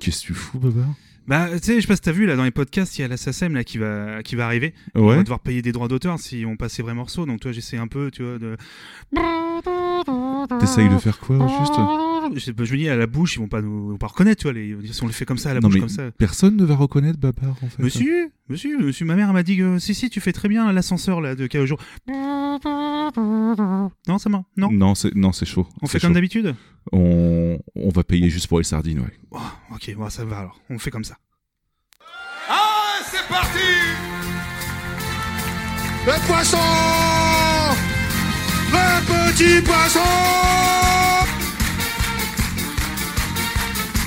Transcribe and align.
Qu'est-ce 0.00 0.20
que 0.22 0.26
tu 0.26 0.34
fous, 0.34 0.58
Baba 0.58 0.86
Bah, 1.26 1.48
tu 1.52 1.58
sais, 1.58 1.74
je 1.76 1.80
sais 1.82 1.86
pas 1.86 1.96
si 1.96 2.02
t'as 2.02 2.12
vu, 2.12 2.24
là, 2.26 2.36
dans 2.36 2.44
les 2.44 2.50
podcasts, 2.52 2.98
il 2.98 3.02
y 3.02 3.04
a 3.04 3.08
la 3.08 3.16
SACEM 3.16 3.54
là, 3.54 3.64
qui, 3.64 3.78
va, 3.78 4.22
qui 4.22 4.36
va 4.36 4.46
arriver. 4.46 4.74
On 4.94 5.08
Ouais. 5.08 5.16
va 5.16 5.22
devoir 5.22 5.40
payer 5.40 5.60
des 5.62 5.72
droits 5.72 5.88
d'auteur 5.88 6.18
si 6.18 6.44
on 6.46 6.56
passe 6.56 6.74
ces 6.74 6.82
vrais 6.82 6.94
morceaux. 6.94 7.26
Donc, 7.26 7.40
toi, 7.40 7.50
j'essaie 7.52 7.76
un 7.78 7.88
peu, 7.88 8.10
tu 8.12 8.22
vois, 8.22 8.38
de. 8.38 8.56
T'essayes 10.60 10.88
de 10.88 10.98
faire 10.98 11.18
quoi, 11.18 11.36
juste? 11.60 11.74
Je, 12.36 12.52
je 12.64 12.72
me 12.72 12.76
dis, 12.78 12.88
à 12.88 12.96
la 12.96 13.06
bouche, 13.06 13.34
ils 13.36 13.40
vont 13.40 13.48
pas 13.48 13.60
nous 13.60 13.88
vont 13.88 13.96
pas 13.98 14.06
reconnaître, 14.06 14.40
tu 14.42 14.44
vois. 14.44 14.52
Les... 14.52 14.76
Si 14.92 15.02
on 15.02 15.06
le 15.06 15.12
fait 15.12 15.24
comme 15.24 15.38
ça, 15.38 15.50
à 15.50 15.54
la 15.54 15.60
Non, 15.60 15.66
bouche, 15.68 15.74
mais 15.74 15.80
comme 15.80 15.88
ça. 15.88 16.10
personne 16.12 16.56
ne 16.56 16.64
va 16.64 16.76
reconnaître 16.76 17.18
Babar, 17.18 17.50
en 17.62 17.68
fait. 17.68 17.82
Monsieur, 17.82 18.30
monsieur, 18.50 18.78
monsieur, 18.78 19.06
ma 19.06 19.14
mère 19.14 19.32
m'a 19.32 19.42
dit 19.42 19.56
que 19.56 19.78
si, 19.78 19.94
si, 19.94 20.10
tu 20.10 20.20
fais 20.20 20.32
très 20.32 20.48
bien 20.48 20.70
l'ascenseur 20.72 21.20
là 21.20 21.34
de 21.34 21.46
Kaojo. 21.46 21.78
Non, 22.08 22.58
ça 24.18 24.28
m'a. 24.28 24.44
Non. 24.56 24.70
Non, 24.70 24.94
c'est 24.94 25.14
non, 25.14 25.32
c'est 25.32 25.46
chaud. 25.46 25.66
On 25.80 25.86
C'est 25.86 25.92
fait 25.92 26.00
comme 26.00 26.12
d'habitude? 26.14 26.54
On... 26.92 27.58
on 27.76 27.88
va 27.90 28.02
payer 28.04 28.28
juste 28.28 28.48
pour 28.48 28.58
les 28.58 28.64
sardines, 28.64 29.00
ouais. 29.00 29.18
Oh, 29.30 29.38
Ok, 29.74 29.94
bon, 29.96 30.10
ça 30.10 30.24
va 30.24 30.40
alors. 30.40 30.60
On 30.68 30.78
fait 30.78 30.90
comme 30.90 31.04
ça. 31.04 31.16
Ah, 32.48 32.98
c'est 33.04 33.26
parti 33.28 33.58
Le 36.06 36.26
poisson 36.26 36.58
Le 38.72 39.30
petit 39.30 39.62
poisson 39.64 40.00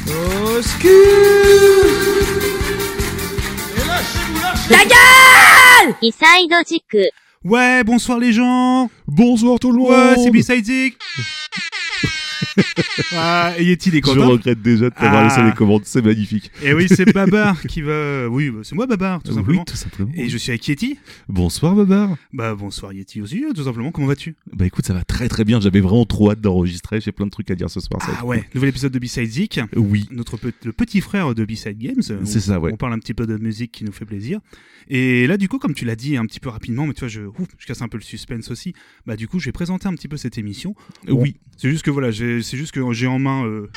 Au 0.09 0.61
ski 0.61 0.89
ta 4.69 4.85
gueule! 4.85 5.95
Ouais, 7.43 7.83
bonsoir 7.83 8.19
les 8.19 8.31
gens. 8.31 8.89
Bonsoir 9.07 9.59
tout 9.59 9.71
le 9.71 9.79
monde. 9.79 9.89
Ouais, 9.89 10.15
c'est 10.23 10.31
b 10.31 10.41
Ah, 13.15 13.53
Yeti 13.59 13.89
des 13.91 14.01
Je 14.03 14.19
regrette 14.19 14.61
déjà 14.61 14.89
de 14.89 14.95
t'avoir 14.95 15.21
Ah. 15.21 15.23
laissé 15.27 15.41
les 15.43 15.51
commandes, 15.53 15.81
c'est 15.85 16.03
magnifique. 16.03 16.51
Et 16.63 16.73
oui, 16.73 16.87
c'est 16.87 17.05
Babar 17.13 17.61
qui 17.63 17.81
va. 17.81 18.27
Oui, 18.29 18.49
bah, 18.49 18.59
c'est 18.63 18.75
moi 18.75 18.85
Babar, 18.87 19.21
tout 19.23 19.33
simplement. 19.33 19.59
Oui, 19.61 19.65
tout 19.65 19.75
simplement. 19.77 20.11
Et 20.15 20.29
je 20.29 20.37
suis 20.37 20.51
avec 20.51 20.67
Yeti. 20.67 20.97
Bonsoir 21.27 21.75
Babar. 21.75 22.15
Bah 22.31 22.55
bonsoir 22.55 22.93
Yeti 22.93 23.21
aussi, 23.21 23.43
euh, 23.43 23.53
tout 23.53 23.63
simplement. 23.63 23.91
Comment 23.91 24.07
vas-tu? 24.07 24.35
Bah 24.51 24.65
écoute, 24.65 24.85
ça 24.85 24.93
va 24.93 25.03
très 25.03 25.27
très 25.29 25.43
bien, 25.43 25.59
j'avais 25.61 25.81
vraiment 25.81 26.05
trop 26.05 26.31
hâte 26.31 26.41
d'enregistrer, 26.41 27.01
j'ai 27.01 27.11
plein 27.11 27.25
de 27.25 27.31
trucs 27.31 27.49
à 27.51 27.55
dire 27.55 27.69
ce 27.69 27.79
soir. 27.79 27.99
Ah 28.19 28.25
ouais, 28.25 28.43
nouvel 28.53 28.69
épisode 28.69 28.91
de 28.91 28.99
B-Side 28.99 29.29
Zik. 29.31 29.59
Oui, 29.75 30.07
Notre 30.11 30.37
pe- 30.37 30.51
le 30.65 30.71
petit 30.73 31.01
frère 31.01 31.33
de 31.35 31.45
B-Side 31.45 31.77
Games. 31.77 32.01
C'est 32.25 32.39
ça, 32.39 32.59
ouais. 32.59 32.71
On 32.73 32.77
parle 32.77 32.93
un 32.93 32.99
petit 32.99 33.13
peu 33.13 33.25
de 33.27 33.37
musique 33.37 33.71
qui 33.71 33.83
nous 33.85 33.91
fait 33.91 34.05
plaisir. 34.05 34.39
Et 34.89 35.27
là, 35.27 35.37
du 35.37 35.47
coup, 35.47 35.59
comme 35.59 35.73
tu 35.73 35.85
l'as 35.85 35.95
dit 35.95 36.17
un 36.17 36.25
petit 36.25 36.39
peu 36.39 36.49
rapidement, 36.49 36.85
mais 36.87 36.93
tu 36.93 36.99
vois, 37.01 37.07
je, 37.09 37.21
ouf, 37.21 37.47
je 37.57 37.65
casse 37.65 37.81
un 37.81 37.87
peu 37.87 37.97
le 37.97 38.03
suspense 38.03 38.51
aussi. 38.51 38.73
Bah, 39.05 39.15
du 39.15 39.27
coup, 39.27 39.39
je 39.39 39.45
vais 39.45 39.51
présenter 39.51 39.87
un 39.87 39.93
petit 39.95 40.07
peu 40.07 40.17
cette 40.17 40.37
émission. 40.37 40.75
Bon, 41.07 41.21
oui. 41.21 41.35
C'est 41.57 41.69
juste 41.69 41.83
que 41.85 41.91
voilà, 41.91 42.11
j'ai- 42.11 42.41
c'est 42.41 42.57
juste 42.57 42.71
que 42.73 42.93
j'ai 42.93 43.07
en 43.07 43.19
main. 43.19 43.45
euh, 43.45 43.69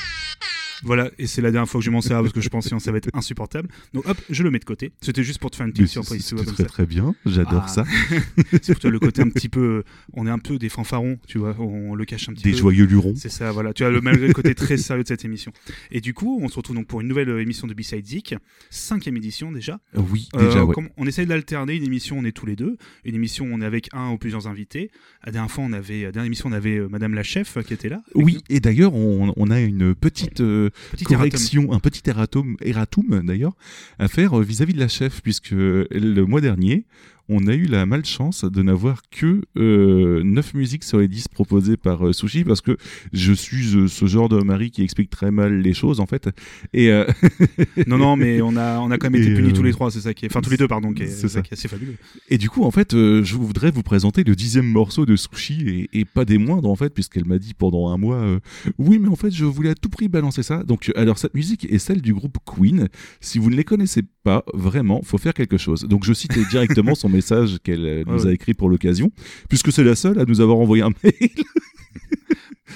Voilà, 0.83 1.11
et 1.19 1.27
c'est 1.27 1.43
la 1.43 1.51
dernière 1.51 1.69
fois 1.69 1.81
que 1.81 1.85
je 1.85 1.91
m'en 1.91 2.01
sers 2.01 2.21
parce 2.21 2.33
que 2.33 2.41
je 2.41 2.49
pense 2.49 2.69
que 2.69 2.79
ça 2.79 2.93
va 2.93 2.99
être 2.99 3.09
insupportable. 3.15 3.69
Donc 3.95 4.07
hop, 4.09 4.19
je 4.31 4.43
le 4.43 4.51
mets 4.51 4.59
de 4.59 4.65
côté. 4.65 4.93
C'était 5.01 5.23
juste 5.23 5.39
pour 5.39 5.51
te 5.51 5.57
faire 5.57 5.67
une 5.67 5.73
petite 5.73 5.89
surprise. 5.89 6.33
vois, 6.35 6.45
très 6.45 6.63
ça. 6.63 6.69
très 6.69 6.87
bien, 6.87 7.15
j'adore 7.25 7.65
Ah. 7.67 7.69
ça. 7.69 7.85
C'est 8.63 8.73
pour 8.75 8.81
toi 8.81 8.91
le 8.91 8.99
côté 8.99 9.23
un 9.23 9.29
petit 9.29 9.49
peu. 9.49 9.61
euh, 9.61 9.83
On 10.13 10.27
est 10.27 10.31
un 10.31 10.39
peu 10.39 10.59
des 10.59 10.69
fanfarons, 10.69 11.19
tu 11.27 11.39
vois, 11.39 11.55
on, 11.59 11.95
le 11.95 12.05
cache 12.05 12.29
un 12.29 12.33
petit 12.33 12.45
Des 12.45 12.51
peu. 12.53 12.59
joyeux 12.59 12.85
lurons. 12.85 13.15
C'est 13.17 13.29
ça, 13.31 13.53
voilà. 13.53 13.73
Tu 13.73 13.85
as 13.85 13.91
le, 13.91 14.01
malgré 14.01 14.27
le 14.29 14.35
côté 14.35 14.55
très 14.55 14.77
sérieux 14.77 15.03
de 15.03 15.09
cette 15.09 15.25
émission. 15.25 15.53
Et 15.91 16.01
du 16.01 16.15
coup, 16.15 16.39
on 16.43 16.49
se 16.49 16.57
retrouve 16.57 16.77
donc 16.77 16.87
pour 16.87 17.01
une 17.01 17.09
nouvelle 17.09 17.29
euh, 17.31 17.41
émission 17.41 17.67
de 17.67 17.75
B-Side 17.75 18.07
Zik, 18.07 18.35
cinquième 18.71 19.17
édition 19.17 19.53
déjà. 19.53 19.81
Oui, 19.95 20.29
Euh, 20.37 20.47
déjà, 20.47 20.65
ouais. 20.65 20.75
on 20.97 21.07
essaye 21.07 21.27
d'alterner 21.27 21.75
une 21.75 21.85
émission, 21.85 22.19
on 22.19 22.25
est 22.25 22.33
tous 22.33 22.47
les 22.47 22.57
deux. 22.57 22.77
Une 23.05 23.15
émission, 23.15 23.49
on 23.51 23.61
est 23.61 23.65
avec 23.65 23.89
un 23.93 24.11
ou 24.11 24.19
plusieurs 24.19 24.47
invités. 24.47 24.91
La 25.25 25.33
dernière 25.33 25.51
fois, 25.51 25.65
on 25.65 25.73
avait, 25.73 26.03
la 26.05 26.13
dernière 26.13 26.27
émission, 26.27 26.49
on 26.49 26.53
avait 26.53 26.81
Madame 26.89 27.15
la 27.15 27.23
chef 27.23 27.59
qui 27.67 27.73
était 27.75 27.89
là. 27.89 28.03
Oui, 28.15 28.35
nous. 28.35 28.41
et 28.57 28.61
d'ailleurs, 28.61 28.95
on, 28.95 29.33
on 29.37 29.51
a 29.51 29.61
une 29.61 29.95
petite 29.95 30.41
euh, 30.41 30.66
Correction, 31.05 31.73
un 31.73 31.81
petit 31.81 32.03
erratum, 32.09 32.57
erratum 32.61 33.23
d'ailleurs, 33.25 33.57
à 33.99 34.09
faire 34.09 34.39
euh, 34.39 34.43
vis-à-vis 34.43 34.75
de 34.75 34.81
la 34.81 34.89
chef, 34.89 35.23
puisque 35.23 35.53
le 35.53 36.23
mois 36.23 36.41
dernier, 36.41 36.85
on 37.29 37.47
a 37.47 37.55
eu 37.55 37.67
la 37.67 37.87
malchance 37.87 38.45
de 38.45 38.63
n'avoir 38.63 39.03
que 39.11 39.43
euh, 39.57 40.23
9 40.23 40.55
musiques 40.55 40.85
sur 40.85 40.99
les 40.99 41.09
10 41.09 41.29
proposées 41.29 41.77
par 41.77 42.07
euh, 42.07 42.13
Sushi, 42.13 42.45
parce 42.45 42.61
que 42.61 42.77
je 43.13 43.33
suis 43.33 43.77
euh, 43.77 43.89
ce 43.89 44.07
genre 44.07 44.29
de 44.29 44.41
mari 44.43 44.71
qui 44.71 44.83
explique 44.83 45.11
très 45.11 45.31
mal 45.31 45.61
les 45.61 45.75
choses, 45.75 46.01
en 46.01 46.07
fait. 46.07 46.29
Et 46.73 46.91
euh, 46.91 47.05
Non, 47.87 47.99
non, 47.99 48.17
mais 48.17 48.41
on 48.43 48.57
a, 48.57 48.79
on 48.79 48.91
a 48.91 48.99
quand 48.99 49.11
même 49.11 49.21
été 49.21 49.35
punis 49.35 49.53
tous 49.53 49.63
les 49.63 49.73
trois, 49.73 49.91
c'est 49.91 50.01
ça 50.01 50.15
qui 50.15 50.27
est. 50.27 50.29
Enfin, 50.31 50.41
tous 50.41 50.51
les 50.51 50.57
deux, 50.57 50.69
pardon, 50.69 50.93
qui 50.93 51.05
est, 51.05 51.07
c'est 51.07 51.29
ça 51.29 51.43
qui 51.43 51.51
est 51.51 51.55
assez 51.55 51.69
fabuleux. 51.69 51.97
Et 52.29 52.39
du 52.39 52.49
coup, 52.49 52.65
en 52.65 52.71
fait, 52.71 52.93
je 52.93 53.35
voudrais 53.35 53.71
vous 53.71 53.83
présenter 53.83 54.23
le 54.23 54.37
dixième 54.37 54.67
morceau 54.67 55.07
de 55.07 55.17
Sushi, 55.17 55.89
et, 55.93 56.01
et 56.01 56.05
pas 56.05 56.25
des 56.25 56.39
moindres, 56.39 56.71
en 56.71 56.77
fait, 56.77 56.91
puisqu'elle 56.91 57.27
m'a 57.27 57.39
dit 57.39 57.55
pendant 57.55 57.89
un 57.89 57.97
mois, 57.97 58.39
oui, 58.79 58.99
mais 58.99 59.09
en 59.09 59.17
fait, 59.17 59.31
je 59.31 59.45
voulais 59.45 59.71
à 59.71 59.75
tout 59.75 59.89
prix 59.89 60.09
balancer 60.09 60.43
ça. 60.43 60.63
Donc, 60.63 60.93
alors, 60.95 61.19
cette 61.19 61.35
musique 61.35 61.67
est 61.71 61.79
celle 61.79 62.03
du 62.03 62.15
groupe 62.15 62.39
Queen. 62.45 62.89
Si 63.21 63.39
vous 63.39 63.51
ne 63.51 63.57
les 63.57 63.65
connaissez 63.65 64.03
pas, 64.23 64.45
vraiment, 64.55 65.03
faut 65.03 65.19
faire 65.19 65.35
quelque 65.35 65.59
chose. 65.59 65.83
Donc, 65.83 66.05
je 66.05 66.13
cite 66.13 66.39
directement 66.51 66.95
son 66.95 67.09
message 67.17 67.59
qu'elle 67.65 67.85
euh, 67.87 68.05
nous 68.07 68.23
Ouais. 68.25 68.31
a 68.31 68.33
écrit 68.33 68.55
pour 68.55 68.69
l'occasion, 68.69 69.11
puisque 69.49 69.73
c'est 69.73 69.85
la 69.85 69.95
seule 69.97 70.19
à 70.21 70.25
nous 70.25 70.41
avoir 70.41 70.59
envoyé 70.59 70.83
un 70.83 70.91
mail. 71.03 71.31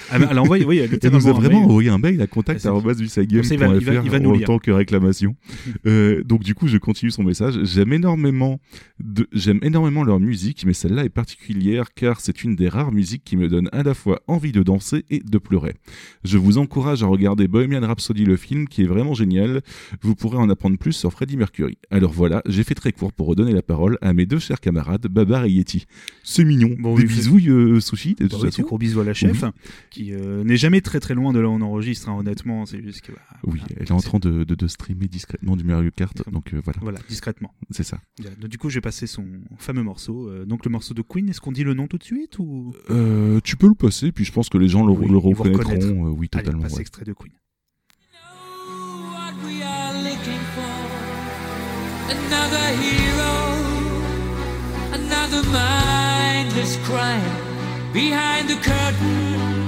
Ah, 0.09 0.19
mais 0.19 0.27
elle 0.29 0.37
a 0.37 0.41
envoyé, 0.41 0.65
oui, 0.65 0.77
elle, 0.77 0.97
Elle 1.01 1.11
nous 1.11 1.27
a 1.27 1.33
vraiment 1.33 1.63
envoyé 1.63 1.89
un 1.89 1.97
mail 1.97 2.21
à 2.21 2.25
il 2.25 2.37
il 2.91 4.01
il 4.03 4.09
va 4.09 4.19
nous 4.19 4.31
en 4.31 4.39
tant 4.39 4.59
que 4.59 4.71
réclamation. 4.71 5.35
Euh, 5.87 6.23
donc 6.23 6.43
du 6.43 6.53
coup, 6.53 6.67
je 6.67 6.77
continue 6.77 7.11
son 7.11 7.23
message. 7.23 7.59
J'aime 7.63 7.93
énormément, 7.93 8.59
de, 8.99 9.27
j'aime 9.33 9.59
énormément 9.63 10.03
leur 10.03 10.19
musique, 10.19 10.63
mais 10.65 10.73
celle-là 10.73 11.05
est 11.05 11.09
particulière 11.09 11.93
car 11.93 12.19
c'est 12.19 12.43
une 12.43 12.55
des 12.55 12.69
rares 12.69 12.91
musiques 12.91 13.23
qui 13.23 13.35
me 13.35 13.47
donne 13.47 13.67
à 13.71 13.83
la 13.83 13.93
fois 13.93 14.21
envie 14.27 14.51
de 14.51 14.63
danser 14.63 15.05
et 15.09 15.19
de 15.19 15.37
pleurer. 15.37 15.75
Je 16.23 16.37
vous 16.37 16.57
encourage 16.57 17.03
à 17.03 17.07
regarder 17.07 17.47
Bohemian 17.47 17.81
Rhapsody 17.81 18.25
le 18.25 18.35
film, 18.35 18.67
qui 18.67 18.83
est 18.83 18.85
vraiment 18.85 19.13
génial. 19.13 19.61
Vous 20.01 20.15
pourrez 20.15 20.37
en 20.37 20.49
apprendre 20.49 20.77
plus 20.77 20.93
sur 20.93 21.11
Freddie 21.11 21.37
Mercury. 21.37 21.77
Alors 21.89 22.11
voilà, 22.11 22.41
j'ai 22.45 22.63
fait 22.63 22.75
très 22.75 22.91
court 22.91 23.13
pour 23.13 23.27
redonner 23.27 23.53
la 23.53 23.63
parole 23.63 23.97
à 24.01 24.13
mes 24.13 24.25
deux 24.25 24.39
chers 24.39 24.59
camarades, 24.59 25.07
Babar 25.07 25.45
et 25.45 25.51
Yeti. 25.51 25.85
C'est 26.23 26.43
mignon. 26.43 26.75
Bon, 26.77 26.95
des 26.95 27.03
oui, 27.03 27.07
bisouilles, 27.07 27.49
euh, 27.49 27.79
sushi, 27.79 28.15
Bah 28.19 28.37
oui, 28.41 28.49
gros 28.59 28.77
bisous 28.77 29.01
à 29.01 29.05
la 29.05 29.13
chef, 29.13 29.43
qui 29.89 30.13
euh, 30.13 30.43
n'est 30.43 30.57
jamais 30.57 30.81
très 30.81 30.99
très 30.99 31.13
loin 31.13 31.33
de 31.33 31.39
là 31.39 31.49
où 31.49 31.51
on 31.53 31.61
enregistre, 31.61 32.09
hein, 32.09 32.17
honnêtement. 32.17 32.65
C'est 32.65 32.81
juste 32.81 33.01
que. 33.01 33.11
bah, 33.11 33.19
Oui, 33.43 33.59
voilà, 33.59 33.75
elle 33.77 33.87
est 33.87 33.91
en 33.91 33.97
train 33.99 34.19
de, 34.19 34.43
de, 34.43 34.55
de 34.55 34.67
streamer 34.67 35.07
discrètement 35.07 35.55
du 35.55 35.63
Mario 35.63 35.89
Kart, 35.95 36.29
donc 36.31 36.53
euh, 36.53 36.61
voilà, 36.63 36.79
Voilà, 36.81 36.99
discrètement. 37.09 37.53
c'est 37.71 37.83
ça. 37.83 37.99
Donc, 38.39 38.49
du 38.49 38.57
coup, 38.57 38.69
j'ai 38.69 38.81
passé 38.81 39.07
son 39.07 39.25
fameux 39.57 39.83
morceau. 39.83 40.27
euh, 40.29 40.45
donc, 40.45 40.65
le 40.65 40.71
morceau 40.71 40.93
de 40.93 41.01
Queen, 41.01 41.27
est-ce 41.29 41.41
qu'on 41.41 41.51
dit 41.51 41.63
le 41.63 41.73
nom 41.73 41.87
tout 41.87 41.97
de 41.97 42.03
suite 42.03 42.39
ou... 42.39 42.73
Euh, 42.89 43.39
tu 43.43 43.55
peux 43.57 43.67
le 43.67 43.75
passer, 43.75 44.11
puis 44.11 44.25
je 44.25 44.31
pense 44.31 44.49
que 44.49 44.57
les 44.57 44.67
gens 44.67 44.85
le, 44.85 44.93
Oui, 44.93 45.07
le 45.09 45.17
reconnaîtront. 45.17 46.07
euh, 46.07 46.09
oui, 46.09 46.29
Allez, 46.33 46.43
totalement. 46.43 46.63
passe 46.63 46.73
ouais. 46.75 46.81
extrait 46.81 47.05
de 47.05 47.13
Queen. 47.13 47.31
what 48.13 49.33
we 49.45 49.61
are 49.63 49.93
looking 50.03 50.41
for. 50.55 50.77
Another 52.09 52.67
hero, 52.81 53.33
another 54.93 55.43
mindless 55.51 56.77
crime 56.83 57.21
behind 57.93 58.49
the 58.49 58.55
curtain 58.61 59.60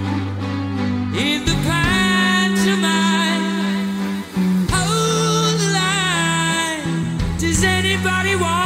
anybody 7.96 8.36
want 8.36 8.63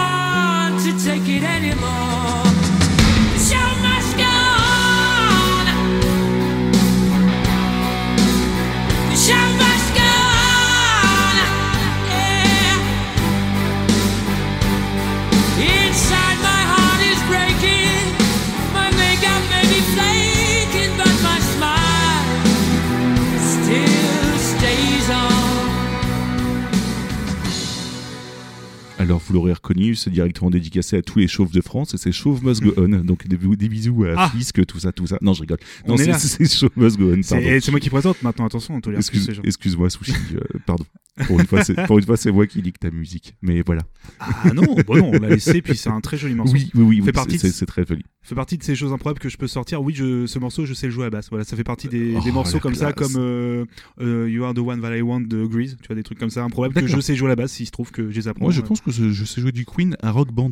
Alors, 29.08 29.22
vous 29.26 29.34
l'aurez 29.36 29.54
reconnu, 29.54 29.96
c'est 29.96 30.10
directement 30.10 30.50
dédicacé 30.50 30.98
à 30.98 31.02
tous 31.02 31.20
les 31.20 31.30
chauves 31.30 31.52
de 31.54 31.62
France, 31.62 31.94
et 31.94 31.98
c'est 31.98 32.12
Chauve 32.12 32.44
Must 32.44 32.62
Go 32.62 32.74
On. 32.76 32.90
Donc, 32.90 33.26
des, 33.26 33.38
des 33.38 33.70
bisous 33.70 34.04
à 34.04 34.16
Ah. 34.18 34.30
Fisk, 34.36 34.66
tout 34.66 34.80
ça, 34.80 34.92
tout 34.92 35.08
ça. 35.08 35.18
Non, 35.22 35.34
je 35.34 35.40
rigole. 35.44 35.60
On 35.86 35.92
Non, 35.92 35.96
est 35.98 36.12
c'est 36.20 36.46
Chauve 36.54 36.72
Must 36.76 36.98
Go 36.98 37.14
On, 37.16 37.22
C'est 37.24 37.36
pardon. 37.36 37.48
et 37.50 37.62
c'est 37.62 37.72
moi 37.72 37.80
qui 37.80 37.90
présente 37.90 38.22
maintenant, 38.22 38.46
attention, 38.48 38.82
on 38.86 38.92
Excuse-. 38.92 39.40
Excuse-moi, 39.46 39.90
Sushi, 39.90 40.12
euh, 40.36 40.60
pardon. 40.66 40.84
Pour 41.26 41.40
une 41.40 41.48
fois, 41.48 42.18
c'est 42.18 42.32
moi 42.32 42.46
qui 42.48 42.62
lis 42.62 42.74
ta 42.74 42.92
musique. 42.92 43.34
Mais 43.42 43.64
voilà. 43.66 43.84
Ah 44.20 44.52
non, 44.54 44.64
bon 44.86 44.98
non, 44.98 45.12
on 45.14 45.20
l'a 45.20 45.30
laissé, 45.30 45.62
puis 45.62 45.76
c'est 45.76 45.90
un 45.90 46.02
très 46.02 46.18
joli 46.18 46.36
morceau. 46.36 46.54
Oui, 46.54 46.70
oui, 46.76 46.84
oui, 46.84 46.98
Fait 46.98 47.06
oui, 47.08 47.12
partie 47.12 47.40
c'est 47.40 47.66
très 47.66 47.86
joli. 47.86 48.04
Fait 48.22 48.36
partie 48.36 48.58
de 48.58 48.64
ces 48.64 48.76
choses 48.76 48.92
improbables 48.94 49.20
que 49.20 49.30
je 49.30 49.38
peux 49.38 49.48
sortir. 49.48 49.82
Oui, 49.82 49.94
je, 49.96 50.28
ce 50.28 50.38
morceau, 50.38 50.66
je 50.66 50.74
sais 50.74 50.88
le 50.88 50.92
jouer 50.92 51.06
à 51.06 51.10
basse. 51.10 51.30
Voilà, 51.30 51.44
ça 51.46 51.56
fait 51.56 51.64
partie 51.64 51.88
des, 51.88 52.14
Oh, 52.18 52.22
des 52.24 52.32
morceaux 52.32 52.60
comme 52.60 52.76
ça, 52.76 52.94
comme 52.94 53.16
euh, 53.16 53.66
euh, 54.02 54.30
You 54.30 54.44
Are 54.44 54.54
the 54.54 54.60
One 54.60 54.82
That 54.82 54.96
I 54.96 55.02
Want 55.02 55.22
de 55.22 55.46
Grease. 55.46 55.78
Tu 55.82 55.88
vois, 55.88 55.96
des 55.96 56.04
trucs 56.04 56.20
comme 56.20 56.30
ça 56.30 56.44
improbables 56.44 56.76
que 56.76 56.88
je 56.88 57.00
sais 57.00 57.16
jouer 57.16 57.28
à 57.28 57.30
la 57.30 57.36
basse 57.36 57.54
s'il 57.54 57.66
se 57.66 57.72
trouve 57.72 57.92
que 57.92 58.12
je 58.12 58.16
les 58.16 58.28
apprends. 58.28 58.46
Moi, 58.46 58.52
je 58.54 58.62
pense 58.62 58.82
que 58.82 58.92
je, 58.98 59.10
je 59.12 59.26
sais 59.26 59.42
jouer 59.42 59.52
du 59.52 59.66
Queen 59.66 59.96
à 60.02 60.12
Rock 60.12 60.32
Band. 60.32 60.52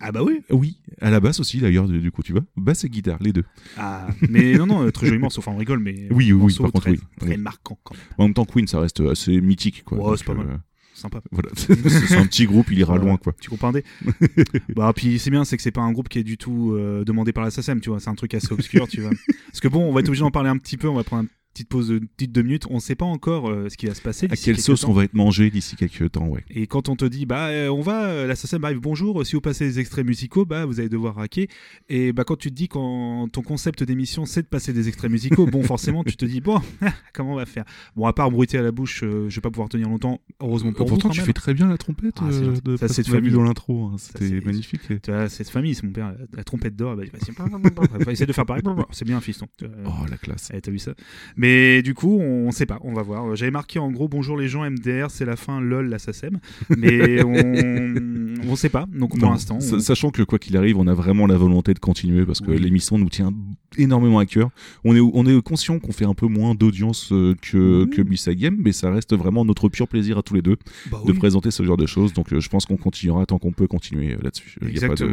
Ah 0.00 0.12
bah 0.12 0.22
oui. 0.22 0.40
Oui, 0.50 0.78
à 1.00 1.10
la 1.10 1.20
basse 1.20 1.40
aussi 1.40 1.58
d'ailleurs, 1.58 1.88
du 1.88 2.10
coup, 2.10 2.22
tu 2.22 2.32
vois. 2.32 2.42
Basse 2.56 2.84
et 2.84 2.88
guitare, 2.88 3.18
les 3.20 3.32
deux. 3.32 3.44
Ah, 3.76 4.06
mais 4.28 4.54
non, 4.54 4.66
non, 4.66 4.86
euh, 4.86 4.90
très 4.92 5.06
joli 5.06 5.18
morceau. 5.18 5.40
Enfin, 5.40 5.52
on 5.52 5.56
rigole, 5.56 5.80
mais. 5.80 6.08
Oui, 6.10 6.32
oui, 6.32 6.54
par 6.54 6.70
contre, 6.70 6.80
très, 6.82 6.90
oui. 6.92 7.00
Très 7.18 7.30
Oui. 7.30 7.36
marquant 7.36 7.78
quand 7.82 7.94
même. 7.94 8.04
En 8.18 8.24
même 8.24 8.34
temps, 8.34 8.44
Queen, 8.44 8.66
ça 8.66 8.80
reste 8.80 9.00
assez 9.00 9.40
mythique, 9.40 9.84
quoi. 9.84 10.16
C'est 10.16 10.24
pas 10.24 10.34
mal. 10.34 10.60
Sympa. 10.94 11.20
Voilà, 11.30 11.50
c'est 11.56 12.16
un 12.16 12.26
petit 12.26 12.44
groupe, 12.46 12.72
il 12.72 12.78
ira 12.80 12.98
loin, 12.98 13.16
quoi. 13.18 13.32
Tu 13.40 13.48
comprendais 13.50 13.84
Bah 14.74 14.92
puis 14.94 15.20
c'est 15.20 15.30
bien, 15.30 15.44
c'est 15.44 15.56
que 15.56 15.62
c'est 15.62 15.70
pas 15.70 15.80
un 15.80 15.92
groupe 15.92 16.08
qui 16.08 16.18
est 16.18 16.24
du 16.24 16.36
tout 16.36 16.72
euh, 16.72 17.04
demandé 17.04 17.32
par 17.32 17.44
la 17.44 17.52
SACEM, 17.52 17.80
tu 17.80 17.90
vois. 17.90 18.00
C'est 18.00 18.10
un 18.10 18.16
truc 18.16 18.34
assez 18.34 18.52
obscur, 18.52 18.88
tu 18.88 19.00
vois. 19.02 19.10
Parce 19.46 19.60
que 19.60 19.68
bon, 19.68 19.88
on 19.88 19.92
va 19.92 20.00
être 20.00 20.08
obligé 20.08 20.22
d'en 20.22 20.32
parler 20.32 20.48
un 20.50 20.56
petit 20.58 20.76
peu. 20.76 20.88
On 20.88 20.94
va 20.94 21.04
prendre 21.04 21.22
une 21.22 21.28
petite 21.58 21.68
pause 21.68 21.88
de 21.88 21.98
petite 21.98 22.32
deux 22.32 22.42
minutes. 22.42 22.64
On 22.70 22.78
sait 22.78 22.94
pas 22.94 23.04
encore 23.04 23.48
euh, 23.50 23.68
ce 23.68 23.76
qui 23.76 23.86
va 23.86 23.94
se 23.94 24.00
passer. 24.00 24.26
À 24.30 24.36
quelle 24.36 24.58
sauce 24.60 24.82
temps. 24.82 24.90
on 24.90 24.92
va 24.92 25.04
être 25.04 25.14
mangé 25.14 25.50
d'ici 25.50 25.74
quelques 25.76 26.12
temps, 26.12 26.28
ouais. 26.28 26.44
Et 26.50 26.66
quand 26.66 26.88
on 26.88 26.96
te 26.96 27.04
dit, 27.04 27.26
bah, 27.26 27.48
euh, 27.48 27.68
on 27.68 27.80
va, 27.80 28.04
euh, 28.06 28.26
la 28.26 28.36
SACEM 28.36 28.64
arrive, 28.64 28.78
bonjour, 28.78 29.24
si 29.26 29.34
vous 29.34 29.40
passez 29.40 29.64
des 29.66 29.80
extraits 29.80 30.06
musicaux, 30.06 30.44
bah, 30.44 30.66
vous 30.66 30.78
allez 30.80 30.88
devoir 30.88 31.16
raquer. 31.16 31.48
Et 31.88 32.12
bah, 32.12 32.24
quand 32.24 32.36
tu 32.36 32.50
te 32.50 32.54
dis 32.54 32.68
quand 32.68 33.28
ton 33.32 33.42
concept 33.42 33.82
d'émission, 33.82 34.24
c'est 34.26 34.42
de 34.42 34.46
passer 34.46 34.72
des 34.72 34.88
extraits 34.88 35.10
musicaux, 35.10 35.46
bon, 35.46 35.62
forcément, 35.64 36.04
tu 36.04 36.16
te 36.16 36.24
dis, 36.24 36.40
bon, 36.40 36.60
comment 37.12 37.32
on 37.32 37.36
va 37.36 37.46
faire? 37.46 37.64
Bon, 37.96 38.06
à 38.06 38.12
part 38.12 38.30
bruiter 38.30 38.58
à 38.58 38.62
la 38.62 38.70
bouche, 38.72 39.02
euh, 39.02 39.28
je 39.28 39.34
vais 39.36 39.40
pas 39.40 39.50
pouvoir 39.50 39.68
tenir 39.68 39.88
longtemps, 39.88 40.20
heureusement 40.40 40.72
pour 40.72 40.86
Pourtant, 40.86 41.08
vous. 41.08 41.14
tu 41.14 41.20
fais 41.22 41.32
très 41.32 41.54
bien 41.54 41.68
la 41.68 41.78
trompette. 41.78 42.14
Ah, 42.20 42.28
c'est 42.30 42.62
de 42.64 42.76
Ça, 42.76 42.88
c'est 42.88 43.02
de 43.02 43.08
famille. 43.08 43.32
dans 43.32 43.42
l'intro. 43.42 43.86
hein. 43.86 43.96
C'était 43.98 44.28
c'est- 44.28 44.44
magnifique. 44.46 44.82
Cette 45.28 45.48
famille, 45.50 45.74
c'est 45.74 45.84
mon 45.84 45.92
père, 45.92 46.14
la, 46.36 46.44
trompette 46.44 46.76
d'or, 46.76 46.96
bah, 46.96 47.02
vas-y, 47.12 48.12
essayer 48.12 48.26
de 48.26 48.32
faire 48.32 48.46
pareil. 48.46 48.62
C'est 48.92 49.04
bien, 49.04 49.20
fiston. 49.20 49.46
Oh, 49.86 49.90
la 50.10 50.16
classe. 50.16 50.50
eh, 50.54 50.60
T'as 50.60 50.70
vu 50.70 50.78
ça? 50.78 50.92
Mais 51.36 51.47
du 51.84 51.94
coup, 51.94 52.18
on 52.20 52.50
sait 52.50 52.66
pas, 52.66 52.78
on 52.82 52.92
va 52.92 53.02
voir. 53.02 53.34
J'avais 53.36 53.50
marqué 53.50 53.78
en 53.78 53.90
gros 53.90 54.08
bonjour 54.08 54.36
les 54.36 54.48
gens, 54.48 54.68
MDR, 54.68 55.10
c'est 55.10 55.24
la 55.24 55.36
fin, 55.36 55.60
lol, 55.60 55.88
la 55.88 55.98
SACEM. 55.98 56.38
Mais 56.76 57.22
on, 57.24 58.50
on 58.50 58.56
sait 58.56 58.68
pas. 58.68 58.86
Donc 58.94 59.18
pour 59.18 59.30
l'instant, 59.30 59.58
on- 59.60 59.78
Sachant 59.80 60.10
que 60.10 60.22
quoi 60.22 60.38
qu'il 60.38 60.56
arrive, 60.56 60.78
on 60.78 60.86
a 60.86 60.94
vraiment 60.94 61.26
la 61.26 61.36
volonté 61.36 61.74
de 61.74 61.78
continuer 61.78 62.24
parce 62.24 62.40
que 62.40 62.50
Oui. 62.50 62.58
l'émission 62.58 62.98
nous 62.98 63.08
tient 63.08 63.32
énormément 63.76 64.18
à 64.18 64.26
cœur. 64.26 64.50
On 64.84 64.94
est, 64.96 65.00
on 65.00 65.26
est 65.26 65.42
conscient 65.42 65.78
qu'on 65.78 65.92
fait 65.92 66.04
un 66.06 66.14
peu 66.14 66.26
moins 66.26 66.54
d'audience 66.54 67.12
euh, 67.12 67.34
que, 67.40 67.84
Oui. 67.84 67.90
que 67.90 68.32
Game, 68.32 68.56
mais 68.58 68.72
ça 68.72 68.90
reste 68.90 69.14
vraiment 69.16 69.44
notre 69.44 69.68
pur 69.68 69.88
plaisir 69.88 70.18
à 70.18 70.22
tous 70.22 70.34
les 70.34 70.42
deux 70.42 70.56
bah 70.90 70.98
de 71.06 71.12
oui. 71.12 71.18
présenter 71.18 71.50
ce 71.50 71.62
genre 71.62 71.76
de 71.76 71.86
choses. 71.86 72.12
Donc 72.12 72.32
euh, 72.32 72.40
je 72.40 72.48
pense 72.48 72.66
qu'on 72.66 72.76
continuera 72.76 73.24
tant 73.26 73.38
qu'on 73.38 73.52
peut 73.52 73.66
continuer 73.66 74.14
euh, 74.14 74.18
là-dessus. 74.22 74.56
Il 74.62 74.76
y 74.78 74.84
a 74.84 74.88
pas 74.88 74.94
de-. 74.94 75.12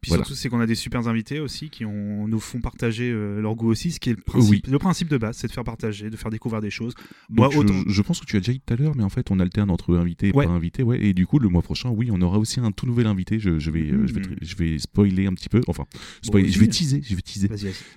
Puis 0.00 0.10
Voilà. 0.10 0.22
surtout, 0.24 0.38
c'est 0.38 0.48
qu'on 0.48 0.60
a 0.60 0.66
des 0.66 0.76
super 0.76 1.06
invités 1.08 1.40
aussi 1.40 1.70
qui 1.70 1.84
ont, 1.84 2.28
nous 2.28 2.38
font 2.38 2.60
partager 2.60 3.10
euh, 3.10 3.40
leur 3.40 3.56
goût 3.56 3.68
aussi, 3.68 3.90
ce 3.90 3.98
qui 3.98 4.10
est 4.10 4.14
le 4.14 4.22
principe, 4.22 4.66
le 4.68 4.78
principe 4.78 5.08
de 5.08 5.18
base, 5.18 5.36
c'est 5.38 5.48
de 5.48 5.52
faire 5.52 5.64
partager, 5.64 6.08
de 6.08 6.16
faire 6.16 6.30
découvrir 6.30 6.60
des 6.60 6.70
choses. 6.70 6.94
Moi, 7.28 7.48
je- 7.52 7.58
autant. 7.58 7.74
je, 7.86 7.92
je 7.92 8.02
pense 8.02 8.20
que 8.20 8.26
tu 8.26 8.36
as 8.36 8.40
déjà 8.40 8.52
dit 8.52 8.60
tout 8.64 8.74
à 8.74 8.76
l'heure, 8.76 8.94
mais 8.94 9.02
en 9.02 9.08
fait, 9.08 9.30
on 9.32 9.40
alterne 9.40 9.70
entre 9.70 9.96
invité 9.96 10.28
et 10.28 10.32
Ouais. 10.32 10.46
pas 10.46 10.52
invité. 10.52 10.82
Ouais. 10.84 11.02
Et 11.04 11.14
du 11.14 11.26
coup, 11.26 11.38
le 11.40 11.48
mois 11.48 11.62
prochain, 11.62 11.90
oui, 11.90 12.10
on 12.12 12.20
aura 12.22 12.38
aussi 12.38 12.60
un 12.60 12.70
tout 12.70 12.86
nouvel 12.86 13.06
invité. 13.08 13.40
Je, 13.40 13.58
je 13.58 13.70
vais, 13.72 13.90
euh, 13.90 14.06
je, 14.06 14.14
vais, 14.14 14.20
Mhm. 14.20 14.36
je 14.40 14.54
vais 14.56 14.78
spoiler 14.78 15.26
un 15.26 15.34
petit 15.34 15.48
peu. 15.48 15.60
Enfin, 15.66 15.84
spoiler, 16.22 16.48
je 16.48 16.60
vais 16.60 16.68
teaser. 16.68 17.02
Je 17.02 17.14
vais 17.16 17.22
teaser. 17.22 17.48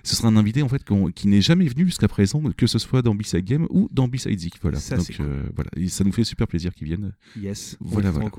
Ce 0.02 0.16
sera 0.16 0.28
un 0.28 0.36
invité 0.36 0.62
en 0.62 0.68
fait 0.68 0.82
qui 1.14 1.28
n'est 1.28 1.40
jamais 1.40 1.66
venu 1.68 1.84
jusqu'à 1.84 2.08
présent, 2.08 2.42
que 2.56 2.66
ce 2.66 2.78
soit 2.80 3.02
dans 3.02 3.14
B-Side 3.14 3.44
Game 3.44 3.66
ou 3.70 3.88
dans 3.92 4.08
B-Side 4.08 4.38
Zik. 4.40 4.54
Voilà. 4.60 4.78
Ça, 4.78 4.96
Donc 4.96 5.06
cool. 5.16 5.26
euh, 5.26 5.42
voilà, 5.54 5.70
Et 5.76 5.88
ça 5.88 6.02
nous 6.04 6.12
fait 6.12 6.24
super 6.24 6.48
plaisir 6.48 6.74
qu'ils 6.74 6.88
viennent. 6.88 7.12
Yes. 7.40 7.76
Voilà, 7.80 8.10
voilà. 8.10 8.30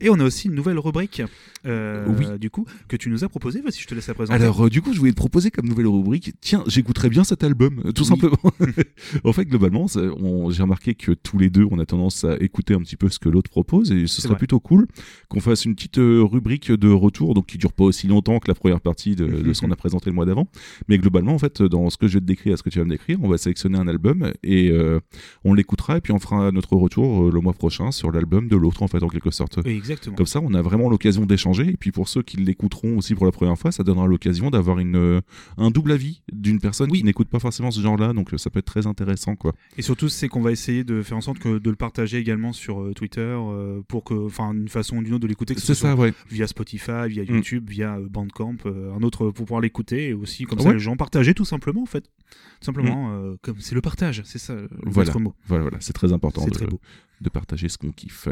Et 0.00 0.10
on 0.10 0.14
a 0.20 0.24
aussi 0.24 0.48
une 0.48 0.54
nouvelle 0.54 0.78
rubrique, 0.78 1.22
euh, 1.64 2.06
Oui. 2.08 2.26
du 2.38 2.50
coup, 2.50 2.66
que 2.88 2.96
tu 2.96 3.08
nous 3.08 3.24
as 3.24 3.28
proposée. 3.28 3.60
Vas-y, 3.62 3.80
je 3.80 3.86
te 3.86 3.94
laisse 3.94 4.06
la 4.08 4.14
présenter. 4.14 4.42
Alors 4.42 4.66
euh, 4.66 4.68
du 4.68 4.82
coup, 4.82 4.92
je 4.92 4.98
voulais 4.98 5.12
te 5.12 5.16
proposer 5.16 5.50
comme 5.50 5.66
nouvelle 5.68 5.86
rubrique. 5.86 6.32
Tiens, 6.40 6.62
j'écouterais 6.66 7.08
bien 7.08 7.24
cet 7.24 7.42
album, 7.44 7.80
euh, 7.86 7.92
tout 7.92 8.02
Oui. 8.02 8.08
simplement. 8.08 8.36
en 9.24 9.32
fait, 9.32 9.44
globalement, 9.46 9.86
j'ai 9.88 10.62
remarqué 10.62 10.94
que 10.94 11.12
tous 11.12 11.38
les 11.38 11.48
deux, 11.50 11.66
on 11.70 11.78
a 11.78 11.86
tendance 11.86 12.24
à 12.24 12.36
écouter 12.40 12.74
un 12.74 12.80
petit 12.80 12.96
peu 12.96 13.08
ce 13.08 13.18
que 13.18 13.28
l'autre 13.28 13.50
propose, 13.50 13.90
et 13.90 14.06
ce 14.06 14.20
serait 14.20 14.32
vrai. 14.32 14.38
plutôt 14.38 14.60
cool 14.60 14.86
qu'on 15.28 15.40
fasse 15.40 15.64
une 15.64 15.74
petite 15.74 15.98
euh, 15.98 16.22
rubrique 16.22 16.70
de 16.70 16.88
retour, 16.90 17.34
donc 17.34 17.46
qui 17.46 17.58
dure 17.58 17.72
pas 17.72 17.84
aussi 17.84 18.06
longtemps 18.06 18.38
que 18.38 18.48
la 18.48 18.54
première 18.54 18.80
partie 18.80 19.16
de, 19.16 19.26
de 19.26 19.52
ce 19.52 19.62
qu'on 19.62 19.70
a 19.70 19.76
présenté 19.76 20.10
le 20.10 20.14
mois 20.14 20.26
d'avant. 20.26 20.48
Mais 20.88 20.98
globalement, 20.98 21.34
en 21.34 21.38
fait, 21.38 21.62
dans 21.62 21.88
ce 21.90 21.96
que 21.96 22.06
je 22.06 22.14
vais 22.14 22.20
te 22.20 22.26
décrire, 22.26 22.54
à 22.54 22.56
ce 22.58 22.62
que 22.62 22.70
tu 22.70 22.78
vas 22.78 22.84
me 22.84 22.90
décrire, 22.90 23.18
on 23.22 23.28
va 23.28 23.38
sélectionner 23.38 23.78
un 23.78 23.88
album 23.88 24.30
et 24.42 24.70
euh, 24.70 25.00
on 25.44 25.54
l'écoutera, 25.54 25.96
et 25.96 26.00
puis 26.00 26.12
on 26.12 26.18
fera 26.18 26.52
notre 26.52 26.76
retour 26.76 27.30
le 27.30 27.40
mois 27.40 27.54
prochain 27.54 27.90
sur 27.92 28.12
l'album 28.12 28.48
de 28.48 28.56
l'autre, 28.56 28.82
en 28.82 28.88
fait, 28.88 29.02
en 29.02 29.08
quelque 29.08 29.30
sorte. 29.30 29.58
Oui, 29.64 29.80
exactement. 29.90 30.16
Comme 30.16 30.26
ça, 30.26 30.40
on 30.42 30.52
a 30.54 30.62
vraiment 30.62 30.88
l'occasion 30.88 31.26
d'échanger. 31.26 31.68
Et 31.68 31.76
puis 31.76 31.92
pour 31.92 32.08
ceux 32.08 32.22
qui 32.22 32.36
l'écouteront 32.36 32.98
aussi 32.98 33.14
pour 33.14 33.26
la 33.26 33.32
première 33.32 33.56
fois, 33.58 33.72
ça 33.72 33.82
donnera 33.82 34.06
l'occasion 34.06 34.50
d'avoir 34.50 34.78
une 34.78 34.96
euh, 34.96 35.20
un 35.56 35.70
double 35.70 35.92
avis 35.92 36.22
d'une 36.32 36.60
personne 36.60 36.90
Oui. 36.90 36.98
qui 36.98 37.04
n'écoute 37.04 37.28
pas 37.28 37.38
forcément 37.38 37.70
ce 37.70 37.80
genre-là. 37.80 38.12
Donc 38.12 38.34
euh, 38.34 38.38
ça 38.38 38.50
peut 38.50 38.58
être 38.58 38.66
très 38.66 38.86
intéressant, 38.86 39.36
quoi. 39.36 39.52
Et 39.78 39.82
surtout, 39.82 40.08
c'est 40.08 40.28
qu'on 40.28 40.42
va 40.42 40.52
essayer 40.52 40.84
de 40.84 41.02
faire 41.02 41.16
en 41.16 41.20
sorte 41.20 41.38
que, 41.38 41.58
de 41.58 41.70
le 41.70 41.76
partager 41.76 42.18
également 42.18 42.52
sur 42.52 42.80
euh, 42.82 42.92
Twitter 42.94 43.36
pour 43.88 44.04
que, 44.04 44.14
enfin, 44.26 44.52
une 44.52 44.68
façon 44.68 44.96
ou 44.98 45.02
d'une 45.02 45.14
autre 45.14 45.22
de 45.22 45.28
l'écouter, 45.28 45.54
C'est 45.56 45.74
ça, 45.74 45.94
ouais. 45.94 46.12
via 46.30 46.46
Spotify, 46.46 47.08
via 47.08 47.22
Mm. 47.24 47.34
YouTube, 47.34 47.70
via 47.70 47.98
Bandcamp, 48.10 48.56
un 48.66 49.02
autre 49.02 49.30
pour 49.30 49.46
pouvoir 49.46 49.60
l'écouter 49.60 50.08
et 50.08 50.12
aussi 50.14 50.44
comme 50.44 50.58
ça 50.58 50.66
Ouais. 50.66 50.70
Mm. 50.72 50.74
les 50.78 50.80
gens 50.82 50.96
partager 50.96 51.34
tout 51.34 51.44
simplement 51.44 51.82
en 51.82 51.86
fait. 51.86 52.04
Tout 52.60 52.64
simplement, 52.64 53.10
euh, 53.12 53.36
comme 53.42 53.60
c'est 53.60 53.74
le 53.74 53.80
partage, 53.80 54.22
c'est 54.24 54.38
ça 54.38 54.56
Voilà. 54.84 55.12
mot. 55.18 55.34
Voilà, 55.46 55.62
voilà, 55.62 55.78
c'est 55.80 55.92
très 55.92 56.12
important 56.12 56.44
de 57.20 57.28
partager 57.30 57.68
ce 57.68 57.78
qu'on 57.78 57.92
kiffe. 57.92 58.28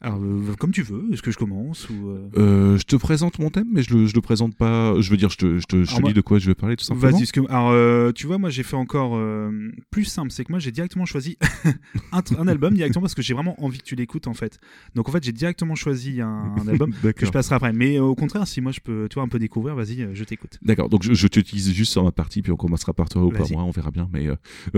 Alors, 0.00 0.20
euh, 0.22 0.54
comme 0.60 0.70
tu 0.70 0.82
veux, 0.82 1.12
est-ce 1.12 1.22
que 1.22 1.32
je 1.32 1.38
commence 1.38 1.88
ou 1.90 2.10
euh, 2.10 2.28
Euh, 2.36 2.78
je 2.78 2.84
te 2.84 2.94
présente 2.94 3.40
mon 3.40 3.50
thème, 3.50 3.66
mais 3.72 3.82
je 3.82 3.92
le, 3.96 4.06
je 4.06 4.14
le 4.14 4.20
présente 4.20 4.54
pas. 4.54 4.94
Je 5.00 5.10
veux 5.10 5.16
dire, 5.16 5.28
je 5.30 5.36
te, 5.36 5.58
je 5.58 5.66
te, 5.66 5.78
je 5.82 5.86
te 5.86 5.90
Alors 5.90 6.02
moi- 6.02 6.10
dis 6.10 6.14
de 6.14 6.20
quoi 6.20 6.38
je 6.38 6.46
vais 6.46 6.54
parler 6.54 6.76
tout 6.76 6.84
simplement. 6.84 7.18
Vas-y, 7.18 7.26
que- 7.26 7.40
alors 7.50 8.12
tu 8.14 8.28
vois, 8.28 8.38
moi 8.38 8.48
j'ai 8.50 8.62
fait 8.62 8.76
encore 8.76 9.20
plus 9.90 10.04
simple, 10.04 10.30
c'est 10.30 10.44
que 10.44 10.52
moi 10.52 10.60
j'ai 10.60 10.70
directement 10.70 11.04
choisi 11.04 11.36
un, 12.12 12.46
album 12.48 12.74
directement 12.74 13.02
parce 13.02 13.14
que 13.16 13.22
j'ai 13.22 13.34
vraiment 13.34 13.60
envie 13.62 13.78
que 13.78 13.84
tu 13.84 13.96
l'écoutes 13.96 14.28
en 14.28 14.34
fait. 14.34 14.60
Donc 14.94 15.08
en 15.08 15.12
fait 15.12 15.24
j'ai 15.24 15.32
directement 15.32 15.74
choisi 15.74 16.20
un, 16.20 16.54
un 16.56 16.68
album 16.68 16.92
que 17.16 17.26
je 17.26 17.30
passerai 17.32 17.56
après. 17.56 17.72
Mais 17.72 17.98
au 17.98 18.14
contraire, 18.14 18.46
si 18.46 18.60
moi 18.60 18.70
je 18.70 18.80
peux, 18.80 19.08
tu 19.10 19.14
vois, 19.14 19.24
un 19.24 19.28
peu 19.28 19.40
découvrir, 19.40 19.74
vas-y, 19.74 20.08
je 20.12 20.22
t'écoute. 20.24 20.58
D'accord, 20.62 20.88
donc 20.88 21.02
je, 21.02 21.12
je 21.12 21.26
t'utilise 21.26 21.72
juste 21.72 21.90
sur 21.90 22.04
ma 22.04 22.12
partie, 22.12 22.42
puis 22.42 22.52
on 22.52 22.56
commencera 22.56 22.92
par 22.94 23.08
toi 23.08 23.24
ou 23.24 23.30
par 23.30 23.50
moi, 23.50 23.64
on 23.64 23.70
verra 23.72 23.90
bien. 23.90 24.08
Mais 24.12 24.28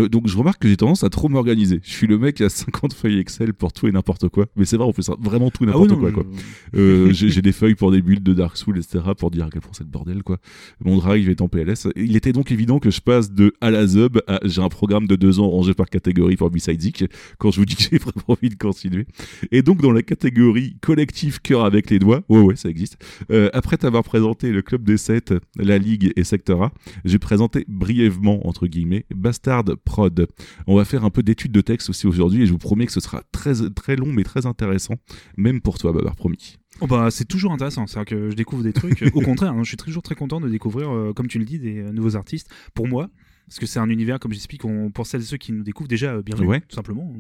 donc 0.09 0.29
je 0.29 0.37
remarque 0.39 0.63
que 0.63 0.69
j'ai 0.69 0.79
tendance 0.79 1.05
à 1.05 1.11
trop 1.11 1.29
m'organiser. 1.29 1.81
Je 1.85 1.91
suis 1.91 2.07
le 2.07 2.17
mec 2.17 2.37
qui 2.37 2.45
a 2.45 2.49
50 2.49 2.95
feuilles 2.95 3.19
Excel 3.19 3.53
pour 3.53 3.75
tout 3.75 3.87
et 3.87 3.93
n'importe 3.93 4.31
quoi. 4.31 4.47
Mais 4.57 4.65
c'est 4.65 4.79
vrai, 4.79 4.87
on 4.87 4.93
fait 4.95 5.03
ça 5.03 5.10
vraiment 5.21 5.51
tout 5.51 5.65
et 5.65 5.69
Ah 5.73 5.79
oui, 5.79 5.89
n'importe 5.89 6.01
quoi, 6.01 6.13
quoi. 6.13 6.27
Euh, 6.75 7.13
j'ai 7.13 7.43
des 7.43 7.53
feuilles 7.53 7.75
pour 7.75 7.91
des 7.91 8.03
builds 8.03 8.23
de 8.23 8.35
Dark 8.35 8.57
Souls, 8.57 8.79
etc. 8.79 8.99
pour 9.17 9.31
dire 9.31 9.47
à 9.47 9.51
quel 9.51 9.61
point 9.61 9.73
c'est 9.73 9.85
le 9.85 9.91
bordel, 9.91 10.23
quoi. 10.23 10.39
Mon 10.85 10.99
drive 10.99 11.29
est 11.29 11.41
en 11.41 11.49
PLS. 11.49 11.89
Il 11.97 12.17
était 12.17 12.33
donc 12.33 12.53
évident 12.53 12.79
que 12.79 12.91
je 12.91 13.01
passe 13.01 13.33
de 13.33 13.53
à 13.61 13.71
la 13.71 13.87
Zub 13.87 14.21
à 14.27 14.41
j'ai 14.45 14.63
un 14.63 14.69
programme 14.69 15.07
de 15.07 15.17
deux 15.17 15.41
ans 15.41 15.49
rangé 15.49 15.75
par 15.75 15.89
catégorie 15.89 16.37
pour 16.37 16.51
B-Side 16.51 16.81
Zik, 16.81 17.05
quand 17.39 17.51
je 17.51 17.61
vous 17.61 17.67
dis 17.67 17.77
que 17.77 17.83
j'ai 17.83 17.99
vraiment 17.99 18.25
envie 18.29 18.49
de 18.49 18.55
continuer. 18.55 19.07
Et 19.51 19.63
donc, 19.63 19.81
dans 19.81 19.93
la 19.93 20.03
catégorie 20.03 20.77
collectif 20.81 21.39
cœur 21.41 21.65
avec 21.65 21.91
les 21.91 21.99
doigts, 21.99 22.23
ouais, 22.29 22.41
ouais, 22.41 22.57
ça 22.57 22.69
existe. 22.69 22.97
Euh, 23.31 23.49
après 23.53 23.77
t'avoir 23.77 24.05
présenté 24.05 24.51
le 24.53 24.63
Club 24.63 24.85
des 24.85 24.97
7, 24.97 25.35
la 25.57 25.79
Ligue 25.79 26.13
et 26.17 26.25
Sector 26.25 26.65
A, 26.65 26.73
j'ai 27.05 27.19
présenté 27.19 27.65
brièvement, 27.69 28.47
entre 28.47 28.67
guillemets, 28.67 29.07
Bastard 29.15 29.65
Prod. 29.85 30.27
On 30.67 30.77
va 30.77 30.85
faire 30.85 31.05
un 31.05 31.11
peu 31.11 31.23
d'études 31.23 31.53
de 31.53 31.61
texte 31.61 31.91
aussi 31.91 32.07
aujourd'hui 32.07 32.43
et 32.43 32.47
je 32.47 32.53
vous 32.53 32.59
promets 32.59 32.87
que 32.87 32.93
ce 32.93 33.01
sera 33.01 33.23
très, 33.33 33.55
très 33.71 33.97
long 33.97 34.13
mais 34.13 34.25
très 34.25 34.47
intéressant, 34.47 34.95
même 35.37 35.61
pour 35.61 35.79
toi, 35.79 35.93
Babar, 35.93 36.17
promis. 36.17 36.57
Oh 36.81 36.87
bah 36.87 37.09
c'est 37.11 37.27
toujours 37.27 37.53
intéressant, 37.53 37.87
c'est-à-dire 37.87 38.17
que 38.17 38.31
je 38.31 38.37
découvre 38.37 38.63
des 38.63 38.73
trucs. 38.73 39.03
Au 39.15 39.21
contraire, 39.21 39.53
hein, 39.53 39.63
je 39.63 39.69
suis 39.69 39.77
toujours 39.77 40.03
très 40.03 40.15
content 40.15 40.41
de 40.41 40.49
découvrir, 40.49 40.91
euh, 40.91 41.13
comme 41.13 41.27
tu 41.27 41.39
le 41.39 41.45
dis, 41.45 41.59
des 41.59 41.79
euh, 41.79 41.93
nouveaux 41.93 42.17
artistes. 42.17 42.49
Pour 42.75 42.89
moi, 42.89 43.11
parce 43.51 43.59
que 43.59 43.67
c'est 43.67 43.81
un 43.81 43.91
univers, 43.91 44.21
comme 44.21 44.33
j'explique, 44.33 44.65
on- 44.65 44.93
pour 44.93 45.09
celles 45.09 45.23
et 45.23 45.25
ceux 45.25 45.37
qui 45.37 45.51
nous 45.51 45.65
découvrent 45.65 45.89
déjà, 45.89 46.13
euh, 46.15 46.23
bienvenue, 46.23 46.47
Ouais. 46.47 46.61
tout 46.61 46.77
simplement. 46.77 47.13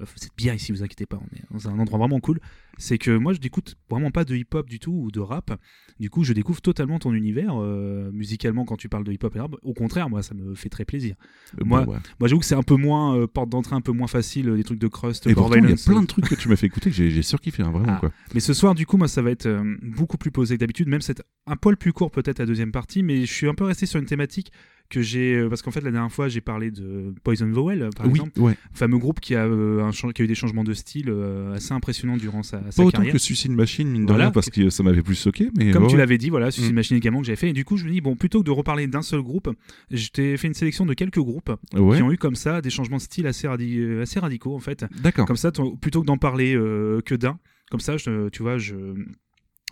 Euh, 0.00 0.04
Vous 0.04 0.24
êtes 0.24 0.30
bien 0.34 0.54
ici, 0.54 0.72
vous 0.72 0.82
inquiétez 0.82 1.04
pas, 1.04 1.20
on 1.20 1.36
est 1.36 1.42
dans 1.52 1.68
un 1.68 1.78
endroit 1.78 1.98
vraiment 1.98 2.20
cool. 2.20 2.40
C'est 2.78 2.96
que 2.98 3.16
moi, 3.16 3.34
je 3.34 3.38
n'écoute 3.40 3.76
vraiment 3.90 4.10
pas 4.10 4.24
de 4.24 4.34
hip-hop 4.34 4.66
du 4.68 4.78
tout 4.80 4.92
ou 4.92 5.10
de 5.10 5.20
rap. 5.20 5.56
Du 6.00 6.08
coup, 6.10 6.24
je 6.24 6.32
découvre 6.32 6.60
totalement 6.62 6.98
ton 6.98 7.12
univers 7.12 7.52
euh, 7.60 8.10
musicalement 8.12 8.64
quand 8.64 8.76
tu 8.78 8.88
parles 8.88 9.04
de 9.04 9.12
hip-hop 9.12 9.36
et 9.36 9.40
rap. 9.40 9.52
Au 9.62 9.74
contraire, 9.74 10.08
moi, 10.08 10.22
ça 10.22 10.34
me 10.34 10.54
fait 10.54 10.70
très 10.70 10.84
plaisir. 10.86 11.14
Euh, 11.60 11.64
Moi, 11.66 11.84
bon, 11.84 11.92
ouais. 11.92 11.98
Moi, 12.18 12.28
j'avoue 12.28 12.40
que 12.40 12.46
c'est 12.46 12.54
un 12.56 12.62
peu 12.64 12.76
moins 12.76 13.16
euh, 13.16 13.26
porte 13.26 13.50
d'entrée, 13.50 13.76
un 13.76 13.80
peu 13.82 13.92
moins 13.92 14.08
facile, 14.08 14.56
des 14.56 14.64
trucs 14.64 14.80
de 14.80 14.88
crust, 14.88 15.26
Et 15.26 15.34
pourtant, 15.34 15.54
il 15.56 15.68
y 15.68 15.72
a 15.72 15.76
plein 15.76 16.00
de 16.02 16.06
trucs 16.06 16.24
que 16.28 16.34
tu 16.34 16.48
m'as 16.48 16.56
fait 16.56 16.66
écouter 16.66 16.88
que 16.90 16.96
j'ai 16.96 17.22
surkiffé, 17.22 17.62
hein, 17.62 17.70
vraiment, 17.70 17.92
Ah. 17.92 17.98
quoi. 18.00 18.10
mais 18.32 18.40
ce 18.40 18.54
soir, 18.54 18.74
du 18.74 18.86
coup, 18.86 18.96
moi, 18.96 19.06
ça 19.06 19.20
va 19.22 19.30
être 19.30 19.48
beaucoup 19.82 20.16
plus 20.16 20.30
posé 20.32 20.54
que 20.56 20.60
d'habitude. 20.60 20.88
Même 20.88 21.02
c'est 21.02 21.22
un 21.46 21.56
poil 21.56 21.76
plus 21.76 21.92
court 21.92 22.10
peut-être 22.10 22.38
la 22.38 22.46
deuxième 22.46 22.72
partie, 22.72 23.02
mais 23.02 23.20
je 23.26 23.32
suis 23.32 23.46
un 23.48 23.54
peu 23.54 23.64
resté 23.64 23.84
sur 23.86 24.00
une 24.00 24.06
thématique 24.06 24.50
que 24.90 25.00
j'ai 25.02 25.34
euh, 25.34 25.48
parce 25.48 25.62
qu'en 25.62 25.70
fait 25.70 25.80
la 25.80 25.90
dernière 25.90 26.12
fois 26.12 26.28
j'ai 26.28 26.40
parlé 26.40 26.70
de 26.70 27.12
Poison 27.24 27.50
Vowel 27.50 27.82
euh, 27.82 27.90
par 27.90 28.06
oui, 28.06 28.12
exemple, 28.12 28.38
ouais. 28.40 28.54
fameux 28.72 28.98
groupe 28.98 29.18
qui 29.20 29.34
a, 29.34 29.44
euh, 29.46 29.82
un 29.82 29.90
qui 30.12 30.22
a 30.22 30.24
eu 30.24 30.28
des 30.28 30.34
changements 30.34 30.62
de 30.64 30.74
style 30.74 31.12
assez 31.54 31.72
impressionnants 31.72 32.16
durant 32.16 32.42
sa, 32.42 32.58
sa 32.70 32.82
Pas 32.82 32.88
autant 32.88 32.98
carrière. 32.98 33.12
que 33.12 33.18
Suicide 33.18 33.52
Machine, 33.52 33.88
mine 33.88 34.02
de 34.02 34.08
Voilà. 34.08 34.24
rien, 34.24 34.30
parce 34.32 34.50
que 34.50 34.70
ça 34.70 34.82
m'avait 34.82 35.02
plus 35.02 35.20
choqué, 35.20 35.50
mais. 35.56 35.70
Comme 35.70 35.84
ouais, 35.84 35.90
tu 35.90 35.96
l'avais 35.96 36.18
dit, 36.18 36.30
voilà, 36.30 36.50
c'est 36.50 36.62
Mm. 36.70 36.74
machine 36.74 36.96
également 36.96 37.20
que 37.20 37.26
j'avais 37.26 37.36
fait. 37.36 37.50
Et 37.50 37.52
du 37.52 37.64
coup, 37.64 37.76
je 37.76 37.84
me 37.86 37.90
dis, 37.90 38.00
bon, 38.00 38.14
plutôt 38.16 38.40
que 38.40 38.44
de 38.46 38.50
reparler 38.50 38.86
d'un 38.86 39.02
seul 39.02 39.22
groupe, 39.22 39.50
je 39.90 40.08
t'ai 40.08 40.36
fait 40.36 40.46
une 40.48 40.54
sélection 40.54 40.84
de 40.86 40.94
quelques 40.94 41.18
groupes 41.18 41.50
Ouais. 41.74 41.96
qui 41.96 42.02
ont 42.02 42.12
eu 42.12 42.18
comme 42.18 42.34
ça 42.36 42.60
des 42.60 42.70
changements 42.70 42.98
de 42.98 43.02
style 43.02 43.26
assez, 43.26 43.46
radi- 43.48 44.00
assez 44.00 44.20
radicaux, 44.20 44.54
en 44.54 44.60
fait. 44.60 44.84
D'accord. 45.02 45.26
Comme 45.26 45.36
ça, 45.36 45.50
plutôt 45.80 46.02
que 46.02 46.06
d'en 46.06 46.18
parler 46.18 46.54
euh, 46.54 47.00
que 47.04 47.14
d'un, 47.14 47.38
comme 47.70 47.80
ça, 47.80 47.96
je, 47.96 48.28
tu 48.28 48.42
vois, 48.42 48.58
je, 48.58 48.74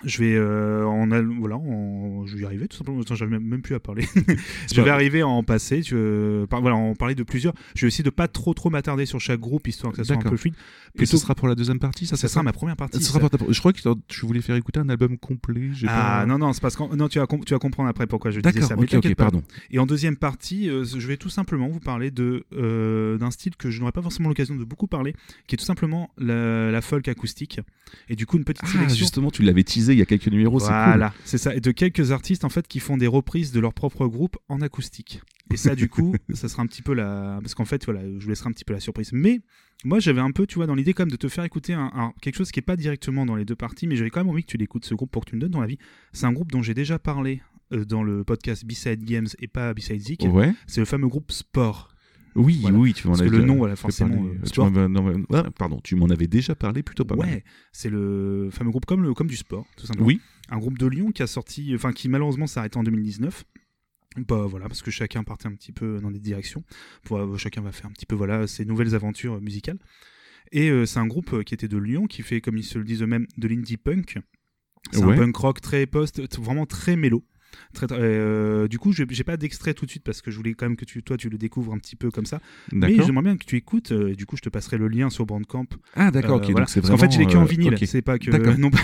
Je 0.05 0.19
vais, 0.19 0.35
euh, 0.35 0.85
en 0.85 1.07
voilà, 1.39 1.57
en- 1.57 2.27
je 2.27 2.37
vais 2.37 2.43
y 2.43 2.45
arriver 2.45 2.69
tout 2.69 2.77
simplement. 2.77 3.01
J'avais 3.09 3.31
même, 3.31 3.45
même 3.45 3.63
plus 3.63 3.75
à 3.75 3.81
parler. 3.81 4.05
je 4.75 4.81
vais 4.81 4.91
arriver 4.91 5.21
à 5.21 5.29
en 5.29 5.43
passer. 5.43 5.81
Tu, 5.83 5.95
par- 6.51 6.61
voilà, 6.61 6.77
en 6.77 6.95
parler 6.95 7.15
de 7.15 7.23
plusieurs. 7.23 7.55
Je 7.75 7.83
vais 7.83 7.89
essayer 7.89 8.05
de 8.05 8.11
pas 8.11 8.29
trop 8.29 8.55
trop 8.55 8.71
m'attarder 8.71 9.07
sur 9.07 9.21
chaque 9.21 9.41
groupe 9.41 9.67
histoire 9.69 9.93
que 9.93 9.99
ça 9.99 10.05
soit 10.05 10.17
un 10.17 10.31
peu 10.31 10.37
fluide. 10.37 10.55
Et 10.99 11.07
ce 11.07 11.17
sera 11.17 11.35
pour 11.35 11.49
la 11.49 11.55
deuxième 11.55 11.79
partie, 11.79 12.07
ça, 12.07 12.17
ça 12.17 12.29
sera 12.29 12.43
ma 12.43 12.53
première 12.53 12.77
partie. 12.77 12.99
Ce 12.99 13.05
sera 13.05 13.21
ça. 13.21 13.29
pour 13.29 13.39
ta- 13.47 13.53
Je 13.53 13.59
crois 13.59 13.73
que 13.73 13.81
tu 14.09 14.27
voulais 14.27 14.41
faire 14.43 14.57
écouter 14.57 14.81
un 14.81 14.89
album 14.89 15.17
complet. 15.19 15.71
Ah 15.87 16.21
pas- 16.21 16.27
non 16.27 16.39
non 16.39 16.53
c'est 16.53 16.61
parce 16.61 16.77
que 16.77 16.95
non 16.95 17.09
tu 17.09 17.19
vas 17.19 17.27
tu 17.47 17.55
vas 17.55 17.59
comprendre 17.59 17.89
après 17.89 18.07
pourquoi 18.07 18.31
je 18.31 18.41
disais 18.41 18.61
ça. 18.63 18.77
Mais 18.77 18.83
ok, 18.83 18.89
t'inquiète 18.91 19.13
ok, 19.13 19.17
pas. 19.17 19.25
pardon. 19.25 19.43
Et 19.71 19.79
en 19.79 19.87
deuxième 19.87 20.17
partie, 20.17 20.69
euh, 20.69 20.85
je 20.85 21.07
vais 21.07 21.17
tout 21.17 21.29
simplement 21.31 21.69
vous 21.69 21.81
parler 21.81 22.11
de 22.11 22.45
euh, 22.55 23.19
d'un 23.19 23.31
style 23.31 23.57
que 23.57 23.71
je 23.71 23.81
n'aurais 23.81 23.93
pas 23.93 24.03
forcément 24.03 24.29
l'occasion 24.29 24.55
de 24.55 24.65
beaucoup 24.65 24.87
parler, 24.87 25.15
qui 25.47 25.55
est 25.55 25.59
tout 25.59 25.65
simplement 25.65 26.11
la, 26.19 26.71
la 26.71 26.81
folk 26.83 27.09
acoustique. 27.09 27.61
Et 28.09 28.17
du 28.17 28.27
coup 28.27 28.39
une 28.39 28.45
petite 28.45 28.63
Ah, 28.65 28.73
sélection. 28.73 28.97
justement, 28.97 29.31
tu 29.31 29.43
l'avais 29.43 29.65
teasé 29.65 29.92
il 29.95 29.99
y 29.99 30.03
a 30.03 30.07
quelques 30.07 30.29
numéros, 30.29 30.59
c'est 30.61 30.67
cool. 30.67 30.75
Voilà, 30.75 31.15
c'est 31.25 31.39
ça. 31.39 31.55
Et 31.55 31.61
de 31.61 31.71
quelques 31.71 32.11
artistes 32.13 32.45
en 32.45 32.49
fait 32.49 32.67
qui 32.69 32.81
font 32.81 32.97
des 32.97 33.07
reprises 33.07 33.53
de 33.53 33.61
leur 33.61 33.75
propre 33.75 34.07
groupe 34.07 34.37
en 34.49 34.61
acoustique. 34.61 35.21
Et 35.53 35.57
ça, 35.57 35.75
du 35.75 35.89
coup, 35.89 36.15
ça 36.35 36.49
sera 36.49 36.63
un 36.63 36.67
petit 36.67 36.83
peu 36.83 36.95
la. 36.95 37.39
Parce 37.43 37.55
qu'en 37.55 37.65
fait, 37.65 37.85
voilà, 37.85 38.01
je 38.05 38.23
vous 38.25 38.29
laisserai 38.29 38.49
un 38.49 38.53
petit 38.53 38.65
peu 38.65 38.73
la 38.73 38.81
surprise. 38.81 39.11
Mais 39.13 39.41
moi, 39.85 39.99
j'avais 40.01 40.21
un 40.21 40.31
peu, 40.31 40.47
tu 40.47 40.55
vois, 40.57 40.67
dans 40.67 40.75
l'idée 40.75 40.95
quand 40.95 41.03
même 41.03 41.11
de 41.11 41.17
te 41.17 41.29
faire 41.29 41.45
écouter 41.45 41.75
un, 41.75 41.91
un- 41.95 42.13
quelque 42.23 42.37
chose 42.37 42.51
qui 42.51 42.61
est 42.61 42.63
pas 42.63 42.77
directement 42.77 43.27
dans 43.27 43.35
les 43.37 43.45
deux 43.45 43.57
parties, 43.57 43.87
mais 43.87 43.97
j'avais 43.97 44.11
quand 44.11 44.21
même 44.21 44.31
envie 44.31 44.45
que 44.45 44.51
tu 44.51 44.57
l'écoutes 44.57 44.85
ce 44.85 44.95
groupe 44.95 45.11
pour 45.11 45.25
que 45.25 45.31
tu 45.31 45.37
me 45.37 45.41
donnes 45.41 45.51
ton 45.53 45.61
avis. 45.61 45.79
C'est 46.13 46.27
un 46.27 46.33
groupe 46.33 46.51
dont 46.53 46.63
j'ai 46.63 46.75
déjà 46.75 46.99
parlé 46.99 47.43
euh, 47.73 47.85
dans 47.85 48.03
le 48.03 48.23
podcast 48.25 48.65
B-Side 48.65 49.05
Games 49.05 49.27
et 49.41 49.49
pas 49.49 49.75
B-Side 49.75 50.01
Zik. 50.01 50.27
Ouais. 50.31 50.53
C'est 50.67 50.81
le 50.81 50.87
fameux 50.87 51.09
groupe 51.09 51.33
Sport. 51.33 51.89
Oui, 52.35 52.59
Voilà. 52.63 52.77
oui, 52.79 52.95
tu 52.95 53.07
m'en 53.07 53.13
Parce 53.13 53.23
que 53.23 53.29
avais 53.29 53.39
le 53.39 53.45
nom, 53.45 53.57
voilà, 53.57 53.77
forcément, 53.77 54.25
euh, 54.25 54.39
Tu 54.51 54.61
non, 54.61 54.71
mais- 55.03 55.25
ah, 55.35 55.51
pardon, 55.59 55.81
tu 55.85 55.97
m'en 55.97 56.07
avais 56.07 56.27
déjà 56.27 56.55
parlé 56.55 56.83
plutôt 56.83 57.05
pas 57.05 57.15
mal. 57.17 57.29
Ouais, 57.29 57.45
c'est 57.73 57.91
le 57.91 58.49
fameux 58.51 58.71
groupe 58.71 58.87
comme, 58.87 59.03
le, 59.03 59.13
comme 59.15 59.27
du 59.27 59.37
sport, 59.37 59.67
tout 59.77 59.87
simplement. 59.87 60.07
Oui. 60.07 60.21
un 60.51 60.59
groupe 60.59 60.77
de 60.79 60.87
Lyon 60.87 61.13
qui 61.13 61.23
a 61.23 61.27
sorti, 61.27 61.73
enfin 61.75 61.93
qui 61.93 62.09
malheureusement 62.09 62.47
s'est 62.47 62.59
arrêté 62.59 62.79
en 62.79 62.83
2019. 62.83 63.45
Bah 64.29 64.45
voilà, 64.47 64.69
parce 64.69 64.83
que 64.83 64.91
chacun 64.91 65.23
partait 65.25 65.47
un 65.47 65.55
petit 65.55 65.73
peu 65.73 65.99
dans 66.01 66.11
des 66.11 66.19
directions. 66.21 66.63
Pour, 67.05 67.19
euh, 67.19 67.37
chacun 67.39 67.63
va 67.63 67.73
faire 67.73 67.87
un 67.87 67.93
petit 67.93 68.05
peu 68.05 68.15
voilà 68.15 68.47
ses 68.47 68.65
nouvelles 68.67 68.95
aventures 68.95 69.35
euh, 69.35 69.41
musicales. 69.41 69.79
Et 70.51 70.69
euh, 70.69 70.85
c'est 70.85 70.99
un 70.99 71.07
groupe 71.07 71.33
euh, 71.33 71.43
qui 71.43 71.55
était 71.55 71.69
de 71.69 71.79
Lyon, 71.79 72.07
qui 72.07 72.21
fait, 72.23 72.43
comme 72.43 72.59
ils 72.59 72.65
se 72.65 72.77
le 72.79 72.85
disent 72.85 73.03
eux-mêmes, 73.03 73.27
de 73.39 73.49
l'indie 73.49 73.79
punk. 73.79 74.19
C'est 74.91 75.03
Ouais. 75.03 75.15
un 75.15 75.17
punk 75.17 75.37
rock 75.37 75.61
très 75.63 75.87
post, 75.87 76.21
vraiment 76.39 76.67
très 76.67 76.97
mélo. 76.97 77.25
Très, 77.75 77.87
euh, 77.91 78.69
du 78.69 78.79
coup, 78.79 78.93
j'ai 78.93 79.07
j'ai 79.11 79.25
pas 79.25 79.37
d'extrait 79.37 79.75
tout 79.75 79.85
de 79.87 79.91
suite 79.91 80.03
parce 80.05 80.23
que 80.23 80.31
je 80.31 80.37
voulais 80.37 80.55
quand 80.55 80.67
même 80.67 80.77
que 80.77 80.85
tu, 80.85 81.03
toi, 81.03 81.17
tu 81.17 81.29
le 81.29 81.39
découvres 81.39 81.73
un 81.73 81.79
petit 81.79 81.97
peu 81.97 82.11
comme 82.11 82.27
ça. 82.27 82.41
Mais 82.73 82.95
j'aimerais 83.03 83.23
bien 83.25 83.37
que 83.37 83.45
tu 83.45 83.57
écoutes. 83.57 83.93
euh, 83.93 84.15
du 84.15 84.27
coup, 84.27 84.37
je 84.37 84.43
te 84.43 84.49
passerai 84.49 84.79
le 84.79 84.89
lien 84.89 85.11
sur 85.11 85.27
Bandcamp 85.27 85.67
Ah, 85.95 86.11
d'accord, 86.11 86.37
euh, 86.37 86.39
ok. 86.39 86.51
voilà. 86.51 86.61
Donc 86.61 86.69
c'est 86.71 86.81
Parce 86.81 86.91
qu'en 86.91 86.99
fait, 86.99 87.07
est 87.07 87.17
vraiment, 87.25 87.31
que 87.31 87.37
en 87.39 87.43
euh, 87.43 87.47
vinyle. 87.47 87.75
ok. 87.75 87.83
C'est 87.87 88.03
pas 88.03 88.19
que 88.19 88.31
non, 88.59 88.71
pas, 88.71 88.79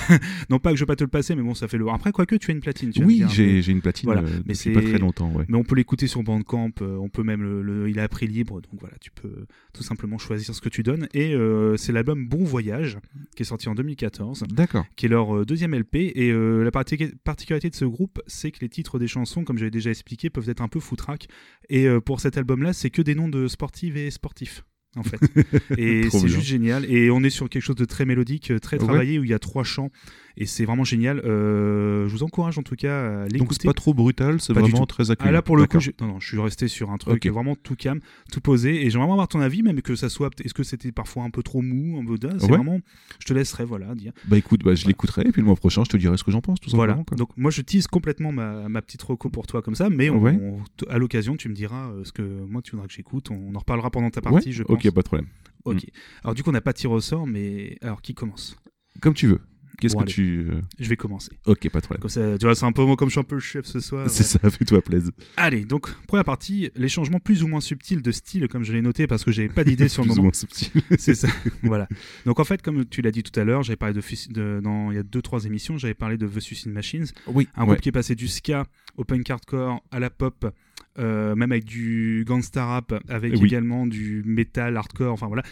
non 0.51 0.59
pas 0.59 0.71
que 0.71 0.77
je 0.77 0.83
veux 0.83 0.87
pas 0.87 0.97
te 0.97 1.05
le 1.05 1.09
passer, 1.11 1.35
mais 1.35 1.43
bon, 1.43 1.55
ça 1.55 1.69
fait 1.69 1.79
le. 1.79 1.89
Après, 1.89 2.13
quoique 2.13 2.37
tu 2.37 2.51
as 2.51 2.55
une 2.55 2.61
platine. 2.61 2.91
tu 2.91 3.05
Oui, 3.05 3.23
mais- 3.23 3.63
j'ai 3.63 3.73
une 3.73 3.81
platine 3.81 4.07
Voilà. 4.07 4.23
euh, 4.23 4.41
Mais 4.47 4.55
c'est- 4.55 4.71
pas 4.73 4.83
très 4.83 4.99
longtemps, 4.99 5.31
ouais. 5.33 5.45
mais 5.49 5.57
on 5.57 5.65
peut 5.65 5.77
l'écouter 5.77 6.07
sur 6.07 6.23
Bandcamp, 6.23 6.71
euh, 6.83 6.97
on 6.97 7.09
peut 7.09 7.23
même 7.23 7.43
le, 7.43 7.63
le- 7.63 7.89
il 7.91 7.99
est 7.99 8.03
à 8.03 8.09
prix 8.09 8.27
libre, 8.27 8.61
donc 8.61 8.81
voilà, 8.81 8.97
tu 9.01 9.11
peux 9.11 9.47
tout 9.73 9.83
simplement 9.83 10.19
choisir 10.19 10.55
ce 10.55 10.61
que 10.61 10.69
tu 10.69 10.83
donnes. 10.83 11.09
Et 11.15 11.35
euh, 11.35 11.77
c'est 11.77 11.93
l'album 11.93 12.27
Bon 12.29 12.45
Voyage, 12.45 12.99
qui 13.37 13.43
est 13.43 13.47
sorti 13.47 13.69
en 13.69 13.75
2014, 13.75 14.45
D'accord. 14.51 14.85
qui 14.97 15.07
est 15.07 15.09
leur 15.09 15.37
euh, 15.37 15.45
deuxième 15.45 15.75
LP. 15.75 16.13
Et 16.15 16.31
euh, 16.31 16.63
la 16.65 16.71
partic- 16.71 17.15
particularité 17.25 17.71
de 17.71 17.75
ce 17.75 17.85
groupe, 17.85 18.21
c'est 18.27 18.51
que 18.51 18.58
les 18.61 18.69
titres 18.69 18.99
des 18.99 19.09
chansons, 19.09 19.45
comme 19.45 19.59
j'avais 19.59 19.71
déjà 19.71 19.91
expliqué, 19.91 20.31
peuvent 20.31 20.49
être 20.49 20.61
un 20.63 20.69
peu 20.69 20.81
foutraques. 20.81 21.29
Et 21.69 21.87
euh, 21.87 22.01
pour 22.01 22.21
cet 22.21 22.37
album-là, 22.39 22.73
c'est 22.73 22.91
que 22.91 23.03
des 23.03 23.15
noms 23.15 23.29
de 23.29 23.49
sportives 23.49 23.97
et 23.97 24.11
sportifs. 24.11 24.65
En 24.97 25.03
fait. 25.03 25.19
Et 25.79 26.09
c'est 26.09 26.29
juste 26.29 26.47
génial. 26.47 26.91
Et 26.91 27.11
on 27.11 27.23
est 27.23 27.29
sur 27.31 27.51
quelque 27.51 27.63
chose 27.63 27.77
de 27.77 27.85
très 27.85 28.07
mélodique, 28.07 28.51
euh, 28.51 28.59
très 28.59 28.79
Ouais. 28.79 28.85
travaillé, 28.85 29.19
où 29.19 29.25
il 29.25 29.29
y 29.31 29.35
a 29.35 29.39
trois 29.39 29.63
chants. 29.63 29.91
Et 30.41 30.47
c'est 30.47 30.65
vraiment 30.65 30.85
génial. 30.85 31.19
Euh, 31.25 32.07
je 32.07 32.13
vous 32.13 32.23
encourage 32.23 32.59
en 32.59 32.63
tout 32.63 32.77
cas 32.77 33.07
à 33.07 33.19
Donc 33.23 33.29
c'est 33.31 33.39
l'écouter. 33.39 33.69
pas 33.69 33.75
trop 33.75 33.93
brutal, 33.93 34.41
c'est 34.41 34.53
vraiment 34.53 34.87
très 34.87 35.11
accueillant. 35.11 35.31
Ah 35.31 35.33
là 35.33 35.43
pour 35.43 35.57
le 35.57 35.67
coup, 35.67 35.81
j'ai- 35.81 35.95
non 36.01 36.07
non, 36.07 36.21
je 36.21 36.29
suis 36.29 36.39
resté 36.39 36.69
sur 36.69 36.91
un 36.93 36.97
truc 36.97 37.25
Ok. 37.27 37.33
vraiment 37.33 37.57
tout 37.57 37.75
calme, 37.75 37.99
tout 38.31 38.41
posé, 38.41 38.71
et 38.77 38.91
j'aimerais 38.91 38.99
vraiment 39.07 39.15
avoir 39.15 39.27
ton 39.27 39.41
avis, 39.41 39.65
même 39.65 39.83
que 39.83 39.97
ça 39.97 40.09
soit, 40.09 40.31
est-ce 40.45 40.55
que 40.55 40.63
c'était 40.63 40.93
parfois 40.93 41.25
un 41.25 41.31
peu 41.31 41.43
trop 41.43 41.61
mou, 41.61 41.99
un 42.01 42.05
peu 42.07 42.17
c'est 42.39 42.45
Ouais. 42.45 42.57
vraiment, 42.57 42.79
je 43.19 43.27
te 43.27 43.33
laisserai 43.33 43.65
voilà 43.65 43.95
dire. 43.97 44.13
Bah 44.29 44.37
écoute, 44.39 44.63
bah, 44.63 44.77
je 44.77 44.87
l'écouterai 44.87 45.23
et 45.23 45.33
puis 45.33 45.41
le 45.43 45.47
mois 45.47 45.57
prochain, 45.57 45.83
je 45.83 45.89
te 45.91 45.97
dirai 45.97 46.17
ce 46.17 46.23
que 46.23 46.31
j'en 46.31 46.41
pense, 46.41 46.61
tout 46.61 46.71
Voilà. 46.71 46.95
quoi. 47.05 47.17
Donc 47.17 47.31
moi 47.37 47.51
je 47.51 47.61
tease 47.63 47.89
complètement 47.89 48.31
ma, 48.31 48.69
ma 48.69 48.81
petite 48.81 49.03
reco 49.03 49.31
pour 49.31 49.49
toi 49.49 49.61
comme 49.61 49.75
ça, 49.75 49.91
mais 49.91 50.09
on, 50.09 50.21
Ouais. 50.21 50.39
on- 50.41 50.63
t- 50.77 50.89
à 50.89 50.99
l'occasion 50.99 51.37
tu 51.37 51.49
me 51.49 51.55
diras 51.55 51.89
euh, 51.91 52.05
ce 52.05 52.13
que 52.13 52.23
moi 52.23 52.63
tu 52.63 52.71
voudras 52.73 52.87
que 52.87 52.93
j'écoute, 52.95 53.33
on 53.33 53.57
en 53.57 53.59
reparlera 53.59 53.91
pendant 53.91 54.11
ta 54.11 54.21
Ouais, 54.21 54.31
partie, 54.35 54.53
je 54.53 54.63
pense. 54.63 54.77
ok, 54.77 54.91
pas 54.95 55.01
de 55.03 55.07
problème. 55.07 55.27
Ok. 55.65 55.85
Alors 56.23 56.35
du 56.37 56.45
coup 56.45 56.51
on 56.51 56.53
n'a 56.53 56.61
pas 56.61 56.73
de 56.73 56.79
tir 56.79 56.93
au 56.93 57.01
sort, 57.01 57.27
mais 57.27 57.77
alors 57.83 58.01
qui 58.03 58.15
commence? 58.15 58.57
Comme 59.01 59.15
tu 59.15 59.27
veux. 59.27 59.41
Qu'est-ce 59.81 59.95
Bon, 59.95 60.01
que 60.01 60.05
allez. 60.05 60.13
tu. 60.13 60.47
euh, 60.51 60.61
Je 60.79 60.89
vais 60.89 60.97
commencer. 60.97 61.31
Ok, 61.47 61.69
pas 61.71 61.79
de 61.81 61.85
problème. 61.85 62.01
Comme 62.01 62.11
ça, 62.11 62.37
tu 62.37 62.47
vois, 62.47 62.55
c'est 62.57 62.65
un 62.65 62.73
peu 62.73 62.85
moi 62.85 62.97
comme 62.97 63.09
je 63.09 63.13
suis 63.13 63.21
un 63.21 63.25
peu 63.25 63.37
le 63.37 63.41
chef 63.41 63.65
ce 63.65 63.79
soir. 63.81 64.11
C'est 64.11 64.25
ça, 64.25 64.39
fais-toi 64.51 64.83
plaisir. 64.83 65.13
Allez, 65.37 65.65
donc 65.65 65.89
première 66.07 66.25
partie, 66.25 66.71
les 66.75 66.89
changements 66.89 67.21
plus 67.21 67.43
ou 67.45 67.47
moins 67.49 67.61
subtils 67.61 68.03
de 68.03 68.11
style, 68.11 68.49
comme 68.49 68.65
je 68.65 68.73
l'ai 68.73 68.83
noté 68.83 69.07
parce 69.07 69.25
que 69.25 69.31
j'avais 69.31 69.49
pas 69.49 69.63
d'idée 69.65 69.89
sur 69.89 70.03
le 70.03 70.09
Plus 70.09 70.13
ou 70.15 70.17
moment. 70.17 70.23
moins 70.25 70.33
subtil. 70.33 70.71
C'est 70.99 71.15
ça. 71.15 71.29
voilà. 71.63 71.89
Donc 72.27 72.41
en 72.41 72.45
fait, 72.45 72.61
comme 72.61 72.85
tu 72.87 73.03
l'as 73.03 73.13
dit 73.13 73.23
tout 73.23 73.39
à 73.39 73.45
l'heure, 73.45 73.63
j'avais 73.63 73.77
parlé 73.77 73.95
de, 73.95 74.33
de- 74.33 74.61
dans 74.61 74.91
il 74.91 74.97
y 74.97 74.99
a 74.99 75.03
deux 75.05 75.23
trois 75.23 75.45
émissions, 75.45 75.79
j'avais 75.79 75.95
parlé 75.95 76.17
de 76.19 76.27
The 76.27 76.41
Suicide 76.41 76.73
Machines, 76.73 77.07
Oui, 77.29 77.49
un 77.55 77.61
ouais. 77.63 77.67
groupe 77.69 77.81
qui 77.81 77.89
est 77.89 77.93
passé 77.93 78.15
du 78.17 78.27
ska 78.29 78.67
au 78.97 79.05
punk 79.05 79.31
hardcore 79.31 79.81
à 79.93 80.01
la 80.01 80.11
pop, 80.11 80.53
euh, 80.99 81.37
même 81.37 81.53
avec 81.53 81.65
du 81.65 82.25
gangsta 82.27 82.65
rap, 82.67 82.95
avec 83.09 83.35
Oui. 83.35 83.45
également 83.47 83.87
du 83.87 84.23
metal 84.27 84.77
hardcore, 84.77 85.13
enfin 85.13 85.29
voilà. 85.29 85.45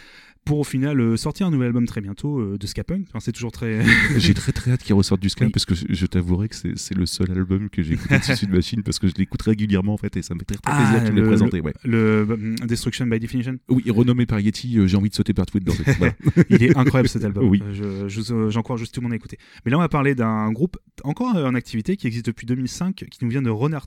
Pour 0.47 0.61
au 0.61 0.65
final 0.65 0.99
euh, 1.00 1.17
sortir 1.19 1.47
un 1.47 1.50
nouvel 1.50 1.67
album 1.67 1.87
très 1.87 2.00
bientôt 2.00 2.38
euh, 2.38 2.57
de 2.59 2.67
ska 2.67 2.83
punk. 2.85 3.05
Enfin, 3.09 3.21
c'est 3.21 3.33
toujours 3.33 3.53
très. 3.53 3.85
J'ai 4.17 4.33
très 4.33 4.53
très 4.53 4.71
hâte 4.71 4.83
qu'il 4.83 4.95
ressorte 4.95 5.21
du 5.21 5.29
Oui. 5.41 5.50
parce 5.50 5.67
que 5.67 5.75
je, 5.75 6.07
t'avouerai 6.07 6.49
que 6.49 6.55
c'est 6.55 6.95
le 6.97 7.05
seul 7.05 7.31
album 7.33 7.69
que 7.69 7.83
j'ai 7.83 7.95
écouté 7.95 8.17
de 8.19 8.23
Suicide 8.25 8.50
Machine 8.50 8.83
parce 8.83 8.99
que 8.99 9.09
je 9.09 9.15
l'écoute 9.19 9.43
régulièrement 9.43 9.93
en 9.93 9.97
fait 9.99 10.17
et 10.17 10.23
ça 10.23 10.35
me 10.35 10.38
fait 10.38 10.45
très, 10.47 10.57
très 10.57 10.73
Ah, 10.73 10.93
plaisir 10.99 11.12
l'aies 11.15 11.21
le- 11.21 11.26
présenté. 11.26 11.61
Ouais. 11.61 11.75
le 11.85 11.99
euh, 12.31 12.55
Destruction 12.67 13.07
by 13.07 13.19
Definition. 13.19 13.59
Oui, 13.69 13.85
renommé 13.91 14.25
par 14.25 14.41
Yeti, 14.41 14.79
j'ai 14.88 14.97
envie 14.97 15.11
de 15.11 15.15
sauter 15.15 15.35
partout 15.35 15.59
de. 15.61 15.71
Voilà. 15.99 16.15
Il 16.49 16.62
est 16.62 16.76
incroyable 16.76 17.09
cet 17.09 17.25
album. 17.25 17.49
Oui. 17.49 17.62
Euh, 17.62 18.09
je- 18.09 18.49
J'encourage 18.50 18.81
juste 18.81 18.95
tout 18.95 19.00
le 19.00 19.05
monde 19.07 19.12
à 19.12 19.17
écouter. 19.17 19.38
Mais 19.65 19.71
là, 19.73 19.76
on 19.79 19.81
va 19.81 19.88
parler 19.88 20.15
d'un 20.15 20.53
groupe 20.53 20.76
encore 21.03 21.35
en 21.37 21.55
activité 21.55 21.97
qui 21.97 22.07
existe 22.07 22.26
depuis 22.26 22.47
2005, 22.47 22.95
qui 23.11 23.25
nous 23.25 23.31
vient 23.31 23.43
de 23.43 23.50
Rohnert 23.50 23.87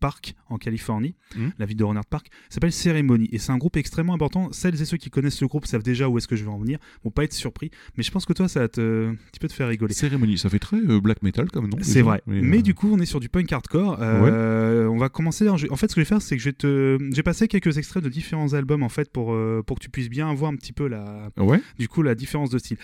Park 0.00 0.34
en 0.48 0.56
Californie, 0.58 1.14
Mhm. 1.36 1.52
la 1.58 1.66
ville 1.66 1.76
de 1.76 1.84
Rohnert 1.84 2.06
Park, 2.06 2.28
s'appelle 2.48 2.72
Ceremony. 2.72 3.28
Et 3.32 3.38
c'est 3.38 3.52
un 3.52 3.58
groupe 3.58 3.76
extrêmement 3.76 4.14
important. 4.14 4.48
Celles 4.52 4.80
et 4.80 4.84
ceux 4.84 4.96
qui 4.96 5.10
connaissent 5.10 5.36
ce 5.36 5.44
groupe 5.44 5.66
savent 5.66 5.82
déjà 5.82 6.08
où 6.08 6.18
est-ce 6.18 6.26
que 6.26 6.36
je 6.36 6.42
vais 6.44 6.50
en 6.50 6.58
venir, 6.58 6.78
vont 7.04 7.10
pas 7.10 7.24
être 7.24 7.32
surpris. 7.34 7.70
Mais 7.96 8.02
je 8.02 8.10
pense 8.10 8.24
que 8.26 8.32
toi, 8.32 8.48
ça 8.48 8.60
va 8.60 8.68
te, 8.68 9.08
un 9.10 9.14
petit 9.30 9.38
peu 9.40 9.46
te 9.48 9.52
faire 9.52 9.68
rigoler. 9.68 9.94
Cérémonie, 9.94 10.38
ça 10.38 10.48
fait 10.48 10.58
très 10.58 10.78
euh, 10.78 11.00
black 11.00 11.22
metal 11.22 11.50
comme 11.50 11.68
nom. 11.68 11.76
C'est 11.82 12.02
vrai. 12.02 12.22
Mais, 12.26 12.58
euh, 12.58 12.62
du 12.62 12.74
coup, 12.74 12.88
on 12.92 12.98
est 12.98 13.06
sur 13.06 13.20
du 13.20 13.28
punk 13.28 13.52
hardcore. 13.52 13.98
Euh, 14.00 14.86
On 14.86 14.96
va 14.96 15.08
commencer. 15.08 15.48
En 15.48 15.56
fait, 15.56 15.88
ce 15.88 15.94
que 15.94 16.00
je 16.00 16.04
vais 16.04 16.04
faire, 16.08 16.22
c'est 16.22 16.36
que 16.36 16.42
je 16.42 16.48
vais 16.48 16.52
te, 16.54 16.98
j'ai 17.12 17.22
passé 17.22 17.46
quelques 17.48 17.76
extraits 17.78 18.02
de 18.02 18.08
différents 18.08 18.52
albums 18.54 18.82
en 18.82 18.88
fait 18.88 19.10
pour 19.12 19.36
pour 19.66 19.78
que 19.78 19.82
tu 19.82 19.90
puisses 19.90 20.08
bien 20.08 20.32
voir 20.34 20.50
un 20.52 20.56
petit 20.56 20.72
peu 20.72 20.88
la, 20.88 21.30
Ouais, 21.36 21.60
du 21.78 21.88
coup 21.88 22.02
la 22.02 22.14
différence 22.14 22.50
de 22.50 22.58
style. 22.58 22.78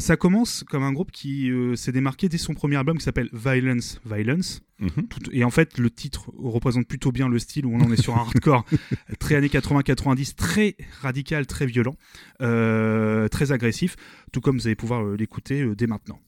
Ça 0.00 0.16
commence 0.16 0.64
comme 0.68 0.82
un 0.82 0.92
groupe 0.92 1.10
qui 1.12 1.50
s'est 1.74 1.92
démarqué 1.92 2.28
dès 2.28 2.38
son 2.38 2.54
premier 2.54 2.76
album 2.76 2.98
qui 2.98 3.04
s'appelle 3.04 3.28
Violence 3.32 4.00
Violence. 4.04 4.62
mhm. 4.80 5.08
Tout- 5.08 5.30
et 5.32 5.44
en 5.44 5.50
fait, 5.50 5.78
le 5.78 5.90
titre 5.90 6.30
représente 6.50 6.86
plutôt 6.86 7.12
bien 7.12 7.28
le 7.28 7.38
style 7.38 7.66
où 7.66 7.74
on 7.74 7.80
en 7.80 7.92
est 7.92 8.00
sur 8.00 8.16
un 8.16 8.20
hardcore 8.20 8.64
très 9.18 9.36
années 9.36 9.48
80-90, 9.48 10.34
très 10.34 10.76
radical, 11.00 11.46
très 11.46 11.66
violent, 11.66 11.96
euh, 12.40 13.28
très 13.28 13.52
agressif, 13.52 13.96
tout 14.32 14.40
comme 14.40 14.58
vous 14.58 14.66
allez 14.66 14.76
pouvoir 14.76 15.04
euh, 15.04 15.16
l'écouter 15.16 15.62
euh, 15.62 15.74
dès 15.74 15.86
maintenant. 15.86 16.20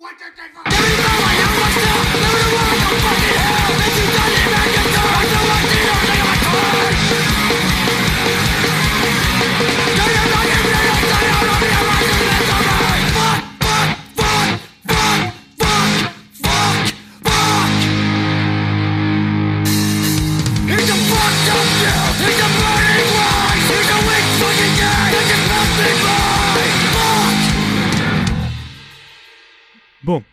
Bon, 30.08 30.24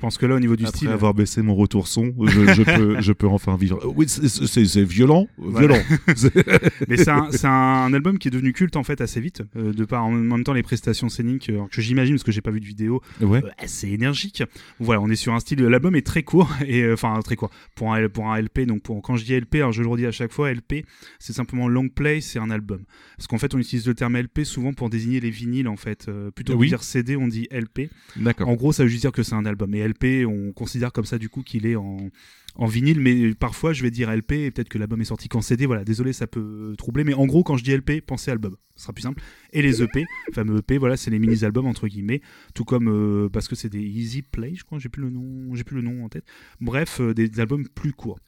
pense 0.00 0.18
que 0.18 0.26
là, 0.26 0.34
au 0.34 0.40
niveau 0.40 0.56
du 0.56 0.64
Après 0.64 0.76
style, 0.78 0.88
avoir 0.88 1.14
baissé 1.14 1.42
mon 1.42 1.54
retour 1.54 1.86
son, 1.86 2.12
je, 2.26 2.52
je 2.54 2.62
peux, 2.76 3.00
je 3.00 3.12
peux 3.12 3.26
enfin 3.28 3.56
vivre. 3.56 3.78
Euh, 3.84 3.92
Oui, 3.94 4.06
c'est- 4.08 4.80
violent, 4.82 5.26
Voilà. 5.38 5.78
violent. 5.78 5.82
Mais 6.88 6.96
c'est 6.96 7.10
un, 7.10 7.28
un 7.44 7.92
album 7.94 8.18
qui 8.18 8.28
est 8.28 8.30
devenu 8.30 8.52
culte 8.52 8.76
en 8.76 8.82
fait 8.82 9.00
assez 9.00 9.20
vite, 9.20 9.42
euh, 9.56 9.72
de 9.72 9.84
par 9.84 10.04
en 10.04 10.10
même 10.10 10.44
temps 10.44 10.52
les 10.52 10.62
prestations 10.62 11.08
scéniques 11.08 11.50
euh, 11.50 11.66
que 11.70 11.80
j'imagine 11.80 12.14
parce 12.14 12.24
que 12.24 12.32
j'ai 12.32 12.40
pas 12.40 12.50
vu 12.50 12.60
de 12.60 12.66
vidéo, 12.66 13.00
ouais. 13.20 13.42
euh, 13.44 13.48
assez 13.58 13.88
énergique. 13.88 14.42
Voilà, 14.78 15.00
on 15.00 15.08
est 15.08 15.16
sur 15.16 15.32
un 15.34 15.40
style. 15.40 15.60
L'album 15.62 15.94
est 15.94 16.06
très 16.06 16.22
court 16.22 16.50
et 16.66 16.82
euh, 16.82 16.94
enfin 16.94 17.18
très 17.22 17.36
court 17.36 17.50
pour 17.74 17.92
un 17.94 18.08
pour 18.08 18.30
un 18.30 18.40
LP. 18.40 18.60
Donc 18.66 18.82
pour, 18.82 19.00
quand 19.02 19.16
je 19.16 19.24
dis 19.24 19.34
LP, 19.38 19.56
alors 19.56 19.72
je 19.72 19.82
le 19.82 19.88
redis 19.88 20.06
à 20.06 20.12
chaque 20.12 20.32
fois, 20.32 20.52
LP, 20.52 20.84
c'est 21.18 21.32
simplement 21.32 21.68
long 21.68 21.88
play, 21.88 22.20
c'est 22.20 22.38
un 22.38 22.50
album. 22.50 22.82
Parce 23.16 23.26
qu'en 23.26 23.38
fait, 23.38 23.54
on 23.54 23.58
utilise 23.58 23.86
le 23.86 23.94
terme 23.94 24.16
LP 24.16 24.44
souvent 24.44 24.72
pour 24.72 24.90
désigner 24.90 25.20
les 25.20 25.30
vinyles 25.30 25.68
en 25.68 25.76
fait. 25.76 26.08
Plutôt 26.34 26.54
que 26.54 26.58
Oui. 26.58 26.66
de 26.66 26.70
dire 26.70 26.82
CD, 26.82 27.16
on 27.16 27.28
dit 27.28 27.46
LP. 27.50 27.90
D'accord. 28.16 28.48
En 28.48 28.54
gros, 28.54 28.72
ça 28.72 28.82
veut 28.84 28.88
juste 28.88 29.02
dire 29.02 29.12
que 29.12 29.22
c'est 29.22 29.34
un 29.34 29.44
album. 29.46 29.74
Et 29.74 29.86
LP, 29.90 30.26
on 30.26 30.52
considère 30.52 30.92
comme 30.92 31.04
ça 31.04 31.18
du 31.18 31.28
coup 31.28 31.42
qu'il 31.42 31.66
est 31.66 31.76
en, 31.76 32.10
vinyle, 32.58 33.00
mais 33.00 33.34
parfois 33.34 33.72
je 33.72 33.82
vais 33.82 33.90
dire 33.90 34.14
LP 34.14 34.32
et 34.32 34.50
peut-être 34.50 34.68
que 34.68 34.78
l'album 34.78 35.00
est 35.00 35.04
sorti 35.04 35.28
qu'en 35.28 35.40
CD. 35.40 35.66
Voilà, 35.66 35.84
désolé, 35.84 36.12
ça 36.12 36.26
peut 36.26 36.74
troubler, 36.76 37.04
mais 37.04 37.14
en 37.14 37.26
gros, 37.26 37.42
quand 37.42 37.56
je 37.56 37.64
dis 37.64 37.74
LP, 37.74 38.00
pensez 38.04 38.30
album, 38.30 38.56
ce 38.76 38.82
sera 38.82 38.92
plus 38.92 39.02
simple. 39.02 39.22
Et 39.52 39.62
les 39.62 39.82
EP, 39.82 40.04
fameux 40.32 40.58
EP, 40.58 40.78
voilà, 40.78 40.96
c'est 40.96 41.10
les 41.10 41.18
mini-albums 41.18 41.66
entre 41.66 41.88
guillemets, 41.88 42.20
tout 42.54 42.64
comme 42.64 42.88
euh, 42.88 43.28
parce 43.28 43.48
que 43.48 43.54
c'est 43.54 43.68
des 43.68 43.82
Easy 43.82 44.22
Play, 44.22 44.54
je 44.54 44.64
crois, 44.64 44.78
j'ai 44.78 44.88
plus 44.88 45.02
le 45.02 45.10
nom, 45.10 45.54
j'ai 45.54 45.64
plus 45.64 45.76
le 45.76 45.82
nom 45.82 46.04
en 46.04 46.08
tête. 46.08 46.24
Bref, 46.60 47.00
euh, 47.00 47.14
des 47.14 47.40
albums 47.40 47.66
plus 47.68 47.92
courts. 47.92 48.18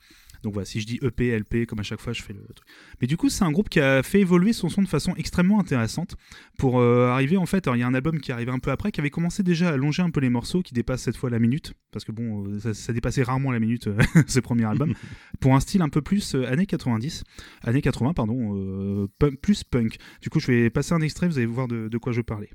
Donc 0.43 0.55
voilà, 0.55 0.67
si 0.67 0.81
je 0.81 0.87
dis 0.87 0.99
EP, 1.03 1.31
LP, 1.39 1.67
comme 1.67 1.79
à 1.79 1.83
chaque 1.85 2.01
fois, 2.01 2.13
je 2.13 2.23
fais 2.23 2.33
le 2.33 2.41
truc. 2.55 2.67
Mais 3.01 3.07
du 3.07 3.17
coup, 3.17 3.29
c'est 3.29 3.45
un 3.45 3.53
groupe 3.53 3.69
qui 3.69 3.79
a 3.81 4.03
fait 4.03 4.21
évoluer 4.21 4.53
son 4.53 4.69
son 4.69 4.83
de 4.83 4.89
façon 4.89 5.15
extrêmement 5.17 5.61
intéressante 5.61 6.17
pour 6.59 6.81
euh, 6.81 7.09
arriver 7.09 7.37
en 7.37 7.47
fait. 7.47 7.67
Alors, 7.67 7.77
il 7.77 7.81
y 7.81 7.83
a 7.83 7.87
un 7.87 7.95
album 7.95 8.21
qui 8.21 8.33
arrivait 8.33 8.51
un 8.51 8.59
peu 8.59 8.71
après, 8.73 8.91
qui 8.91 9.01
avait 9.01 9.11
commencé 9.11 9.43
déjà 9.43 9.69
à 9.71 9.73
allonger 9.75 10.03
un 10.03 10.11
peu 10.11 10.21
les 10.21 10.31
morceaux, 10.31 10.63
qui 10.63 10.75
dépasse 10.75 11.03
cette 11.03 11.17
fois 11.17 11.31
la 11.31 11.39
minute, 11.39 11.75
parce 11.93 12.05
que 12.05 12.13
bon, 12.13 12.45
euh, 12.47 12.59
ça, 12.59 12.75
ça 12.75 12.93
dépassait 12.93 13.23
rarement 13.23 13.53
la 13.53 13.61
minute, 13.61 13.87
euh, 13.87 13.97
ce 14.27 14.41
premier 14.41 14.65
album, 14.65 14.95
pour 15.41 15.55
un 15.55 15.61
style 15.61 15.81
un 15.83 15.89
peu 15.89 16.03
plus 16.03 16.35
euh, 16.35 16.47
années 16.51 16.67
90, 16.67 17.23
années 17.63 17.83
80, 17.83 18.13
pardon, 18.15 18.57
euh, 18.57 19.07
punk- 19.19 19.39
plus 19.41 19.63
punk. 19.65 19.97
Du 20.21 20.29
coup, 20.31 20.41
je 20.41 20.49
vais 20.49 20.71
passer 20.71 20.93
un 20.95 21.01
extrait, 21.03 21.29
vous 21.29 21.39
allez 21.39 21.47
voir 21.47 21.69
de, 21.69 21.89
de 21.89 21.99
quoi 21.99 22.13
je 22.13 22.21
parlais. 22.21 22.51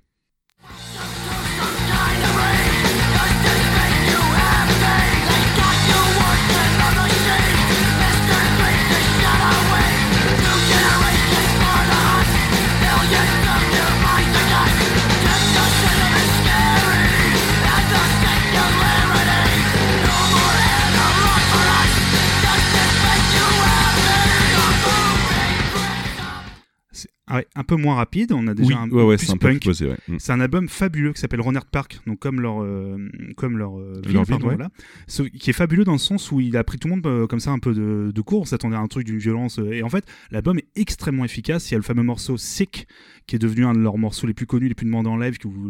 Ah 27.30 27.36
ouais, 27.38 27.48
un 27.56 27.64
peu 27.64 27.76
moins 27.76 27.96
rapide, 27.96 28.32
on 28.32 28.48
a 28.48 28.54
déjà 28.54 28.68
Oui, 28.70 28.74
un 28.76 28.84
ouais, 28.84 28.90
peu 28.90 29.04
ouais, 29.04 29.18
plus 29.18 29.30
un 29.30 29.38
peu 29.38 29.48
punk. 29.50 29.60
plus 29.62 29.70
posé, 29.70 29.88
ouais. 29.90 29.98
Mm. 30.08 30.16
C'est 30.20 30.32
un 30.32 30.40
album 30.40 30.70
fabuleux 30.70 31.12
qui 31.14 31.20
s'appelle 31.20 31.42
Ronald 31.42 31.66
Park, 31.72 32.00
donc 32.08 32.20
comme 32.20 32.40
leur 32.42 32.64
euh, 32.64 32.98
comme 33.36 33.58
leur 33.58 33.78
euh, 33.78 34.02
ville, 34.04 34.14
Leur 34.14 34.24
ville, 34.24 34.30
pardon, 34.32 34.48
ouais. 34.48 34.56
voilà. 34.56 34.70
Ce- 35.08 35.24
qui 35.24 35.50
est 35.50 35.54
fabuleux 35.54 35.84
dans 35.84 35.92
le 35.92 35.98
sens 35.98 36.32
où 36.32 36.40
il 36.40 36.56
a 36.58 36.64
pris 36.64 36.78
tout 36.80 36.88
le 36.88 36.96
monde 36.96 37.06
euh, 37.06 37.28
comme 37.28 37.40
ça 37.42 37.52
un 37.52 37.60
peu 37.60 37.74
de, 37.74 38.12
de 38.14 38.22
court, 38.22 38.42
on 38.42 38.46
s'attendait 38.46 38.76
à 38.78 38.80
un 38.80 38.88
truc 38.88 39.06
d'une 39.06 39.18
violence 39.20 39.60
et 39.72 39.84
en 39.84 39.90
fait 39.90 40.06
l'album 40.32 40.58
est 40.58 40.68
extrêmement 40.76 41.26
efficace. 41.26 41.70
Il 41.70 41.74
y 41.74 41.76
a 41.76 41.80
le 41.80 41.84
fameux 41.84 42.04
morceau 42.04 42.38
Sick 42.38 42.88
qui 43.26 43.36
est 43.36 43.40
devenu 43.40 43.66
un 43.66 43.74
de 43.74 43.80
leurs 43.80 43.98
morceaux 43.98 44.26
les 44.26 44.34
plus 44.34 44.46
connus, 44.46 44.70
les 44.70 44.74
plus 44.74 44.86
demandés 44.86 45.10
en 45.10 45.18
live 45.18 45.38
que 45.38 45.50
vous, 45.50 45.70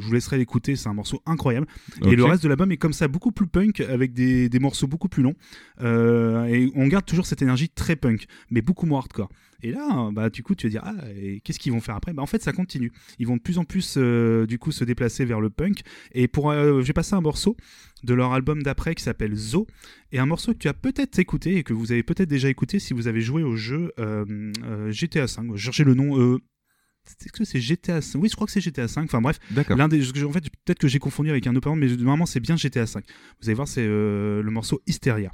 je 0.00 0.06
vous 0.06 0.12
laisserai 0.12 0.38
l'écouter, 0.38 0.74
c'est 0.74 0.88
un 0.88 0.94
morceau 0.94 1.20
incroyable. 1.26 1.66
Et 2.06 2.16
le 2.16 2.24
reste 2.24 2.42
de 2.42 2.48
l'album 2.48 2.72
est 2.72 2.78
comme 2.78 2.94
ça, 2.94 3.08
beaucoup 3.08 3.30
plus 3.30 3.46
punk, 3.46 3.80
avec 3.80 4.14
des, 4.14 4.48
des 4.48 4.58
morceaux 4.58 4.86
beaucoup 4.86 5.08
plus 5.10 5.22
longs. 5.22 5.34
Et 5.82 6.70
on 6.74 6.86
garde 6.88 7.04
toujours 7.04 7.26
cette 7.26 7.42
énergie 7.42 7.68
très 7.68 7.96
punk, 7.96 8.24
mais 8.50 8.62
beaucoup 8.62 8.86
moins 8.86 9.00
hardcore. 9.00 9.28
Et 9.64 9.72
là, 9.72 10.10
bah, 10.12 10.28
du 10.28 10.42
coup, 10.42 10.54
tu 10.54 10.66
vas 10.66 10.70
dire, 10.70 10.82
ah, 10.84 10.94
qu'est-ce 11.42 11.58
qu'ils 11.58 11.72
vont 11.72 11.80
faire 11.80 11.96
après? 11.96 12.12
Bah, 12.12 12.22
En 12.22 12.26
fait, 12.26 12.42
ça 12.42 12.52
continue. 12.52 12.92
Ils 13.18 13.26
vont 13.26 13.36
de 13.36 13.40
plus 13.40 13.56
en 13.56 13.64
plus, 13.64 13.94
euh, 13.96 14.46
du 14.46 14.58
coup, 14.58 14.72
se 14.72 14.84
déplacer 14.84 15.24
vers 15.24 15.40
le 15.40 15.48
punk. 15.48 15.80
Et 16.12 16.28
pour, 16.28 16.50
euh, 16.50 16.82
j'ai 16.82 16.92
passé 16.92 17.14
un 17.14 17.22
morceau 17.22 17.56
de 18.02 18.12
leur 18.12 18.34
album 18.34 18.62
d'après 18.62 18.94
qui 18.94 19.02
s'appelle 19.02 19.34
Zo, 19.34 19.66
et 20.12 20.18
un 20.18 20.26
morceau 20.26 20.52
que 20.52 20.58
tu 20.58 20.68
as 20.68 20.74
peut-être 20.74 21.18
écouté 21.18 21.56
et 21.56 21.62
que 21.62 21.72
vous 21.72 21.92
avez 21.92 22.02
peut-être 22.02 22.28
déjà 22.28 22.50
écouté 22.50 22.78
si 22.78 22.92
vous 22.92 23.08
avez 23.08 23.22
joué 23.22 23.42
au 23.42 23.56
jeu 23.56 23.90
euh, 23.98 24.52
GTA 24.90 25.24
V. 25.24 25.32
Je 25.54 25.64
cherchais 25.64 25.84
le 25.84 25.94
nom. 25.94 26.20
Euh, 26.20 26.38
est-ce 27.22 27.32
que 27.32 27.44
c'est 27.44 27.60
GTA 27.60 28.02
5 28.02 28.20
Oui, 28.20 28.28
je 28.28 28.34
crois 28.34 28.46
que 28.46 28.52
c'est 28.52 28.60
GTA 28.60 28.86
5. 28.86 29.04
Enfin 29.04 29.22
bref, 29.22 29.38
D'accord. 29.50 29.78
L'un 29.78 29.88
des, 29.88 30.06
en 30.24 30.32
fait, 30.32 30.44
peut-être 30.64 30.78
que 30.78 30.88
j'ai 30.88 30.98
confondu 30.98 31.30
avec 31.30 31.46
un 31.46 31.56
autre 31.56 31.74
mais 31.74 31.86
normalement 31.96 32.26
c'est 32.26 32.40
bien 32.40 32.56
GTA 32.56 32.86
5. 32.86 33.02
Vous 33.40 33.48
allez 33.48 33.54
voir, 33.54 33.68
c'est 33.68 33.86
le 33.86 34.50
morceau 34.50 34.82
Hysteria. 34.86 35.30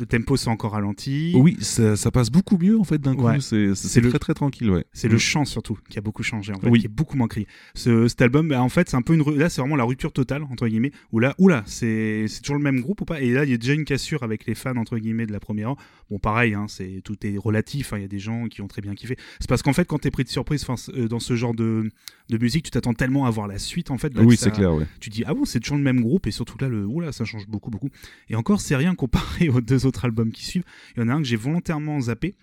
Le, 0.00 0.06
tempo 0.06 0.36
c'est 0.36 0.48
encore 0.48 0.72
ralenti. 0.72 1.32
Oui, 1.36 1.56
ça, 1.60 1.96
ça 1.96 2.10
passe 2.10 2.30
beaucoup 2.30 2.58
mieux 2.58 2.78
en 2.78 2.84
fait 2.84 2.98
d'un 2.98 3.14
coup. 3.14 3.26
C'est 3.40 3.74
C'est 3.74 3.88
c'est 3.88 4.00
le- 4.00 4.10
très 4.10 4.18
très 4.18 4.34
tranquille, 4.34 4.70
ouais. 4.70 4.84
C'est 4.92 5.08
le 5.08 5.18
chant 5.18 5.44
surtout 5.44 5.78
qui 5.88 5.98
a 5.98 6.02
beaucoup 6.02 6.22
changé 6.22 6.52
en 6.52 6.58
fait, 6.60 6.68
Oui. 6.68 6.80
qui 6.80 6.86
est 6.86 6.88
beaucoup 6.88 7.16
moins 7.16 7.28
crié. 7.28 7.46
Ce, 7.74 8.08
cet 8.08 8.22
album, 8.22 8.48
bah, 8.48 8.62
en 8.62 8.68
fait, 8.68 8.88
c'est 8.88 8.96
un 8.96 9.02
peu 9.02 9.14
une 9.14 9.22
là, 9.38 9.48
c'est 9.48 9.60
vraiment 9.60 9.76
la 9.76 9.84
rupture 9.84 10.12
totale 10.12 10.42
entre 10.44 10.66
guillemets. 10.68 10.92
Où 11.12 11.18
là, 11.18 11.34
oula, 11.38 11.62
c'est 11.66 12.26
c'est 12.28 12.40
toujours 12.42 12.56
le 12.56 12.62
même 12.62 12.80
groupe 12.80 13.00
ou 13.00 13.04
pas? 13.04 13.20
Et 13.20 13.30
là, 13.32 13.44
il 13.44 13.50
y 13.50 13.54
a 13.54 13.58
déjà 13.58 13.74
une 13.74 13.84
cassure 13.84 14.22
avec 14.22 14.46
les 14.46 14.54
fans 14.54 14.76
entre 14.76 14.98
guillemets 14.98 15.26
de 15.26 15.32
la 15.32 15.40
première 15.40 15.70
heure. 15.70 15.76
Bon, 16.10 16.18
pareil, 16.18 16.54
hein, 16.54 16.66
c'est 16.68 17.00
tout 17.04 17.16
est 17.26 17.36
relatif. 17.38 17.92
hein, 17.92 17.98
Il 17.98 18.02
y 18.02 18.04
a 18.04 18.08
des 18.08 18.18
gens 18.18 18.46
qui 18.48 18.60
ont 18.62 18.68
très 18.68 18.82
bien 18.82 18.94
kiffé. 18.94 19.16
C'est 19.40 19.48
parce 19.48 19.62
qu'en 19.62 19.72
fait, 19.72 19.84
quand 19.86 19.98
t'es 19.98 20.10
pris 20.10 20.24
de 20.24 20.28
surprise, 20.28 20.64
euh, 20.94 21.08
dans 21.08 21.20
ce 21.20 21.34
genre 21.36 21.54
de, 21.54 21.90
de 22.28 22.38
musique, 22.38 22.64
tu 22.64 22.70
t'attends 22.70 22.94
tellement 22.94 23.26
à 23.26 23.30
voir 23.30 23.46
la 23.48 23.58
suite 23.58 23.90
en 23.90 23.98
fait. 23.98 24.10
bah, 24.10 24.22
oui, 24.24 24.36
ça- 24.36 24.44
c'est 24.46 24.50
clair, 24.52 24.74
ouais. 24.74 24.86
tu 25.00 25.10
dis 25.10 25.22
ah 25.26 25.34
bon 25.34 25.44
c'est 25.44 25.60
toujours 25.60 25.76
le 25.76 25.82
même 25.82 26.00
groupe 26.00 26.26
et 26.26 26.30
surtout 26.30 26.56
là 26.60 26.68
le 26.68 26.86
oula 26.86 27.12
ça 27.12 27.24
change 27.24 27.46
beaucoup 27.46 27.70
beaucoup 27.70 27.88
et 28.28 28.36
encore 28.36 28.60
c'est 28.60 28.76
rien 28.76 28.94
comparé 28.94 29.48
aux 29.48 29.60
deux 29.60 29.71
autres 29.86 30.04
albums 30.04 30.32
qui 30.32 30.44
suivent 30.44 30.64
il 30.96 31.00
y 31.00 31.02
en 31.04 31.08
a 31.08 31.14
un 31.14 31.18
que 31.18 31.24
j'ai 31.28 31.36
volontairement 31.36 32.00
zappé 32.00 32.36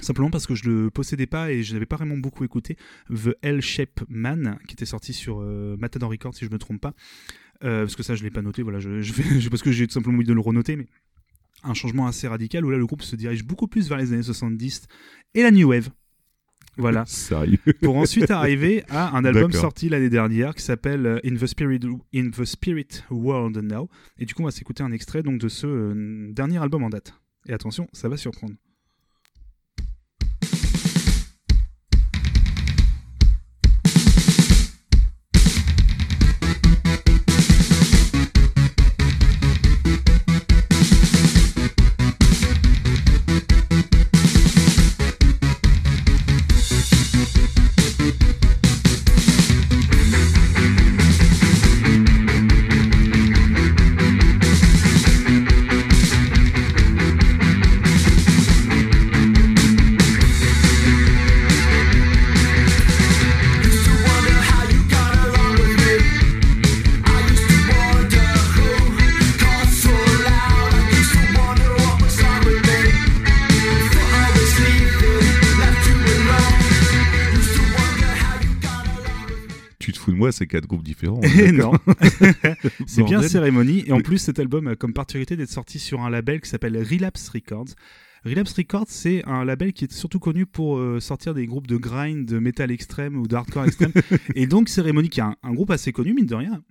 Simplement 0.00 0.30
parce 0.30 0.46
que 0.46 0.54
je 0.56 0.68
le 0.68 0.90
possédais 0.90 1.26
pas 1.26 1.52
et 1.52 1.62
je 1.62 1.72
n'avais 1.74 1.86
pas 1.86 1.94
vraiment 1.96 2.16
beaucoup 2.16 2.42
écouté. 2.42 2.76
The 3.10 3.36
L 3.42 3.60
Shape 3.60 4.02
Man, 4.08 4.58
qui 4.66 4.72
était 4.72 4.86
sorti 4.86 5.12
sur 5.12 5.40
euh, 5.40 5.76
Matador 5.78 6.10
Records, 6.10 6.34
si 6.34 6.44
je 6.44 6.50
me 6.50 6.58
trompe 6.58 6.80
pas. 6.80 6.94
Euh, 7.62 7.82
parce 7.82 7.94
que 7.94 8.02
ça, 8.02 8.16
je 8.16 8.24
l'ai 8.24 8.30
pas 8.30 8.42
noté. 8.42 8.62
Voilà, 8.62 8.80
je, 8.80 9.02
je- 9.02 9.48
parce 9.50 9.62
que 9.62 9.70
j'ai 9.70 9.86
tout 9.86 9.92
simplement 9.92 10.16
envie 10.16 10.26
de 10.26 10.32
le 10.32 10.40
renoter. 10.40 10.74
Mais 10.74 10.86
un 11.62 11.74
changement 11.74 12.08
assez 12.08 12.26
radical 12.26 12.64
où 12.64 12.70
là, 12.70 12.76
le 12.78 12.86
groupe 12.86 13.02
se 13.02 13.14
dirige 13.14 13.44
beaucoup 13.44 13.68
plus 13.68 13.88
vers 13.88 13.98
les 13.98 14.12
années 14.12 14.22
70 14.24 14.88
et 15.34 15.42
la 15.44 15.52
New 15.52 15.68
Wave. 15.68 15.90
Voilà. 16.76 17.04
Sérieux. 17.06 17.58
pour 17.82 17.96
ensuite 17.96 18.30
arriver 18.30 18.84
à 18.88 19.16
un 19.16 19.24
album 19.24 19.52
sorti 19.52 19.88
l'année 19.88 20.10
dernière 20.10 20.54
qui 20.54 20.62
s'appelle 20.62 21.06
euh, 21.06 21.18
In 21.24 21.36
the 21.36 21.46
Spirit 21.46 21.80
In 22.14 22.30
the 22.30 22.44
Spirit 22.44 23.04
World 23.10 23.56
Now. 23.58 23.88
Et 24.18 24.26
du 24.26 24.34
coup 24.34 24.42
on 24.42 24.46
va 24.46 24.50
s'écouter 24.50 24.82
un 24.82 24.92
extrait 24.92 25.22
donc 25.22 25.38
de 25.38 25.48
ce 25.48 25.66
euh, 25.66 26.32
dernier 26.32 26.58
album 26.58 26.82
en 26.84 26.90
date. 26.90 27.14
Et 27.46 27.52
attention 27.52 27.88
ça 27.92 28.08
va 28.08 28.16
surprendre 28.16 28.54
c'est 80.44 80.48
quatre 80.48 80.66
groupes 80.66 80.82
différents. 80.82 81.20
Non 81.54 81.72
c'est 82.86 83.02
bien 83.02 83.22
cérémonie 83.22 83.84
et 83.86 83.92
en 83.92 84.00
plus 84.00 84.18
cet 84.18 84.38
album 84.38 84.66
a 84.66 84.76
comme 84.76 84.92
particularité 84.92 85.36
d'être 85.36 85.50
sorti 85.50 85.78
sur 85.78 86.02
un 86.02 86.10
label 86.10 86.40
qui 86.40 86.50
s'appelle 86.50 86.76
Relapse 86.76 87.28
Records 87.30 87.74
Relapse 88.24 88.54
Records, 88.54 88.86
c'est 88.88 89.22
un 89.26 89.44
label 89.44 89.72
qui 89.72 89.84
est 89.84 89.92
surtout 89.92 90.18
connu 90.18 90.46
pour 90.46 90.78
euh, 90.78 90.98
sortir 90.98 91.34
des 91.34 91.46
groupes 91.46 91.66
de 91.66 91.76
grind, 91.76 92.26
de 92.26 92.38
metal 92.38 92.70
extrême 92.70 93.16
ou 93.16 93.26
de 93.26 93.36
hardcore 93.36 93.66
extrême. 93.66 93.92
et 94.34 94.46
donc 94.46 94.70
Cérémonie, 94.70 95.10
qui 95.10 95.20
est 95.20 95.24
un, 95.24 95.36
un 95.42 95.52
groupe 95.52 95.70
assez 95.70 95.92
connu, 95.92 96.14
mine 96.14 96.24
de 96.24 96.34
rien, 96.34 96.62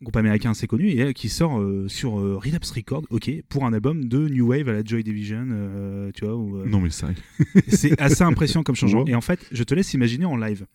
un 0.00 0.04
groupe 0.04 0.16
américain 0.16 0.50
assez 0.50 0.66
connu, 0.66 0.90
et 0.90 1.00
euh, 1.02 1.12
qui 1.12 1.28
sort 1.28 1.58
euh, 1.58 1.88
sur 1.88 2.20
euh, 2.20 2.36
Relapse 2.36 2.70
Records, 2.70 3.04
ok, 3.10 3.30
pour 3.48 3.64
un 3.64 3.72
album 3.72 4.04
de 4.04 4.28
New 4.28 4.48
Wave 4.48 4.68
à 4.68 4.72
la 4.74 4.84
Joy 4.84 5.02
Division, 5.02 5.46
tu 6.14 6.24
vois. 6.24 6.36
où, 6.36 6.64
Non, 6.66 6.80
mais 6.80 6.90
sérieux. 6.90 7.16
c'est 7.68 8.00
assez 8.00 8.22
impressionnant 8.22 8.62
comme 8.62 8.76
changement. 8.76 9.04
Et 9.06 9.14
en 9.14 9.20
fait, 9.20 9.40
je 9.50 9.62
te 9.64 9.74
laisse 9.74 9.94
imaginer 9.94 10.26
en 10.26 10.36
live. 10.36 10.66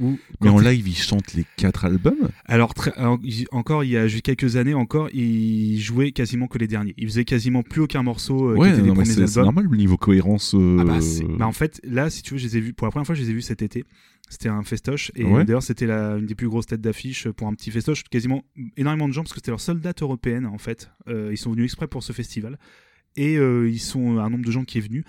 Où, 0.00 0.18
Mais 0.40 0.48
en 0.48 0.58
live, 0.58 0.88
ils 0.88 0.96
chantent 0.96 1.34
les 1.34 1.44
quatre 1.56 1.84
albums. 1.84 2.28
Alors, 2.46 2.74
très- 2.74 2.92
alors, 2.94 3.18
il- 3.22 3.46
encore, 3.52 3.84
il 3.84 3.90
y 3.90 3.96
a 3.96 4.08
juste 4.08 4.24
quelques 4.24 4.56
années 4.56 4.74
encore, 4.74 5.08
il 5.14 5.78
jouait 5.80 6.10
quasiment 6.12 6.46
que 6.48 6.58
les 6.58 6.66
derniers. 6.66 6.94
Il 6.98 7.06
faisait 7.06 7.24
quasiment 7.24 7.62
plus 7.62 7.80
aucun 7.82 8.02
morceau 8.02 8.50
euh, 8.50 8.54
qui 8.54 8.60
ouais, 8.60 8.70
était 8.70 8.82
des 8.82 8.88
non, 8.88 8.94
premiers 8.94 9.06
c'est 9.06 9.14
c'est 9.26 9.38
albums. 9.38 9.44
normal 9.54 9.66
le 9.70 9.76
niveau 9.76 9.96
cohérence. 9.96 10.54
euh, 10.54 10.78
Ah 10.80 10.84
bah, 10.84 10.98
bah, 11.38 11.46
en 11.46 11.52
fait, 11.52 11.80
là, 11.84 12.10
si 12.10 12.22
tu 12.22 12.34
veux, 12.34 12.38
je 12.38 12.44
les 12.46 12.56
ai 12.56 12.60
vus, 12.60 12.72
pour 12.72 12.86
la 12.86 12.90
première 12.90 13.06
fois, 13.06 13.14
je 13.14 13.22
les 13.22 13.30
ai 13.30 13.32
vus 13.34 13.42
cet 13.42 13.62
été. 13.62 13.84
C'était 14.28 14.48
un 14.48 14.62
festoche. 14.64 15.12
Et 15.14 15.24
Ouais. 15.24 15.44
d'ailleurs, 15.44 15.62
c'était 15.62 15.88
une 15.88 16.26
des 16.26 16.34
plus 16.34 16.48
grosses 16.48 16.66
têtes 16.66 16.80
d'affiche 16.80 17.28
pour 17.28 17.46
un 17.46 17.54
petit 17.54 17.70
festoche. 17.70 18.02
Quasiment 18.04 18.42
énormément 18.76 19.06
de 19.08 19.12
gens, 19.12 19.22
parce 19.22 19.32
que 19.32 19.38
c'était 19.38 19.50
leur 19.52 19.60
seule 19.60 19.80
date 19.80 20.02
européenne, 20.02 20.46
en 20.46 20.58
fait. 20.58 20.90
Euh, 21.08 21.28
ils 21.30 21.36
sont 21.36 21.52
venus 21.52 21.66
exprès 21.66 21.86
pour 21.86 22.02
ce 22.02 22.12
festival. 22.12 22.58
Et 23.16 23.34
ils 23.34 23.78
sont 23.78 24.18
un 24.18 24.28
nombre 24.28 24.44
de 24.44 24.50
gens 24.50 24.64
qui 24.64 24.78
est 24.78 24.80
venu. 24.80 25.04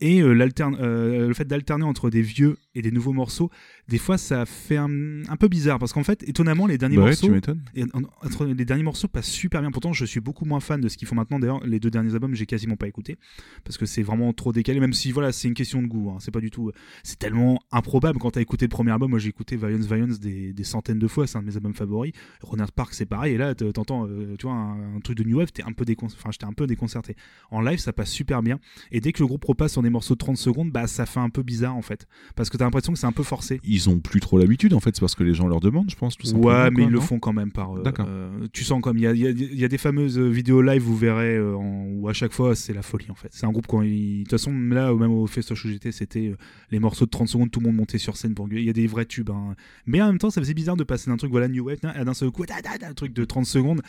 Et 0.00 0.22
euh, 0.22 0.34
euh, 0.34 1.28
le 1.28 1.34
fait 1.34 1.44
d'alterner 1.46 1.84
entre 1.84 2.08
des 2.10 2.22
vieux 2.22 2.56
et 2.74 2.82
des 2.82 2.90
nouveaux 2.90 3.12
morceaux, 3.12 3.50
des 3.88 3.98
fois, 3.98 4.16
ça 4.18 4.46
fait 4.46 4.76
un, 4.76 4.88
un 5.28 5.36
peu 5.36 5.48
bizarre. 5.48 5.78
Parce 5.78 5.92
qu'en 5.92 6.04
fait, 6.04 6.26
étonnamment, 6.28 6.66
les 6.66 6.78
derniers 6.78 6.96
Bah 6.96 7.02
ouais, 7.02 7.08
morceaux. 7.10 7.26
tu 7.26 7.32
m'étonnes. 7.32 7.62
Et 7.74 7.84
en- 7.92 8.02
entre 8.26 8.46
les 8.46 8.64
derniers 8.64 8.82
morceaux 8.82 9.08
passent 9.08 9.28
super 9.28 9.60
bien. 9.60 9.70
Pourtant, 9.70 9.92
je 9.92 10.04
suis 10.04 10.20
beaucoup 10.20 10.44
moins 10.44 10.60
fan 10.60 10.80
de 10.80 10.88
ce 10.88 10.96
qu'ils 10.96 11.06
font 11.08 11.14
maintenant. 11.16 11.38
D'ailleurs, 11.38 11.64
les 11.66 11.80
deux 11.80 11.90
derniers 11.90 12.14
albums, 12.14 12.34
j'ai 12.34 12.46
quasiment 12.46 12.76
pas 12.76 12.88
écouté 12.88 13.16
parce 13.64 13.76
que 13.76 13.84
c'est 13.86 14.02
vraiment 14.02 14.32
trop 14.32 14.52
décalé. 14.52 14.80
Même 14.80 14.92
si, 14.92 15.12
voilà, 15.12 15.32
c'est 15.32 15.48
une 15.48 15.54
question 15.54 15.82
de 15.82 15.86
goût. 15.86 16.10
hein. 16.10 16.16
C'est 16.20 16.30
pas 16.30 16.40
du 16.40 16.50
tout. 16.50 16.70
C'est 17.02 17.18
tellement 17.18 17.60
improbable 17.72 18.18
quand 18.18 18.30
t'as 18.30 18.40
écouté 18.40 18.64
le 18.64 18.70
premier 18.70 18.92
album. 18.92 19.10
Moi, 19.10 19.18
j'ai 19.18 19.28
écouté 19.28 19.56
Violence 19.56 19.86
Violence 19.86 20.20
des, 20.20 20.52
des 20.52 20.64
centaines 20.64 20.98
de 20.98 21.08
fois. 21.08 21.26
C'est 21.26 21.36
un 21.36 21.42
de 21.42 21.46
mes 21.48 21.56
albums 21.56 21.74
favoris. 21.74 22.12
Renard 22.42 22.72
Park, 22.72 22.94
c'est 22.94 23.06
pareil. 23.06 23.34
Et 23.34 23.38
là, 23.38 23.54
t'entends, 23.54 24.06
euh, 24.08 24.34
tu 24.38 24.46
vois, 24.46 24.54
un, 24.54 24.96
un 24.96 25.00
truc 25.00 25.18
de 25.18 25.24
new 25.24 25.36
wave. 25.38 25.52
T'es 25.52 25.62
un 25.64 25.72
peu 25.72 25.84
décon... 25.84 26.06
enfin, 26.06 26.30
j'étais 26.30 26.46
un 26.46 26.52
peu 26.52 26.66
déconcerté. 26.66 27.16
En 27.50 27.60
live, 27.60 27.78
ça 27.78 27.92
passe 27.92 28.10
super 28.10 28.42
bien. 28.42 28.58
Et 28.92 29.00
dès 29.00 29.12
que 29.12 29.20
le 29.22 29.26
groupe 29.26 29.44
repasse 29.44 29.72
sur 29.72 29.82
des 29.82 29.89
morceaux 29.90 30.14
de 30.14 30.18
30 30.18 30.36
secondes, 30.36 30.70
bah, 30.70 30.86
ça 30.86 31.04
fait 31.06 31.20
un 31.20 31.28
peu 31.30 31.42
bizarre 31.42 31.76
en 31.76 31.82
fait, 31.82 32.06
parce 32.36 32.48
que 32.48 32.56
t'as 32.56 32.64
l'impression 32.64 32.92
que 32.92 32.98
c'est 32.98 33.06
un 33.06 33.12
peu 33.12 33.22
forcé. 33.22 33.60
Ils 33.64 33.88
ont 33.90 33.98
plus 34.00 34.20
trop 34.20 34.38
l'habitude, 34.38 34.72
en 34.74 34.80
fait, 34.80 34.94
c'est 34.96 35.00
parce 35.00 35.14
que 35.14 35.22
les 35.24 35.34
gens 35.34 35.46
leur 35.48 35.60
demandent, 35.60 35.90
je 35.90 35.96
pense. 35.96 36.16
Tout 36.16 36.26
simplement, 36.26 36.46
Ouais, 36.48 36.70
mais 36.70 36.76
quoi, 36.76 36.84
ils 36.84 36.90
le 36.90 37.00
font 37.00 37.18
quand 37.18 37.32
même 37.32 37.52
par. 37.52 37.76
euh, 37.76 37.82
D'accord. 37.82 38.06
euh, 38.08 38.46
tu 38.52 38.64
sens 38.64 38.80
comme 38.80 38.96
il 38.96 39.02
y 39.02 39.06
a, 39.06 39.12
y 39.12 39.26
a- 39.26 39.30
y 39.30 39.64
a 39.64 39.68
des 39.68 39.78
fameuses 39.78 40.18
vidéos 40.18 40.62
live, 40.62 40.82
vous 40.82 40.96
verrez, 40.96 41.36
euh, 41.36 41.56
en- 41.56 41.84
où 41.86 42.08
à 42.08 42.12
chaque 42.12 42.32
fois 42.32 42.54
c'est 42.54 42.72
la 42.72 42.82
folie 42.82 43.10
en 43.10 43.14
fait. 43.14 43.28
C'est 43.32 43.46
un 43.46 43.50
groupe 43.52 43.66
quand 43.66 43.82
ils- 43.82 44.18
De 44.20 44.22
toute 44.24 44.30
façon, 44.32 44.52
là, 44.52 44.92
même 44.94 45.10
au 45.12 45.26
Festoche 45.26 45.64
où 45.64 45.68
j'étais, 45.68 45.92
c'était 45.92 46.28
euh, 46.28 46.36
les 46.70 46.78
morceaux 46.78 47.04
de 47.04 47.10
30 47.10 47.28
secondes, 47.28 47.50
tout 47.50 47.60
le 47.60 47.66
monde 47.66 47.76
montait 47.76 47.98
sur 47.98 48.16
scène 48.16 48.34
pour 48.34 48.48
gueuler. 48.48 48.62
Il 48.62 48.66
y 48.66 48.70
a 48.70 48.72
des 48.74 48.86
vrais 48.86 49.04
tubes. 49.06 49.30
hein. 49.30 49.54
Mais 49.86 50.00
en 50.00 50.06
même 50.06 50.18
temps, 50.18 50.30
ça 50.30 50.40
faisait 50.40 50.54
bizarre 50.54 50.76
de 50.76 50.84
passer 50.84 51.10
d'un 51.10 51.16
truc, 51.16 51.30
voilà, 51.30 51.48
New 51.48 51.64
Wave, 51.64 51.78
à 51.82 52.04
d'un 52.04 52.14
seul 52.14 52.30
coup, 52.30 52.46
da, 52.46 52.60
da, 52.62 52.78
da, 52.78 52.88
un 52.88 52.94
truc 52.94 53.12
de 53.12 53.24
30 53.24 53.46
secondes, 53.46 53.80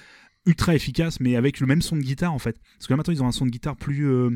ultra 0.45 0.75
efficace, 0.75 1.19
mais 1.19 1.35
avec 1.35 1.59
le 1.59 1.67
même 1.67 1.81
son 1.81 1.95
de 1.95 2.01
guitare 2.01 2.33
en 2.33 2.39
fait. 2.39 2.59
Parce 2.77 2.87
que 2.87 2.93
là 2.93 2.97
maintenant, 2.97 3.13
ils 3.13 3.21
ont 3.23 3.27
un 3.27 3.31
son 3.31 3.45
de 3.45 3.51
guitare 3.51 3.75
plus. 3.75 4.07
euh, 4.07 4.31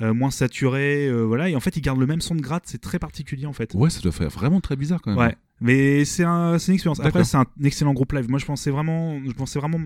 euh, 0.00 0.14
moins 0.14 0.30
saturé, 0.30 1.08
euh, 1.08 1.22
voilà, 1.22 1.48
et 1.48 1.56
en 1.56 1.60
fait 1.60 1.76
ils 1.76 1.80
gardent 1.80 1.98
le 1.98 2.06
même 2.06 2.20
son 2.20 2.36
de 2.36 2.40
gratte, 2.40 2.64
c'est 2.66 2.80
très 2.80 3.00
particulier 3.00 3.46
en 3.46 3.52
fait. 3.52 3.74
Ouais, 3.74 3.90
ça 3.90 4.00
doit 4.00 4.12
faire 4.12 4.28
vraiment 4.28 4.60
très 4.60 4.76
bizarre 4.76 5.00
quand 5.02 5.10
même. 5.10 5.18
Ouais, 5.18 5.36
mais 5.60 6.04
c'est 6.04 6.22
un, 6.22 6.56
une 6.58 6.74
expérience. 6.74 7.00
Après, 7.00 7.24
c'est 7.24 7.36
un 7.38 7.46
excellent 7.64 7.94
groupe 7.94 8.12
live. 8.12 8.28
Moi, 8.30 8.38
je 8.38 8.44
pensais 8.44 8.70
vraiment, 8.70 9.18
je 9.24 9.32
pensais 9.32 9.58
vraiment, 9.58 9.80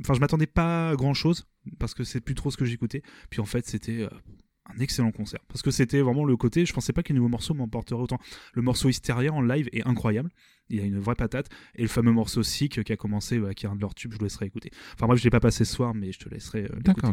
enfin, 0.00 0.14
je 0.14 0.20
m'attendais 0.20 0.48
pas 0.48 0.88
à 0.90 0.96
grand 0.96 1.14
chose 1.14 1.46
parce 1.78 1.94
que 1.94 2.02
c'est 2.02 2.20
plus 2.20 2.34
trop 2.34 2.50
ce 2.50 2.56
que 2.56 2.64
j'écoutais. 2.64 3.02
Puis 3.30 3.40
en 3.40 3.44
fait, 3.44 3.64
c'était 3.66 4.08
un 4.76 4.80
excellent 4.80 5.10
concert 5.12 5.40
parce 5.48 5.62
que 5.62 5.70
c'était 5.70 6.00
vraiment 6.00 6.24
le 6.24 6.36
côté. 6.36 6.64
Je 6.66 6.72
pensais 6.72 6.92
pas 6.92 7.02
que 7.02 7.08
les 7.12 7.16
nouveaux 7.16 7.28
morceaux 7.28 7.54
m'emporteraient 7.54 8.02
autant. 8.02 8.18
Le 8.54 8.62
morceau 8.62 8.88
Hysteria 8.88 9.32
en 9.32 9.42
live 9.42 9.68
est 9.72 9.86
incroyable. 9.86 10.30
Il 10.70 10.78
y 10.78 10.80
a 10.80 10.84
une 10.84 10.98
vraie 10.98 11.14
patate. 11.16 11.48
Et 11.74 11.82
le 11.82 11.88
fameux 11.88 12.12
morceau 12.12 12.42
Sick 12.42 12.82
qui 12.82 12.92
a 12.92 12.96
commencé, 12.96 13.38
bah, 13.38 13.52
qui 13.52 13.66
est 13.66 13.68
un 13.68 13.74
de 13.76 13.80
leurs 13.80 13.94
tubes, 13.94 14.12
je 14.14 14.18
le 14.18 14.24
laisserai 14.24 14.46
écouter. 14.46 14.70
Enfin 14.94 15.06
bref, 15.06 15.18
je 15.18 15.24
l'ai 15.24 15.30
pas 15.30 15.40
passé 15.40 15.64
ce 15.66 15.74
soir, 15.74 15.92
mais 15.94 16.12
je 16.12 16.18
te 16.18 16.28
laisserai. 16.30 16.64
euh. 16.64 16.80
D'accord. 16.82 17.12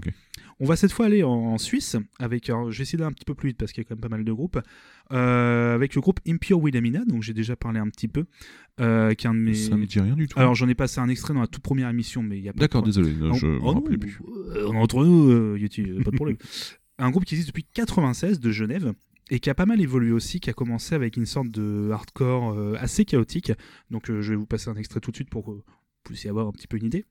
On 0.61 0.65
va 0.65 0.75
cette 0.77 0.91
fois 0.93 1.07
aller 1.07 1.23
en, 1.23 1.29
en 1.31 1.57
Suisse 1.57 1.97
avec, 2.19 2.49
alors, 2.49 2.71
je 2.71 2.77
vais 2.77 2.83
essayer 2.83 2.97
d'aller 2.97 3.09
un 3.09 3.13
petit 3.13 3.25
peu 3.25 3.35
plus 3.35 3.49
vite 3.49 3.57
parce 3.57 3.71
qu'il 3.73 3.81
y 3.83 3.85
a 3.85 3.87
quand 3.89 3.95
même 3.95 4.01
pas 4.01 4.09
mal 4.09 4.23
de 4.23 4.31
groupes, 4.31 4.59
euh, 5.11 5.73
avec 5.75 5.95
le 5.95 6.01
groupe 6.01 6.19
Impure 6.27 6.59
Wilhelmina, 6.61 7.03
donc 7.05 7.23
j'ai 7.23 7.33
déjà 7.33 7.55
parlé 7.55 7.79
un 7.79 7.89
petit 7.89 8.07
peu, 8.07 8.25
euh, 8.79 9.13
qui 9.13 9.25
est 9.25 9.29
un 9.29 9.33
de 9.33 9.39
mes... 9.39 9.53
Ça 9.55 9.75
me 9.75 9.85
dit 9.85 9.99
rien 9.99 10.15
du 10.15 10.27
tout. 10.27 10.39
Alors 10.39 10.55
j'en 10.55 10.67
ai 10.69 10.75
passé 10.75 10.99
un 10.99 11.09
extrait 11.09 11.33
dans 11.33 11.41
la 11.41 11.47
toute 11.47 11.63
première 11.63 11.89
émission, 11.89 12.21
mais 12.23 12.37
il 12.37 12.43
y 12.43 12.49
a 12.49 12.53
pas 12.53 12.59
D'accord, 12.59 12.83
désolé, 12.83 13.13
Non, 13.13 13.33
je 13.33 13.47
oh 13.61 13.71
rappelais 13.73 13.97
plus. 13.97 14.19
euh, 14.55 14.67
on 14.69 14.75
entre 14.75 15.03
nous, 15.03 15.29
euh, 15.31 15.57
pas 16.03 16.11
de 16.11 16.15
problème. 16.15 16.37
un 16.99 17.09
groupe 17.09 17.25
qui 17.25 17.35
existe 17.35 17.49
depuis 17.49 17.65
96 17.73 18.39
de 18.39 18.51
Genève 18.51 18.93
et 19.31 19.39
qui 19.39 19.49
a 19.49 19.55
pas 19.55 19.65
mal 19.65 19.79
évolué 19.81 20.11
aussi, 20.11 20.39
qui 20.39 20.49
a 20.49 20.53
commencé 20.53 20.95
avec 20.95 21.17
une 21.17 21.25
sorte 21.25 21.49
de 21.49 21.89
hardcore 21.91 22.51
euh, 22.51 22.75
assez 22.79 23.05
chaotique. 23.05 23.51
Donc 23.89 24.09
euh, 24.09 24.21
je 24.21 24.31
vais 24.31 24.35
vous 24.35 24.45
passer 24.45 24.69
un 24.69 24.75
extrait 24.75 24.99
tout 24.99 25.11
de 25.11 25.15
suite 25.15 25.29
pour 25.29 25.45
que 25.45 25.51
vous 25.51 25.63
puissiez 26.03 26.29
avoir 26.29 26.47
un 26.47 26.51
petit 26.51 26.67
peu 26.67 26.77
une 26.77 26.85
idée. 26.85 27.05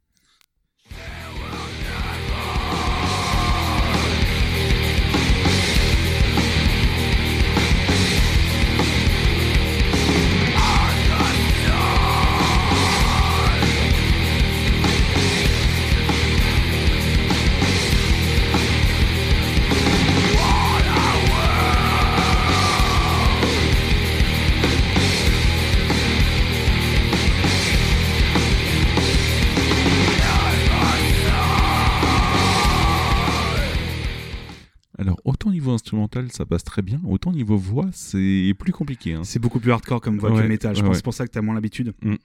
Alors, 34.98 35.20
autant 35.24 35.50
niveau 35.50 35.70
instrumental, 35.70 36.30
ça 36.32 36.44
passe 36.44 36.64
très 36.64 36.82
bien, 36.82 37.00
autant 37.06 37.32
niveau 37.32 37.56
voix, 37.56 37.86
c'est 37.92 38.52
plus 38.58 38.72
compliqué. 38.72 39.14
hein. 39.14 39.22
C'est 39.24 39.38
beaucoup 39.38 39.60
plus 39.60 39.70
hardcore 39.70 40.00
comme 40.00 40.18
voix 40.18 40.30
que 40.32 40.42
le 40.42 40.48
métal. 40.48 40.74
Je 40.74 40.80
ouais, 40.80 40.86
pense 40.86 40.88
que 40.88 40.90
ouais. 40.90 40.96
c'est 40.96 41.04
pour 41.04 41.14
ça 41.14 41.26
que 41.26 41.32
tu 41.32 41.38
as 41.38 41.42
moins 41.42 41.54
l'habitude. 41.54 41.94
Mm. 42.02 42.16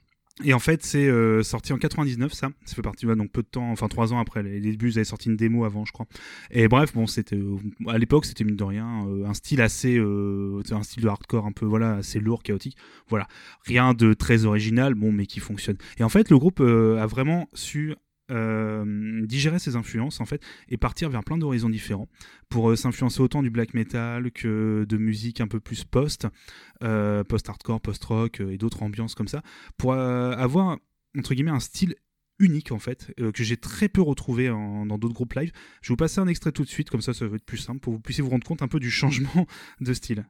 Et 0.44 0.54
en 0.54 0.60
fait, 0.60 0.84
c'est 0.84 1.08
euh, 1.08 1.44
sorti 1.44 1.74
en 1.74 1.78
99, 1.78 2.34
ça. 2.34 2.50
Ça 2.66 2.76
fait 2.76 2.82
partie, 2.82 3.06
ouais, 3.06 3.16
donc 3.16 3.32
peu 3.32 3.44
de 3.44 3.48
temps, 3.48 3.70
enfin 3.70 3.88
trois 3.88 4.14
ans 4.14 4.20
après 4.20 4.42
les 4.42 4.60
débuts, 4.60 4.90
ils 4.90 4.98
avaient 4.98 5.04
sorti 5.06 5.30
une 5.30 5.36
démo 5.36 5.64
avant, 5.64 5.86
je 5.86 5.92
crois. 5.92 6.08
Et 6.50 6.68
bref, 6.68 6.92
bon, 6.94 7.06
c'était 7.06 7.36
euh, 7.36 7.58
à 7.88 8.00
l'époque, 8.00 8.26
c'était 8.26 8.44
mine 8.44 8.56
de 8.56 8.64
rien 8.64 9.06
euh, 9.08 9.28
un 9.28 9.36
style 9.36 9.62
assez, 9.62 10.00
un 10.00 10.84
style 10.84 11.04
de 11.04 11.08
hardcore 11.08 11.46
un 11.46 11.52
peu, 11.52 11.68
voilà, 11.68 11.98
assez 11.98 12.20
lourd, 12.20 12.42
chaotique. 12.42 12.78
Voilà, 13.10 13.28
rien 13.68 13.94
de 13.94 14.16
très 14.16 14.46
original, 14.46 14.96
bon, 14.96 15.12
mais 15.12 15.28
qui 15.28 15.40
fonctionne. 15.40 15.78
Et 16.00 16.04
en 16.04 16.10
fait, 16.10 16.32
le 16.32 16.40
groupe 16.40 16.62
a 16.62 17.06
vraiment 17.06 17.48
su 17.54 17.94
digérer 19.26 19.60
ses 19.60 19.76
influences 19.76 20.19
en 20.22 20.26
fait 20.26 20.41
et 20.69 20.78
partir 20.78 21.10
vers 21.10 21.24
plein 21.24 21.38
d'horizons 21.38 21.69
différents 21.69 22.08
pour 22.50 22.69
euh, 22.69 22.76
s'influencer 22.76 23.22
autant 23.22 23.43
du 23.43 23.50
black 23.50 23.74
metal 23.74 24.32
que 24.32 24.86
de 24.88 24.98
musique 24.98 25.41
un 25.41 25.48
peu 25.48 25.60
plus 25.60 25.84
post 25.84 26.28
euh, 26.84 27.24
post-hardcore, 27.24 27.82
post-rock 27.82 28.41
euh, 28.41 28.52
et 28.52 28.58
d'autres 28.58 28.84
ambiances 28.84 29.15
comme 29.15 29.28
ça, 29.28 29.41
pour 29.78 29.93
euh, 29.93 30.32
avoir, 30.32 30.78
entre 31.17 31.34
guillemets, 31.34 31.52
un 31.52 31.60
style 31.60 31.96
unique 32.39 32.72
en 32.72 32.80
fait, 32.80 33.13
euh, 33.19 33.32
que 33.32 33.43
j'ai 33.43 33.58
très 33.58 33.88
peu 33.88 34.02
retrouvé 34.02 34.48
dans 34.48 34.98
d'autres 34.98 35.13
groupes 35.13 35.34
live. 35.34 35.52
Je 35.82 35.89
vais 35.89 35.93
vous 35.93 35.98
passer 35.98 36.19
un 36.19 36.28
extrait 36.28 36.52
tout 36.52 36.63
de 36.63 36.69
suite, 36.69 36.89
comme 36.89 37.02
ça 37.02 37.13
ça 37.13 37.28
va 37.28 37.36
être 37.36 37.46
plus 37.46 37.58
simple, 37.58 37.80
pour 37.80 37.93
que 37.93 37.98
vous 37.98 38.02
puissiez 38.02 38.24
vous 38.24 38.30
rendre 38.30 38.46
compte 38.46 38.62
un 38.62 38.67
peu 38.67 38.80
du 38.80 38.91
changement 38.91 39.48
de 39.82 39.93
style. 39.93 40.26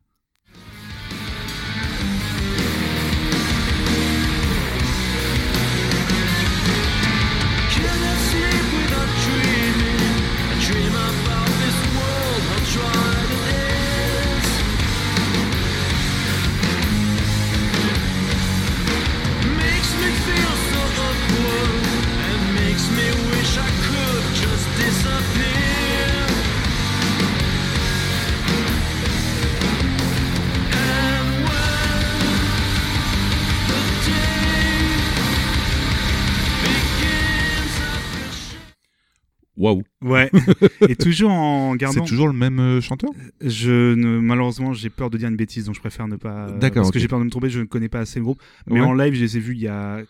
Waouh 39.56 39.84
Ouais, 40.02 40.32
et 40.90 40.96
toujours 40.96 41.30
en 41.32 41.76
gardant. 41.76 42.04
C'est 42.04 42.10
toujours 42.10 42.28
le 42.28 42.34
même 42.34 42.60
euh, 42.60 42.82
chanteur? 42.82 43.12
Je 43.42 43.94
ne, 43.94 44.20
malheureusement, 44.20 44.74
j'ai 44.74 44.90
peur 44.90 45.10
de 45.10 45.18
dire 45.18 45.30
une 45.30 45.36
bêtise, 45.36 45.66
donc 45.66 45.76
je 45.76 45.80
préfère 45.80 46.08
ne 46.08 46.16
pas. 46.16 46.50
D'accord, 46.52 46.84
Parce 46.84 46.92
que 46.92 47.00
j'ai 47.00 47.08
peur 47.08 47.20
de 47.20 47.26
me 47.26 47.30
tromper, 47.30 47.50
je 47.50 47.60
ne 47.60 47.66
connais 47.66 47.90
pas 47.90 48.00
assez 48.00 48.20
le 48.20 48.26
groupe. 48.26 48.42
Mais 48.68 48.80
Ouais. 48.80 48.86
en 48.86 48.94
live, 48.94 49.14
je 49.14 49.22
les 49.22 49.38
ai 49.38 49.40
vus 49.40 49.54
il 49.54 49.62
y 49.62 49.68
a 49.68 50.02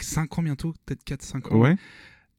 5 0.00 0.38
ans 0.38 0.42
bientôt, 0.42 0.74
peut-être 0.86 1.04
4-5 1.04 1.52
ans. 1.52 1.58
Ouais. 1.60 1.76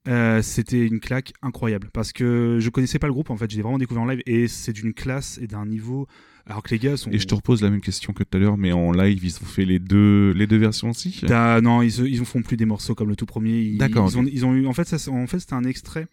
Euh, 0.08 0.42
c'était 0.44 0.86
une 0.86 1.00
claque 1.00 1.34
incroyable 1.42 1.90
parce 1.92 2.14
que 2.14 2.58
je 2.60 2.70
connaissais 2.70 3.00
pas 3.00 3.08
le 3.08 3.14
groupe 3.14 3.32
en 3.32 3.38
fait, 3.38 3.50
j'ai 3.50 3.64
vraiment 3.64 3.80
découvert 3.80 4.04
en 4.04 4.06
live 4.06 4.22
et 4.28 4.48
c'est 4.48 4.72
d'une 4.72 4.94
classe 4.94 5.40
et 5.42 5.48
d'un 5.48 5.66
niveau. 5.66 6.08
Alors 6.48 6.62
que 6.62 6.70
les 6.72 6.80
gars 6.80 6.96
sont. 6.96 7.10
Et 7.12 7.18
je 7.18 7.26
te 7.26 7.34
repose 7.34 7.62
la 7.64 7.70
même 7.70 7.82
question 7.82 8.14
que 8.14 8.24
tout 8.24 8.38
à 8.38 8.40
l'heure, 8.40 8.58
mais 8.58 8.72
en 8.72 8.92
live, 8.92 9.24
ils 9.24 9.36
ont 9.42 9.46
fait 9.46 9.66
les 9.66 9.80
deux, 9.80 10.32
les 10.32 10.46
deux 10.46 10.58
versions 10.58 10.92
aussi? 10.92 11.24
T'as- 11.26 11.60
non, 11.62 11.82
ils, 11.82 12.00
ils 12.08 12.22
en 12.22 12.26
font 12.26 12.42
plus 12.44 12.58
des 12.58 12.66
morceaux 12.66 12.94
comme 12.94 13.10
le 13.10 13.16
tout 13.16 13.26
premier. 13.26 13.60
Ils, 13.60 13.78
D'accord, 13.78 14.08
Ils, 14.12 14.18
ont, 14.18 14.24
ils 14.24 14.46
ont 14.46 14.54
eu. 14.54 14.68
En 14.68 14.74
fait, 14.74 14.88
ça, 14.88 15.12
en 15.12 15.28
fait, 15.28 15.40
c'était 15.40 15.54
un 15.56 15.64
extrait 15.64 16.08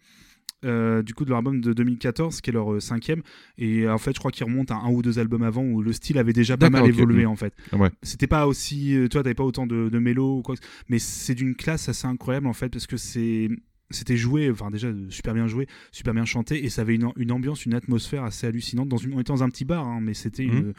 euh, 0.65 1.01
du 1.03 1.13
coup 1.13 1.25
de 1.25 1.29
leur 1.29 1.39
album 1.39 1.61
de 1.61 1.73
2014, 1.73 2.41
qui 2.41 2.49
est 2.49 2.53
leur 2.53 2.73
euh, 2.73 2.79
cinquième. 2.79 3.21
Et 3.57 3.87
en 3.87 3.97
fait, 3.97 4.13
je 4.13 4.19
crois 4.19 4.31
qu'ils 4.31 4.45
remontent 4.45 4.73
à 4.73 4.77
un 4.79 4.89
ou 4.91 5.01
deux 5.01 5.19
albums 5.19 5.43
avant 5.43 5.63
où 5.63 5.81
le 5.81 5.93
style 5.93 6.17
avait 6.17 6.33
déjà 6.33 6.57
pas 6.57 6.69
mal 6.69 6.87
évolué 6.87 7.25
en 7.25 7.35
fait. 7.35 7.53
Ouais. 7.73 7.89
C'était 8.01 8.27
pas 8.27 8.47
aussi, 8.47 8.95
euh, 8.95 9.07
toi, 9.09 9.23
t'avais 9.23 9.35
pas 9.35 9.43
autant 9.43 9.67
de, 9.67 9.89
de 9.89 9.99
mélo 9.99 10.37
ou 10.37 10.41
quoi, 10.41 10.55
mais 10.89 10.99
c'est 10.99 11.35
d'une 11.35 11.55
classe 11.55 11.89
assez 11.89 12.07
incroyable 12.07 12.47
en 12.47 12.53
fait 12.53 12.69
parce 12.69 12.87
que 12.87 12.97
c'est 12.97 13.49
c'était 13.95 14.17
joué, 14.17 14.49
enfin 14.51 14.71
déjà 14.71 14.89
super 15.09 15.33
bien 15.33 15.47
joué, 15.47 15.67
super 15.91 16.13
bien 16.13 16.25
chanté, 16.25 16.65
et 16.65 16.69
ça 16.69 16.81
avait 16.81 16.95
une, 16.95 17.11
une 17.17 17.31
ambiance, 17.31 17.65
une 17.65 17.73
atmosphère 17.73 18.23
assez 18.23 18.47
hallucinante. 18.47 18.89
Dans 18.89 18.97
une, 18.97 19.13
on 19.13 19.19
était 19.19 19.33
dans 19.33 19.43
un 19.43 19.49
petit 19.49 19.65
bar, 19.65 19.85
hein, 19.87 19.99
mais 20.01 20.13
c'était 20.13 20.43
une 20.43 20.73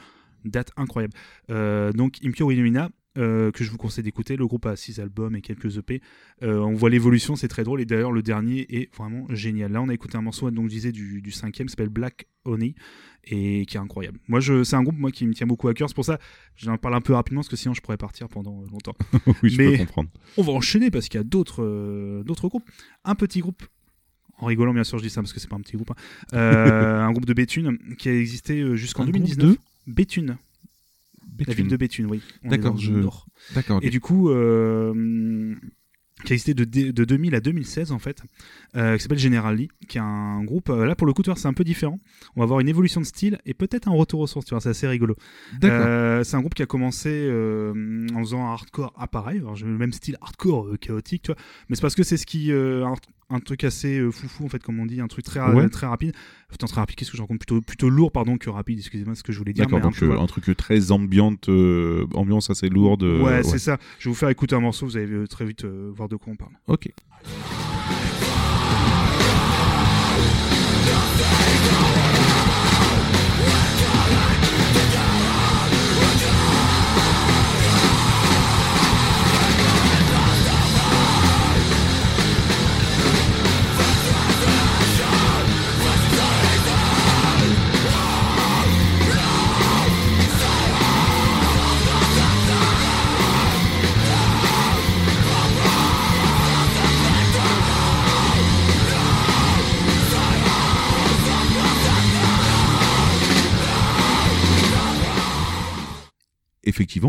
date 0.44 0.70
incroyable. 0.76 1.14
Euh, 1.50 1.92
donc 1.92 2.18
Impure 2.24 2.52
Illumina, 2.52 2.90
euh, 3.16 3.52
que 3.52 3.62
je 3.62 3.70
vous 3.70 3.76
conseille 3.76 4.04
d'écouter. 4.04 4.36
Le 4.36 4.46
groupe 4.46 4.66
a 4.66 4.76
6 4.76 4.98
albums 4.98 5.36
et 5.36 5.40
quelques 5.40 5.78
EP. 5.78 6.00
Euh, 6.42 6.58
on 6.58 6.74
voit 6.74 6.90
l'évolution, 6.90 7.36
c'est 7.36 7.48
très 7.48 7.62
drôle. 7.62 7.80
Et 7.80 7.84
d'ailleurs, 7.84 8.12
le 8.12 8.22
dernier 8.22 8.66
est 8.76 8.94
vraiment 8.94 9.26
génial. 9.30 9.72
Là, 9.72 9.82
on 9.82 9.88
a 9.88 9.94
écouté 9.94 10.16
un 10.16 10.22
morceau, 10.22 10.50
donc 10.50 10.64
je 10.64 10.74
disais, 10.74 10.92
du, 10.92 11.22
du 11.22 11.30
cinquième, 11.30 11.68
qui 11.68 11.72
s'appelle 11.72 11.90
Black 11.90 12.26
Honey, 12.44 12.74
et 13.26 13.64
qui 13.66 13.76
est 13.76 13.80
incroyable. 13.80 14.18
Moi, 14.28 14.40
je, 14.40 14.64
c'est 14.64 14.76
un 14.76 14.82
groupe 14.82 14.98
moi, 14.98 15.10
qui 15.10 15.26
me 15.26 15.32
tient 15.34 15.46
beaucoup 15.46 15.68
à 15.68 15.74
cœur. 15.74 15.88
C'est 15.88 15.94
pour 15.94 16.04
ça 16.04 16.18
j'en 16.56 16.76
parle 16.78 16.94
un 16.94 17.00
peu 17.00 17.14
rapidement, 17.14 17.40
parce 17.40 17.48
que 17.48 17.56
sinon, 17.56 17.74
je 17.74 17.80
pourrais 17.80 17.96
partir 17.96 18.28
pendant 18.28 18.62
euh, 18.62 18.66
longtemps. 18.70 18.94
oui, 19.42 19.50
je 19.50 19.58
Mais- 19.58 19.70
peux 19.72 19.78
comprendre. 19.78 20.10
On 20.36 20.42
va 20.42 20.52
enchaîner, 20.52 20.90
parce 20.90 21.08
qu'il 21.08 21.18
y 21.18 21.20
a 21.20 21.24
d'autres, 21.24 21.62
euh, 21.62 22.22
d'autres 22.24 22.48
groupes. 22.48 22.68
Un 23.04 23.14
petit 23.14 23.40
groupe. 23.40 23.62
En 24.38 24.46
rigolant, 24.46 24.74
bien 24.74 24.84
sûr, 24.84 24.98
je 24.98 25.04
dis 25.04 25.10
ça 25.10 25.20
parce 25.22 25.32
que 25.32 25.38
c'est 25.40 25.48
pas 25.48 25.56
un 25.56 25.60
petit 25.60 25.76
groupe. 25.76 25.90
hein. 25.92 25.94
Euh, 26.34 27.00
un 27.02 27.10
groupe 27.12 27.24
de 27.26 27.34
Béthune 27.34 27.78
qui 27.98 28.08
a 28.08 28.14
existé 28.18 28.76
jusqu'en 28.76 29.02
Un 29.02 29.06
groupe 29.06 29.14
2019. 29.18 29.50
de 29.52 29.58
Béthune. 29.86 30.36
La 31.46 31.54
ville 31.54 31.68
de 31.68 31.76
Béthune, 31.76 32.06
oui. 32.06 32.20
D'accord, 32.44 32.76
je-. 32.76 32.92
D'accord. 33.54 33.80
Et 33.82 33.90
du 33.90 34.00
coup, 34.00 34.30
euh, 34.30 35.54
qui 36.22 36.32
a 36.32 36.34
existé 36.34 36.54
de, 36.54 36.64
de 36.64 37.04
2000 37.04 37.34
à 37.34 37.40
2016 37.40 37.92
en 37.92 37.98
fait, 37.98 38.22
euh, 38.76 38.96
qui 38.96 39.02
s'appelle 39.02 39.18
General 39.18 39.54
Lee, 39.54 39.68
qui 39.88 39.98
est 39.98 40.00
un 40.00 40.42
groupe. 40.44 40.70
euh, 40.70 40.86
là 40.86 40.94
pour 40.94 41.06
le 41.06 41.12
coup, 41.12 41.22
c'est 41.24 41.46
un 41.46 41.52
peu 41.52 41.64
différent. 41.64 41.98
On 42.36 42.40
va 42.40 42.44
avoir 42.44 42.60
une 42.60 42.68
évolution 42.68 43.00
de 43.00 43.06
style 43.06 43.38
et 43.44 43.54
peut-être 43.54 43.88
un 43.88 43.92
retour 43.92 44.20
aux 44.20 44.26
sources. 44.26 44.46
Tu 44.46 44.54
vois, 44.54 44.60
c'est 44.60 44.68
assez 44.68 44.86
rigolo. 44.86 45.16
Euh, 45.64 46.22
c'est 46.22 46.36
un 46.36 46.40
groupe 46.40 46.54
qui 46.54 46.62
a 46.62 46.66
commencé 46.66 47.28
en 48.14 48.20
faisant 48.20 48.46
un 48.46 48.52
hardcore 48.52 48.92
à 48.96 49.08
pareil, 49.08 49.38
alors 49.38 49.56
j'ai 49.56 49.66
le 49.66 49.76
même 49.76 49.92
style 49.92 50.16
hardcore 50.20 50.78
chaotique, 50.80 51.22
tu 51.22 51.32
vois. 51.32 51.40
Mais 51.68 51.76
c'est 51.76 51.82
parce 51.82 51.94
que 51.94 52.02
c'est 52.02 52.16
ce 52.16 52.26
qui 52.26 52.52
un, 52.52 52.94
un 53.30 53.40
truc 53.40 53.64
assez 53.64 53.98
euh, 53.98 54.10
foufou 54.10 54.44
en 54.44 54.48
fait, 54.48 54.62
comme 54.62 54.78
on 54.80 54.86
dit, 54.86 55.00
un 55.00 55.08
truc 55.08 55.24
très 55.24 55.40
Ouais. 55.40 55.68
très 55.68 55.86
rapide. 55.86 56.12
Putain, 56.50 56.66
très 56.66 56.80
rapide. 56.80 56.96
Qu'est-ce 56.96 57.10
que 57.10 57.16
je 57.16 57.22
raconte? 57.22 57.38
Plutôt 57.38 57.60
plutôt 57.60 57.88
lourd, 57.90 58.12
pardon, 58.12 58.36
que 58.36 58.50
rapide. 58.50 58.78
Excusez-moi, 58.78 59.14
ce 59.14 59.22
que 59.22 59.32
je 59.32 59.38
voulais 59.38 59.52
dire. 59.52 59.66
Un 59.66 59.80
donc 59.80 59.96
peu, 59.98 60.04
euh, 60.04 60.08
voilà. 60.08 60.22
un 60.22 60.26
truc 60.26 60.56
très 60.56 60.92
ambiante, 60.92 61.48
euh, 61.48 62.06
ambiance 62.14 62.50
assez 62.50 62.68
lourde. 62.68 63.02
euh, 63.02 63.22
ouais, 63.22 63.42
c'est 63.42 63.58
ça. 63.58 63.78
Je 63.98 64.08
vais 64.08 64.12
vous 64.12 64.18
faire 64.18 64.28
écouter 64.28 64.54
un 64.54 64.60
morceau. 64.60 64.86
Vous 64.86 64.96
allez 64.96 65.26
très 65.28 65.44
vite 65.44 65.64
voir 65.64 66.08
de 66.08 66.16
quoi 66.16 66.32
on 66.32 66.36
parle. 66.36 66.52
Ok. 66.68 66.90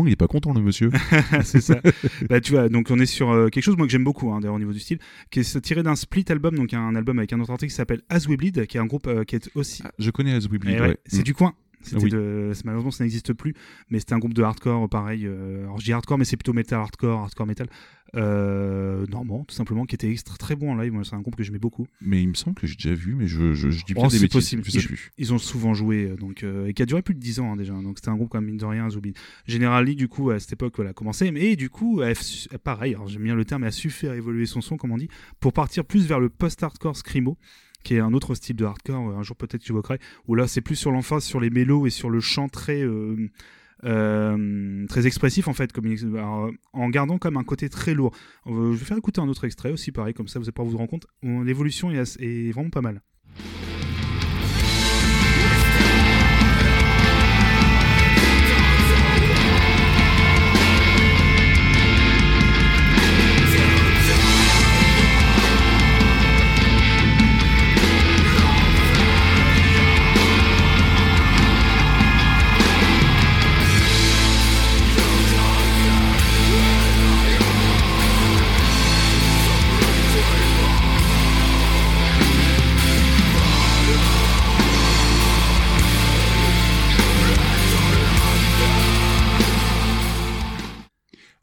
Il 0.04 0.12
est 0.12 0.16
pas 0.16 0.26
content 0.28 0.52
le 0.52 0.60
monsieur. 0.60 0.90
c'est 1.44 1.60
ça. 1.60 1.80
bah, 2.28 2.40
tu 2.40 2.52
vois, 2.52 2.68
donc 2.68 2.88
on 2.90 2.98
est 2.98 3.06
sur 3.06 3.30
euh, 3.30 3.48
quelque 3.48 3.64
chose 3.64 3.76
moi 3.76 3.86
que 3.86 3.92
j'aime 3.92 4.04
beaucoup, 4.04 4.32
hein, 4.32 4.40
d'ailleurs 4.40 4.56
au 4.56 4.58
niveau 4.58 4.72
du 4.72 4.80
style, 4.80 4.98
qui 5.30 5.40
est 5.40 5.60
tiré 5.62 5.82
d'un 5.82 5.96
split 5.96 6.24
album, 6.28 6.56
donc 6.56 6.74
un 6.74 6.94
album 6.94 7.18
avec 7.18 7.32
un 7.32 7.40
autre 7.40 7.52
artiste 7.52 7.70
qui 7.70 7.76
s'appelle 7.76 8.02
As 8.08 8.26
We 8.26 8.36
Bleed, 8.36 8.66
qui 8.66 8.76
est 8.76 8.80
un 8.80 8.86
groupe 8.86 9.06
euh, 9.06 9.24
qui 9.24 9.36
est 9.36 9.48
aussi. 9.54 9.82
Ah, 9.84 9.92
je 9.98 10.10
connais 10.10 10.34
As 10.34 10.46
We 10.48 10.58
Bleed, 10.60 10.74
Eh 10.76 10.80
ouais, 10.80 10.88
ouais. 10.88 10.96
C'est 11.06 11.20
Mm. 11.20 11.22
du 11.24 11.34
coin. 11.34 11.54
Oui. 11.94 12.10
de- 12.10 12.52
Malheureusement, 12.64 12.90
ça 12.90 13.04
n'existe 13.04 13.32
plus, 13.32 13.54
mais 13.90 13.98
c'était 13.98 14.14
un 14.14 14.18
groupe 14.18 14.34
de 14.34 14.42
hardcore, 14.42 14.88
pareil. 14.88 15.26
euh, 15.26 15.64
Alors 15.64 15.78
je 15.78 15.84
dis 15.84 15.92
hardcore, 15.92 16.18
mais 16.18 16.24
c'est 16.24 16.36
plutôt 16.36 16.52
metal 16.52 16.80
hardcore, 16.80 17.20
hardcore 17.20 17.46
metal. 17.46 17.68
Euh, 18.14 19.04
normand, 19.08 19.44
tout 19.44 19.54
simplement, 19.54 19.84
qui 19.84 19.94
était 19.94 20.10
extra 20.10 20.36
très 20.36 20.56
bon 20.56 20.72
en 20.72 20.76
live. 20.76 20.94
C'est 21.02 21.14
un 21.14 21.20
groupe 21.20 21.36
que 21.36 21.42
j'aimais 21.42 21.58
beaucoup. 21.58 21.86
Mais 22.00 22.22
il 22.22 22.28
me 22.28 22.34
semble 22.34 22.54
que 22.56 22.66
j'ai 22.66 22.76
déjà 22.76 22.94
vu, 22.94 23.14
mais 23.14 23.26
je, 23.26 23.52
je, 23.52 23.68
je 23.70 23.84
dis 23.84 23.92
Oh, 23.96 24.00
peut-être 24.02 24.12
des 24.12 24.16
c'est 24.18 24.22
bêtises. 24.22 24.32
possible. 24.60 24.62
Plus. 24.62 25.10
Ils 25.18 25.34
ont 25.34 25.38
souvent 25.38 25.74
joué, 25.74 26.04
euh, 26.10 26.16
donc, 26.16 26.42
euh, 26.42 26.66
et 26.66 26.72
qui 26.74 26.82
a 26.82 26.86
duré 26.86 27.02
plus 27.02 27.14
de 27.14 27.20
10 27.20 27.40
ans 27.40 27.52
hein, 27.52 27.56
déjà. 27.56 27.74
Donc 27.74 27.98
c'était 27.98 28.08
un 28.10 28.14
groupe, 28.16 28.30
comme 28.30 28.46
mine 28.46 28.56
de 28.56 28.64
rien, 28.64 28.88
Zombie. 28.88 29.12
General 29.46 29.84
Lee, 29.84 29.96
du 29.96 30.08
coup, 30.08 30.30
à 30.30 30.38
cette 30.38 30.52
époque, 30.52 30.74
voilà, 30.76 30.90
a 30.92 30.94
commencé. 30.94 31.30
Mais 31.30 31.56
du 31.56 31.68
coup, 31.68 32.00
a 32.00 32.12
pareil, 32.58 32.96
j'aime 33.06 33.22
bien 33.24 33.34
le 33.34 33.44
terme, 33.44 33.64
a 33.64 33.70
su 33.70 33.90
faire 33.90 34.12
évoluer 34.14 34.46
son 34.46 34.60
son, 34.60 34.76
comme 34.76 34.92
on 34.92 34.96
dit, 34.98 35.08
pour 35.40 35.52
partir 35.52 35.84
plus 35.84 36.06
vers 36.06 36.20
le 36.20 36.28
post-hardcore 36.30 36.96
screamo 36.96 37.36
qui 37.86 37.94
est 37.94 38.00
un 38.00 38.12
autre 38.14 38.34
style 38.34 38.56
de 38.56 38.64
hardcore, 38.64 39.10
euh, 39.10 39.16
un 39.16 39.22
jour 39.22 39.36
peut-être 39.36 39.64
j'évoquerai, 39.64 40.00
où 40.26 40.34
là 40.34 40.48
c'est 40.48 40.60
plus 40.60 40.74
sur 40.74 40.90
l'emphase, 40.90 41.22
sur 41.22 41.38
les 41.38 41.50
mélos 41.50 41.86
et 41.86 41.90
sur 41.90 42.10
le 42.10 42.18
chant 42.18 42.48
très, 42.48 42.82
euh, 42.82 43.30
euh, 43.84 44.86
très 44.88 45.06
expressif 45.06 45.46
en 45.46 45.52
fait, 45.52 45.72
comme, 45.72 45.86
alors, 46.16 46.50
en 46.72 46.88
gardant 46.90 47.18
comme 47.18 47.36
un 47.36 47.44
côté 47.44 47.68
très 47.68 47.94
lourd. 47.94 48.12
Euh, 48.48 48.72
je 48.72 48.78
vais 48.78 48.84
faire 48.84 48.96
écouter 48.96 49.20
un 49.20 49.28
autre 49.28 49.44
extrait 49.44 49.70
aussi, 49.70 49.92
pareil, 49.92 50.14
comme 50.14 50.26
ça 50.26 50.40
vous 50.40 50.46
allez 50.46 50.52
pas 50.52 50.64
vous 50.64 50.76
rendre 50.76 50.90
compte, 50.90 51.06
l'évolution 51.22 51.92
est 51.92 52.50
vraiment 52.52 52.70
pas 52.70 52.82
mal. 52.82 53.02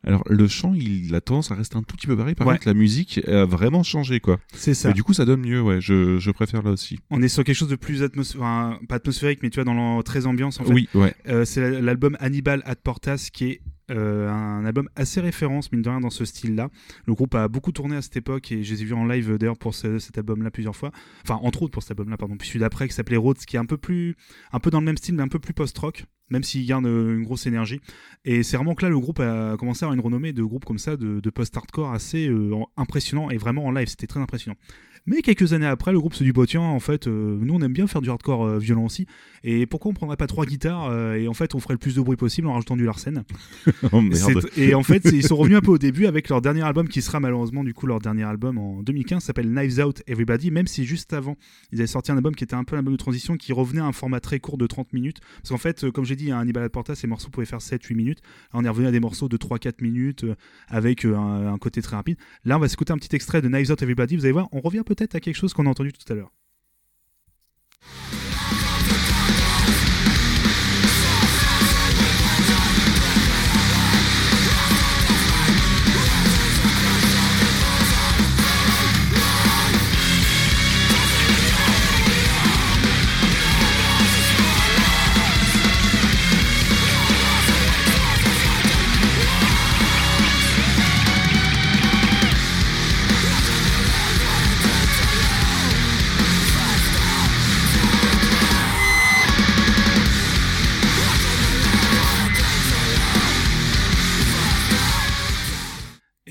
Alors, 0.06 0.24
le 0.30 0.48
chant, 0.48 0.74
il 0.74 1.14
a 1.16 1.22
tendance 1.22 1.52
à 1.52 1.56
rester 1.56 1.78
un 1.78 1.84
tout 1.84 1.96
petit 1.96 2.08
peu 2.08 2.18
pareil. 2.18 2.36
Par 2.36 2.46
Ouais. 2.48 2.56
contre, 2.56 2.68
la 2.68 2.74
musique 2.74 3.22
a 3.28 3.46
vraiment 3.46 3.84
changé, 3.84 4.20
quoi. 4.20 4.38
C'est 4.54 4.74
ça. 4.74 4.90
Et 4.90 4.94
du 4.94 5.02
coup, 5.04 5.14
ça 5.14 5.24
donne 5.26 5.42
mieux, 5.42 5.62
ouais. 5.62 5.80
Je, 5.80 6.18
je 6.20 6.32
préfère 6.32 6.62
là 6.62 6.72
aussi. 6.72 7.00
On 7.10 7.22
est 7.22 7.28
sur 7.30 7.44
quelque 7.44 7.56
chose 7.56 7.70
de 7.70 7.76
plus 7.78 8.04
atmosphérique, 8.04 8.42
enfin, 8.44 8.80
pas 8.90 8.96
atmosphérique, 8.96 9.40
mais 9.44 9.50
tu 9.50 9.56
vois, 9.62 9.64
dans 9.64 9.98
le 9.98 10.04
très 10.04 10.26
ambiance 10.26 10.60
en 10.60 10.66
fait. 10.66 10.74
Oui, 10.74 10.90
ouais. 10.94 11.14
Euh, 11.28 11.46
c'est 11.46 11.62
la- 11.62 11.80
l'album 11.82 12.18
Hannibal 12.20 12.62
at 12.66 12.76
Portas 12.76 13.30
qui 13.32 13.46
est 13.46 13.62
euh, 13.92 14.30
un 14.30 14.66
album 14.66 14.88
assez 14.96 15.20
référence, 15.20 15.72
mine 15.74 15.82
de 15.82 15.90
rien, 15.90 16.00
dans 16.00 16.10
ce 16.10 16.24
style-là. 16.24 16.70
Le 17.06 17.14
groupe 17.14 17.36
a 17.36 17.50
beaucoup 17.50 17.74
tourné 17.74 17.98
à 17.98 18.02
cette 18.02 18.16
époque 18.16 18.50
et 18.54 18.64
je 18.64 18.74
les 18.74 18.82
ai 18.82 18.86
vus 18.86 18.94
en 18.94 19.06
live 19.06 19.32
euh, 19.32 19.38
d'ailleurs 19.38 19.58
pour 19.58 19.76
ce- 19.76 20.00
cet 20.00 20.18
album-là 20.18 20.52
plusieurs 20.52 20.76
fois. 20.76 20.92
Enfin, 21.24 21.36
entre 21.44 21.62
autres 21.64 21.74
pour 21.74 21.84
cet 21.84 21.92
album-là, 21.92 22.16
pardon. 22.18 22.36
Puis 22.38 22.48
celui 22.48 22.62
d'après 22.62 22.88
qui 22.88 22.94
s'appelait 22.94 23.18
Rhodes, 23.18 23.38
qui 23.38 23.58
est 23.58 23.60
un 23.60 23.66
peu 23.66 23.78
plus, 23.78 24.16
un 24.54 24.60
peu 24.60 24.70
dans 24.72 24.80
le 24.80 24.86
même 24.86 24.98
style, 24.98 25.16
mais 25.16 25.24
un 25.24 25.28
peu 25.28 25.38
plus 25.40 25.54
post-rock, 25.54 26.06
même 26.34 26.44
s'il 26.44 26.66
garde 26.66 26.86
euh, 26.86 27.16
une 27.16 27.24
grosse 27.24 27.46
énergie. 27.46 27.80
Et 28.26 28.44
c'est 28.44 28.58
vraiment 28.58 28.76
que 28.76 28.84
là, 28.84 28.90
le 28.90 29.00
groupe 29.00 29.20
a 29.20 29.56
commencé 29.58 29.84
à 29.84 29.86
avoir 29.86 29.94
une 29.94 30.04
renommée 30.04 30.34
de 30.34 30.44
groupe 30.44 30.66
comme 30.66 30.80
ça, 30.80 30.98
de, 30.98 31.30
post-hardcore 31.30 31.94
assez 31.94 32.28
euh, 32.28 32.56
impressionnant 32.76 33.30
et 33.30 33.38
vraiment 33.38 33.66
en 33.66 33.72
live, 33.72 33.88
c'était 33.88 34.08
très 34.08 34.20
impressionnant. 34.20 34.58
Mais 35.06 35.22
quelques 35.22 35.52
années 35.52 35.66
après, 35.66 35.92
le 35.92 36.00
groupe 36.00 36.14
se 36.14 36.24
dit 36.24 36.32
bah 36.32 36.44
tiens, 36.48 36.62
en 36.62 36.80
fait, 36.80 37.08
euh, 37.08 37.38
nous 37.42 37.54
on 37.54 37.62
aime 37.62 37.74
bien 37.74 37.88
faire 37.88 38.02
du 38.02 38.10
hardcore 38.10 38.46
euh, 38.46 38.58
violent 38.58 38.86
aussi. 38.86 39.06
Et 39.44 39.66
pourquoi 39.66 39.92
on 39.92 39.94
prendrait 39.94 40.16
pas 40.16 40.28
trois 40.28 40.46
guitares 40.46 40.88
euh, 40.90 41.16
et 41.16 41.28
en 41.28 41.34
fait 41.34 41.54
on 41.54 41.60
ferait 41.60 41.74
le 41.74 41.78
plus 41.78 41.96
de 41.96 42.02
bruit 42.02 42.16
possible 42.16 42.48
en 42.48 42.54
rajoutant 42.54 42.78
du 42.78 42.86
Larsen 42.86 43.24
Oh 43.92 44.00
merde. 44.00 44.48
Et 44.56 44.74
en 44.74 44.84
fait, 44.84 45.04
ils 45.12 45.24
sont 45.24 45.36
revenus 45.36 45.58
un 45.58 45.62
peu 45.62 45.72
au 45.72 45.78
début 45.78 46.06
avec 46.06 46.30
leur 46.30 46.42
dernier 46.42 46.62
album 46.62 46.88
qui 46.88 47.02
sera 47.02 47.20
malheureusement 47.20 47.66
du 47.66 47.74
coup 47.74 47.86
leur 47.86 48.00
dernier 48.00 48.24
album 48.24 48.58
en 48.58 48.82
2015, 48.82 49.22
s'appelle 49.22 49.50
Knives 49.50 49.80
Out 49.84 50.02
Everybody, 50.08 50.52
même 50.52 50.68
si 50.68 50.86
juste 50.86 51.12
avant 51.12 51.36
ils 51.74 51.80
avaient 51.80 51.88
sorti 51.88 52.14
un 52.14 52.16
album 52.16 52.34
qui 52.34 52.46
était 52.46 52.56
un 52.56 52.64
peu 52.64 52.78
un 52.78 52.80
album 52.80 52.94
de 52.94 52.98
transition 52.98 53.36
qui 53.36 53.52
revenait 53.52 53.82
à 53.82 53.86
un 53.86 53.92
format 53.92 54.22
très 54.22 54.40
court 54.40 54.58
de 54.58 54.68
30 54.68 54.94
minutes. 54.94 55.20
Parce 55.42 55.50
qu'en 55.50 55.58
fait, 55.58 55.84
euh, 55.84 55.92
comme 55.92 56.06
j'ai 56.06 56.16
dit, 56.16 56.32
à 56.32 56.40
Hannibal 56.40 56.70
Porta, 56.70 56.96
ces 56.96 57.08
morceaux 57.08 57.30
pouvaient 57.30 57.46
faire 57.46 57.60
7-8 57.60 57.96
minutes. 57.96 58.22
Là, 58.54 58.60
on 58.62 58.64
est 58.64 58.70
revenu 58.70 58.88
à 58.88 58.92
des 58.92 59.02
morceaux 59.02 59.28
de 59.28 59.36
3-4 59.36 59.82
minutes 59.82 60.26
avec 60.70 61.04
un, 61.04 61.54
un 61.54 61.58
côté 61.58 61.82
très 61.82 61.98
rapide. 61.98 62.18
Là, 62.46 62.56
on 62.56 62.60
va 62.62 62.70
s'écouter 62.70 62.94
un 62.94 62.98
petit 62.98 63.14
extrait 63.14 63.42
de 63.42 63.50
Knives 63.50 63.72
Out 63.72 63.82
Everybody. 63.82 64.16
Vous 64.16 64.24
allez 64.24 64.32
voir, 64.32 64.48
on 64.54 64.62
revient 64.62 64.84
peut-être 64.96 65.16
à 65.16 65.20
quelque 65.20 65.36
chose 65.36 65.54
qu'on 65.54 65.66
a 65.66 65.70
entendu 65.70 65.92
tout 65.94 66.12
à 66.12 66.16
l'heure. 66.16 66.32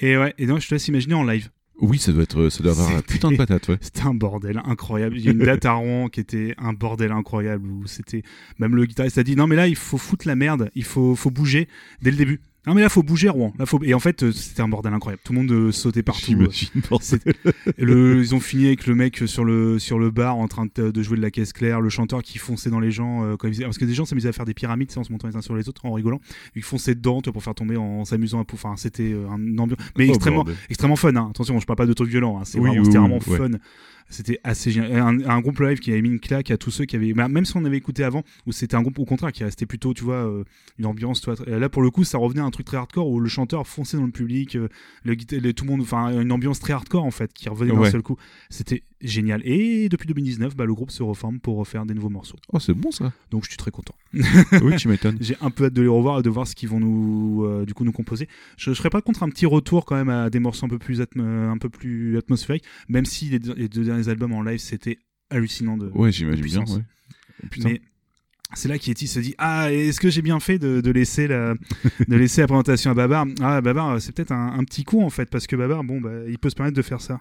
Et 0.02 0.18
ouais, 0.18 0.34
et 0.36 0.46
donc 0.46 0.60
je 0.60 0.68
te 0.68 0.74
laisse 0.74 0.88
imaginer 0.88 1.14
en 1.14 1.24
live. 1.24 1.48
Oui, 1.80 1.98
ça 1.98 2.12
doit 2.12 2.24
être, 2.24 2.48
ça 2.48 2.62
doit 2.62 2.72
avoir 2.72 2.94
un 2.94 3.00
putain 3.00 3.30
de 3.30 3.36
patate, 3.36 3.68
ouais. 3.68 3.78
C'était 3.80 4.02
un 4.02 4.14
bordel 4.14 4.60
incroyable. 4.64 5.16
Il 5.16 5.24
y 5.24 5.28
a 5.28 5.32
une 5.32 5.38
date 5.38 5.64
à 5.64 5.72
Rouen 5.72 6.08
qui 6.08 6.20
était 6.20 6.54
un 6.58 6.74
bordel 6.74 7.12
incroyable 7.12 7.66
où 7.66 7.86
c'était 7.86 8.22
même 8.58 8.76
le 8.76 8.84
guitariste 8.84 9.18
a 9.18 9.22
dit 9.22 9.36
non 9.36 9.46
mais 9.46 9.56
là 9.56 9.68
il 9.68 9.76
faut 9.76 9.98
foutre 9.98 10.28
la 10.28 10.36
merde, 10.36 10.70
il 10.74 10.84
faut 10.84 11.16
faut 11.16 11.30
bouger 11.30 11.68
dès 12.02 12.10
le 12.10 12.16
début. 12.16 12.40
Non 12.66 12.74
mais 12.74 12.80
là 12.82 12.88
faut 12.88 13.02
bouger 13.02 13.28
Rouen. 13.28 13.52
Là 13.58 13.66
faut 13.66 13.80
et 13.82 13.92
en 13.92 13.98
fait 13.98 14.22
euh, 14.22 14.30
c'était 14.30 14.62
un 14.62 14.68
bordel 14.68 14.94
incroyable. 14.94 15.20
Tout 15.24 15.32
le 15.32 15.38
monde 15.40 15.50
euh, 15.50 15.72
sautait 15.72 16.02
partout. 16.04 16.22
Et 17.78 17.84
le, 17.84 18.20
ils 18.20 18.34
ont 18.34 18.40
fini 18.40 18.66
avec 18.66 18.86
le 18.86 18.94
mec 18.94 19.22
sur 19.26 19.44
le, 19.44 19.78
sur 19.80 19.98
le 19.98 20.10
bar 20.10 20.36
en 20.36 20.46
train 20.46 20.66
de, 20.74 21.02
jouer 21.02 21.16
de 21.16 21.22
la 21.22 21.30
caisse 21.30 21.52
claire, 21.52 21.80
le 21.80 21.88
chanteur 21.88 22.22
qui 22.22 22.38
fonçait 22.38 22.70
dans 22.70 22.78
les 22.80 22.90
gens. 22.92 23.24
euh, 23.24 23.36
quand 23.36 23.48
ils 23.48 23.60
parce 23.62 23.78
que 23.78 23.84
des 23.84 23.94
gens 23.94 24.04
s'amusaient 24.04 24.28
à 24.28 24.32
faire 24.32 24.44
des 24.44 24.54
pyramides 24.54 24.90
en 24.96 25.02
se 25.04 25.10
montant 25.10 25.26
les 25.28 25.36
uns 25.36 25.40
sur 25.42 25.56
les 25.56 25.68
autres 25.68 25.84
en 25.86 25.92
rigolant. 25.92 26.20
Ils 26.54 26.62
fonçaient 26.62 26.94
dedans 26.94 27.20
pour 27.20 27.42
faire 27.42 27.54
tomber 27.54 27.76
en 27.76 28.04
s'amusant 28.04 28.40
un 28.40 28.44
peu. 28.44 28.54
Enfin, 28.54 28.74
c'était 28.76 29.12
euh, 29.12 29.26
un 29.28 29.58
ambiance. 29.58 29.78
Mais 29.98 30.06
Oh, 30.08 30.10
extrêmement, 30.14 30.44
bordel. 30.44 30.56
extrêmement 30.70 30.96
fun. 30.96 31.16
Hein. 31.16 31.28
Attention, 31.30 31.58
je 31.58 31.66
parle 31.66 31.78
pas 31.78 31.86
de 31.86 31.92
trucs 31.92 32.10
violents. 32.10 32.38
Hein. 32.38 32.42
C'est 32.44 32.58
Oui, 32.58 32.68
vraiment, 32.68 32.84
oui, 32.84 32.90
vraiment 32.96 33.18
ouais. 33.26 33.38
fun. 33.38 33.58
C'était 34.08 34.38
assez 34.44 34.70
génial. 34.70 34.92
Un, 35.00 35.28
un 35.28 35.40
groupe 35.40 35.58
live 35.60 35.78
qui 35.78 35.90
avait 35.92 36.02
mis 36.02 36.10
une 36.10 36.20
claque 36.20 36.50
à 36.50 36.56
tous 36.56 36.70
ceux 36.70 36.84
qui 36.84 36.96
avaient. 36.96 37.12
bah, 37.14 37.28
même 37.28 37.44
si 37.44 37.56
on 37.56 37.64
avait 37.64 37.76
écouté 37.78 38.04
avant, 38.04 38.22
où 38.46 38.52
c'était 38.52 38.74
un 38.76 38.82
groupe 38.82 38.98
au 38.98 39.04
contraire 39.04 39.32
qui 39.32 39.42
restait 39.44 39.66
plutôt, 39.66 39.94
tu 39.94 40.04
vois, 40.04 40.26
euh, 40.26 40.44
une 40.78 40.86
ambiance. 40.86 41.20
Très- 41.20 41.58
là, 41.58 41.68
pour 41.68 41.82
le 41.82 41.90
coup, 41.90 42.04
ça 42.04 42.18
revenait 42.18 42.40
à 42.40 42.44
un 42.44 42.50
truc 42.50 42.66
très 42.66 42.76
hardcore 42.76 43.08
où 43.08 43.20
le 43.20 43.28
chanteur 43.28 43.66
fonçait 43.66 43.96
dans 43.96 44.04
le 44.06 44.10
public, 44.12 44.56
euh, 44.56 44.68
le, 45.04 45.14
tout 45.52 45.64
le 45.64 45.70
monde. 45.70 45.80
Enfin, 45.82 46.20
une 46.20 46.32
ambiance 46.32 46.60
très 46.60 46.72
hardcore 46.72 47.04
en 47.04 47.10
fait, 47.10 47.32
qui 47.32 47.48
revenait 47.48 47.72
d'un 47.72 47.78
Ouais. 47.78 47.90
seul 47.90 48.02
coup. 48.02 48.16
C'était 48.50 48.82
génial. 49.00 49.40
Et 49.44 49.88
depuis 49.88 50.06
2019, 50.06 50.54
bah, 50.56 50.64
le 50.64 50.74
groupe 50.74 50.90
se 50.92 51.02
reforme 51.02 51.40
pour 51.40 51.56
refaire 51.56 51.84
des 51.86 51.94
nouveaux 51.94 52.08
morceaux. 52.10 52.36
Oh, 52.52 52.60
c'est 52.60 52.74
bon 52.74 52.90
ça. 52.92 53.12
Donc 53.30 53.44
je 53.44 53.48
suis 53.48 53.56
très 53.56 53.70
content. 53.72 53.94
oui, 54.62 54.76
tu 54.76 54.88
m'étonnes. 54.88 55.16
J'ai 55.20 55.36
un 55.40 55.50
peu 55.50 55.64
hâte 55.64 55.72
de 55.72 55.82
les 55.82 55.88
revoir 55.88 56.20
et 56.20 56.22
de 56.22 56.30
voir 56.30 56.46
ce 56.46 56.54
qu'ils 56.54 56.68
vont 56.68 56.78
nous, 56.80 57.44
euh, 57.44 57.64
du 57.64 57.74
coup, 57.74 57.84
nous 57.84 57.92
composer. 57.92 58.28
Je, 58.56 58.70
je 58.70 58.74
serais 58.76 58.90
pas 58.90 59.00
contre 59.00 59.22
un 59.22 59.28
petit 59.28 59.46
retour 59.46 59.84
quand 59.84 59.96
même 59.96 60.08
à 60.08 60.30
des 60.30 60.38
morceaux 60.38 60.66
un 60.66 60.68
peu 60.68 60.78
plus, 60.78 61.00
atm- 61.00 61.20
un 61.20 61.58
peu 61.58 61.68
plus 61.68 62.16
atmosphériques, 62.18 62.64
même 62.88 63.04
si 63.04 63.26
les 63.30 63.38
les 63.56 63.68
deux 63.68 63.90
derniers 63.92 64.08
albums 64.08 64.32
en 64.32 64.42
live 64.42 64.58
c'était 64.58 64.98
hallucinant 65.30 65.76
de. 65.76 65.90
Ouais, 65.94 66.12
j'imagine 66.12 66.44
bien. 66.44 66.64
Ouais. 66.64 66.82
Putain. 67.50 67.70
Mais 67.70 67.82
c'est 68.54 68.68
là 68.68 68.78
qu'Yeti 68.78 69.06
se 69.06 69.20
dit 69.20 69.34
Ah, 69.38 69.72
est-ce 69.72 70.00
que 70.00 70.10
j'ai 70.10 70.22
bien 70.22 70.40
fait 70.40 70.58
de, 70.58 70.80
de 70.80 70.90
laisser 70.90 71.26
la, 71.26 71.54
de 72.08 72.16
laisser 72.16 72.42
la 72.42 72.46
présentation 72.46 72.90
à 72.90 72.94
Babar? 72.94 73.26
Ah, 73.40 73.60
Babar, 73.60 74.00
c'est 74.00 74.12
peut-être 74.12 74.32
un, 74.32 74.58
un 74.58 74.64
petit 74.64 74.84
coup 74.84 75.02
en 75.02 75.10
fait, 75.10 75.30
parce 75.30 75.46
que 75.46 75.56
Babar, 75.56 75.84
bon, 75.84 76.00
bah, 76.00 76.10
il 76.28 76.38
peut 76.38 76.50
se 76.50 76.54
permettre 76.54 76.76
de 76.76 76.82
faire 76.82 77.00
ça. 77.00 77.20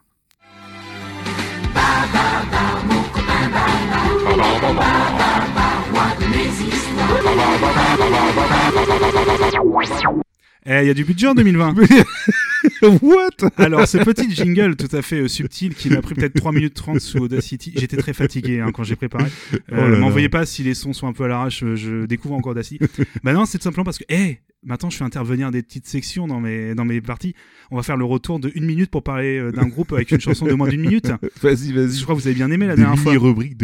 Eh, 10.65 10.81
il 10.83 10.87
y 10.87 10.89
a 10.89 10.93
du 10.93 11.03
budget 11.05 11.27
en 11.27 11.33
2020. 11.33 11.75
What? 13.01 13.29
Alors, 13.57 13.87
ce 13.87 13.97
petit 13.97 14.29
jingle 14.33 14.75
tout 14.75 14.95
à 14.95 15.01
fait 15.01 15.21
euh, 15.21 15.27
subtil 15.27 15.73
qui 15.73 15.89
m'a 15.89 16.01
pris 16.01 16.13
peut-être 16.13 16.35
3 16.35 16.51
minutes 16.51 16.75
30 16.75 16.99
sous 16.99 17.17
Audacity. 17.17 17.73
J'étais 17.75 17.97
très 17.97 18.13
fatigué 18.13 18.59
hein, 18.59 18.71
quand 18.71 18.83
j'ai 18.83 18.95
préparé. 18.95 19.25
Euh, 19.53 19.57
Oh 19.71 19.75
là 19.75 19.89
là. 19.89 19.97
M'envoyez 19.97 20.29
pas 20.29 20.45
si 20.45 20.61
les 20.63 20.75
sons 20.75 20.93
sont 20.93 21.07
un 21.07 21.13
peu 21.13 21.23
à 21.23 21.27
l'arrache, 21.27 21.63
euh, 21.63 21.75
je 21.75 22.05
découvre 22.05 22.35
encore 22.35 22.51
Audacity. 22.51 22.79
bah 23.23 23.33
non, 23.33 23.45
c'est 23.45 23.57
tout 23.57 23.63
simplement 23.63 23.83
parce 23.85 23.97
que, 23.97 24.03
eh, 24.09 24.37
maintenant 24.63 24.91
je 24.91 24.97
fais 24.97 25.03
intervenir 25.03 25.49
des 25.49 25.63
petites 25.63 25.87
sections 25.87 26.27
dans 26.27 26.39
mes, 26.39 26.75
dans 26.75 26.85
mes 26.85 27.01
parties. 27.01 27.33
On 27.71 27.75
va 27.77 27.81
faire 27.83 27.97
le 27.97 28.05
retour 28.05 28.39
de 28.39 28.51
une 28.53 28.65
minute 28.65 28.91
pour 28.91 29.01
parler 29.01 29.39
euh, 29.39 29.51
d'un 29.51 29.67
groupe 29.67 29.93
avec 29.93 30.11
une 30.11 30.19
chanson 30.21 30.45
de 30.45 30.53
moins 30.53 30.67
d'une 30.67 30.81
minute. 30.81 31.11
Vas-y, 31.41 31.71
vas-y. 31.71 31.95
Je 31.97 32.03
crois 32.03 32.13
que 32.15 32.21
vous 32.21 32.27
avez 32.27 32.35
bien 32.35 32.51
aimé 32.51 32.67
la 32.67 32.75
Des 32.75 32.83
dernière 32.83 32.99
fois. 33.01 33.13
des 33.13 33.17
rubriques, 33.17 33.57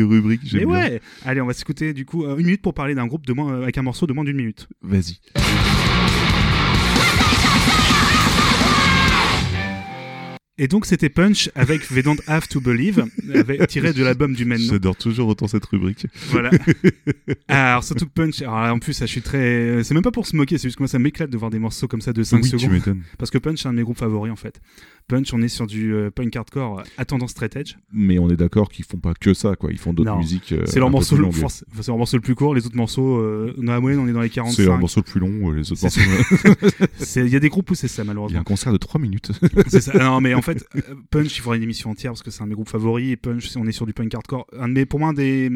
Mais 0.43 0.59
j'aime 0.59 0.69
bien. 0.69 0.79
ouais 0.79 1.01
Allez, 1.25 1.41
on 1.41 1.45
va 1.45 1.53
s'écouter 1.53 1.93
du 1.93 2.05
coup 2.05 2.23
euh, 2.25 2.37
une 2.37 2.45
minute 2.47 2.63
pour 2.63 2.73
parler 2.73 2.95
d'un 2.95 3.05
groupe 3.05 3.27
de 3.27 3.33
moins, 3.33 3.53
euh, 3.53 3.61
avec 3.63 3.77
un 3.77 3.83
morceau 3.83 4.07
de 4.07 4.13
moins 4.13 4.23
d'une 4.23 4.37
minute. 4.37 4.67
Vas-y. 4.81 5.19
Et 10.59 10.67
donc 10.67 10.85
c'était 10.87 11.09
Punch 11.09 11.51
avec 11.53 11.87
They 11.93 12.01
Don't 12.01 12.17
Have 12.25 12.47
to 12.47 12.59
Believe, 12.59 13.05
avec, 13.33 13.67
tiré 13.67 13.93
de 13.93 14.03
l'album 14.03 14.33
du 14.33 14.45
même 14.45 14.59
nom. 14.59 14.71
J'adore 14.71 14.95
toujours 14.95 15.27
autant 15.27 15.47
cette 15.47 15.65
rubrique. 15.65 16.07
Voilà. 16.29 16.49
alors 17.47 17.83
surtout 17.83 18.05
que 18.05 18.11
Punch, 18.11 18.41
alors 18.41 18.73
en 18.73 18.79
plus, 18.79 18.93
ça, 18.93 19.05
je 19.05 19.11
suis 19.11 19.21
très. 19.21 19.83
C'est 19.83 19.93
même 19.93 20.03
pas 20.03 20.11
pour 20.11 20.25
se 20.25 20.35
moquer, 20.35 20.57
c'est 20.57 20.67
juste 20.67 20.77
que 20.77 20.83
moi 20.83 20.87
ça 20.87 20.99
m'éclate 20.99 21.29
de 21.29 21.37
voir 21.37 21.51
des 21.51 21.59
morceaux 21.59 21.87
comme 21.87 22.01
ça 22.01 22.11
de 22.11 22.23
5 22.23 22.43
oui, 22.43 22.49
tu 22.49 22.59
secondes. 22.59 22.97
Parce 23.19 23.29
que 23.29 23.37
Punch, 23.37 23.61
c'est 23.61 23.67
un 23.67 23.73
de 23.73 23.77
mes 23.77 23.83
groupes 23.83 23.99
favoris 23.99 24.31
en 24.31 24.35
fait. 24.35 24.59
Punch, 25.07 25.33
on 25.33 25.41
est 25.41 25.47
sur 25.47 25.67
du 25.67 25.93
euh, 25.93 26.11
punk 26.11 26.35
hardcore 26.35 26.83
à 26.97 27.05
tendance 27.05 27.31
straight 27.31 27.55
edge. 27.55 27.75
Mais 27.93 28.19
on 28.19 28.29
est 28.29 28.35
d'accord 28.35 28.69
qu'ils 28.69 28.83
font 28.83 28.97
pas 28.97 29.13
que 29.13 29.33
ça, 29.33 29.55
quoi. 29.55 29.71
Ils 29.71 29.77
font 29.77 29.93
d'autres 29.93 30.17
musiques. 30.17 30.51
euh, 30.51 30.63
c'est 30.65 30.79
leur 30.79 30.89
morceau, 30.89 31.15
le, 31.15 31.21
longues. 31.23 31.33
force- 31.33 31.63
enfin, 31.71 31.81
c'est 31.81 31.87
leur 31.91 31.97
morceau 31.97 32.17
le 32.17 32.21
plus 32.21 32.35
court. 32.35 32.53
Les 32.53 32.65
autres 32.65 32.75
morceaux, 32.75 33.17
euh, 33.19 33.53
dans 33.57 33.71
la 33.71 33.79
moyenne, 33.79 33.99
on 34.01 34.07
est 34.07 34.11
dans 34.11 34.21
les 34.21 34.27
C'est 34.29 34.35
leur 34.37 34.45
45. 34.53 34.79
morceau 34.79 34.99
le 34.99 35.09
plus 35.09 35.19
long, 35.21 35.51
les 35.51 35.71
autres 35.71 35.81
morceaux. 35.81 36.01
Il 37.15 37.29
y 37.29 37.35
a 37.35 37.39
des 37.39 37.49
groupes 37.49 37.71
où 37.71 37.75
c'est 37.75 37.87
ça 37.87 38.03
Il 38.03 38.05
y 38.05 38.09
a 38.09 38.13
malheureusement. 38.13 38.39
un 38.39 38.43
concert 38.43 38.73
de 38.73 38.77
3 38.77 38.99
minutes. 38.99 39.31
C'est 39.67 39.81
ça. 39.81 39.97
Non, 39.97 40.19
mais 40.21 40.33
en 40.33 40.41
fait, 40.41 40.65
Punch, 41.09 41.37
il 41.37 41.41
faudrait 41.41 41.57
une 41.57 41.63
émission 41.63 41.89
entière 41.91 42.11
parce 42.11 42.23
que 42.23 42.31
c'est 42.31 42.41
un 42.41 42.45
de 42.45 42.49
mes 42.49 42.55
groupes 42.55 42.69
favoris. 42.69 43.11
Et 43.11 43.15
Punch, 43.17 43.55
on 43.55 43.65
est 43.65 43.71
sur 43.71 43.85
du 43.85 43.93
punk 43.93 44.13
hardcore. 44.13 44.45
Un 44.59 44.67
de 44.67 44.73
mes, 44.73 44.85
pour 44.85 44.99
moi, 44.99 45.09
un 45.09 45.13
des, 45.13 45.49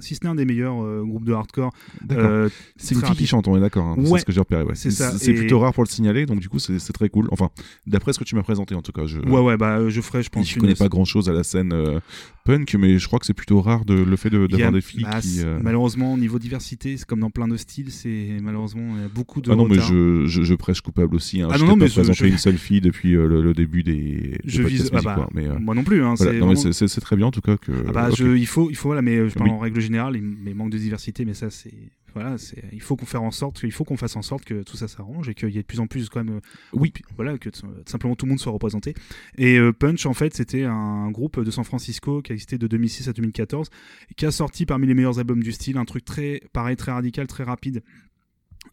si 0.00 0.14
ce 0.14 0.20
n'est 0.24 0.30
un 0.30 0.34
des 0.34 0.44
meilleurs 0.44 0.82
euh, 0.82 1.02
groupes 1.04 1.24
de 1.24 1.32
hardcore. 1.32 1.72
Euh, 2.12 2.48
c'est 2.76 2.94
une 2.94 3.02
fille 3.02 3.16
qui 3.16 3.26
chante, 3.26 3.48
on 3.48 3.56
est 3.56 3.60
d'accord. 3.60 3.86
hein. 3.86 3.94
Ouais. 3.98 4.06
C'est 4.10 4.18
ce 4.20 4.24
que 4.26 4.32
j'ai 4.32 4.40
repéré. 4.40 4.62
Ouais. 4.64 4.74
C'est 4.74 5.28
et- 5.28 5.34
plutôt 5.34 5.58
rare 5.60 5.72
pour 5.72 5.84
le 5.84 5.88
signaler, 5.88 6.26
donc 6.26 6.40
du 6.40 6.48
coup, 6.48 6.58
c'est 6.58 6.78
très 6.92 7.08
cool. 7.08 7.28
Enfin, 7.30 7.50
d'après 7.86 8.12
ce 8.12 8.18
que 8.18 8.24
tu 8.24 8.34
m'as 8.34 8.42
présenté, 8.42 8.74
en 8.74 8.82
tout 8.82 8.92
cas. 8.92 9.06
Je... 9.06 9.18
Ouais, 9.20 9.40
ouais, 9.40 9.56
bah, 9.56 9.78
euh, 9.78 9.90
je 9.90 10.00
ferai, 10.00 10.22
je 10.22 10.30
pense. 10.30 10.48
Je 10.48 10.58
connais 10.58 10.74
pas 10.74 10.88
grand 10.88 11.04
chose 11.04 11.28
à 11.28 11.32
la 11.32 11.42
scène 11.44 11.72
euh, 11.72 12.00
punk, 12.44 12.74
mais 12.78 12.98
je 12.98 13.06
crois 13.06 13.18
que 13.18 13.26
c'est 13.26 13.34
plutôt 13.34 13.60
rare 13.60 13.84
de, 13.84 13.94
le 13.94 14.16
fait 14.16 14.30
de- 14.30 14.44
a- 14.44 14.48
d'avoir 14.48 14.72
des 14.72 14.80
filles 14.80 15.04
bah, 15.04 15.20
qui. 15.20 15.40
euh, 15.44 15.58
Malheureusement, 15.62 16.14
au 16.14 16.18
niveau 16.18 16.38
diversité, 16.38 16.96
c'est 16.96 17.06
comme 17.06 17.20
dans 17.20 17.30
plein 17.30 17.48
de 17.48 17.56
styles, 17.56 17.90
c'est 17.90 18.28
malheureusement 18.42 18.94
il 18.96 19.02
y 19.02 19.04
a 19.04 19.08
beaucoup 19.08 19.40
de 19.40 19.50
Ah 19.50 19.56
non, 19.56 19.66
mais 19.68 19.78
je, 19.78 20.26
je, 20.26 20.42
je 20.42 20.54
prêche 20.54 20.80
coupable 20.80 21.14
aussi. 21.14 21.40
Hein. 21.42 21.48
Ah 21.50 21.56
je 21.56 21.60
non, 21.64 21.70
non, 21.70 21.78
pas 21.78 21.84
mais 21.84 21.90
présenté 21.90 22.28
une 22.28 22.38
seule 22.38 22.58
fille 22.58 22.80
depuis 22.80 23.14
euh, 23.14 23.26
le, 23.26 23.42
le 23.42 23.52
début 23.54 23.82
des, 23.82 24.38
Je 24.44 24.62
vise. 24.62 24.90
Ah 24.92 25.00
bah. 25.02 25.28
Mais, 25.34 25.46
euh, 25.46 25.58
Moi 25.58 25.74
non 25.74 25.84
plus. 25.84 26.02
Hein, 26.04 26.14
c'est 26.16 27.00
très 27.00 27.16
bien 27.16 27.26
en 27.26 27.30
tout 27.30 27.40
cas 27.40 27.56
que. 27.56 27.72
Ah 27.88 27.92
bah, 27.92 28.08
il 28.18 28.46
faut, 28.46 28.70
il 28.70 28.76
faut 28.76 28.88
voilà, 28.88 29.02
mais 29.02 29.28
je 29.28 29.34
parle 29.34 29.50
en 29.50 29.58
règle 29.58 29.80
générale, 29.90 30.16
il, 30.16 30.22
mais 30.22 30.54
manque 30.54 30.70
de 30.70 30.78
diversité, 30.78 31.24
mais 31.24 31.34
ça 31.34 31.50
c'est, 31.50 31.72
voilà, 32.14 32.38
c'est, 32.38 32.64
il 32.72 32.80
faut 32.80 32.96
qu'on 32.96 33.06
fasse 33.06 33.20
en 33.20 33.30
sorte, 33.30 33.60
il 33.62 33.72
faut 33.72 33.84
qu'on 33.84 33.96
fasse 33.96 34.16
en 34.16 34.22
sorte 34.22 34.44
que 34.44 34.62
tout 34.62 34.76
ça 34.76 34.88
s'arrange 34.88 35.28
et 35.28 35.34
qu'il 35.34 35.50
y 35.50 35.58
ait 35.58 35.62
de 35.62 35.66
plus 35.66 35.80
en 35.80 35.86
plus 35.86 36.08
quand 36.08 36.24
même, 36.24 36.36
euh, 36.36 36.40
Oui. 36.72 36.92
voilà, 37.16 37.38
que 37.38 37.48
t- 37.50 37.60
simplement 37.86 38.16
tout 38.16 38.26
le 38.26 38.30
monde 38.30 38.40
soit 38.40 38.52
représenté. 38.52 38.94
Et 39.36 39.58
euh, 39.58 39.72
Punch 39.72 40.06
en 40.06 40.14
fait, 40.14 40.34
c'était 40.34 40.64
un 40.64 41.10
groupe 41.10 41.38
de 41.40 41.50
San 41.50 41.64
Francisco 41.64 42.22
qui 42.22 42.32
a 42.32 42.34
existé 42.34 42.58
de 42.58 42.66
2006 42.66 43.08
à 43.08 43.12
2014 43.12 43.68
et 44.10 44.14
qui 44.14 44.26
a 44.26 44.30
sorti 44.30 44.66
parmi 44.66 44.86
les 44.86 44.94
meilleurs 44.94 45.18
albums 45.18 45.42
du 45.42 45.52
style 45.52 45.76
un 45.78 45.84
truc 45.84 46.04
très, 46.04 46.42
pareil, 46.52 46.76
très 46.76 46.92
radical, 46.92 47.26
très 47.26 47.44
rapide. 47.44 47.82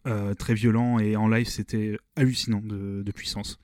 euh, 0.06 0.34
très 0.34 0.54
violent 0.54 0.98
et 0.98 1.16
en 1.16 1.28
live 1.28 1.46
c'était 1.48 1.98
hallucinant 2.16 2.60
de, 2.60 3.02
de 3.04 3.12
puissance. 3.12 3.58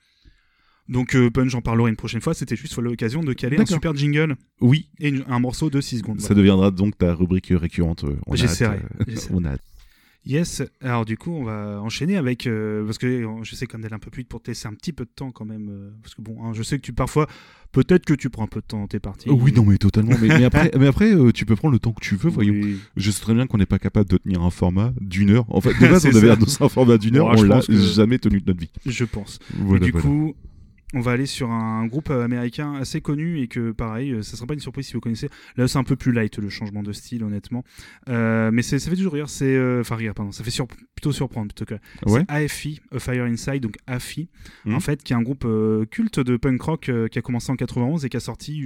Donc 0.87 1.15
euh, 1.15 1.29
Punch, 1.31 1.49
j'en 1.49 1.61
parlerai 1.61 1.89
une 1.89 1.95
prochaine 1.95 2.21
fois. 2.21 2.33
C'était 2.33 2.55
juste 2.55 2.77
l'occasion 2.77 3.21
de 3.23 3.33
caler 3.33 3.57
un 3.57 3.65
super 3.65 3.95
jingle 3.95 4.35
Oui, 4.61 4.89
et 4.99 5.09
une- 5.09 5.23
un 5.27 5.39
morceau 5.39 5.69
de 5.69 5.81
6 5.81 5.99
secondes. 5.99 6.19
ça 6.21 6.27
voilà. 6.27 6.39
deviendra 6.41 6.71
donc 6.71 6.97
ta 6.97 7.13
rubrique 7.13 7.47
récurrente. 7.51 8.03
euh, 8.03 8.15
J'essaierai, 8.33 8.79
euh. 9.07 9.15
On 9.33 9.43
a 9.45 9.51
hâte. 9.51 9.61
Yes. 10.27 10.63
Alors 10.81 11.05
du 11.05 11.17
coup, 11.17 11.31
on 11.31 11.43
va 11.43 11.79
enchaîner 11.83 12.17
avec 12.17 12.47
euh, 12.47 12.83
parce 12.83 12.97
que 12.97 13.05
euh, 13.05 13.27
je 13.43 13.53
sais 13.55 13.67
comme 13.67 13.81
d'aller 13.81 13.93
un 13.93 13.99
peu 13.99 14.09
plus 14.09 14.21
vite 14.21 14.27
pour 14.27 14.41
te 14.41 14.49
laisser 14.49 14.67
un 14.67 14.73
petit 14.73 14.91
peu 14.91 15.05
de 15.05 15.09
temps 15.15 15.29
quand 15.31 15.45
même 15.45 15.69
euh, 15.69 15.91
parce 16.01 16.15
que 16.15 16.23
bon, 16.23 16.43
hein, 16.43 16.51
je 16.53 16.63
sais 16.63 16.77
que 16.77 16.81
tu 16.81 16.93
parfois 16.93 17.27
peut-être 17.71 18.05
que 18.05 18.15
tu 18.15 18.31
prends 18.31 18.43
un 18.45 18.47
peu 18.47 18.59
de 18.59 18.65
temps 18.65 18.79
dans 18.79 18.87
tes 18.87 18.99
parties. 18.99 19.29
Oui, 19.29 19.51
non, 19.53 19.63
mais 19.65 19.77
totalement. 19.77 20.15
Mais, 20.19 20.29
mais 20.29 20.43
après, 20.45 20.71
mais 20.79 20.87
après 20.87 21.13
euh, 21.13 21.31
tu 21.31 21.45
peux 21.45 21.55
prendre 21.55 21.73
le 21.73 21.79
temps 21.79 21.91
que 21.93 22.01
tu 22.03 22.15
veux, 22.15 22.31
voyons. 22.31 22.53
Oui. 22.55 22.79
Je 22.97 23.11
sais 23.11 23.21
très 23.21 23.35
bien 23.35 23.45
qu'on 23.45 23.59
n'est 23.59 23.67
pas 23.67 23.77
capable 23.77 24.09
de 24.09 24.17
tenir 24.17 24.41
un 24.41 24.49
format 24.49 24.93
d'une 24.99 25.29
heure. 25.29 25.45
En 25.49 25.61
fait, 25.61 25.73
de 25.79 25.87
base, 25.91 26.07
on 26.07 26.15
avait 26.15 26.31
un 26.31 26.69
format 26.69 26.97
d'une 26.97 27.17
heure, 27.17 27.31
Bon, 27.31 27.41
on 27.41 27.43
l'a 27.43 27.61
jamais 27.69 28.17
tenu 28.17 28.41
de 28.41 28.45
notre 28.47 28.59
vie. 28.61 28.71
Je 28.87 29.05
pense. 29.05 29.37
Voilà, 29.55 29.83
et 29.83 29.85
du 29.85 29.91
voilà. 29.91 30.07
coup, 30.07 30.35
on 30.93 31.01
va 31.01 31.11
aller 31.11 31.25
sur 31.25 31.51
un 31.51 31.85
groupe 31.87 32.09
euh, 32.09 32.23
américain 32.23 32.73
assez 32.75 33.01
connu 33.01 33.39
et 33.41 33.47
que 33.47 33.71
pareil, 33.71 34.11
euh, 34.11 34.21
ça 34.21 34.37
sera 34.37 34.45
pas 34.47 34.53
une 34.53 34.59
surprise 34.59 34.87
si 34.87 34.93
vous 34.93 34.99
connaissez. 35.01 35.29
Là, 35.57 35.67
c'est 35.67 35.77
un 35.79 35.83
peu 35.83 35.95
plus 35.95 36.11
light 36.11 36.37
le 36.37 36.49
changement 36.49 36.83
de 36.83 36.93
style, 36.93 37.23
honnêtement. 37.23 37.63
Euh, 38.07 38.51
mais 38.53 38.61
ça 38.61 38.77
fait 38.79 38.95
toujours 38.95 39.13
rire. 39.13 39.27
C'est 39.29 39.55
euh, 39.55 39.81
enfin 39.81 39.95
rire, 39.95 40.13
pardon. 40.13 40.31
Ça 40.31 40.43
fait 40.43 40.51
sur- 40.51 40.67
plutôt 40.67 41.11
surprendre 41.11 41.53
plutôt 41.53 41.65
que. 41.65 41.79
Ouais. 42.09 42.21
C'est 42.29 42.31
AFI, 42.31 42.81
A 42.93 42.99
Fire 42.99 43.25
Inside, 43.25 43.61
donc 43.63 43.77
AFI, 43.87 44.29
Mhm. 44.65 44.75
en 44.75 44.79
fait, 44.79 45.03
qui 45.03 45.13
est 45.13 45.15
un 45.15 45.21
groupe 45.23 45.43
euh, 45.45 45.85
culte 45.85 46.19
de 46.19 46.37
punk 46.37 46.61
rock 46.61 46.91
qui 47.11 47.19
a 47.19 47.21
commencé 47.21 47.51
en 47.51 47.55
91 47.55 48.05
et 48.05 48.09
qui 48.09 48.17
a 48.17 48.21
sorti 48.21 48.65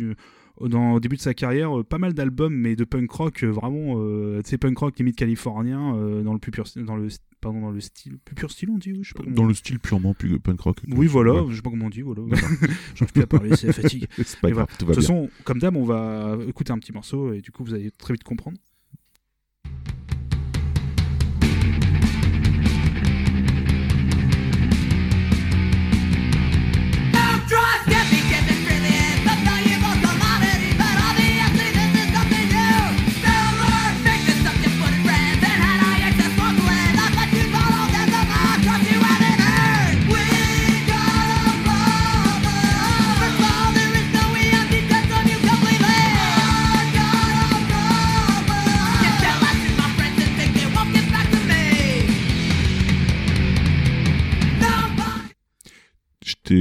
dans, 0.62 0.92
au 0.94 1.00
début 1.00 1.16
de 1.16 1.22
sa 1.22 1.34
carrière 1.34 1.80
euh, 1.80 1.84
pas 1.84 1.98
mal 2.00 2.14
d'albums, 2.14 2.54
mais 2.54 2.76
de 2.76 2.84
punk 2.84 3.10
rock 3.12 3.44
euh, 3.44 3.48
vraiment, 3.48 3.96
euh, 3.98 4.42
tu 4.44 4.50
sais, 4.50 4.58
punk 4.58 4.78
rock 4.78 4.98
limite 5.00 5.16
californien 5.16 5.94
dans 6.24 6.34
le 6.34 6.40
plus 6.40 6.52
pur, 6.52 6.66
dans 6.76 6.96
le, 6.98 7.08
pardon, 7.42 7.62
dans 7.62 7.72
le 7.72 7.80
style, 7.82 8.18
plus 8.20 8.36
pur 8.36 8.52
style, 8.52 8.70
on 8.70 8.78
dit, 8.78 8.92
oui, 8.92 9.00
je 9.04 9.10
sais 9.10 9.14
pas 9.14 9.24
comment. 9.24 9.36
Dans 9.36 9.46
le 9.46 9.54
style 9.54 9.80
purement 9.80 10.14
plus 10.14 10.40
punk 10.40 10.60
rock. 10.62 10.82
Oui, 10.90 11.08
voilà, 11.08 11.46
je 11.50 11.56
sais 11.56 11.62
pas 11.62 11.70
comment 11.70 11.86
on 11.86 11.90
dit, 11.90 12.02
voilà. 12.02 12.22
J'arrive 12.96 13.14
plus 13.14 13.22
à 13.22 13.28
parler, 13.28 13.56
c'est 13.56 13.68
la 13.68 13.74
fatigue. 13.82 14.08
C'est 14.18 14.40
pas 14.40 14.50
Et 14.50 14.52
grave, 14.52 14.68
voilà. 14.68 14.78
tout 14.78 14.86
De 14.86 14.94
toute 14.94 15.02
façon, 15.02 15.30
comme 15.44 15.60
d'hab, 15.60 15.76
on 15.76 15.86
va 15.86 16.38
écouter 16.48 16.72
un 16.72 16.80
petit 16.80 16.92
morceau 16.92 17.34
et 17.34 17.42
du 17.42 17.52
coup, 17.52 17.64
vous 17.64 17.74
allez 17.74 17.92
très 17.92 18.14
vite 18.14 18.24
comprendre. 18.24 18.58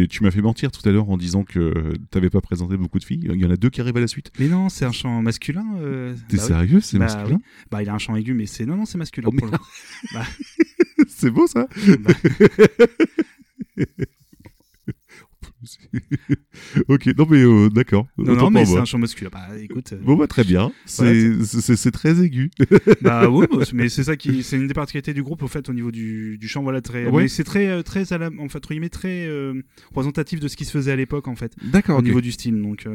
Tu 0.09 0.22
m'as 0.22 0.30
fait 0.30 0.41
mentir 0.43 0.70
tout 0.70 0.86
à 0.89 0.93
l'heure 0.93 1.11
en 1.11 1.16
disant 1.16 1.45
que 1.45 1.95
t'avais 2.11 2.30
pas 2.30 2.41
présenté 2.41 2.76
beaucoup 2.76 2.99
de 2.99 3.05
filles. 3.05 3.22
Il 3.24 3.41
y 3.41 3.45
en 3.45 3.51
a 3.51 3.57
deux 3.57 3.70
qui 3.70 3.80
arrivent 3.80 3.97
à 3.97 4.01
la 4.01 4.09
suite. 4.09 4.30
Mais 4.39 4.49
non, 4.49 4.68
c'est 4.68 4.84
un 4.84 4.93
chant 4.93 5.22
masculin. 5.22 5.64
euh, 5.80 6.14
T'es 6.28 6.36
bah 6.36 6.43
oui. 6.43 6.49
sérieux 6.49 6.80
C'est 6.80 6.99
Bah 6.99 7.05
masculin 7.07 7.36
oui. 7.36 7.66
Bah, 7.70 7.82
il 7.82 7.89
a 7.89 7.95
un 7.95 7.99
chant 7.99 8.14
aigu, 8.16 8.34
mais 8.34 8.47
c'est. 8.47 8.66
Non, 8.66 8.76
non, 8.76 8.84
c'est 8.84 8.99
masculin. 8.99 9.28
Oh, 9.32 9.36
pour 9.36 9.47
le 9.47 9.57
coup. 9.59 9.64
Bah, 10.14 10.24
C'est 11.09 11.30
beau 11.30 11.47
ça 11.47 11.66
bah, 12.01 12.12
Ok, 16.88 17.06
non 17.16 17.26
mais 17.28 17.42
euh, 17.44 17.68
d'accord. 17.68 18.06
non, 18.18 18.50
mais 18.50 18.64
c'est 18.64 18.78
un 18.78 18.84
chant 18.84 18.98
masculin. 18.98 19.30
Bah, 19.32 19.46
écoute. 19.60 19.92
euh, 19.92 19.98
Bon 20.02 20.16
bah 20.16 20.26
très 20.26 20.44
bien, 20.44 20.72
c'est 20.86 21.42
c'est 21.44 21.90
très 21.90 22.20
aigu. 22.22 22.50
bah 23.02 23.28
oui, 23.28 23.46
bah, 23.50 23.58
mais 23.72 23.88
c'est 23.88 24.04
ça 24.04 24.16
qui, 24.16 24.42
c'est 24.42 24.56
une 24.56 24.66
des 24.66 24.74
particularités 24.74 25.14
du 25.14 25.22
groupe 25.22 25.42
au 25.42 25.48
fait 25.48 25.68
au 25.68 25.72
niveau 25.72 25.90
du, 25.90 26.38
du 26.38 26.48
chant, 26.48 26.62
voilà 26.62 26.80
très, 26.80 27.06
Ouais. 27.08 27.28
c'est 27.28 27.44
très, 27.44 27.68
euh, 27.68 27.82
très, 27.82 28.12
à 28.12 28.18
la, 28.18 28.30
en 28.38 28.48
fait, 28.48 28.60
très 28.90 29.26
euh, 29.26 29.54
représentatif 29.88 30.40
de 30.40 30.48
ce 30.48 30.56
qui 30.56 30.64
se 30.64 30.70
faisait 30.70 30.92
à 30.92 30.96
l'époque 30.96 31.28
en 31.28 31.34
fait, 31.36 31.52
D'accord, 31.72 31.98
au 31.98 32.02
niveau 32.02 32.20
du 32.20 32.32
style. 32.32 32.60
Donc, 32.60 32.86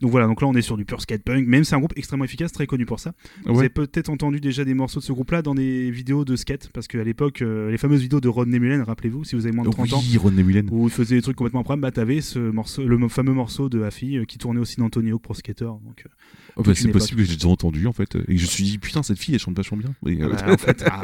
donc 0.00 0.10
voilà, 0.10 0.26
donc 0.26 0.40
là 0.40 0.48
on 0.48 0.54
est 0.54 0.62
sur 0.62 0.76
du 0.76 0.84
pur 0.84 1.00
skate 1.00 1.22
punk, 1.22 1.46
même 1.46 1.64
c'est 1.64 1.74
un 1.74 1.78
groupe 1.78 1.92
extrêmement 1.96 2.24
efficace, 2.24 2.52
très 2.52 2.66
connu 2.66 2.86
pour 2.86 3.00
ça. 3.00 3.12
Vous 3.44 3.58
avez 3.58 3.68
peut-être 3.68 4.08
entendu 4.08 4.40
déjà 4.40 4.64
des 4.64 4.74
morceaux 4.74 5.00
de 5.00 5.04
ce 5.04 5.12
groupe-là 5.12 5.42
dans 5.42 5.54
des 5.54 5.90
vidéos 5.90 6.24
de 6.24 6.36
skate, 6.36 6.70
parce 6.72 6.88
qu'à 6.88 7.02
l'époque, 7.04 7.40
les 7.40 7.78
fameuses 7.78 8.02
vidéos 8.02 8.20
de 8.20 8.28
Rodney 8.28 8.58
Mullen, 8.58 8.82
rappelez-vous, 8.82 9.24
si 9.24 9.34
vous 9.36 9.46
avez 9.46 9.54
moins 9.54 9.64
de 9.64 9.70
30 9.70 9.92
ans. 9.94 10.02
Oui, 10.08 10.16
Rodney 10.16 10.42
Mullen. 10.42 10.68
Où 10.70 10.86
il 10.86 10.90
faisait 10.92 11.16
des 11.16 11.22
trucs 11.22 11.36
complètement 11.36 11.60
improbables, 11.60 11.82
bah 11.82 11.90
t'avais 11.90 12.15
ce 12.20 12.38
morceau, 12.38 12.84
le 12.86 13.08
fameux 13.08 13.32
morceau 13.32 13.68
de 13.68 13.82
Afi 13.82 14.18
euh, 14.18 14.24
qui 14.24 14.38
tournait 14.38 14.60
aussi 14.60 14.80
Hawk 14.80 15.22
Pro 15.22 15.34
Skater. 15.34 15.64
Donc, 15.64 16.02
euh, 16.06 16.10
Oh, 16.58 16.62
bah, 16.62 16.72
c'est 16.74 16.88
possible 16.90 17.20
que 17.20 17.28
j'ai 17.28 17.34
déjà 17.36 17.48
entendu 17.48 17.86
en 17.86 17.92
fait. 17.92 18.16
Et 18.28 18.38
je 18.38 18.42
me 18.44 18.48
suis 18.48 18.64
dit, 18.64 18.78
putain, 18.78 19.02
cette 19.02 19.18
fille 19.18 19.34
elle 19.34 19.40
chante 19.40 19.54
vachement 19.54 19.76
bien. 19.76 19.90
Bah, 20.02 20.36
en 20.48 20.56
fait, 20.56 20.82
ah, 20.90 21.02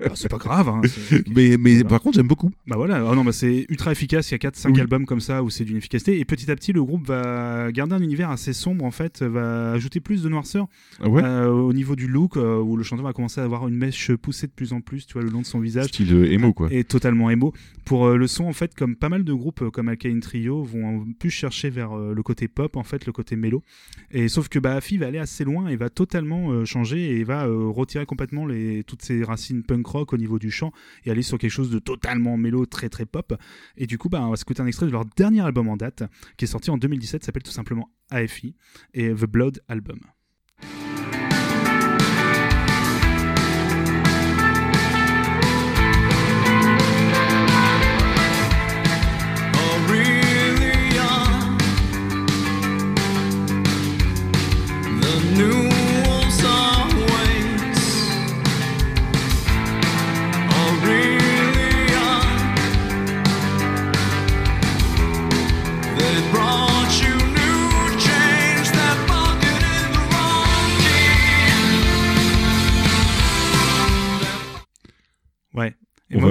bah, 0.00 0.10
c'est 0.14 0.28
pas 0.28 0.38
grave. 0.38 0.68
Hein, 0.68 0.80
mais 1.32 1.56
mais 1.56 1.74
Voilà. 1.74 1.88
par 1.88 2.00
contre, 2.00 2.16
j'aime 2.16 2.26
beaucoup. 2.26 2.50
Bah 2.66 2.74
voilà, 2.76 3.04
oh 3.08 3.14
non, 3.14 3.24
bah 3.24 3.30
c'est 3.30 3.64
ultra 3.68 3.92
efficace. 3.92 4.28
Il 4.30 4.32
y 4.32 4.34
a 4.34 4.38
4-5 4.50 4.72
Oui. 4.72 4.80
albums 4.80 5.06
comme 5.06 5.20
ça 5.20 5.44
où 5.44 5.50
c'est 5.50 5.64
d'une 5.64 5.76
efficacité. 5.76 6.18
Et 6.18 6.24
petit 6.24 6.50
à 6.50 6.56
petit, 6.56 6.72
le 6.72 6.82
groupe 6.82 7.06
va 7.06 7.70
garder 7.70 7.94
un 7.94 8.02
univers 8.02 8.30
assez 8.30 8.52
sombre 8.52 8.84
en 8.84 8.90
fait, 8.90 9.22
va 9.22 9.70
ajouter 9.70 10.00
plus 10.00 10.22
de 10.24 10.28
noirceur 10.28 10.66
Ouais. 11.04 11.22
euh, 11.22 11.46
au 11.48 11.72
niveau 11.72 11.94
du 11.94 12.08
look, 12.08 12.36
euh, 12.36 12.58
où 12.60 12.76
le 12.76 12.82
chanteur 12.82 13.04
va 13.04 13.12
commencer 13.12 13.40
à 13.40 13.44
avoir 13.44 13.68
une 13.68 13.76
mèche 13.76 14.10
poussée 14.16 14.48
de 14.48 14.52
plus 14.52 14.72
en 14.72 14.80
plus, 14.80 15.06
tu 15.06 15.12
vois, 15.12 15.22
le 15.22 15.30
long 15.30 15.42
de 15.42 15.46
son 15.46 15.60
visage. 15.60 15.86
Style 15.90 16.12
emo 16.32 16.52
quoi. 16.52 16.68
Et 16.72 16.82
totalement 16.82 17.30
émo. 17.30 17.52
Pour 17.84 18.06
euh, 18.06 18.16
le 18.16 18.26
son, 18.26 18.46
en 18.46 18.52
fait, 18.52 18.74
comme 18.74 18.96
pas 18.96 19.08
mal 19.08 19.22
de 19.22 19.32
groupes 19.32 19.70
comme 19.70 19.88
Alkaline 19.88 20.20
Trio 20.20 20.47
vont 20.50 21.06
plus 21.18 21.30
chercher 21.30 21.70
vers 21.70 21.92
euh, 21.92 22.14
le 22.14 22.22
côté 22.22 22.48
pop, 22.48 22.76
en 22.76 22.82
fait, 22.82 23.06
le 23.06 23.12
côté 23.12 23.36
mélo. 23.36 23.62
Et 24.10 24.28
sauf 24.28 24.48
que 24.48 24.58
bah, 24.58 24.74
Afi 24.74 24.98
va 24.98 25.06
aller 25.06 25.18
assez 25.18 25.44
loin 25.44 25.68
et 25.68 25.76
va 25.76 25.90
totalement 25.90 26.50
euh, 26.50 26.64
changer 26.64 27.18
et 27.18 27.24
va 27.24 27.46
euh, 27.46 27.68
retirer 27.68 28.06
complètement 28.06 28.46
les, 28.46 28.84
toutes 28.84 29.02
ses 29.02 29.22
racines 29.22 29.62
punk 29.62 29.86
rock 29.86 30.12
au 30.12 30.16
niveau 30.16 30.38
du 30.38 30.50
chant 30.50 30.72
et 31.04 31.10
aller 31.10 31.22
sur 31.22 31.38
quelque 31.38 31.50
chose 31.50 31.70
de 31.70 31.78
totalement 31.78 32.36
mélo, 32.36 32.66
très 32.66 32.88
très 32.88 33.06
pop. 33.06 33.34
Et 33.76 33.86
du 33.86 33.98
coup, 33.98 34.08
bah, 34.08 34.22
on 34.22 34.30
va 34.30 34.36
s'écouter 34.36 34.62
un 34.62 34.66
extrait 34.66 34.86
de 34.86 34.92
leur 34.92 35.04
dernier 35.04 35.40
album 35.40 35.68
en 35.68 35.76
date, 35.76 36.02
qui 36.36 36.44
est 36.44 36.48
sorti 36.48 36.70
en 36.70 36.78
2017, 36.78 37.24
s'appelle 37.24 37.42
tout 37.42 37.50
simplement 37.50 37.90
AFI 38.10 38.54
et 38.94 39.10
The 39.10 39.26
Blood 39.26 39.62
Album. 39.68 40.00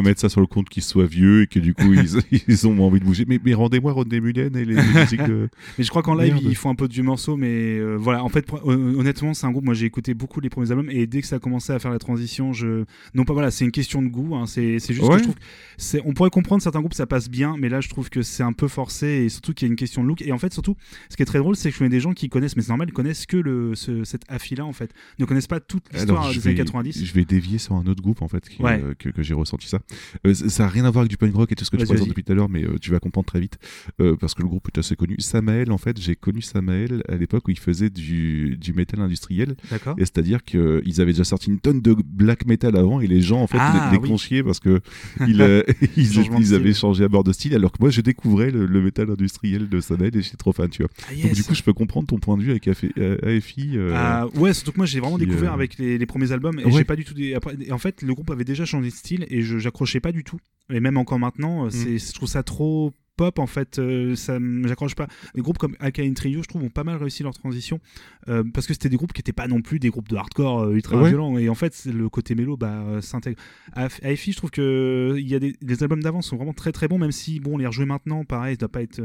Mettre 0.08 0.22
ça 0.22 0.30
sur 0.30 0.42
le 0.42 0.48
compte 0.48 0.70
qu'ils 0.70 0.84
soient 0.84 1.06
vieux 1.06 1.44
et 1.44 1.48
que 1.48 1.60
du 1.60 1.74
coup 1.74 1.94
ils, 1.94 2.20
ils 2.48 2.68
ont 2.68 2.80
envie 2.86 3.00
de 3.00 3.06
bouger. 3.06 3.26
Mais, 3.28 3.40
mais 3.44 3.54
rendez-moi 3.54 3.92
Rodney 3.92 4.20
Mullen 4.20 4.56
et 4.56 4.66
les, 4.66 4.76
les 4.76 4.82
musiques 5.02 5.24
de. 5.24 5.50
Mais 5.78 5.84
je 5.84 5.90
crois 5.90 6.02
qu'en 6.04 6.16
live, 6.16 6.34
Merde. 6.34 6.46
ils 6.48 6.56
font 6.56 6.70
un 6.70 6.76
peu 6.76 6.88
de 6.88 6.94
vieux 6.94 7.04
morceaux, 7.04 7.38
mais 7.38 7.78
euh, 7.78 7.96
voilà. 7.96 8.24
En 8.24 8.30
fait, 8.30 8.46
honnêtement, 8.64 9.34
c'est 9.34 9.46
un 9.46 9.52
groupe. 9.52 9.66
Moi, 9.66 9.74
j'ai 9.74 9.86
écouté 9.86 10.14
beaucoup 10.14 10.40
les 10.40 10.50
premiers 10.50 10.72
albums, 10.72 10.90
et 10.90 11.08
dès 11.08 11.22
que 11.22 11.28
ça 11.28 11.38
a 11.38 11.40
commencé 11.40 11.72
à 11.74 11.80
faire 11.80 11.92
la 11.92 12.00
transition, 12.00 12.54
je 12.54 12.86
non 13.14 13.26
pas 13.26 13.34
voilà, 13.34 13.52
c'est 13.52 13.66
une 13.66 13.72
question 13.72 14.02
de 14.02 14.08
goût. 14.08 14.36
hein, 14.36 14.46
c'est 14.48 14.80
juste 14.80 15.02
Ouais. 15.04 15.14
que 15.16 15.18
je 15.20 15.24
trouve, 15.24 15.36
que 15.36 16.08
on 16.08 16.14
pourrait 16.14 16.30
comprendre 16.30 16.62
certains 16.62 16.80
groupes 16.80 16.94
ça 16.94 17.06
passe 17.06 17.30
bien, 17.30 17.56
mais 17.60 17.70
là, 17.70 17.82
je 17.82 17.90
trouve 17.90 18.10
que 18.10 18.22
c'est 18.22 18.44
un 18.44 18.54
peu 18.54 18.68
forcé, 18.68 19.08
et 19.08 19.30
surtout 19.30 19.54
qu'il 19.54 19.68
y 19.68 19.70
a 19.70 19.72
une 19.72 19.76
question 19.78 20.04
de 20.04 20.08
look. 20.08 20.22
Et 20.22 20.32
en 20.32 20.38
fait, 20.38 20.52
surtout, 20.54 20.76
ce 21.10 21.16
qui 21.16 21.24
est 21.24 21.26
très 21.26 21.40
drôle, 21.40 21.56
c'est 21.56 21.70
que 21.70 21.74
je 21.74 21.80
connais 21.80 21.90
des 21.90 22.00
gens 22.00 22.14
qui 22.14 22.30
connaissent, 22.30 22.56
mais 22.56 22.62
c'est 22.62 22.70
normal, 22.70 22.88
ils 22.90 22.94
connaissent 22.94 23.26
que 23.26 23.38
le 23.38 23.76
ce, 23.76 24.04
cette 24.04 24.24
affi-là, 24.30 24.66
en 24.66 24.74
fait, 24.74 24.92
ne 25.20 25.26
connaissent 25.26 25.48
pas 25.48 25.60
toute 25.60 25.84
l'histoire 25.94 26.22
Alors, 26.22 26.32
je 26.32 26.40
des 26.40 26.48
années 26.48 26.56
vais, 26.58 26.64
90. 26.64 27.06
je 27.06 27.14
vais 27.14 27.26
dévier 27.26 27.58
sur 27.58 27.76
un 27.76 27.86
autre 27.88 28.02
groupe 28.02 28.22
en 28.22 28.28
fait 28.28 28.48
qui, 28.48 28.62
Ouais. 28.62 28.82
euh, 28.84 28.94
que, 28.98 29.10
que 29.10 29.22
j'ai 29.24 29.34
ressenti 29.34 29.68
ça. 29.68 29.80
Euh, 30.26 30.34
ça 30.34 30.66
a 30.66 30.68
rien 30.68 30.86
à 30.86 30.90
voir 30.92 31.02
avec 31.02 31.10
du 31.10 31.18
punk 31.18 31.34
rock 31.36 31.52
et 31.52 31.56
tout 31.56 31.66
ce 31.66 31.72
que 31.72 31.78
tu 31.78 31.86
présentes 31.86 32.08
depuis 32.10 32.24
tout 32.24 32.32
à 32.32 32.36
l'heure, 32.36 32.50
mais 32.50 32.64
euh, 32.64 32.78
tu 32.80 32.92
vas 32.92 33.00
comprendre 33.00 33.26
très 33.28 33.40
vite 33.40 33.58
euh, 34.02 34.16
parce 34.16 34.34
que 34.34 34.42
le 34.42 34.48
groupe 34.48 34.68
est 34.74 34.80
assez 34.80 34.96
connu. 34.96 35.16
Samael, 35.20 35.72
en 35.72 35.78
fait, 35.78 36.00
j'ai 36.00 36.16
connu 36.16 36.42
Samael 36.42 37.04
à 37.10 37.16
l'époque 37.16 37.48
où 37.48 37.52
il 37.52 37.60
faisait 37.60 37.90
du, 37.90 38.58
du 38.58 38.74
métal 38.74 39.00
industriel, 39.02 39.56
D'accord. 39.70 39.96
et 39.98 40.02
c'est-à-dire 40.02 40.44
qu'ils 40.44 41.02
avaient 41.02 41.12
déjà 41.14 41.24
sorti 41.24 41.50
une 41.50 41.60
tonne 41.60 41.82
de 41.82 41.94
black 42.06 42.46
metal 42.46 42.76
avant 42.76 43.02
et 43.02 43.08
les 43.08 43.22
gens 43.22 43.42
en 43.42 43.48
fait 43.48 43.58
Ah, 43.60 43.90
les, 43.92 43.98
les 43.98 44.02
oui. 44.02 44.10
conchiaient 44.10 44.44
parce 44.44 44.60
que 44.60 44.80
ils, 45.28 46.54
avaient 46.54 46.74
changé 46.74 47.04
à 47.04 47.08
bord 47.08 47.24
de 47.24 47.32
style 47.32 47.54
alors 47.56 47.72
que 47.72 47.78
moi 47.80 47.90
je 47.90 48.02
découvrais 48.02 48.52
le, 48.52 48.66
le 48.66 48.82
métal 48.82 49.10
industriel 49.10 49.70
de 49.70 49.80
Samael 49.80 50.16
et 50.16 50.22
j'étais 50.22 50.38
trop 50.38 50.54
fan, 50.54 50.70
tu 50.70 50.84
vois. 50.84 50.92
Ah, 51.10 51.14
Donc 51.24 51.34
du 51.34 51.44
coup, 51.44 51.56
je 51.56 51.64
peux 51.64 51.74
comprendre 51.74 52.08
ton 52.08 52.20
point 52.20 52.38
de 52.38 52.44
vue 52.44 52.52
avec 52.52 52.68
AFI. 52.68 52.92
AFI, 53.24 53.78
Ah, 53.94 54.28
ouais, 54.36 54.54
surtout 54.54 54.72
que 54.74 54.78
moi 54.78 54.86
j'ai 54.86 55.00
vraiment 55.00 55.18
qui, 55.18 55.26
découvert 55.26 55.54
avec 55.54 55.78
les, 55.78 55.98
les 55.98 56.06
premiers 56.06 56.32
albums 56.32 56.60
et 56.60 56.66
Ouais. 56.66 56.72
j'ai 56.72 56.84
pas 56.84 56.96
du 56.96 57.06
tout. 57.06 57.14
Des... 57.14 57.34
Après, 57.34 57.56
et 57.60 57.72
en 57.72 57.78
fait, 57.78 58.02
le 58.02 58.14
groupe 58.14 58.30
avait 58.30 58.44
déjà 58.44 58.66
changé 58.66 58.90
de 58.90 58.94
style 58.94 59.26
et 59.30 59.42
je 59.42 59.58
j'accrochais 59.88 60.00
pas 60.02 60.12
du 60.12 60.24
tout. 60.24 60.38
Et 60.70 60.80
même 60.82 60.98
encore 60.98 61.18
maintenant, 61.20 61.64
Mm. 61.64 61.68
euh, 61.68 61.70
c'est 61.70 61.98
je 61.98 62.14
trouve 62.14 62.28
ça 62.30 62.44
trop 62.44 62.92
pop 63.16 63.40
en 63.40 63.48
fait. 63.48 63.80
euh, 63.80 64.16
ça 64.16 64.38
j'accroche 64.66 64.94
pas. 64.96 65.08
Des 65.34 65.42
groupes 65.42 65.58
comme 65.58 65.76
Alkaline 65.80 66.14
Trio, 66.14 66.44
je 66.44 66.48
trouve, 66.48 66.62
ont 66.64 66.70
pas 66.70 66.84
mal 66.84 66.98
réussi 66.98 67.24
leur 67.24 67.34
transition 67.34 67.80
euh, 68.28 68.44
parce 68.54 68.68
que 68.68 68.74
c'était 68.74 68.90
des 68.90 68.98
groupes 68.98 69.12
qui 69.14 69.22
étaient 69.22 69.34
pas 69.34 69.48
non 69.48 69.62
plus 69.62 69.80
des 69.80 69.90
groupes 69.90 70.10
de 70.10 70.16
hardcore 70.18 70.60
euh, 70.66 70.74
ultra 70.76 70.98
Ouais. 71.02 71.08
violents. 71.10 71.38
Et 71.38 71.50
en 71.50 71.56
fait, 71.56 71.86
le 71.86 72.10
côté 72.10 72.36
mélo 72.36 72.58
bah, 72.58 72.84
euh, 72.88 73.02
s'intègre. 73.02 73.40
AFI, 73.74 74.34
je 74.34 74.38
trouve 74.38 74.52
que 74.52 75.16
il 75.18 75.28
y 75.28 75.34
a 75.36 75.40
des 75.40 75.56
les 75.62 75.82
albums 75.84 76.04
d'avant 76.04 76.22
sont 76.22 76.36
vraiment 76.36 76.54
très 76.54 76.72
très 76.72 76.88
bons, 76.88 77.00
même 77.00 77.12
si 77.14 77.40
bon 77.40 77.58
les 77.58 77.66
rejouer 77.66 77.86
maintenant, 77.86 78.24
pareil, 78.26 78.54
ça 78.56 78.60
doit 78.60 78.70
pas 78.70 78.82
être 78.84 79.02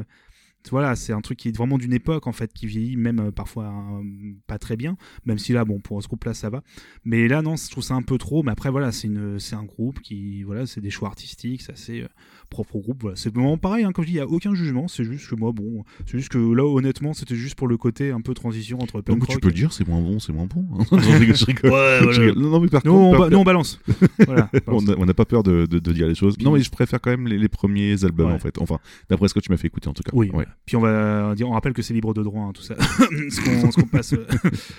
voilà, 0.70 0.96
c'est 0.96 1.12
un 1.12 1.20
truc 1.20 1.38
qui 1.38 1.48
est 1.48 1.56
vraiment 1.56 1.78
d'une 1.78 1.92
époque 1.92 2.26
en 2.26 2.32
fait, 2.32 2.52
qui 2.52 2.66
vieillit 2.66 2.96
même 2.96 3.20
euh, 3.20 3.30
parfois 3.30 3.66
euh, 3.66 4.02
pas 4.46 4.58
très 4.58 4.76
bien, 4.76 4.96
même 5.24 5.38
si 5.38 5.52
là, 5.52 5.64
bon, 5.64 5.80
pour 5.80 6.02
ce 6.02 6.08
groupe-là, 6.08 6.34
ça 6.34 6.50
va. 6.50 6.62
Mais 7.04 7.28
là, 7.28 7.42
non, 7.42 7.56
je 7.56 7.70
trouve 7.70 7.84
ça 7.84 7.94
un 7.94 8.02
peu 8.02 8.18
trop. 8.18 8.42
Mais 8.42 8.52
après, 8.52 8.70
voilà, 8.70 8.92
c'est 8.92 9.10
c'est 9.38 9.56
un 9.56 9.64
groupe 9.64 10.00
qui, 10.00 10.42
voilà, 10.42 10.66
c'est 10.66 10.80
des 10.80 10.90
choix 10.90 11.08
artistiques, 11.08 11.62
c'est 11.62 11.72
assez 11.72 12.02
euh, 12.02 12.08
propre 12.52 12.78
groupe. 12.78 12.98
Voilà, 13.02 13.16
c'est 13.16 13.34
vraiment 13.34 13.58
pareil. 13.58 13.84
Hein, 13.84 13.90
comme 13.92 14.04
je 14.04 14.10
dis, 14.10 14.14
il 14.14 14.18
y 14.18 14.20
a 14.20 14.26
aucun 14.28 14.54
jugement. 14.54 14.86
C'est 14.88 15.04
juste 15.04 15.28
que 15.28 15.34
moi, 15.34 15.50
bon, 15.52 15.84
c'est 16.06 16.18
juste 16.18 16.28
que 16.30 16.38
là, 16.38 16.64
honnêtement, 16.64 17.12
c'était 17.14 17.34
juste 17.34 17.56
pour 17.56 17.66
le 17.66 17.76
côté 17.76 18.10
un 18.12 18.20
peu 18.20 18.34
transition 18.34 18.78
entre 18.80 19.00
punk 19.00 19.18
donc 19.18 19.28
tu 19.28 19.38
peux 19.38 19.48
et- 19.48 19.50
le 19.50 19.56
dire, 19.56 19.72
c'est 19.72 19.86
moins 19.88 20.00
bon, 20.00 20.18
c'est 20.20 20.32
moins 20.32 20.46
bon. 20.46 20.64
hein. 20.78 20.84
je 21.00 21.18
rigole, 21.18 21.36
je 21.36 21.44
rigole. 21.46 21.70
Ouais, 21.72 21.98
Je 22.00 22.04
voilà. 22.04 22.18
rigole. 22.20 22.42
Non, 22.42 22.50
non, 22.50 22.60
mais 22.60 22.68
par 22.68 22.82
contre, 22.82 22.94
on, 22.94 23.18
ba- 23.40 23.44
balance. 23.44 23.80
voilà. 24.26 24.50
on 24.68 24.82
n'a 24.82 24.94
on 24.98 25.06
n'a 25.06 25.14
pas 25.14 25.24
peur 25.24 25.42
de, 25.42 25.66
de- 25.66 25.78
de 25.78 25.92
dire 25.92 26.06
les 26.06 26.14
choses. 26.14 26.38
Non, 26.38 26.52
mais 26.52 26.60
je 26.60 26.70
préfère 26.70 27.00
quand 27.00 27.10
même 27.10 27.26
les, 27.26 27.38
les 27.38 27.48
premiers 27.48 28.04
albums 28.04 28.28
Ouais. 28.28 28.34
en 28.34 28.38
fait. 28.38 28.58
Enfin, 28.60 28.78
d'après 29.10 29.28
ce 29.28 29.34
que 29.34 29.40
tu 29.40 29.50
m'as 29.50 29.56
fait 29.56 29.66
écouter 29.66 29.88
en 29.88 29.92
tout 29.94 30.02
cas. 30.02 30.10
Oui, 30.12 30.30
Ouais. 30.32 30.46
puis 30.66 30.76
on 30.76 30.80
va 30.80 31.34
dire, 31.34 31.48
on 31.48 31.52
rappelle 31.52 31.72
que 31.72 31.82
c'est 31.82 31.94
libre 31.94 32.14
de 32.14 32.22
droit, 32.22 32.42
hein, 32.44 32.52
tout 32.54 32.62
ça. 32.62 32.74
ce 32.78 33.74
qu'on 33.80 33.86
passe, 33.86 34.12
euh, 34.12 34.26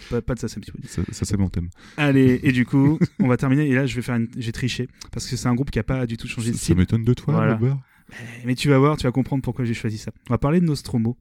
pas, 0.09 0.21
pas 0.21 0.35
de 0.35 0.39
ça, 0.39 0.47
c'est. 0.47 0.61
Ça, 0.87 1.01
ça, 1.11 1.25
c'est 1.25 1.37
mon 1.37 1.49
thème. 1.49 1.69
Allez, 1.97 2.39
et 2.43 2.51
du 2.51 2.65
coup, 2.65 2.99
on 3.19 3.27
va 3.27 3.37
terminer. 3.37 3.67
Et 3.67 3.73
là, 3.73 3.85
je 3.85 3.95
vais 3.95 4.01
faire 4.01 4.15
une... 4.15 4.27
j'ai 4.37 4.51
triché 4.51 4.87
parce 5.11 5.27
que 5.27 5.35
c'est 5.35 5.47
un 5.47 5.55
groupe 5.55 5.71
qui 5.71 5.79
a 5.79 5.83
pas 5.83 6.05
du 6.05 6.17
tout 6.17 6.27
changé 6.27 6.49
de 6.51 6.55
Ça, 6.55 6.59
ça 6.59 6.63
style. 6.65 6.77
m'étonne 6.77 7.03
de 7.03 7.13
toi, 7.13 7.33
Voilà. 7.33 7.55
Mais 8.45 8.55
tu 8.55 8.69
vas 8.69 8.77
voir, 8.77 8.97
tu 8.97 9.03
vas 9.03 9.11
comprendre 9.11 9.41
pourquoi 9.43 9.65
j'ai 9.65 9.73
choisi 9.73 9.97
ça. 9.97 10.11
On 10.29 10.33
va 10.33 10.37
parler 10.37 10.59
de 10.59 10.65
Nostromo 10.65 11.17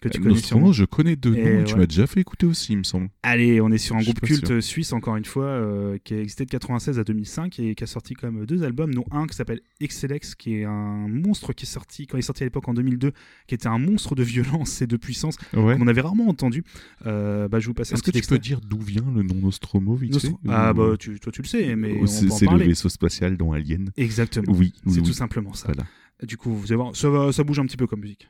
que 0.00 0.08
tu 0.08 0.18
Euh, 0.20 0.22
connais 0.22 0.36
sûrement. 0.36 0.72
je 0.72 0.84
connais 0.84 1.16
deux 1.16 1.30
noms. 1.34 1.64
Tu 1.64 1.72
ouais. 1.74 1.80
m'as 1.80 1.86
déjà 1.86 2.06
fait 2.06 2.20
écouter 2.20 2.46
aussi, 2.46 2.72
il 2.72 2.78
me 2.78 2.82
semble. 2.84 3.08
Allez, 3.22 3.60
on 3.60 3.70
est 3.70 3.78
sur 3.78 3.96
un 3.96 4.00
Je 4.00 4.06
groupe 4.06 4.20
culte 4.20 4.46
sûr. 4.46 4.62
suisse 4.62 4.92
encore 4.92 5.16
une 5.16 5.24
fois 5.24 5.44
euh, 5.44 5.98
qui 6.02 6.14
a 6.14 6.20
existé 6.20 6.44
de 6.44 6.50
96 6.50 6.98
à 6.98 7.04
2005 7.04 7.58
et 7.60 7.74
qui 7.74 7.84
a 7.84 7.86
sorti 7.86 8.14
quand 8.14 8.30
même 8.30 8.46
deux 8.46 8.62
albums, 8.64 8.92
dont 8.94 9.04
un 9.10 9.26
qui 9.26 9.36
s'appelle 9.36 9.60
Excellex, 9.80 10.34
qui 10.34 10.54
est 10.56 10.64
un 10.64 11.06
monstre 11.08 11.52
qui 11.52 11.64
est 11.64 11.68
sorti 11.68 12.06
quand 12.06 12.16
il 12.16 12.20
est 12.20 12.22
sorti 12.22 12.42
à 12.42 12.46
l'époque 12.46 12.68
en 12.68 12.74
2002, 12.74 13.12
qui 13.46 13.54
était 13.54 13.66
un 13.68 13.78
monstre 13.78 14.14
de 14.14 14.22
violence 14.22 14.82
et 14.82 14.86
de 14.86 14.96
puissance 14.96 15.36
Ouais. 15.54 15.76
qu'on 15.76 15.86
avait 15.86 16.00
rarement 16.00 16.28
entendu. 16.28 16.64
Euh, 17.06 17.48
bah, 17.48 17.60
je 17.60 17.66
vous 17.66 17.74
passe 17.74 17.92
un 17.92 17.96
Est-ce 17.96 18.02
que 18.02 18.10
tu 18.10 18.22
peux 18.22 18.38
dire 18.38 18.60
d'où 18.60 18.78
vient 18.80 19.04
le 19.14 19.22
nom 19.22 19.34
Nostromo 19.34 19.94
vite 19.94 20.12
Nostro- 20.12 20.30
fait 20.42 20.48
Ah 20.48 20.72
Ou- 20.72 20.74
bah 20.74 20.96
tu, 20.98 21.18
toi 21.20 21.32
tu 21.32 21.42
le 21.42 21.46
sais, 21.46 21.76
mais 21.76 21.96
on 22.00 22.06
c'est 22.06 22.46
le 22.46 22.58
vaisseau 22.64 22.88
spatial 22.88 23.36
dans 23.36 23.52
Alien. 23.52 23.90
Exactement. 23.96 24.52
Oui, 24.52 24.72
oui, 24.86 24.92
C'est 24.94 25.00
oui. 25.00 25.06
tout 25.06 25.12
simplement 25.12 25.52
ça. 25.52 25.66
Voilà. 25.66 25.84
Du 26.26 26.36
coup, 26.36 26.54
vous 26.54 26.66
allez 26.66 26.76
voir, 26.76 26.94
ça, 26.94 27.08
va- 27.08 27.32
ça 27.32 27.44
bouge 27.44 27.58
un 27.58 27.64
petit 27.66 27.76
peu 27.76 27.86
comme 27.86 28.00
musique. 28.00 28.28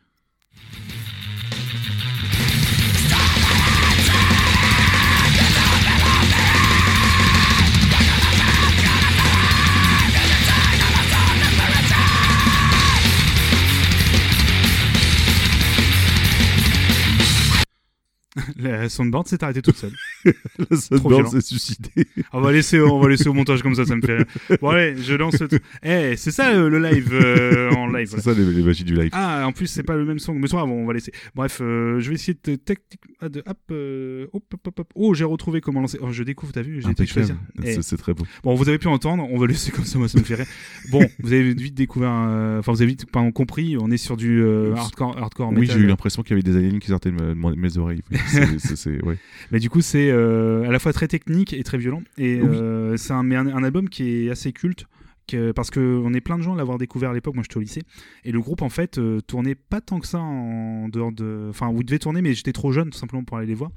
la 18.57 18.89
soundboard 18.89 19.28
s'est 19.28 19.43
arrêtée 19.43 19.62
toute 19.62 19.76
seule. 19.76 19.95
La. 20.71 20.77
Sunburn 20.77 21.27
s'est 21.27 21.41
suicidée. 21.41 22.07
On 22.33 22.41
va 22.41 22.53
laisser, 22.53 22.81
on 22.81 23.01
va 23.01 23.09
laisser 23.09 23.29
au 23.29 23.33
montage 23.33 23.62
comme 23.62 23.75
ça, 23.75 23.85
ça 23.85 23.97
me 23.97 24.03
fait 24.03 24.16
rire. 24.18 24.27
Bon 24.61 24.68
allez, 24.68 24.97
je 24.97 25.14
lance 25.14 25.41
le 25.41 25.49
truc. 25.49 25.62
Eh, 25.83 26.16
c'est 26.16 26.31
ça 26.31 26.51
euh, 26.51 26.68
le 26.68 26.79
live 26.79 27.11
euh, 27.12 27.71
en 27.73 27.87
live. 27.87 28.09
C'est 28.11 28.21
ça 28.21 28.33
les, 28.33 28.62
magies 28.62 28.85
du 28.85 28.95
live. 28.95 29.11
Ah, 29.12 29.47
en 29.47 29.53
plus 29.53 29.66
c'est 29.66 29.83
pas 29.83 29.97
le 29.97 30.05
même 30.05 30.18
son. 30.18 30.35
Mais 30.35 30.49
toi, 30.49 30.64
bon, 30.66 30.83
on 30.83 30.87
va 30.87 30.93
laisser. 30.93 31.12
Bref, 31.35 31.61
euh, 31.61 32.01
je 32.01 32.09
vais 32.09 32.14
essayer 32.14 32.37
de 32.45 32.59
ah, 33.21 33.29
de- 33.29 33.43
hop, 33.47 33.73
hop, 34.33 34.66
hop, 34.66 34.79
hop. 34.79 34.93
Oh, 34.95 35.14
j'ai 35.14 35.25
retrouvé 35.25 35.61
comment 35.61 35.81
lancer. 35.81 35.99
Oh, 36.01 36.11
je 36.11 36.23
découvre, 36.23 36.53
t'as 36.53 36.62
vu, 36.62 36.81
j'ai 36.83 36.91
été 36.91 37.07
choisir. 37.07 37.37
Eh, 37.62 37.81
C'est 37.83 37.97
très 37.97 38.14
beau. 38.14 38.25
Bon, 38.43 38.55
vous 38.55 38.68
avez 38.68 38.79
pu 38.79 38.89
entendre, 38.89 39.27
on 39.31 39.39
va 39.39 39.47
laisser 39.47 39.71
comme 39.71 39.85
ça, 39.85 39.99
moi 39.99 40.09
ça 40.09 40.18
me 40.18 40.25
fait 40.25 40.35
rire. 40.35 40.47
Bon, 40.91 41.07
vous 41.21 41.33
avez 41.33 41.55
vite 41.55 41.75
découvert, 41.75 42.11
enfin 42.11 42.73
vous 42.73 42.83
avez 42.83 42.91
vite 42.91 43.07
pardon, 43.11 43.33
compris, 43.33 43.77
on 43.81 43.91
est 43.91 43.97
sur 43.97 44.16
du 44.16 44.45
hardcore, 44.77 45.16
hardcore 45.18 45.53
Oui, 45.53 45.66
j'ai 45.66 45.79
eu 45.79 45.87
l'impression 45.87 46.23
qu'il 46.23 46.37
y 46.37 46.41
avait 46.41 46.43
des 46.43 46.57
aliens 46.57 46.79
qui 46.79 46.89
sortaient 46.89 47.11
de, 47.11 47.35
mes 47.35 47.79
oreilles. 47.79 48.03
Mais 49.51 49.59
du 49.59 49.71
coup, 49.71 49.81
c'est 49.81 50.09
euh, 50.11 50.68
à 50.68 50.72
la 50.72 50.78
fois 50.78 50.92
très 50.92 51.08
technique 51.08 51.52
et 51.52 51.62
très 51.62 51.78
violent. 51.78 52.02
Et 52.18 52.40
Oui. 52.42 52.58
euh, 52.61 52.96
c'est 52.96 53.12
un, 53.12 53.22
mais 53.22 53.36
un, 53.36 53.46
un 53.46 53.62
album 53.64 53.88
qui 53.88 54.26
est 54.26 54.30
assez 54.30 54.52
culte. 54.52 54.86
Que- 55.31 55.53
parce 55.53 55.70
qu'on 55.70 56.12
est 56.14 56.20
plein 56.20 56.37
de 56.39 56.43
gens 56.43 56.55
à 56.55 56.57
l'avoir 56.57 56.78
découvert 56.78 57.11
à 57.11 57.14
l'époque, 57.14 57.35
moi 57.35 57.43
j'étais 57.43 57.57
au 57.57 57.61
lycée, 57.61 57.83
et 58.24 58.33
le 58.33 58.41
groupe 58.41 58.62
en 58.62 58.68
fait 58.68 58.99
euh, 58.99 59.20
tournait 59.20 59.55
pas 59.55 59.81
tant 59.81 60.01
que 60.01 60.07
ça 60.07 60.18
en 60.20 60.89
dehors 60.89 61.12
de. 61.12 61.47
Enfin, 61.51 61.70
vous 61.72 61.83
devez 61.83 61.99
tourner, 61.99 62.22
mais 62.22 62.35
j'étais 62.35 62.53
trop 62.53 62.72
jeune 62.72 62.91
tout 62.91 62.99
simplement 62.99 63.24
pour 63.24 63.37
aller 63.39 63.47
les 63.47 63.55
voir 63.55 63.70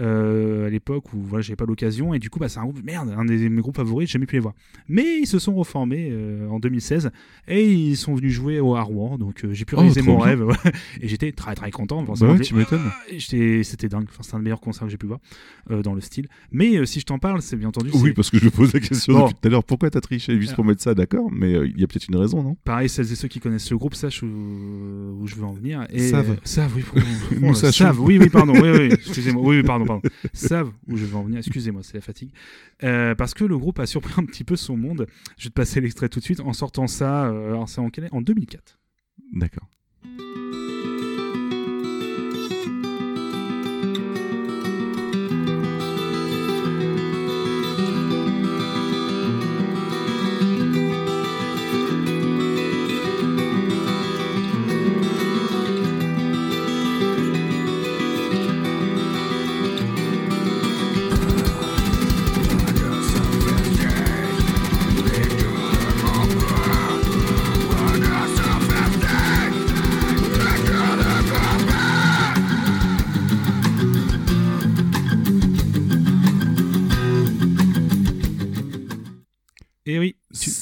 euh, 0.00 0.66
à 0.66 0.70
l'époque 0.70 1.12
où 1.12 1.18
voilà, 1.22 1.42
j'avais 1.42 1.56
pas 1.56 1.66
l'occasion, 1.66 2.14
et 2.14 2.18
du 2.18 2.30
coup, 2.30 2.38
bah, 2.40 2.48
c'est 2.48 2.58
un 2.58 2.64
groupe, 2.64 2.82
merde, 2.82 3.14
un 3.16 3.24
des 3.24 3.48
mes 3.48 3.60
groupes 3.62 3.76
favoris, 3.76 4.08
j'ai 4.08 4.12
jamais 4.14 4.26
pu 4.26 4.36
les 4.36 4.40
voir. 4.40 4.54
Mais 4.88 5.18
ils 5.20 5.26
se 5.26 5.38
sont 5.38 5.54
reformés 5.54 6.08
euh, 6.10 6.48
en 6.48 6.58
2016, 6.58 7.10
et 7.48 7.70
ils 7.72 7.96
sont 7.96 8.14
venus 8.14 8.32
jouer 8.32 8.60
au 8.60 8.74
Hardware, 8.74 9.18
donc 9.18 9.44
j'ai 9.52 9.64
pu 9.64 9.74
Oh, 9.76 9.80
réaliser 9.80 10.02
mon 10.02 10.16
bien. 10.16 10.24
rêve, 10.24 10.42
ouais. 10.44 10.54
et 11.00 11.08
j'étais 11.08 11.30
très 11.32 11.54
très 11.54 11.70
content. 11.70 12.02
Bah 12.02 12.14
ouais, 12.20 12.40
tu 12.40 12.54
m'étonnes. 12.54 12.90
J'étais- 13.12 13.62
C'était 13.64 13.88
dingue, 13.88 14.06
enfin, 14.08 14.22
c'est 14.22 14.34
un 14.34 14.38
des 14.38 14.44
meilleurs 14.44 14.60
concerts 14.60 14.86
que 14.86 14.90
j'ai 14.90 14.96
pu 14.98 15.06
voir 15.06 15.20
dans 15.82 15.94
le 15.94 16.00
style. 16.00 16.28
Mais 16.52 16.84
si 16.86 17.00
je 17.00 17.04
t'en 17.06 17.18
parle, 17.18 17.40
c'est 17.42 17.56
bien 17.56 17.68
entendu. 17.68 17.90
Oui, 17.94 18.12
parce 18.12 18.30
que 18.30 18.38
je 18.38 18.44
me 18.46 18.50
pose 18.50 18.72
la 18.72 18.80
question 18.80 19.14
Bon. 19.14 19.22
depuis 19.26 19.34
tout 19.40 19.48
à 19.48 19.50
l'heure. 19.50 19.64
Pourquoi 19.64 19.90
t'as 19.90 20.00
triché? 20.00 20.38
Juste 20.38 20.52
Ah. 20.52 20.56
pour 20.56 20.64
mettre 20.64 20.82
ça, 20.82 20.93
d'accord 20.94 21.30
Mais 21.32 21.54
euh, 21.54 21.66
il 21.66 21.80
y 21.80 21.84
a 21.84 21.86
peut-être 21.86 22.08
une 22.08 22.16
raison, 22.16 22.42
non? 22.42 22.56
Pareil, 22.64 22.88
celles 22.88 23.10
et 23.10 23.14
ceux 23.14 23.28
qui 23.28 23.40
connaissent 23.40 23.70
le 23.70 23.76
groupe 23.78 23.94
sachent 23.94 24.22
où, 24.22 24.26
où 24.26 25.26
je 25.26 25.34
veux 25.34 25.44
en 25.44 25.52
venir. 25.52 25.86
Et, 25.90 26.08
Savent. 26.08 26.30
euh, 26.30 26.36
savent, 26.44 26.72
oui. 26.76 26.82
pardon. 26.82 27.06
Nous 27.32 27.38
Oh, 27.42 27.46
là, 27.48 27.54
sachons. 27.54 27.84
savent, 27.84 28.00
oui, 28.00 28.18
oui, 28.20 28.28
pardon. 28.30 28.52
Oui, 28.54 28.68
oui, 28.70 28.88
excusez-moi. 28.92 29.42
Oui, 29.44 29.56
oui, 29.58 29.62
pardon, 29.62 29.84
pardon. 29.86 30.02
Savent 30.32 30.72
où 30.88 30.96
je 30.96 31.04
veux 31.04 31.16
en 31.16 31.22
venir. 31.24 31.38
Excusez-moi, 31.38 31.82
c'est 31.82 31.94
la 31.94 32.00
fatigue. 32.00 32.30
Euh, 32.82 33.14
parce 33.14 33.34
que 33.34 33.44
le 33.44 33.58
groupe 33.58 33.78
a 33.80 33.86
surpris 33.86 34.14
un 34.16 34.24
petit 34.24 34.44
peu 34.44 34.56
son 34.56 34.76
monde. 34.76 35.06
Je 35.38 35.44
vais 35.44 35.50
te 35.50 35.54
passer 35.54 35.80
l'extrait 35.80 36.08
tout 36.08 36.18
de 36.20 36.24
suite 36.24 36.40
en 36.40 36.52
sortant 36.52 36.86
ça. 36.86 37.26
euh, 37.26 37.48
alors, 37.48 37.68
c'est 37.68 37.80
en, 37.80 37.90
en 38.12 38.20
2004. 38.22 38.78
D'accord. 39.34 39.68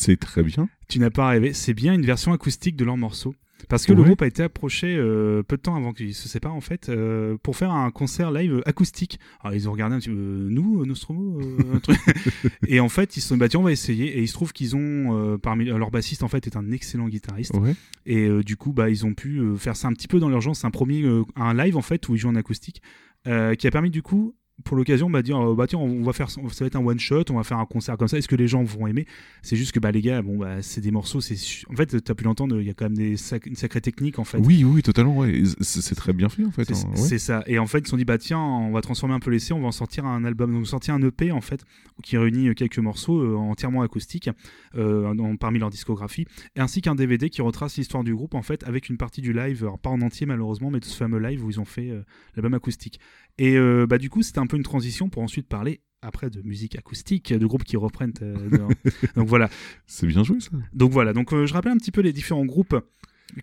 C'est 0.03 0.16
très 0.18 0.42
bien. 0.42 0.68
tu 0.88 0.98
n'as 0.98 1.11
pas 1.11 1.28
rêvé. 1.28 1.53
C'est 1.53 1.74
bien 1.74 1.94
une 1.94 2.05
version 2.05 2.32
acoustique 2.32 2.76
de 2.76 2.84
leur 2.84 2.96
morceau. 2.96 3.34
Parce 3.68 3.86
que 3.86 3.92
le 3.92 4.03
groupe 4.03 4.20
a 4.22 4.26
été 4.26 4.42
approché 4.42 4.96
euh, 4.96 5.44
peu 5.44 5.57
de 5.57 5.62
temps 5.62 5.76
avant 5.76 5.92
qu'ils 5.92 6.14
se 6.14 6.28
séparent 6.28 6.57
en 6.57 6.61
fait 6.61 6.88
euh, 6.88 7.36
pour 7.44 7.57
faire 7.57 7.70
un 7.70 7.92
concert 7.92 8.32
live 8.32 8.61
acoustique. 8.66 9.20
Alors 9.40 9.55
ils 9.55 9.68
ont 9.68 9.72
regardé 9.72 9.94
un 9.94 9.98
petit 10.00 10.09
peu 10.09 10.16
euh, 10.16 10.48
nous 10.50 10.84
Nostromo 10.84 11.40
un 11.72 11.78
truc. 11.78 11.96
et 12.66 12.80
en 12.80 12.88
fait 12.88 13.16
ils 13.16 13.20
se 13.20 13.28
sont 13.28 13.36
dit 13.36 13.48
tiens 13.48 13.61
on 13.61 13.62
va 13.62 13.70
essayer 13.70 14.18
et 14.18 14.20
il 14.20 14.26
se 14.26 14.32
trouve 14.32 14.53
qu'ils 14.53 14.74
ont 14.74 15.38
parmi 15.40 15.66
leur 15.66 15.92
bassiste 15.92 16.24
en 16.24 16.28
fait 16.28 16.44
est 16.48 16.57
un 16.57 16.72
excellent 16.72 17.09
guitariste 17.09 17.55
Ouais. 17.55 17.74
et 18.05 18.28
du 18.42 18.57
coup 18.57 18.72
bah 18.72 18.90
ils 18.90 19.07
ont 19.07 19.14
pu 19.14 19.40
faire 19.59 19.76
ça 19.76 19.86
un 19.86 19.92
petit 19.92 20.09
peu 20.09 20.18
dans 20.18 20.28
l'urgence 20.28 20.61
c'est 20.62 20.66
un 20.66 20.72
premier 20.72 21.05
un 21.36 21.55
live 21.55 21.76
en 21.76 21.82
fait 21.82 22.09
où 22.09 22.16
ils 22.16 22.18
jouent 22.18 22.30
en 22.30 22.34
acoustique 22.34 22.82
qui 23.24 23.30
a 23.66 23.70
permis 23.70 23.90
du 23.90 24.03
coup 24.03 24.34
pour 24.64 24.76
l'occasion 24.76 25.09
bah 25.11 25.22
dire 25.22 25.38
euh, 25.40 25.55
bah 25.55 25.66
tiens 25.66 25.78
on 25.78 26.03
va 26.03 26.12
faire 26.12 26.30
ça 26.30 26.40
va 26.42 26.66
être 26.66 26.76
un 26.76 26.84
one 26.84 27.00
shot 27.00 27.24
on 27.30 27.34
va 27.34 27.42
faire 27.42 27.59
un 27.59 27.64
concert 27.66 27.96
comme 27.96 28.07
ça 28.07 28.18
est-ce 28.18 28.28
que 28.28 28.36
les 28.36 28.46
gens 28.46 28.62
vont 28.62 28.86
aimer? 28.86 29.07
C'est 29.40 29.57
juste 29.57 29.72
que 29.72 29.80
bah 29.80 29.90
les 29.90 30.03
gars 30.03 30.22
bon 30.22 30.36
bah 30.38 30.61
c'est 30.62 30.80
des 30.82 30.90
morceaux 30.90 31.20
c'est 31.20 31.36
en 31.70 31.74
fait 31.74 32.00
t'as 32.05 32.14
pu 32.14 32.24
l'entendre 32.24 32.61
il 32.61 32.66
y 32.66 32.70
a 32.70 32.74
quand 32.74 32.84
même 32.84 32.96
des 32.96 33.16
sac- 33.16 33.46
une 33.46 33.57
sacrée 33.57 33.80
technique 33.80 34.18
en 34.18 34.24
fait 34.24 34.38
Oui, 34.38 34.62
oui, 34.64 34.82
totalement. 34.82 35.16
Ouais. 35.18 35.42
C'est 35.61 35.94
très 35.94 36.12
bien 36.12 36.28
fait 36.28 36.44
en 36.44 36.50
fait. 36.50 36.64
c'est 36.72 36.84
hein, 36.86 36.90
ouais. 36.90 36.96
c'est 36.96 37.18
ça. 37.18 37.42
Et 37.46 37.59
en 37.59 37.66
fait, 37.66 37.78
ils 37.80 37.84
se 37.86 37.90
sont 37.90 37.96
dit, 37.96 38.05
bah 38.05 38.18
tiens, 38.18 38.38
on 38.38 38.72
va 38.72 38.80
transformer 38.82 39.14
un 39.14 39.20
peu 39.20 39.30
l'essai, 39.30 39.53
on 39.53 39.61
va 39.61 39.68
en 39.68 39.72
sortir 39.72 40.05
un 40.05 40.24
album. 40.24 40.53
Donc, 40.53 40.66
sortir 40.66 40.94
un 40.94 41.03
EP, 41.03 41.32
en 41.32 41.40
fait, 41.40 41.64
qui 42.03 42.16
réunit 42.18 42.48
euh, 42.48 42.55
quelques 42.55 42.78
morceaux 42.78 43.20
euh, 43.20 43.36
entièrement 43.36 43.82
acoustiques 43.82 44.30
euh, 44.76 45.12
dans- 45.14 45.36
parmi 45.36 45.59
leur 45.59 45.70
discographie, 45.70 46.26
et 46.57 46.61
ainsi 46.61 46.80
qu'un 46.82 46.94
DVD 46.94 47.30
qui 47.30 47.42
retrace 47.42 47.76
l'histoire 47.76 48.05
du 48.05 48.14
groupe, 48.14 48.34
en 48.34 48.42
fait, 48.42 48.64
avec 48.64 48.88
une 48.88 48.96
partie 48.96 49.20
du 49.22 49.32
live, 49.32 49.62
alors 49.64 49.78
pas 49.78 49.90
en 49.90 50.00
entier 50.03 50.26
malheureusement, 50.26 50.70
mais 50.70 50.80
de 50.80 50.84
ce 50.84 50.96
fameux 50.96 51.18
live 51.18 51.44
où 51.44 51.50
ils 51.50 51.61
ont 51.61 51.64
fait 51.64 51.90
euh, 51.90 52.03
l'album 52.36 52.55
acoustique. 52.55 53.00
Et 53.38 53.57
euh, 53.57 53.86
bah 53.88 53.96
du 53.98 54.11
coup, 54.11 54.22
c'était 54.22 54.40
un 54.43 54.47
peu 54.47 54.57
une 54.57 54.62
transition 54.62 55.09
pour 55.09 55.22
ensuite 55.22 55.49
parler 55.49 55.80
après 56.03 56.30
de 56.30 56.43
musique 56.43 56.76
acoustique, 56.76 57.32
de 57.32 57.47
groupes 57.47 57.64
qui 57.64 57.76
reprennent. 57.76 58.12
euh, 58.22 58.68
donc 59.16 59.28
voilà. 59.28 59.49
C'est 59.86 60.07
bien 60.07 60.24
joué 60.24 60.40
ça. 60.40 60.51
Donc 60.72 60.90
voilà, 60.90 61.12
donc 61.12 61.32
euh, 61.32 61.47
je 61.47 61.55
rappelle 61.55 61.72
un 61.72 61.76
petit 61.78 61.93
peu 61.93 62.01
les 62.01 62.12
différents 62.12 62.45
groupes 62.45 62.76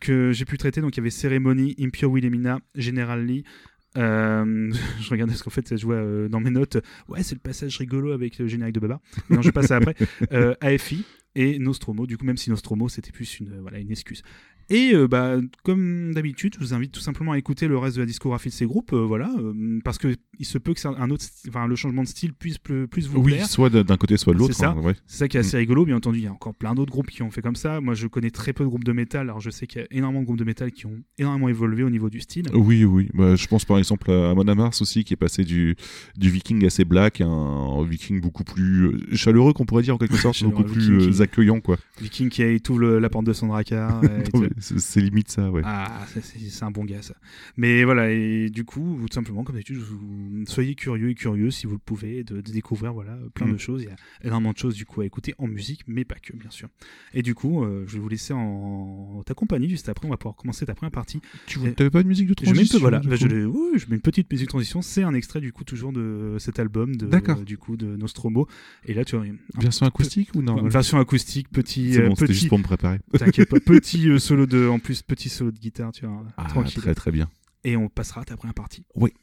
que 0.01 0.31
j'ai 0.31 0.45
pu 0.45 0.57
traiter. 0.57 0.81
Donc 0.81 0.95
il 0.95 0.97
y 0.97 1.01
avait 1.01 1.09
Ceremony, 1.09 1.75
Impure 1.79 2.11
Wilhelmina, 2.11 2.59
General 2.75 3.25
Lee. 3.25 3.43
Euh, 3.97 4.71
je 5.01 5.09
regardais 5.09 5.31
parce 5.31 5.41
qu'en 5.41 5.49
fait, 5.49 5.75
je 5.75 5.85
vois 5.85 6.27
dans 6.27 6.41
mes 6.41 6.51
notes, 6.51 6.77
ouais, 7.07 7.23
c'est 7.23 7.35
le 7.35 7.41
passage 7.41 7.77
rigolo 7.77 8.11
avec 8.11 8.37
le 8.37 8.47
générique 8.47 8.75
de 8.75 8.81
Baba. 8.81 8.99
Non, 9.29 9.41
je 9.41 9.51
passe 9.51 9.71
à 9.71 9.77
après. 9.77 9.95
AFI 10.61 11.05
et 11.35 11.59
Nostromo. 11.59 12.05
Du 12.05 12.17
coup, 12.17 12.25
même 12.25 12.37
si 12.37 12.49
Nostromo, 12.49 12.89
c'était 12.89 13.11
plus 13.11 13.39
une, 13.39 13.61
voilà, 13.61 13.79
une 13.79 13.91
excuse. 13.91 14.21
Et 14.69 14.91
euh, 14.93 15.07
bah, 15.07 15.37
comme 15.63 16.13
d'habitude, 16.13 16.53
je 16.55 16.59
vous 16.59 16.73
invite 16.73 16.91
tout 16.91 16.99
simplement 16.99 17.31
à 17.31 17.37
écouter 17.37 17.67
le 17.67 17.77
reste 17.77 17.95
de 17.95 18.01
la 18.01 18.05
discographie 18.05 18.49
de 18.49 18.53
ces 18.53 18.65
groupes, 18.65 18.93
euh, 18.93 19.05
voilà, 19.05 19.31
euh, 19.39 19.79
parce 19.83 19.97
que 19.97 20.15
il 20.41 20.45
se 20.45 20.57
peut 20.57 20.73
que 20.73 20.79
c'est 20.79 20.87
un 20.87 21.09
autre, 21.09 21.25
enfin, 21.49 21.67
le 21.67 21.75
changement 21.75 22.03
de 22.03 22.07
style 22.07 22.33
puisse 22.33 22.57
plus, 22.57 22.87
plus 22.87 23.07
vous 23.07 23.19
Oui, 23.19 23.33
plaire. 23.33 23.47
soit 23.47 23.69
d'un 23.69 23.97
côté, 23.97 24.15
soit 24.15 24.33
de 24.33 24.37
l'autre. 24.39 24.53
C'est 24.53 24.61
ça. 24.61 24.69
hein, 24.71 24.81
ouais. 24.81 24.93
C'est 25.05 25.17
ça 25.17 25.27
qui 25.27 25.35
est 25.35 25.41
assez 25.41 25.57
rigolo. 25.57 25.85
Bien 25.85 25.97
entendu, 25.97 26.19
il 26.19 26.23
y 26.23 26.27
a 26.27 26.31
encore 26.31 26.55
plein 26.55 26.75
d'autres 26.75 26.91
groupes 26.91 27.09
qui 27.09 27.23
ont 27.23 27.31
fait 27.31 27.41
comme 27.41 27.57
ça. 27.57 27.81
Moi, 27.81 27.93
je 27.93 28.07
connais 28.07 28.29
très 28.31 28.53
peu 28.53 28.63
de 28.63 28.69
groupes 28.69 28.85
de 28.85 28.93
métal. 28.93 29.21
Alors, 29.23 29.41
je 29.41 29.49
sais 29.49 29.67
qu'il 29.67 29.81
y 29.81 29.83
a 29.83 29.87
énormément 29.91 30.21
de 30.21 30.25
groupes 30.25 30.39
de 30.39 30.45
métal 30.45 30.71
qui 30.71 30.85
ont 30.85 31.01
énormément 31.17 31.49
évolué 31.49 31.83
au 31.83 31.89
niveau 31.89 32.09
du 32.09 32.21
style. 32.21 32.45
Oui, 32.53 32.85
oui. 32.85 33.09
Bah, 33.13 33.35
je 33.35 33.47
pense 33.47 33.65
par 33.65 33.77
exemple 33.79 34.09
à 34.11 34.33
Mona 34.33 34.55
Mars 34.55 34.81
aussi, 34.81 35.03
qui 35.03 35.13
est 35.13 35.17
passé 35.17 35.43
du, 35.43 35.75
du 36.17 36.29
viking 36.29 36.65
assez 36.65 36.85
black 36.85 37.19
à 37.19 37.25
un, 37.25 37.83
viking 37.83 38.21
beaucoup 38.21 38.45
plus 38.45 38.97
chaleureux, 39.17 39.51
qu'on 39.51 39.65
pourrait 39.65 39.83
dire 39.83 39.95
en 39.95 39.97
quelque 39.97 40.15
sorte, 40.17 40.41
beaucoup 40.43 40.63
plus 40.63 40.99
viking 40.99 41.21
accueillant, 41.21 41.59
quoi. 41.59 41.77
Viking 41.99 42.29
qui 42.29 42.43
le- 42.77 42.99
la 42.99 43.09
porte 43.09 43.25
de 43.25 43.33
son 43.33 43.49
C'est 44.59 45.01
limite 45.01 45.29
ça, 45.31 45.49
ouais. 45.49 45.61
Ah, 45.65 46.05
c'est- 46.13 46.63
un 46.63 46.71
bon 46.71 46.83
gars, 46.85 47.01
ça. 47.01 47.13
Mais 47.57 47.83
voilà, 47.83 48.11
et 48.11 48.49
du 48.49 48.65
coup, 48.65 48.97
vous, 48.97 49.07
tout 49.07 49.13
simplement, 49.13 49.43
comme 49.43 49.55
d'habitude, 49.55 49.79
soyez 50.47 50.75
curieux 50.75 51.09
et 51.09 51.15
curieux 51.15 51.51
si 51.51 51.65
vous 51.67 51.73
le 51.73 51.79
pouvez 51.79 52.23
de, 52.23 52.41
de 52.41 52.51
découvrir 52.51 52.93
voilà, 52.93 53.17
plein 53.33 53.47
Mm. 53.47 53.53
de 53.53 53.57
choses. 53.57 53.83
Il 53.83 53.87
y 53.89 53.91
a 53.91 53.95
énormément 54.27 54.51
de 54.53 54.57
choses 54.57 54.75
du 54.75 54.85
coup 54.85 55.01
à 55.01 55.05
écouter 55.05 55.33
en 55.37 55.47
musique, 55.47 55.81
mais 55.87 56.03
pas 56.05 56.15
que, 56.15 56.35
bien 56.35 56.49
sûr. 56.49 56.67
Et 57.13 57.21
du 57.21 57.33
coup, 57.35 57.63
euh, 57.63 57.85
je 57.87 57.93
vais 57.93 57.99
vous 57.99 58.09
laisser 58.09 58.33
en 58.33 59.23
ta 59.25 59.33
compagnie 59.33 59.69
juste 59.69 59.89
après. 59.89 60.05
On 60.07 60.11
va 60.11 60.17
pouvoir 60.17 60.35
commencer 60.35 60.65
ta 60.65 60.73
première 60.75 60.91
partie. 60.91 61.21
Tu 61.45 61.59
Et- 61.65 61.73
T'avais 61.73 61.89
pas 61.89 62.03
de 62.03 62.07
musique 62.07 62.27
de 62.27 62.33
Je 62.39 62.45
mets, 62.45 62.49
une 62.49 62.55
transition 62.55 62.77
peu- 62.77 62.81
voilà, 62.81 62.99
bah, 62.99 63.15
je, 63.15 63.27
l'ai- 63.27 63.45
oui, 63.45 63.77
je 63.77 63.85
mets 63.89 63.95
une 63.95 64.01
petite 64.01 64.31
musique 64.31 64.49
transition. 64.49 64.81
C'est 64.81 65.03
un 65.03 65.13
extrait 65.13 65.41
du 65.41 65.51
coup 65.53 65.63
toujours 65.63 65.91
de 65.93 66.35
cet 66.39 66.59
album 66.59 66.95
de 66.95 67.05
D'accord. 67.07 67.39
euh, 67.39 67.43
du 67.43 67.57
coup 67.57 67.77
de 67.77 67.95
Nostromo. 67.95 68.47
Et 68.85 68.93
là, 68.93 69.05
tu 69.05 69.15
as 69.15 69.21
Version 69.59 69.85
acoustique 69.85 70.29
ou 70.35 70.41
non? 70.41 70.63
Version 70.67 70.99
acoustique, 70.99 71.49
petit, 71.49 71.93
C'est 71.93 72.01
euh, 72.01 72.07
bon, 72.09 72.15
c'était 72.15 72.27
petit, 72.27 72.33
juste 72.39 72.49
pour 72.49 72.59
me 72.59 72.63
préparer. 72.63 72.99
t'inquiète 73.17 73.49
pas, 73.49 73.59
petit 73.59 74.09
euh, 74.09 74.17
solo 74.19 74.45
de, 74.49 74.67
en 74.67 74.79
plus 74.79 75.01
petit 75.01 75.29
solo 75.29 75.51
de 75.51 75.59
guitare, 75.59 75.91
tu 75.91 76.05
vois, 76.05 76.23
Ah, 76.37 76.45
tranquille. 76.49 76.81
très 76.81 76.95
très 76.95 77.11
bien. 77.11 77.29
Et 77.63 77.75
on 77.77 77.87
passera 77.89 78.21
à 78.21 78.25
ta 78.25 78.35
première 78.37 78.53
partie. 78.53 78.85
Oui. 78.95 79.13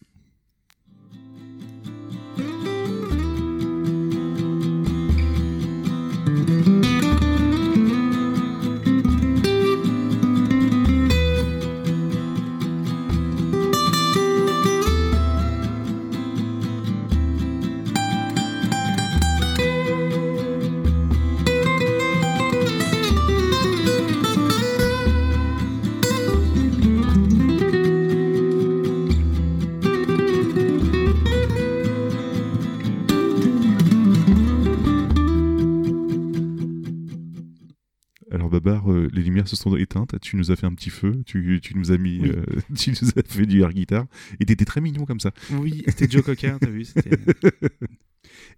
Lumières 39.47 39.49
se 39.49 39.57
sont 39.57 39.77
éteintes, 39.77 40.21
tu 40.21 40.37
nous 40.37 40.51
as 40.51 40.57
fait 40.57 40.67
un 40.67 40.75
petit 40.75 40.91
feu, 40.91 41.23
tu, 41.25 41.61
tu 41.63 41.77
nous 41.77 41.93
as 41.93 41.99
mis, 41.99 42.21
Oui. 42.21 42.31
euh, 42.31 42.45
tu 42.77 42.91
nous 42.91 43.09
as 43.17 43.23
fait 43.27 43.47
du 43.47 43.61
air 43.63 43.73
guitare, 43.73 44.07
et 44.41 44.45
t'étais 44.45 44.65
très 44.65 44.81
mignon 44.81 45.05
comme 45.05 45.21
ça. 45.21 45.33
Oui, 45.53 45.83
c'était 45.89 46.09
Joe 46.11 46.23
Cocker, 46.25 46.57
t'as 46.61 46.71
vu 46.71 46.85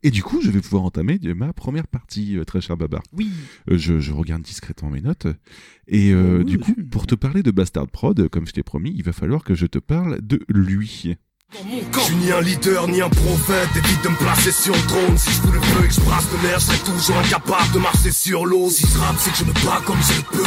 Et 0.03 0.11
du 0.11 0.22
coup, 0.22 0.41
je 0.43 0.51
vais 0.51 0.61
pouvoir 0.61 0.84
entamer 0.84 1.18
de 1.18 1.32
ma 1.32 1.53
première 1.53 1.86
partie, 1.86 2.36
euh, 2.39 2.45
très 2.45 2.61
cher 2.61 2.76
Babar. 2.76 3.03
Oui. 3.12 3.30
Euh, 3.70 3.76
je, 3.78 3.99
je 4.01 4.12
regarde 4.12 4.43
discrètement 4.43 4.91
mes 4.91 5.01
notes. 5.01 5.26
Et 5.89 6.12
euh, 6.12 6.39
Oh, 6.41 6.45
du 6.45 6.59
coup, 6.59 6.72
oui. 6.76 6.84
pour 6.84 7.07
te 7.07 7.14
parler 7.14 7.43
de 7.43 7.51
Bastard 7.51 7.89
Prod, 7.89 8.28
comme 8.28 8.47
je 8.47 8.53
t'ai 8.53 8.62
promis, 8.62 8.93
il 8.97 9.03
va 9.03 9.12
falloir 9.12 9.45
que 9.45 9.55
je 9.55 9.66
te 9.66 9.78
parle 9.78 10.20
de 10.22 10.41
lui. 10.49 11.16
Je 11.51 12.01
suis 12.01 12.14
ni 12.16 12.30
un 12.30 12.42
leader 12.42 12.86
ni 12.88 13.01
un 13.01 13.09
prophète, 13.09 13.70
évite 13.74 14.05
de 14.05 14.11
me 14.11 14.16
placer 14.16 14.53
sur 14.53 14.74
le 14.74 14.82
trône. 14.82 15.16
Si 15.16 15.30
je 15.30 15.40
fous 15.40 15.51
le 15.51 15.61
feu 15.61 15.84
et 15.84 15.88
que 15.88 15.94
je 15.94 16.01
brasse 16.01 16.26
de 16.30 16.46
l'air, 16.46 16.59
je 16.59 16.66
serais 16.66 16.78
toujours 16.78 17.16
incapable 17.16 17.72
de 17.72 17.78
marcher 17.78 18.12
sur 18.12 18.44
l'eau. 18.44 18.68
Si 18.68 18.86
je 18.86 18.99
rappe, 18.99 19.16
c'est 19.18 19.30
que 19.30 19.38
je 19.38 19.44
me 19.44 19.53
bats 19.64 19.80
comme 19.86 19.96
je 19.96 20.16
le 20.18 20.22
peux. 20.30 20.44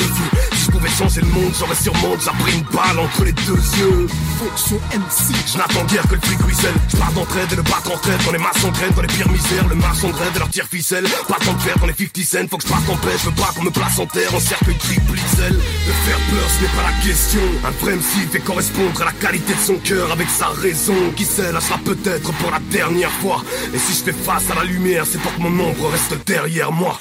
Si 0.53 0.65
je 0.65 0.71
pouvais 0.71 0.89
changer 0.89 1.21
le 1.21 1.27
monde, 1.27 1.51
j'aurais 1.57 1.75
sûrement 1.75 2.15
déjà 2.15 2.31
pris 2.37 2.53
une 2.53 2.63
balle 2.69 2.99
entre 2.99 3.23
les 3.25 3.33
deux 3.33 3.57
yeux. 3.81 4.07
Fonction 4.37 4.79
MC. 4.93 5.33
Je 5.51 5.57
n'attends 5.57 5.85
guère 5.85 6.07
que 6.07 6.13
le 6.13 6.21
fric 6.21 6.39
ruisselle. 6.39 6.75
Je 6.87 6.97
pars 6.97 7.11
d'entraide 7.13 7.51
et 7.51 7.55
le 7.55 7.63
battre 7.63 7.91
en 7.91 7.97
traite. 7.97 8.21
Quand 8.23 8.31
les 8.31 8.37
maçons 8.37 8.71
traînent 8.71 8.93
dans 8.93 9.01
les 9.01 9.07
pires 9.07 9.31
misères, 9.31 9.67
le 9.67 9.75
marchand 9.75 10.09
de 10.09 10.13
et 10.13 10.39
leur 10.39 10.49
tire 10.49 10.67
ficelle. 10.67 11.05
Pas 11.27 11.39
tant 11.43 11.53
de 11.53 11.61
faire 11.61 11.79
dans 11.79 11.87
les 11.87 11.97
50 11.97 12.23
cents, 12.23 12.47
faut 12.47 12.57
que 12.57 12.63
je 12.63 12.69
parte 12.69 12.89
en 12.89 12.97
paix. 12.97 13.17
Je 13.17 13.25
veux 13.25 13.35
pas 13.35 13.51
qu'on 13.55 13.63
me 13.63 13.71
place 13.71 13.97
en 13.97 14.05
terre 14.05 14.35
en 14.35 14.39
cercueil 14.39 14.77
triple 14.77 15.13
XL. 15.17 15.53
De 15.53 15.93
faire 16.05 16.19
peur, 16.29 16.45
ce 16.45 16.61
n'est 16.61 16.73
pas 16.77 16.85
la 16.85 16.93
question. 17.01 17.41
Un 17.65 17.71
vrai 17.81 17.95
MC 17.95 18.29
fait 18.31 18.39
correspondre 18.39 19.01
à 19.01 19.05
la 19.05 19.13
qualité 19.13 19.53
de 19.53 19.65
son 19.65 19.77
cœur 19.77 20.11
avec 20.11 20.29
sa 20.29 20.49
raison. 20.49 20.90
Qui 21.15 21.25
sait, 21.25 21.51
là 21.51 21.61
sera 21.61 21.77
peut-être 21.79 22.33
pour 22.33 22.51
la 22.51 22.59
dernière 22.59 23.11
fois. 23.11 23.43
Et 23.73 23.77
si 23.77 23.93
je 23.93 24.03
fais 24.03 24.11
face 24.11 24.49
à 24.51 24.55
la 24.55 24.63
lumière, 24.63 25.05
c'est 25.05 25.19
pour 25.19 25.33
que 25.35 25.41
mon 25.41 25.63
ombre 25.63 25.89
reste 25.89 26.25
derrière 26.25 26.71
moi. 26.71 26.99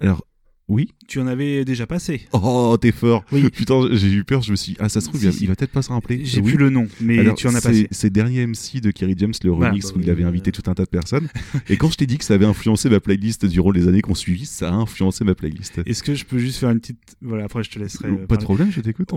Alors, 0.00 0.24
oui? 0.68 0.88
Tu 1.10 1.18
en 1.18 1.26
avais 1.26 1.64
déjà 1.64 1.88
passé. 1.88 2.20
Oh, 2.32 2.76
t'es 2.80 2.92
fort 2.92 3.24
Oui. 3.32 3.50
Putain, 3.52 3.88
j'ai 3.90 4.12
eu 4.12 4.22
peur, 4.22 4.42
je 4.42 4.52
me 4.52 4.56
suis 4.56 4.72
dit, 4.74 4.78
ah, 4.78 4.88
ça 4.88 5.00
se 5.00 5.08
trouve, 5.08 5.18
Si, 5.18 5.26
il 5.26 5.28
va- 5.32 5.36
si. 5.36 5.42
il 5.42 5.48
va 5.48 5.56
peut-être 5.56 5.72
pas 5.72 5.82
se 5.82 5.88
rappeler. 5.90 6.24
J'ai 6.24 6.40
Oui. 6.40 6.50
plus 6.52 6.56
le 6.58 6.70
nom, 6.70 6.86
mais 7.00 7.18
Alors, 7.18 7.34
tu 7.34 7.48
en 7.48 7.54
as 7.56 7.60
passé. 7.60 7.88
C'est 7.90 8.10
dernier 8.10 8.46
MC 8.46 8.80
de 8.80 8.92
Kerry 8.92 9.14
James, 9.18 9.32
le 9.42 9.50
Voilà, 9.50 9.70
remix 9.70 9.88
bah 9.90 9.94
où 9.96 10.00
il 10.02 10.08
avait 10.08 10.22
euh, 10.22 10.28
invité 10.28 10.52
tout 10.52 10.62
un 10.70 10.74
tas 10.74 10.84
de 10.84 10.88
personnes. 10.88 11.26
Et 11.68 11.76
quand 11.76 11.90
je 11.90 11.96
t'ai 11.96 12.06
dit 12.06 12.16
que 12.16 12.24
ça 12.24 12.34
avait 12.34 12.44
influencé 12.46 12.88
ma 12.88 13.00
playlist 13.00 13.44
durant 13.46 13.72
les 13.72 13.88
années 13.88 14.02
qu'on 14.02 14.14
suivit, 14.14 14.46
ça 14.46 14.68
a 14.70 14.72
influencé 14.72 15.24
ma 15.24 15.34
playlist. 15.34 15.80
Est-ce 15.84 16.04
que 16.04 16.14
je 16.14 16.24
peux 16.24 16.38
juste 16.38 16.60
faire 16.60 16.70
une 16.70 16.78
petite. 16.78 17.00
Voilà, 17.22 17.46
après 17.46 17.64
je 17.64 17.70
te 17.70 17.80
laisserai. 17.80 18.06
euh, 18.06 18.12
Pas 18.12 18.20
de 18.20 18.26
parler. 18.26 18.44
problème, 18.44 18.70
je 18.70 18.80
t'écoute. 18.80 19.10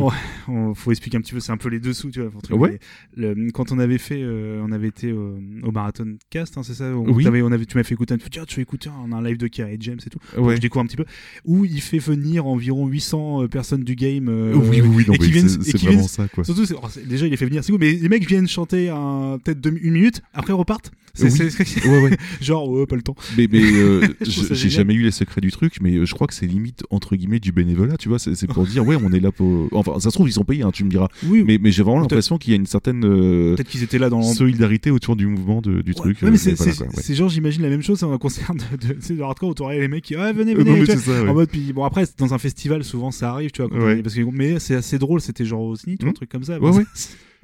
On- 0.48 0.74
faut 0.74 0.89
expliquer 0.89 1.18
un 1.18 1.22
petit 1.22 1.34
peu, 1.36 1.41
c'est 1.41 1.52
un 1.52 1.58
peu 1.58 1.70
les 1.70 1.80
dessous, 1.80 2.10
tu 2.10 2.22
vois. 2.22 2.32
truc, 2.41 2.58
Ouais. 2.60 2.80
mais 3.16 3.36
le- 3.36 3.52
quand 3.52 3.72
on 3.72 3.78
avait 3.78 4.00
fait, 4.00 4.20
euh, 4.24 4.64
on 4.68 4.72
avait 4.72 4.88
été 4.88 5.12
au, 5.14 5.38
au 5.62 5.72
marathon 5.72 6.18
cast, 6.32 6.58
hein, 6.58 6.64
c'est 6.64 6.74
ça 6.74 6.86
on, 6.86 7.08
Oui. 7.14 7.24
t'avais- 7.24 7.44
on 7.44 7.52
avait, 7.52 7.68
Tu 7.68 7.78
m'as 7.78 7.84
fait 7.84 7.94
écouter 7.94 8.16
un 8.16 8.18
truc, 8.18 8.34
tiens, 8.34 8.46
tu 8.48 8.62
écouter, 8.62 8.89
a 8.89 9.16
un 9.16 9.24
live 9.24 9.38
de 9.38 9.46
Kerry 9.48 9.78
James 9.80 10.00
et 10.04 10.10
tout. 10.10 10.18
Donc, 10.36 10.48
Ouais. 10.48 10.56
je 10.56 10.62
découvre 10.62 10.84
un 10.84 10.88
petit 10.88 10.98
peu. 10.98 11.06
Où 11.46 11.66
il 11.66 11.83
fait 11.84 12.00
venir 12.00 12.46
environ 12.48 12.88
800 12.88 13.44
euh, 13.44 13.48
personnes 13.48 13.84
du 13.84 13.96
game. 13.96 14.28
euh, 14.30 14.54
oui, 14.56 14.82
oui, 14.82 14.90
oui, 14.96 15.06
non, 15.08 15.14
et 15.14 15.18
qui 15.18 15.32
viennent- 15.32 15.48
c'est 15.64 15.78
vraiment 15.78 15.98
viennent- 15.98 16.08
ça, 16.08 16.28
quoi. 16.28 16.44
Surtout, 16.44 16.64
oh, 16.82 16.88
déjà, 17.06 17.26
il 17.26 17.30
les 17.32 17.38
fait 17.38 17.46
venir, 17.46 17.64
c'est 17.64 17.72
cool, 17.72 17.80
mais 17.82 17.94
les 17.94 18.10
mecs 18.10 18.28
viennent 18.28 18.48
chanter 18.48 18.90
un- 18.90 19.40
peut-être 19.44 19.66
une 19.68 19.94
minute, 19.94 20.22
après 20.34 20.54
repartent. 20.54 20.92
C'est 21.16 21.26
Oui. 21.32 21.51
c'est- 21.51 21.86
Ouais, 21.88 22.01
ouais. 22.01 22.18
genre, 22.41 22.68
ouais, 22.72 22.88
pas 22.88 22.95
le 22.95 23.03
temps. 23.03 23.16
Mais, 23.38 23.47
mais 23.51 23.61
euh, 23.61 24.01
ça 24.26 24.55
j'ai 24.55 24.70
jamais 24.72 24.95
eu 24.95 25.03
les 25.03 25.11
secrets 25.11 25.41
du 25.41 25.51
truc, 25.51 25.76
mais 25.80 25.93
euh, 25.93 26.05
je 26.05 26.14
crois 26.16 26.26
que 26.26 26.34
c'est 26.34 26.47
limite 26.47 26.84
entre 26.89 27.16
guillemets 27.16 27.39
du 27.39 27.51
bénévolat, 27.51 27.97
tu 27.97 28.09
vois. 28.09 28.18
C'est 28.18 28.34
c'est 28.34 28.47
pour 28.47 28.66
dire, 28.66 28.84
ouais, 28.88 28.97
on 28.99 29.14
est 29.14 29.20
là 29.20 29.32
pour. 29.32 29.68
Enfin, 29.74 29.99
ça 29.99 30.09
se 30.09 30.16
trouve, 30.16 30.28
ils 30.28 30.32
sont 30.34 30.43
payés, 30.43 30.64
hein, 30.64 30.72
tu 30.74 30.84
me 30.84 30.89
diras. 30.89 31.09
Oui, 31.28 31.43
Mais, 31.45 31.59
mais 31.61 31.72
j'ai 31.72 31.84
vraiment 31.84 31.99
l'impression 31.99 32.39
qu'il 32.39 32.49
y 32.51 32.53
a 32.55 32.57
une 32.57 32.66
certaine 32.66 33.05
euh, 33.05 33.55
peut-être 33.55 33.68
qu'ils 33.70 33.84
étaient 33.84 33.99
là 33.99 34.09
dans 34.09 34.24
solidarité 34.24 34.89
autour 34.89 35.16
du 35.16 35.28
mouvement 35.28 35.61
de- 35.61 35.82
du 35.84 35.91
Ouais, 35.91 35.93
truc. 35.93 36.18
ouais, 36.24 36.30
euh, 36.30 36.32
mais 36.32 36.38
c'est 36.38 36.59
mais 36.59 36.74
quoi, 36.74 36.88
c'est 36.95 37.14
genre, 37.14 37.30
j'imagine 37.30 37.61
la 37.61 37.70
même 37.70 37.84
chose, 37.84 37.99
c'est 37.99 38.05
un 38.07 38.18
concert 38.18 38.51
de, 38.55 38.88
de, 38.88 39.16
de 39.16 39.22
hardcore 39.22 39.49
où 39.49 39.53
t'aurais 39.53 39.80
les 39.80 39.88
mecs 39.88 40.03
qui, 40.05 40.16
ouais, 40.16 40.34
venez, 40.34 40.53
Euh, 40.55 40.57
venez, 40.64 40.72
non, 40.72 40.78
mais 40.80 40.95
ça, 40.97 41.11
ouais. 41.24 41.30
En 41.30 41.36
mode, 41.36 41.49
puis 41.49 41.74
bon, 41.74 41.84
après, 41.84 42.05
dans 42.18 42.34
un 42.34 42.39
festival, 42.39 42.84
souvent 42.84 43.11
ça 43.11 43.30
arrive, 43.34 43.51
tu 43.51 43.61
vois. 43.61 43.70
parce 44.01 44.16
que, 44.16 44.22
mais 44.32 44.59
c'est 44.59 44.74
assez 44.74 44.97
drôle, 44.97 45.22
c'était 45.22 45.45
genre 45.45 45.61
au 45.61 45.76
SNIT 45.76 45.99
ou 46.03 46.07
un 46.07 46.09
Hmm. 46.09 46.14
truc 46.14 46.30
comme 46.30 46.43
ça. 46.43 46.59
Ouais, 46.59 46.72
ouais. 46.72 46.86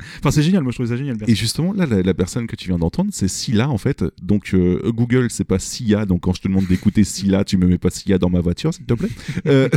Enfin, 0.19 0.31
c'est 0.31 0.43
génial, 0.43 0.63
moi 0.63 0.71
je 0.71 0.77
trouve 0.77 0.87
ça 0.87 0.97
génial. 0.97 1.17
Et 1.27 1.35
justement, 1.35 1.73
là, 1.73 1.85
la, 1.85 2.01
la 2.01 2.13
personne 2.13 2.47
que 2.47 2.55
tu 2.55 2.67
viens 2.69 2.77
d'entendre, 2.79 3.09
c'est 3.13 3.27
Scylla, 3.27 3.69
en 3.69 3.77
fait. 3.77 4.03
Donc, 4.21 4.51
euh, 4.53 4.81
Google, 4.91 5.27
c'est 5.29 5.43
pas 5.43 5.59
Sia. 5.59 6.05
Donc, 6.05 6.21
quand 6.21 6.33
je 6.33 6.41
te 6.41 6.47
demande 6.47 6.65
d'écouter 6.67 7.03
Scylla, 7.03 7.43
tu 7.43 7.57
me 7.57 7.67
mets 7.67 7.77
pas 7.77 7.89
Sia 7.89 8.17
dans 8.17 8.29
ma 8.29 8.39
voiture, 8.41 8.73
s'il 8.73 8.85
te 8.85 8.93
plaît. 8.93 9.09
Euh, 9.45 9.69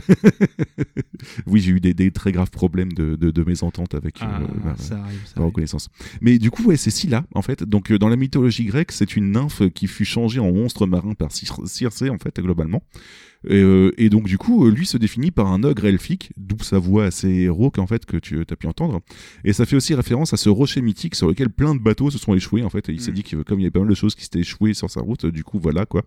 oui, 1.46 1.60
j'ai 1.60 1.70
eu 1.72 1.80
des, 1.80 1.94
des 1.94 2.10
très 2.10 2.32
graves 2.32 2.50
problèmes 2.50 2.92
de, 2.92 3.16
de, 3.16 3.30
de 3.30 3.44
mésentente 3.44 3.94
avec 3.94 4.20
euh, 4.22 4.26
Ah, 4.26 4.40
ma- 4.64 4.76
ça 4.76 4.96
arrive, 5.02 5.20
ça 5.24 5.32
ma 5.36 5.42
arrive. 5.42 5.46
reconnaissance. 5.52 5.88
Mais 6.20 6.38
du 6.38 6.50
coup, 6.50 6.64
ouais, 6.64 6.76
c'est 6.76 6.90
Scylla, 6.90 7.24
en 7.34 7.42
fait. 7.42 7.62
Donc, 7.62 7.92
dans 7.92 8.08
la 8.08 8.16
mythologie 8.16 8.64
grecque, 8.64 8.92
c'est 8.92 9.16
une 9.16 9.32
nymphe 9.32 9.62
qui 9.74 9.86
fut 9.86 10.04
changée 10.04 10.40
en 10.40 10.52
monstre 10.52 10.86
marin 10.86 11.14
par 11.14 11.30
Cir- 11.30 11.66
Circé, 11.66 12.10
en 12.10 12.18
fait, 12.18 12.38
globalement. 12.40 12.82
Et, 13.48 13.60
euh, 13.62 13.92
et 13.98 14.08
donc, 14.08 14.24
du 14.24 14.38
coup, 14.38 14.66
euh, 14.66 14.70
lui 14.70 14.86
se 14.86 14.96
définit 14.96 15.30
par 15.30 15.48
un 15.48 15.62
ogre 15.64 15.84
elfique, 15.84 16.32
d'où 16.36 16.56
sa 16.62 16.78
voix 16.78 17.04
assez 17.06 17.48
rauque, 17.48 17.78
en 17.78 17.86
fait, 17.86 18.06
que 18.06 18.16
tu 18.16 18.40
as 18.40 18.56
pu 18.56 18.66
entendre. 18.66 19.00
Et 19.44 19.52
ça 19.52 19.66
fait 19.66 19.76
aussi 19.76 19.94
référence 19.94 20.32
à 20.32 20.36
ce 20.36 20.48
rocher 20.48 20.80
mythique 20.82 21.14
sur 21.14 21.28
lequel 21.28 21.50
plein 21.50 21.74
de 21.74 21.80
bateaux 21.80 22.10
se 22.10 22.18
sont 22.18 22.34
échoués, 22.34 22.62
en 22.62 22.70
fait. 22.70 22.88
Et 22.88 22.92
il 22.92 23.00
s'est 23.00 23.10
Mm. 23.10 23.14
dit 23.14 23.22
que 23.24 23.36
comme 23.42 23.58
il 23.60 23.62
y 23.62 23.66
avait 23.66 23.70
pas 23.72 23.80
mal 23.80 23.88
de 23.88 23.94
choses 23.94 24.14
qui 24.14 24.22
s'étaient 24.22 24.40
échouées 24.40 24.74
sur 24.74 24.90
sa 24.90 25.00
route, 25.00 25.26
du 25.26 25.44
coup, 25.44 25.58
voilà, 25.58 25.86
quoi. 25.86 26.02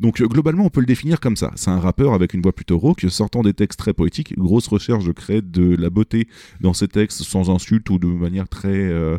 Donc, 0.00 0.20
euh, 0.20 0.26
globalement, 0.26 0.64
on 0.64 0.70
peut 0.70 0.80
le 0.80 0.86
définir 0.86 1.20
comme 1.20 1.36
ça. 1.36 1.50
C'est 1.56 1.70
un 1.70 1.78
rappeur 1.80 2.14
avec 2.14 2.34
une 2.34 2.40
voix 2.42 2.52
plutôt 2.52 2.78
rauque, 2.78 3.04
sortant 3.08 3.42
des 3.42 3.52
textes 3.52 3.78
très 3.78 3.92
poétiques, 3.92 4.36
grosse 4.38 4.66
recherche 4.68 5.04
de 5.04 5.12
créer 5.12 5.42
de 5.42 5.76
la 5.76 5.90
beauté 5.90 6.28
dans 6.60 6.72
ses 6.72 6.88
textes 6.88 7.22
sans 7.22 7.50
insulte 7.50 7.90
ou 7.90 7.98
de 7.98 8.06
manière 8.06 8.48
très, 8.48 8.68
euh, 8.68 9.18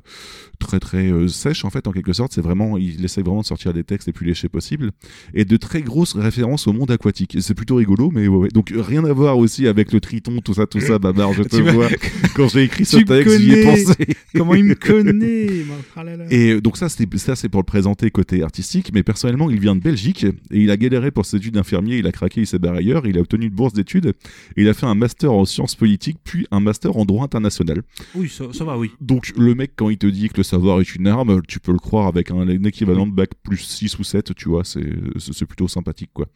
très, 0.59 0.79
très 0.79 1.11
euh, 1.11 1.27
sèche, 1.27 1.63
en 1.65 1.69
fait, 1.69 1.87
en 1.87 1.91
quelque 1.91 2.13
sorte. 2.13 2.33
C'est 2.33 2.41
vraiment, 2.41 2.77
il 2.77 3.03
essaie 3.05 3.21
vraiment 3.21 3.41
de 3.41 3.45
sortir 3.45 3.73
des 3.73 3.83
textes 3.83 4.07
les 4.07 4.13
plus 4.13 4.25
léchés 4.25 4.49
possibles. 4.49 4.91
Et 5.33 5.45
de 5.45 5.57
très 5.57 5.81
grosses 5.81 6.15
références 6.15 6.67
au 6.67 6.73
monde 6.73 6.91
aquatique. 6.91 7.37
C'est 7.51 7.55
plutôt 7.55 7.75
rigolo, 7.75 8.11
mais 8.13 8.29
ouais, 8.29 8.37
ouais. 8.37 8.47
Donc, 8.53 8.71
rien 8.73 9.03
à 9.03 9.11
voir 9.11 9.37
aussi 9.37 9.67
avec 9.67 9.91
le 9.91 9.99
triton, 9.99 10.39
tout 10.39 10.53
ça, 10.53 10.65
tout 10.67 10.79
ça, 10.79 10.99
babar, 10.99 11.33
je 11.33 11.43
te 11.43 11.57
Tu 11.57 11.63
vois-. 11.63 11.89
Quand 12.33 12.47
j'ai 12.47 12.63
écrit 12.63 12.85
ce 12.85 12.95
texte, 12.95 13.39
j'y 13.41 13.51
ai 13.51 13.63
pensé. 13.65 14.07
Comment 14.33 14.55
il 14.55 14.63
me 14.63 14.75
connaît 14.91 15.65
moi. 15.67 15.75
Ah 15.97 16.05
là 16.05 16.15
là. 16.15 16.23
Et 16.29 16.53
euh, 16.53 16.61
donc 16.61 16.77
ça, 16.77 16.87
c'est 16.87 17.49
pour 17.49 17.59
le 17.59 17.65
présenter 17.65 18.09
côté 18.09 18.41
artistique. 18.41 18.91
Mais 18.93 19.03
personnellement, 19.03 19.49
il 19.49 19.59
vient 19.59 19.75
de 19.75 19.81
Belgique 19.81 20.23
et 20.23 20.61
il 20.61 20.71
a 20.71 20.77
galéré 20.77 21.11
pour 21.11 21.25
ses 21.25 21.35
études 21.35 21.55
d'infirmier. 21.55 21.97
Il 21.97 22.07
a 22.07 22.13
craqué, 22.13 22.39
il 22.39 22.47
s'est 22.47 22.57
barré 22.57 22.77
ailleurs. 22.77 23.05
Il 23.05 23.17
a 23.17 23.19
obtenu 23.19 23.47
une 23.47 23.51
bourse 23.51 23.73
d'études 23.73 24.13
et 24.55 24.61
il 24.61 24.69
a 24.69 24.73
fait 24.73 24.85
un 24.85 24.95
master 24.95 25.33
en 25.33 25.43
sciences 25.43 25.75
politiques, 25.75 26.19
puis 26.23 26.47
un 26.51 26.61
master 26.61 26.95
en 26.95 27.03
droit 27.03 27.25
international. 27.25 27.83
Oui, 28.15 28.29
ça, 28.29 28.45
ça 28.53 28.63
va, 28.63 28.77
oui. 28.77 28.91
Donc 29.01 29.33
le 29.37 29.55
mec, 29.55 29.73
quand 29.75 29.89
il 29.89 29.97
te 29.97 30.07
dit 30.07 30.29
que 30.29 30.37
le 30.37 30.43
savoir 30.43 30.79
est 30.79 30.95
une 30.95 31.07
arme, 31.07 31.41
tu 31.49 31.59
peux 31.59 31.73
le 31.73 31.79
croire 31.79 32.07
avec 32.07 32.31
un, 32.31 32.47
un 32.47 32.63
équivalent 32.63 33.07
de 33.07 33.11
bac 33.11 33.31
plus 33.43 33.57
6 33.57 33.99
ou 33.99 34.05
7, 34.05 34.33
tu 34.35 34.47
vois. 34.47 34.63
C'est 34.63 35.45
plutôt 35.45 35.67
sympathique, 35.67 36.11
quoi. 36.13 36.27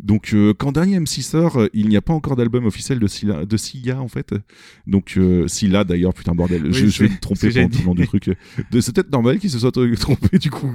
Donc 0.00 0.32
euh, 0.34 0.54
quand 0.54 0.72
dernier 0.72 0.98
MC 0.98 1.22
sort, 1.22 1.56
euh, 1.60 1.68
il 1.72 1.88
n'y 1.88 1.96
a 1.96 2.02
pas 2.02 2.12
encore 2.12 2.36
d'album 2.36 2.66
officiel 2.66 2.98
de 2.98 3.06
Scylla, 3.06 3.44
de 3.44 3.56
Sia 3.56 4.00
en 4.00 4.08
fait. 4.08 4.34
Donc 4.86 5.14
euh, 5.16 5.48
Scylla 5.48 5.84
d'ailleurs, 5.84 6.14
putain 6.14 6.34
bordel, 6.34 6.64
Oui, 6.66 6.72
je, 6.72 6.86
je 6.86 7.04
vais 7.04 7.10
me 7.10 7.18
tromper 7.18 7.50
pendant 7.50 7.68
tout 7.68 7.78
le 7.78 7.84
long 7.84 7.94
du 7.94 8.06
truc. 8.06 8.30
C'est 8.72 8.94
peut-être 8.94 9.12
normal 9.12 9.38
qu'il 9.38 9.50
se 9.50 9.58
soit 9.58 9.72
trompé 9.96 10.38
du 10.38 10.50
coup. 10.50 10.74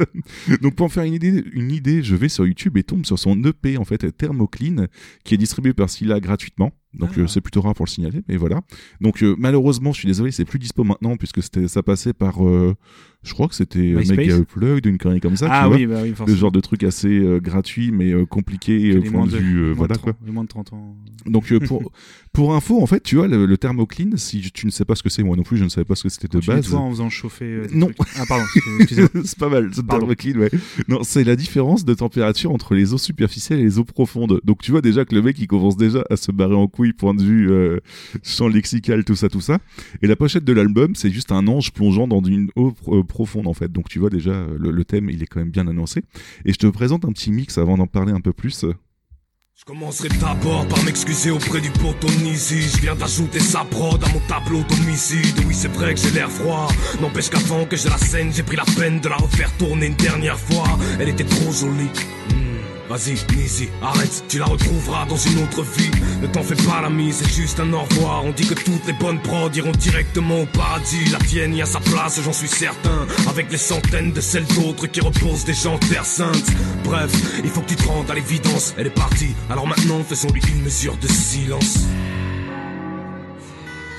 Donc 0.62 0.76
pour 0.76 0.86
en 0.86 0.88
faire 0.88 1.04
une 1.04 1.14
idée, 1.14 1.44
une 1.52 1.70
idée, 1.70 2.02
je 2.02 2.16
vais 2.16 2.28
sur 2.28 2.46
YouTube 2.46 2.76
et 2.76 2.82
tombe 2.82 3.04
sur 3.06 3.18
son 3.18 3.42
EP 3.44 3.76
en 3.76 3.84
fait 3.84 4.16
Thermoclean 4.16 4.86
qui 5.24 5.34
est 5.34 5.38
distribué 5.38 5.72
par 5.72 5.90
Scylla 5.90 6.20
gratuitement. 6.20 6.72
Donc 6.94 7.10
Ah. 7.16 7.20
euh, 7.20 7.26
c'est 7.26 7.40
plutôt 7.40 7.60
rare 7.62 7.74
pour 7.74 7.86
le 7.86 7.90
signaler, 7.90 8.20
mais 8.28 8.36
voilà. 8.36 8.60
Donc 9.00 9.22
euh, 9.22 9.34
malheureusement, 9.38 9.92
je 9.92 9.98
suis 10.00 10.06
désolé, 10.08 10.30
c'est 10.30 10.44
plus 10.44 10.58
dispo 10.58 10.84
maintenant 10.84 11.16
puisque 11.16 11.42
c'était 11.42 11.66
ça 11.68 11.82
passait 11.82 12.12
par, 12.12 12.46
euh, 12.46 12.74
je 13.22 13.32
crois 13.32 13.48
que 13.48 13.54
c'était 13.54 13.78
euh, 13.94 14.02
Mega 14.08 14.36
Upload, 14.38 14.84
une 14.84 14.98
connerie 14.98 15.20
comme 15.20 15.36
ça. 15.36 15.48
ah 15.50 15.62
tu 15.62 15.68
vois 15.68 15.76
oui, 15.78 15.86
bah 15.86 16.00
oui, 16.02 16.14
le 16.26 16.34
genre 16.34 16.52
de 16.52 16.60
truc 16.60 16.82
assez 16.84 17.08
euh, 17.08 17.40
gratuit 17.40 17.92
mais 17.92 18.12
euh, 18.12 18.26
compliqué 18.26 18.98
point 19.00 19.26
de 19.26 19.36
vue 19.38 19.58
euh, 19.60 19.72
voilà 19.72 19.94
de 19.94 20.00
quoi 20.00 20.12
30 20.12 20.26
les 20.26 20.32
moins 20.32 20.44
de 20.44 20.48
30 20.48 20.72
ans. 20.74 20.96
donc 21.26 21.50
euh, 21.52 21.60
pour 21.60 21.90
pour 22.32 22.54
info 22.54 22.80
en 22.82 22.86
fait 22.86 23.02
tu 23.02 23.16
vois 23.16 23.28
le, 23.28 23.44
le 23.44 23.58
thermoclean 23.58 24.16
si 24.16 24.40
tu 24.52 24.64
ne 24.66 24.70
sais 24.70 24.84
pas 24.84 24.94
ce 24.94 25.02
que 25.02 25.10
c'est 25.10 25.22
moi 25.22 25.36
non 25.36 25.42
plus 25.42 25.58
je 25.58 25.64
ne 25.64 25.68
savais 25.68 25.84
pas 25.84 25.94
ce 25.94 26.04
que 26.04 26.08
c'était 26.08 26.28
de 26.28 26.40
base 26.44 26.68
toi 26.70 26.78
en 26.80 26.90
faisant 26.90 27.10
chauffer. 27.10 27.44
euh, 27.44 27.66
Non. 27.72 27.86
trucs. 27.88 28.08
Ah, 28.16 28.24
pardon, 28.26 28.44
c'est 29.24 29.38
pas 29.38 29.48
mal, 29.50 29.70
thermoclean, 29.70 30.38
ouais. 30.38 30.50
Non, 30.88 31.00
c'est 31.02 31.24
la 31.24 31.36
différence 31.36 31.84
de 31.84 31.92
température 31.94 32.50
entre 32.50 32.74
les 32.74 32.94
eaux 32.94 32.98
superficielles 32.98 33.60
et 33.60 33.64
les 33.64 33.78
eau 33.78 33.84
profonde. 33.84 34.40
Donc 34.44 34.62
tu 34.62 34.70
vois 34.70 34.80
déjà 34.80 35.04
que 35.04 35.14
le 35.14 35.22
mec 35.22 35.38
il 35.38 35.46
commence 35.46 35.76
déjà 35.76 36.04
à 36.10 36.16
se 36.16 36.32
barrer 36.32 36.54
en 36.54 36.66
couille 36.68 36.92
point 36.94 37.14
de 37.14 37.22
vue 37.22 37.50
euh, 37.50 37.80
champ 38.22 38.48
lexical 38.48 39.04
tout 39.04 39.14
ça 39.16 39.28
tout 39.28 39.40
ça. 39.42 39.58
Et 40.02 40.06
la 40.06 40.16
pochette 40.16 40.44
de 40.44 40.52
l'album 40.52 40.94
c'est 40.94 41.10
juste 41.10 41.32
un 41.32 41.46
ange 41.48 41.72
plongeant 41.72 42.08
dans 42.08 42.22
une 42.22 42.50
eau 42.56 42.72
euh, 42.88 43.02
profonde 43.02 43.46
en 43.46 43.54
fait. 43.54 43.70
Donc 43.70 43.88
tu 43.88 43.98
vois 43.98 44.10
déjà 44.10 44.30
euh, 44.32 44.56
le, 44.58 44.70
le 44.70 44.84
thème 44.84 45.10
il 45.10 45.22
est 45.22 45.26
quand 45.26 45.40
même 45.40 45.50
bien 45.50 45.68
annoncé. 45.68 46.02
Et 46.44 46.52
je 46.52 46.58
te 46.58 46.66
présente 46.66 47.04
un 47.04 47.12
petit 47.12 47.30
mix 47.30 47.58
avant 47.58 47.76
d'en 47.76 47.86
parler 47.86 48.12
un 48.12 48.20
peu 48.20 48.32
plus. 48.32 48.64
Je 49.54 49.64
commencerai 49.66 50.08
d'abord 50.20 50.66
par 50.66 50.82
m'excuser 50.82 51.30
auprès 51.30 51.60
du 51.60 51.70
poteau 51.70 52.08
Nizi. 52.22 52.62
Je 52.62 52.78
viens 52.78 52.94
d'ajouter 52.96 53.38
sa 53.38 53.64
prod 53.64 54.02
à 54.02 54.08
mon 54.08 54.20
tableau 54.20 54.62
d'homicide. 54.62 55.38
Oui, 55.46 55.54
c'est 55.54 55.68
vrai 55.68 55.92
que 55.94 56.00
j'ai 56.00 56.10
l'air 56.10 56.30
froid. 56.30 56.68
N'empêche 57.00 57.28
qu'avant 57.28 57.66
que 57.66 57.76
j'ai 57.76 57.90
la 57.90 57.98
scène, 57.98 58.32
j'ai 58.32 58.42
pris 58.42 58.56
la 58.56 58.64
peine 58.64 59.00
de 59.00 59.08
la 59.10 59.16
refaire 59.16 59.54
tourner 59.58 59.86
une 59.86 59.94
dernière 59.96 60.38
fois. 60.38 60.64
Elle 60.98 61.10
était 61.10 61.24
trop 61.24 61.52
jolie. 61.52 61.90
Vas-y, 62.92 63.16
Nisi, 63.34 63.70
arrête, 63.80 64.22
tu 64.28 64.38
la 64.38 64.44
retrouveras 64.44 65.06
dans 65.06 65.16
une 65.16 65.42
autre 65.42 65.62
vie. 65.62 65.90
Ne 66.20 66.26
t'en 66.26 66.42
fais 66.42 66.56
pas 66.56 66.82
l'ami, 66.82 67.10
c'est 67.10 67.32
juste 67.32 67.58
un 67.58 67.72
au 67.72 67.80
revoir. 67.80 68.22
On 68.22 68.32
dit 68.32 68.46
que 68.46 68.52
toutes 68.52 68.86
les 68.86 68.92
bonnes 68.92 69.18
prods 69.22 69.48
iront 69.54 69.72
directement 69.72 70.42
au 70.42 70.44
paradis. 70.44 71.08
La 71.10 71.18
tienne 71.20 71.54
y 71.54 71.62
a 71.62 71.64
sa 71.64 71.80
place, 71.80 72.20
j'en 72.22 72.34
suis 72.34 72.48
certain. 72.48 73.06
Avec 73.30 73.50
les 73.50 73.56
centaines 73.56 74.12
de 74.12 74.20
celles 74.20 74.44
d'autres 74.44 74.88
qui 74.88 75.00
reposent 75.00 75.46
des 75.46 75.54
gens 75.54 75.78
terre 75.78 76.04
sainte. 76.04 76.52
Bref, 76.84 77.10
il 77.42 77.48
faut 77.48 77.62
que 77.62 77.70
tu 77.70 77.76
te 77.76 77.88
rendes 77.88 78.10
à 78.10 78.14
l'évidence. 78.14 78.74
Elle 78.76 78.88
est 78.88 78.90
partie, 78.90 79.34
alors 79.48 79.66
maintenant 79.66 80.04
faisons-lui 80.06 80.42
une 80.54 80.60
mesure 80.60 80.98
de 80.98 81.08
silence. 81.08 81.78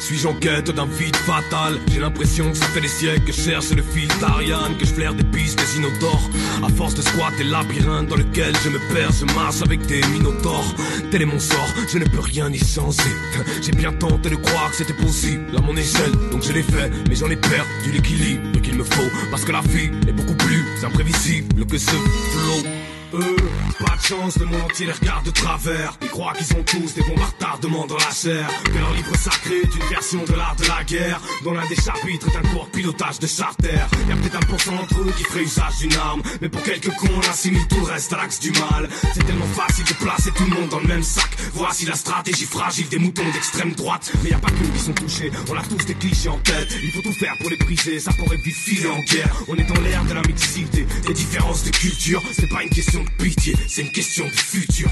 Suis-je 0.03 0.27
en 0.27 0.33
quête 0.33 0.69
d'un 0.69 0.85
vide 0.85 1.15
fatal. 1.15 1.79
J'ai 1.89 2.01
l'impression 2.01 2.51
que 2.51 2.57
ça 2.57 2.65
fait 2.65 2.81
des 2.81 2.89
siècles 2.89 3.23
que 3.23 3.31
cherche 3.31 3.71
le 3.71 3.81
fil 3.81 4.09
d'Ariane 4.19 4.75
Que 4.77 4.85
je 4.85 4.93
flaire 4.93 5.13
des 5.13 5.23
pistes 5.23 5.57
des 5.57 5.77
inodores. 5.77 6.29
À 6.61 6.67
force 6.67 6.93
de 6.93 7.01
squatter 7.01 7.45
labyrinthe 7.45 8.09
dans 8.09 8.17
lequel 8.17 8.53
je 8.65 8.69
me 8.69 8.79
perds 8.93 9.13
Je 9.13 9.25
marche 9.33 9.61
avec 9.61 9.85
des 9.85 10.01
minotaures. 10.07 10.75
Tel 11.09 11.21
est 11.21 11.25
mon 11.25 11.39
sort, 11.39 11.69
je 11.87 11.99
ne 11.99 12.03
peux 12.03 12.19
rien 12.19 12.51
y 12.51 12.57
changer. 12.57 13.15
J'ai 13.61 13.71
bien 13.71 13.93
tenté 13.93 14.29
de 14.29 14.35
croire 14.35 14.71
que 14.71 14.75
c'était 14.75 14.93
possible 14.93 15.45
à 15.57 15.61
mon 15.61 15.77
échelle. 15.77 16.11
Donc 16.33 16.43
je 16.43 16.51
l'ai 16.51 16.63
fait, 16.63 16.91
mais 17.07 17.15
j'en 17.15 17.29
ai 17.29 17.37
perdu 17.37 17.91
l'équilibre 17.93 18.61
qu'il 18.61 18.75
me 18.75 18.83
faut. 18.83 19.09
Parce 19.31 19.45
que 19.45 19.53
la 19.53 19.61
vie 19.61 19.89
est 20.05 20.11
beaucoup 20.11 20.35
plus 20.35 20.65
imprévisible 20.83 21.65
que 21.65 21.77
ce 21.77 21.91
flow 21.91 22.69
eux, 23.13 23.35
pas 23.79 23.95
de 23.95 24.01
chance, 24.01 24.37
le 24.37 24.45
monde 24.45 24.61
entier 24.61 24.85
les 24.85 24.91
regarde 24.91 25.25
de 25.25 25.31
travers. 25.31 25.97
Ils 26.01 26.09
croient 26.09 26.33
qu'ils 26.33 26.55
ont 26.57 26.63
tous 26.63 26.93
des 26.93 27.01
bons 27.01 27.21
retardements 27.21 27.85
dans 27.85 27.97
la 27.97 28.11
chair. 28.11 28.47
Que 28.65 28.77
leur 28.77 28.93
livre 28.93 29.15
sacré 29.17 29.57
est 29.57 29.75
une 29.75 29.89
version 29.89 30.23
de 30.23 30.33
l'art 30.33 30.55
de 30.55 30.65
la 30.67 30.83
guerre. 30.83 31.21
Dont 31.43 31.53
l'un 31.53 31.67
des 31.67 31.75
chapitres 31.75 32.27
est 32.29 32.37
un 32.37 32.49
cours 32.49 32.65
de 32.65 32.71
pilotage 32.71 33.19
de 33.19 33.27
charter. 33.27 33.79
Y'a 34.09 34.15
peut-être 34.15 34.35
un 34.35 34.47
pourcent 34.47 34.75
d'entre 34.75 34.99
eux 35.01 35.13
qui 35.17 35.23
ferait 35.23 35.43
usage 35.43 35.77
d'une 35.79 35.95
arme. 35.95 36.21
Mais 36.41 36.49
pour 36.49 36.63
quelques 36.63 36.89
cons, 36.95 37.09
on 37.15 37.29
assimile 37.29 37.67
tout 37.67 37.79
le 37.79 37.91
reste 37.91 38.13
à 38.13 38.17
l'axe 38.17 38.39
du 38.39 38.51
mal. 38.51 38.89
C'est 39.13 39.25
tellement 39.25 39.45
facile 39.45 39.85
de 39.85 39.93
placer 39.93 40.31
tout 40.31 40.45
le 40.45 40.55
monde 40.59 40.69
dans 40.69 40.79
le 40.79 40.87
même 40.87 41.03
sac. 41.03 41.29
Voici 41.53 41.85
la 41.85 41.95
stratégie 41.95 42.45
fragile 42.45 42.87
des 42.89 42.99
moutons 42.99 43.29
d'extrême 43.33 43.73
droite. 43.73 44.11
Mais 44.23 44.31
y 44.31 44.33
a 44.33 44.39
pas 44.39 44.49
que 44.49 44.63
qui 44.73 44.79
sont 44.79 44.93
touchés, 44.93 45.31
on 45.49 45.57
a 45.57 45.61
tous 45.61 45.85
des 45.85 45.95
clichés 45.95 46.29
en 46.29 46.39
tête. 46.39 46.75
Il 46.83 46.91
faut 46.91 47.01
tout 47.01 47.11
faire 47.11 47.35
pour 47.39 47.49
les 47.49 47.57
briser, 47.57 47.99
ça 47.99 48.11
pourrait 48.13 48.37
vite 48.37 48.55
filer 48.55 48.89
en 48.89 48.99
guerre. 48.99 49.43
On 49.47 49.55
est 49.55 49.63
dans 49.63 49.81
l'ère 49.81 50.03
de 50.05 50.13
la 50.13 50.21
mixité, 50.21 50.85
des 51.05 51.13
différences 51.13 51.63
de 51.63 51.69
culture. 51.71 52.21
C'est 52.31 52.49
pas 52.49 52.63
une 52.63 52.69
question 52.69 53.02
pitié, 53.17 53.55
c'est 53.67 53.81
une 53.81 53.91
question 53.91 54.25
de 54.25 54.31
futur. 54.31 54.89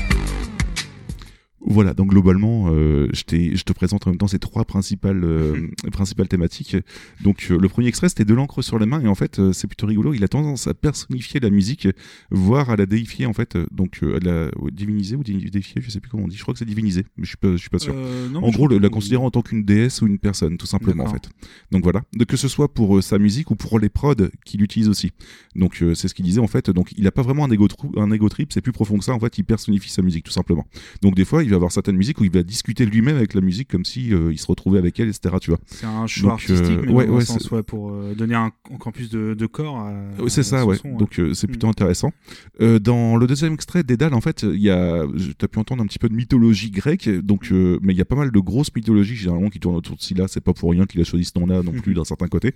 Voilà, 1.64 1.94
donc 1.94 2.10
globalement, 2.10 2.70
euh, 2.72 3.08
je, 3.14 3.24
te 3.24 3.74
présente 3.74 4.08
en 4.08 4.10
même 4.10 4.18
temps 4.18 4.28
ces 4.28 4.40
trois 4.40 4.66
principales, 4.66 5.24
euh, 5.24 5.68
principales 5.92 6.28
thématiques. 6.28 6.76
Donc 7.24 7.48
euh, 7.52 7.58
le 7.58 7.70
premier 7.70 7.88
extrait, 7.88 8.10
c'était 8.10 8.26
de 8.26 8.34
l'encre 8.34 8.62
sur 8.64 8.80
la 8.80 8.88
main, 8.88 9.00
et 9.02 9.08
en 9.08 9.14
fait, 9.16 9.40
c'est 9.54 9.68
plutôt 9.68 9.86
rigolo. 9.86 10.14
Il 10.14 10.24
a 10.24 10.28
tendance 10.28 10.66
à 10.68 10.74
personnifier 10.74 11.40
la 11.40 11.52
musique, 11.52 11.88
voire 12.32 12.72
à 12.72 12.76
la 12.76 12.86
déifier 12.88 13.26
en 13.28 13.34
fait, 13.34 13.58
donc 13.72 14.00
à 14.02 14.20
la 14.26 14.50
diviniser 14.72 15.16
ou 15.16 15.24
déifier, 15.24 15.82
je 15.82 15.90
sais 15.92 16.00
plus 16.00 16.10
comment 16.10 16.24
on 16.24 16.28
dit. 16.28 16.36
Je 16.36 16.42
crois 16.42 16.54
que 16.54 16.58
c'est 16.60 16.66
diviniser, 16.66 17.06
mais 17.16 17.26
je 17.26 17.30
suis 17.30 17.38
pas, 17.38 17.52
je 17.52 17.58
suis 17.58 17.70
pas 17.70 17.80
sûr. 17.80 17.94
Non, 18.32 18.44
en 18.44 18.50
gros, 18.50 18.68
la 18.68 18.80
que- 18.80 18.88
considérer 18.94 19.24
en 19.24 19.32
tant 19.32 19.42
qu'une 19.44 19.64
déesse 19.64 20.02
ou 20.02 20.08
une 20.08 20.18
personne, 20.20 20.58
tout 20.58 20.66
simplement 20.66 21.04
en 21.04 21.14
fait. 21.14 21.30
Donc 21.72 21.84
voilà, 21.84 22.02
De- 22.18 22.26
que 22.26 22.38
ce 22.38 22.48
soit 22.48 22.74
pour 22.74 23.04
sa 23.04 23.20
musique 23.20 23.52
ou 23.52 23.56
pour 23.56 23.80
les 23.80 23.90
prods 23.90 24.16
qu'il 24.46 24.64
utilise 24.64 24.90
aussi. 24.90 25.12
Donc 25.56 25.84
c'est 25.94 26.08
ce 26.08 26.14
qu'il 26.16 26.26
disait 26.26 26.42
en 26.42 26.48
fait. 26.48 26.70
Donc 26.72 26.92
il 26.98 27.06
a 27.08 27.12
pas 27.12 27.22
vraiment 27.22 27.46
un 27.46 27.52
ego, 27.52 27.68
un 27.98 28.12
ego 28.12 28.30
trip, 28.30 28.52
c'est 28.52 28.62
plus 28.62 28.72
profond 28.72 28.98
que 28.98 29.04
ça. 29.04 29.14
En 29.14 29.20
fait, 29.20 29.38
il 29.38 29.44
personnifie 29.44 29.90
sa 29.92 30.02
musique 30.02 30.26
tout 30.26 30.32
simplement. 30.32 30.66
Donc 31.04 31.16
des 31.16 31.26
fois, 31.26 31.44
il 31.44 31.51
va 31.52 31.58
avoir 31.58 31.72
certaines 31.72 31.96
musiques 31.98 32.20
où 32.20 32.24
il 32.24 32.32
va 32.32 32.44
discuter 32.44 32.86
lui-même 32.86 33.16
avec 33.18 33.34
la 33.34 33.42
musique 33.42 33.68
comme 33.70 33.86
si 33.86 34.14
euh, 34.14 34.32
il 34.32 34.38
se 34.40 34.48
retrouvait 34.48 34.80
avec 34.80 35.00
elle, 35.00 35.10
etc. 35.10 35.36
Tu 35.42 35.52
vois. 35.52 35.60
C'est 35.68 35.86
un 35.86 36.08
choix 36.08 36.32
Donc, 36.32 36.50
euh, 36.50 36.54
artistique, 36.54 36.80
mais 36.86 36.92
ouais, 36.94 37.06
dans 37.08 37.14
un 37.14 37.16
ouais, 37.18 37.26
sens, 37.26 37.44
c'est- 37.44 37.52
ouais, 37.54 37.64
pour 37.64 37.92
euh, 37.92 38.14
donner 38.16 38.36
un, 38.36 38.52
encore 38.72 38.92
plus 38.94 39.10
de, 39.10 39.34
de 39.34 39.46
corps 39.46 39.78
à. 39.80 39.92
Ouais, 40.20 40.30
c'est 40.30 40.44
ça, 40.44 40.66
ouais. 40.66 40.78
son. 40.78 40.96
Donc 40.98 41.20
c'est 41.34 41.48
plutôt 41.48 41.68
Mm. 41.68 41.72
intéressant. 41.72 42.12
Dans 42.60 43.18
le 43.18 43.28
deuxième 43.28 43.54
extrait, 43.54 43.84
Dédale, 43.84 44.14
en 44.14 44.22
fait, 44.22 44.44
il 44.44 44.60
y 44.62 44.70
a, 44.70 45.06
tu 45.38 45.46
as 45.46 45.48
pu 45.48 45.60
entendre 45.60 45.82
un 45.84 45.88
petit 45.88 46.00
peu 46.00 46.10
de 46.10 46.14
mythologie 46.16 46.70
grecque, 46.72 47.10
donc, 47.10 47.50
mais 47.52 47.94
il 47.94 47.98
y 47.98 48.02
a 48.02 48.06
pas 48.06 48.16
mal 48.16 48.32
de 48.32 48.40
grosses 48.40 48.74
mythologies 48.76 49.16
généralement 49.16 49.50
qui 49.50 49.60
tournent 49.60 49.76
autour 49.76 49.96
de 49.96 50.02
Scylla. 50.02 50.28
C'est 50.28 50.42
pas 50.42 50.54
pour 50.54 50.72
rien 50.72 50.86
qu'il 50.86 51.02
a 51.02 51.04
choisi 51.04 51.26
ce 51.26 51.38
nom-là 51.40 51.64
non 51.64 51.72
plus 51.72 51.94
d'un 51.94 52.04
certain 52.04 52.28
côté. 52.28 52.54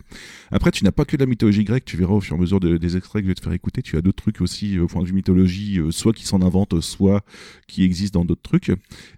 Après, 0.51 0.71
tu 0.71 0.83
n'as 0.83 0.91
pas 0.91 1.05
que 1.05 1.15
de 1.17 1.21
la 1.23 1.27
mythologie 1.27 1.63
grecque. 1.63 1.85
Tu 1.85 1.97
verras 1.97 2.13
au 2.13 2.21
fur 2.21 2.35
et 2.35 2.37
à 2.37 2.41
mesure 2.41 2.59
de- 2.59 2.77
des 2.77 2.97
extraits 2.97 3.21
que 3.21 3.25
je 3.25 3.31
vais 3.31 3.35
te 3.35 3.41
faire 3.41 3.53
écouter, 3.53 3.81
tu 3.81 3.97
as 3.97 4.01
d'autres 4.01 4.21
trucs 4.21 4.41
aussi 4.41 4.79
au 4.79 4.87
point 4.87 5.01
de 5.01 5.07
vue 5.07 5.13
mythologie, 5.13 5.79
soit 5.91 6.13
qui 6.13 6.25
s'en 6.25 6.41
inventent, 6.41 6.79
soit 6.81 7.23
qui 7.67 7.83
existent 7.83 8.19
dans 8.19 8.25
d'autres 8.25 8.41
trucs. 8.41 8.71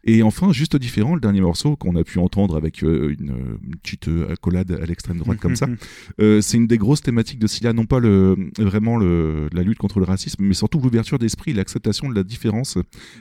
Et 0.04 0.24
enfin, 0.24 0.52
juste 0.52 0.76
différent, 0.78 1.16
le 1.16 1.22
dernier 1.22 1.42
morceau 1.42 1.76
qu'on 1.76 1.96
a 1.96 2.04
pu 2.04 2.20
entendre 2.20 2.56
avec 2.56 2.84
euh, 2.84 3.16
une, 3.20 3.58
une 3.64 3.76
petite 3.78 4.08
euh, 4.08 4.32
accolade 4.32 4.72
à 4.72 4.86
l'extrême 4.86 5.18
droite 5.18 5.40
comme 5.40 5.56
ça. 5.56 5.68
Euh, 6.20 6.42
c'est 6.42 6.58
une 6.58 6.68
des 6.68 6.78
grosses 6.78 7.02
thématiques 7.02 7.40
de 7.40 7.48
Scylla, 7.48 7.74
non 7.74 7.86
pas 7.86 8.00
le, 8.00 8.36
vraiment 8.58 8.98
le, 8.98 9.50
la 9.52 9.62
lutte 9.62 9.78
contre 9.78 10.00
le 10.00 10.06
racisme, 10.06 10.44
mais 10.44 10.54
surtout 10.54 10.80
l'ouverture 10.80 11.20
d'esprit, 11.20 11.54
l'acceptation 11.54 12.10
de 12.10 12.16
la 12.16 12.24
différence 12.24 12.78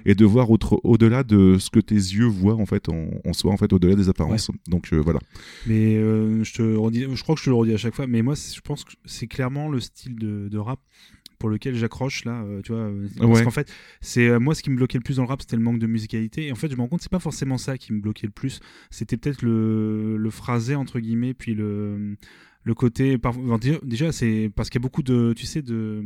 et 0.06 0.14
de 0.14 0.24
voir 0.24 0.48
au-delà 0.50 1.22
de 1.22 1.58
ce 1.58 1.68
que 1.70 1.80
tes 1.80 1.94
yeux 1.94 2.26
voient 2.26 2.54
en 2.54 2.64
fait 2.64 2.88
en, 2.88 3.08
en 3.24 3.32
soi, 3.32 3.52
en 3.52 3.56
fait 3.56 3.72
au-delà 3.72 3.94
des 3.94 4.08
apparences. 4.08 4.50
Donc 4.68 4.92
euh, 4.92 4.98
voilà. 4.98 5.18
Mais 5.66 5.96
je 5.96 6.52
te 6.52 6.62
redis, 6.62 7.06
je 7.12 7.22
crois 7.22 7.34
que 7.34 7.40
je 7.40 7.46
te 7.46 7.50
le 7.50 7.56
redis 7.56 7.74
à 7.74 7.78
chaque 7.78 7.94
fois, 7.94 8.06
mais 8.06 8.22
moi, 8.22 8.34
je 8.34 8.60
pense 8.60 8.84
que 8.84 8.92
c'est 9.04 9.26
clairement 9.26 9.68
le 9.68 9.80
style 9.80 10.16
de, 10.16 10.48
de 10.48 10.58
rap 10.58 10.80
pour 11.46 11.52
lequel 11.52 11.76
j'accroche 11.76 12.24
là, 12.24 12.42
euh, 12.42 12.60
tu 12.60 12.72
vois. 12.72 12.80
euh, 12.82 13.06
Parce 13.18 13.30
Ouais. 13.38 13.44
qu'en 13.44 13.52
fait, 13.52 13.72
c'est 14.00 14.26
euh, 14.26 14.40
moi 14.40 14.52
ce 14.56 14.64
qui 14.64 14.70
me 14.70 14.74
bloquait 14.76 14.98
le 14.98 15.04
plus 15.04 15.16
dans 15.18 15.22
le 15.22 15.28
rap, 15.28 15.40
c'était 15.42 15.54
le 15.54 15.62
manque 15.62 15.78
de 15.78 15.86
musicalité. 15.86 16.48
Et 16.48 16.50
en 16.52 16.56
fait, 16.56 16.68
je 16.68 16.74
me 16.74 16.80
rends 16.80 16.88
compte, 16.88 17.02
c'est 17.02 17.10
pas 17.10 17.20
forcément 17.20 17.56
ça 17.56 17.78
qui 17.78 17.92
me 17.92 18.00
bloquait 18.00 18.26
le 18.26 18.32
plus. 18.32 18.58
C'était 18.90 19.16
peut-être 19.16 19.42
le, 19.42 20.16
le 20.16 20.30
phrasé 20.30 20.74
entre 20.74 20.98
guillemets, 20.98 21.34
puis 21.34 21.54
le 21.54 22.16
le 22.66 22.74
côté 22.74 23.16
par- 23.16 23.38
enfin, 23.38 23.58
déjà- 23.84 24.10
c'est 24.10 24.50
parce 24.56 24.68
qu'il 24.70 24.80
y 24.80 24.82
a 24.82 24.86
beaucoup 24.86 25.04
de 25.04 25.32
tu 25.36 25.46
sais 25.46 25.62
de 25.62 26.02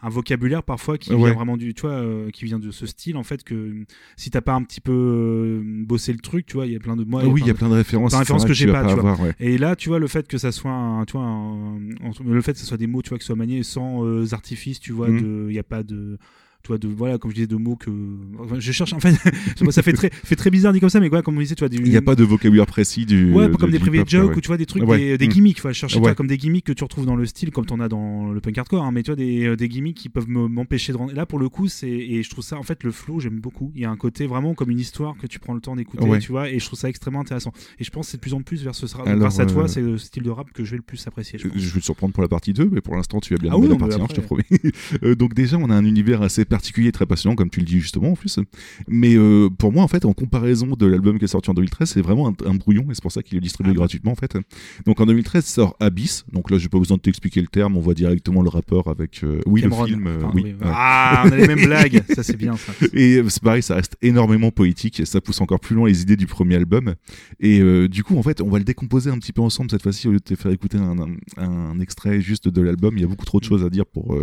un 0.00 0.08
vocabulaire 0.08 0.62
parfois 0.62 0.98
qui 0.98 1.10
Ouais. 1.12 1.16
vient 1.16 1.32
vraiment 1.34 1.56
du 1.56 1.74
tu 1.74 1.82
vois 1.82 1.90
euh, 1.96 2.30
qui 2.30 2.44
vient 2.44 2.60
de 2.60 2.70
ce 2.70 2.86
style 2.86 3.16
en 3.16 3.24
fait 3.24 3.42
que 3.42 3.74
si 4.16 4.30
t'as 4.30 4.40
pas 4.40 4.54
un 4.54 4.62
petit 4.62 4.80
peu 4.80 4.92
euh, 4.92 5.62
bossé 5.84 6.12
le 6.12 6.20
truc 6.20 6.46
tu 6.46 6.54
vois 6.54 6.66
il 6.66 6.72
y 6.72 6.76
a 6.76 6.78
plein 6.78 6.94
de 6.96 7.02
moi 7.02 7.24
oui, 7.26 7.40
il 7.42 7.46
y 7.48 7.50
a 7.50 7.54
plein 7.54 7.68
de 7.68 7.74
références, 7.74 8.12
plein 8.12 8.18
de 8.20 8.22
références 8.22 8.44
que 8.44 8.52
j'ai 8.54 8.70
pas, 8.70 8.84
tu 8.86 8.94
vois. 9.00 9.20
ouais. 9.20 9.34
et 9.40 9.58
là, 9.58 9.74
tu 9.74 9.88
vois, 9.88 9.98
le 9.98 10.06
fait 10.06 10.28
que 10.28 10.38
ça 10.38 10.52
soit 10.52 10.70
un, 10.70 11.04
tu 11.06 11.14
vois, 11.14 11.22
un- 11.26 11.76
un- 11.76 12.12
le 12.24 12.40
fait 12.40 12.52
que 12.52 12.58
ce 12.60 12.66
soit 12.66 12.76
des 12.76 12.86
mots, 12.86 13.02
tu 13.02 13.08
vois, 13.08 13.18
que 13.18 13.24
ce 13.24 13.26
soit 13.26 13.36
manié 13.36 13.64
sans 13.64 14.04
euh, 14.06 14.26
artifices, 14.32 14.78
tu 14.78 14.92
vois, 14.92 15.08
Mhm. 15.08 15.20
de, 15.20 15.46
il 15.50 15.54
y 15.54 15.58
a 15.58 15.64
pas 15.64 15.82
de, 15.82 16.18
tu 16.66 16.72
vois, 16.72 16.78
de, 16.78 16.88
voilà, 16.88 17.16
comme 17.16 17.30
je 17.30 17.36
disais, 17.36 17.46
de 17.46 17.54
mots 17.54 17.76
que, 17.76 17.90
enfin, 18.40 18.56
je 18.58 18.72
cherche, 18.72 18.92
en 18.92 18.98
fait, 18.98 19.14
ça 19.70 19.82
fait 19.82 19.92
très, 19.92 20.10
fait 20.10 20.34
très 20.34 20.50
bizarre 20.50 20.72
dit 20.72 20.80
comme 20.80 20.88
ça, 20.90 20.98
mais 20.98 21.08
quoi, 21.08 21.22
comme 21.22 21.36
on 21.36 21.40
disait, 21.40 21.54
tu 21.54 21.60
vois, 21.60 21.68
du, 21.68 21.76
Il 21.76 21.88
n'y 21.90 21.96
a 21.96 22.02
pas 22.02 22.16
de 22.16 22.24
vocabulaire 22.24 22.66
précis 22.66 23.06
du. 23.06 23.32
Ouais, 23.32 23.48
de- 23.48 23.54
comme 23.54 23.70
des 23.70 23.76
hip-hop, 23.78 24.08
jokes 24.08 24.30
ouais. 24.30 24.36
ou 24.36 24.40
tu 24.40 24.48
vois 24.48 24.56
des 24.56 24.66
trucs, 24.66 24.82
Ouais. 24.82 24.98
des, 24.98 25.18
des 25.18 25.26
Mm. 25.28 25.30
gimmicks. 25.30 25.58
Enfin, 25.58 25.68
je 25.70 25.78
cherchais 25.78 26.00
Ouais. 26.00 26.14
comme 26.16 26.26
des 26.26 26.36
gimmicks 26.38 26.64
que 26.66 26.72
tu 26.72 26.82
retrouves 26.82 27.06
dans 27.06 27.14
le 27.14 27.24
style, 27.26 27.52
comme 27.52 27.66
t'en 27.66 27.78
as 27.78 27.88
dans 27.88 28.32
le 28.32 28.40
punk 28.40 28.58
hardcore, 28.58 28.82
hein, 28.84 28.90
mais 28.92 29.04
tu 29.04 29.10
vois 29.12 29.16
des, 29.16 29.46
euh, 29.46 29.56
des 29.56 29.68
gimmicks 29.68 29.96
qui 29.96 30.08
peuvent 30.08 30.28
me- 30.28 30.48
m'empêcher 30.48 30.92
de 30.92 30.98
rentrer. 30.98 31.14
Là, 31.14 31.24
pour 31.26 31.38
le 31.38 31.48
coup, 31.48 31.68
c'est 31.68 31.88
et 31.88 32.22
je 32.24 32.30
trouve 32.30 32.42
ça, 32.44 32.58
en 32.58 32.62
fait, 32.64 32.82
le 32.82 32.90
flow, 32.90 33.20
j'aime 33.20 33.38
beaucoup. 33.38 33.70
Il 33.76 33.82
y 33.82 33.84
a 33.84 33.90
un 33.90 33.96
côté 33.96 34.26
vraiment 34.26 34.54
comme 34.54 34.70
une 34.70 34.80
histoire 34.80 35.16
que 35.16 35.26
tu 35.28 35.38
prends 35.38 35.54
le 35.54 35.60
temps 35.60 35.76
d'écouter, 35.76 36.04
tu 36.18 36.32
vois, 36.32 36.50
et 36.50 36.58
je 36.58 36.66
trouve 36.66 36.78
ça 36.78 36.88
extrêmement 36.88 37.20
intéressant. 37.20 37.52
Et 37.78 37.84
je 37.84 37.90
pense 37.90 38.06
que 38.06 38.10
c'est 38.12 38.16
de 38.16 38.22
plus 38.22 38.34
en 38.34 38.42
plus 38.42 38.64
vers 38.64 38.74
ce 38.74 38.86
Alors, 38.96 39.16
grâce 39.18 39.38
à 39.38 39.46
toi, 39.46 39.64
euh, 39.64 39.68
c'est 39.68 39.80
le 39.82 39.98
style 39.98 40.24
de 40.24 40.30
rap 40.30 40.50
que 40.52 40.64
je 40.64 40.72
vais 40.72 40.76
le 40.78 40.82
plus 40.82 41.06
apprécier. 41.06 41.38
Je 41.38 41.48
je 41.54 41.74
vais 41.74 41.80
te 41.80 41.84
surprendre 41.84 42.12
pour 42.12 42.22
la 42.22 42.28
partie 42.28 42.52
2, 42.52 42.68
mais 42.72 42.80
pour 42.80 42.96
l'instant, 42.96 43.20
tu 43.20 43.34
vas 43.34 43.38
bien 43.38 43.50
Ah 43.52 43.58
oui, 43.58 43.68
la 43.68 43.76
partie 43.76 44.00
1, 44.00 44.06
je 44.10 44.14
te 44.14 44.20
promets. 44.20 44.44
Euh, 45.02 45.14
donc 45.14 45.34
déjà, 45.34 45.56
on 45.58 45.68
a 45.70 45.74
un 45.74 45.84
univers 45.84 46.22
assez 46.22 46.44
particulier, 46.56 46.90
très 46.92 47.06
passionnant, 47.06 47.36
comme 47.36 47.50
tu 47.50 47.60
le 47.60 47.66
dis 47.66 47.80
justement, 47.80 48.10
en 48.12 48.16
plus. 48.16 48.38
Mais 48.88 49.14
euh, 49.16 49.48
pour 49.50 49.72
moi, 49.72 49.82
en 49.84 49.88
fait, 49.88 50.04
en 50.04 50.12
comparaison 50.12 50.68
de 50.76 50.86
l'album 50.86 51.18
qui 51.18 51.24
est 51.24 51.28
sorti 51.28 51.50
en 51.50 51.54
2013, 51.54 51.90
c'est 51.90 52.00
vraiment 52.00 52.28
un, 52.28 52.34
un 52.46 52.54
brouillon, 52.54 52.84
et 52.90 52.94
c'est 52.94 53.02
pour 53.02 53.12
ça 53.12 53.22
qu'il 53.22 53.36
est 53.36 53.40
distribué 53.40 53.72
Ah 53.74 53.78
gratuitement, 53.80 54.12
en 54.12 54.14
fait. 54.14 54.36
Donc 54.86 55.00
en 55.00 55.06
2013 55.06 55.44
sort 55.44 55.76
Abyss. 55.80 56.24
Donc 56.32 56.50
là, 56.50 56.58
j'ai 56.58 56.68
pas 56.68 56.78
besoin 56.78 56.96
de 56.96 57.02
t'expliquer 57.02 57.40
le 57.40 57.46
terme, 57.48 57.76
on 57.76 57.80
voit 57.80 57.94
directement 57.94 58.42
le 58.42 58.48
rapport 58.48 58.88
avec... 58.88 59.20
euh, 59.22 59.40
oui, 59.46 59.60
Cameron. 59.62 59.82
le 59.82 59.88
film, 59.88 60.06
euh, 60.06 60.16
Enfin, 60.18 60.30
oui. 60.34 60.42
oui. 60.46 60.50
ouais. 60.52 60.58
Ah, 60.72 61.24
on 61.26 61.32
a 61.32 61.36
les 61.36 61.46
mêmes 61.46 61.64
blagues. 61.66 62.02
Ça, 62.14 62.22
c'est 62.22 62.36
bien, 62.36 62.56
ça. 62.56 62.72
Et 62.92 63.22
c'est 63.28 63.42
pareil, 63.42 63.62
ça 63.62 63.74
reste 63.76 63.96
énormément 64.02 64.50
poétique, 64.50 65.00
et 65.00 65.04
ça 65.04 65.20
pousse 65.20 65.40
encore 65.40 65.60
plus 65.60 65.74
loin 65.76 65.88
les 65.88 66.02
idées 66.02 66.16
du 66.16 66.26
premier 66.26 66.54
album. 66.56 66.94
Et 67.40 67.60
euh, 67.60 67.88
du 67.88 68.02
coup, 68.02 68.16
en 68.16 68.22
fait, 68.22 68.40
on 68.40 68.48
va 68.48 68.58
le 68.58 68.64
décomposer 68.64 69.10
un 69.10 69.18
petit 69.18 69.32
peu 69.32 69.42
ensemble 69.42 69.70
cette 69.70 69.82
fois-ci, 69.82 70.08
au 70.08 70.12
lieu 70.12 70.18
de 70.18 70.22
te 70.24 70.34
faire 70.34 70.50
écouter 70.52 70.78
un, 70.78 70.96
un- 70.98 71.16
un 71.38 71.80
extrait 71.80 72.20
juste 72.20 72.48
de 72.48 72.60
l'album. 72.62 72.96
Il 72.96 73.00
y 73.02 73.04
a 73.04 73.08
beaucoup 73.08 73.24
trop 73.26 73.40
de 73.40 73.44
choses 73.44 73.64
à 73.64 73.70
dire 73.70 73.84
pour 73.86 74.16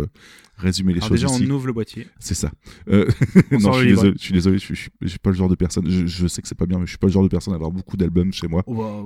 résumer 0.56 0.92
les 0.92 0.98
Alors 1.00 1.08
choses 1.08 1.20
déjà, 1.22 1.32
ici. 1.34 1.44
on 1.48 1.50
ouvre 1.54 1.66
le 1.66 1.72
boîtier. 1.72 2.06
C'est 2.18 2.34
ça. 2.34 2.50
Euh, 2.88 3.06
On 3.50 3.58
non, 3.60 3.72
je 3.72 3.78
suis, 3.80 3.88
désolé, 3.88 4.12
je 4.16 4.22
suis 4.22 4.32
désolé, 4.32 4.58
je 4.58 4.74
suis, 4.74 4.90
je 5.00 5.16
pas 5.18 5.30
le 5.30 5.36
genre 5.36 5.48
de 5.48 5.54
personne. 5.54 5.88
Je, 5.88 6.06
je 6.06 6.26
sais 6.26 6.40
que 6.42 6.48
c'est 6.48 6.54
pas 6.54 6.66
bien, 6.66 6.78
mais 6.78 6.86
je 6.86 6.90
suis 6.90 6.98
pas 6.98 7.06
le 7.06 7.12
genre 7.12 7.22
de 7.22 7.28
personne 7.28 7.52
à 7.52 7.56
avoir 7.56 7.70
beaucoup 7.70 7.96
d'albums 7.96 8.32
chez 8.32 8.48
moi. 8.48 8.62
Oh, 8.66 8.74
bah, 8.74 9.04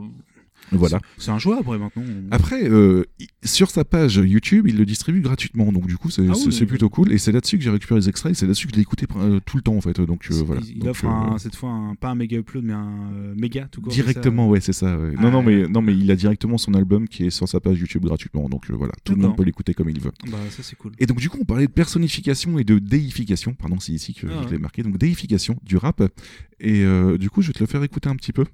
Voilà. 0.70 1.00
c'est- 1.16 1.30
un 1.30 1.38
choix 1.38 1.58
après 1.60 1.78
maintenant. 1.78 2.02
Après, 2.30 2.68
euh, 2.68 3.04
sur 3.44 3.70
sa 3.70 3.84
page 3.84 4.16
YouTube, 4.16 4.66
il 4.68 4.76
le 4.76 4.84
distribue 4.84 5.20
gratuitement, 5.20 5.72
donc 5.72 5.86
du 5.86 5.96
coup, 5.96 6.10
c'est 6.10 6.26
Ah 6.28 6.32
oui, 6.36 6.66
plutôt 6.66 6.88
cool. 6.90 7.10
Et 7.12 7.18
c'est 7.18 7.32
là-dessus 7.32 7.56
que 7.58 7.64
j'ai 7.64 7.70
récupéré 7.70 8.00
les 8.00 8.08
extraits, 8.08 8.34
c'est 8.34 8.44
là-dessus 8.46 8.66
que 8.66 8.72
je 8.72 8.76
l'ai 8.76 8.82
écouté 8.82 9.06
euh, 9.16 9.40
tout 9.46 9.56
le 9.56 9.62
temps 9.62 9.76
en 9.76 9.80
fait. 9.80 9.98
Donc 10.00 10.26
euh, 10.30 10.42
voilà. 10.44 10.60
Il, 10.68 10.80
Donc, 10.80 10.90
offre 10.90 11.06
un- 11.06 11.38
cette 11.38 11.56
fois 11.56 11.70
un, 11.70 11.94
pas 11.94 12.10
un 12.10 12.14
méga 12.14 12.36
upload, 12.38 12.64
mais 12.64 12.74
un 12.74 13.10
méga 13.36 13.66
tout 13.70 13.80
court. 13.80 13.92
c'est 13.92 13.98
ça 14.00 14.04
Directement, 14.04 14.48
ouais, 14.48 14.60
c'est 14.60 14.72
ça. 14.74 14.98
ouais. 14.98 15.12
Non, 15.12 15.28
Ah, 15.28 15.30
non, 15.30 15.42
mais 15.42 15.66
non, 15.68 15.80
mais 15.80 15.96
il 15.96 16.10
a 16.10 16.16
directement 16.16 16.58
son 16.58 16.74
album 16.74 17.08
qui 17.08 17.24
est 17.26 17.30
sur 17.30 17.48
sa 17.48 17.60
page 17.60 17.78
YouTube 17.78 18.04
gratuitement. 18.04 18.48
Donc 18.48 18.70
voilà, 18.70 18.92
tout 19.04 19.14
le 19.14 19.22
monde 19.22 19.36
peut 19.36 19.44
l'écouter 19.44 19.72
comme 19.74 19.88
il 19.88 20.00
veut. 20.00 20.12
Bah, 20.30 20.38
ça 20.50 20.62
c'est 20.62 20.76
cool. 20.76 20.92
Et 20.98 21.06
donc 21.06 21.18
du 21.18 21.30
coup, 21.30 21.38
on 21.40 21.44
parlait 21.44 21.66
de 21.66 21.72
personnification 21.72 22.58
et 22.58 22.64
de 22.64 22.78
déification. 22.78 23.54
Pardon, 23.54 23.78
c'est 23.80 23.92
ici 23.92 24.12
que 24.12 24.26
Ah, 24.26 24.42
je 24.46 24.52
l'ai 24.52 24.58
marqué. 24.58 24.82
Donc 24.82 24.98
déification 24.98 25.56
du 25.64 25.76
rap. 25.78 26.02
Et 26.60 26.84
du 27.18 27.30
coup, 27.30 27.40
je 27.42 27.46
vais 27.48 27.52
te 27.54 27.60
le 27.60 27.66
faire 27.66 27.82
écouter 27.82 28.08
un 28.10 28.16
petit 28.16 28.32
peu. 28.32 28.44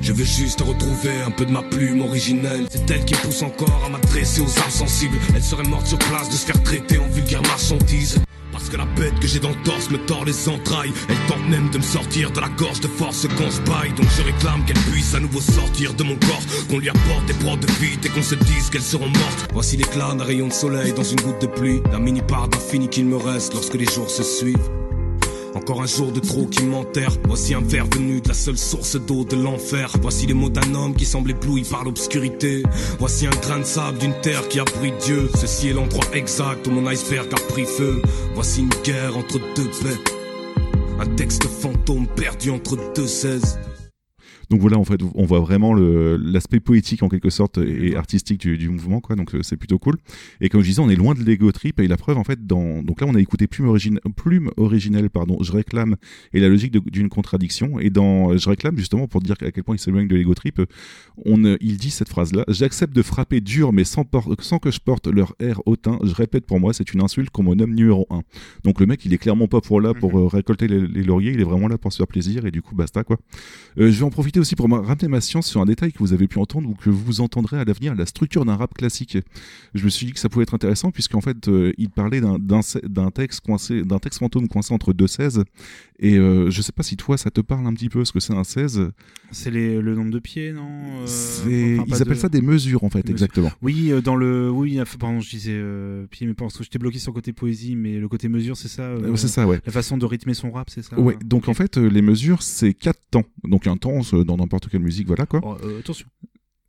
Je 0.00 0.12
veux 0.12 0.24
juste 0.24 0.60
retrouver 0.60 1.22
un 1.24 1.30
peu 1.30 1.46
de 1.46 1.52
ma 1.52 1.62
plume 1.62 2.02
originelle. 2.02 2.66
C'est 2.70 2.90
elle 2.90 3.04
qui 3.04 3.14
pousse 3.14 3.42
encore 3.42 3.82
à 3.86 3.88
m'adresser 3.88 4.40
aux 4.40 4.58
âmes 4.58 4.70
sensibles. 4.70 5.16
Elle 5.34 5.42
serait 5.42 5.62
morte 5.64 5.86
sur 5.86 5.98
place 5.98 6.28
de 6.28 6.34
se 6.34 6.46
faire 6.46 6.62
traiter 6.62 6.98
en 6.98 7.06
vulgaire 7.08 7.42
marchandise. 7.42 8.20
Parce 8.50 8.68
que 8.68 8.76
la 8.76 8.84
bête 8.84 9.18
que 9.20 9.26
j'ai 9.26 9.38
dans 9.38 9.48
le 9.48 9.62
torse 9.64 9.90
me 9.90 9.98
tord 9.98 10.24
les 10.24 10.48
entrailles. 10.48 10.92
Elle 11.08 11.16
tente 11.26 11.48
même 11.48 11.70
de 11.70 11.78
me 11.78 11.82
sortir 11.82 12.30
de 12.32 12.40
la 12.40 12.48
gorge 12.50 12.80
de 12.80 12.88
force 12.88 13.26
qu'on 13.28 13.50
se 13.50 13.60
baille. 13.60 13.92
Donc 13.94 14.06
je 14.16 14.22
réclame 14.22 14.64
qu'elle 14.66 14.78
puisse 14.90 15.14
à 15.14 15.20
nouveau 15.20 15.40
sortir 15.40 15.94
de 15.94 16.02
mon 16.02 16.16
corps. 16.16 16.42
Qu'on 16.68 16.78
lui 16.78 16.88
apporte 16.88 17.26
des 17.26 17.34
proies 17.34 17.56
de 17.56 17.66
vide 17.80 18.04
et 18.04 18.08
qu'on 18.08 18.22
se 18.22 18.34
dise 18.34 18.70
qu'elles 18.70 18.82
seront 18.82 19.08
mortes. 19.08 19.48
Voici 19.52 19.76
l'éclat 19.76 20.14
d'un 20.14 20.24
rayon 20.24 20.48
de 20.48 20.52
soleil 20.52 20.92
dans 20.92 21.04
une 21.04 21.20
goutte 21.20 21.40
de 21.40 21.46
pluie. 21.46 21.80
La 21.90 21.98
mini 21.98 22.22
part 22.22 22.48
d'infini 22.48 22.88
qu'il 22.88 23.06
me 23.06 23.16
reste 23.16 23.54
lorsque 23.54 23.74
les 23.74 23.86
jours 23.86 24.10
se 24.10 24.22
suivent. 24.22 24.70
Encore 25.54 25.82
un 25.82 25.86
jour 25.86 26.12
de 26.12 26.20
trop 26.20 26.46
qui 26.46 26.64
m'enterre. 26.64 27.16
Voici 27.26 27.54
un 27.54 27.60
verre 27.60 27.86
venu 27.92 28.20
de 28.20 28.28
la 28.28 28.34
seule 28.34 28.56
source 28.56 28.96
d'eau 28.96 29.24
de 29.24 29.36
l'enfer. 29.36 29.92
Voici 30.00 30.26
les 30.26 30.34
mots 30.34 30.48
d'un 30.48 30.74
homme 30.74 30.94
qui 30.94 31.04
semble 31.04 31.30
ébloui 31.30 31.62
par 31.64 31.84
l'obscurité. 31.84 32.62
Voici 32.98 33.26
un 33.26 33.40
grain 33.42 33.58
de 33.58 33.64
sable 33.64 33.98
d'une 33.98 34.18
terre 34.22 34.48
qui 34.48 34.60
abrite 34.60 34.96
Dieu. 35.04 35.28
Ceci 35.34 35.68
est 35.68 35.72
l'endroit 35.72 36.06
exact 36.14 36.66
où 36.66 36.70
mon 36.70 36.86
iceberg 36.90 37.28
a 37.32 37.52
pris 37.52 37.66
feu. 37.66 38.00
Voici 38.34 38.62
une 38.62 38.82
guerre 38.82 39.16
entre 39.16 39.38
deux 39.54 39.70
paix. 39.82 39.98
Un 40.98 41.06
texte 41.16 41.46
fantôme 41.46 42.06
perdu 42.06 42.50
entre 42.50 42.76
deux 42.94 43.06
16. 43.06 43.58
Donc 44.52 44.60
voilà, 44.60 44.76
en 44.76 44.84
fait, 44.84 45.00
on 45.14 45.24
voit 45.24 45.40
vraiment 45.40 45.72
l'aspect 45.72 46.60
poétique 46.60 47.02
en 47.02 47.08
quelque 47.08 47.30
sorte 47.30 47.56
et 47.56 47.96
artistique 47.96 48.38
du, 48.38 48.58
du 48.58 48.68
mouvement, 48.68 49.00
quoi. 49.00 49.16
Donc 49.16 49.34
euh, 49.34 49.42
c'est 49.42 49.56
plutôt 49.56 49.78
cool. 49.78 49.96
Et 50.42 50.50
comme 50.50 50.60
je 50.60 50.66
disais, 50.66 50.80
on 50.80 50.90
est 50.90 50.94
loin 50.94 51.14
de 51.14 51.22
l'ego 51.22 51.50
trip 51.52 51.80
et 51.80 51.88
la 51.88 51.96
preuve, 51.96 52.18
en 52.18 52.24
fait, 52.24 52.46
dans 52.46 52.82
donc 52.82 53.00
là, 53.00 53.06
on 53.08 53.14
a 53.14 53.20
écouté 53.20 53.46
Plume, 53.46 53.68
origine... 53.68 53.98
Plume 54.14 54.50
originelle, 54.58 55.08
pardon. 55.08 55.38
Je 55.40 55.52
réclame 55.52 55.96
et 56.34 56.40
la 56.40 56.50
logique 56.50 56.76
d'une 56.90 57.08
contradiction. 57.08 57.80
Et 57.80 57.88
dans 57.88 58.36
Je 58.36 58.46
réclame 58.46 58.76
justement 58.76 59.08
pour 59.08 59.22
dire 59.22 59.36
à 59.40 59.50
quel 59.52 59.64
point 59.64 59.74
il 59.74 59.78
s'éloigne 59.78 60.06
de 60.06 60.16
l'ego 60.16 60.34
trip, 60.34 60.60
on 61.24 61.42
euh, 61.46 61.56
il 61.62 61.78
dit 61.78 61.90
cette 61.90 62.10
phrase-là 62.10 62.44
J'accepte 62.48 62.94
de 62.94 63.00
frapper 63.00 63.40
dur, 63.40 63.72
mais 63.72 63.84
sans, 63.84 64.04
que 64.04 64.70
je 64.70 64.80
porte 64.80 65.06
leur 65.06 65.34
air 65.40 65.62
hautain. 65.64 65.98
Je 66.04 66.12
répète 66.12 66.44
pour 66.44 66.60
moi, 66.60 66.74
c'est 66.74 66.92
une 66.92 67.00
insulte 67.00 67.30
qu'on 67.30 67.42
me 67.42 67.54
nomme 67.54 67.74
numéro 67.74 68.06
un. 68.10 68.20
Donc 68.64 68.80
le 68.80 68.84
mec, 68.86 69.02
il 69.06 69.14
est 69.14 69.18
clairement 69.18 69.48
pas 69.48 69.62
pour 69.62 69.80
là 69.80 69.94
pour 69.94 70.18
euh, 70.18 70.26
récolter 70.26 70.68
les, 70.68 70.86
les 70.86 71.04
lauriers. 71.04 71.32
Il 71.32 71.40
est 71.40 71.44
vraiment 71.44 71.68
là 71.68 71.78
pour 71.78 71.90
se 71.90 71.96
faire 71.96 72.06
plaisir 72.06 72.44
et 72.44 72.50
du 72.50 72.60
coup, 72.60 72.74
basta 72.74 73.02
quoi. 73.02 73.16
Euh, 73.78 73.90
je 73.90 73.98
vais 73.98 74.04
en 74.04 74.10
profiter 74.10 74.41
aussi 74.42 74.54
pour 74.56 74.68
ramener 74.70 75.08
ma 75.08 75.20
science 75.20 75.46
sur 75.46 75.60
un 75.60 75.64
détail 75.66 75.92
que 75.92 75.98
vous 75.98 76.12
avez 76.12 76.28
pu 76.28 76.38
entendre 76.38 76.68
ou 76.68 76.74
que 76.74 76.90
vous 76.90 77.20
entendrez 77.20 77.58
à 77.58 77.64
l'avenir, 77.64 77.94
la 77.94 78.06
structure 78.06 78.44
d'un 78.44 78.56
rap 78.56 78.74
classique. 78.74 79.16
Je 79.74 79.84
me 79.84 79.88
suis 79.90 80.06
dit 80.06 80.12
que 80.12 80.18
ça 80.20 80.28
pouvait 80.28 80.42
être 80.42 80.54
intéressant 80.54 80.90
puisqu'en 80.90 81.20
fait, 81.20 81.48
euh, 81.48 81.72
il 81.78 81.88
parlait 81.90 82.20
d'un- 82.20 82.38
texte 83.10 83.42
d'un 83.72 83.98
texte 83.98 84.18
fantôme 84.18 84.48
coincé 84.48 84.74
entre 84.74 84.92
deux 84.92 85.06
16. 85.06 85.44
Et 86.04 86.18
euh, 86.18 86.50
je 86.50 86.60
sais 86.62 86.72
pas 86.72 86.82
si 86.82 86.96
toi, 86.96 87.16
ça 87.16 87.30
te 87.30 87.40
parle 87.40 87.64
un 87.64 87.72
petit 87.72 87.88
peu 87.88 88.04
ce 88.04 88.10
que 88.10 88.18
c'est 88.18 88.34
un 88.34 88.42
16. 88.42 88.90
C'est 89.30 89.52
le 89.52 89.94
nombre 89.94 90.10
de 90.10 90.18
pieds, 90.18 90.52
non 90.52 90.68
Euh, 91.00 91.04
enfin, 91.78 91.84
ils 91.86 92.02
appellent 92.02 92.16
ça 92.16 92.28
des 92.28 92.42
mesures 92.42 92.82
en 92.82 92.90
fait, 92.90 92.98
Mesures. 93.04 93.12
exactement. 93.12 93.52
Oui, 93.62 93.92
euh, 93.92 94.00
dans 94.00 94.16
le. 94.16 94.50
Oui, 94.50 94.80
pardon, 94.98 95.20
je 95.20 95.30
disais 95.30 95.52
euh, 95.54 96.06
pied, 96.08 96.26
mais 96.26 96.34
parce 96.34 96.58
que 96.58 96.64
j'étais 96.64 96.80
bloqué 96.80 96.98
sur 96.98 97.12
le 97.12 97.14
côté 97.14 97.32
poésie, 97.32 97.76
mais 97.76 98.00
le 98.00 98.08
côté 98.08 98.28
mesure, 98.28 98.56
c'est 98.56 98.66
ça 98.66 98.82
euh, 98.82 99.14
c'est 99.14 99.28
ça, 99.28 99.46
ouais. 99.46 99.60
La 99.64 99.70
façon 99.70 99.96
de 99.96 100.04
rythmer 100.04 100.34
son 100.34 100.50
rap, 100.50 100.70
c'est 100.70 100.82
ça 100.82 100.98
Ouais, 100.98 101.16
donc 101.24 101.46
en 101.48 101.54
fait, 101.54 101.76
les 101.76 102.02
mesures, 102.02 102.42
c'est 102.42 102.74
quatre 102.74 103.00
temps. 103.12 103.24
Donc 103.44 103.68
un 103.68 103.76
temps, 103.76 104.00
dans 104.26 104.36
n'importe 104.36 104.68
quelle 104.68 104.82
musique, 104.82 105.06
voilà 105.06 105.24
quoi. 105.24 105.40
Oh, 105.44 105.56
attention. 105.78 106.08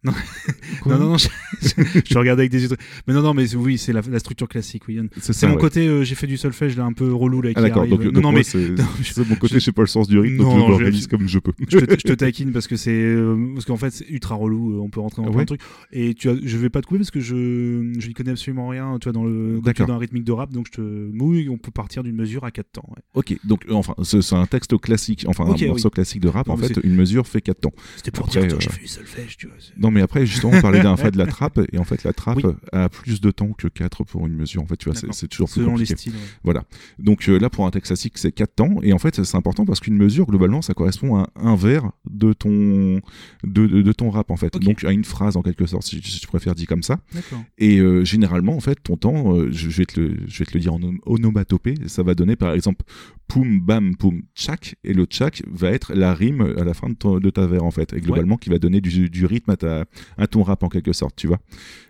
Non, 0.86 1.00
non, 1.00 1.10
non, 1.12 1.18
je, 1.18 1.28
je 1.62 2.18
regardais 2.18 2.42
avec 2.42 2.52
des 2.52 2.64
yeux. 2.64 2.70
Mais 3.08 3.14
non, 3.14 3.22
non, 3.22 3.34
mais 3.34 3.56
oui, 3.56 3.78
c'est 3.78 3.94
la, 3.94 4.02
la 4.10 4.20
structure 4.20 4.50
classique. 4.50 4.84
Oui. 4.88 5.00
C'est 5.22 5.48
mon 5.48 5.54
ouais. 5.56 5.62
côté, 5.62 5.88
euh, 5.88 6.04
j'ai 6.04 6.16
fait 6.16 6.28
du 6.28 6.36
solfège 6.36 6.76
là 6.76 6.84
un 6.84 6.92
peu 6.92 7.14
relou 7.14 7.42
là. 7.42 7.52
Ah 7.56 7.60
qui 7.60 7.62
d'accord, 7.62 7.80
arrive. 7.84 7.92
donc, 7.92 8.02
non, 8.02 8.12
donc 8.12 8.24
non, 8.24 8.32
moi, 8.32 8.40
mais 8.40 8.44
c'est 8.44 8.76
mon 9.30 9.36
côté, 9.36 9.56
je- 9.56 9.60
sais 9.60 9.72
pas 9.72 9.84
le 9.84 9.88
sens 9.88 10.08
du 10.10 10.20
rythme, 10.20 10.38
Non, 10.44 10.58
donc 10.58 10.66
je 10.66 10.70
l'organise 10.72 11.08
comme 11.08 11.28
je 11.28 11.40
peux. 11.40 11.54
je 11.70 11.78
te, 11.80 11.92
je 11.92 12.04
te 12.04 12.14
taquine 12.14 12.52
parce 12.52 12.68
que 12.68 12.76
c'est 12.76 12.92
euh, 12.92 13.52
parce 13.54 13.66
qu'en 13.66 13.78
fait 13.78 13.92
c'est 13.92 14.10
ultra 14.10 14.36
relou. 14.36 14.76
euh, 14.78 14.82
On 14.82 14.90
peut 14.90 15.00
rentrer 15.00 15.22
dans 15.22 15.30
plein 15.30 15.38
Ouais. 15.38 15.44
de 15.46 15.48
trucs. 15.56 15.62
Et 15.94 16.14
tu 16.16 16.30
as, 16.30 16.36
je 16.44 16.58
vais 16.58 16.70
pas 16.70 16.82
te 16.82 16.88
couper 16.88 17.00
parce 17.00 17.12
que 17.12 17.20
je 17.22 17.94
je 17.98 18.08
n'y 18.08 18.14
connais 18.14 18.32
absolument 18.32 18.68
rien. 18.68 18.98
Tu 19.00 19.06
vois 19.06 19.14
dans 19.14 19.24
le 19.24 19.56
tu 19.60 19.62
D'accord. 19.64 19.88
dans 19.88 19.94
un 19.94 19.98
rythmique 20.00 20.26
de 20.26 20.32
rap, 20.34 20.52
donc 20.52 20.68
je 20.68 20.72
te 20.74 20.82
mouille. 20.82 21.48
On 21.50 21.58
peut 21.58 21.72
partir 21.72 22.04
d'une 22.04 22.16
mesure 22.16 22.44
à 22.44 22.52
quatre 22.52 22.72
temps. 22.74 22.86
ouais. 22.90 23.02
Ok, 23.14 23.38
donc 23.46 23.62
euh, 23.70 23.74
enfin, 23.74 23.94
c'est 24.04 24.34
un 24.36 24.46
texte 24.48 24.78
classique, 24.80 25.24
enfin 25.28 25.46
un 25.46 25.68
morceau 25.68 25.88
oui. 25.88 25.92
classique 25.94 26.22
de 26.22 26.28
rap. 26.28 26.50
En 26.50 26.58
fait, 26.58 26.78
une 26.84 26.96
mesure 26.96 27.26
fait 27.28 27.42
quatre 27.42 27.62
temps. 27.62 27.74
C'était 27.96 28.12
pour 28.12 28.28
dire 28.28 28.48
que 28.48 28.54
euh, 28.56 28.58
j'ai 28.60 28.70
fait 28.70 28.82
du 28.82 28.88
solfège, 28.88 29.38
tu 29.38 29.48
vois. 29.48 29.56
Mais 29.94 30.02
après, 30.02 30.26
justement, 30.26 30.54
on 30.58 30.62
parlait 30.62 30.82
d'un 30.82 30.98
fait 30.98 31.12
de 31.12 31.18
la 31.18 31.26
trappe, 31.26 31.60
et 31.72 31.78
en 31.78 31.84
fait, 31.84 32.04
la 32.04 32.12
trappe 32.14 32.40
Oui. 32.44 32.52
a 32.74 32.90
plus 32.90 33.22
de 33.22 33.32
temps 33.32 33.54
que 33.54 33.68
4 33.68 34.04
pour 34.04 34.28
une 34.28 34.36
mesure. 34.36 34.62
En 34.62 34.66
fait, 34.68 34.76
tu 34.78 34.90
vois, 34.90 35.00
c'est 35.12 35.28
toujours 35.28 35.50
plus 35.50 35.62
Selon 35.62 35.76
les 35.78 35.86
styles. 35.86 36.14
ouais. 36.14 36.20
Voilà. 36.44 36.64
Donc 37.00 37.30
euh, 37.30 37.38
là, 37.40 37.50
pour 37.50 37.66
un 37.66 37.72
texte 37.72 37.88
classique, 37.88 38.18
c'est 38.18 38.32
4 38.32 38.56
temps. 38.56 38.76
Et 38.84 38.92
en 38.94 39.00
fait, 39.00 39.24
c'est 39.24 39.38
important 39.38 39.66
parce 39.66 39.80
qu'une 39.80 39.96
mesure, 39.96 40.26
globalement, 40.26 40.62
ça 40.62 40.74
correspond 40.74 41.18
à 41.18 41.30
un 41.36 41.56
vers 41.56 41.92
de 42.10 42.34
ton, 42.34 43.00
de, 43.44 43.68
de- 43.68 43.82
de 43.82 43.92
ton 43.94 44.10
rap, 44.10 44.32
en 44.32 44.36
fait. 44.38 44.54
Donc 44.60 44.84
à 44.84 44.92
une 44.92 45.04
phrase, 45.06 45.38
en 45.38 45.42
quelque 45.42 45.66
sorte, 45.66 45.84
si, 45.84 46.02
si 46.04 46.20
tu 46.20 46.28
préfères 46.28 46.56
dit 46.56 46.66
comme 46.66 46.84
ça. 46.84 47.00
Et 47.58 47.80
euh, 47.80 48.04
généralement, 48.04 48.56
en 48.56 48.60
fait, 48.60 48.78
ton 48.84 48.98
temps, 48.98 49.36
euh, 49.38 49.50
je, 49.52 49.70
je 49.70 49.78
vais 49.78 49.86
te 49.86 50.00
le, 50.00 50.18
je 50.28 50.40
vais 50.40 50.46
te 50.46 50.54
le 50.54 50.60
dire 50.60 50.74
en 50.74 50.82
om- 50.82 51.00
onomatopée, 51.06 51.76
ça 51.88 52.04
va 52.04 52.16
donner 52.16 52.36
par 52.36 52.54
exemple 52.54 52.84
poum, 53.28 53.60
bam, 53.62 53.96
poum, 53.96 54.22
tchak. 54.36 54.76
Et 54.84 54.94
le 54.94 55.06
tchak 55.06 55.44
va 55.52 55.70
être 55.72 55.94
la 55.94 56.14
rime 56.14 56.42
à 56.58 56.64
la 56.64 56.74
fin 56.74 56.90
de, 56.90 56.96
ton- 56.96 57.20
de 57.20 57.30
ta 57.30 57.48
vers, 57.48 57.64
en 57.64 57.72
fait. 57.72 57.94
Et 57.94 58.02
globalement, 58.02 58.38
qui 58.38 58.50
va 58.50 58.60
donner 58.60 58.82
du, 58.82 59.10
du 59.10 59.26
rythme 59.26 59.52
à, 59.52 59.58
ta, 59.58 59.83
à 60.18 60.28
ton 60.28 60.44
rap, 60.44 60.64
en 60.64 60.70
quelque 60.70 60.94
sorte, 60.94 61.16
tu 61.16 61.28
vois. 61.28 61.40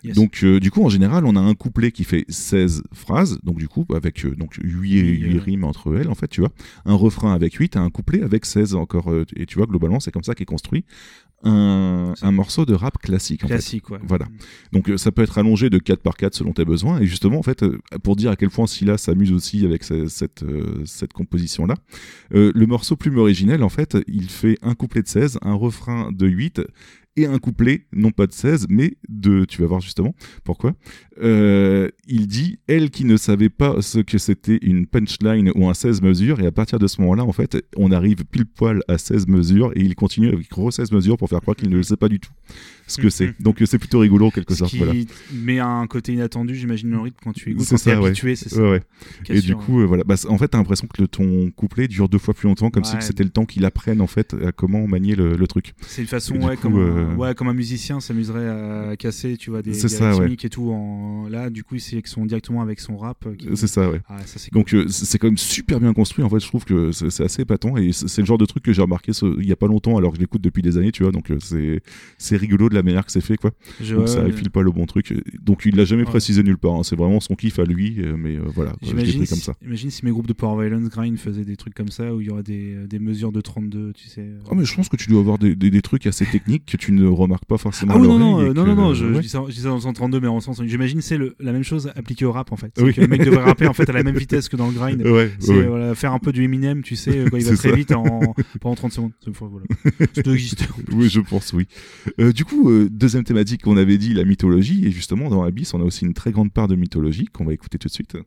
Yes. 0.03 0.15
Donc, 0.15 0.39
euh, 0.43 0.59
du 0.59 0.71
coup, 0.71 0.83
en 0.83 0.89
général, 0.89 1.25
on 1.25 1.35
a 1.35 1.39
un 1.39 1.53
couplet 1.53 1.91
qui 1.91 2.03
fait 2.03 2.25
16 2.29 2.83
phrases, 2.93 3.39
donc 3.43 3.57
du 3.57 3.67
coup, 3.67 3.85
avec 3.93 4.25
euh, 4.25 4.35
donc 4.35 4.55
8, 4.61 5.01
Oui, 5.01 5.35
euh. 5.35 5.39
rimes 5.39 5.63
entre 5.63 5.95
elles, 5.97 6.09
en 6.09 6.15
fait, 6.15 6.27
tu 6.27 6.41
vois. 6.41 6.51
Un 6.85 6.95
refrain 6.95 7.33
avec 7.33 7.53
8, 7.55 7.77
un 7.77 7.89
couplet 7.89 8.21
avec 8.21 8.45
16 8.45 8.75
encore. 8.75 9.11
euh, 9.11 9.25
et 9.35 9.45
tu 9.45 9.57
vois, 9.57 9.65
globalement, 9.67 9.99
c'est 9.99 10.11
comme 10.11 10.23
ça 10.23 10.35
qu'est 10.35 10.45
construit 10.45 10.85
un, 11.45 12.13
un 12.21 12.31
morceau 12.31 12.65
de 12.65 12.73
rap 12.73 12.97
classique, 12.99 13.43
en 13.43 13.47
fait. 13.47 13.55
Classique, 13.55 13.89
ouais. 13.89 13.99
Voilà. 14.07 14.25
Donc 14.71 14.89
euh, 14.89 14.97
ça 14.97 15.11
peut 15.11 15.21
être 15.21 15.37
allongé 15.37 15.69
de 15.69 15.77
4 15.77 15.99
par 16.01 16.15
4 16.15 16.33
selon 16.35 16.53
tes 16.53 16.63
besoins. 16.63 17.01
Et 17.01 17.05
justement, 17.05 17.37
en 17.37 17.43
fait, 17.43 17.63
euh, 17.63 17.79
pour 18.01 18.15
dire 18.15 18.31
à 18.31 18.37
quel 18.37 18.49
point 18.49 18.65
Scylla 18.65 18.97
s'amuse 18.97 19.33
aussi 19.33 19.65
avec 19.65 19.83
ce- 19.83 20.07
cette, 20.07 20.43
euh, 20.43 20.83
cette 20.85 21.11
composition-là, 21.11 21.75
euh, 22.33 22.51
le 22.55 22.65
morceau 22.65 22.95
plume 22.95 23.17
originel, 23.17 23.61
en 23.63 23.69
fait, 23.69 23.97
il 24.07 24.29
fait 24.29 24.57
un 24.61 24.73
couplet 24.73 25.01
de 25.01 25.07
16, 25.09 25.37
un 25.41 25.53
refrain 25.53 26.11
de 26.13 26.27
8 26.27 26.61
et 27.15 27.25
un 27.25 27.37
couplet, 27.37 27.85
non 27.93 28.11
pas 28.11 28.27
de 28.27 28.31
16, 28.31 28.67
mais 28.69 28.97
de... 29.07 29.45
Tu 29.45 29.61
vas 29.61 29.67
voir 29.67 29.81
justement 29.81 30.15
pourquoi. 30.43 30.73
Euh, 31.21 31.89
il 32.07 32.27
dit 32.27 32.59
«Elle 32.67 32.89
qui 32.89 33.05
ne 33.05 33.17
savait 33.17 33.49
pas 33.49 33.81
ce 33.81 33.99
que 33.99 34.17
c'était 34.17 34.57
une 34.61 34.87
punchline 34.87 35.51
ou 35.55 35.69
un 35.69 35.73
16 35.73 36.01
mesures», 36.01 36.39
et 36.41 36.47
à 36.47 36.51
partir 36.51 36.79
de 36.79 36.87
ce 36.87 37.01
moment-là, 37.01 37.23
en 37.23 37.31
fait, 37.31 37.63
on 37.77 37.91
arrive 37.91 38.25
pile 38.25 38.45
poil 38.45 38.81
à 38.87 38.97
16 38.97 39.27
mesures, 39.27 39.71
et 39.75 39.81
il 39.81 39.95
continue 39.95 40.29
avec 40.29 40.49
gros 40.49 40.71
16 40.71 40.91
mesures 40.91 41.17
pour 41.17 41.29
faire 41.29 41.41
croire 41.41 41.55
qu'il 41.55 41.69
ne 41.69 41.77
le 41.77 41.83
sait 41.83 41.97
pas 41.97 42.09
du 42.09 42.19
tout 42.19 42.31
ce 42.87 43.01
que 43.01 43.09
c'est. 43.09 43.33
Donc 43.41 43.61
euh, 43.61 43.65
c'est 43.65 43.77
plutôt 43.79 43.99
rigolo 43.99 44.27
en 44.27 44.31
quelque 44.31 44.53
Ce 44.53 44.59
sorte. 44.59 44.71
qui 44.71 44.77
Voilà. 44.77 44.93
met 45.33 45.59
un 45.59 45.85
côté 45.87 46.13
inattendu, 46.13 46.55
j'imagine, 46.55 46.91
le 46.91 46.99
rythme 46.99 47.17
quand 47.23 47.33
tu 47.33 47.51
écoutes. 47.51 47.67
Quand 47.69 47.77
ça, 47.77 47.99
ouais. 47.99 48.07
habitué, 48.07 48.35
c'est 48.35 48.49
ça. 48.49 48.61
Ouais, 48.61 48.69
ouais. 48.71 48.81
Et 49.29 49.41
du 49.41 49.55
coup, 49.55 49.81
euh, 49.81 49.85
voilà. 49.85 50.03
Bah, 50.03 50.15
en 50.27 50.37
fait, 50.37 50.47
t'as 50.49 50.57
l'impression 50.57 50.87
que 50.87 51.01
le, 51.01 51.07
ton 51.07 51.49
couplet 51.51 51.87
dure 51.87 52.09
deux 52.09 52.17
fois 52.17 52.33
plus 52.33 52.47
longtemps, 52.47 52.69
comme 52.69 52.83
si 52.83 52.95
c'était 52.99 53.23
le 53.23 53.29
temps 53.29 53.45
qu'il 53.45 53.65
apprenne 53.65 54.01
en 54.01 54.07
fait 54.07 54.35
à 54.45 54.51
comment 54.51 54.87
manier 54.87 55.15
le, 55.15 55.35
le 55.35 55.47
truc. 55.47 55.73
C'est 55.87 56.01
une 56.01 56.07
façon, 56.07 56.35
ouais, 56.41 56.55
coup, 56.55 56.63
comme, 56.63 56.77
euh, 56.77 57.07
un, 57.09 57.15
ouais, 57.15 57.33
comme 57.35 57.47
un 57.47 57.53
musicien 57.53 57.99
s'amuserait 57.99 58.47
à 58.91 58.95
casser, 58.97 59.37
tu 59.37 59.49
vois, 59.49 59.61
des, 59.61 59.71
des 59.71 59.77
ça, 59.77 60.11
rythmiques 60.11 60.45
et 60.45 60.49
tout. 60.49 60.71
En... 60.71 61.27
Là, 61.29 61.49
du 61.49 61.63
coup, 61.63 61.75
ils 61.75 61.81
sélectionnent 61.81 62.27
directement 62.27 62.61
avec 62.61 62.79
son 62.79 62.97
rap. 62.97 63.25
euh, 63.25 63.35
qui- 63.35 63.47
C'est 63.55 63.67
ça, 63.67 63.89
ouais. 63.89 64.01
Ah, 64.09 64.17
ça, 64.25 64.39
c'est 64.39 64.49
cool. 64.51 64.59
Donc 64.61 64.73
euh, 64.73 64.85
c'est 64.89 65.17
quand 65.17 65.27
même 65.27 65.37
super 65.37 65.79
bien 65.79 65.93
construit. 65.93 66.23
En 66.23 66.29
fait, 66.29 66.39
je 66.39 66.47
trouve 66.47 66.65
que 66.65 66.91
c'est 66.91 67.23
assez 67.23 67.41
épatant 67.43 67.77
et 67.77 67.91
c'est 67.93 68.21
le 68.21 68.25
genre 68.25 68.37
de 68.37 68.45
truc 68.45 68.63
que 68.63 68.73
j'ai 68.73 68.81
remarqué 68.81 69.11
il 69.39 69.47
y 69.47 69.51
a 69.51 69.55
pas 69.55 69.67
longtemps, 69.67 69.97
alors 69.97 70.11
que 70.11 70.17
je 70.17 70.21
l'écoute 70.21 70.41
depuis 70.41 70.61
des 70.61 70.77
années, 70.77 70.91
tu 70.91 71.03
vois. 71.03 71.11
Donc 71.11 71.31
c'est 71.39 71.81
c'est 72.17 72.37
rigolo 72.37 72.69
de 72.73 72.77
la 72.77 72.83
manière 72.83 73.05
que 73.05 73.11
c'est 73.11 73.21
fait, 73.21 73.37
quoi. 73.37 73.51
Je- 73.81 73.95
Donc 73.95 74.09
ça 74.09 74.23
file 74.31 74.49
pas 74.49 74.61
le 74.61 74.71
bon 74.71 74.85
truc. 74.85 75.13
Donc 75.41 75.61
il 75.65 75.75
l'a 75.75 75.85
jamais 75.85 76.01
Ouais. 76.03 76.09
précisé 76.09 76.43
nulle 76.43 76.57
part. 76.57 76.73
hein. 76.73 76.83
C'est 76.83 76.95
vraiment 76.97 77.19
son 77.19 77.35
kiff 77.35 77.59
à 77.59 77.63
lui, 77.63 77.95
euh, 77.99 78.15
mais 78.17 78.35
euh, 78.35 78.41
voilà, 78.53 78.73
J'imagine 78.81 79.19
pris 79.21 79.29
comme 79.29 79.37
si, 79.37 79.43
ça. 79.45 79.53
imagine 79.65 79.89
si 79.89 80.03
mes 80.05 80.11
groupes 80.11 80.27
de 80.27 80.33
Power 80.33 80.67
Violence 80.67 80.89
Grind 80.89 81.17
faisaient 81.17 81.45
des 81.45 81.55
trucs 81.55 81.73
comme 81.73 81.89
ça 81.89 82.13
où 82.13 82.19
il 82.21 82.27
y 82.27 82.29
aurait 82.29 82.43
des, 82.43 82.75
des 82.87 82.99
mesures 82.99 83.31
de 83.31 83.41
32, 83.41 83.93
tu 83.93 84.07
sais. 84.09 84.25
Ah 84.49 84.53
mais 84.55 84.65
je 84.65 84.75
pense 84.75 84.89
que 84.89 84.97
tu 84.97 85.09
dois 85.09 85.19
avoir 85.21 85.37
des, 85.37 85.55
des, 85.55 85.69
des 85.71 85.81
trucs 85.81 86.05
assez 86.07 86.25
techniques 86.25 86.65
que 86.65 86.77
tu 86.77 86.91
ne 86.91 87.07
remarques 87.07 87.45
pas 87.45 87.57
forcément. 87.57 87.93
Ah 87.95 87.99
oui, 87.99 88.07
non, 88.07 88.17
non, 88.19 88.39
euh, 88.41 88.53
non, 88.53 88.63
que- 88.63 88.69
non, 88.69 88.75
non, 88.75 88.93
je, 88.93 89.05
dis 89.19 89.29
ça, 89.29 89.43
je 89.47 89.53
dis 89.53 89.59
ça 89.61 89.69
dans 89.69 89.75
le 89.75 89.81
132, 89.81 90.19
mais 90.19 90.27
en 90.27 90.39
sens, 90.39 90.61
j'imagine 90.65 91.01
c'est 91.01 91.17
la 91.39 91.51
même 91.51 91.63
chose 91.63 91.91
appliquée 91.95 92.25
au 92.25 92.31
rap 92.31 92.51
en 92.51 92.55
fait. 92.57 92.73
Oui. 92.81 92.93
que 92.93 93.01
le 93.01 93.07
mec 93.07 93.23
devrait 93.23 93.43
rapper 93.43 93.67
en 93.67 93.73
fait 93.73 93.89
à 93.89 93.93
la 93.93 94.03
même 94.03 94.15
vitesse 94.17 94.49
que 94.49 94.55
dans 94.57 94.67
le 94.67 94.73
grind. 94.73 95.01
Ouais, 95.13 95.31
C'est 95.39 95.63
voilà, 95.67 95.93
faire 95.95 96.13
un 96.13 96.19
peu 96.19 96.31
du 96.31 96.43
Eminem, 96.43 96.81
tu 96.81 96.95
sais, 96.95 97.17
euh, 97.19 97.29
quand 97.29 97.37
il 97.37 97.43
va 97.45 97.55
très 97.55 97.69
ça. 97.69 97.75
vite 97.75 97.91
en, 97.91 98.33
pendant 98.61 98.75
30 98.75 98.91
secondes. 98.93 99.11
Voilà. 99.39 99.65
Ça 100.15 100.21
doit 100.23 100.33
exister. 100.33 100.65
Oui, 100.91 101.09
je 101.09 101.19
pense, 101.19 101.53
oui. 101.53 101.67
Euh, 102.19 102.31
du 102.33 102.45
coup, 102.45 102.62
euh, 102.69 102.89
deuxième 102.89 103.23
thématique 103.23 103.63
qu'on 103.63 103.77
avait 103.77 103.97
dit, 103.97 104.13
la 104.13 104.25
mythologie. 104.25 104.85
Et 104.85 104.91
justement, 104.91 105.29
dans 105.29 105.43
Abyss, 105.43 105.73
on 105.73 105.81
a 105.81 105.83
aussi 105.83 106.05
une 106.05 106.13
très 106.13 106.31
grande 106.31 106.51
part 106.51 106.67
de 106.67 106.75
mythologie 106.75 107.25
qu'on 107.25 107.45
va 107.45 107.53
écouter 107.53 107.77
tout 107.77 107.87
de 107.87 107.93
suite. 107.93 108.17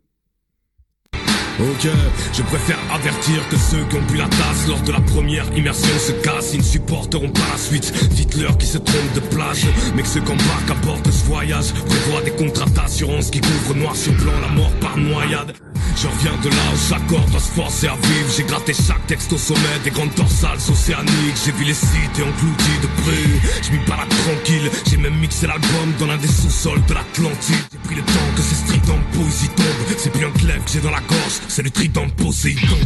Ok, 1.59 1.89
je 2.35 2.43
préfère 2.43 2.79
avertir 2.93 3.49
que 3.49 3.57
ceux 3.57 3.83
qui 3.89 3.97
ont 3.97 4.03
bu 4.11 4.19
la 4.19 4.29
tasse 4.29 4.69
lors 4.69 4.81
de 4.83 4.93
la 4.93 5.01
première 5.01 5.47
immersion 5.57 5.99
se 5.99 6.13
cassent, 6.13 6.53
ils 6.53 6.59
ne 6.59 6.65
supporteront 6.65 7.31
pas 7.31 7.49
la 7.51 7.57
suite. 7.57 7.95
Dites-leur 8.11 8.59
qu'ils 8.59 8.69
se 8.69 8.79
trompent 8.79 9.15
de 9.15 9.21
plage, 9.21 9.67
mais 9.95 10.03
que 10.03 10.09
ceux 10.09 10.21
qui 10.21 10.33
embarquent 10.33 10.71
à 10.71 10.87
bord 10.87 11.01
ce 11.07 11.25
voyage 11.25 11.73
prévoient 11.73 12.21
des 12.23 12.33
contrats 12.33 12.69
d'assurance 12.69 13.31
qui 13.31 13.41
couvrent 13.41 13.75
noir 13.75 13.97
sur 13.97 14.13
blanc 14.13 14.39
la 14.43 14.49
mort 14.49 14.73
par 14.83 14.99
noyade. 14.99 15.55
Je 15.97 16.09
reviens 16.09 16.37
de 16.43 16.51
là 16.51 16.63
où 16.75 16.91
chaque 16.91 17.07
corps 17.07 17.25
doit 17.31 17.41
se 17.41 17.53
forcer 17.53 17.87
à 17.87 17.95
vivre. 17.95 18.29
J'ai 18.37 18.43
gratté 18.43 18.75
chaque 18.75 19.07
texte 19.07 19.33
au 19.33 19.39
sommet 19.39 19.81
des 19.83 19.91
grandes 19.91 20.13
dorsales 20.15 20.59
océaniques. 20.59 21.41
J'ai 21.43 21.53
vu 21.53 21.65
les 21.65 21.73
cités 21.73 22.23
engloutis 22.23 22.79
de 22.83 22.87
près. 23.01 23.63
Je 23.63 23.73
m'y 23.73 23.79
balade 23.87 24.09
tranquille. 24.11 24.71
J'ai 24.91 24.99
même 24.99 25.17
mixé 25.17 25.47
l'album 25.47 25.95
dans 25.99 26.07
l'un 26.07 26.19
des 26.19 26.29
sous-sols 26.29 26.85
de 26.87 26.93
l'Atlantide. 26.93 27.57
J'ai 27.73 27.79
pris 27.79 27.95
le 27.95 28.03
temps 28.03 28.29
que 28.37 28.43
ces 28.43 28.57
stridents 28.57 28.99
de 28.99 29.17
poésie 29.17 29.49
tombent. 29.57 29.97
C'est 29.97 30.15
un 30.17 30.31
glaive 30.39 30.65
que 30.65 30.71
j'ai 30.71 30.81
dans 30.81 30.91
la 30.91 31.01
gorge, 31.01 31.41
c'est 31.49 31.63
le 31.63 31.71
trident 31.71 32.07
de 32.07 32.13
Poséidon. 32.13 32.77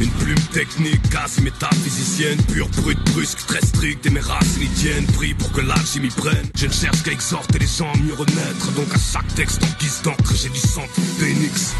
Une 0.00 0.10
plume 0.10 0.40
technique, 0.52 1.10
quasi 1.10 1.42
métaphysicienne, 1.42 2.40
pure, 2.52 2.68
brute, 2.68 3.02
brusque, 3.12 3.44
très 3.46 3.60
stricte, 3.60 4.06
et 4.06 4.10
mes 4.10 4.20
racines 4.20 4.62
y 4.62 4.68
tiennent. 4.68 5.06
Pris 5.06 5.34
pour 5.34 5.50
que 5.52 5.60
l'alchimie 5.60 6.10
prenne. 6.10 6.46
Je 6.54 6.66
ne 6.66 6.72
cherche 6.72 7.02
qu'à 7.02 7.10
exhorter 7.10 7.58
les 7.58 7.66
gens 7.66 7.90
à 7.92 7.96
mieux 7.98 8.14
renaître. 8.14 8.72
Donc 8.76 8.94
à 8.94 8.98
chaque 8.98 9.34
texte 9.34 9.62
en 9.64 9.82
guise 9.82 10.00
d'encre, 10.04 10.34
j'ai 10.40 10.50
du 10.50 10.60
sang 10.60 10.84
de 10.96 11.02
phénix. 11.24 11.74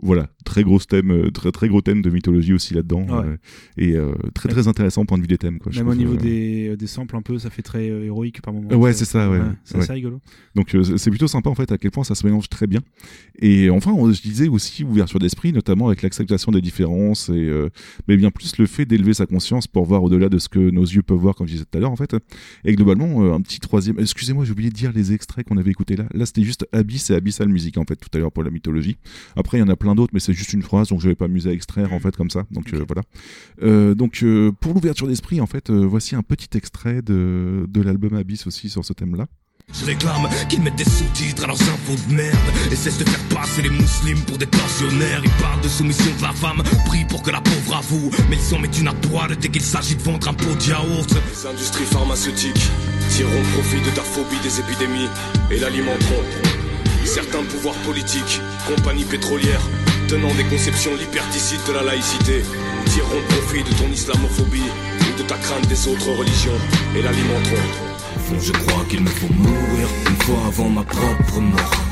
Voilà, 0.00 0.28
très 0.44 0.62
gros 0.62 0.78
thème, 0.78 1.10
euh, 1.10 1.30
très 1.32 1.50
très 1.50 1.68
gros 1.68 1.80
thème 1.80 2.02
de 2.02 2.10
mythologie 2.10 2.52
aussi 2.52 2.72
là-dedans, 2.72 3.00
Ouais. 3.08 3.26
euh, 3.26 3.36
et 3.76 3.96
euh, 3.96 4.12
très 4.32 4.48
très 4.48 4.68
intéressant 4.68 5.02
au 5.02 5.04
point 5.06 5.16
de 5.18 5.22
vue 5.22 5.28
des 5.28 5.38
thèmes. 5.38 5.58
Quoi, 5.58 5.72
Même 5.74 5.88
au 5.88 5.94
niveau 5.94 6.14
des, 6.14 6.76
des 6.76 6.86
samples, 6.86 7.16
un 7.16 7.22
peu, 7.22 7.36
ça 7.38 7.50
fait 7.50 7.62
très 7.62 7.86
héroïque 7.86 8.40
par 8.40 8.54
moment. 8.54 8.72
Ouais, 8.76 8.92
c'est 8.92 9.04
ça, 9.04 9.28
ouais, 9.28 9.40
C'est 9.64 9.78
assez 9.78 9.92
rigolo. 9.92 10.20
Donc 10.54 10.76
c'est 10.96 11.10
plutôt 11.10 11.26
sympa 11.26 11.50
en 11.50 11.54
fait 11.56 11.72
à 11.72 11.78
quel 11.78 11.90
point 11.90 12.04
ça 12.04 12.14
se 12.14 12.24
mélange 12.24 12.48
très 12.48 12.66
bien. 12.68 12.80
Et 13.40 13.70
enfin, 13.70 13.92
on, 13.92 14.12
je 14.12 14.22
disais 14.22 14.46
aussi 14.48 14.84
ouverture 14.84 15.18
d'esprit, 15.18 15.52
notamment 15.52 15.88
avec 15.88 16.02
l'acceptation 16.02 16.52
des 16.52 16.60
différences, 16.60 17.28
et 17.28 17.50
mais 18.06 18.16
bien 18.16 18.30
plus 18.30 18.56
le 18.58 18.66
fait 18.66 18.84
d'élever 18.86 19.14
sa 19.14 19.26
conscience 19.26 19.66
pour 19.66 19.84
voir 19.84 20.02
au-delà 20.04 20.28
de 20.28 20.38
ce 20.38 20.48
que 20.48 20.58
nos 20.70 20.84
yeux 20.84 21.02
peuvent 21.02 21.18
voir, 21.18 21.34
comme 21.34 21.48
je 21.48 21.52
disais 21.54 21.64
tout 21.64 21.76
à 21.76 21.80
l'heure 21.80 21.90
en 21.90 21.96
fait. 21.96 22.14
Et 22.64 22.74
globalement, 22.76 23.34
un 23.34 23.40
petit 23.40 23.58
troisième. 23.58 23.98
Excusez-moi, 23.98 24.44
j'ai 24.44 24.52
oublié 24.52 24.70
de 24.70 24.74
dire 24.76 24.92
les 24.92 25.12
extraits 25.12 25.46
qu'on 25.46 25.56
avait 25.56 25.70
écoutés 25.72 25.96
là. 25.96 26.04
Là, 26.14 26.24
c'était 26.24 26.44
juste 26.44 26.66
Abyss 26.72 27.10
et 27.10 27.14
Abyssal 27.14 27.48
Music 27.48 27.76
en 27.78 27.84
fait 27.84 27.96
tout 27.96 28.08
à 28.14 28.18
l'heure 28.18 28.30
pour 28.32 28.44
la 28.44 28.50
mythologie. 28.50 28.96
Après, 29.34 29.58
il 29.58 29.60
y 29.60 29.64
en 29.64 29.68
a 29.68 29.76
plein 29.76 29.87
d'autres, 29.94 30.12
mais 30.14 30.20
c'est 30.20 30.32
juste 30.32 30.52
une 30.52 30.62
phrase, 30.62 30.88
donc 30.88 31.00
je 31.00 31.08
vais 31.08 31.14
pas 31.14 31.28
m'amuser 31.28 31.50
à 31.50 31.52
extraire 31.52 31.92
en 31.92 32.00
fait 32.00 32.16
comme 32.16 32.30
ça. 32.30 32.44
Donc 32.50 32.72
euh, 32.72 32.84
voilà. 32.86 33.02
Euh, 33.62 33.94
donc 33.94 34.22
euh, 34.22 34.52
pour 34.52 34.74
l'ouverture 34.74 35.06
d'esprit, 35.06 35.40
en 35.40 35.46
fait, 35.46 35.70
euh, 35.70 35.86
voici 35.86 36.14
un 36.14 36.22
petit 36.22 36.56
extrait 36.56 37.02
de, 37.02 37.66
de 37.68 37.80
l'album 37.80 38.14
Abyss 38.14 38.46
aussi 38.46 38.68
sur 38.68 38.84
ce 38.84 38.92
thème-là. 38.92 39.26
Je 39.78 39.84
réclame 39.84 40.26
qu'ils 40.48 40.62
mettent 40.62 40.76
des 40.76 40.84
sous-titres 40.84 41.44
à 41.44 41.46
leurs 41.46 41.60
infos 41.60 41.94
de 42.08 42.14
merde 42.14 42.38
et 42.70 42.74
cessent 42.74 42.98
de 42.98 43.04
faire 43.04 43.38
passer 43.38 43.60
les 43.60 43.68
musulmans 43.68 44.24
pour 44.26 44.38
des 44.38 44.46
tortionnaires. 44.46 45.20
Ils 45.22 45.42
parlent 45.42 45.60
de 45.60 45.68
soumission 45.68 46.10
de 46.16 46.22
la 46.22 46.32
femme, 46.32 46.62
prient 46.86 47.04
pour 47.04 47.22
que 47.22 47.30
la 47.30 47.42
pauvre 47.42 47.76
avoue. 47.76 48.10
Mais 48.30 48.36
ils 48.36 48.42
s'en 48.42 48.58
mettent 48.58 48.78
une 48.78 48.88
à 48.88 48.94
poil 48.94 49.36
dès 49.36 49.48
qu'il 49.50 49.60
s'agit 49.60 49.96
de 49.96 50.02
vendre 50.02 50.26
un 50.26 50.32
pot 50.32 50.54
de 50.54 50.70
yaourt. 50.70 51.10
Les 51.12 51.46
industries 51.46 51.84
pharmaceutiques 51.84 52.70
tireront 53.10 53.42
profit 53.52 53.82
de 53.82 53.94
ta 53.94 54.02
phobie 54.02 54.40
des 54.42 54.58
épidémies 54.58 55.08
et 55.50 55.58
l'alimenteront. 55.58 56.57
Certains 57.08 57.42
pouvoirs 57.42 57.74
politiques, 57.86 58.38
compagnies 58.66 59.04
pétrolières, 59.04 59.62
tenant 60.08 60.32
des 60.34 60.44
conceptions 60.44 60.94
liberticides 60.94 61.64
de 61.66 61.72
la 61.72 61.82
laïcité, 61.82 62.42
tireront 62.84 63.22
profit 63.30 63.62
de 63.64 63.74
ton 63.78 63.90
islamophobie 63.90 64.70
de 65.16 65.22
ta 65.22 65.36
crainte 65.36 65.66
des 65.68 65.88
autres 65.88 66.12
religions 66.12 66.60
et 66.94 67.00
l'alimenteront. 67.00 68.38
Je 68.38 68.52
crois 68.52 68.84
qu'il 68.90 69.00
me 69.02 69.08
faut 69.08 69.32
mourir 69.32 69.88
une 70.06 70.16
fois 70.22 70.46
avant 70.48 70.68
ma 70.68 70.84
propre 70.84 71.40
mort. 71.40 71.82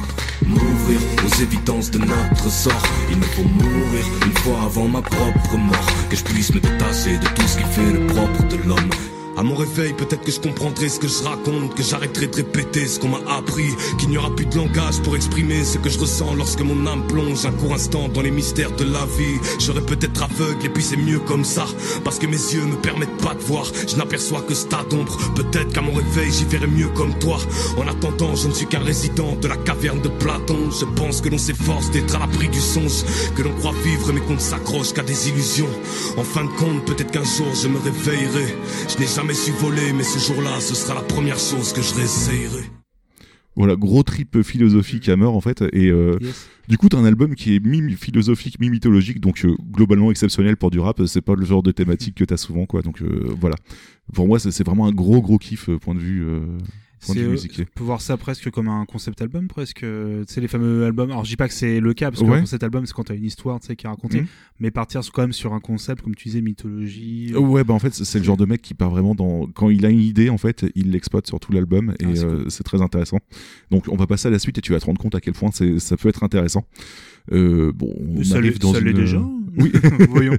M'ouvrir 0.45 1.01
aux 1.25 1.43
évidences 1.43 1.91
de 1.91 1.99
notre 1.99 2.51
sort. 2.51 2.83
Il 3.11 3.17
me 3.17 3.25
faut 3.25 3.43
mourir 3.43 4.05
une 4.27 4.37
fois 4.39 4.61
avant 4.67 4.87
ma 4.87 5.01
propre 5.01 5.57
mort. 5.57 5.87
Que 6.11 6.17
je 6.17 6.25
puisse 6.25 6.55
me 6.55 6.61
détacher 6.61 7.17
de 7.17 7.27
tout 7.27 7.49
ce 7.49 7.57
qui 7.57 7.65
fait 7.65 7.93
le 7.93 8.07
propre 8.07 8.43
de 8.45 8.57
l'homme. 8.69 8.91
À 9.39 9.43
mon 9.43 9.55
réveil, 9.55 9.93
peut-être 9.93 10.23
que 10.23 10.33
je 10.33 10.41
comprendrai 10.41 10.89
ce 10.89 10.99
que 10.99 11.09
je 11.09 11.23
raconte, 11.23 11.75
que 11.75 11.83
j'arrêterai 11.83 12.29
de 12.29 12.37
répéter 12.37 12.87
ce 12.87 12.99
qu'on 12.99 13.09
m'a 13.09 13.21
appris, 13.37 13.69
qu'il 13.99 14.09
n'y 14.09 14.17
aura 14.17 14.35
plus 14.35 14.47
de 14.47 14.57
langage 14.57 15.03
pour 15.03 15.15
exprimer 15.15 15.63
ce 15.63 15.77
que 15.77 15.91
je 15.91 15.99
ressens 15.99 16.35
lorsque 16.35 16.63
mon 16.63 16.87
âme 16.87 17.07
plonge 17.07 17.45
un 17.45 17.53
court 17.53 17.75
instant 17.75 18.09
dans 18.09 18.23
les 18.23 18.31
mystères 18.31 18.75
de 18.77 18.85
la 18.85 19.05
vie. 19.19 19.39
Serai 19.59 19.83
peut-être 19.83 20.23
aveugle 20.23 20.65
et 20.65 20.69
puis 20.71 20.83
c'est 20.83 20.97
mieux 20.97 21.19
comme 21.19 21.45
ça, 21.45 21.67
parce 22.03 22.19
que 22.19 22.27
mes 22.27 22.33
yeux 22.33 22.65
me 22.65 22.77
permettent 22.77 23.19
pas 23.19 23.35
de 23.35 23.41
voir. 23.41 23.67
Je 23.87 23.97
n'aperçois 23.97 24.41
que 24.41 24.55
ce 24.55 24.65
tas 24.67 24.85
d'ombre. 24.89 25.19
Peut-être 25.35 25.71
qu'à 25.71 25.83
mon 25.83 25.93
réveil, 25.93 26.33
j'y 26.33 26.47
verrai 26.47 26.67
mieux 26.67 26.89
comme 26.89 27.13
toi. 27.19 27.37
En 27.77 27.87
attendant, 27.87 28.35
je 28.37 28.49
ne 28.49 28.55
suis 28.55 28.67
qu'un 28.67 28.81
résident 28.81 29.37
de 29.37 29.49
la 29.49 29.57
caverne 29.59 30.01
de 30.01 30.09
Platon. 30.09 30.71
Je 30.71 30.87
pense 30.99 31.21
que 31.21 31.29
l'on 31.29 31.37
s'efforce 31.39 31.91
d'être 31.91 32.17
à 32.17 32.21
l'abri 32.21 32.49
du 32.49 32.61
songe, 32.61 33.05
que 33.37 33.43
l'on 33.43 33.53
croit 33.53 33.75
vivre 33.85 34.15
mais 34.15 34.21
qu'on 34.21 34.35
ne 34.35 34.39
s'accroche 34.39 34.95
qu'à 34.95 35.03
des 35.03 35.29
illusions. 35.29 35.69
En 36.17 36.25
fin 36.25 36.45
de 36.45 36.51
compte, 36.53 36.87
peut-être 36.87 37.11
qu'un 37.11 37.25
jour 37.25 37.49
je 37.55 37.69
me 37.69 37.79
réveillerai. 37.79 38.57
Je 38.89 38.99
n'ai 38.99 39.07
jamais 39.07 39.26
su 39.35 39.53
voler, 39.53 39.93
mais 39.93 40.03
ce 40.05 40.19
jour-là, 40.19 40.61
ce 40.61 40.75
sera 40.75 40.95
la 40.95 41.03
première 41.03 41.39
chose 41.39 41.73
que 41.73 41.83
je 41.83 41.95
réessayerai. 41.95 42.65
Voilà, 43.57 43.75
gros 43.75 44.03
trip 44.03 44.43
philosophique 44.43 45.09
à 45.09 45.17
mort 45.17 45.35
en 45.35 45.41
fait. 45.41 45.63
Et 45.73 45.87
euh, 45.89 46.19
Yes. 46.21 46.47
du 46.69 46.77
coup, 46.77 46.89
t'as 46.91 46.99
un 46.99 47.05
album 47.07 47.35
qui 47.35 47.57
est 47.57 47.65
mi-philosophique, 47.65 48.61
mi-mythologique, 48.61 49.19
donc 49.21 49.45
euh, 49.47 49.55
globalement 49.73 50.11
exceptionnel 50.11 50.59
pour 50.59 50.71
du 50.71 50.79
rap. 50.79 51.01
C'est 51.07 51.23
pas 51.23 51.35
le 51.35 51.45
genre 51.47 51.63
de 51.63 51.71
thématique 51.73 52.17
que 52.17 52.25
t'as 52.25 52.37
souvent, 52.37 52.67
quoi. 52.67 52.83
Donc 52.83 53.01
euh, 53.01 53.35
voilà. 53.41 53.57
Pour 54.13 54.27
moi, 54.29 54.39
c'est 54.39 54.65
vraiment 54.65 54.87
un 54.87 54.93
gros, 54.93 55.23
gros 55.23 55.39
kiff, 55.39 55.71
point 55.81 55.95
de 55.95 56.01
vue, 56.01 56.23
euh, 56.25 56.41
C'est, 56.99 57.15
vue 57.15 57.25
euh, 57.27 57.31
musique. 57.31 57.61
on 57.61 57.79
peut 57.79 57.85
voir 57.85 58.01
ça 58.01 58.17
presque 58.17 58.51
comme 58.51 58.69
un 58.69 58.85
concept 58.87 59.21
album, 59.21 59.49
presque. 59.49 59.83
euh, 59.83 60.25
Tu 60.25 60.33
sais, 60.35 60.41
les 60.41 60.49
fameux 60.49 60.85
albums. 60.85 61.11
Alors, 61.11 61.25
je 61.25 61.31
dis 61.31 61.37
pas 61.37 61.47
que 61.47 61.53
c'est 61.55 61.79
le 61.79 61.93
cas, 61.95 62.11
parce 62.11 62.23
que 62.23 62.27
Ouais. 62.29 62.37
un 62.39 62.41
concept 62.41 62.63
album, 62.65 62.87
c'est 62.87 62.95
quand 62.95 63.05
t'as 63.05 63.15
une 63.15 63.25
histoire, 63.25 63.61
tu 63.61 63.67
sais, 63.67 63.77
qui 63.77 63.87
est 63.87 63.89
racontée. 63.89 64.23
Mhm. 64.23 64.27
Mais 64.61 64.71
partir 64.71 65.03
quand 65.13 65.23
même 65.23 65.33
sur 65.33 65.53
un 65.53 65.61
concept, 65.61 66.03
comme 66.03 66.15
tu 66.15 66.29
disais, 66.29 66.41
mythologie. 66.41 67.33
Euh, 67.35 67.39
Ouais, 67.39 67.65
bah 67.65 67.75
en 67.75 67.79
fait, 67.79 67.93
c'est- 67.95 68.19
le 68.19 68.25
genre 68.25 68.37
de 68.39 68.47
mec 68.47 68.63
qui 68.63 68.75
part 68.75 68.91
vraiment 68.91 69.15
dans. 69.15 69.47
Quand 69.49 69.69
il 69.71 69.85
a 69.87 69.91
une 69.91 70.01
idée, 70.01 70.31
en 70.31 70.39
fait, 70.39 70.65
il 70.75 70.91
l'exploite 70.91 71.27
sur 71.27 71.39
tout 71.39 71.53
l'album 71.53 71.95
et 72.01 72.05
Ah, 72.07 72.17
c'est 72.17 72.25
euh, 72.25 72.65
très 72.65 72.81
intéressant. 72.83 73.19
Donc, 73.71 73.85
on 73.89 73.97
va 73.97 74.07
passer 74.07 74.29
à 74.29 74.31
la 74.31 74.39
suite 74.39 74.57
et 74.59 74.61
tu 74.63 74.73
vas 74.73 74.81
te 74.81 74.87
rendre 74.87 74.99
compte 75.01 75.15
à 75.15 75.21
quel 75.21 75.35
point 75.35 75.51
c'est- 75.53 75.79
ça 75.79 75.97
peut 75.97 76.09
être 76.09 76.23
intéressant. 76.25 76.65
Euh, 77.33 77.73
bon, 77.75 77.93
on 77.99 78.23
ça 78.25 78.37
arrive 78.37 78.59
dans 78.59 78.73
ça 78.73 78.81
l'est 78.81 78.91
une... 78.93 78.97
déjà. 78.97 79.21
Oui. 79.63 79.73
Voyons. 80.11 80.37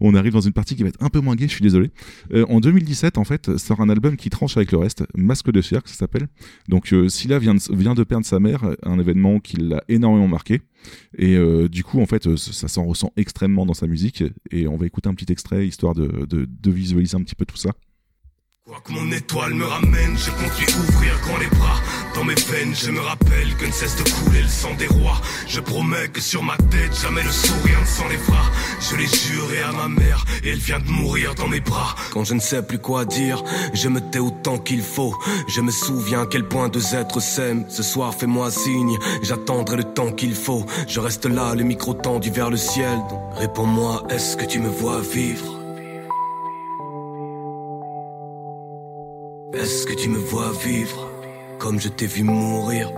on 0.00 0.14
arrive 0.14 0.32
dans 0.32 0.40
une 0.40 0.52
partie 0.52 0.76
qui 0.76 0.82
va 0.82 0.88
être 0.88 1.02
un 1.02 1.08
peu 1.08 1.20
moins 1.20 1.34
gaie, 1.34 1.48
je 1.48 1.52
suis 1.54 1.62
désolé. 1.62 1.90
Euh, 2.32 2.46
en 2.48 2.60
2017, 2.60 3.18
en 3.18 3.24
fait, 3.24 3.56
sort 3.58 3.80
un 3.80 3.88
album 3.88 4.16
qui 4.16 4.30
tranche 4.30 4.56
avec 4.56 4.72
le 4.72 4.78
reste, 4.78 5.04
Masque 5.16 5.50
de 5.50 5.60
chair, 5.60 5.82
que 5.82 5.90
ça 5.90 5.96
s'appelle. 5.96 6.28
Donc, 6.68 6.92
euh, 6.92 7.08
de, 7.08 7.74
vient 7.74 7.94
de 7.94 8.04
perdre 8.04 8.26
sa 8.26 8.40
mère, 8.40 8.76
un 8.82 8.98
événement 8.98 9.40
qui 9.40 9.56
l'a 9.56 9.82
énormément 9.88 10.28
marqué. 10.28 10.62
Et 11.16 11.36
euh, 11.36 11.68
du 11.68 11.84
coup, 11.84 12.00
en 12.00 12.06
fait, 12.06 12.26
euh, 12.26 12.36
ça 12.36 12.68
s'en 12.68 12.84
ressent 12.84 13.12
extrêmement 13.16 13.66
dans 13.66 13.74
sa 13.74 13.86
musique. 13.86 14.24
Et 14.50 14.66
on 14.66 14.76
va 14.76 14.86
écouter 14.86 15.08
un 15.08 15.14
petit 15.14 15.32
extrait, 15.32 15.66
histoire 15.66 15.94
de, 15.94 16.26
de, 16.26 16.46
de 16.46 16.70
visualiser 16.70 17.16
un 17.16 17.22
petit 17.22 17.34
peu 17.34 17.46
tout 17.46 17.56
ça. 17.56 17.70
Quoi 18.66 18.80
que 18.82 18.92
mon 18.92 19.12
étoile 19.12 19.52
me 19.52 19.66
ramène, 19.66 20.16
je 20.16 20.30
compte 20.30 20.58
lui 20.58 20.66
ouvrir 20.74 21.20
grand 21.20 21.36
les 21.36 21.48
bras. 21.48 21.76
Dans 22.14 22.24
mes 22.24 22.34
veines, 22.34 22.74
je 22.74 22.90
me 22.90 23.00
rappelle 23.00 23.54
que 23.58 23.66
ne 23.66 23.70
cesse 23.70 23.94
de 23.96 24.10
couler 24.10 24.40
le 24.40 24.48
sang 24.48 24.72
des 24.78 24.86
rois. 24.86 25.20
Je 25.46 25.60
promets 25.60 26.08
que 26.08 26.22
sur 26.22 26.42
ma 26.42 26.56
tête, 26.56 26.98
jamais 26.98 27.22
le 27.22 27.30
sourire 27.30 27.78
ne 27.78 27.84
s'enlèvera. 27.84 28.42
Je 28.80 28.96
l'ai 28.96 29.06
juré 29.06 29.60
à 29.60 29.70
ma 29.72 29.88
mère, 29.88 30.24
et 30.42 30.52
elle 30.52 30.58
vient 30.58 30.78
de 30.78 30.88
mourir 30.88 31.34
dans 31.34 31.46
mes 31.46 31.60
bras. 31.60 31.94
Quand 32.10 32.24
je 32.24 32.32
ne 32.32 32.40
sais 32.40 32.62
plus 32.62 32.78
quoi 32.78 33.04
dire, 33.04 33.44
je 33.74 33.90
me 33.90 34.00
tais 34.00 34.18
autant 34.18 34.56
qu'il 34.56 34.80
faut. 34.80 35.14
Je 35.46 35.60
me 35.60 35.70
souviens 35.70 36.22
à 36.22 36.26
quel 36.26 36.48
point 36.48 36.70
deux 36.70 36.94
êtres 36.94 37.20
s'aiment. 37.20 37.66
Ce 37.68 37.82
soir, 37.82 38.14
fais-moi 38.14 38.50
signe, 38.50 38.96
j'attendrai 39.20 39.76
le 39.76 39.84
temps 39.84 40.10
qu'il 40.10 40.34
faut. 40.34 40.64
Je 40.88 41.00
reste 41.00 41.26
là, 41.26 41.54
le 41.54 41.64
micro 41.64 41.92
tendu 41.92 42.30
vers 42.30 42.48
le 42.48 42.56
ciel. 42.56 42.98
Réponds-moi, 43.36 44.04
est-ce 44.08 44.38
que 44.38 44.46
tu 44.46 44.58
me 44.58 44.70
vois 44.70 45.02
vivre? 45.02 45.53
Est-ce 49.56 49.86
que 49.86 49.92
tu 49.92 50.08
me 50.08 50.18
vois 50.18 50.52
vivre 50.52 51.08
comme 51.60 51.78
je 51.78 51.88
t'ai 51.88 52.06
vu 52.06 52.24
mourir 52.24 52.90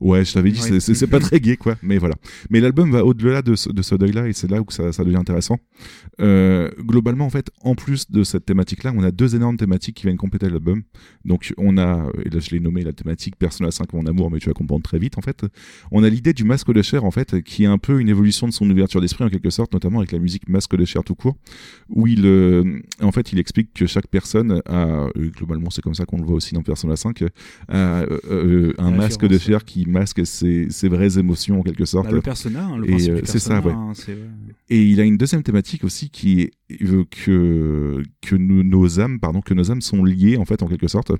Ouais, 0.00 0.24
je 0.24 0.32
t'avais 0.32 0.50
dit, 0.50 0.60
Ouais. 0.60 0.80
c'est- 0.80 1.06
pas 1.06 1.20
très 1.20 1.40
gay, 1.40 1.56
quoi. 1.56 1.76
Mais 1.82 1.98
voilà. 1.98 2.14
Mais 2.50 2.60
l'album 2.60 2.90
va 2.90 3.04
au-delà 3.04 3.42
de 3.42 3.54
ce, 3.54 3.70
de 3.70 3.82
ce 3.82 3.94
deuil-là, 3.94 4.28
et 4.28 4.32
c'est 4.32 4.50
là 4.50 4.60
où 4.60 4.66
ça, 4.70 4.92
ça 4.92 5.04
devient 5.04 5.16
intéressant. 5.16 5.58
Euh, 6.20 6.68
globalement, 6.80 7.26
en 7.26 7.30
fait, 7.30 7.50
en 7.62 7.74
plus 7.74 8.10
de 8.10 8.24
cette 8.24 8.46
thématique-là, 8.46 8.92
on 8.96 9.02
a 9.02 9.10
deux 9.10 9.34
énormes 9.36 9.56
thématiques 9.56 9.96
qui 9.96 10.02
viennent 10.04 10.16
compléter 10.16 10.48
l'album. 10.48 10.82
Donc, 11.24 11.52
on 11.58 11.76
a, 11.78 12.08
et 12.24 12.30
là 12.30 12.40
je 12.40 12.50
l'ai 12.50 12.60
nommé 12.60 12.82
la 12.82 12.92
thématique 12.92 13.36
Persona 13.36 13.70
5 13.70 13.92
mon 13.92 14.06
amour, 14.06 14.30
mais 14.30 14.38
tu 14.38 14.48
vas 14.48 14.54
comprendre 14.54 14.82
très 14.82 14.98
vite, 14.98 15.18
en 15.18 15.22
fait. 15.22 15.44
On 15.92 16.02
a 16.02 16.08
l'idée 16.08 16.32
du 16.32 16.44
masque 16.44 16.72
de 16.72 16.82
chair, 16.82 17.04
en 17.04 17.10
fait, 17.10 17.42
qui 17.42 17.64
est 17.64 17.66
un 17.66 17.78
peu 17.78 18.00
une 18.00 18.08
évolution 18.08 18.46
de 18.48 18.52
son 18.52 18.68
ouverture 18.70 19.00
d'esprit, 19.00 19.24
en 19.24 19.28
quelque 19.28 19.50
sorte, 19.50 19.72
notamment 19.72 19.98
avec 19.98 20.12
la 20.12 20.18
musique 20.18 20.48
masque 20.48 20.76
de 20.76 20.84
chair 20.84 21.04
tout 21.04 21.14
court, 21.14 21.36
où 21.88 22.06
il, 22.06 22.24
euh, 22.26 22.80
en 23.02 23.12
fait, 23.12 23.32
il 23.32 23.38
explique 23.38 23.72
que 23.74 23.86
chaque 23.86 24.06
personne 24.08 24.62
a, 24.66 24.86
euh, 25.16 25.30
globalement, 25.36 25.70
c'est 25.70 25.82
comme 25.82 25.94
ça 25.94 26.04
qu'on 26.06 26.18
le 26.18 26.24
voit 26.24 26.36
aussi 26.36 26.54
dans 26.54 26.62
Persona 26.62 26.96
5, 26.96 27.22
a 27.68 27.76
euh, 28.30 28.72
un 28.78 28.90
masque 28.90 29.26
de 29.26 29.38
chair 29.38 29.64
qui 29.64 29.75
masque 29.84 30.24
ses, 30.26 30.70
ses 30.70 30.88
vraies 30.88 31.18
émotions, 31.18 31.60
en 31.60 31.62
quelque 31.62 31.84
sorte. 31.84 32.06
Bah, 32.06 32.12
le 32.12 32.22
persona, 32.22 32.64
hein, 32.64 32.78
le 32.78 32.84
Et, 32.84 32.90
principe 32.92 33.12
euh, 33.12 33.20
du 33.20 33.26
c'est 33.26 33.38
ça, 33.38 33.60
ouais. 33.60 33.72
hein. 33.72 33.92
Et 34.70 34.82
il 34.82 35.00
a 35.00 35.04
une 35.04 35.16
deuxième 35.16 35.42
thématique 35.42 35.84
aussi 35.84 36.08
qui 36.10 36.40
est 36.40 36.50
euh, 36.82 37.04
que 37.10 38.02
que 38.22 38.34
nous- 38.34 38.62
nos 38.64 38.98
âmes, 39.00 39.20
pardon, 39.20 39.40
que 39.40 39.54
nos 39.54 39.70
âmes 39.70 39.80
sont 39.82 40.02
liées 40.04 40.36
en 40.36 40.44
fait 40.44 40.62
en 40.62 40.66
quelque 40.68 40.88
sorte. 40.88 41.12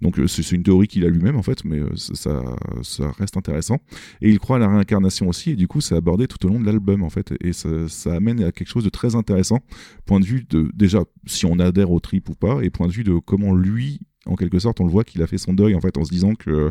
Donc 0.00 0.18
euh, 0.18 0.26
c'est 0.28 0.52
une 0.52 0.62
théorie 0.62 0.86
qu'il 0.86 1.04
a 1.04 1.08
lui-même 1.08 1.36
en 1.36 1.42
fait, 1.42 1.64
mais 1.64 1.78
euh, 1.80 1.88
ça- 1.96 2.14
ça 2.14 2.56
ça 2.82 3.10
reste 3.12 3.36
intéressant. 3.36 3.78
Et 4.20 4.30
il 4.30 4.38
croit 4.38 4.56
à 4.56 4.58
la 4.60 4.68
réincarnation 4.68 5.28
aussi, 5.28 5.50
et 5.50 5.56
du 5.56 5.66
coup 5.68 5.80
c'est 5.80 5.96
abordé 5.96 6.26
tout 6.28 6.44
au 6.46 6.48
long 6.48 6.60
de 6.60 6.66
l'album 6.66 7.02
en 7.02 7.10
fait, 7.10 7.32
et 7.40 7.52
ça, 7.52 7.68
ça 7.88 8.14
amène 8.14 8.42
à 8.42 8.52
quelque 8.52 8.68
chose 8.68 8.84
de 8.84 8.90
très 8.90 9.14
intéressant. 9.14 9.60
Point 10.06 10.20
de 10.20 10.24
vue 10.26 10.44
de 10.48 10.70
déjà 10.74 11.02
si 11.26 11.46
on 11.46 11.58
adhère 11.58 11.90
au 11.90 12.00
trip 12.00 12.28
ou 12.28 12.34
pas, 12.34 12.60
et 12.62 12.70
point 12.70 12.86
de 12.86 12.92
vue 12.92 13.04
de 13.04 13.18
comment 13.18 13.54
lui 13.54 14.00
en 14.26 14.36
quelque 14.36 14.58
sorte, 14.58 14.80
on 14.80 14.84
le 14.84 14.90
voit 14.90 15.04
qu'il 15.04 15.20
a 15.22 15.26
fait 15.26 15.38
son 15.38 15.52
deuil 15.52 15.74
en 15.74 15.80
fait 15.80 15.96
en 15.98 16.04
se 16.04 16.10
disant 16.10 16.34
que 16.34 16.70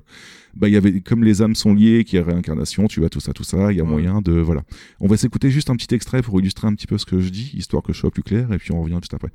bah 0.56 0.68
il 0.70 0.74
y 0.74 0.78
avait 0.78 1.02
comme 1.02 1.24
les 1.24 1.41
âmes 1.41 1.56
sont 1.56 1.74
liées, 1.74 2.04
qu'il 2.06 2.18
y 2.18 2.22
a 2.22 2.26
réincarnation, 2.26 2.88
tu 2.88 2.99
vois 3.02 3.10
tout 3.10 3.20
ça, 3.20 3.34
tout 3.34 3.43
ça, 3.43 3.72
il 3.72 3.78
y 3.78 3.82
a 3.82 3.84
Ouais. 3.84 3.89
moyen 3.89 4.22
de 4.22 4.34
voilà. 4.34 4.62
On 4.99 5.08
va 5.08 5.18
s'écouter 5.18 5.49
juste 5.52 5.70
un 5.70 5.76
petit 5.76 5.93
extrait 5.93 6.22
pour 6.22 6.39
illustrer 6.39 6.68
un 6.68 6.74
petit 6.76 6.88
peu 6.88 6.97
ce 6.97 7.06
que 7.06 7.20
je 7.20 7.30
dis, 7.30 7.52
histoire 7.56 7.84
que 7.84 7.91
je 7.93 7.99
sois 7.99 8.12
plus 8.12 8.24
clair, 8.24 8.52
et 8.54 8.58
puis 8.58 8.72
on 8.72 8.82
revient 8.82 8.97
juste 9.02 9.14
après. 9.14 9.30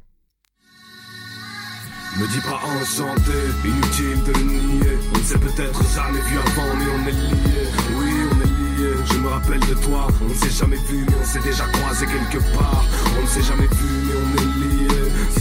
Me 2.19 2.27
dis 2.33 2.41
pas 2.41 2.59
enchanté, 2.65 3.37
inutile 3.63 4.25
de 4.25 4.33
le 4.39 4.45
nier. 4.45 4.97
On 5.15 5.19
ne 5.19 5.23
s'est 5.23 5.39
peut-être 5.39 5.83
jamais 5.95 6.21
vu 6.21 6.39
avant, 6.39 6.75
mais 6.79 6.87
on 6.97 7.07
est 7.09 7.13
liés. 7.13 7.69
Oui, 7.99 8.11
on 8.33 8.41
est 8.41 8.47
liés. 8.47 8.97
Je 9.13 9.19
me 9.19 9.29
rappelle 9.29 9.61
de 9.61 9.75
toi, 9.85 10.07
on 10.25 10.29
ne 10.31 10.33
s'est 10.35 10.49
jamais 10.49 10.77
vu, 10.89 11.05
mais 11.07 11.15
on 11.21 11.25
s'est 11.25 11.43
déjà 11.43 11.65
croisé 11.67 12.07
quelque 12.07 12.43
part. 12.57 12.87
On 13.19 13.23
ne 13.23 13.27
s'est 13.27 13.43
jamais 13.43 13.67
vu, 13.67 13.89
mais 14.07 14.15
on 14.15 14.33
est 14.41 14.47
liés. 14.47 14.56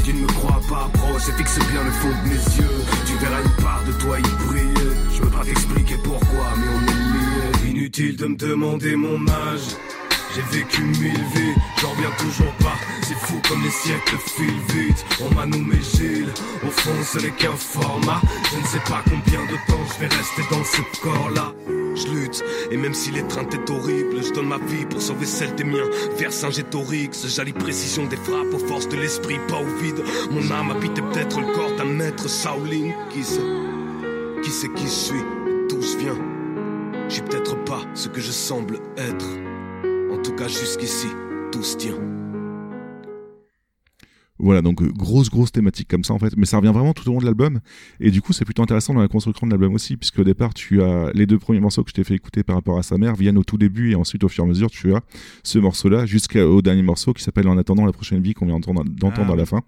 Tu 0.05 0.13
ne 0.13 0.21
me 0.21 0.27
crois 0.27 0.61
pas, 0.69 0.85
approche 0.85 1.29
et 1.29 1.31
fixe 1.31 1.57
bien 1.71 1.83
le 1.83 1.89
fond 1.89 2.09
de 2.09 2.29
mes 2.29 2.35
yeux. 2.35 2.85
Tu 3.07 3.13
verras 3.17 3.41
une 3.41 3.63
part 3.63 3.83
de 3.87 3.91
toi 3.93 4.19
y 4.19 4.45
briller. 4.45 4.91
Je 5.11 5.23
veux 5.23 5.31
pas 5.31 5.43
t'expliquer 5.43 5.95
pourquoi, 6.03 6.53
mais 6.57 6.67
on 6.67 6.81
est 6.83 7.63
liés. 7.63 7.71
Inutile 7.71 8.15
de 8.15 8.27
me 8.27 8.35
demander 8.35 8.95
mon 8.95 9.27
âge. 9.27 9.75
J'ai 10.35 10.41
vécu 10.57 10.81
mille 10.81 11.23
vies, 11.33 11.55
j'en 11.79 11.91
reviens 11.91 12.11
toujours 12.17 12.51
pas. 12.55 12.75
C'est 13.03 13.15
fou 13.15 13.39
comme 13.47 13.63
les 13.63 13.69
siècles 13.69 14.17
filent 14.17 14.75
vite. 14.75 15.05
On 15.21 15.33
m'a 15.33 15.45
nommé 15.45 15.77
Gilles, 15.81 16.33
au 16.61 16.69
fond 16.69 16.91
ce 17.03 17.19
n'est 17.19 17.31
qu'un 17.31 17.55
format. 17.55 18.19
Je 18.51 18.57
ne 18.57 18.65
sais 18.65 18.79
pas 18.79 19.01
combien 19.05 19.39
de 19.45 19.55
temps 19.71 19.79
je 19.93 19.99
vais 20.01 20.13
rester 20.13 20.41
dans 20.51 20.63
ce 20.65 20.81
corps-là. 21.01 21.53
Je 21.95 22.07
lutte, 22.07 22.43
et 22.69 22.75
même 22.75 22.93
si 22.93 23.11
l'étreinte 23.11 23.53
est 23.53 23.69
horrible, 23.69 24.21
je 24.21 24.33
donne 24.33 24.49
ma 24.49 24.57
vie 24.57 24.85
pour 24.85 25.01
sauver 25.01 25.25
celle 25.25 25.55
des 25.55 25.63
miens. 25.63 25.89
Vers 26.17 26.33
Saint-Gétorix, 26.33 27.11
j'allie 27.33 27.53
précision 27.53 28.05
des 28.05 28.17
frappes 28.17 28.53
aux 28.53 28.67
forces 28.67 28.89
de 28.89 28.97
l'esprit, 28.97 29.39
pas 29.47 29.61
au 29.61 29.81
vide. 29.81 30.03
Mon 30.31 30.51
âme 30.51 30.71
habite 30.71 30.95
peut-être 30.95 31.39
le 31.39 31.53
corps 31.53 31.77
d'un 31.77 31.85
maître 31.85 32.29
Shaolin. 32.29 32.91
Qui 33.09 33.23
sait? 33.23 33.39
Qui 34.43 34.51
sait 34.51 34.73
qui 34.75 34.83
je 34.83 34.89
suis? 34.89 35.23
D'où 35.69 35.81
je 35.81 35.97
viens? 35.97 36.17
Je 37.07 37.13
suis 37.13 37.21
peut-être 37.21 37.55
pas 37.63 37.83
ce 37.93 38.09
que 38.09 38.19
je 38.19 38.31
semble 38.31 38.81
être. 38.97 39.27
En 40.25 40.29
tout 40.29 40.37
cas, 40.37 40.47
jusqu'ici, 40.47 41.05
tout 41.51 41.61
se 41.61 41.77
tient. 41.77 41.93
Voilà, 44.37 44.61
donc 44.61 44.81
euh, 44.81 44.91
grosse, 44.91 45.29
grosse 45.29 45.51
thématique 45.51 45.87
comme 45.87 46.03
ça 46.03 46.13
en 46.13 46.19
fait, 46.19 46.35
mais 46.35 46.45
ça 46.45 46.57
revient 46.57 46.73
vraiment 46.73 46.93
tout 46.93 47.07
au 47.07 47.13
long 47.13 47.19
de 47.19 47.25
l'album, 47.25 47.61
et 48.01 48.11
du 48.11 48.21
coup 48.21 48.33
c'est 48.33 48.43
plutôt 48.43 48.61
intéressant 48.63 48.93
dans 48.93 48.99
la 48.99 49.07
construction 49.07 49.47
de 49.47 49.51
l'album 49.51 49.73
aussi, 49.73 49.95
puisque 49.95 50.19
au 50.19 50.25
départ 50.25 50.53
tu 50.53 50.83
as 50.83 51.11
les 51.13 51.25
deux 51.25 51.39
premiers 51.39 51.61
morceaux 51.61 51.83
que 51.85 51.89
je 51.89 51.93
t'ai 51.93 52.03
fait 52.03 52.15
écouter 52.15 52.43
par 52.43 52.57
rapport 52.57 52.77
à 52.77 52.83
sa 52.83 52.97
mère 52.97 53.15
viennent 53.15 53.37
au 53.37 53.45
tout 53.45 53.57
début, 53.57 53.91
et 53.91 53.95
ensuite 53.95 54.25
au 54.25 54.27
fur 54.27 54.43
et 54.43 54.47
à 54.47 54.49
mesure 54.49 54.69
tu 54.69 54.93
as 54.93 55.01
ce 55.43 55.57
morceau-là 55.57 56.05
jusqu'au 56.05 56.61
dernier 56.61 56.81
morceau 56.81 57.13
qui 57.13 57.23
s'appelle 57.23 57.47
En 57.47 57.57
attendant 57.57 57.85
la 57.85 57.93
prochaine 57.93 58.21
vie 58.21 58.33
qu'on 58.33 58.45
vient 58.45 58.59
d'entendre 58.59 58.83
Ah, 59.15 59.31
à 59.31 59.35
la 59.37 59.45
fin. 59.45 59.61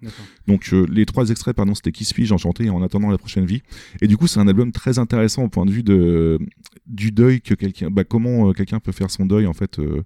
Donc 0.46 0.68
euh, 0.74 0.86
les 0.92 1.06
trois 1.06 1.30
extraits, 1.30 1.56
pardon, 1.56 1.74
c'était 1.74 1.92
Qui 1.92 2.04
suis-je 2.04 2.34
enchanté 2.34 2.64
et 2.64 2.70
En 2.70 2.82
attendant 2.82 3.10
la 3.10 3.18
prochaine 3.18 3.46
vie. 3.46 3.62
Et 4.02 4.06
du 4.06 4.18
coup 4.18 4.26
c'est 4.26 4.38
un 4.38 4.48
album 4.48 4.70
très 4.72 4.98
intéressant 4.98 5.44
au 5.44 5.48
point 5.48 5.64
de 5.64 5.70
vue 5.70 5.82
de 5.82 6.38
du 6.86 7.10
deuil 7.10 7.40
que 7.40 7.54
quelqu'un, 7.54 7.90
bah, 7.90 8.04
comment 8.04 8.50
euh, 8.50 8.52
quelqu'un 8.52 8.80
peut 8.80 8.92
faire 8.92 9.10
son 9.10 9.24
deuil 9.24 9.46
en 9.46 9.54
fait. 9.54 9.78
euh, 9.78 10.02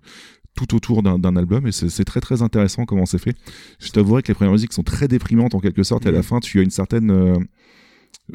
tout 0.54 0.74
autour 0.76 1.02
d'un 1.02 1.36
album 1.36 1.66
et 1.66 1.72
c'est 1.72 2.04
très 2.04 2.20
très 2.20 2.42
intéressant 2.42 2.84
comment 2.84 3.06
c'est 3.06 3.18
fait. 3.18 3.34
Je 3.80 3.90
t'avouerai 3.90 4.22
que 4.22 4.28
les 4.28 4.34
premières 4.34 4.52
musiques 4.52 4.72
sont 4.74 4.82
très 4.82 5.08
déprimantes 5.08 5.54
en 5.54 5.60
quelque 5.60 5.82
sorte. 5.82 6.04
Et 6.04 6.08
à 6.10 6.12
la 6.12 6.18
Mhm. 6.18 6.24
fin 6.24 6.40
tu 6.40 6.58
as 6.60 6.62
une 6.62 6.70
certaine 6.70 7.10
euh, 7.10 7.38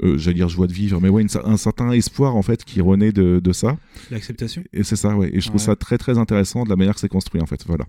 euh, 0.03 0.17
j'allais 0.17 0.35
dire 0.35 0.49
joie 0.49 0.67
de 0.67 0.73
vivre 0.73 0.99
mais 0.99 1.07
ouais 1.09 1.21
une 1.21 1.29
un 1.45 1.55
certain 1.57 1.91
espoir 1.91 2.35
en 2.35 2.41
fait 2.41 2.65
qui 2.65 2.81
renaît 2.81 3.11
de, 3.11 3.39
de 3.41 3.53
ça. 3.53 3.77
L'acceptation. 4.11 4.63
Et 4.73 4.83
c'est 4.83 4.95
ça 4.95 5.15
ouais. 5.15 5.29
Et 5.31 5.39
je 5.39 5.47
trouve 5.47 5.61
Ouais. 5.61 5.65
ça 5.67 5.75
très 5.75 5.97
très 5.99 6.17
intéressant 6.17 6.63
de 6.63 6.69
la 6.69 6.75
manière 6.75 6.95
que 6.95 6.99
c'est 6.99 7.07
construit 7.07 7.39
en 7.41 7.45
fait. 7.45 7.63
Voilà. 7.67 7.85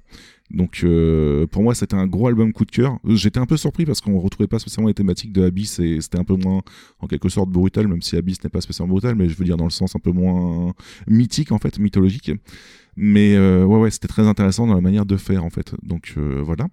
Donc 0.50 0.82
euh, 0.84 1.46
pour 1.46 1.62
moi 1.62 1.74
c'était 1.74 1.96
un 1.96 2.06
gros 2.06 2.28
album 2.28 2.52
coup 2.52 2.66
de 2.66 2.70
cœur. 2.70 2.98
J'étais 3.06 3.38
un 3.40 3.46
peu 3.46 3.56
surpris 3.56 3.86
parce 3.86 4.00
qu'on 4.02 4.18
retrouvait 4.18 4.46
pas 4.46 4.58
spécialement 4.58 4.88
les 4.88 4.94
thématiques 4.94 5.32
de 5.32 5.42
Abyss 5.44 5.78
et 5.80 6.00
c'était 6.02 6.18
un 6.18 6.24
peu 6.24 6.36
moins 6.36 6.60
en 7.00 7.06
quelque 7.06 7.30
sorte 7.30 7.48
brutal 7.48 7.88
même 7.88 8.02
si 8.02 8.14
Abyss 8.16 8.44
n'est 8.44 8.50
pas 8.50 8.60
spécialement 8.60 8.92
brutal 8.92 9.14
mais 9.14 9.28
je 9.28 9.34
veux 9.36 9.44
dire 9.46 9.56
dans 9.56 9.64
le 9.64 9.70
sens 9.70 9.96
un 9.96 10.00
peu 10.00 10.12
moins 10.12 10.74
mythique 11.08 11.50
en 11.52 11.58
fait 11.58 11.78
mythologique 11.78 12.30
mais 12.98 13.36
euh, 13.36 13.64
ouais 13.64 13.78
ouais 13.78 13.90
c'était 13.90 14.08
très 14.08 14.26
intéressant 14.26 14.66
dans 14.66 14.74
la 14.74 14.80
manière 14.80 15.06
de 15.06 15.16
faire 15.16 15.44
en 15.44 15.50
fait. 15.50 15.74
Donc 15.82 16.14
euh, 16.16 16.42
voilà 16.42 16.66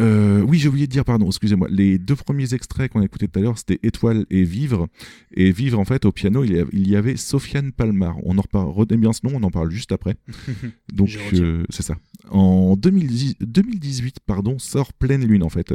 euh, 0.00 0.40
oui, 0.42 0.58
j'ai 0.58 0.68
oublié 0.68 0.86
de 0.86 0.92
dire, 0.92 1.04
pardon, 1.04 1.26
excusez-moi. 1.26 1.68
Les 1.70 1.98
deux 1.98 2.16
premiers 2.16 2.52
extraits 2.54 2.90
qu'on 2.92 3.00
a 3.00 3.04
écoutés 3.04 3.28
tout 3.28 3.38
à 3.38 3.42
l'heure, 3.42 3.58
c'était 3.58 3.78
Étoile 3.82 4.26
et 4.30 4.42
Vivre. 4.44 4.88
Et 5.34 5.52
Vivre, 5.52 5.78
en 5.78 5.84
fait, 5.84 6.04
au 6.04 6.12
piano, 6.12 6.44
il 6.44 6.88
y 6.88 6.96
avait 6.96 7.16
Sofiane 7.16 7.72
Palmar. 7.72 8.16
On 8.24 8.36
en 8.38 8.42
reparle, 8.42 8.68
retenez 8.70 9.00
bien 9.00 9.12
ce 9.12 9.20
nom, 9.26 9.32
on 9.34 9.42
en 9.42 9.50
parle 9.50 9.70
juste 9.70 9.92
après. 9.92 10.16
Donc, 10.92 11.16
euh, 11.34 11.64
c'est 11.70 11.82
ça. 11.82 11.96
En 12.30 12.76
2010 12.76 13.36
2018, 13.40 14.16
pardon, 14.26 14.58
sort 14.58 14.92
Pleine 14.94 15.26
Lune, 15.26 15.42
en 15.42 15.48
fait. 15.50 15.74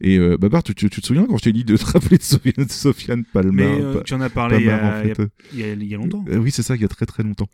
Et 0.00 0.18
euh, 0.18 0.36
Babar, 0.36 0.62
tu, 0.62 0.74
tu- 0.74 0.90
tu 0.90 1.00
te 1.00 1.06
souviens 1.06 1.26
quand 1.26 1.38
je 1.38 1.42
t'ai 1.44 1.52
dit 1.52 1.64
de 1.64 1.76
te 1.76 1.84
rappeler 1.84 2.18
de 2.18 2.22
Sofiane, 2.22 2.68
Sofiane 2.68 3.24
Palmar? 3.24 3.52
Mais 3.54 3.80
euh, 3.82 3.94
Pa- 3.94 4.02
tu 4.02 4.14
en 4.14 4.20
as 4.20 4.30
parlé 4.30 4.58
il 4.58 4.66
y, 4.66 4.70
a, 4.70 4.98
en 4.98 5.02
fait. 5.02 5.22
il 5.52 5.58
y 5.60 5.62
a- 5.64 5.72
il 5.72 5.82
y 5.82 5.94
longtemps. 5.94 6.24
Oui, 6.30 6.50
c'est 6.50 6.62
ça, 6.62 6.74
il 6.76 6.82
y 6.82 6.84
a 6.84 6.88
très 6.88 7.06
très 7.06 7.22
longtemps. 7.22 7.48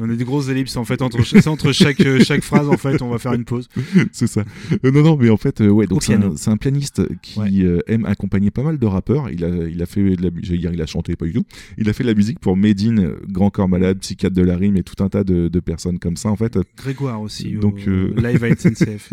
On 0.00 0.10
a 0.10 0.14
des 0.16 0.24
grosses 0.24 0.48
ellipses 0.48 0.76
en 0.76 0.84
fait 0.84 1.02
entre, 1.02 1.18
entre 1.48 1.72
chaque, 1.72 2.02
chaque 2.24 2.42
phrase 2.42 2.68
en 2.68 2.76
fait. 2.76 3.00
On 3.02 3.10
va 3.10 3.18
faire 3.18 3.32
une 3.34 3.44
pause. 3.44 3.68
c'est 4.12 4.26
ça. 4.26 4.44
Euh, 4.84 4.90
non, 5.02 5.10
non, 5.10 5.16
mais 5.16 5.30
en 5.30 5.36
fait, 5.36 5.60
euh, 5.60 5.68
ouais, 5.68 5.86
Au 5.86 5.88
donc 5.88 6.02
c'est 6.02 6.14
un, 6.50 6.56
pianiste 6.56 7.02
qui 7.22 7.38
Ouais. 7.38 7.48
euh, 7.62 7.80
aime 7.86 8.04
accompagner 8.06 8.50
pas 8.50 8.62
mal 8.62 8.78
de 8.78 8.86
rappeurs. 8.86 9.30
Il 9.30 9.44
a, 9.44 9.48
il 9.48 9.80
a 9.82 9.86
fait 9.86 10.16
de 10.16 10.22
la, 10.22 10.30
mu- 10.30 10.40
j'allais 10.42 10.58
dire, 10.58 10.72
il 10.72 10.82
a 10.82 10.86
chanté, 10.86 11.16
pas 11.16 11.26
du 11.26 11.32
tout. 11.32 11.44
Il 11.76 11.88
a 11.88 11.92
fait 11.92 12.02
de 12.04 12.08
la 12.08 12.14
musique 12.14 12.38
pour 12.40 12.56
Medine, 12.56 13.12
Grand 13.28 13.50
Corps 13.50 13.68
Malade, 13.68 13.98
Psychiatre 13.98 14.34
de 14.36 14.42
la 14.42 14.56
Rime 14.56 14.76
et 14.76 14.82
tout 14.82 15.02
un 15.02 15.08
tas 15.08 15.24
de, 15.24 15.48
de 15.48 15.60
personnes 15.60 15.98
comme 15.98 16.16
ça, 16.16 16.28
en 16.30 16.36
fait. 16.36 16.58
Grégoire 16.76 17.20
aussi. 17.20 17.56
au- 17.56 17.60
Donc, 17.60 17.80
euh, 17.88 18.12
Live 18.16 18.42
à 18.44 18.48
SNCF. 18.56 19.10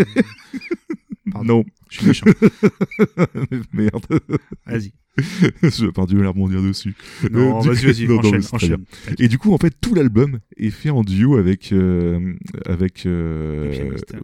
Pardon. 1.31 1.57
Non, 1.59 1.65
Je 1.89 1.97
suis 1.97 2.07
méchant. 2.07 2.25
merde, 3.73 4.05
Vas-y. 4.65 4.93
je 5.63 5.89
pars 5.91 6.07
du 6.07 6.17
rebondir 6.25 6.61
dessus. 6.61 6.93
Non, 7.31 7.59
Euh, 7.65 7.71
vas-y, 7.71 7.85
vas-y. 7.85 8.11
Enchaîne, 8.11 8.41
enchaîne. 8.51 8.83
Et 9.17 9.29
du 9.29 9.37
coup, 9.37 9.53
en 9.53 9.57
fait, 9.57 9.73
tout 9.79 9.95
l'album 9.95 10.39
est 10.57 10.69
fait 10.71 10.89
en 10.89 11.03
duo 11.03 11.37
avec 11.37 11.71
euh, 11.71 12.33
avec 12.65 13.05
euh, 13.05 13.71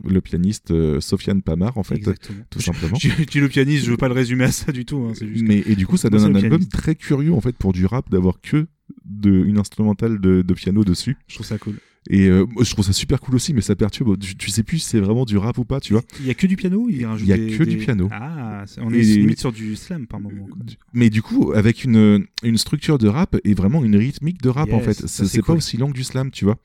Le 0.04 0.20
pianiste. 0.20 0.66
pianiste 0.68 0.72
euh, 0.72 1.00
Sofiane 1.00 1.42
Pamar, 1.44 1.78
en 1.78 1.84
fait, 1.84 1.96
Exactement. 1.96 2.44
tout 2.50 2.60
simplement. 2.60 2.96
Je, 3.00 3.08
je 3.08 3.24
dis 3.24 3.40
le 3.40 3.48
pianiste, 3.48 3.86
je 3.86 3.92
veux 3.92 3.98
pas 3.98 4.10
le 4.10 4.14
résumer 4.16 4.44
à 4.44 4.52
ça 4.52 4.74
du 4.74 4.84
tout. 4.84 4.98
hein, 5.10 5.14
juste 5.14 5.46
Mais 5.48 5.64
et 5.66 5.76
du 5.78 5.88
coup, 5.88 5.96
ça 5.96 6.10
donne 6.10 6.24
un 6.24 6.36
album 6.36 6.50
pianiste. 6.50 6.72
très 6.74 6.96
curieux 6.96 7.32
en 7.34 7.40
fait 7.42 7.56
pour 7.56 7.72
du 7.72 7.86
rap 7.86 8.10
d'avoir 8.10 8.42
que 8.42 8.68
de 9.06 9.32
une 9.46 9.58
instrumentale 9.60 10.20
de, 10.20 10.42
de 10.42 10.54
piano 10.54 10.84
dessus. 10.84 11.16
je 11.28 11.36
trouve 11.36 11.48
ça 11.48 11.58
cool. 11.58 11.76
Et 12.10 12.28
euh, 12.28 12.46
je 12.60 12.70
trouve 12.72 12.84
ça 12.84 12.94
super 12.94 13.20
cool 13.22 13.36
aussi, 13.36 13.54
mais 13.54 13.62
ça 13.62 13.76
perturbe. 13.76 14.18
Tu, 14.20 14.36
tu 14.36 14.50
sais 14.50 14.64
plus 14.64 14.80
si 14.80 14.88
c'est 14.90 15.00
vraiment 15.00 15.24
du 15.24 15.38
rap 15.38 15.58
ou 15.60 15.66
pas, 15.66 15.80
tu 15.80 15.94
vois. 15.94 16.02
Il 16.20 16.26
y 16.26 16.32
a 16.32 16.34
que 16.34 16.48
du 16.48 16.56
piano 16.56 16.88
il 16.90 17.06
rajoute 17.06 17.28
Il 17.28 17.30
y 17.30 17.34
a 17.34 17.38
des- 17.38 17.56
que 17.56 17.64
du 17.64 17.78
piano. 17.78 18.10
Ah, 18.12 18.66
on 18.80 18.92
Et- 18.92 19.00
est 19.00 19.18
limite 19.18 19.40
sur 19.40 19.52
du 19.52 19.76
slam 19.76 20.08
par 20.08 20.20
moment. 20.20 20.48
quoi. 20.48 20.58
Mais 20.94 21.10
du 21.12 21.22
coup, 21.22 21.52
avec 21.54 21.84
une, 21.84 22.26
une 22.44 22.58
structure 22.58 22.98
de 22.98 23.08
rap 23.08 23.38
et 23.44 23.54
vraiment 23.54 23.84
une 23.84 23.96
rythmique 23.96 24.42
de 24.42 24.50
rap 24.50 24.70
Yes, 24.70 24.76
en 24.76 24.80
fait. 24.80 25.08
C'est 25.08 25.40
pas 25.42 25.46
cool. 25.48 25.58
aussi 25.58 25.78
lent 25.78 25.90
que 25.90 25.96
du 25.96 26.04
slam, 26.04 26.32
tu 26.32 26.44
vois. 26.46 26.58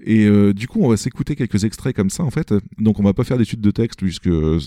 Et 0.00 0.26
euh, 0.26 0.54
du 0.54 0.68
coup, 0.68 0.80
on 0.82 0.88
va 0.88 0.96
s'écouter 0.96 1.34
quelques 1.34 1.64
extraits 1.64 1.94
comme 1.94 2.10
ça 2.10 2.22
en 2.22 2.30
fait. 2.30 2.54
Donc, 2.78 3.00
on 3.00 3.02
va 3.02 3.14
pas 3.14 3.24
faire 3.24 3.38
d'études 3.38 3.60
de 3.60 3.70
texte 3.70 4.00
puisque 4.00 4.28
euh, 4.28 4.58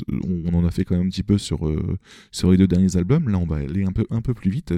on 0.46 0.54
en 0.54 0.66
a 0.66 0.72
fait 0.72 0.84
quand 0.84 0.96
même 0.96 1.08
un 1.08 1.10
petit 1.10 1.24
peu 1.24 1.38
sur 1.38 1.68
euh, 1.68 1.98
sur 2.32 2.52
les 2.52 2.58
deux 2.58 2.68
derniers 2.68 2.98
albums. 2.98 3.30
Là, 3.30 3.38
on 3.38 3.46
va 3.46 3.58
aller 3.58 3.84
un 3.84 3.92
peu 3.92 4.06
un 4.10 4.22
peu 4.22 4.34
plus 4.34 4.52
vite. 4.52 4.74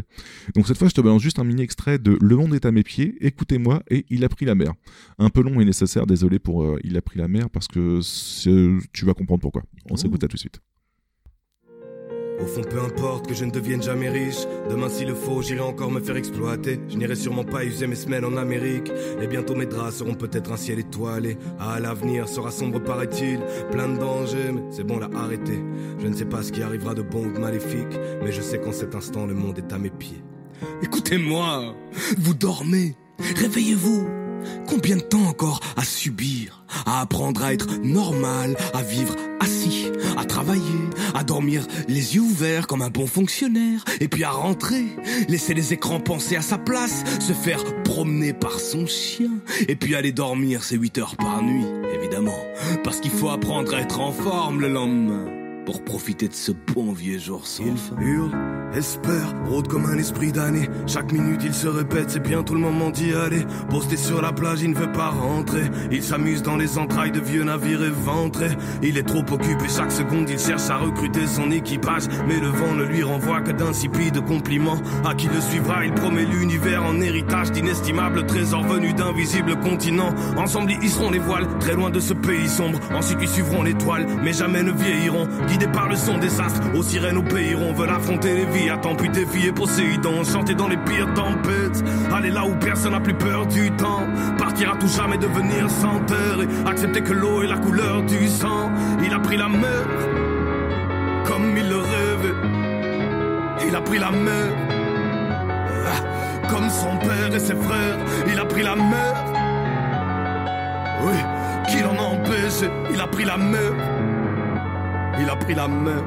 Donc 0.56 0.68
cette 0.68 0.78
fois, 0.78 0.88
je 0.88 0.94
te 0.94 1.02
balance 1.02 1.22
juste 1.22 1.40
un 1.40 1.44
mini 1.44 1.62
extrait 1.62 1.98
de 1.98 2.18
Le 2.22 2.36
monde 2.36 2.54
est 2.54 2.66
à 2.66 2.72
mes 2.72 2.84
pieds. 2.84 3.16
Écoutez-moi 3.22 3.84
et 3.90 4.06
Il 4.10 4.24
a 4.24 4.30
pris 4.30 4.46
la 4.46 4.56
mer. 4.56 4.74
Un 5.18 5.30
peu 5.30 5.42
long 5.42 5.60
et 5.60 5.66
nécessaire. 5.66 6.06
Désolé 6.06 6.40
pour 6.40 6.64
euh, 6.64 6.80
Il 6.84 6.98
a 6.98 7.02
pris 7.02 7.20
la 7.20 7.28
mer 7.28 7.50
parce 7.50 7.68
que 7.68 8.00
tu 8.94 9.06
vas 9.06 9.14
comprendre 9.14 9.42
pourquoi. 9.42 9.64
On 9.90 9.96
s'écoute 9.96 10.24
à 10.24 10.28
tout 10.28 10.36
de 10.36 10.40
suite. 10.42 10.60
Au 12.42 12.46
fond, 12.46 12.62
peu 12.62 12.80
importe 12.80 13.28
que 13.28 13.34
je 13.34 13.46
ne 13.46 13.52
devienne 13.52 13.82
jamais 13.82 14.10
riche. 14.10 14.46
Demain, 14.70 14.90
s'il 14.90 15.08
le 15.08 15.16
faut, 15.16 15.42
j'irai 15.42 15.62
encore 15.62 15.92
me 15.92 16.00
faire 16.00 16.18
exploiter. 16.18 16.80
Je 16.90 16.98
n'irai 16.98 17.16
sûrement 17.16 17.44
pas 17.44 17.64
user 17.64 17.88
mes 17.88 17.96
semaines 17.96 18.26
en 18.26 18.38
Amérique. 18.38 18.92
Et 19.22 19.28
bientôt, 19.28 19.56
mes 19.56 19.66
draps 19.66 19.98
seront 19.98 20.16
peut-être 20.16 20.52
un 20.52 20.58
ciel 20.58 20.80
étoilé. 20.80 21.38
Ah, 21.60 21.80
l'avenir 21.80 22.28
sera 22.28 22.52
sombre, 22.52 22.80
paraît-il. 22.80 23.40
Plein 23.72 23.88
de 23.88 23.98
dangers, 23.98 24.52
mais 24.54 24.62
c'est 24.72 24.84
bon, 24.84 25.00
là, 25.00 25.10
arrêtez. 25.16 25.64
Je 26.00 26.08
ne 26.08 26.14
sais 26.14 26.26
pas 26.26 26.44
ce 26.44 26.52
qui 26.52 26.64
arrivera 26.64 26.94
de 26.94 27.02
bon 27.02 27.26
ou 27.26 27.34
de 27.34 27.40
maléfique. 27.40 28.00
Mais 28.24 28.32
je 28.32 28.42
sais 28.42 28.60
qu'en 28.60 28.72
cet 28.72 28.96
instant, 28.96 29.26
le 29.26 29.34
monde 29.34 29.60
est 29.60 29.74
à 29.74 29.78
mes 29.78 29.92
pieds. 29.92 30.24
Écoutez-moi, 30.82 31.76
vous 32.18 32.34
dormez. 32.34 32.96
Réveillez-vous. 33.20 34.08
Combien 34.68 34.98
de 34.98 35.02
temps 35.02 35.26
encore 35.28 35.62
à 35.78 35.84
subir, 35.84 36.66
à 36.86 37.02
apprendre 37.02 37.44
à 37.44 37.54
être 37.54 37.78
normal, 37.82 38.58
à 38.74 38.82
vivre 38.82 39.16
assis, 39.44 39.92
à 40.18 40.26
travailler, 40.26 40.62
à 41.14 41.24
dormir 41.24 41.68
les 41.88 42.16
yeux 42.16 42.22
ouverts 42.22 42.68
comme 42.68 42.82
un 42.82 42.90
bon 42.90 43.08
fonctionnaire, 43.08 43.84
et 44.00 44.08
puis 44.08 44.24
à 44.24 44.32
rentrer, 44.32 44.86
laisser 45.28 45.54
les 45.54 45.74
écrans 45.74 46.00
penser 46.00 46.36
à 46.36 46.42
sa 46.42 46.58
place, 46.58 47.04
se 47.20 47.34
faire 47.34 47.64
promener 47.84 48.34
par 48.34 48.60
son 48.60 48.88
chien, 48.88 49.32
et 49.68 49.76
puis 49.76 49.96
aller 49.96 50.12
dormir 50.12 50.64
ses 50.64 50.78
8 50.78 50.98
heures 50.98 51.16
par 51.18 51.44
nuit, 51.44 51.66
évidemment, 51.94 52.40
parce 52.84 53.00
qu'il 53.00 53.12
faut 53.12 53.30
apprendre 53.30 53.74
à 53.74 53.82
être 53.82 54.00
en 54.00 54.12
forme 54.12 54.62
le 54.62 54.70
lendemain. 54.70 55.43
Pour 55.66 55.84
profiter 55.84 56.28
de 56.28 56.34
ce 56.34 56.52
bon 56.74 56.92
vieux 56.94 57.20
jour 57.20 57.46
sans 57.48 57.64
fin. 57.64 57.96
Il 58.02 58.08
hurle, 58.08 58.32
espère, 58.76 59.34
rôde 59.46 59.68
comme 59.68 59.86
un 59.86 59.98
esprit 59.98 60.32
damné. 60.32 60.70
Chaque 60.88 61.12
minute 61.12 61.42
il 61.44 61.54
se 61.54 61.68
répète, 61.68 62.10
c'est 62.10 62.22
bientôt 62.22 62.54
le 62.54 62.60
moment 62.60 62.90
d'y 62.90 63.14
aller. 63.14 63.46
Posté 63.70 63.98
sur 63.98 64.22
la 64.22 64.32
plage, 64.32 64.62
il 64.62 64.72
ne 64.72 64.76
veut 64.76 64.92
pas 64.92 65.10
rentrer. 65.10 65.64
Il 65.92 66.04
s'amuse 66.04 66.42
dans 66.42 66.58
les 66.58 66.78
entrailles 66.78 67.12
de 67.12 67.20
vieux 67.20 67.44
navires 67.44 67.84
éventrés. 67.84 68.52
Il 68.82 68.98
est 68.98 69.04
trop 69.08 69.24
occupé, 69.32 69.66
chaque 69.70 69.92
seconde 69.92 70.30
il 70.30 70.40
cherche 70.40 70.70
à 70.70 70.78
recruter 70.78 71.28
son 71.28 71.52
équipage. 71.52 72.04
Mais 72.28 72.40
le 72.40 72.48
vent 72.48 72.74
ne 72.76 72.84
lui 72.84 73.04
renvoie 73.04 73.42
que 73.42 73.52
d'insipides 73.52 74.24
compliments. 74.26 74.82
À 75.06 75.16
qui 75.16 75.28
le 75.28 75.40
suivra, 75.42 75.86
il 75.86 75.94
promet 75.94 76.26
l'univers 76.26 76.84
en 76.84 77.00
héritage 77.00 77.52
d'inestimables 77.52 78.26
trésors 78.26 78.64
venus 78.64 78.96
d'invisibles 78.96 79.60
continents. 79.60 80.14
Ensemble 80.38 80.72
ils 80.72 80.84
hisseront 80.84 81.12
les 81.12 81.20
voiles, 81.20 81.48
très 81.60 81.76
loin 81.76 81.90
de 81.90 82.00
ce 82.00 82.14
pays 82.14 82.50
sombre. 82.50 82.80
Ensuite 82.94 83.20
ils 83.22 83.30
suivront 83.30 83.64
l'étoile, 83.64 84.06
mais 84.24 84.34
jamais 84.34 84.64
ne 84.64 84.72
vieilliront. 84.72 85.28
Guidés 85.54 85.68
par 85.68 85.88
le 85.88 85.96
son 85.96 86.18
des 86.18 86.42
astres, 86.42 86.62
aux 86.74 86.82
sirènes 86.82 87.18
obéiront. 87.18 87.74
Veulent 87.74 87.92
affronter 87.92 88.34
les 88.34 88.46
vies, 88.46 88.72
temps 88.82 88.96
puis 88.96 89.08
défier 89.10 89.52
Poséidon. 89.52 90.24
Chanter 90.24 90.56
dans 90.56 90.68
les 90.68 90.78
pires 90.78 91.14
tempêtes, 91.14 91.84
aller 92.12 92.32
là 92.32 92.44
où 92.44 92.56
personne 92.56 92.94
n'a 92.94 93.00
plus 93.00 93.14
peur 93.14 93.46
du 93.46 93.70
temps. 93.70 94.02
Partir 94.40 94.72
à 94.72 94.78
tout 94.78 94.88
jamais, 94.88 95.20
devenir 95.20 95.70
sans 95.70 96.00
terre 96.06 96.40
et 96.42 96.68
accepter 96.68 97.02
que 97.02 97.14
l'eau 97.14 97.44
est 97.44 97.48
la 97.48 97.60
couleur 97.60 98.02
du 98.02 98.28
sang. 98.28 98.72
Il 99.06 99.14
a 99.14 99.20
pris 99.20 99.38
la 99.38 99.48
mer, 99.48 99.86
comme 101.28 101.56
il 101.56 101.70
le 101.70 101.78
rêvait. 101.78 103.68
Il 103.68 103.76
a 103.76 103.82
pris 103.82 104.00
la 104.00 104.10
mer, 104.10 104.48
ah, 105.86 106.48
comme 106.50 106.68
son 106.68 106.98
père 106.98 107.32
et 107.32 107.40
ses 107.40 107.56
frères. 107.56 108.00
Il 108.28 108.40
a 108.40 108.46
pris 108.46 108.64
la 108.64 108.76
mer, 108.76 109.14
oui, 111.04 111.18
qui 111.70 111.84
l'en 111.84 111.94
a 111.94 112.08
empêché. 112.08 112.72
Il 112.92 113.00
a 113.00 113.06
pris 113.06 113.26
la 113.26 113.38
mer, 113.38 113.72
il 115.20 115.30
a 115.30 115.36
pris 115.36 115.54
la 115.56 115.68
mer, 115.68 116.04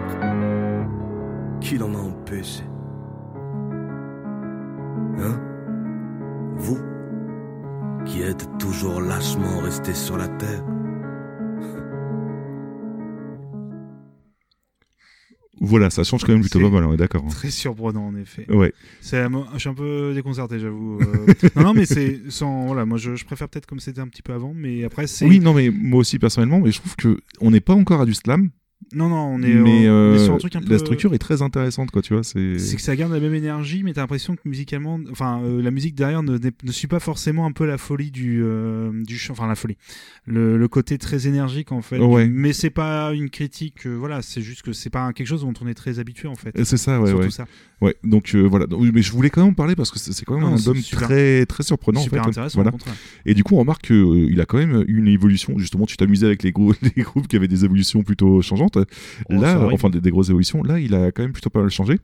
qui 1.60 1.78
l'en 1.78 1.94
a 1.94 1.98
empêché. 1.98 2.62
Hein? 5.18 5.40
Vous 6.56 6.78
qui 8.04 8.22
êtes 8.22 8.46
toujours 8.58 9.00
lâchement 9.00 9.58
resté 9.60 9.92
sur 9.94 10.16
la 10.16 10.28
terre 10.28 10.62
Voilà, 15.58 15.88
ça 15.88 16.04
change 16.04 16.22
quand 16.22 16.32
même 16.32 16.42
plutôt 16.42 16.60
pas 16.60 16.68
mal, 16.68 16.84
on 16.84 16.92
est 16.92 16.98
d'accord. 16.98 17.24
hein. 17.24 17.30
Très 17.30 17.50
surprenant 17.50 18.06
en 18.06 18.14
effet. 18.14 18.44
Ouais. 18.52 18.74
C'est, 19.00 19.24
je 19.54 19.58
suis 19.58 19.68
un 19.70 19.74
peu 19.74 20.12
déconcerté, 20.14 20.58
j'avoue. 20.58 21.00
euh. 21.00 21.26
non, 21.56 21.62
non, 21.62 21.74
mais 21.74 21.86
c'est 21.86 22.20
sans. 22.28 22.66
Voilà, 22.66 22.84
moi 22.84 22.98
je, 22.98 23.16
je 23.16 23.24
préfère 23.24 23.48
peut-être 23.48 23.64
comme 23.64 23.80
c'était 23.80 24.02
un 24.02 24.06
petit 24.08 24.20
peu 24.20 24.34
avant, 24.34 24.52
mais 24.54 24.84
après 24.84 25.06
c'est. 25.06 25.24
Oui, 25.26 25.40
non, 25.40 25.54
mais 25.54 25.70
moi 25.70 26.00
aussi 26.00 26.18
personnellement, 26.18 26.60
mais 26.60 26.70
je 26.72 26.78
trouve 26.80 26.94
que 26.96 27.18
on 27.40 27.50
n'est 27.50 27.60
pas 27.62 27.72
encore 27.72 28.02
à 28.02 28.06
du 28.06 28.12
slam, 28.12 28.50
Non, 28.94 29.08
non, 29.08 29.16
on 29.16 29.42
est, 29.42 29.48
mais 29.52 29.60
on 29.60 29.66
est 29.66 29.88
euh, 29.88 30.24
sur 30.24 30.34
un 30.34 30.38
truc 30.38 30.54
un 30.54 30.60
peu. 30.60 30.70
la 30.70 30.78
structure 30.78 31.12
est 31.12 31.18
très 31.18 31.42
intéressante, 31.42 31.90
quoi, 31.90 32.02
tu 32.02 32.14
vois. 32.14 32.22
C'est 32.22 32.56
que 32.56 32.80
ça 32.82 32.94
garde 32.94 33.12
la 33.12 33.18
même 33.18 33.34
énergie, 33.34 33.82
mais 33.82 33.92
t'as 33.92 34.02
l'impression 34.02 34.36
que 34.36 34.42
musicalement, 34.44 35.00
enfin, 35.10 35.40
euh, 35.42 35.60
la 35.60 35.72
musique 35.72 35.96
derrière 35.96 36.22
ne, 36.22 36.38
ne 36.38 36.72
suit 36.72 36.86
pas 36.86 37.00
forcément 37.00 37.46
un 37.46 37.52
peu 37.52 37.66
la 37.66 37.78
folie 37.78 38.12
du, 38.12 38.42
euh, 38.44 38.92
du 39.04 39.18
chant, 39.18 39.32
enfin 39.32 39.48
la 39.48 39.56
folie, 39.56 39.76
le, 40.24 40.56
le 40.56 40.68
côté 40.68 40.98
très 40.98 41.26
énergique 41.26 41.72
en 41.72 41.82
fait. 41.82 41.98
Ouais. 41.98 42.28
Mais 42.28 42.52
c'est 42.52 42.70
pas 42.70 43.12
une 43.12 43.28
critique, 43.28 43.86
voilà, 43.86 44.22
c'est 44.22 44.40
juste 44.40 44.62
que 44.62 44.72
c'est 44.72 44.90
pas 44.90 45.12
quelque 45.12 45.26
chose 45.26 45.40
dont 45.42 45.52
on 45.60 45.66
est 45.66 45.74
très 45.74 45.98
habitué 45.98 46.28
en 46.28 46.36
fait. 46.36 46.52
c'est 46.64 46.76
ça, 46.76 47.00
ouais, 47.00 47.12
ouais. 47.12 47.30
ça. 47.30 47.46
Ouais, 47.82 47.94
donc 48.04 48.34
voilà. 48.34 48.66
Donc, 48.66 48.82
mais 48.94 49.02
je 49.02 49.12
voulais 49.12 49.30
quand 49.30 49.42
même 49.42 49.50
en 49.50 49.54
parler 49.54 49.74
parce 49.74 49.90
que 49.90 49.98
c'est 49.98 50.24
quand 50.24 50.34
même 50.34 50.44
Non, 50.44 50.52
un 50.54 50.56
album 50.56 50.76
super- 50.76 51.08
très 51.08 51.44
très 51.44 51.62
surprenant. 51.62 52.00
Super 52.00 52.20
en 52.20 52.24
fait. 52.24 52.30
intéressant 52.30 52.54
Voilà. 52.56 52.68
au 52.70 52.72
contraire. 52.72 52.94
Et 53.26 53.34
du 53.34 53.42
coup, 53.44 53.56
on 53.56 53.58
remarque 53.58 53.86
qu'il 53.88 54.40
a 54.40 54.46
quand 54.46 54.56
même 54.58 54.84
eu 54.88 54.98
une 54.98 55.08
évolution. 55.08 55.58
Justement, 55.58 55.84
tu 55.86 55.96
t'amusais 55.98 56.24
avec 56.24 56.42
les, 56.42 56.52
gros, 56.52 56.72
les 56.96 57.02
groupes 57.02 57.28
qui 57.28 57.36
avaient 57.36 57.48
des 57.48 57.64
évolutions 57.66 58.02
plutôt 58.02 58.40
changeantes. 58.40 58.75
Oh, 59.30 59.40
ça 59.40 59.54
Là, 59.54 59.68
enfin 59.72 59.90
des, 59.90 60.00
des 60.00 60.10
grosses 60.10 60.28
évolutions. 60.28 60.62
Là, 60.62 60.78
il 60.78 60.94
a 60.94 61.12
quand 61.12 61.22
même 61.22 61.32
plutôt 61.32 61.50
pas 61.50 61.60
mal 61.60 61.70
changé. 61.70 61.98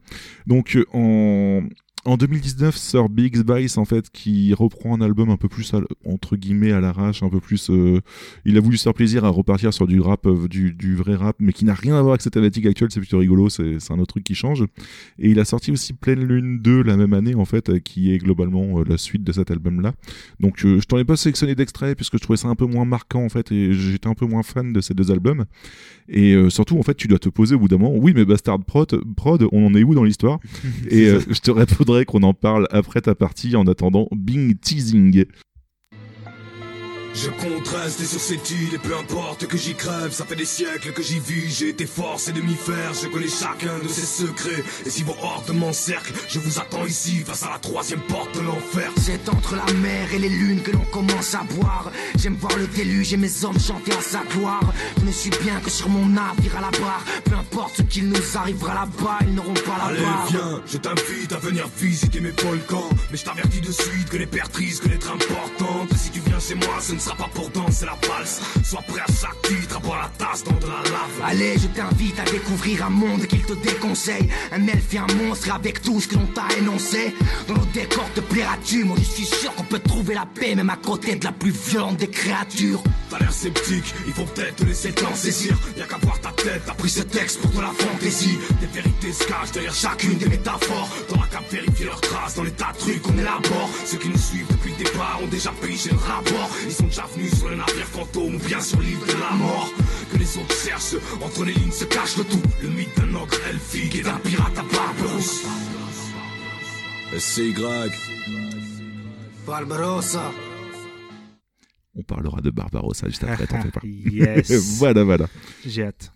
Donc 0.47 0.77
euh, 0.77 0.85
en 0.93 1.63
en 2.05 2.17
2019 2.17 2.77
sort 2.77 3.09
Big 3.09 3.37
Vice 3.49 3.79
en 3.79 3.85
fait 3.85 4.11
qui 4.11 4.53
reprend 4.55 4.97
un 4.97 5.01
album 5.01 5.31
un 5.31 5.37
peu 5.37 5.49
plus 5.49 5.73
à 5.73 5.81
entre 6.05 6.37
guillemets 6.37 6.73
à 6.73 6.81
l'arrache, 6.81 7.23
un 7.23 7.29
peu 7.29 7.39
plus. 7.39 7.71
euh, 7.71 8.01
il 8.45 8.57
a 8.57 8.61
voulu 8.61 8.77
se 8.77 8.83
faire 8.83 8.95
plaisir 8.95 9.25
à 9.25 9.29
repartir 9.29 9.73
sur 9.73 9.87
du 9.87 10.01
rap, 10.01 10.27
euh, 10.27 10.49
du, 10.49 10.73
du 10.73 10.97
vrai 10.97 11.15
rap, 11.15 11.37
mais 11.39 11.53
qui 11.53 11.65
n'a 11.65 11.75
rien 11.75 11.97
à 11.97 12.01
voir 12.01 12.15
avec 12.15 12.23
cette 12.23 12.33
thématique 12.33 12.67
actuelle. 12.67 12.89
C'est 12.91 12.99
plutôt 12.99 13.19
rigolo. 13.19 13.49
C'est 13.49 13.79
un 13.91 13.99
autre 14.01 14.15
truc 14.15 14.25
qui 14.25 14.35
change. 14.35 14.63
Et 15.19 15.31
il 15.31 15.39
a 15.39 15.45
sorti 15.45 15.71
aussi 15.71 15.93
Pleine 15.93 16.25
Lune 16.25 16.59
2 16.61 16.83
la 16.83 16.97
même 16.97 17.13
année 17.13 17.37
en 17.37 17.45
fait, 17.45 17.71
euh, 17.71 17.79
qui 17.79 18.13
est 18.13 18.19
globalement 18.19 18.81
euh, 18.81 18.85
la 18.85 18.99
suite 18.99 19.23
de 19.23 19.31
cet 19.33 19.53
album 19.53 19.81
là. 19.81 19.93
Donc 20.41 20.59
je 20.59 20.85
t'en 20.85 20.99
ai 20.99 21.05
pas 21.05 21.17
sélectionné 21.17 21.55
d'extrait 21.55 21.95
puisque 21.95 22.15
je 22.15 22.23
trouvais 22.23 22.37
ça 22.37 22.49
un 22.49 22.57
peu 22.57 22.67
moins 22.67 22.85
marquant 22.85 23.25
en 23.25 23.29
fait 23.29 23.53
et 23.53 23.73
j'étais 23.75 24.09
un 24.09 24.15
peu 24.15 24.27
moins 24.27 24.43
fan 24.43 24.73
de 24.73 24.81
ces 24.81 24.95
deux 24.95 25.13
albums. 25.13 25.45
Et 26.09 26.37
surtout 26.51 26.79
en 26.79 26.83
fait 26.83 26.95
tu 26.95 27.07
dois 27.07 27.19
te 27.19 27.29
poser 27.29 27.55
au 27.55 27.61
bout 27.61 27.69
d'un 27.69 27.79
moment, 27.79 27.97
oui 27.97 28.13
mais 28.15 28.25
Bastard 28.25 28.59
Prod, 28.65 29.03
Prod 29.15 29.47
on 29.53 29.67
en 29.67 29.75
est 29.75 29.85
où 29.85 29.95
dans 29.95 30.05
l'histoire? 30.05 30.41
Et 30.91 31.07
je 31.31 31.41
te 31.41 31.51
répondrai 31.51 31.92
qu'on 32.01 32.23
en 32.23 32.35
parle 32.35 32.67
après 32.71 33.03
ta 33.03 33.15
partie 33.15 33.55
en 33.57 33.67
attendant 33.67 34.09
Bing 34.13 34.59
Teasing. 34.59 35.27
Je 37.15 37.29
compte 37.29 37.69
rester 37.69 38.05
sur 38.05 38.21
cette 38.21 38.51
île 38.51 38.75
et 38.75 38.79
peu 38.79 38.97
importe 38.97 39.47
que 39.47 39.57
j'y 39.59 39.75
crève, 39.75 40.13
ça 40.13 40.25
fait 40.25 40.35
des 40.35 40.47
siècles 40.47 40.93
que 40.93 41.03
j'y 41.03 41.19
vis, 41.21 41.55
j'ai 41.55 41.69
été 41.69 41.87
forcé 41.87 42.33
de 42.33 42.41
m'y 42.41 42.55
faire, 42.55 42.93
je 43.01 43.07
connais 43.09 43.29
chacun 43.29 43.79
de 43.83 43.89
ses 43.89 44.07
secrets, 44.25 44.65
et 44.87 44.91
si 44.91 45.03
vos 45.03 45.15
hordes 45.23 45.51
m'encerclent, 45.55 46.15
je 46.29 46.39
vous 46.39 46.59
attends 46.59 46.87
ici 46.87 47.19
face 47.25 47.43
à 47.43 47.51
la 47.51 47.59
troisième 47.59 48.01
porte 48.01 48.35
de 48.35 48.41
l'enfer. 48.41 48.91
C'est 49.01 49.29
entre 49.29 49.57
la 49.57 49.73
mer 49.75 50.13
et 50.15 50.19
les 50.19 50.31
lunes 50.31 50.63
que 50.63 50.71
l'on 50.71 50.85
commence 50.91 51.35
à 51.35 51.43
boire. 51.55 51.91
J'aime 52.19 52.37
voir 52.37 52.57
le 52.57 52.67
déluge 52.67 53.13
et 53.13 53.19
mes 53.19 53.45
hommes 53.45 53.61
chanter 53.61 53.93
à 53.93 54.01
sa 54.01 54.23
gloire. 54.35 54.73
Je 55.01 55.05
ne 55.07 55.13
suis 55.13 55.31
bien 55.43 55.61
que 55.61 55.71
sur 55.71 55.89
mon 55.91 56.07
navire 56.07 56.57
à 56.57 56.61
la 56.63 56.71
barre. 56.79 57.05
Peu 57.25 57.35
importe 57.37 57.77
ce 57.77 57.83
qu'il 57.83 58.09
nous 58.09 58.37
arrivera 58.37 58.75
là-bas, 58.75 59.19
ils 59.27 59.35
n'auront 59.35 59.53
pas 59.55 59.77
la 59.79 59.85
Allez 59.85 60.01
barre. 60.01 60.27
viens, 60.31 60.63
je 60.67 60.79
t'invite 60.79 61.33
à 61.33 61.39
venir 61.39 61.69
visiter 61.77 62.21
mes 62.21 62.31
volcans 62.31 62.89
Mais 63.11 63.19
je 63.19 63.25
t'avertis 63.25 63.61
de 63.61 63.71
suite 63.71 64.09
que 64.09 64.17
les 64.17 64.27
pertes 64.27 64.57
risquent 64.57 64.89
d'être 64.89 65.11
importantes 65.13 65.89
Et 65.93 65.99
si 65.99 66.11
tu 66.11 66.21
viens 66.21 66.41
chez 66.41 66.55
moi, 66.55 66.79
ce 66.81 66.93
ne 66.95 66.99
sera 67.03 67.17
pas 67.17 67.31
pour 67.35 67.51
danser 67.51 67.87
la 67.87 67.97
valse. 68.09 68.41
Sois 68.65 68.83
prêt 68.83 69.01
à 69.01 69.13
chaque 69.13 69.43
titre, 69.43 69.77
à 69.77 69.81
boire 69.81 70.03
la 70.03 70.25
tasse 70.25 70.45
dans 70.45 70.53
de 70.53 70.67
la 70.67 70.83
lave. 70.91 71.23
Allez, 71.25 71.55
je 71.59 71.67
t'invite 71.69 72.19
à 72.19 72.25
découvrir 72.25 72.87
un 72.87 72.91
monde 72.91 73.27
qu'il 73.27 73.43
te 73.43 73.55
déconseille. 73.55 74.29
Un 74.53 74.67
elfe 74.67 74.95
et 74.95 74.99
un 74.99 75.07
monstre 75.23 75.53
avec 75.53 75.83
tout 75.83 76.01
ce 76.01 76.09
que 76.09 76.15
l'on 76.15 76.27
t'a 76.27 76.47
énoncé. 76.59 77.15
Dans 77.49 77.55
nos 77.55 77.65
décors 77.73 78.09
te 78.15 78.21
plaira-tu 78.21 78.85
Moi, 78.85 78.97
je 78.99 79.05
suis 79.05 79.25
sûr 79.25 79.53
qu'on 79.55 79.65
peut 79.65 79.81
trouver 79.81 80.15
la 80.15 80.27
paix, 80.27 80.55
même 80.55 80.71
à 80.71 80.77
côté 80.77 81.17
de 81.17 81.25
la 81.25 81.33
plus 81.33 81.51
violente 81.51 81.97
des 81.97 82.09
créatures. 82.09 82.83
T'as 83.11 83.19
l'air 83.19 83.33
sceptique, 83.33 83.95
il 84.07 84.13
faut 84.13 84.25
peut-être 84.25 84.57
te 84.57 84.65
laisser 84.65 84.93
t'en 84.93 85.15
saisir. 85.15 85.57
Y'a 85.77 85.87
qu'à 85.87 85.99
voir 85.99 86.21
ta 86.21 86.31
tête, 86.31 86.63
t'as 86.65 86.75
pris 86.75 86.89
ce 86.89 87.03
texte 87.03 87.41
pour 87.41 87.51
de 87.51 87.61
la 87.61 87.73
fantaisie. 87.73 88.39
Des 88.61 88.67
vérités 88.67 89.13
se 89.13 89.25
cachent 89.25 89.53
derrière 89.53 89.75
chacune 89.75 90.17
des 90.19 90.29
métaphores. 90.29 90.89
T'auras 91.09 91.27
qu'à 91.27 91.43
vérifier 91.51 91.87
leurs 91.87 92.01
traces 92.01 92.37
dans 92.37 92.45
les 92.45 92.53
tas 92.53 92.73
de 92.73 92.79
trucs 92.79 93.03
qu'on 93.03 93.19
élabore 93.19 93.71
Ceux 93.85 93.99
qui 93.99 94.09
nous 94.09 94.19
suivent 94.19 94.47
depuis 94.51 94.73
le 94.79 94.85
départ 94.85 95.21
ont 95.23 95.27
déjà 95.27 95.51
pigé 95.61 95.91
le 95.91 95.97
rapport. 95.97 96.49
Ils 96.65 96.73
sont 96.73 96.91
déjà 96.93 97.07
venus 97.07 97.35
sur 97.35 97.49
le 97.49 97.57
navire 97.57 97.87
fantôme 97.87 98.35
ou 98.35 98.39
bien 98.39 98.61
sur 98.61 98.79
l'île 98.81 98.99
de 98.99 99.19
la 99.19 99.31
mort 99.37 99.71
Que 100.13 100.19
les 100.19 100.37
autres 100.37 100.55
cherchent, 100.55 100.95
entre 101.23 101.45
les 101.47 101.55
lignes 101.55 101.71
se 101.73 101.87
cache 101.87 102.19
le 102.19 102.25
tout 102.25 102.43
Le 102.63 102.69
mythe 102.69 102.95
d'un 102.99 103.15
ogre 103.15 103.35
elfique 103.49 103.95
et 103.97 104.03
d'un 104.03 104.19
pirate 104.19 104.59
à 104.59 104.63
barbe 104.63 105.01
rousse 105.01 105.43
SCY 107.19 107.55
Barbarossa. 109.47 110.31
On 111.95 112.03
parlera 112.03 112.41
de 112.41 112.51
Barbarossa 112.51 113.09
juste 113.09 113.25
après, 113.25 113.47
t'en 113.47 113.61
fais 113.63 113.71
pas. 113.71 113.81
yes. 113.85 114.51
voilà, 114.79 115.03
voilà. 115.05 115.29
J'ai 115.67 115.85
hâte. 115.85 116.13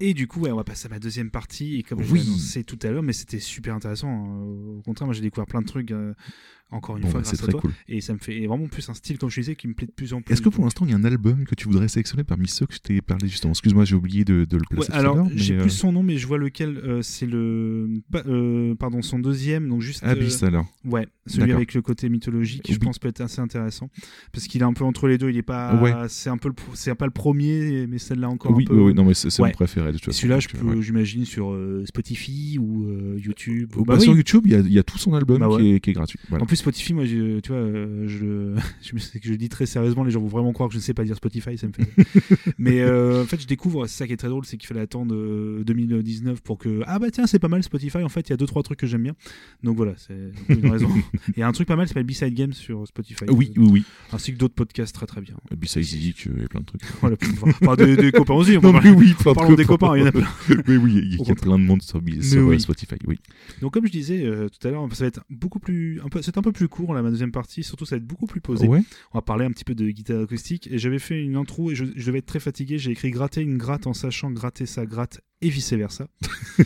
Et 0.00 0.14
du 0.14 0.28
coup, 0.28 0.40
ouais, 0.42 0.52
on 0.52 0.56
va 0.56 0.64
passer 0.64 0.86
à 0.86 0.90
ma 0.90 0.98
deuxième 1.00 1.30
partie. 1.30 1.78
Et 1.78 1.82
comme 1.82 2.02
je 2.02 2.12
Oui. 2.12 2.20
l'ai 2.20 2.26
annoncé 2.28 2.62
tout 2.64 2.78
à 2.82 2.90
l'heure, 2.90 3.02
mais 3.02 3.12
c'était 3.12 3.40
super 3.40 3.74
intéressant. 3.74 4.08
hein. 4.08 4.44
Au 4.78 4.82
contraire, 4.82 5.06
moi 5.06 5.14
j'ai 5.14 5.20
découvert 5.20 5.46
plein 5.46 5.60
de 5.60 5.66
trucs, 5.66 5.90
euh, 5.90 6.14
encore 6.70 6.96
une 6.96 7.02
Bon, 7.04 7.08
fois, 7.10 7.20
bah, 7.20 7.24
c'est 7.26 7.36
grâce 7.36 7.40
à 7.40 7.42
très 7.44 7.52
toi. 7.52 7.60
cool. 7.62 7.72
Et 7.88 8.00
ça 8.00 8.12
me 8.12 8.18
fait 8.18 8.46
vraiment 8.46 8.66
plus 8.68 8.88
un 8.88 8.94
style, 8.94 9.16
comme 9.18 9.30
je 9.30 9.40
disais, 9.40 9.56
qui 9.56 9.68
me 9.68 9.74
plaît 9.74 9.86
de 9.86 9.92
plus 9.92 10.12
en 10.12 10.20
plus. 10.22 10.32
Est-ce 10.32 10.42
que 10.42 10.48
pour 10.50 10.64
l'instant 10.64 10.84
il 10.84 10.90
y 10.90 10.94
a 10.94 10.96
un 10.96 11.04
album 11.04 11.44
que 11.44 11.54
tu 11.54 11.66
voudrais 11.66 11.88
sélectionner 11.88 12.24
parmi 12.24 12.46
ceux 12.48 12.66
que 12.66 12.74
je 12.74 12.80
t'ai 12.80 13.00
parlé 13.00 13.26
justement? 13.28 13.52
Excuse-moi, 13.52 13.84
j'ai 13.84 13.94
oublié 13.94 14.24
de, 14.24 14.44
de 14.44 14.56
le 14.56 14.62
Ouais, 14.70 14.76
placer. 14.76 14.92
à 14.92 14.96
alors, 14.96 15.28
j'ai 15.34 15.54
mais, 15.54 15.62
plus 15.62 15.70
euh, 15.72 15.76
son 15.76 15.92
nom, 15.92 16.02
mais 16.02 16.18
je 16.18 16.26
vois 16.26 16.38
lequel. 16.38 16.76
euh, 16.78 17.02
c'est 17.02 17.26
le. 17.26 17.88
euh, 18.26 18.74
pardon, 18.74 19.02
son 19.02 19.18
deuxième, 19.18 19.68
donc 19.68 19.80
juste. 19.82 20.02
euh, 20.04 20.08
Abyss 20.10 20.42
alors. 20.42 20.66
Ouais, 20.84 21.06
celui 21.26 21.52
avec 21.52 21.74
le 21.74 21.82
côté 21.82 22.08
mythologique, 22.08 22.70
je 22.72 22.78
pense 22.78 22.98
peut 22.98 23.08
être 23.08 23.20
assez 23.20 23.40
intéressant 23.40 23.90
parce 24.32 24.46
qu'il 24.46 24.60
est 24.60 24.64
un 24.64 24.72
peu 24.72 24.84
entre 24.84 25.08
les 25.08 25.18
deux. 25.18 25.30
Il 25.30 25.36
est 25.36 25.42
pas, 25.42 25.74
Ouais. 25.80 25.92
c'est 26.08 26.30
un 26.30 26.36
peu, 26.38 26.48
le 26.48 26.54
c'est 26.74 26.94
pas 26.94 27.04
le 27.06 27.10
premier, 27.12 27.86
mais 27.86 27.98
celle-là 27.98 28.28
encore 28.28 28.52
Oui, 28.56 28.64
un 28.64 28.66
peu. 28.68 28.74
oui, 28.76 28.82
oui, 28.88 28.94
non 28.94 29.04
mais 29.04 29.14
c'est 29.14 29.28
Ouais. 29.40 29.48
mon 29.48 29.54
préféré 29.54 29.92
de 29.92 29.98
toute 29.98 30.04
Et 30.04 30.06
façon. 30.06 30.18
celui-là, 30.20 30.38
euh, 30.62 30.74
ouais. 30.76 30.82
j'imagine 30.82 31.24
sur 31.24 31.52
euh, 31.52 31.84
Spotify 31.86 32.58
ou 32.58 32.84
euh, 32.88 33.18
YouTube. 33.18 33.72
Oh, 33.76 33.84
Bah 33.84 33.94
bah. 33.94 34.00
Sur 34.00 34.14
YouTube, 34.16 34.42
il 34.46 34.66
y 34.68 34.72
y 34.74 34.78
a 34.78 34.82
tout 34.82 34.98
son 34.98 35.14
album 35.14 35.38
Bah 35.38 35.48
ouais. 35.48 35.80
qui, 35.80 35.90
est, 35.90 35.92
gratuit. 35.94 36.18
En 36.32 36.46
plus, 36.46 36.57
Spotify, 36.58 36.94
moi, 36.94 37.04
je, 37.04 37.40
tu 37.40 37.48
vois, 37.52 37.60
euh, 37.60 38.06
je, 38.08 38.24
le- 38.24 38.56
je, 39.22 39.34
dis 39.34 39.48
très 39.48 39.66
sérieusement, 39.66 40.04
les 40.04 40.10
gens 40.10 40.20
vont 40.20 40.26
vraiment 40.28 40.52
croire 40.52 40.68
que 40.68 40.72
je 40.74 40.78
ne 40.78 40.82
sais 40.82 40.94
pas 40.94 41.04
dire 41.04 41.16
Spotify, 41.16 41.56
ça 41.56 41.66
me 41.68 41.72
fait. 41.72 41.88
Mais 42.58 42.80
euh, 42.80 43.22
en 43.22 43.26
fait, 43.26 43.40
je 43.40 43.46
découvre, 43.46 43.86
c'est 43.86 43.96
ça 43.98 44.06
qui 44.06 44.12
est 44.12 44.16
très 44.16 44.28
drôle, 44.28 44.44
c'est 44.44 44.56
qu'il 44.56 44.66
fallait 44.66 44.80
attendre 44.80 45.14
euh, 45.14 45.62
2019 45.64 46.40
pour 46.42 46.58
que. 46.58 46.82
Ah 46.86 46.98
bah 46.98 47.10
tiens, 47.10 47.26
c'est 47.26 47.38
pas 47.38 47.48
mal 47.48 47.62
Spotify, 47.62 47.98
en 47.98 48.08
fait, 48.08 48.28
il 48.28 48.30
y 48.30 48.32
a 48.32 48.36
deux, 48.36 48.46
trois 48.46 48.62
trucs 48.62 48.78
que 48.78 48.86
j'aime 48.86 49.02
bien. 49.02 49.14
Donc 49.62 49.76
voilà, 49.76 49.94
c'est 49.96 50.32
une 50.48 50.70
raison. 50.70 50.88
Il 51.36 51.40
y 51.40 51.42
a 51.42 51.48
un 51.48 51.52
truc 51.52 51.68
pas 51.68 51.76
mal, 51.76 51.86
ça 51.86 51.90
s'appelle 51.94 52.06
B-Side 52.06 52.34
Games 52.34 52.52
sur 52.52 52.86
Spotify. 52.86 53.24
Oui, 53.30 53.52
oui, 53.56 53.68
oui. 53.70 53.84
Ainsi 54.12 54.32
que 54.32 54.38
d'autres 54.38 54.54
podcasts 54.54 54.94
très 54.94 55.06
très 55.06 55.20
bien. 55.20 55.34
Zik, 55.64 56.26
euh, 56.26 56.44
et 56.44 56.48
plein 56.48 56.60
de 56.60 56.66
trucs. 56.66 56.82
Voilà, 57.00 57.16
enfin, 57.62 57.76
des, 57.76 57.96
des 57.96 58.12
copains 58.12 58.34
aussi, 58.34 58.56
on 58.56 58.60
Non 58.72 58.80
oui, 58.96 59.14
des 59.56 59.64
copains. 59.64 59.96
il 59.96 60.00
y 60.00 60.02
en 60.02 60.06
a 60.06 60.12
plein. 60.12 60.26
Mais 60.66 60.76
oui, 60.76 60.92
il 60.96 61.12
y 61.14 61.14
a- 61.14 61.18
il 61.22 61.28
y 61.28 61.30
a 61.30 61.34
plein 61.34 61.58
de 61.58 61.64
monde 61.64 61.82
sur, 61.82 62.00
sur 62.22 62.46
oui. 62.48 62.60
Spotify, 62.60 62.96
oui. 63.06 63.18
Donc 63.60 63.72
comme 63.74 63.86
je 63.86 63.92
disais 63.92 64.24
euh, 64.24 64.48
tout 64.48 64.66
à 64.66 64.70
l'heure, 64.70 64.86
ça 64.92 65.04
va 65.04 65.08
être 65.08 65.20
beaucoup 65.30 65.58
plus, 65.58 66.00
c'est 66.22 66.36
un 66.38 66.42
peu 66.42 66.47
plus 66.52 66.68
court 66.68 66.94
là, 66.94 67.02
ma 67.02 67.10
deuxième 67.10 67.32
partie. 67.32 67.62
Surtout, 67.62 67.84
ça 67.84 67.96
va 67.96 67.98
être 68.00 68.06
beaucoup 68.06 68.26
plus 68.26 68.40
posé. 68.40 68.66
Ouais. 68.68 68.82
On 69.12 69.18
va 69.18 69.22
parler 69.22 69.44
un 69.44 69.50
petit 69.50 69.64
peu 69.64 69.74
de 69.74 69.88
guitare 69.90 70.22
acoustique. 70.22 70.68
Et 70.70 70.78
j'avais 70.78 70.98
fait 70.98 71.22
une 71.22 71.36
intro 71.36 71.70
et 71.70 71.74
je, 71.74 71.84
je 71.96 72.06
devais 72.06 72.18
être 72.18 72.26
très 72.26 72.40
fatigué. 72.40 72.78
J'ai 72.78 72.90
écrit 72.92 73.10
gratter 73.10 73.42
une 73.42 73.58
gratte 73.58 73.86
en 73.86 73.92
sachant 73.94 74.30
gratter 74.30 74.66
sa 74.66 74.86
gratte 74.86 75.20
et 75.40 75.48
vice 75.50 75.72
versa. 75.72 76.08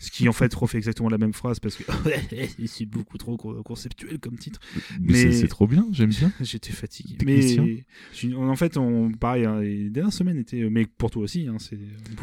Ce 0.00 0.10
qui 0.10 0.28
en 0.28 0.32
fait 0.32 0.52
refait 0.54 0.78
exactement 0.78 1.08
la 1.08 1.18
même 1.18 1.32
phrase 1.32 1.60
parce 1.60 1.76
que 1.76 1.84
c'est 2.66 2.86
beaucoup 2.86 3.18
trop 3.18 3.36
co- 3.36 3.62
conceptuel 3.62 4.18
comme 4.18 4.38
titre. 4.38 4.60
Mais, 5.00 5.24
Mais- 5.24 5.32
c'est- 5.32 5.46
trop 5.48 5.66
bien, 5.66 5.86
j'aime 5.92 6.10
bien. 6.10 6.32
J'étais 6.40 6.72
fatigué. 6.72 7.16
Technicien. 7.18 7.64
Mais 8.24 8.34
en 8.34 8.56
fait, 8.56 8.76
on, 8.78 9.10
pareil, 9.12 9.44
hein, 9.44 9.60
les 9.60 9.90
dernières 9.90 10.12
semaines 10.12 10.38
étaient, 10.38 10.68
mais 10.70 10.86
pour 10.86 11.10
toi 11.10 11.22
aussi, 11.22 11.46
hein, 11.46 11.56
c'est, 11.58 11.78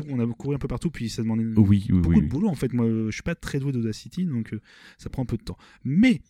on 0.09 0.19
a 0.19 0.25
couru 0.33 0.55
un 0.55 0.59
peu 0.59 0.67
partout, 0.67 0.89
puis 0.89 1.09
ça 1.09 1.21
demandait 1.21 1.43
Oui, 1.43 1.85
oui, 1.89 1.99
beaucoup 1.99 2.15
oui. 2.15 2.21
de 2.21 2.27
boulot. 2.27 2.47
En 2.49 2.55
fait, 2.55 2.73
moi, 2.73 2.85
je 2.87 3.11
suis 3.11 3.23
pas 3.23 3.35
très 3.35 3.59
doué 3.59 3.71
d'Audacity, 3.71 4.25
donc 4.25 4.53
euh, 4.53 4.59
ça 4.97 5.09
prend 5.09 5.21
un 5.23 5.27
peu 5.27 5.37
de 5.37 5.43
temps. 5.43 5.57
Mais 5.83 6.21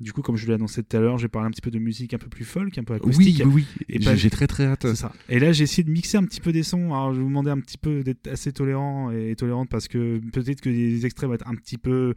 du 0.00 0.12
coup, 0.12 0.22
comme 0.22 0.36
je 0.36 0.46
l'ai 0.46 0.54
annoncé 0.54 0.82
tout 0.82 0.96
à 0.96 1.00
l'heure, 1.00 1.18
j'ai 1.18 1.28
parlé 1.28 1.48
un 1.48 1.50
petit 1.50 1.60
peu 1.60 1.70
de 1.70 1.78
musique 1.78 2.14
un 2.14 2.18
peu 2.18 2.28
plus 2.28 2.44
folk, 2.44 2.76
un 2.78 2.84
peu 2.84 2.94
Oui, 2.94 2.98
acoustique. 2.98 3.42
oui, 3.46 3.52
oui. 3.54 3.66
Et 3.88 3.98
J'ai 4.00 4.04
pas- 4.04 4.14
j'ai 4.16 4.30
très 4.30 4.46
très 4.46 4.64
hâte. 4.66 4.82
C'est 4.82 4.94
ça. 4.96 5.12
Et 5.28 5.38
là, 5.40 5.52
j'ai 5.52 5.64
essayé 5.64 5.82
de 5.82 5.90
mixer 5.90 6.16
un 6.18 6.24
petit 6.24 6.40
peu 6.40 6.52
des 6.52 6.62
sons. 6.62 6.92
Alors, 6.94 7.12
je 7.12 7.16
vais 7.18 7.22
vous 7.22 7.28
demander 7.28 7.50
un 7.50 7.58
petit 7.60 7.78
peu 7.78 8.02
d'être 8.04 8.28
assez 8.28 8.52
tolérant 8.52 9.10
et 9.10 9.34
tolérante 9.36 9.68
parce 9.68 9.88
que 9.88 10.20
peut-être 10.32 10.60
que 10.60 10.68
les 10.68 11.04
extraits 11.04 11.28
vont 11.28 11.34
être 11.34 11.48
un 11.48 11.54
petit 11.54 11.78
peu, 11.78 12.14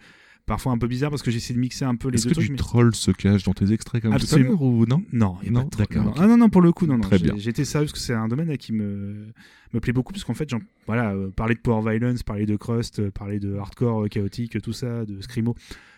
parfois 0.51 0.73
un 0.73 0.77
peu 0.77 0.87
bizarres 0.87 1.11
parce 1.11 1.21
que 1.21 1.31
j'ai 1.31 1.37
essayé 1.37 1.55
de 1.55 1.61
mixer 1.61 1.85
un 1.85 1.95
peu 1.95 2.09
les 2.09 2.15
Est-ce 2.15 2.25
deux 2.27 2.31
que 2.35 2.39
du 2.41 2.45
trucs. 2.47 2.51
mais- 2.51 2.57
troll 2.57 2.93
se 2.93 3.11
cache 3.11 3.43
dans 3.43 3.53
tes 3.53 3.71
extraits 3.71 4.01
comme 4.01 4.11
tout 4.11 4.15
à 4.17 4.21
Absolument. 4.21 4.57
ou 4.61 4.85
non 4.85 5.01
Non, 5.13 5.37
Non, 5.49 5.69
d'accord, 5.77 6.03
non. 6.03 6.09
ok. 6.11 6.17
Ah 6.19 6.27
non, 6.27 6.35
non, 6.35 6.49
pour 6.49 6.61
le 6.61 6.73
coup, 6.73 6.87
non, 6.87 6.95
non. 6.97 7.03
Très 7.03 7.19
bien. 7.19 7.35
J'étais 7.37 7.63
sérieux 7.63 7.85
parce 7.85 7.93
que 7.93 7.99
c'est 7.99 8.13
un 8.13 8.27
domaine 8.27 8.57
qui 8.57 8.73
me, 8.73 9.27
me 9.73 9.79
plaît 9.79 9.93
beaucoup 9.93 10.11
parce 10.11 10.25
qu'en 10.25 10.33
fait, 10.33 10.49
j'en- 10.49 10.59
voilà, 10.87 11.11
euh, 11.13 11.29
parler 11.33 11.55
de 11.55 11.61
Power 11.61 11.89
Violence, 11.89 12.23
parler 12.23 12.45
de 12.45 12.57
Crust, 12.57 12.99
euh, 12.99 13.11
parler 13.11 13.39
de 13.39 13.55
hardcore 13.55 14.03
euh, 14.03 14.07
chaotique, 14.09 14.61
tout 14.61 14.73
ça, 14.73 15.05
de 15.05 15.21
Screamo, 15.21 15.55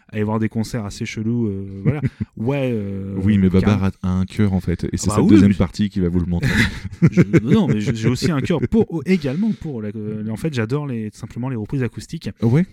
aller 0.09 0.21
voir 0.23 0.37
des 0.37 0.49
concerts 0.49 0.85
assez 0.85 1.05
chelous, 1.07 1.47
euh, 1.47 1.81
voilà. 1.83 2.01
Ouais. 2.37 2.69
euh, 2.73 3.15
Oui, 3.23 3.39
mais 3.39 3.49
Babar 3.49 3.85
a, 4.03 4.07
un 4.07 4.25
cœur 4.25 4.53
en 4.53 4.59
fait, 4.59 4.83
et 4.91 4.97
c'est 4.97 5.07
bah 5.07 5.15
cette 5.15 5.23
oui, 5.23 5.29
deuxième 5.31 5.55
partie 5.55 5.89
qui 5.89 5.99
va 5.99 6.09
vous 6.09 6.19
le 6.19 6.27
montrer. 6.27 6.51
Je- 7.11 7.39
non, 7.41 7.67
mais 7.67 7.81
j'ai 7.81 8.07
aussi 8.09 8.29
un 8.29 8.41
cœur 8.41 8.59
pour 8.69 9.01
également 9.07 9.51
pour. 9.59 9.81
la- 9.81 9.89
en 10.29 10.35
fait, 10.37 10.53
j'adore 10.53 10.85
les 10.85 11.09
simplement 11.11 11.49
les 11.49 11.55
reprises 11.55 11.81
acoustiques. 11.81 12.29
ouais. 12.43 12.67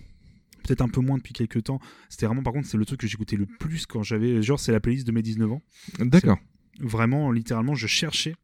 Peut-être 0.63 0.81
un 0.81 0.89
peu 0.89 1.01
moins 1.01 1.17
depuis 1.17 1.33
quelques 1.33 1.63
temps. 1.63 1.79
C'était 2.09 2.25
vraiment, 2.25 2.43
par 2.43 2.53
contre, 2.53 2.67
c'est 2.67 2.77
le 2.77 2.85
truc 2.85 2.99
que 2.99 3.07
j'écoutais 3.07 3.35
le 3.35 3.45
plus 3.45 3.85
quand 3.85 4.03
j'avais, 4.03 4.41
genre, 4.41 4.59
c'est 4.59 4.71
la 4.71 4.79
playlist 4.79 5.07
de 5.07 5.11
mes 5.11 5.21
19 5.21 5.51
ans. 5.51 5.61
D'accord. 5.99 6.39
vraiment, 6.79 7.31
littéralement, 7.31 7.75
je 7.75 7.87
cherchais 7.87 8.35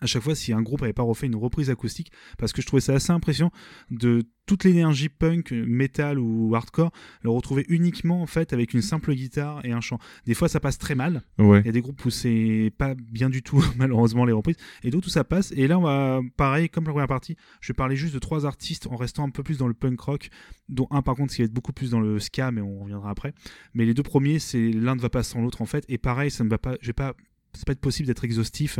à 0.00 0.06
chaque 0.06 0.22
fois 0.22 0.34
si 0.34 0.52
un 0.52 0.62
groupe 0.62 0.82
avait 0.82 0.92
pas 0.92 1.02
refait 1.02 1.26
une 1.26 1.36
reprise 1.36 1.70
acoustique 1.70 2.12
parce 2.38 2.52
que 2.52 2.62
je 2.62 2.66
trouvais 2.66 2.80
ça 2.80 2.94
assez 2.94 3.10
impressionnant 3.12 3.50
de 3.90 4.22
toute 4.46 4.64
l'énergie 4.64 5.10
punk, 5.10 5.52
metal 5.52 6.18
ou 6.18 6.54
hardcore, 6.54 6.90
le 7.20 7.28
retrouver 7.28 7.66
uniquement 7.68 8.22
en 8.22 8.26
fait 8.26 8.54
avec 8.54 8.72
une 8.72 8.80
simple 8.80 9.12
guitare 9.12 9.62
et 9.66 9.72
un 9.72 9.82
chant. 9.82 9.98
Des 10.24 10.32
fois 10.32 10.48
ça 10.48 10.58
passe 10.58 10.78
très 10.78 10.94
mal, 10.94 11.22
Ouais. 11.38 11.60
il 11.60 11.66
y 11.66 11.68
a 11.68 11.72
des 11.72 11.82
groupes 11.82 12.02
où 12.06 12.10
c'est 12.10 12.72
pas 12.78 12.94
bien 12.94 13.28
du 13.28 13.42
tout 13.42 13.62
malheureusement 13.76 14.24
les 14.24 14.32
reprises 14.32 14.56
et 14.84 14.90
d'autres 14.90 15.08
où 15.08 15.10
ça 15.10 15.22
passe 15.24 15.52
et 15.54 15.66
là 15.68 15.78
on 15.78 15.82
va 15.82 16.20
pareil 16.38 16.70
comme 16.70 16.84
la 16.84 16.92
première 16.92 17.08
partie, 17.08 17.36
je 17.60 17.72
vais 17.72 17.76
parler 17.76 17.94
juste 17.96 18.14
de 18.14 18.18
trois 18.18 18.46
artistes 18.46 18.86
en 18.86 18.96
restant 18.96 19.24
un 19.24 19.30
peu 19.30 19.42
plus 19.42 19.58
dans 19.58 19.68
le 19.68 19.74
punk 19.74 20.00
rock 20.00 20.30
dont 20.70 20.86
un 20.90 21.02
par 21.02 21.14
contre 21.16 21.34
qui 21.34 21.42
va 21.42 21.44
être 21.46 21.52
beaucoup 21.52 21.72
plus 21.74 21.90
dans 21.90 22.00
le 22.00 22.18
ska 22.18 22.50
mais 22.50 22.62
on 22.62 22.80
reviendra 22.84 23.10
après. 23.10 23.34
Mais 23.74 23.84
les 23.84 23.92
deux 23.92 24.02
premiers 24.02 24.38
c'est 24.38 24.70
l'un 24.70 24.94
ne 24.96 25.00
va 25.00 25.10
pas 25.10 25.22
sans 25.22 25.42
l'autre 25.42 25.60
en 25.60 25.66
fait 25.66 25.84
et 25.88 25.98
pareil 25.98 26.30
ça 26.30 26.42
ne 26.44 26.48
va 26.48 26.56
pas 26.58 26.76
j'ai 26.80 26.94
pas 26.94 27.14
c'est 27.54 27.66
pas 27.66 27.72
être 27.72 27.80
possible 27.80 28.06
d'être 28.06 28.24
exhaustif, 28.24 28.78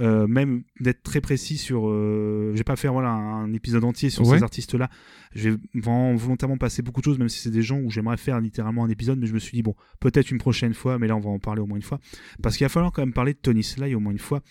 euh, 0.00 0.26
même 0.26 0.62
d'être 0.80 1.02
très 1.02 1.20
précis 1.20 1.56
sur. 1.56 1.88
Euh, 1.88 2.50
je 2.52 2.58
vais 2.58 2.64
pas 2.64 2.76
faire 2.76 2.92
voilà 2.92 3.10
un 3.10 3.52
épisode 3.52 3.84
entier 3.84 4.10
sur 4.10 4.26
Ouais. 4.26 4.36
ces 4.38 4.42
artistes-là. 4.42 4.90
Je 5.34 5.50
vais 5.50 5.56
volontairement 5.74 6.56
passer 6.56 6.82
beaucoup 6.82 7.00
de 7.00 7.04
choses, 7.04 7.18
même 7.18 7.28
si 7.28 7.38
c'est 7.40 7.50
des 7.50 7.62
gens 7.62 7.78
où 7.80 7.90
j'aimerais 7.90 8.16
faire 8.16 8.40
littéralement 8.40 8.84
un 8.84 8.88
épisode, 8.88 9.18
mais 9.18 9.26
je 9.26 9.34
me 9.34 9.38
suis 9.38 9.56
dit 9.56 9.62
bon, 9.62 9.74
peut-être 10.00 10.30
une 10.30 10.38
prochaine 10.38 10.74
fois, 10.74 10.98
mais 10.98 11.06
là 11.06 11.16
on 11.16 11.20
va 11.20 11.30
en 11.30 11.38
parler 11.38 11.60
au 11.60 11.66
moins 11.66 11.76
une 11.76 11.82
fois, 11.82 12.00
parce 12.42 12.56
qu'il 12.56 12.64
va 12.64 12.68
falloir 12.70 12.92
quand 12.92 13.02
même 13.02 13.12
parler 13.12 13.34
de 13.34 13.38
Tony 13.38 13.62
Sly 13.62 13.94
au 13.94 14.00
moins 14.00 14.12
une 14.12 14.18
fois. 14.18 14.42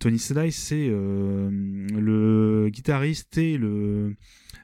Tony 0.00 0.18
Sly, 0.18 0.50
c'est 0.50 0.88
euh, 0.90 1.48
le 1.50 2.68
guitariste 2.70 3.36
et 3.38 3.56
le 3.58 4.14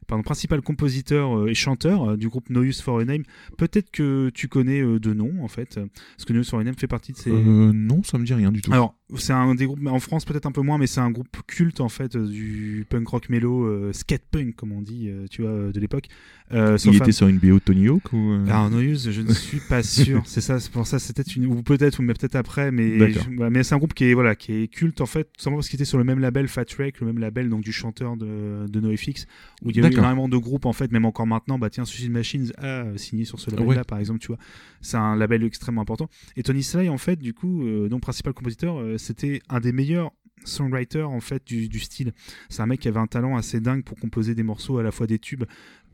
pardon, 0.07 0.23
principal 0.23 0.63
compositeur 0.63 1.37
euh, 1.39 1.49
et 1.49 1.55
chanteur 1.55 2.11
euh, 2.11 2.17
du 2.17 2.29
groupe 2.29 2.49
No 2.51 2.63
Use 2.63 2.81
for 2.81 2.99
a 3.01 3.05
Name. 3.05 3.23
Peut-être 3.59 3.91
que 3.91 4.31
tu 4.31 4.49
connais 4.49 4.81
de 4.83 5.13
nom 5.13 5.33
en 5.45 5.49
fait, 5.49 5.75
parce 6.17 6.25
que 6.27 6.33
No 6.33 6.41
Use 6.41 6.49
for 6.51 6.59
a 6.61 6.65
Name 6.65 6.75
fait 6.77 6.87
partie 6.89 7.13
de 7.13 7.19
ces. 7.19 7.31
Non, 7.31 8.03
ça 8.03 8.19
me 8.19 8.25
dit 8.25 8.35
rien 8.35 8.51
du 8.51 8.63
tout. 8.63 8.73
Alors, 8.73 8.95
c'est 9.17 9.33
un 9.33 9.55
des 9.55 9.67
groupes, 9.67 9.87
en 9.87 10.01
France 10.01 10.25
peut-être 10.25 10.47
un 10.47 10.53
peu 10.53 10.63
moins, 10.63 10.79
mais 10.79 10.87
c'est 10.89 11.01
un 11.01 11.11
groupe 11.11 11.29
culte 11.47 11.81
en 11.81 11.89
fait 11.89 12.17
du 12.17 12.85
punk 12.89 13.07
rock 13.07 13.29
mélo, 13.29 13.93
skate 13.93 14.25
punk 14.31 14.57
comme 14.57 14.73
on 14.73 14.83
dit, 14.83 15.11
tu 15.31 15.43
vois, 15.43 15.71
de 15.71 15.79
l'époque. 15.81 16.07
Euh, 16.53 16.79
Il 16.85 16.95
était 16.97 17.11
sur 17.13 17.27
une 17.27 17.39
BO 17.39 17.55
de 17.55 17.59
Tony 17.59 17.89
Hawk 17.89 18.13
ou 18.13 18.31
euh, 18.33 18.47
alors 18.47 18.71
No 18.71 18.81
Use, 18.81 19.11
je 19.11 19.21
ne 19.21 19.33
suis 19.33 19.59
pas 19.69 19.83
sûr. 19.83 20.23
c'est 20.27 20.41
ça, 20.41 20.61
c'est 20.61 20.71
pour 20.71 20.87
ça, 20.87 20.99
c'est 21.01 21.15
peut-être 21.15 21.35
une 21.35 21.47
ou 21.47 21.63
peut-être 21.63 21.99
ou 21.99 22.03
mais 22.03 22.15
peut-être 22.15 22.37
après, 22.37 22.71
mais 22.71 23.13
je- 23.13 23.19
mais 23.51 23.65
c'est 23.65 23.75
un 23.75 23.79
groupe 23.79 23.95
qui 23.95 24.05
est 24.05 24.15
voilà, 24.15 24.37
qui 24.37 24.53
est 24.53 24.69
culte 24.69 25.01
en 25.01 25.07
fait, 25.07 25.26
tout 25.37 25.43
simplement 25.43 25.59
parce 25.59 25.69
qu'il 25.69 25.77
était 25.77 25.85
sur 25.85 25.99
le 25.99 26.05
même 26.05 26.19
label 26.19 26.49
Fat 26.49 26.65
Wreck, 26.79 27.01
le 27.01 27.07
même 27.07 27.19
label 27.19 27.49
donc 27.49 27.63
du 27.63 27.73
chanteur 27.73 28.17
de, 28.17 28.67
de 28.69 28.81
NoFX, 28.81 29.27
où 29.63 29.71
il 29.71 29.77
y 29.77 29.85
a 29.85 29.89
eu 29.89 29.93
énormément 29.93 30.29
de 30.29 30.37
groupes 30.37 30.67
en 30.67 30.73
fait, 30.73 30.91
même 30.93 31.05
encore 31.05 31.27
maintenant, 31.27 31.59
bah 31.59 31.71
tiens, 31.71 31.85
Suicide 31.85 32.11
Machines 32.13 32.53
a 32.59 32.85
euh, 32.85 32.97
signé 32.97 33.25
sur 33.25 33.39
ce 33.41 33.51
label-là 33.51 33.79
Ouais. 33.79 33.85
par 33.85 33.99
exemple, 33.99 34.21
tu 34.21 34.29
vois. 34.29 34.39
C'est 34.81 34.97
un 34.97 35.17
label 35.17 35.45
extrêmement 35.45 35.83
important. 35.83 36.09
Et 36.37 36.43
Tony 36.43 36.63
Sly 36.63 36.89
en 36.89 36.99
fait, 36.99 37.17
du 37.17 37.35
coup, 37.35 37.65
euh, 37.67 37.89
donc 37.89 38.03
principal 38.03 38.33
compositeur, 38.33 38.79
euh, 38.79 38.99
c'était 38.99 39.41
un 39.49 39.61
des 39.61 39.73
meilleurs 39.73 40.13
songwriters 40.45 41.11
en 41.11 41.21
fait 41.21 41.45
du, 41.47 41.69
du 41.69 41.81
style. 41.81 42.13
C'est 42.49 42.63
un 42.63 42.67
mec 42.67 42.81
qui 42.81 42.89
avait 42.89 43.01
un 43.01 43.07
talent 43.07 43.37
assez 43.37 43.61
dingue 43.61 43.83
pour 43.83 43.99
composer 43.99 44.35
des 44.35 44.43
morceaux 44.43 44.79
à 44.79 44.83
la 44.83 44.93
fois 44.93 45.07
des 45.07 45.19
tubes 45.19 45.45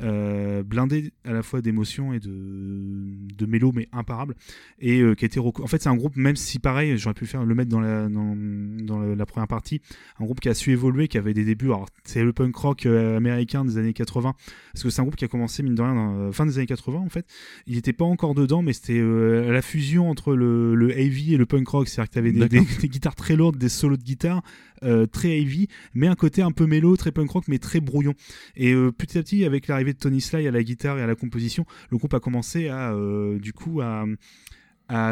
euh, 0.02 0.62
blindés 0.62 1.12
à 1.24 1.32
la 1.32 1.42
fois 1.42 1.60
d'émotions 1.60 2.12
et 2.12 2.20
de, 2.20 2.30
de 2.30 3.46
mélo 3.46 3.72
mais 3.74 3.88
imparable. 3.92 4.34
Et 4.78 5.00
euh, 5.00 5.14
qui 5.14 5.24
a 5.24 5.26
été 5.26 5.38
en 5.40 5.66
fait 5.66 5.82
c'est 5.82 5.88
un 5.88 5.96
groupe 5.96 6.16
même 6.16 6.36
si 6.36 6.58
pareil 6.58 6.96
j'aurais 6.98 7.14
pu 7.14 7.24
le 7.24 7.28
faire 7.28 7.44
le 7.44 7.54
mettre 7.54 7.70
dans 7.70 7.80
la 7.80 8.08
dans, 8.08 8.34
dans 8.36 8.98
la, 9.00 9.14
la 9.14 9.26
première 9.26 9.48
partie 9.48 9.80
un 10.18 10.24
groupe 10.24 10.40
qui 10.40 10.48
a 10.48 10.54
su 10.54 10.72
évoluer 10.72 11.08
qui 11.08 11.18
avait 11.18 11.34
des 11.34 11.44
débuts. 11.44 11.66
Alors 11.66 11.88
c'est 12.04 12.24
le 12.24 12.32
punk 12.32 12.54
rock 12.56 12.86
euh, 12.86 13.16
américain 13.16 13.64
des 13.64 13.78
années 13.78 13.92
80 13.92 14.34
parce 14.72 14.82
que 14.82 14.90
c'est 14.90 15.00
un 15.00 15.04
groupe 15.04 15.16
qui 15.16 15.24
a 15.24 15.28
commencé 15.28 15.62
mine 15.62 15.74
de 15.74 15.82
rien 15.82 15.94
dans 15.94 16.32
fin 16.32 16.46
des 16.46 16.58
années 16.58 16.66
80 16.66 16.98
en 16.98 17.08
fait. 17.08 17.26
Il 17.66 17.74
n'était 17.76 17.92
pas 17.92 18.04
encore 18.04 18.34
dedans 18.34 18.62
mais 18.62 18.72
c'était 18.72 18.98
euh, 18.98 19.52
la 19.52 19.62
fusion 19.62 20.10
entre 20.10 20.34
le, 20.34 20.74
le 20.74 20.98
heavy 20.98 21.34
et 21.34 21.36
le 21.36 21.46
punk 21.46 21.68
rock. 21.68 21.88
C'est-à-dire 21.88 22.08
que 22.08 22.12
tu 22.14 22.18
avais 22.18 22.32
des, 22.32 22.40
D'accord. 22.40 22.66
des- 22.66 22.82
des 22.82 22.88
guitares 22.88 23.14
très 23.14 23.36
lourdes 23.36 23.56
des 23.56 23.68
solos 23.68 23.96
de 23.96 24.02
guitare 24.02 24.42
euh, 24.82 25.06
très 25.06 25.38
heavy 25.38 25.68
mais 25.94 26.08
un 26.08 26.14
côté 26.14 26.42
un 26.42 26.52
peu 26.52 26.66
mélo 26.66 26.96
très 26.96 27.12
punk 27.12 27.30
rock 27.30 27.44
mais 27.48 27.58
très 27.58 27.80
brouillon 27.80 28.14
et 28.56 28.72
euh, 28.72 28.92
petit 28.92 29.18
à 29.18 29.22
petit, 29.22 29.44
avec 29.44 29.68
l'arrivée 29.68 29.92
de 29.92 29.98
Tony 29.98 30.20
Sly 30.20 30.46
à 30.46 30.50
la 30.50 30.62
guitare 30.62 30.98
et 30.98 31.02
à 31.02 31.06
la 31.06 31.14
composition, 31.14 31.66
le 31.90 31.98
groupe 31.98 32.14
a 32.14 32.20
commencé 32.20 32.68
à, 32.68 32.92
euh, 32.92 33.38
du 33.38 33.52
coup, 33.52 33.80
à, 33.80 34.04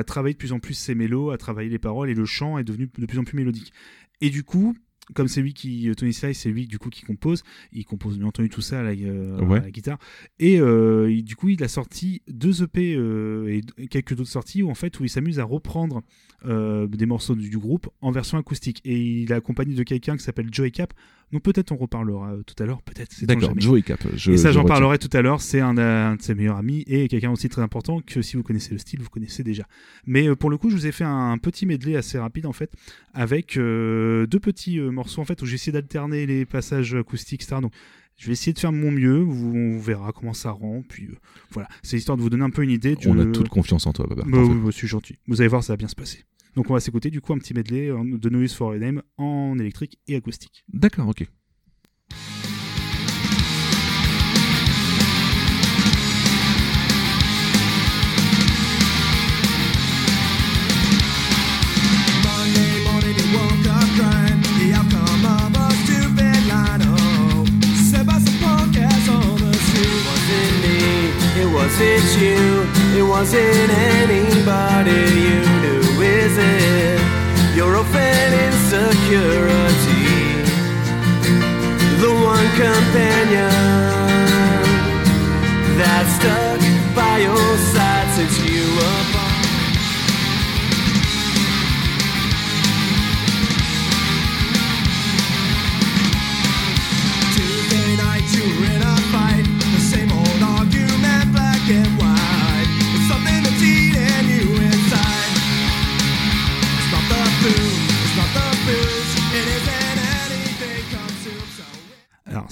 travailler 0.06 0.34
de 0.34 0.38
plus 0.38 0.52
en 0.52 0.58
plus 0.58 0.74
ses 0.74 0.94
mélos, 0.94 1.30
à 1.30 1.38
travailler 1.38 1.70
les 1.70 1.78
paroles 1.78 2.10
et 2.10 2.14
le 2.14 2.26
chant 2.26 2.58
est 2.58 2.64
devenu 2.64 2.90
de 2.98 3.06
plus 3.06 3.18
en 3.18 3.24
plus 3.24 3.36
mélodique. 3.36 3.72
Et 4.20 4.28
du 4.28 4.44
coup, 4.44 4.76
comme 5.14 5.28
c'est 5.28 5.42
lui 5.42 5.54
qui, 5.54 5.88
euh, 5.88 5.94
Tony 5.94 6.12
Sly, 6.12 6.34
c'est 6.34 6.50
lui 6.50 6.66
du 6.66 6.78
coup 6.78 6.90
qui 6.90 7.02
compose. 7.04 7.42
Il 7.72 7.84
compose 7.84 8.18
bien 8.18 8.26
entendu 8.28 8.48
tout 8.48 8.60
ça 8.60 8.80
à 8.80 8.82
la, 8.82 8.90
euh, 8.90 9.40
Ouais. 9.44 9.58
à 9.58 9.62
la 9.62 9.70
guitare. 9.70 9.98
Et 10.38 10.60
euh, 10.60 11.10
il- 11.10 11.24
du 11.24 11.36
coup, 11.36 11.48
il 11.48 11.62
a 11.62 11.68
sorti 11.68 12.22
deux 12.28 12.62
EP 12.62 12.94
euh, 12.96 13.60
et 13.78 13.86
quelques 13.88 14.14
d'autres 14.14 14.30
sorties 14.30 14.62
où 14.62 14.70
en 14.70 14.74
fait 14.74 14.98
où 15.00 15.04
il 15.04 15.08
s'amuse 15.08 15.38
à 15.38 15.44
reprendre 15.44 16.02
des 16.42 17.04
morceaux 17.06 17.34
du, 17.34 17.50
du 17.50 17.58
groupe 17.58 17.88
en 18.00 18.10
version 18.12 18.38
acoustique. 18.38 18.80
Et 18.86 18.98
il 18.98 19.30
est 19.30 19.34
accompagné 19.34 19.74
de 19.74 19.82
quelqu'un 19.82 20.16
qui 20.16 20.22
s'appelle 20.24 20.48
Joey 20.50 20.70
Cap. 20.70 20.94
Donc 21.32 21.42
peut-être 21.42 21.70
on 21.70 21.76
reparlera 21.76 22.32
euh, 22.32 22.42
tout 22.42 22.60
à 22.60 22.66
l'heure, 22.66 22.82
peut-être. 22.82 23.24
D'accord. 23.24 23.52
Joey 23.56 23.82
Cap. 23.82 24.00
Je, 24.16 24.32
et 24.32 24.36
ça, 24.36 24.48
je 24.48 24.54
j'en 24.54 24.64
parlerai 24.64 24.98
tout 24.98 25.14
à 25.16 25.22
l'heure. 25.22 25.40
C'est 25.40 25.60
un, 25.60 25.78
un 25.78 26.16
de 26.16 26.22
ses 26.22 26.34
meilleurs 26.34 26.56
amis 26.56 26.82
et 26.88 27.06
quelqu'un 27.08 27.30
aussi 27.30 27.48
très 27.48 27.62
important 27.62 28.00
que 28.00 28.20
si 28.20 28.36
vous 28.36 28.42
connaissez 28.42 28.72
le 28.72 28.78
style, 28.78 29.00
vous 29.00 29.08
connaissez 29.10 29.44
déjà. 29.44 29.64
Mais 30.06 30.28
euh, 30.28 30.34
pour 30.34 30.50
le 30.50 30.58
coup, 30.58 30.70
je 30.70 30.74
vous 30.76 30.86
ai 30.86 30.92
fait 30.92 31.04
un, 31.04 31.38
petit 31.38 31.66
medley 31.66 31.96
assez 31.96 32.18
rapide 32.18 32.46
en 32.46 32.52
fait, 32.52 32.72
avec 33.14 33.56
euh, 33.56 34.26
deux 34.26 34.40
petits 34.40 34.78
euh, 34.80 34.90
morceaux 34.90 35.20
en 35.20 35.24
fait 35.24 35.40
où 35.42 35.46
j'ai 35.46 35.54
essayé 35.54 35.72
d'alterner 35.72 36.26
les 36.26 36.44
passages 36.46 36.94
acoustiques, 36.94 37.42
etc. 37.42 37.60
Donc 37.62 37.72
je 38.16 38.26
vais 38.26 38.32
essayer 38.32 38.52
de 38.52 38.58
faire 38.58 38.72
mon 38.72 38.90
mieux. 38.90 39.20
Vous, 39.20 39.52
on 39.54 39.78
verra 39.78 40.12
comment 40.12 40.34
ça 40.34 40.50
rend. 40.50 40.82
Puis 40.88 41.06
euh, 41.06 41.14
voilà, 41.52 41.68
c'est 41.82 41.96
histoire 41.96 42.18
de 42.18 42.22
vous 42.22 42.28
donner 42.30 42.44
un 42.44 42.50
peu 42.50 42.62
une 42.62 42.70
idée. 42.70 42.96
On 43.06 43.14
de- 43.14 43.22
a 43.22 43.26
toute 43.32 43.48
confiance 43.48 43.86
en 43.86 43.92
toi, 43.92 44.06
Babar. 44.08 44.26
bah 44.26 44.38
oui, 44.42 44.58
bah, 44.62 44.70
c'est 44.72 44.86
gentil. 44.86 45.16
Vous 45.28 45.40
allez 45.40 45.48
voir, 45.48 45.62
ça 45.62 45.72
va 45.72 45.76
bien 45.78 45.88
se 45.88 45.94
passer. 45.94 46.24
Donc 46.56 46.70
on 46.70 46.74
va 46.74 46.80
s'écouter 46.80 47.10
du 47.10 47.20
coup 47.20 47.32
un 47.32 47.38
petit 47.38 47.54
medley 47.54 47.90
euh, 47.90 48.02
de 48.04 48.28
Noise 48.28 48.54
for 48.54 48.72
a 48.72 48.78
Name 48.78 49.02
en 49.18 49.58
électrique 49.58 49.98
et 50.08 50.16
acoustique. 50.16 50.64
D'accord, 50.72 51.08
ok. 51.08 51.26
It 71.42 71.46
wasn't 71.46 72.20
you, 72.20 72.66
it 72.98 73.02
wasn't 73.02 73.70
anybody 73.70 75.09
insecurity, 79.10 80.44
the 82.00 82.12
one 82.22 82.46
companion 82.54 83.49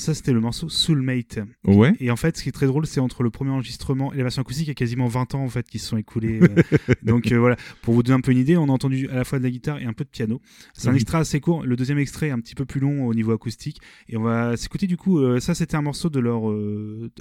ça 0.09 0.15
c'était 0.15 0.33
le 0.33 0.41
morceau 0.41 0.69
Soulmate. 0.69 1.39
Ouais. 1.67 1.93
Et 2.01 2.11
en 2.11 2.17
fait, 2.17 2.37
ce 2.37 2.43
qui 2.43 2.49
est 2.49 2.53
très 2.53 2.67
drôle, 2.67 2.87
c'est 2.87 3.01
entre 3.01 3.23
le 3.23 3.31
premier 3.31 3.51
enregistrement 3.51 4.13
et 4.13 4.17
la 4.17 4.23
version 4.25 4.43
acoustique, 4.43 4.67
il 4.67 4.71
y 4.71 4.73
a 4.73 4.75
quasiment 4.75 5.07
20 5.07 5.35
ans 5.35 5.43
en 5.45 5.49
fait 5.49 5.67
qui 5.69 5.79
se 5.79 5.87
sont 5.89 5.97
écoulés. 5.97 6.41
euh. 6.43 6.95
donc 7.03 7.31
euh, 7.33 7.39
voilà, 7.39 7.57
pour 7.83 7.95
vous 7.95 8.03
donner 8.03 8.17
un 8.17 8.21
peu 8.21 8.33
une 8.33 8.39
idée, 8.39 8.57
on 8.57 8.65
a 8.69 8.73
entendu 8.73 9.09
à 9.11 9.15
la 9.17 9.25
fois 9.25 9.39
de 9.39 9.45
la 9.45 9.51
guitare 9.51 9.79
et 9.81 9.85
un 9.85 9.93
peu 9.93 10.05
de 10.05 10.09
piano. 10.11 10.41
C'est 10.75 10.89
un 10.89 10.93
Oui. 10.93 10.97
extrait 10.99 11.19
assez 11.19 11.41
court. 11.41 11.65
Le 11.65 11.77
deuxième 11.77 11.99
extrait 11.99 12.29
est 12.29 12.31
un 12.33 12.41
petit 12.41 12.55
peu 12.55 12.65
plus 12.65 12.81
long 12.81 13.07
au 13.07 13.15
niveau 13.15 13.33
acoustique. 13.33 13.81
Et 14.09 14.17
on 14.17 14.23
va 14.23 14.57
s'écouter 14.57 14.87
du 14.87 14.97
coup. 14.97 15.19
euh, 15.21 15.41
ça, 15.41 15.55
c'était 15.55 15.77
un 15.77 15.83
morceau 15.83 16.09
de 16.11 16.19
leur. 16.21 16.43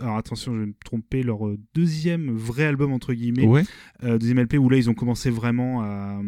alors 0.01 0.18
attention, 0.18 0.53
je 0.55 0.59
vais 0.61 0.65
me 0.68 0.73
tromper. 0.85 1.23
Leur 1.23 1.39
deuxième 1.76 2.31
vrai 2.31 2.64
album 2.65 2.91
entre 2.93 3.14
guillemets, 3.14 3.45
Ouais. 3.45 3.64
deuxième 4.03 4.39
LP 4.39 4.57
où 4.57 4.69
là 4.69 4.77
ils 4.77 4.89
ont 4.89 4.93
commencé 4.93 5.30
vraiment 5.30 5.81
à, 5.81 6.22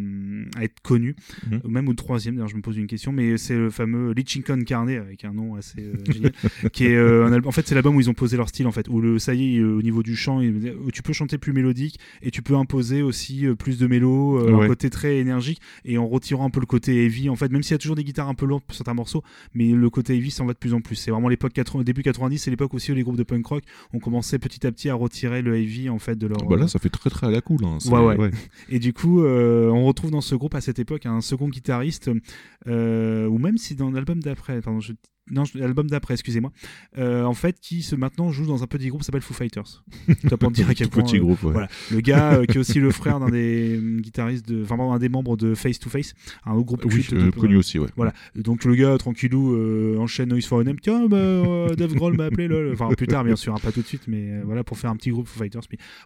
à 0.57 0.63
être 0.63 0.79
connus, 0.81 1.15
Mhm. 1.49 1.61
même 1.69 1.85
le 1.87 1.95
troisième. 1.95 2.35
D'ailleurs, 2.35 2.47
je 2.49 2.55
me 2.55 2.61
pose 2.61 2.77
une 2.77 2.87
question, 2.87 3.11
mais 3.11 3.37
c'est 3.37 3.55
le 3.57 3.69
fameux 3.69 4.11
Lichinkan 4.13 4.59
Carnet 4.61 4.97
avec 4.97 5.25
un 5.25 5.33
nom 5.33 5.55
assez 5.55 5.91
génial, 6.09 6.31
qui 6.73 6.85
est 6.85 6.95
euh, 6.95 7.25
un 7.25 7.31
album. 7.33 7.47
En 7.49 7.51
fait, 7.51 7.67
c'est 7.67 7.75
l'album 7.75 7.95
où 7.95 8.01
ils 8.01 8.09
ont 8.09 8.13
posé 8.13 8.37
leur 8.37 8.49
style 8.49 8.67
en 8.67 8.71
fait, 8.71 8.87
où 8.89 9.01
le 9.01 9.19
ça 9.19 9.33
y 9.33 9.55
est 9.55 9.59
euh, 9.59 9.77
au 9.77 9.81
niveau 9.81 10.03
du 10.03 10.15
chant, 10.15 10.41
où 10.41 10.91
tu 10.91 11.01
peux 11.01 11.13
chanter 11.13 11.37
plus 11.37 11.53
mélodique 11.53 11.99
et 12.21 12.31
tu 12.31 12.41
peux 12.41 12.55
imposer 12.55 13.01
aussi 13.01 13.45
euh, 13.45 13.55
plus 13.55 13.77
de 13.77 13.87
mélo, 13.87 14.39
Ouais. 14.39 14.65
un 14.65 14.67
côté 14.67 14.89
très 14.89 15.17
énergique 15.17 15.59
et 15.85 15.97
en 15.97 16.07
retirant 16.07 16.45
un 16.45 16.49
peu 16.49 16.59
le 16.59 16.65
côté 16.65 17.05
heavy. 17.05 17.29
En 17.29 17.35
fait, 17.35 17.51
même 17.51 17.63
s'il 17.63 17.71
y 17.71 17.75
a 17.75 17.77
toujours 17.77 17.95
des 17.95 18.03
guitares 18.03 18.29
un 18.29 18.33
peu 18.35 18.45
lourdes 18.45 18.63
pour 18.63 18.75
certains 18.75 18.93
morceaux, 18.93 19.23
mais 19.53 19.69
le 19.71 19.89
côté 19.89 20.15
heavy 20.15 20.31
s'en 20.31 20.45
va 20.45 20.53
de 20.53 20.57
plus 20.57 20.73
en 20.73 20.81
plus. 20.81 20.95
C'est 20.95 21.11
vraiment 21.11 21.29
l'époque 21.29 21.53
80, 21.53 21.83
début 21.83 22.03
90, 22.03 22.37
c'est 22.37 22.51
l'époque 22.51 22.73
aussi 22.73 22.91
où 22.91 22.95
les 22.95 23.03
groupes 23.03 23.17
de 23.17 23.23
punk 23.23 23.45
rock 23.45 23.63
ont 23.93 23.99
commencé 23.99 24.39
petit 24.39 24.65
à 24.65 24.71
petit 24.71 24.89
à 24.89 24.93
retirer 24.95 25.41
le 25.41 25.57
heavy 25.57 25.89
en 25.89 25.99
fait 25.99 26.15
de 26.17 26.27
leur. 26.27 26.37
Bah 26.47 26.57
là, 26.57 26.67
ça 26.67 26.79
fait 26.79 26.89
très 26.89 27.09
très 27.09 27.27
à 27.27 27.31
la 27.31 27.41
cool. 27.41 27.63
Hein. 27.65 27.77
C'est- 27.79 27.89
Ouais, 27.89 28.15
ouais. 28.17 28.31
Et 28.69 28.79
du 28.79 28.93
coup, 28.93 29.23
euh, 29.23 29.69
on 29.69 29.85
retrouve 29.85 30.11
dans 30.11 30.21
ce 30.21 30.35
groupe 30.35 30.55
à 30.55 30.61
cette 30.61 30.79
époque 30.79 31.05
un 31.05 31.21
second 31.21 31.49
guitariste, 31.49 32.09
euh, 32.67 33.27
ou 33.27 33.37
même 33.37 33.57
si 33.57 33.75
dans 33.75 33.91
l'album 33.91 34.19
d'après, 34.21 34.61
pardon, 34.61 34.79
je- 34.79 34.93
non, 35.31 35.43
l'album 35.55 35.87
d'après, 35.87 36.13
excusez-moi, 36.15 36.51
euh, 36.97 37.23
en 37.23 37.33
fait, 37.33 37.59
qui 37.59 37.81
se 37.81 37.95
maintenant 37.95 38.31
joue 38.31 38.45
dans 38.45 38.63
un 38.63 38.67
petit 38.67 38.87
groupe 38.87 39.01
qui 39.01 39.05
s'appelle 39.05 39.21
Foo 39.21 39.33
Fighters. 39.33 39.83
Ça 40.29 40.37
pour 40.37 40.49
te 40.49 40.55
dire 40.55 40.69
à 40.69 40.73
quel 40.73 40.89
point. 40.89 41.03
petit 41.03 41.17
euh, 41.17 41.21
groupe. 41.21 41.43
Ouais. 41.43 41.51
Voilà, 41.51 41.67
le 41.91 41.99
gars 42.01 42.33
euh, 42.33 42.45
qui 42.45 42.57
est 42.57 42.59
aussi 42.59 42.79
le 42.79 42.91
frère 42.91 43.19
d'un 43.19 43.29
des 43.29 43.79
guitaristes, 43.99 44.47
de, 44.47 44.63
enfin 44.63 44.77
un 44.79 44.99
des 44.99 45.09
membres 45.09 45.37
de 45.37 45.55
Face 45.55 45.79
to 45.79 45.89
Face, 45.89 46.13
un 46.45 46.53
autre 46.53 46.65
groupe 46.65 46.85
Oui, 46.85 47.05
de- 47.11 47.29
connu 47.31 47.55
aussi. 47.57 47.79
Ouais. 47.79 47.89
Voilà, 47.95 48.13
donc 48.35 48.65
le 48.65 48.75
gars 48.75 48.97
tranquillou 48.97 49.99
enchaîne 49.99 50.29
Noise 50.29 50.45
for 50.45 50.59
a 50.59 50.63
Name. 50.63 50.79
Tiens, 50.79 51.07
bah, 51.07 51.67
Dave 51.75 51.93
Grohl 51.93 52.15
m'a 52.15 52.25
appelé, 52.25 52.47
lol. 52.47 52.71
enfin 52.73 52.89
plus 52.95 53.07
tard 53.07 53.23
bien 53.23 53.35
sûr, 53.35 53.53
hein, 53.53 53.59
pas 53.61 53.71
tout 53.71 53.81
de 53.81 53.87
suite, 53.87 54.03
mais 54.07 54.41
voilà 54.43 54.63
pour 54.63 54.77
faire 54.77 54.89
un 54.89 54.95
petit 54.95 55.09
groupe 55.11 55.27
Foo 55.27 55.39
Fighters. 55.39 55.61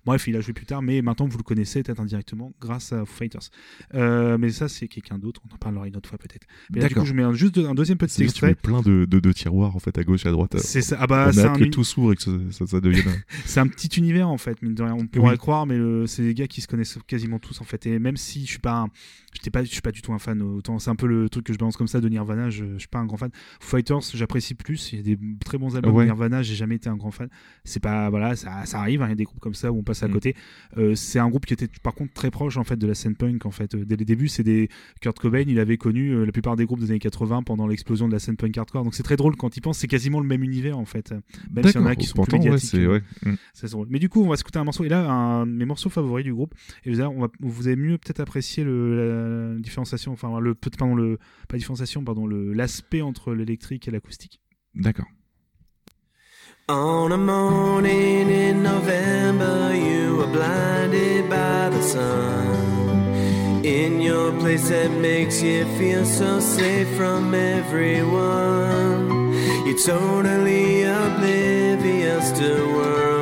Bref, 0.05 0.27
il 0.27 0.35
a 0.35 0.41
joué 0.41 0.53
plus 0.53 0.65
tard, 0.65 0.81
mais 0.81 1.01
maintenant 1.01 1.27
vous 1.27 1.37
le 1.37 1.43
connaissez 1.43 1.83
peut-être 1.83 1.99
indirectement 1.99 2.53
grâce 2.61 2.93
à 2.93 3.05
Foo 3.05 3.15
Fighters. 3.15 3.49
Mais 3.93 4.49
ça 4.49 4.67
c'est 4.67 4.87
quelqu'un 4.87 5.17
d'autre, 5.17 5.41
on 5.49 5.53
en 5.53 5.57
parlera 5.57 5.87
une 5.87 5.95
autre 5.95 6.09
fois 6.09 6.17
peut-être. 6.17 6.45
Mais 6.71 6.81
là, 6.81 6.87
du 6.87 6.95
coup 6.95 7.05
je 7.05 7.13
mets 7.13 7.23
un, 7.23 7.33
juste 7.33 7.57
un 7.57 7.73
deuxième 7.75 7.97
petit 7.97 8.23
extrait. 8.23 8.55
plein 8.55 8.81
de, 8.81 9.05
de, 9.13 9.19
de 9.19 9.31
tiroirs 9.31 9.75
en 9.75 9.79
fait 9.79 9.97
à 9.97 10.03
gauche 10.03 10.25
et 10.25 10.29
à 10.29 10.31
droite. 10.31 10.57
C'est 10.59 10.81
ça, 10.81 10.97
ah 10.99 11.07
bah 11.07 11.29
on 11.33 11.37
a 11.37 11.47
un, 11.49 11.53
que 11.55 11.65
tout 11.65 11.83
s'ouvre 11.83 12.13
et 12.13 12.15
que 12.15 12.21
ça, 12.23 12.31
ça, 12.51 12.67
ça 12.67 12.79
devienne. 12.81 13.07
un- 13.07 13.21
c'est 13.45 13.59
un 13.59 13.67
petit 13.67 13.87
univers 13.99 14.29
en 14.29 14.37
fait, 14.37 14.61
mine 14.61 14.73
de 14.75 14.83
rien. 14.83 14.93
On 14.93 15.07
pourrait 15.07 15.31
Oui. 15.31 15.37
croire, 15.37 15.65
mais 15.65 15.77
c'est 16.07 16.23
des 16.23 16.33
gars 16.33 16.47
qui 16.47 16.61
se 16.61 16.67
connaissent 16.67 16.97
quasiment 17.07 17.39
tous 17.39 17.61
en 17.61 17.63
fait. 17.65 17.85
Et 17.85 17.99
même 17.99 18.17
si 18.17 18.41
je 18.45 18.49
suis 18.51 18.59
pas, 18.59 18.73
un- 18.81 18.87
j'étais 19.33 19.49
pas, 19.51 19.63
je 19.63 19.69
suis 19.71 19.81
pas 19.81 19.91
du 19.91 20.01
tout 20.01 20.13
un 20.13 20.19
fan. 20.19 20.41
Autant 20.41 20.79
c'est 20.79 20.89
un 20.89 20.95
peu 20.95 21.07
le 21.07 21.29
truc 21.29 21.45
que 21.45 21.53
je 21.53 21.57
balance 21.57 21.77
comme 21.77 21.87
ça 21.87 22.01
de 22.01 22.09
Nirvana. 22.09 22.49
Je, 22.49 22.65
je 22.73 22.79
suis 22.79 22.87
pas 22.87 22.99
un 22.99 23.05
grand 23.05 23.17
fan. 23.17 23.29
Fighters, 23.59 24.01
j'apprécie 24.13 24.55
plus. 24.55 24.91
Il 24.93 24.97
y 24.97 24.99
a 24.99 25.03
des 25.15 25.19
très 25.43 25.57
bons 25.57 25.75
albums 25.75 25.93
Ouais. 25.95 26.03
de 26.03 26.09
Nirvana. 26.09 26.43
J'ai 26.43 26.55
jamais 26.55 26.75
été 26.75 26.89
un 26.89 26.95
grand 26.95 27.11
fan. 27.11 27.29
C'est 27.63 27.79
pas, 27.81 28.09
voilà, 28.09 28.35
ça, 28.35 28.65
ça 28.65 28.79
arrive. 28.79 29.01
hein, 29.01 29.07
Il 29.07 29.09
y 29.09 29.13
a 29.13 29.15
des 29.15 29.23
groupes 29.23 29.39
comme 29.39 29.53
ça 29.53 29.71
où 29.71 29.77
on 29.79 29.83
passe 29.83 30.03
à 30.03 30.07
Mm. 30.07 30.11
côté. 30.11 30.35
Euh, 30.77 30.95
c'est 30.95 31.19
un 31.19 31.29
groupe 31.29 31.45
qui 31.45 31.53
était 31.53 31.67
par 31.81 31.93
contre 31.95 32.13
très 32.13 32.31
proche 32.31 32.57
en 32.57 32.63
fait 32.63 32.77
de 32.77 32.87
la 32.87 32.93
scène 32.95 33.15
punk 33.15 33.45
en 33.45 33.51
fait. 33.51 33.75
Dès 33.75 33.95
les 33.95 34.05
débuts, 34.05 34.27
c'est 34.27 34.43
des 34.43 34.69
Kurt 35.01 35.17
Cobain. 35.19 35.43
Il 35.47 35.59
avait 35.59 35.77
connu 35.77 36.09
euh, 36.11 36.25
la 36.25 36.31
plupart 36.31 36.55
des 36.55 36.65
groupes 36.65 36.79
des 36.79 36.91
années 36.91 36.99
80 36.99 37.43
pendant 37.43 37.67
l'explosion 37.67 38.07
de 38.07 38.13
la 38.13 38.19
scène 38.19 38.35
punk 38.37 38.57
hardcore. 38.57 38.83
Donc 38.83 38.95
c'est 38.95 39.03
très 39.03 39.15
drôle 39.15 39.35
quand 39.35 39.55
il 39.57 39.61
pense. 39.61 39.77
C'est 39.79 39.87
quasiment 39.87 40.19
le 40.19 40.27
même 40.27 40.43
univers 40.43 40.77
en 40.77 40.85
fait. 40.85 41.13
Même 41.51 41.65
s'il 41.65 41.75
y 41.81 41.83
en 41.83 41.85
a 41.87 41.95
qui 41.95 42.05
sont 42.05 42.15
Pourtant, 42.15 42.37
plus 42.37 42.45
ouais, 42.49 42.51
médiatiques. 42.55 42.69
c'est 42.71 42.87
ouais. 42.87 43.01
Mm. 43.25 43.85
Mais 43.89 43.99
du 43.99 44.09
coup, 44.09 44.23
on 44.23 44.27
va 44.29 44.35
écouter 44.35 44.59
un 44.59 44.63
morceau. 44.63 44.83
Et 44.83 44.89
là, 44.89 45.09
un 45.09 45.45
de 45.45 45.51
mes 45.51 45.65
morceaux 45.65 45.89
favoris 45.89 46.23
du 46.23 46.33
groupe. 46.33 46.53
Et 46.85 46.91
vous 46.93 47.01
on 47.01 47.21
va, 47.21 47.27
vous 47.39 47.67
avez 47.67 47.75
mieux 47.75 47.97
peut-être 47.97 48.19
apprécié 48.19 48.63
le, 48.63 49.22
la 49.22 49.22
différenciation, 49.59 50.13
enfin 50.13 50.39
le 50.39 50.55
pardon 50.55 50.95
le 50.95 51.17
pas 51.47 51.57
différenciation, 51.57 52.03
pardon 52.03 52.27
le 52.27 52.53
l'aspect 52.53 53.01
entre 53.01 53.33
l'électrique 53.33 53.87
et 53.87 53.91
l'acoustique. 53.91 54.41
D'accord. 54.75 55.07
On 56.69 57.11
a 57.11 57.17
morning 57.17 58.29
in 58.29 58.63
November, 58.63 59.75
you 59.75 60.15
were 60.15 60.31
blinded 60.31 61.29
by 61.29 61.69
the 61.69 61.81
sun. 61.81 63.65
In 63.65 64.01
your 64.01 64.31
place 64.39 64.69
that 64.69 64.91
makes 64.91 65.41
you 65.41 65.65
feel 65.77 66.05
so 66.05 66.39
safe 66.39 66.87
from 66.95 67.33
everyone. 67.33 69.33
You're 69.65 69.77
totally 69.77 70.83
oblivious 70.83 72.31
to 72.39 72.65
world 72.75 73.12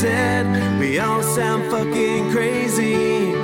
said. 0.00 0.46
We 0.80 0.98
all 0.98 1.22
sound 1.22 1.64
fucking 1.70 2.30
crazy. 2.32 3.34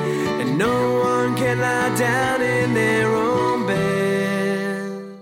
And 0.41 0.57
no 0.59 1.01
one 1.03 1.35
can 1.37 1.59
lie 1.59 1.95
down 1.99 2.41
in 2.43 2.75
their 2.75 3.07
own 3.09 3.67
bed. 3.67 5.19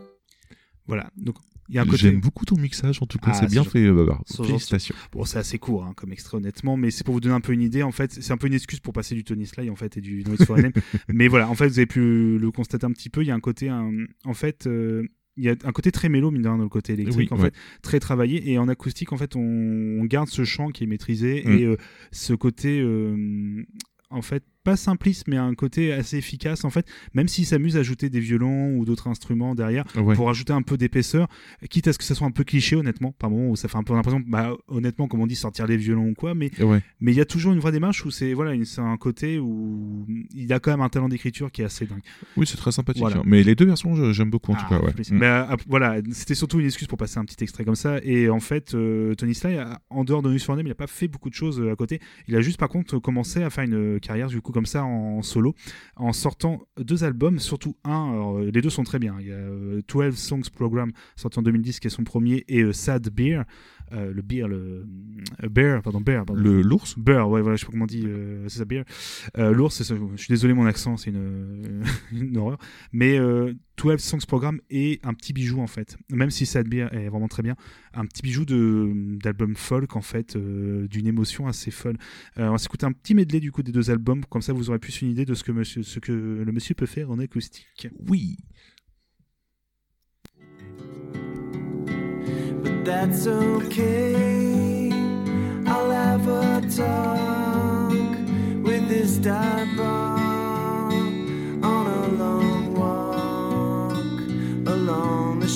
Voilà. 0.87 1.11
Donc 1.17 1.37
il 1.69 1.75
y 1.77 1.79
a 1.79 1.83
un 1.83 1.87
côté. 1.87 1.97
J'aime 1.99 2.21
beaucoup 2.21 2.45
ton 2.45 2.57
mixage 2.57 2.99
en 3.03 3.07
tout 3.07 3.19
cas. 3.19 3.31
Ah, 3.33 3.35
c'est 3.41 3.51
bien 3.51 3.65
fait, 3.65 3.85
euh, 3.87 3.95
Babar. 3.95 4.23
Félicitations. 4.37 4.95
Bon, 5.13 5.25
c'est 5.25 5.39
assez 5.39 5.59
court 5.59 5.85
hein, 5.85 5.93
comme 5.97 6.13
extrait 6.13 6.37
honnêtement, 6.37 6.77
mais 6.77 6.91
c'est 6.91 7.05
pour 7.05 7.15
vous 7.15 7.21
donner 7.21 7.35
un 7.35 7.41
peu 7.41 7.53
une 7.53 7.63
idée. 7.63 7.83
En 7.83 7.91
fait, 7.93 8.13
c'est 8.13 8.33
un 8.33 8.37
peu 8.37 8.47
une 8.47 8.55
excuse 8.55 8.81
pour 8.81 8.93
passer 8.93 9.15
du 9.15 9.25
Tony 9.25 9.47
Sly 9.47 9.71
en 9.71 9.77
fait 9.77 9.97
et 9.97 10.01
du 10.01 10.23
Noise 10.25 10.45
for 10.45 10.57
mais 11.09 11.27
voilà, 11.29 11.49
en 11.49 11.55
fait, 11.55 11.67
vous 11.69 11.79
avez 11.79 11.87
pu 11.87 12.39
le 12.39 12.51
constater 12.51 12.85
un 12.87 12.93
petit 12.93 13.09
peu. 13.11 13.23
Il 13.23 13.29
y 13.29 13.31
a 13.31 13.35
un 13.35 13.41
côté, 13.41 13.69
un- 13.71 13.91
en 14.25 14.35
fait. 14.35 14.67
euh, 14.67 15.03
il 15.37 15.45
y 15.45 15.49
a 15.49 15.57
un 15.65 15.73
côté 15.73 15.91
très 15.91 16.09
mélo, 16.09 16.31
mine 16.31 16.43
de 16.43 16.49
rien, 16.49 16.57
dans 16.59 16.63
le 16.65 16.69
côté 16.69 16.93
électrique, 16.93 17.31
Oui, 17.33 17.39
en 17.39 17.43
ouais. 17.43 17.51
fait, 17.51 17.55
très 17.83 17.99
travaillé. 18.01 18.51
Et 18.53 18.59
en 18.59 18.69
acoustique, 18.69 19.13
en 19.13 19.17
fait, 19.17 19.35
on, 19.37 19.41
on 19.41 20.05
garde 20.05 20.29
ce 20.29 20.45
chant 20.45 20.69
qui 20.69 20.85
est 20.85 20.87
maîtrisé 20.87 21.43
Mm. 21.45 21.51
et 21.59 21.65
euh, 21.65 21.77
ce 22.13 22.35
côté, 22.35 22.81
euh, 22.81 23.65
en 24.11 24.23
fait, 24.23 24.45
pas 24.65 24.77
simpliste, 24.77 25.29
mais 25.29 25.37
un 25.37 25.55
côté 25.55 25.93
assez 25.93 26.17
efficace, 26.17 26.65
en 26.65 26.71
fait, 26.71 26.87
même 27.15 27.29
s'il 27.29 27.45
s'amuse 27.47 27.77
à 27.77 27.81
ajouter 27.81 28.09
des 28.11 28.21
violons 28.21 28.77
ou 28.77 28.85
d'autres 28.85 29.09
instruments 29.09 29.55
derrière 29.55 29.85
Ouais. 29.97 30.15
pour 30.15 30.29
ajouter 30.31 30.53
un 30.53 30.63
peu 30.63 30.77
d'épaisseur, 30.77 31.29
quitte 31.71 31.87
à 31.87 31.93
ce 31.93 31.99
que 31.99 32.05
ça 32.05 32.15
soit 32.15 32.27
un 32.27 32.31
peu 32.31 32.45
cliché, 32.45 32.75
honnêtement, 32.77 33.13
par 33.13 33.31
moment 33.31 33.51
où 33.51 33.57
ça 33.57 33.69
fait 33.69 33.77
un 33.77 33.83
peu 33.83 33.95
l'impression, 33.95 34.21
bah, 34.27 34.55
honnêtement, 34.69 35.07
comme 35.07 35.21
on 35.21 35.27
dit, 35.27 35.37
sortir 35.37 35.67
les 35.67 35.77
violons 35.77 36.09
ou 36.09 36.15
quoi, 36.15 36.35
mais 36.35 36.51
Ouais. 36.63 36.81
mais 37.01 37.13
il 37.13 37.17
y 37.17 37.21
a 37.21 37.25
toujours 37.27 37.53
une 37.53 37.59
vraie 37.61 37.73
démarche 37.73 38.05
où 38.07 38.11
c'est 38.11 38.33
voilà, 38.33 38.53
c'est 38.65 38.81
un 38.81 38.97
côté 38.97 39.39
où 39.39 40.07
il 40.35 40.53
a 40.53 40.59
quand 40.61 40.71
même 40.71 40.81
un 40.81 40.89
talent 40.89 41.09
d'écriture 41.09 41.53
qui 41.53 41.63
est 41.63 41.67
assez 41.67 41.85
dingue. 41.87 42.01
Oui, 42.37 42.47
c'est 42.47 42.57
très 42.57 42.73
sympathique. 42.73 43.03
Voilà. 43.03 43.19
hein. 43.19 43.23
Mais 43.27 43.43
les 43.43 43.55
deux 43.55 43.67
versions, 43.67 44.13
j'aime 44.13 44.31
beaucoup 44.31 44.53
en 44.53 44.57
Ah, 44.59 44.63
tout 44.63 44.69
cas. 44.69 44.81
Ouais. 44.81 44.93
Mm. 44.93 45.19
Mais, 45.19 45.27
euh, 45.27 45.57
voilà, 45.69 45.97
c'était 46.13 46.35
surtout 46.35 46.59
une 46.61 46.67
excuse 46.67 46.89
pour 46.89 46.97
passer 46.99 47.19
un 47.19 47.25
petit 47.25 47.43
extrait 47.45 47.65
comme 47.65 47.75
ça. 47.75 47.99
Et 48.03 48.31
en 48.31 48.41
fait, 48.41 48.75
euh, 48.75 49.15
Tony 49.15 49.35
Sly, 49.35 49.57
a- 49.59 49.81
en 49.91 50.05
dehors 50.05 50.23
de 50.23 50.31
News 50.31 50.39
for 50.39 50.57
Name, 50.57 50.67
il 50.67 50.71
n'a 50.71 50.75
pas 50.75 50.87
fait 50.87 51.09
beaucoup 51.09 51.29
de 51.29 51.35
choses 51.35 51.61
euh, 51.61 51.71
à 51.73 51.77
côté. 51.77 52.01
Il 52.29 52.35
a 52.37 52.41
juste, 52.41 52.59
par 52.59 52.69
contre, 52.71 52.99
commencé 52.99 53.43
à 53.43 53.51
faire 53.51 53.65
une 53.65 54.01
carrière 54.01 54.29
du 54.29 54.41
coup 54.41 54.53
comme 54.55 54.67
ça 54.67 54.85
en 54.85 55.23
solo, 55.23 55.55
en 55.97 56.13
sortant 56.13 56.63
deux 56.79 57.05
albums, 57.05 57.39
surtout 57.39 57.77
un. 57.85 58.13
alors, 58.13 58.39
euh, 58.39 58.51
les 58.51 58.63
deux 58.63 58.71
sont 58.71 58.85
très 58.85 58.99
bien. 58.99 59.17
Il 59.21 59.27
y 59.27 59.33
a 59.33 59.35
euh, 59.35 59.83
12 59.87 60.17
Songs 60.17 60.49
Program 60.55 60.93
sorti 61.17 61.39
en 61.39 61.43
2010 61.43 61.81
qui 61.81 61.89
est 61.89 61.91
son 61.91 62.05
premier 62.05 62.45
et 62.49 62.63
euh, 62.63 62.73
Sad 62.73 63.11
Beer, 63.11 63.43
euh, 63.93 64.13
le 64.13 64.23
beer, 64.23 64.49
le 64.49 64.87
euh, 65.43 65.49
bear, 65.49 65.83
pardon, 65.83 66.01
bear, 66.01 66.25
pardon. 66.25 66.41
Le 66.41 66.63
l'ours 66.63 66.99
Bear, 66.99 67.29
ouais, 67.29 67.43
voilà, 67.43 67.57
je 67.57 67.61
sais 67.61 67.67
pas 67.67 67.73
comment 67.73 67.85
on 67.85 67.87
dit, 67.87 68.05
euh, 68.07 68.49
c'est 68.49 68.59
ça, 68.59 68.65
bear. 68.65 68.85
Euh, 69.39 69.53
L'ours, 69.53 69.75
c'est 69.75 69.85
ça, 69.85 69.95
je 69.95 70.21
suis 70.21 70.33
désolé, 70.33 70.55
mon 70.55 70.67
accent, 70.67 70.97
c'est 70.97 71.11
une, 71.11 71.83
une 72.13 72.37
horreur. 72.37 72.59
Mais 72.93 73.19
euh, 73.19 73.53
12 73.77 73.99
Songs 74.01 74.25
Program 74.27 74.61
est 74.71 75.05
un 75.05 75.15
petit 75.15 75.33
bijou, 75.33 75.61
en 75.61 75.67
fait. 75.67 75.97
Même 76.11 76.31
si 76.31 76.47
Sad 76.47 76.69
Beer 76.69 76.89
est 76.93 77.09
vraiment 77.09 77.29
très 77.29 77.43
bien, 77.43 77.57
un 77.93 78.07
petit 78.07 78.23
bijou 78.23 78.45
de- 78.45 79.17
d'album 79.23 79.57
folk, 79.57 79.97
en 79.97 80.01
fait, 80.03 80.37
euh, 80.37 80.87
d'une 80.89 81.07
émotion 81.07 81.47
assez 81.49 81.71
folle. 81.71 81.97
Euh, 82.39 82.49
on 82.49 82.53
va 82.53 82.59
s'écouter 82.59 82.87
un 82.87 82.93
petit 82.93 83.15
medley, 83.15 83.41
du 83.41 83.51
coup, 83.53 83.63
des 83.63 83.73
deux 83.73 83.91
albums, 83.91 84.25
comme 84.27 84.43
ça 84.43 84.53
vous 84.53 84.71
aurez 84.71 84.79
plus 84.79 85.03
une 85.03 85.11
idée 85.11 85.25
de 85.25 85.35
ce 85.35 85.43
que, 85.45 85.53
monsieur, 85.53 85.83
ce 85.83 85.99
que 85.99 86.13
le 86.13 86.53
monsieur 86.53 86.75
peut 86.75 86.87
faire 86.87 87.11
en 87.11 87.19
acoustique. 87.19 87.89
Oui. 88.09 88.37
but 92.63 92.85
that's 92.85 93.27
okay. 93.27 94.91
I'll 95.67 95.91
have 95.91 96.27
a 96.29 96.61
talk 96.75 97.91
with 98.65 98.89
this 98.89 99.19
dive 99.19 99.77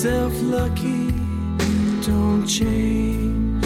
yourself 0.00 0.32
lucky. 0.44 1.10
Don't 2.06 2.46
change. 2.46 3.62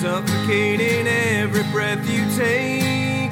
Suffocating 0.00 1.06
every 1.06 1.62
breath 1.64 2.02
you 2.08 2.24
take. 2.34 3.30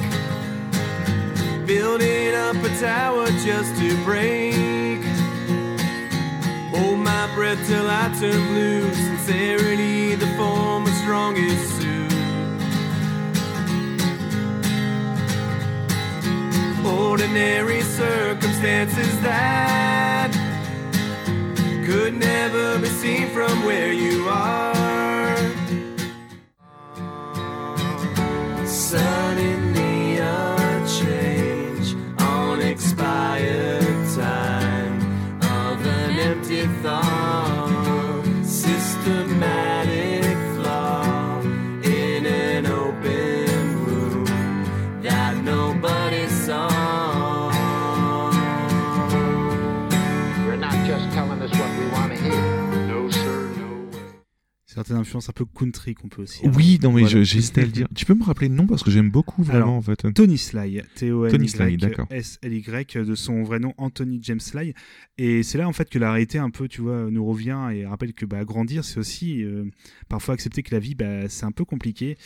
Building 1.67 2.35
up 2.35 2.57
a 2.57 2.69
tower 2.79 3.29
just 3.47 3.75
to 3.81 4.05
break. 4.05 5.03
Hold 6.75 6.99
my 6.99 7.35
breath 7.35 7.67
till 7.67 7.89
I 7.89 8.15
turn 8.21 8.47
blue. 8.49 8.93
Sincerity, 8.93 10.17
the 10.17 10.29
form 10.37 10.83
of 10.87 10.93
strongest 10.97 11.80
Ordinary 16.86 17.82
circumstances 17.82 19.20
that 19.20 20.31
could 21.86 22.15
never 22.15 22.78
be 22.78 22.89
seen 22.89 23.28
from 23.28 23.65
where 23.65 23.93
you 23.93 24.27
are. 24.28 25.36
Suddenly 28.66 30.19
a 30.19 30.86
change 31.01 31.94
on 32.20 32.61
Certaines 54.81 54.97
influences 54.97 55.28
un 55.28 55.32
peu 55.35 55.44
country 55.44 55.93
qu'on 55.94 56.09
peut 56.09 56.23
aussi. 56.23 56.40
Oui, 56.57 56.78
non, 56.82 56.90
mais 56.90 57.02
Voilà. 57.02 57.23
j'hésitais 57.23 57.61
à 57.61 57.65
le 57.66 57.70
dire. 57.70 57.86
Tu 57.94 58.07
peux 58.07 58.15
me 58.15 58.24
rappeler 58.24 58.48
le 58.48 58.55
nom 58.55 58.66
parce 58.66 58.82
que 58.82 58.90
j'aime 58.90 59.11
beaucoup 59.11 59.43
vraiment 59.43 59.57
Alors, 59.65 59.74
en 59.74 59.82
fait. 59.82 60.11
Tony 60.15 60.39
Sly, 60.39 60.81
Tony 60.97 61.48
Sly, 61.51 61.77
d'accord. 61.77 62.09
T-O-N-Y-S-L-Y, 62.09 62.97
de 63.05 63.15
son 63.15 63.43
vrai 63.43 63.59
nom 63.59 63.74
Anthony 63.77 64.20
James 64.23 64.40
Sly. 64.40 64.73
Et 65.19 65.43
c'est 65.43 65.59
là 65.59 65.69
en 65.69 65.74
fait 65.74 65.90
que 65.90 65.98
la 65.98 66.12
réalité 66.12 66.39
un 66.39 66.48
peu, 66.48 66.66
tu 66.66 66.81
vois, 66.81 67.11
nous 67.11 67.27
revient 67.27 67.69
et 67.74 67.85
rappelle 67.85 68.15
que 68.15 68.24
bah, 68.24 68.43
grandir, 68.47 68.82
c'est 68.86 68.98
aussi 68.98 69.44
euh, 69.44 69.66
parfois 70.09 70.32
accepter 70.32 70.62
que 70.62 70.74
la 70.74 70.81
vie, 70.81 70.94
bah, 70.94 71.28
c'est 71.28 71.44
un 71.44 71.52
peu 71.52 71.66
compliqué. 71.66 72.16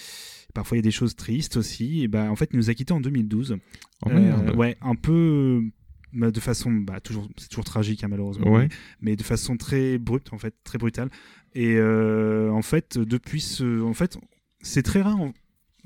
Parfois, 0.55 0.77
il 0.77 0.79
y 0.79 0.83
a 0.83 0.83
des 0.85 0.93
choses 0.93 1.17
tristes 1.17 1.57
aussi. 1.57 2.05
Et 2.05 2.09
bah, 2.09 2.31
en 2.31 2.37
fait, 2.37 2.51
il 2.53 2.57
nous 2.57 2.71
a 2.71 2.75
quittés 2.75 2.93
en 2.93 3.01
2012. 3.01 3.57
Oh, 4.07 4.11
Euh, 4.11 4.55
ouais, 4.55 4.77
un 4.81 4.95
peu 4.95 5.61
bah, 6.13 6.31
de 6.31 6.39
façon, 6.39 6.71
bah, 6.71 7.01
toujours, 7.01 7.29
c'est 7.37 7.49
toujours 7.49 7.65
tragique 7.65 8.05
hein, 8.05 8.09
malheureusement, 8.09 8.49
Ouais. 8.53 8.69
mais 9.01 9.17
de 9.17 9.25
façon 9.25 9.57
très 9.57 9.99
brute 9.99 10.33
en 10.33 10.39
fait, 10.39 10.55
très 10.63 10.79
brutale. 10.79 11.11
Et 11.55 11.77
euh, 11.77 12.51
en 12.51 12.63
fait, 12.63 12.99
depuis 12.99 13.41
ce, 13.41 13.83
en 13.83 13.95
fait, 13.95 14.19
c'est 14.61 14.83
très 14.83 15.03
rare. 15.03 15.19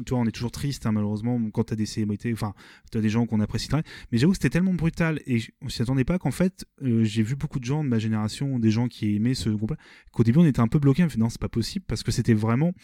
Tu 0.07 0.11
vois, 0.11 0.21
on 0.21 0.27
est 0.27 0.31
toujours 0.31 0.53
triste 0.53 0.87
hein, 0.87 0.93
malheureusement 0.93 1.41
quand 1.51 1.65
t'as 1.65 1.75
des 1.75 1.85
célébrités, 1.85 2.33
enfin, 2.33 2.55
t'as 2.93 3.01
des 3.01 3.09
gens 3.09 3.27
qu'on 3.27 3.41
apprécie 3.41 3.67
très. 3.67 3.83
Mais 4.13 4.19
j'avoue 4.19 4.31
que 4.31 4.37
c'était 4.39 4.51
tellement 4.51 4.73
brutal 4.73 5.21
et 5.27 5.39
j- 5.41 5.51
on 5.61 5.69
s'y 5.69 5.83
attendait 5.83 6.05
pas 6.05 6.21
qu'en 6.21 6.31
fait, 6.31 6.65
euh, 6.85 7.03
j'ai 7.03 7.25
vu 7.25 7.35
beaucoup 7.35 7.59
de 7.59 7.65
gens 7.65 7.83
de 7.83 7.89
ma 7.89 7.99
génération, 7.99 8.61
des 8.61 8.71
gens 8.71 8.87
qui 8.87 9.17
aimaient 9.17 9.35
ce 9.35 9.49
groupe-là, 9.51 9.77
qu'au 10.13 10.23
début 10.23 10.39
on 10.39 10.45
était 10.45 10.61
un 10.61 10.69
peu 10.69 10.79
bloqué. 10.79 11.03
On 11.03 11.09
fait 11.09 11.19
non, 11.19 11.29
c'est 11.31 11.41
pas 11.41 11.49
possible 11.49 11.85
parce 11.89 12.05
que 12.05 12.13
c'était 12.13 12.33
vraiment, 12.33 12.75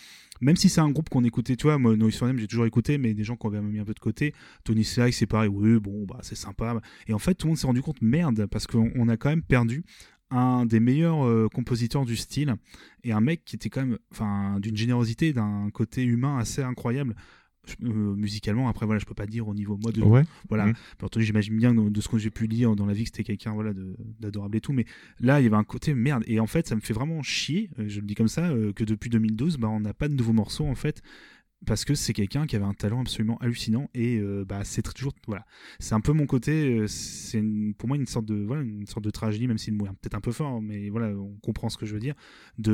même 0.41 0.57
si 0.57 0.69
c'est 0.69 0.81
un 0.81 0.91
groupe 0.91 1.09
qu'on 1.09 1.23
écoutait, 1.23 1.55
tu 1.55 1.69
vois, 1.69 1.79
moi, 1.79 1.95
Noise 1.95 2.21
j'ai 2.37 2.49
toujours 2.49 2.67
écouté, 2.67 2.99
mais 2.99 3.15
des 3.15 3.23
gens 3.23 3.37
qui 3.37 3.47
avaient 3.47 3.61
mis 3.63 3.79
un 3.79 3.85
peu 3.85 3.95
de 3.95 4.01
côté. 4.01 4.35
Tony 4.65 4.83
Sly, 4.83 5.13
c'est 5.13 5.27
pareil, 5.27 5.49
oui, 5.49 5.79
bon, 5.79 6.07
bah, 6.07 6.19
c'est 6.23 6.35
sympa. 6.35 6.81
Et 7.07 7.13
en 7.13 7.21
fait, 7.21 7.37
tout 7.37 7.47
le 7.47 7.51
monde 7.51 7.59
s'est 7.59 7.69
rendu 7.69 7.81
compte, 7.81 8.03
merde, 8.03 8.47
parce 8.51 8.67
qu'on 8.67 8.91
on 8.97 9.09
a 9.09 9.17
quand 9.17 9.29
même 9.29 9.43
perdu 9.43 9.85
un 10.31 10.67
des 10.67 10.81
meilleurs 10.81 11.25
euh, 11.27 11.49
compositeurs 11.53 12.05
du 12.05 12.17
style 12.17 12.55
et 13.03 13.13
un 13.13 13.21
mec 13.21 13.45
qui 13.45 13.57
était 13.57 13.71
quand 13.71 13.85
même, 13.85 13.99
enfin, 14.11 14.59
d'une 14.61 14.77
générosité, 14.77 15.33
d'un 15.33 15.69
côté 15.73 16.03
humain 16.03 16.39
assez 16.39 16.63
incroyable. 16.63 17.15
Euh, 17.83 18.15
musicalement, 18.15 18.69
après, 18.69 18.87
voilà, 18.87 18.99
je 18.99 19.07
peux 19.07 19.15
pas 19.15 19.27
dire 19.27 19.49
au 19.49 19.55
niveau 19.55 19.77
mode. 19.77 19.99
Ouais. 19.99 20.25
Voilà. 20.49 20.73
Entendu, 21.03 21.25
j'imagine 21.25 21.57
bien 21.57 21.75
de, 21.75 21.89
de 21.89 22.01
ce 22.01 22.09
que 22.09 22.19
j'ai 22.19 22.31
pu 22.31 22.47
lire 22.47 22.77
dans 22.77 22.87
la 22.87 22.93
vie 22.93 23.05
que 23.05 23.09
c'était 23.09 23.25
quelqu'un 23.25 23.53
voilà, 23.53 23.73
d'adorable 24.21 24.57
et 24.57 24.61
tout. 24.61 24.73
Mais 24.73 24.85
là, 25.21 25.41
il 25.41 25.45
y 25.45 25.47
avait 25.47 25.57
un 25.57 25.65
côté 25.65 25.95
merde. 25.95 26.25
Et 26.27 26.41
en 26.41 26.47
fait, 26.47 26.67
ça 26.67 26.77
me 26.77 26.81
fait 26.81 26.93
vraiment 26.93 27.23
chier, 27.23 27.71
euh, 27.79 27.85
je 27.89 28.01
le 28.01 28.07
dis 28.07 28.15
comme 28.15 28.29
ça, 28.29 28.49
euh, 28.49 28.73
que 28.73 28.85
depuis 28.85 29.11
2012, 29.11 29.57
bah, 29.59 29.69
on 29.69 29.81
n'a 29.81 29.95
pas 29.95 30.09
de 30.09 30.15
nouveaux 30.15 30.33
morceaux 30.33 30.67
en 30.67 30.75
fait. 30.75 31.03
Parce 31.67 31.85
que 31.85 31.95
c'est 31.95 32.13
quelqu'un 32.13 32.47
qui 32.47 32.57
avait 32.57 32.65
un 32.65 32.75
talent 32.75 33.01
absolument 33.01 33.39
hallucinant 33.39 33.89
et 33.95 34.19
euh, 34.19 34.45
bah 34.45 34.65
c'est 34.65 34.83
toujours 34.83 35.13
voilà. 35.27 35.45
C'est 35.79 35.95
un 35.95 36.01
peu 36.01 36.13
mon 36.13 36.27
côté 36.27 36.79
euh, 36.79 36.87
c'est 36.87 37.43
pour 37.79 37.89
moi 37.89 37.97
une 37.97 38.07
sorte 38.07 38.27
de 38.27 38.35
voilà 38.35 38.63
une 38.63 38.87
sorte 38.87 39.05
de 39.05 39.11
tragédie 39.11 39.47
même 39.47 39.59
si 39.59 39.71
le 39.71 39.77
mot 39.77 39.87
est 39.87 39.91
peut-être 39.91 40.15
un 40.15 40.21
peu 40.21 40.33
fort 40.33 40.61
mais 40.61 40.91
voilà 40.91 41.09
on 41.09 41.37
comprend 41.43 41.69
ce 41.69 41.79
que 41.79 41.87
je 41.87 41.95
veux 41.95 42.01
dire 42.01 42.15
de 42.59 42.73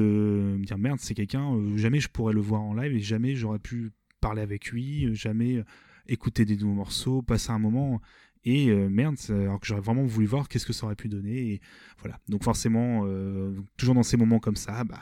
me 0.58 0.64
dire 0.64 0.78
merde 0.78 0.98
c'est 1.00 1.14
quelqu'un 1.14 1.54
euh, 1.54 1.76
jamais 1.76 2.00
je 2.00 2.08
pourrais 2.08 2.32
le 2.32 2.40
voir 2.40 2.62
en 2.62 2.74
live 2.74 2.94
et 2.94 3.00
jamais 3.00 3.34
j'aurais 3.34 3.58
pu 3.58 3.90
parler 4.20 4.42
avec 4.42 4.70
lui 4.70 5.14
jamais 5.14 5.62
écouter 6.06 6.44
des 6.44 6.56
nouveaux 6.56 6.74
morceaux 6.74 7.22
passer 7.22 7.50
un 7.50 7.58
moment 7.58 8.00
et 8.44 8.72
merde 8.72 9.16
alors 9.28 9.60
que 9.60 9.66
j'aurais 9.66 9.82
vraiment 9.82 10.04
voulu 10.04 10.26
voir 10.26 10.48
qu'est-ce 10.48 10.66
que 10.66 10.72
ça 10.72 10.86
aurait 10.86 10.96
pu 10.96 11.08
donner 11.08 11.60
voilà. 12.00 12.18
Donc 12.28 12.42
forcément 12.42 13.06
toujours 13.76 13.94
dans 13.94 14.02
ces 14.02 14.16
moments 14.16 14.38
comme 14.38 14.56
ça 14.56 14.84
bah 14.84 15.00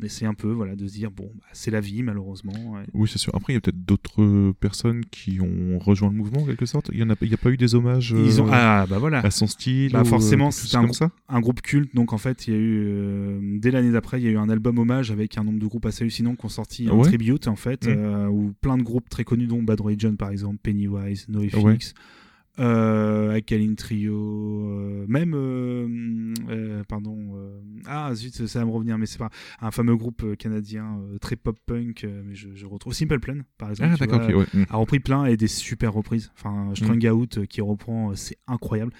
on 0.00 0.04
essaie 0.04 0.26
un 0.26 0.34
peu 0.34 0.50
voilà 0.50 0.74
de 0.74 0.86
se 0.86 0.94
dire 0.94 1.10
bon 1.10 1.30
bah, 1.36 1.44
c'est 1.52 1.70
la 1.70 1.80
vie 1.80 2.02
malheureusement 2.02 2.52
ouais. 2.72 2.82
Oui, 2.94 3.08
c'est 3.10 3.18
sûr. 3.18 3.34
Après, 3.34 3.52
il 3.52 3.56
y 3.56 3.58
a 3.58 3.60
peut-être 3.60 3.84
d'autres 3.84 4.22
euh, 4.22 4.52
personnes 4.58 5.04
qui 5.10 5.38
ont 5.40 5.78
rejoint 5.78 6.08
le 6.10 6.16
mouvement 6.16 6.42
en 6.42 6.46
quelque 6.46 6.66
sorte. 6.66 6.90
Il 6.92 6.98
y 6.98 7.02
en 7.02 7.10
a, 7.10 7.12
a 7.12 7.16
pas 7.36 7.50
eu 7.50 7.56
des 7.56 7.74
hommages 7.74 8.14
ils 8.16 8.40
ont 8.40 8.46
euh, 8.46 8.50
ah 8.52 8.86
bah 8.88 8.98
voilà 8.98 9.20
à 9.20 9.30
son 9.30 9.46
style. 9.46 9.92
Bah, 9.92 10.00
ou, 10.00 10.02
euh, 10.02 10.04
forcément, 10.04 10.50
c'est 10.50 10.74
un 10.76 10.88
un 11.28 11.40
groupe 11.40 11.60
culte. 11.62 11.94
Donc 11.94 12.12
en 12.12 12.18
fait, 12.18 12.46
il 12.48 12.54
y 12.54 12.56
a 12.56 12.60
eu 12.60 12.84
euh, 12.86 13.58
dès 13.58 13.70
l'année 13.70 13.92
d'après, 13.92 14.20
il 14.20 14.24
y 14.24 14.28
a 14.28 14.30
eu 14.30 14.36
un 14.38 14.48
album 14.48 14.78
hommage 14.78 15.10
avec 15.10 15.38
un 15.38 15.44
nombre 15.44 15.58
de 15.60 15.66
groupes 15.66 15.86
assez 15.86 16.02
hallucinant 16.02 16.34
qui 16.34 16.44
ont 16.46 16.48
sorti 16.48 16.88
un 16.88 16.94
Ouais. 16.94 17.04
tribute 17.04 17.46
en 17.48 17.56
fait, 17.56 17.86
Mm. 17.86 17.90
euh, 17.90 18.28
où 18.28 18.52
plein 18.60 18.76
de 18.78 18.82
groupes 18.82 19.08
très 19.08 19.24
connus, 19.24 19.46
dont 19.46 19.62
Bad 19.62 19.80
Religion 19.80 20.14
par 20.16 20.30
exemple, 20.30 20.58
Pennywise. 20.62 21.26
NoFX, 21.28 21.94
euh, 22.58 23.30
Alkaline 23.30 23.76
Trio, 23.76 24.14
euh, 24.14 25.06
même 25.08 25.34
euh, 25.34 26.34
euh, 26.50 26.84
pardon, 26.86 27.16
euh, 27.36 27.60
ah 27.86 28.14
zut, 28.14 28.46
ça 28.46 28.58
va 28.58 28.64
me 28.66 28.70
revenir, 28.70 28.98
mais 28.98 29.06
c'est 29.06 29.18
pas 29.18 29.30
un 29.60 29.70
fameux 29.70 29.96
groupe 29.96 30.36
canadien 30.36 30.98
euh, 31.00 31.18
très 31.18 31.36
pop 31.36 31.58
punk, 31.66 32.04
euh, 32.04 32.22
mais 32.24 32.34
je, 32.34 32.48
je 32.54 32.66
retrouve 32.66 32.92
Simple 32.92 33.20
Plan 33.20 33.38
par 33.56 33.70
exemple. 33.70 33.96
Ah, 33.98 34.06
vois, 34.06 34.16
ok, 34.16 34.34
ouais. 34.36 34.46
Mm. 34.60 34.64
a 34.68 34.76
repris 34.76 35.00
plein 35.00 35.24
et 35.24 35.36
des 35.36 35.48
super 35.48 35.92
reprises. 35.94 36.30
Enfin, 36.36 36.72
Strung 36.74 37.04
Out 37.06 37.46
qui 37.46 37.60
reprend, 37.60 38.14
c'est 38.14 38.36
incroyable. 38.46 38.92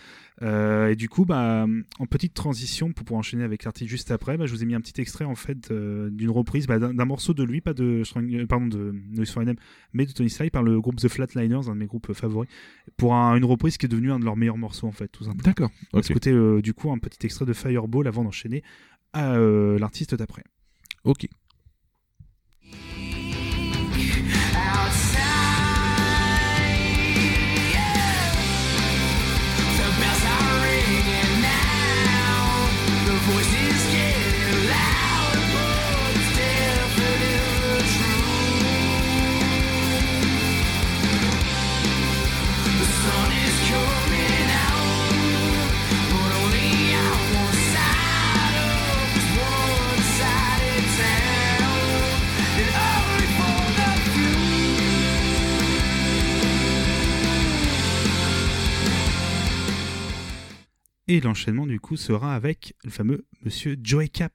Euh, 0.43 0.89
et 0.91 0.97
du 0.97 1.09
coup, 1.09 1.25
bah, 1.25 1.67
en 2.01 2.07
petite 2.07 2.35
transition 2.35 2.93
pour 2.93 3.05
pouvoir 3.05 3.21
enchaîner 3.21 3.45
avec 3.45 3.63
l'artiste 3.63 3.89
juste 3.89 4.11
après, 4.11 4.37
bah, 4.37 4.47
je 4.47 4.53
vous 4.53 4.63
ai 4.63 4.67
mis 4.67 4.75
un 4.75 4.81
petit 4.81 5.01
extrait 5.01 5.25
en 5.25 5.37
fait 5.37 5.71
euh, 5.71 6.11
d'une 6.11 6.31
reprise 6.31 6.67
bah, 6.67 6.79
d'un 6.81 7.05
morceau 7.05 7.33
de 7.33 7.45
lui, 7.45 7.61
pas 7.61 7.75
de 7.75 8.03
euh, 8.17 8.47
pardon 8.47 8.67
de 8.67 8.93
Noise 9.13 9.31
for 9.31 9.45
Them, 9.45 9.55
mais 9.93 10.05
de 10.05 10.11
Tony 10.13 10.29
Sly 10.31 10.51
par 10.51 10.63
le 10.65 10.81
groupe 10.81 10.97
The 10.97 11.07
Flatliners, 11.09 11.69
un 11.69 11.75
de 11.75 11.79
mes 11.79 11.87
groupes 11.87 12.13
favoris, 12.13 12.51
pour 12.97 13.15
un- 13.15 13.37
une 13.37 13.45
reprise 13.45 13.77
qui 13.77 13.87
est 13.87 13.89
devenue 13.89 14.11
un 14.11 14.19
de 14.19 14.25
leurs 14.25 14.37
meilleurs 14.37 14.59
morceaux 14.59 14.89
en 14.89 14.93
fait, 14.93 15.09
tout 15.09 15.25
simplement. 15.25 15.45
D'accord. 15.45 15.71
On 15.93 15.99
va 15.99 16.01
Ok. 16.01 16.11
écouter 16.11 16.33
euh, 16.33 16.61
du 16.61 16.75
coup 16.75 16.91
un 16.91 16.99
petit 16.99 17.25
extrait 17.25 17.45
de 17.47 17.53
Fireball 17.53 18.09
avant 18.09 18.25
d'enchaîner 18.25 18.63
à 19.13 19.37
l'artiste 19.79 20.15
d'après. 20.17 20.43
Ok. 21.05 21.29
Et 61.13 61.21
l'enchaînement 61.21 61.67
du 61.67 61.79
coup 61.79 61.99
sera 61.99 62.35
avec 62.35 62.75
le 62.85 62.91
fameux 62.91 63.27
Monsieur 63.45 63.77
Joey 63.83 64.09
Cap. 64.09 64.33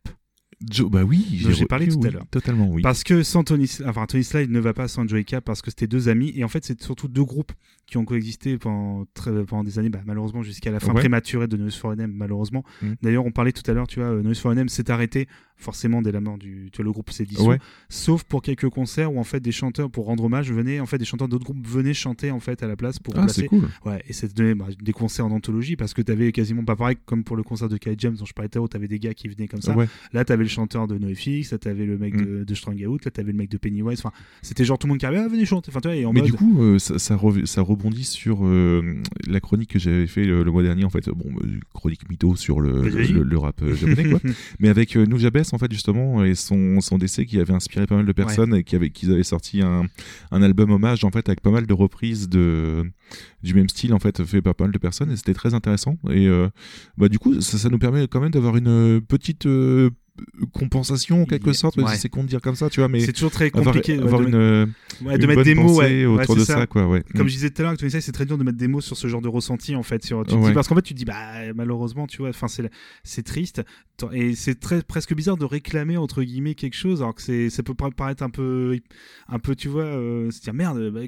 Joe, 0.70 0.92
bah 0.92 1.04
oui, 1.04 1.26
j'ai 1.50 1.66
parlé 1.66 1.88
tout 1.88 2.00
à 2.04 2.12
l'heure. 2.12 2.28
Totalement, 2.30 2.70
oui. 2.70 2.84
Parce 2.84 3.04
que 3.04 3.24
sans 3.24 3.44
Tony, 3.44 3.68
enfin 3.84 4.06
Tony 4.06 4.24
Slide 4.24 4.52
ne 4.52 4.60
va 4.60 4.76
pas 4.76 4.88
sans 4.88 5.08
Joey 5.08 5.24
Cap 5.24 5.44
parce 5.44 5.64
que 5.64 5.72
c'était 5.72 5.88
deux 5.88 6.08
amis 6.08 6.32
et 6.36 6.44
en 6.44 6.48
fait 6.48 6.64
c'est 6.64 6.80
surtout 6.80 7.08
deux 7.08 7.24
groupes 7.24 7.52
qui 7.88 7.98
ont 7.98 8.06
coexisté 8.06 8.58
pendant, 8.58 9.06
très- 9.14 9.44
pendant 9.46 9.64
des 9.64 9.80
années, 9.80 9.90
bah, 9.90 10.02
malheureusement 10.06 10.44
jusqu'à 10.44 10.72
la 10.72 10.80
fin 10.80 10.90
Ouais. 10.94 11.00
prématurée 11.00 11.48
de 11.48 11.58
Noise 11.58 11.76
for 11.76 11.94
NM, 11.96 12.12
malheureusement. 12.14 12.64
Mm. 12.82 12.88
D'ailleurs 13.02 13.26
on 13.26 13.32
parlait 13.32 13.54
tout 13.54 13.64
à 13.70 13.74
l'heure, 13.74 13.88
tu 13.88 14.00
vois, 14.02 14.12
Noise 14.22 14.40
for 14.40 14.52
NM 14.54 14.68
s'est 14.70 14.92
arrêté 14.92 15.28
forcément 15.60 16.04
dès 16.04 16.12
la 16.12 16.22
mort 16.22 16.38
du, 16.38 16.70
tu 16.72 16.78
vois, 16.78 16.86
le 16.86 16.92
groupe 16.92 17.10
s'est 17.10 17.26
dissous, 17.26 17.48
Ouais. 17.48 17.58
sauf 17.90 18.24
pour 18.24 18.44
quelques 18.44 18.70
concerts 18.70 19.12
où 19.12 19.20
en 19.20 19.24
fait 19.24 19.40
des 19.40 19.52
chanteurs 19.52 19.90
pour 19.90 20.06
rendre 20.06 20.24
hommage 20.26 20.52
venaient, 20.52 20.80
en 20.80 20.86
fait 20.86 21.00
des 21.00 21.06
chanteurs 21.06 21.28
d'autres 21.28 21.46
groupes 21.46 21.66
venaient 21.66 21.96
chanter 21.96 22.30
en 22.30 22.40
fait 22.40 22.62
à 22.62 22.68
la 22.68 22.76
place 22.76 23.00
pour 23.00 23.14
Ah, 23.16 23.22
remplacer. 23.22 23.42
c'est 23.42 23.48
cool. 23.48 23.68
Ouais, 23.86 24.04
et 24.08 24.14
ça 24.14 24.28
donnait 24.28 24.54
bah, 24.54 24.68
des 24.80 24.92
concerts 24.94 25.26
en 25.26 25.32
anthologie 25.32 25.76
parce 25.76 25.94
que 25.96 26.02
t'avais 26.04 26.32
quasiment 26.32 26.64
pas 26.64 26.76
pareil 26.76 26.98
comme 27.06 27.24
pour 27.24 27.36
le 27.38 27.42
concert 27.44 27.70
de 27.70 27.78
Kai 27.78 27.96
James 27.98 28.16
dont 28.16 28.26
je 28.26 28.34
parlais 28.34 28.50
tout 28.50 28.58
à 28.58 28.60
l'heure, 28.60 28.66
où 28.66 28.68
t'avais 28.68 28.88
des 28.88 29.00
gars 29.00 29.14
qui 29.16 29.30
venaient 29.30 29.48
comme 29.48 29.62
ça. 29.62 29.76
Ouais. 29.76 29.88
Là, 30.14 30.26
t'avais 30.26 30.44
le 30.44 30.50
chanteur 30.50 30.88
de 30.88 30.98
NoFX, 31.00 31.52
là, 31.52 31.58
t'avais 31.58 31.86
le 31.86 31.98
mec 31.98 32.14
Mm. 32.16 32.26
de, 32.26 32.44
de 32.44 32.54
Strong 32.56 32.84
Out, 32.88 33.06
là, 33.06 33.12
t'avais 33.12 33.32
le 33.32 33.38
mec 33.38 33.50
de 33.50 33.58
Pennywise. 33.58 34.00
Enfin, 34.00 34.12
c'était 34.44 34.64
genre 34.66 34.78
tout 34.78 34.86
le 34.88 34.90
monde 34.92 35.00
qui 35.00 35.06
arrivait, 35.08 35.24
ah, 35.24 35.28
venez 35.28 35.46
chanter. 35.46 35.70
Enfin, 35.72 35.80
tu 35.80 35.88
vois, 35.88 35.96
et 35.96 36.06
en 36.06 36.14
Mais 36.14 36.20
mode. 36.22 36.30
du 36.32 36.38
coup, 36.38 36.62
euh, 36.62 36.78
ça, 36.80 37.00
ça, 37.00 37.16
rev- 37.16 37.46
ça 37.46 37.62
rebondit 37.78 38.04
sur 38.04 38.46
euh, 38.46 38.82
la 39.28 39.40
chronique 39.40 39.72
que 39.72 39.80
j'avais 39.80 40.08
fait 40.08 40.24
le, 40.24 40.44
le 40.44 40.52
mois 40.52 40.64
dernier, 40.64 40.84
en 40.84 40.90
fait. 40.90 41.10
Bon, 41.10 41.30
euh, 41.44 41.60
chronique 41.74 42.10
mytho 42.10 42.36
sur 42.36 42.60
le, 42.60 42.90
le, 42.90 43.38
rap 43.38 43.62
euh, 43.62 43.76
japonais, 43.76 44.10
quoi. 44.10 44.20
Mais 44.60 44.70
avec 44.70 44.96
euh, 44.96 45.06
Nujabes, 45.06 45.44
en 45.52 45.58
fait, 45.58 45.72
justement, 45.72 46.24
et 46.24 46.36
son, 46.36 46.82
son 46.82 46.98
décès 46.98 47.26
qui 47.26 47.40
avait 47.40 47.54
inspiré 47.54 47.88
pas 47.88 47.96
mal 47.96 48.06
de 48.06 48.12
personnes 48.12 48.56
et 48.56 48.64
qui 48.64 48.76
avait, 48.76 48.90
qu'ils 48.90 49.12
avaient 49.12 49.24
sorti 49.24 49.62
un, 49.62 49.86
un 50.32 50.42
album 50.42 50.72
hommage, 50.72 51.04
en 51.04 51.12
fait, 51.12 51.30
avec 51.30 51.42
pas 51.42 51.52
mal 51.52 51.68
de 51.68 51.74
reprises 51.74 52.30
de, 52.30 52.84
du 53.44 53.54
même 53.54 53.70
style, 53.70 53.94
en 53.94 54.00
fait, 54.00 54.24
fait 54.24 54.42
par 54.42 54.56
pas 54.56 54.66
mal 54.66 54.74
de 54.74 54.80
personnes. 54.80 55.12
Et 55.12 55.16
c'était 55.16 55.34
très 55.34 55.54
intéressant. 55.54 55.98
Et 56.10 56.28
euh, 56.28 56.50
bah, 56.98 57.10
du 57.10 57.20
coup, 57.20 57.40
ça, 57.42 57.58
ça 57.58 57.70
nous 57.70 57.80
permet 57.80 58.08
quand 58.08 58.20
même 58.20 58.32
d'avoir 58.32 58.58
une 58.58 58.68
euh, 58.68 59.00
petite 59.02 59.46
euh, 59.46 59.90
compensation, 60.54 61.22
en 61.24 61.26
quelque 61.26 61.54
sorte, 61.54 61.78
Ouais. 61.78 61.96
c'est 61.96 62.10
con 62.10 62.24
de 62.24 62.28
dire 62.30 62.42
comme 62.42 62.56
ça, 62.56 62.70
tu 62.70 62.80
vois, 62.80 62.90
mais 62.90 63.00
c'est 63.02 63.14
toujours 63.14 63.32
très 63.32 63.48
avoir, 63.48 63.66
compliqué 63.66 63.98
ouais, 63.98 64.04
avoir 64.04 64.22
de, 64.22 64.28
une, 64.28 64.36
euh, 64.36 64.66
ouais, 65.04 65.16
une 65.16 65.22
de 65.22 65.28
mettre 65.28 65.44
des 65.44 65.56
mots 65.56 65.82
autour 66.20 66.36
de 66.36 66.44
ça, 66.44 66.66
quoi, 66.68 66.88
ouais. 66.88 67.04
Comme 67.16 67.26
Mm. 67.26 67.30
je 67.30 67.34
disais 67.34 67.50
tout 67.50 67.62
à 67.62 67.66
l'heure, 67.66 67.76
c'est 67.80 68.12
très 68.12 68.26
dur 68.26 68.38
de 68.38 68.44
mettre 68.44 68.58
des 68.58 68.68
mots 68.68 68.82
sur 68.82 68.98
ce 68.98 69.08
genre 69.08 69.22
de 69.22 69.28
ressenti 69.28 69.76
en 69.76 69.84
fait. 69.84 70.04
Sur, 70.04 70.24
tu 70.26 70.32
te 70.34 70.36
Ouais. 70.40 70.48
dis, 70.50 70.54
parce 70.54 70.68
qu'en 70.68 70.76
fait, 70.76 70.82
tu 70.82 70.94
te 70.94 70.98
dis, 71.00 71.06
bah 71.06 71.54
malheureusement, 71.56 72.08
tu 72.08 72.18
vois, 72.20 72.30
enfin 72.30 72.48
c'est 72.48 72.70
c'est 73.04 73.24
triste 73.24 73.62
et 74.14 74.36
c'est 74.36 74.60
très 74.60 74.84
presque 74.84 75.16
bizarre 75.16 75.38
de 75.38 75.46
réclamer 75.46 75.98
entre 75.98 76.22
guillemets 76.22 76.54
quelque 76.54 76.76
chose 76.76 77.02
alors 77.02 77.16
que 77.16 77.22
c'est 77.24 77.50
ça 77.50 77.64
peut 77.64 77.74
pa- 77.74 77.90
paraître 77.90 78.22
un 78.22 78.30
peu 78.30 78.78
un 79.28 79.40
peu 79.40 79.56
tu 79.56 79.70
vois 79.70 79.86
euh, 79.86 80.30
se 80.30 80.40
dire 80.40 80.54
merde 80.54 80.92
bah, 80.92 81.00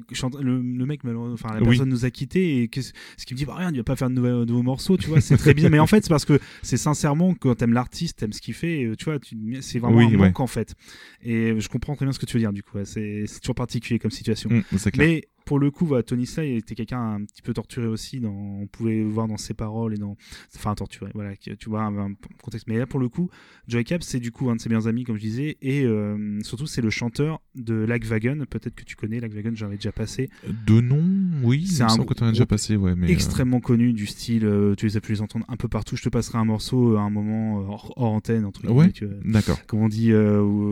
le, 0.42 0.60
le 0.60 0.86
mec 0.86 1.04
malheureusement 1.04 1.34
enfin 1.34 1.54
la 1.54 1.60
Oui. 1.60 1.68
personne 1.68 1.88
nous 1.88 2.04
a 2.04 2.10
quitté 2.10 2.62
et 2.62 2.68
qu'est-ce 2.68 2.92
ce 3.16 3.26
qui 3.26 3.34
me 3.34 3.38
dit 3.38 3.44
bah 3.44 3.54
rien 3.56 3.70
il 3.70 3.76
va 3.76 3.84
pas 3.84 3.94
faire 3.94 4.10
de 4.10 4.14
nouveaux, 4.16 4.44
nouveaux 4.44 4.64
morceaux 4.64 4.96
tu 4.96 5.06
vois 5.08 5.20
c'est 5.20 5.36
très 5.36 5.54
bien 5.54 5.68
mais 5.68 5.78
en 5.78 5.86
fait 5.86 6.02
c'est 6.02 6.08
parce 6.10 6.24
que 6.24 6.40
c'est 6.62 6.76
sincèrement 6.78 7.32
quand 7.34 7.54
t'aimes 7.54 7.74
l'artiste 7.74 8.18
t'aimes 8.18 8.32
ce 8.32 8.40
qu'il 8.40 8.54
fait 8.54 8.82
euh, 8.84 8.96
tu 9.00 9.06
vois 9.06 9.18
tu- 9.18 9.36
c'est 9.62 9.78
vraiment 9.80 9.96
Oui, 9.98 10.04
un 10.04 10.10
ouais. 10.10 10.16
manque 10.16 10.38
en 10.40 10.46
fait 10.46 10.74
et 11.22 11.58
je 11.58 11.68
comprends 11.68 11.96
très 11.96 12.04
bien 12.06 12.12
ce 12.12 12.18
que 12.18 12.26
tu 12.26 12.34
veux 12.36 12.40
dire 12.40 12.52
du 12.52 12.62
coup 12.62 12.76
ouais, 12.78 12.84
c'est 12.84 13.24
c'est 13.26 13.40
toujours 13.40 13.54
particulier 13.56 13.98
comme 13.98 14.10
situation 14.10 14.50
Mm, 14.50 14.62
c'est 14.78 14.90
clair. 14.92 15.06
mais 15.08 15.24
pour 15.44 15.58
le 15.58 15.70
coup, 15.70 15.84
voilà, 15.86 16.02
Tony 16.02 16.26
Slay 16.26 16.56
était 16.56 16.74
quelqu'un 16.74 17.14
un 17.14 17.24
petit 17.24 17.42
peu 17.42 17.52
torturé 17.52 17.86
aussi. 17.86 18.20
Dans, 18.20 18.30
on 18.30 18.66
pouvait 18.66 18.98
le 18.98 19.08
voir 19.08 19.26
dans 19.28 19.36
ses 19.36 19.54
paroles 19.54 19.94
et 19.94 19.98
dans, 19.98 20.16
enfin 20.56 20.74
torturé. 20.74 21.10
Voilà, 21.14 21.34
qui- 21.36 21.56
tu 21.56 21.68
vois 21.68 21.82
un, 21.82 21.96
un 21.98 22.14
contexte. 22.42 22.66
Mais 22.68 22.78
là, 22.78 22.86
pour 22.86 23.00
le 23.00 23.08
coup, 23.08 23.30
Joey 23.68 23.84
Cap, 23.84 24.02
c'est 24.02 24.20
du 24.20 24.30
coup 24.32 24.50
un 24.50 24.56
de 24.56 24.60
ses 24.60 24.68
meilleurs 24.68 24.86
amis, 24.88 25.04
comme 25.04 25.16
je 25.16 25.20
disais, 25.22 25.56
et 25.62 25.84
euh, 25.84 26.38
surtout 26.42 26.66
c'est 26.66 26.82
le 26.82 26.90
chanteur 26.90 27.40
de 27.54 27.74
Lagwagon. 27.74 28.44
Peut-être 28.48 28.74
que 28.74 28.84
tu 28.84 28.96
connais 28.96 29.20
Lagwagon, 29.20 29.52
j'en 29.54 29.66
avais 29.66 29.76
déjà 29.76 29.92
passé. 29.92 30.28
De 30.66 30.80
nom, 30.80 31.02
oui, 31.42 31.66
C'est 31.66 31.82
un 31.82 31.88
que 32.04 32.24
as 32.24 32.30
déjà 32.30 32.46
passé, 32.46 32.76
ouais, 32.76 32.94
mais. 32.94 33.08
euh, 33.08 33.10
Extrêmement 33.12 33.60
connu 33.60 33.92
du 33.92 34.06
style, 34.06 34.44
euh, 34.44 34.74
tu 34.74 34.86
les 34.86 34.96
as 34.96 35.00
pu 35.00 35.12
les 35.12 35.20
entendre 35.22 35.44
un 35.48 35.56
peu 35.56 35.68
partout. 35.68 35.96
Je 35.96 36.02
te 36.02 36.08
passerai 36.08 36.38
un 36.38 36.44
morceau 36.44 36.96
à 36.96 37.00
un 37.02 37.10
moment 37.10 37.58
hors, 37.58 37.92
hors 37.96 38.12
antenne 38.12 38.44
entre 38.44 38.62
guillemets, 38.62 38.78
Ouais. 38.80 38.92
D'accord. 39.24 39.64
comme 39.66 39.80
on 39.80 39.88
dit, 39.88 40.12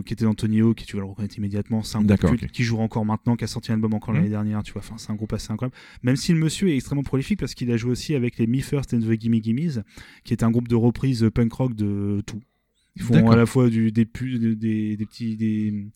qui 0.05 0.13
était 0.13 0.25
dans 0.25 0.35
Tony 0.35 0.61
Hawk, 0.61 0.83
et 0.83 0.85
tu 0.85 0.97
vas 0.97 1.03
le 1.03 1.09
reconnaître 1.09 1.37
immédiatement. 1.39 1.83
C'est 1.83 1.97
un 1.97 2.03
groupe 2.03 2.47
qui 2.53 2.63
joue 2.65 2.79
encore 2.79 3.05
maintenant, 3.05 3.37
qui 3.37 3.45
a 3.45 3.47
sorti 3.47 3.71
un 3.73 3.75
album 3.75 3.95
encore 3.95 4.11
Mhm. 4.15 4.21
l'année 4.21 4.31
dernière, 4.31 4.58
tu 4.63 4.73
vois. 4.73 4.81
Enfin, 4.81 4.97
c'est 4.99 5.11
un 5.11 5.15
groupe 5.15 5.33
assez 5.33 5.53
incroyable. 5.53 5.77
Même 6.03 6.17
si 6.17 6.33
le 6.33 6.39
monsieur 6.39 6.69
est 6.69 6.77
extrêmement 6.77 7.03
prolifique 7.03 7.39
parce 7.41 7.55
qu'il 7.55 7.71
a 7.71 7.77
joué 7.77 7.91
aussi 7.93 8.15
avec 8.15 8.39
les 8.39 8.47
Me 8.47 8.61
First 8.61 8.95
and 8.95 9.01
the 9.01 9.21
Gimme 9.21 9.41
Gimmes, 9.43 9.83
qui 10.25 10.33
est 10.33 10.43
un 10.43 10.51
groupe 10.51 10.69
de 10.69 10.75
reprise 10.77 11.29
punk 11.35 11.53
rock 11.53 11.75
de 11.75 12.23
tout. 12.27 12.41
Ils 12.97 13.03
font 13.03 13.31
à 13.31 13.37
la 13.37 13.47
fois 13.47 13.71
du, 13.71 13.93
des, 13.93 14.05
pu- 14.05 14.39
des, 14.41 14.57
des, 14.57 14.97
des 14.97 15.07
petits. 15.07 15.37
Des, 15.37 15.87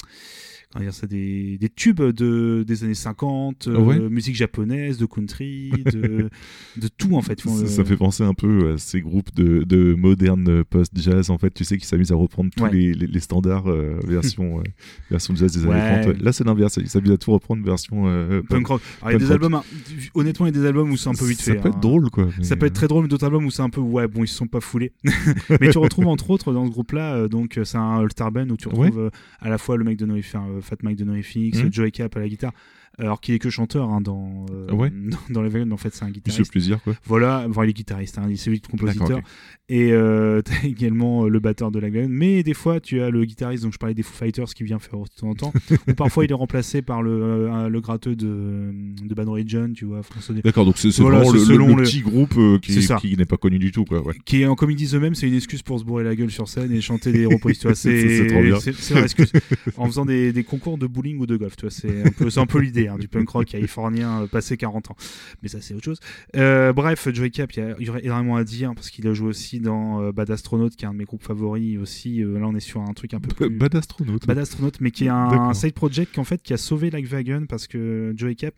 ça, 0.90 1.07
des, 1.07 1.59
des 1.59 1.69
tubes 1.69 2.01
de, 2.03 2.65
des 2.66 2.85
années 2.85 2.94
50, 2.94 3.69
euh, 3.69 3.77
Ouais. 3.78 3.99
musique 3.99 4.36
japonaise, 4.36 4.99
de 4.99 5.07
country, 5.07 5.70
de, 5.93 6.28
de 6.77 6.89
tout 6.89 7.15
en 7.15 7.23
fait. 7.23 7.40
Ça, 7.40 7.51
euh, 7.51 7.66
ça 7.66 7.85
fait 7.85 7.97
penser 7.97 8.23
un 8.23 8.35
peu 8.35 8.73
à 8.73 8.78
ces 8.78 9.01
groupes 9.01 9.35
de, 9.35 9.65
de 9.65 9.94
moderne 9.94 10.65
post-jazz, 10.65 11.31
en 11.31 11.39
fait, 11.39 11.53
tu 11.53 11.65
sais, 11.65 11.78
qui 11.78 11.86
s'amusent 11.86 12.12
à 12.12 12.16
reprendre 12.16 12.51
tous 12.57 12.62
Ouais. 12.62 12.73
les, 12.73 12.93
les, 12.94 13.07
les 13.07 13.20
standards 13.20 13.69
euh, 13.69 13.99
version, 14.07 14.61
euh, 14.61 14.62
version 15.11 15.35
jazz 15.35 15.53
des 15.57 15.66
Ouais. 15.66 15.74
années 15.81 16.12
30. 16.12 16.23
Là, 16.23 16.32
c'est 16.32 16.44
l'inverse, 16.44 16.78
ils 16.81 16.89
s'amusent 16.89 17.11
à 17.12 17.16
tout 17.19 17.32
reprendre 17.32 17.65
version 17.65 18.05
punk 18.49 18.66
rock. 18.66 18.82
Il 19.07 19.12
y 19.12 19.15
a 19.15 19.19
des 19.19 19.31
albums, 19.32 19.55
hein, 19.55 19.65
honnêtement, 20.15 20.47
il 20.47 20.55
y 20.55 20.59
a 20.59 20.61
des 20.61 20.66
albums 20.66 20.90
où 20.90 20.97
c'est 20.97 21.09
un 21.09 21.15
peu 21.15 21.27
vite 21.27 21.40
ça 21.40 21.53
fait. 21.53 21.59
peut 21.61 21.69
hein. 21.69 21.73
être 21.73 21.81
drôle, 21.81 22.11
quoi. 22.11 22.28
Ça 22.43 22.57
peut 22.57 22.66
être 22.66 22.74
très 22.74 22.89
drôle, 22.89 23.03
mais 23.05 23.09
d'autres 23.09 23.24
albums 23.24 23.44
où 23.44 23.51
c'est 23.51 23.62
un 23.62 23.70
peu 23.70 23.81
ouais 23.81 24.07
bon 24.09 24.23
ils 24.24 24.28
se 24.28 24.35
sont 24.36 24.47
pas 24.47 24.61
foulés. 24.61 24.93
mais 25.61 25.70
tu 25.70 25.78
retrouves 25.78 26.07
entre 26.07 26.31
autres 26.31 26.53
dans 26.53 26.65
ce 26.66 26.70
groupe-là 26.70 27.15
euh, 27.15 27.28
donc 27.28 27.59
c'est 27.65 27.77
un 27.78 27.99
All-Star 28.01 28.31
Band 28.32 28.49
où 28.51 28.57
tu 28.57 28.69
retrouves 28.69 29.11
à 29.40 29.49
la 29.49 29.59
fois 29.59 29.77
le 29.77 29.85
mec 29.85 29.99
de 29.99 30.07
euh, 30.07 30.61
Fat 30.62 30.76
Mike 30.82 30.98
de 30.98 31.05
NoFX, 31.05 31.62
Mhm. 31.62 31.72
Joey 31.72 31.90
Cap 31.93 32.16
à 32.16 32.20
la 32.20 32.28
guitare, 32.28 32.52
alors 32.98 33.20
qu'il 33.20 33.35
est 33.35 33.39
que 33.39 33.51
chanteur 33.51 33.89
hein, 33.90 34.01
dans 34.01 34.47
euh, 34.52 34.73
Ouais. 34.73 34.90
dans, 35.31 35.44
en 35.73 35.77
fait 35.77 35.94
c'est 35.94 36.05
un 36.05 36.10
guitariste. 36.10 36.51
plaisir, 36.51 36.82
quoi. 36.82 36.94
Voilà, 37.05 37.47
enfin, 37.48 37.64
il 37.64 37.70
est 37.70 37.74
guitariste, 37.74 38.19
hein, 38.19 38.27
il 38.28 38.39
c'est 38.39 38.51
lui 38.51 38.60
le 38.62 38.69
compositeur. 38.69 39.20
Et 39.69 39.93
euh, 39.93 40.43
t'as 40.44 40.66
également 40.66 41.24
euh, 41.24 41.28
le 41.28 41.40
batteur 41.40 41.70
de 41.70 41.78
la 41.78 41.89
Vegas. 41.89 42.06
Mais 42.09 42.43
des 42.43 42.52
fois, 42.55 42.81
tu 42.81 43.01
as 43.01 43.09
le 43.10 43.24
guitariste, 43.24 43.62
donc 43.62 43.73
je 43.73 43.78
parlais 43.78 43.94
des 43.94 44.02
Foo 44.02 44.12
Fighters 44.12 44.52
qui 44.55 44.64
vient 44.64 44.78
faire 44.78 44.98
de 45.01 45.06
temps 45.19 45.28
en 45.31 45.35
temps. 45.35 45.52
ou 45.89 45.94
parfois, 45.94 46.24
il 46.24 46.31
est 46.31 46.35
remplacé 46.35 46.82
par 46.82 47.02
le, 47.02 47.10
euh, 47.23 47.69
le 47.69 47.81
gratteux 47.81 48.14
de, 48.14 48.70
de 49.02 49.14
Bad 49.14 49.28
Religion, 49.28 49.73
tu 49.74 49.85
vois. 49.86 50.02
François 50.02 50.35
D'accord, 50.44 50.64
donc 50.66 50.77
c'est 50.78 50.90
Voilà, 50.98 51.19
vraiment 51.20 51.32
le, 51.32 51.39
selon 51.39 51.69
le 51.69 51.74
le- 51.77 51.82
petit 51.85 52.01
groupe 52.01 52.35
euh, 52.36 52.59
qui, 52.59 52.86
qui 53.01 53.16
n'est 53.16 53.24
pas 53.24 53.36
connu 53.39 53.59
du 53.59 53.70
tout, 53.73 53.85
quoi. 53.85 54.02
Ouais. 54.05 54.14
qui 54.24 54.43
est 54.43 54.47
en 54.47 54.55
comme 54.55 54.70
ils 54.70 54.77
disent 54.77 54.94
eux-mêmes 54.94 55.14
c'est 55.14 55.27
une 55.28 55.35
excuse 55.35 55.62
pour 55.62 55.78
se 55.81 55.85
bourrer 55.85 56.05
la 56.05 56.14
gueule 56.14 56.31
sur 56.31 56.48
scène 56.48 56.73
et 56.73 56.81
chanter 56.81 57.12
des 57.12 57.27
reprises 57.27 57.59
tu 57.59 57.66
vois 57.66 57.74
C'est- 57.74 58.28
leur 58.94 59.05
excuse 59.05 59.32
en 59.77 59.86
faisant 59.86 60.05
des, 60.05 60.32
des 60.32 60.44
concours 60.44 60.78
de 60.78 60.86
bowling 60.86 61.19
ou 61.19 61.27
de 61.27 61.36
golf 61.36 61.56
tu 61.56 61.62
vois 61.62 61.70
c'est 61.70 62.02
un 62.06 62.10
peu 62.10 62.31
c'est 62.31 62.40
un 62.40 62.47
peu 62.47 62.59
l'idée 62.60 62.81
hein, 62.88 62.96
du 62.98 63.09
punk 63.09 63.28
rock 63.28 63.46
californien 63.52 64.22
euh, 64.22 64.26
passé 64.26 64.56
40 64.56 64.90
ans 64.90 64.96
mais 65.42 65.48
ça 65.48 65.60
c'est 65.60 65.74
autre 65.74 65.84
chose 65.84 66.00
Euh, 66.36 66.72
bref 66.72 67.09
Joey 67.12 67.30
Cap 67.30 67.52
il 67.54 67.76
y, 67.80 67.84
y 67.84 67.88
aurait 67.90 68.04
énormément 68.04 68.36
à 68.36 68.44
dire 68.44 68.72
parce 68.74 68.90
qu'il 68.90 69.06
a 69.09 69.14
joué 69.14 69.28
aussi 69.28 69.60
dans 69.60 70.00
euh, 70.02 70.12
Bad 70.12 70.30
Astronaut 70.30 70.68
qui 70.70 70.84
est 70.84 70.88
un 70.88 70.92
de 70.92 70.98
mes 70.98 71.04
groupes 71.04 71.22
favoris 71.22 71.78
aussi 71.78 72.22
Euh, 72.22 72.38
là 72.38 72.46
on 72.48 72.54
est 72.54 72.60
sur 72.60 72.80
un 72.80 72.92
truc 72.92 73.14
un 73.14 73.20
peu 73.20 73.28
plus 73.34 73.50
Bad 73.50 73.74
astronaute. 73.74 74.26
Bad 74.26 74.38
Astronaut, 74.38 74.70
mais 74.80 74.90
qui 74.90 75.04
est 75.04 75.09
un, 75.09 75.52
side 75.54 75.74
project 75.74 76.12
qui, 76.12 76.20
en 76.20 76.24
fait, 76.24 76.42
qui 76.42 76.52
a 76.52 76.56
sauvé 76.56 76.90
Lagwagon 76.90 77.46
parce 77.48 77.66
que 77.66 78.12
Joey 78.16 78.34
Cap 78.34 78.54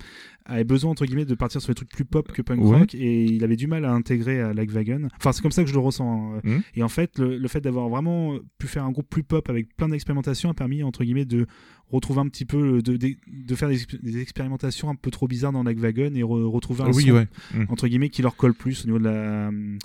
avait 0.47 0.65
besoin, 0.65 0.91
entre 0.91 1.07
guillemets, 1.07 1.25
de 1.25 1.35
partir 1.35 1.61
sur 1.61 1.71
des 1.71 1.75
trucs 1.75 1.89
plus 1.91 2.05
pop 2.05 2.31
que 2.33 2.43
punk 2.43 2.61
Ouais. 2.63 2.79
rock 2.79 2.95
et 2.95 3.25
il 3.25 3.43
avait 3.45 3.57
du 3.57 3.67
mal 3.67 3.85
à 3.85 3.93
intégrer 3.93 4.41
à 4.41 4.53
Lagwagon. 4.53 5.09
Enfin, 5.17 5.33
c'est 5.33 5.43
comme 5.43 5.51
ça 5.53 5.63
que 5.63 5.69
je 5.69 5.75
le 5.75 5.81
ressens. 5.81 6.35
hein. 6.37 6.41
Mhm. 6.45 6.63
Et 6.77 6.83
en 6.83 6.89
fait, 6.89 7.19
le, 7.19 7.39
le 7.39 7.49
fait 7.49 7.61
d'avoir 7.61 7.89
vraiment 7.89 8.39
pu 8.59 8.67
faire 8.67 8.85
un 8.85 8.91
groupe 8.91 9.09
plus 9.09 9.23
pop 9.25 9.49
avec 9.49 9.75
plein 9.77 9.89
d'expérimentations 9.89 10.51
a 10.51 10.55
permis, 10.55 10.83
entre 10.83 11.03
guillemets, 11.05 11.25
de 11.25 11.47
retrouver 11.91 12.21
un 12.21 12.29
petit 12.29 12.45
peu, 12.45 12.83
de, 12.83 12.97
de, 12.97 13.15
de 13.29 13.55
faire 13.55 13.69
des, 13.69 13.85
exp- 13.85 14.03
des 14.03 14.19
expérimentations 14.21 14.91
un 14.91 14.95
peu 14.97 15.11
trop 15.11 15.29
bizarres 15.29 15.53
dans 15.53 15.63
Lagwagon 15.63 16.13
et 16.15 16.23
re- 16.23 16.45
retrouver 16.51 16.83
un 16.83 16.91
oui, 16.93 17.05
son 17.05 17.13
ouais. 17.13 17.29
Mm. 17.55 17.65
entre 17.69 17.87
guillemets 17.87 18.09
qui 18.09 18.23
leur 18.23 18.35
colle 18.37 18.55
plus 18.55 18.83
au 18.83 18.87
niveau 18.87 18.99
de 18.99 19.05
la 19.05 19.49
hum, 19.49 19.79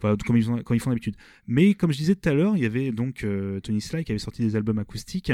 voilà, 0.00 0.16
comme 0.26 0.36
ils 0.36 0.42
font, 0.44 0.60
quand 0.64 0.74
ils 0.74 0.80
font 0.80 0.90
d'habitude 0.90 1.14
mais 1.46 1.74
comme 1.74 1.92
je 1.92 1.98
disais 1.98 2.16
tout 2.16 2.28
à 2.28 2.34
l'heure 2.34 2.56
il 2.56 2.62
y 2.62 2.66
avait 2.66 2.90
donc 2.90 3.22
euh, 3.22 3.60
Tony 3.60 3.80
Sly 3.80 4.02
qui 4.04 4.10
avait 4.10 4.18
sorti 4.18 4.42
des 4.42 4.56
albums 4.56 4.78
acoustiques 4.80 5.30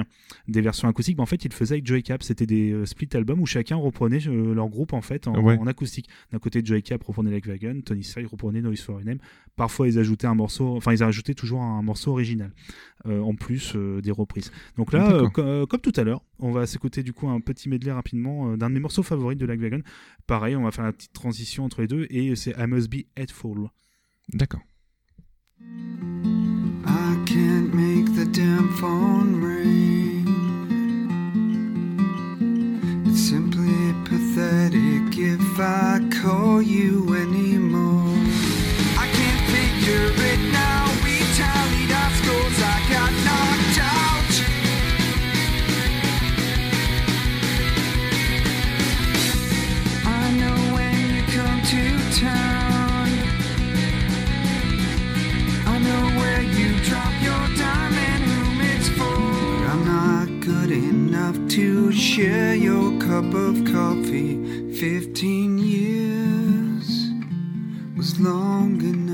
des 0.48 0.60
versions 0.60 0.88
acoustiques 0.88 1.16
mais 1.16 1.22
en 1.22 1.26
fait 1.26 1.42
il 1.44 1.48
le 1.48 1.54
faisait 1.54 1.74
avec 1.76 1.86
Joey 1.86 2.02
Cap 2.02 2.22
c'était 2.22 2.44
des 2.46 2.72
euh, 2.72 2.84
split 2.84 3.08
albums 3.14 3.40
où 3.40 3.46
chacun 3.46 3.76
reprenait 3.76 4.26
euh, 4.26 4.52
leur 4.54 4.68
groupe 4.68 4.92
en 4.92 5.00
fait 5.00 5.26
en, 5.28 5.40
Ouais. 5.42 5.56
en 5.56 5.66
acoustique 5.66 6.08
d'un 6.32 6.38
côté 6.38 6.60
Joey 6.62 6.82
Cap 6.82 7.02
reprenait 7.04 7.30
Like 7.30 7.46
Wagon 7.46 7.80
Tony 7.82 8.04
Sly 8.04 8.26
reprenait 8.26 8.60
Noise 8.60 8.80
for 8.82 9.00
NM 9.00 9.18
parfois 9.56 9.88
ils 9.88 9.98
ajoutaient 9.98 10.26
un 10.26 10.34
morceau 10.34 10.76
enfin 10.76 10.92
ils 10.92 11.02
ajoutaient 11.02 11.34
toujours 11.34 11.62
un 11.62 11.80
morceau 11.82 12.10
original 12.10 12.50
euh, 13.06 13.20
en 13.20 13.34
plus 13.34 13.72
euh, 13.76 14.02
des 14.02 14.10
reprises 14.10 14.50
donc 14.76 14.92
là 14.92 15.10
euh, 15.12 15.28
euh, 15.38 15.64
comme 15.66 15.80
tout 15.80 15.92
à 15.96 16.02
l'heure 16.04 16.07
on 16.38 16.52
va 16.52 16.66
s'écouter 16.66 17.02
du 17.02 17.12
coup 17.12 17.28
un 17.28 17.40
petit 17.40 17.68
medley 17.68 17.92
rapidement 17.92 18.50
euh, 18.50 18.56
d'un 18.56 18.68
de 18.68 18.74
mes 18.74 18.80
morceaux 18.80 19.02
favoris 19.02 19.36
de 19.36 19.46
Like 19.46 19.60
Wagon 19.60 19.82
pareil 20.26 20.56
on 20.56 20.62
va 20.62 20.70
faire 20.70 20.84
la 20.84 20.92
petite 20.92 21.12
transition 21.12 21.64
entre 21.64 21.80
les 21.80 21.88
deux 21.88 22.06
et 22.10 22.34
c'est 22.36 22.54
I 22.58 22.66
Must 22.66 22.90
Be 22.90 23.04
Headful 23.16 23.68
D'accord. 24.34 24.60
I 25.60 27.18
can't 27.26 27.72
make 27.72 28.14
the 28.14 28.26
damn 28.26 28.68
phone 28.76 29.40
ring. 29.40 30.26
It's 33.06 33.20
simply 33.20 33.94
pathetic 34.04 35.18
if 35.18 35.58
I 35.58 36.00
call 36.10 36.60
you 36.60 37.14
anymore. 37.14 37.67
To 61.58 61.90
share 61.90 62.54
your 62.54 62.96
cup 63.00 63.34
of 63.34 63.64
coffee. 63.64 64.72
Fifteen 64.74 65.58
years 65.58 67.10
was 67.96 68.20
long 68.20 68.80
enough. 68.82 69.07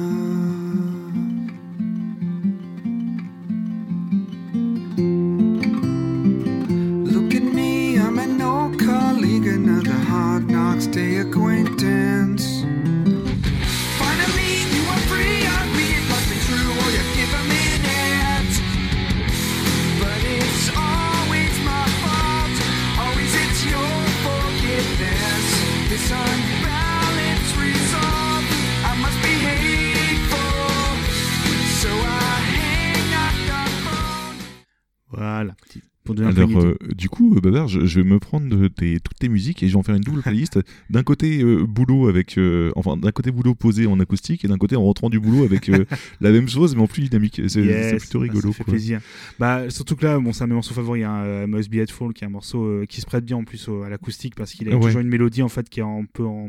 Je, 37.66 37.84
je 37.86 38.00
vais 38.00 38.08
me 38.08 38.18
prendre 38.18 38.48
de 38.48 38.68
tes- 38.68 39.00
toutes 39.00 39.18
tes 39.18 39.28
musiques 39.28 39.62
et 39.62 39.68
je 39.68 39.72
vais 39.72 39.78
en 39.78 39.82
faire 39.82 39.94
une 39.94 40.02
double 40.02 40.22
playlist. 40.22 40.58
d'un 40.90 41.02
côté, 41.02 41.42
euh, 41.42 41.64
boulot 41.64 42.08
avec. 42.08 42.38
euh, 42.38 42.70
enfin, 42.76 42.96
d'un 42.96 43.12
côté, 43.12 43.30
boulot 43.30 43.54
posé 43.54 43.86
en 43.86 43.98
acoustique 44.00 44.44
et 44.44 44.48
d'un 44.48 44.58
côté, 44.58 44.76
en 44.76 44.82
rentrant 44.84 45.10
du 45.10 45.20
boulot 45.20 45.44
avec 45.44 45.68
euh, 45.68 45.84
la 46.20 46.30
même 46.30 46.48
chose 46.48 46.74
mais 46.76 46.82
en 46.82 46.86
plus 46.86 47.02
dynamique. 47.08 47.40
C'est 47.48 47.62
Yes, 47.62 48.00
plutôt 48.02 48.18
bah, 48.20 48.24
rigolo. 48.24 48.48
ça 48.52 48.58
fait 48.58 48.64
quoi. 48.64 48.72
plaisir. 48.72 49.00
Bah, 49.38 49.70
surtout 49.70 49.96
que 49.96 50.04
là, 50.04 50.18
bon, 50.18 50.32
c'est 50.32 50.42
un 50.42 50.46
de 50.46 50.50
mes 50.50 50.54
morceaux 50.54 50.74
favoris, 50.74 51.04
hein, 51.04 51.46
Must 51.46 51.70
Be 51.70 51.76
Hateful, 51.80 52.12
qui 52.12 52.24
est 52.24 52.26
un 52.26 52.30
morceau 52.30 52.82
qui 52.88 53.00
se 53.00 53.06
prête 53.06 53.24
bien 53.24 53.36
en 53.36 53.44
plus 53.44 53.68
au- 53.68 53.82
à 53.82 53.88
l'acoustique 53.88 54.34
parce 54.34 54.52
qu'il 54.52 54.68
a 54.68 54.76
Ouais. 54.76 54.80
toujours 54.80 55.00
une 55.00 55.08
mélodie 55.08 55.42
en 55.42 55.48
fait 55.48 55.68
qui 55.68 55.80
est 55.80 55.84
un 55.84 56.04
peu 56.12 56.24
en, 56.24 56.48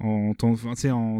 en, 0.00 0.32
enfin, 0.42 0.72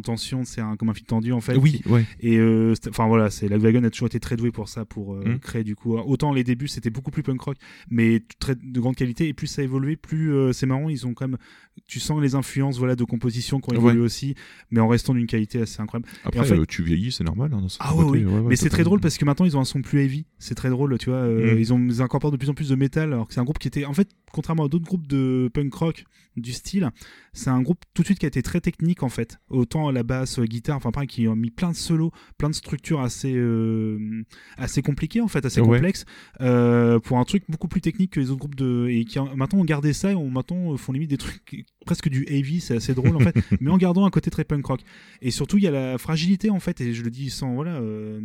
tension, 0.03 0.45
c'est 0.45 0.61
un, 0.61 0.77
comme 0.77 0.89
un 0.89 0.95
fil 0.95 1.05
tendu 1.05 1.33
en 1.33 1.41
fait. 1.41 1.57
Oui, 1.57 1.81
ouais. 1.87 2.05
Et 2.21 2.37
euh, 2.39 2.75
enfin 2.89 3.07
voilà, 3.09 3.31
c'est 3.31 3.49
Lagwagon 3.49 3.83
a 3.85 3.91
toujours 3.91 4.07
été 4.07 4.21
très 4.21 4.37
doué 4.37 4.51
pour 4.53 4.69
ça, 4.69 4.85
pour 4.85 5.15
euh, 5.15 5.25
Mm. 5.35 5.39
créer 5.41 5.65
du 5.65 5.75
coup. 5.75 5.97
Autant 5.99 6.33
les 6.33 6.45
débuts 6.45 6.69
c'était 6.69 6.91
beaucoup 6.91 7.11
plus 7.11 7.23
punk 7.23 7.41
rock, 7.41 7.57
mais 7.91 8.23
très 8.39 8.55
de 8.55 8.81
grande 8.81 8.95
qualité. 8.97 9.29
Et 9.29 9.33
plus 9.35 9.47
ça 9.49 9.63
a 9.63 9.65
évolué, 9.65 9.97
plus 9.97 10.33
euh, 10.33 10.53
c'est 10.53 10.67
marrant. 10.67 10.89
Ils 10.89 11.07
ont 11.07 11.15
quand 11.15 11.27
même, 11.29 11.39
tu 11.87 11.99
sens 12.01 12.21
les 12.23 12.35
influences 12.35 12.79
voilà 12.79 12.95
de 12.97 13.05
composition 13.05 13.61
qui 13.61 13.71
ont 13.71 13.75
évolué 13.77 13.99
Ouais. 14.01 14.05
aussi, 14.05 14.35
mais 14.71 14.81
en 14.81 14.89
restant 14.89 15.15
d'une 15.15 15.27
qualité 15.27 15.61
assez 15.61 15.81
incroyable. 15.83 16.09
Après, 16.25 16.41
en 16.41 16.45
fait- 16.45 16.55
euh, 16.59 16.65
tu 16.67 16.83
vieillis, 16.83 17.13
c'est 17.13 17.25
normal. 17.25 17.51
hein, 17.53 17.61
dans 17.61 17.67
Ah 17.81 17.95
ouais, 17.97 18.05
côté, 18.05 18.25
oui. 18.25 18.43
mais 18.49 18.57
c'est 18.57 18.69
très 18.71 18.85
drôle 18.85 19.01
parce 19.01 19.19
que 19.19 19.25
maintenant 19.25 19.45
ils 19.47 19.57
ont 19.57 19.61
un 19.61 19.65
son 19.65 19.83
plus 19.83 20.01
heavy. 20.03 20.27
C'est 20.39 20.55
très 20.55 20.71
drôle, 20.71 20.97
tu 20.99 21.11
vois. 21.11 21.27
Mm. 21.27 21.59
Ils 21.59 21.73
ont 21.73 21.79
ils 21.89 22.01
incorporent 22.03 22.31
de 22.33 22.37
plus 22.37 22.51
en 22.51 22.55
plus 22.55 22.69
de 22.69 22.75
métal, 22.77 23.13
alors 23.13 23.27
que 23.29 23.35
c'est 23.35 23.41
un 23.41 23.45
groupe 23.45 23.59
qui 23.59 23.69
était, 23.69 23.85
en 23.85 23.93
fait, 23.93 24.09
contrairement 24.33 24.65
à 24.65 24.69
d'autres 24.69 24.85
groupes 24.87 25.07
de 25.07 25.51
punk 25.53 25.73
rock 25.75 26.05
du 26.37 26.53
style, 26.53 26.91
c'est 27.33 27.51
un 27.51 27.61
groupe 27.63 27.81
tout 27.95 28.03
de 28.03 28.07
suite 28.07 28.19
qui 28.21 28.27
a 28.27 28.29
été 28.29 28.43
très 28.43 28.61
technique 28.61 29.03
en 29.03 29.09
fait. 29.09 29.39
Autant 29.49 29.91
la 29.91 30.03
basse, 30.05 30.39
euh, 30.39 30.45
guitare, 30.45 30.77
enfin 30.77 30.93
pareil, 30.93 31.09
qui 31.09 31.27
ont 31.27 31.35
mis 31.35 31.51
plein 31.51 31.71
de 31.71 31.77
solos, 31.77 32.13
plein 32.37 32.49
de 32.49 32.55
structures 32.55 33.01
assez 33.01 33.35
euh, 33.35 34.25
assez 34.57 34.83
compliquées 34.83 35.21
en 35.21 35.29
fait, 35.29 35.45
assez 35.45 35.61
Ouais. 35.61 35.67
complexes 35.67 36.05
euh, 36.41 37.01
pour 37.01 37.19
un 37.19 37.25
truc 37.25 37.43
beaucoup 37.49 37.67
plus 37.69 37.81
technique 37.81 38.13
que 38.13 38.21
les 38.21 38.31
autres 38.31 38.39
groupes 38.41 38.55
de 38.55 38.87
et 38.89 39.05
qui 39.05 39.19
en- 39.19 39.35
maintenant 39.37 39.59
ont 39.61 39.65
gardé 39.65 39.93
ça 39.93 40.13
et 40.13 40.15
ont 40.15 40.31
maintenant 40.31 40.77
font 40.77 40.93
limite 40.93 41.11
des 41.11 41.19
trucs 41.19 41.65
presque 41.89 42.11
du 42.11 42.27
heavy, 42.29 42.61
c'est 42.61 42.77
assez 42.77 42.93
drôle 42.93 43.17
en 43.17 43.21
fait, 43.21 43.35
mais 43.63 43.71
en 43.71 43.79
gardant 43.79 44.05
un 44.05 44.11
côté 44.11 44.29
très 44.31 44.45
punk 44.45 44.67
rock. 44.67 44.81
Et 45.23 45.31
surtout, 45.31 45.57
il 45.57 45.65
y 45.65 45.67
a 45.67 45.71
la 45.71 45.97
fragilité 45.97 46.51
en 46.51 46.61
fait, 46.61 46.83
et 46.83 46.93
je 46.93 47.03
le 47.03 47.09
dis 47.11 47.31
sans 47.31 47.55
voilà, 47.55 47.77
euh, 47.77 48.21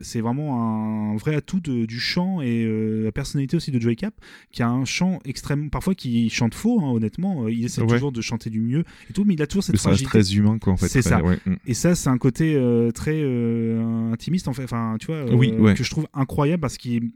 c'est 0.00 0.22
vraiment 0.22 1.12
un 1.12 1.16
vrai 1.18 1.34
atout 1.34 1.60
de- 1.60 1.84
du 1.84 2.00
chant 2.00 2.40
et 2.40 2.64
euh, 2.64 3.04
la 3.04 3.12
personnalité 3.12 3.54
aussi 3.56 3.70
de 3.70 3.78
Joey 3.78 3.96
Cap, 3.96 4.14
qui 4.50 4.62
a 4.62 4.68
un 4.70 4.86
chant 4.86 5.18
extrêmement, 5.26 5.68
parfois 5.68 5.94
qui 5.94 6.30
chante 6.30 6.54
faux, 6.54 6.80
hein, 6.80 6.90
honnêtement, 6.90 7.44
Euh, 7.44 7.52
il 7.52 7.64
essaie 7.66 7.82
Ouais. 7.82 7.88
toujours 7.88 8.12
de 8.12 8.20
chanter 8.22 8.48
du 8.50 8.60
mieux 8.60 8.84
et 9.10 9.12
tout, 9.12 9.24
mais 9.24 9.34
il 9.34 9.42
a 9.42 9.46
toujours 9.46 9.62
cette 9.64 9.74
Mais 9.74 9.78
ça 9.78 9.90
reste 9.90 10.04
fragilité. 10.06 10.30
très 10.32 10.38
humain, 10.38 10.58
quoi, 10.58 10.72
en 10.72 10.76
fait. 10.78 10.88
C'est 10.88 11.02
ça. 11.02 11.22
ouais, 11.22 11.38
mm. 11.44 11.54
Et 11.66 11.74
ça, 11.74 11.94
c'est 11.94 12.08
un 12.08 12.16
côté 12.18 12.54
euh, 12.54 12.90
très 12.92 13.20
intimiste, 14.12 14.48
en 14.48 14.52
fait. 14.52 14.64
Enfin, 14.64 14.96
tu 15.00 15.06
vois, 15.06 15.24
Oui, 15.34 15.52
ouais. 15.52 15.74
que 15.74 15.82
je 15.84 15.90
trouve 15.90 16.06
incroyable 16.14 16.60
parce 16.60 16.78
qu'il 16.78 17.10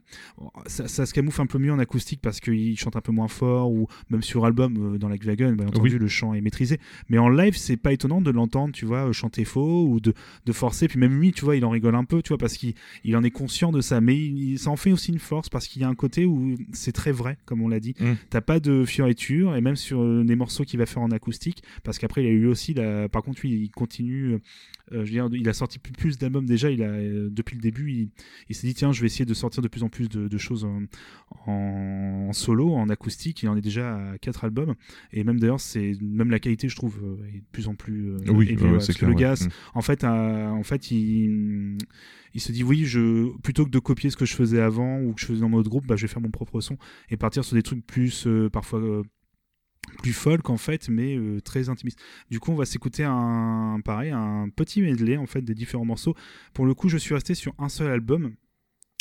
ça, 0.66 0.89
ça 0.89 1.06
se 1.06 1.14
camoufle 1.14 1.40
un 1.40 1.47
peu 1.47 1.59
mieux 1.59 1.73
en 1.73 1.78
acoustique 1.78 2.20
parce 2.23 2.40
qu'il 2.40 2.78
chante 2.78 2.97
un 2.97 3.01
peu 3.01 3.12
moins 3.12 3.28
fort 3.28 3.70
ou 3.70 3.86
même 4.10 4.23
sur 4.23 4.44
album 4.44 4.98
dans 4.98 5.09
la 5.09 5.16
Wagon, 5.24 5.56
entendu, 5.66 5.86
Oui. 5.93 5.99
le 5.99 6.09
chant 6.09 6.35
est 6.35 6.41
maîtrisé. 6.41 6.79
Mais 7.09 7.19
en 7.19 7.29
live, 7.29 7.57
c'est 7.57 7.77
pas 7.77 7.93
étonnant 7.93 8.21
de 8.21 8.31
l'entendre, 8.31 8.73
tu 8.73 8.85
vois, 8.85 9.09
euh, 9.09 9.13
chanter 9.13 9.45
faux 9.45 9.87
ou 9.89 10.01
de, 10.01 10.15
de 10.45 10.53
forcer. 10.53 10.89
Puis 10.89 10.99
même 10.99 11.19
lui, 11.19 11.33
tu 11.33 11.45
vois, 11.45 11.57
il 11.57 11.65
en 11.65 11.71
rigole 11.71 11.95
un 11.95 12.05
peu, 12.05 12.23
tu 12.23 12.29
vois, 12.29 12.39
parce 12.39 12.57
qu'il 12.57 12.75
il 13.05 13.17
en 13.17 13.23
est 13.23 13.31
conscient 13.31 13.73
de 13.73 13.81
ça. 13.81 14.01
Mais 14.01 14.17
il, 14.17 14.59
ça 14.59 14.71
en 14.71 14.77
fait 14.77 14.93
aussi 14.93 15.13
une 15.13 15.19
force 15.19 15.49
parce 15.49 15.69
qu'il 15.69 15.83
y 15.83 15.85
a 15.85 15.89
un 15.89 15.95
côté 15.95 16.27
où 16.27 16.57
c'est 16.73 16.93
très 16.93 17.13
vrai, 17.13 17.39
comme 17.45 17.63
on 17.63 17.69
l'a 17.69 17.81
dit. 17.81 17.95
Mm. 18.01 18.13
T'as 18.31 18.41
pas 18.41 18.61
de 18.61 18.85
fioriture 18.85 19.57
et 19.57 19.61
même 19.61 19.77
sur 19.77 20.01
euh, 20.01 20.25
les 20.27 20.37
morceaux 20.37 20.65
qu'il 20.65 20.79
va 20.79 20.87
faire 20.87 21.03
en 21.03 21.11
acoustique, 21.11 21.63
parce 21.83 21.99
qu'après 21.99 22.25
il 22.25 22.27
a 22.27 22.31
eu 22.31 22.47
aussi, 22.47 22.75
la... 22.75 23.09
par 23.09 23.23
contre, 23.23 23.41
lui, 23.43 23.53
il 23.53 23.71
continue. 23.71 24.39
Euh, 24.93 25.05
je 25.05 25.13
veux 25.13 25.29
dire, 25.29 25.29
il 25.33 25.49
a 25.49 25.53
sorti 25.53 25.79
plus, 25.79 26.19
d'albums 26.19 26.47
déjà. 26.47 26.71
Il 26.71 26.83
a 26.83 26.89
euh, 26.89 27.29
depuis 27.31 27.57
le 27.57 27.63
début, 27.63 27.91
il, 27.93 28.11
il 28.49 28.55
s'est 28.55 28.67
dit 28.67 28.75
tiens, 28.75 28.93
je 28.93 29.01
vais 29.01 29.07
essayer 29.07 29.25
de 29.25 29.35
sortir 29.35 29.63
de 29.63 29.69
plus 29.69 29.83
en 29.83 29.89
plus 29.89 30.09
de, 30.09 30.29
de 30.29 30.39
choses 30.39 30.65
en, 30.65 30.83
en 31.51 32.33
solo, 32.33 32.75
en 32.75 32.89
acoustique. 32.89 33.43
Il 33.43 33.49
en 33.49 33.57
est 33.57 33.61
déjà 33.63 33.97
à 33.97 34.19
quatre 34.19 34.45
albums 34.45 34.75
et 35.13 35.25
même 35.25 35.39
d'ailleurs, 35.41 35.61
c'est 35.61 35.93
même 36.01 36.31
la 36.31 36.39
qualité, 36.39 36.69
je 36.69 36.77
trouve, 36.77 36.99
euh, 37.03 37.27
est 37.35 37.41
de 37.41 37.45
plus 37.53 37.69
en 37.69 37.75
plus. 37.75 38.17
Oui, 38.29 38.49
élevée, 38.49 38.67
ouais, 38.71 38.79
ouais, 38.79 38.95
que 38.95 39.05
le 39.07 39.13
ouais. 39.13 39.21
gars, 39.21 39.35
Mm. 39.37 39.49
en 39.75 39.83
fait, 39.83 40.05
en 40.05 40.63
fait, 40.63 40.91
il, 40.91 41.79
il 42.35 42.41
se 42.41 42.53
dit 42.53 42.63
oui, 42.63 42.85
je 42.85 43.37
plutôt 43.41 43.65
que 43.65 43.71
de 43.71 43.79
copier 43.79 44.11
ce 44.11 44.17
que 44.17 44.25
je 44.27 44.35
faisais 44.35 44.61
avant 44.61 45.01
ou 45.01 45.13
que 45.13 45.21
je 45.21 45.27
faisais 45.27 45.41
dans 45.41 45.49
mon 45.49 45.59
autre 45.59 45.71
groupe, 45.71 45.87
bah, 45.87 45.97
je 45.97 46.03
vais 46.03 46.09
faire 46.09 46.23
mon 46.23 46.31
propre 46.31 46.61
son 46.61 46.79
et 47.11 47.17
partir 47.17 47.45
sur 47.45 47.55
des 47.57 47.63
trucs 47.63 47.87
plus 47.87 48.27
euh, 48.27 48.49
parfois 48.51 48.81
euh, 48.81 49.03
plus 50.03 50.13
folk 50.13 50.49
en 50.51 50.57
fait, 50.57 50.89
mais 50.89 51.17
euh, 51.17 51.41
très 51.41 51.69
intimiste. 51.69 51.99
Du 52.31 52.41
coup, 52.41 52.53
on 52.53 52.57
va 52.57 52.65
s'écouter 52.65 53.05
un 53.05 53.79
pareil, 53.85 54.11
un 54.11 54.49
petit 54.55 54.83
medley 54.83 55.17
en 55.17 55.27
fait 55.27 55.43
des 55.43 55.55
différents 55.55 55.85
morceaux. 55.85 56.15
Pour 56.55 56.67
le 56.67 56.75
coup, 56.75 56.89
je 56.89 56.97
suis 56.99 57.15
resté 57.15 57.35
sur 57.35 57.55
un 57.59 57.69
seul 57.69 57.91
album. 57.91 58.33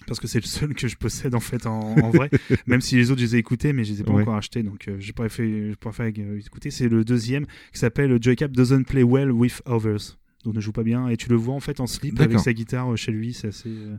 Parce 0.07 0.19
que 0.19 0.27
c'est 0.27 0.39
le 0.41 0.45
seul 0.45 0.75
que 0.75 0.87
je 0.89 0.97
possède 0.97 1.33
en 1.35 1.39
fait 1.39 1.65
en, 1.65 1.79
en 1.79 2.09
vrai, 2.11 2.29
même 2.67 2.81
si 2.81 2.95
les 2.97 3.11
autres 3.11 3.21
je 3.21 3.25
les 3.27 3.35
ai 3.37 3.39
écoutés, 3.39 3.71
mais 3.71 3.85
je 3.85 3.93
les 3.93 4.01
ai 4.01 4.03
pas 4.03 4.11
Ouais. 4.11 4.21
encore 4.23 4.35
achetés, 4.35 4.61
donc 4.61 4.87
euh, 4.89 4.97
je 4.99 5.11
préfère 5.13 6.11
euh, 6.19 6.39
écouter. 6.39 6.69
C'est 6.69 6.89
le 6.89 7.05
deuxième 7.05 7.45
qui 7.71 7.79
s'appelle 7.79 8.15
Joy 8.21 8.35
Cap 8.35 8.51
Doesn't 8.51 8.83
Play 8.83 9.03
Well 9.03 9.31
with 9.31 9.61
Others. 9.65 10.17
Donc 10.45 10.55
ne 10.55 10.61
joue 10.61 10.71
pas 10.71 10.83
bien 10.83 11.09
et 11.09 11.17
tu 11.17 11.27
le 11.29 11.35
vois 11.35 11.53
en 11.55 11.59
fait 11.59 11.79
en 11.79 11.87
slip 11.87 12.19
avec 12.21 12.39
sa 12.39 12.53
guitare 12.53 12.93
euh, 12.93 12.95
chez 12.95 13.11
lui, 13.11 13.33
c'est 13.33 13.47
assez. 13.49 13.67
euh, 13.69 13.97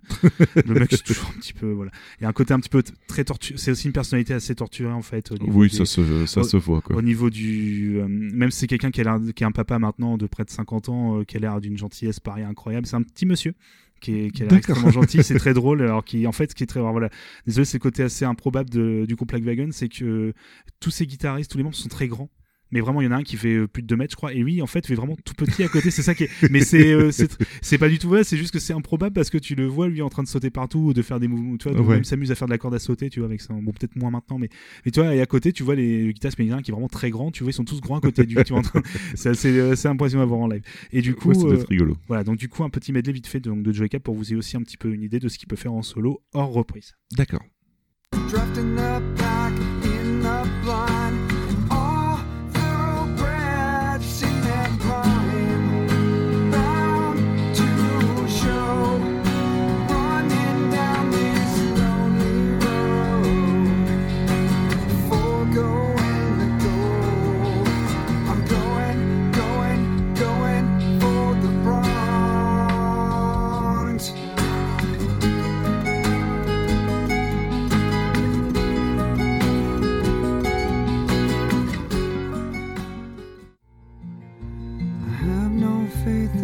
le 0.65 0.75
mec 0.75 0.89
c'est 0.91 1.03
toujours 1.05 1.31
un 1.37 1.39
petit 1.41 1.53
peu 1.53 1.71
voilà. 1.73 1.91
Il 2.19 2.23
y 2.23 2.27
a 2.27 2.29
un 2.29 2.33
côté 2.33 2.55
un 2.55 2.61
petit 2.61 2.69
peu 2.71 2.83
très 3.09 3.25
torturé. 3.25 3.59
C'est 3.59 3.73
aussi 3.73 3.87
une 3.87 3.93
personnalité 3.93 4.33
assez 4.33 4.55
torturée 4.55 4.93
en 4.93 5.03
fait. 5.03 5.33
Oui, 5.47 5.69
des- 5.69 5.77
ça 5.77 5.85
se, 5.85 6.25
ça 6.27 6.41
au- 6.41 6.45
se 6.45 6.57
voit, 6.57 6.81
quoi. 6.81 6.97
au 6.97 7.03
niveau 7.03 7.29
du 7.31 7.99
euh, 7.99 8.07
même 8.09 8.51
si 8.51 8.61
c'est 8.61 8.67
quelqu'un 8.67 8.91
qui 8.91 9.01
a 9.03 9.21
qui 9.35 9.43
est 9.43 9.47
un 9.47 9.53
papa 9.53 9.79
maintenant 9.79 10.17
de 10.17 10.27
près 10.27 10.45
de 10.45 10.51
50 10.51 10.89
ans 10.89 11.25
qui 11.25 11.37
a 11.37 11.41
l'air 11.41 11.61
d'une 11.61 11.77
gentillesse 11.77 12.21
pareil 12.21 12.45
incroyable 12.45 12.87
c'est 12.87 12.97
un 12.97 13.03
petit 13.03 13.27
monsieur 13.27 13.55
qui 14.01 14.13
est, 14.15 14.31
qui 14.31 14.43
a 14.43 14.45
l'air 14.47 14.53
D'accord. 14.55 14.77
extrêmement 14.77 14.91
gentil 14.93 15.23
c'est 15.23 15.39
très 15.39 15.55
drôle 15.61 15.83
alors 15.83 16.05
qui 16.05 16.27
en 16.27 16.33
fait 16.33 16.51
ce 16.51 16.55
qui 16.55 16.63
est 16.63 16.67
très 16.67 16.81
voilà 16.81 17.09
désolé 17.47 17.65
c'est 17.65 17.79
le 17.79 17.83
côté 17.83 18.03
assez 18.03 18.25
improbable 18.25 18.71
de- 18.71 19.05
du 19.09 19.15
groupe 19.17 19.33
Wagon 19.33 19.69
c'est 19.73 19.89
que 19.89 20.33
tous 20.81 20.91
ces 20.91 21.07
guitaristes 21.07 21.51
tous 21.51 21.59
les 21.59 21.65
membres 21.65 21.75
sont 21.77 21.89
très 21.89 22.07
grands 22.09 22.31
mais 22.73 22.81
vraiment 22.81 23.01
il 23.01 23.05
y 23.05 23.09
en 23.09 23.13
a 23.13 23.17
un 23.17 23.23
qui 23.23 23.37
fait 23.37 23.55
euh, 23.55 23.67
plus 23.67 23.83
de 23.83 23.87
2 23.87 23.97
mètres 23.97 24.13
je 24.13 24.17
crois 24.17 24.33
et 24.33 24.39
lui 24.39 24.61
en 24.63 24.67
fait 24.67 24.87
fait 24.87 24.95
vraiment 24.95 25.17
tout 25.25 25.35
petit 25.35 25.63
à 25.63 25.69
côté 25.69 25.91
c'est 25.91 26.03
ça 26.03 26.15
qui 26.15 26.25
est 26.25 26.31
mais 26.51 26.61
c'est 26.61 26.93
euh, 26.93 27.11
c'est 27.13 27.31
c'est 27.63 27.79
pas 27.79 27.89
du 27.89 27.99
tout 27.99 28.09
vrai 28.09 28.25
c'est 28.25 28.37
juste 28.37 28.53
que 28.53 28.59
c'est 28.59 28.73
improbable 28.73 29.15
parce 29.15 29.31
que 29.31 29.39
tu 29.39 29.55
le 29.55 29.67
vois 29.67 29.89
lui 29.89 30.03
en 30.03 30.09
train 30.09 30.23
de 30.23 30.29
sauter 30.29 30.51
partout 30.51 30.79
ou 30.81 30.93
de 30.93 31.03
faire 31.03 31.21
des 31.21 31.29
mouvements 31.29 31.57
tu 31.57 31.69
vois 31.69 31.77
donc 31.79 31.87
Ouais. 31.89 31.95
même 31.95 32.05
s'amuse 32.05 32.31
à 32.33 32.35
faire 32.35 32.49
de 32.49 32.53
la 32.53 32.59
corde 32.59 32.75
à 32.75 32.79
sauter 32.79 33.09
tu 33.11 33.21
vois 33.21 33.29
avec 33.29 33.41
ça 33.41 33.55
bon 33.55 33.73
peut-être 33.73 33.97
moins 33.97 34.11
maintenant 34.11 34.39
mais 34.39 34.49
mais 34.85 34.91
tu 34.91 35.01
vois, 35.01 35.15
et 35.15 35.21
à 35.21 35.27
côté, 35.27 35.53
tu 35.53 35.63
vois 35.63 35.75
les 35.75 36.13
guitaristes 36.13 36.39
méditerranéens 36.39 36.63
qui 36.63 36.71
est 36.71 36.75
vraiment 36.75 36.89
très 36.89 37.11
grand. 37.11 37.31
Tu 37.31 37.43
vois, 37.43 37.51
ils 37.51 37.55
sont 37.55 37.65
tous 37.65 37.81
grands 37.81 37.99
à 37.99 38.01
côté 38.01 38.25
de 38.25 38.35
lui. 38.35 38.43
tu 38.45 38.53
vois, 38.53 38.63
c'est 39.15 39.31
assez, 39.31 39.49
euh, 39.59 39.75
c'est 39.77 39.89
impressionnant 39.89 40.23
à 40.23 40.27
voir 40.27 40.41
en 40.41 40.47
live. 40.49 40.63
Et 40.93 41.03
du 41.03 41.15
coup, 41.15 41.31
Ouais, 41.31 41.45
euh, 41.53 41.55
être 41.61 41.69
rigolo. 41.69 41.97
voilà. 42.09 42.25
Donc 42.25 42.37
du 42.39 42.49
coup, 42.49 42.63
un 42.65 42.71
petit 42.71 42.93
medley 42.93 43.13
vite 43.13 43.27
fait 43.27 43.41
donc, 43.41 43.63
de 43.63 43.73
Joey 43.73 43.89
Cap 43.89 44.03
pour 44.03 44.15
vous 44.15 44.25
ayez 44.27 44.37
aussi 44.37 44.57
un 44.57 44.63
petit 44.63 44.77
peu 44.77 44.93
une 44.93 45.03
idée 45.03 45.19
de 45.19 45.29
ce 45.29 45.39
qu'il 45.39 45.49
peut 45.49 45.57
faire 45.57 45.73
en 45.73 45.83
solo 45.83 46.23
hors 46.35 46.51
reprise. 46.53 46.95
D'accord. 47.17 47.43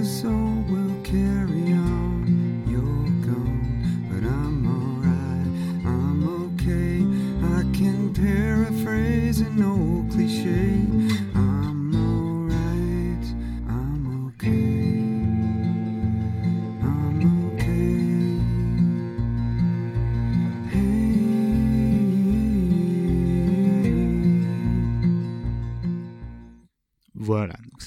So 0.02 0.30
we'll 0.68 1.00
carry 1.04 1.72
on. 1.74 2.64
You're 2.66 2.82
gone, 3.24 4.08
but 4.10 4.26
I'm 4.26 4.66
alright, 4.66 5.46
I'm 5.86 6.26
okay. 6.56 7.06
I 7.56 7.62
can 7.72 8.12
paraphrase 8.12 9.42
cliche. 10.10 11.21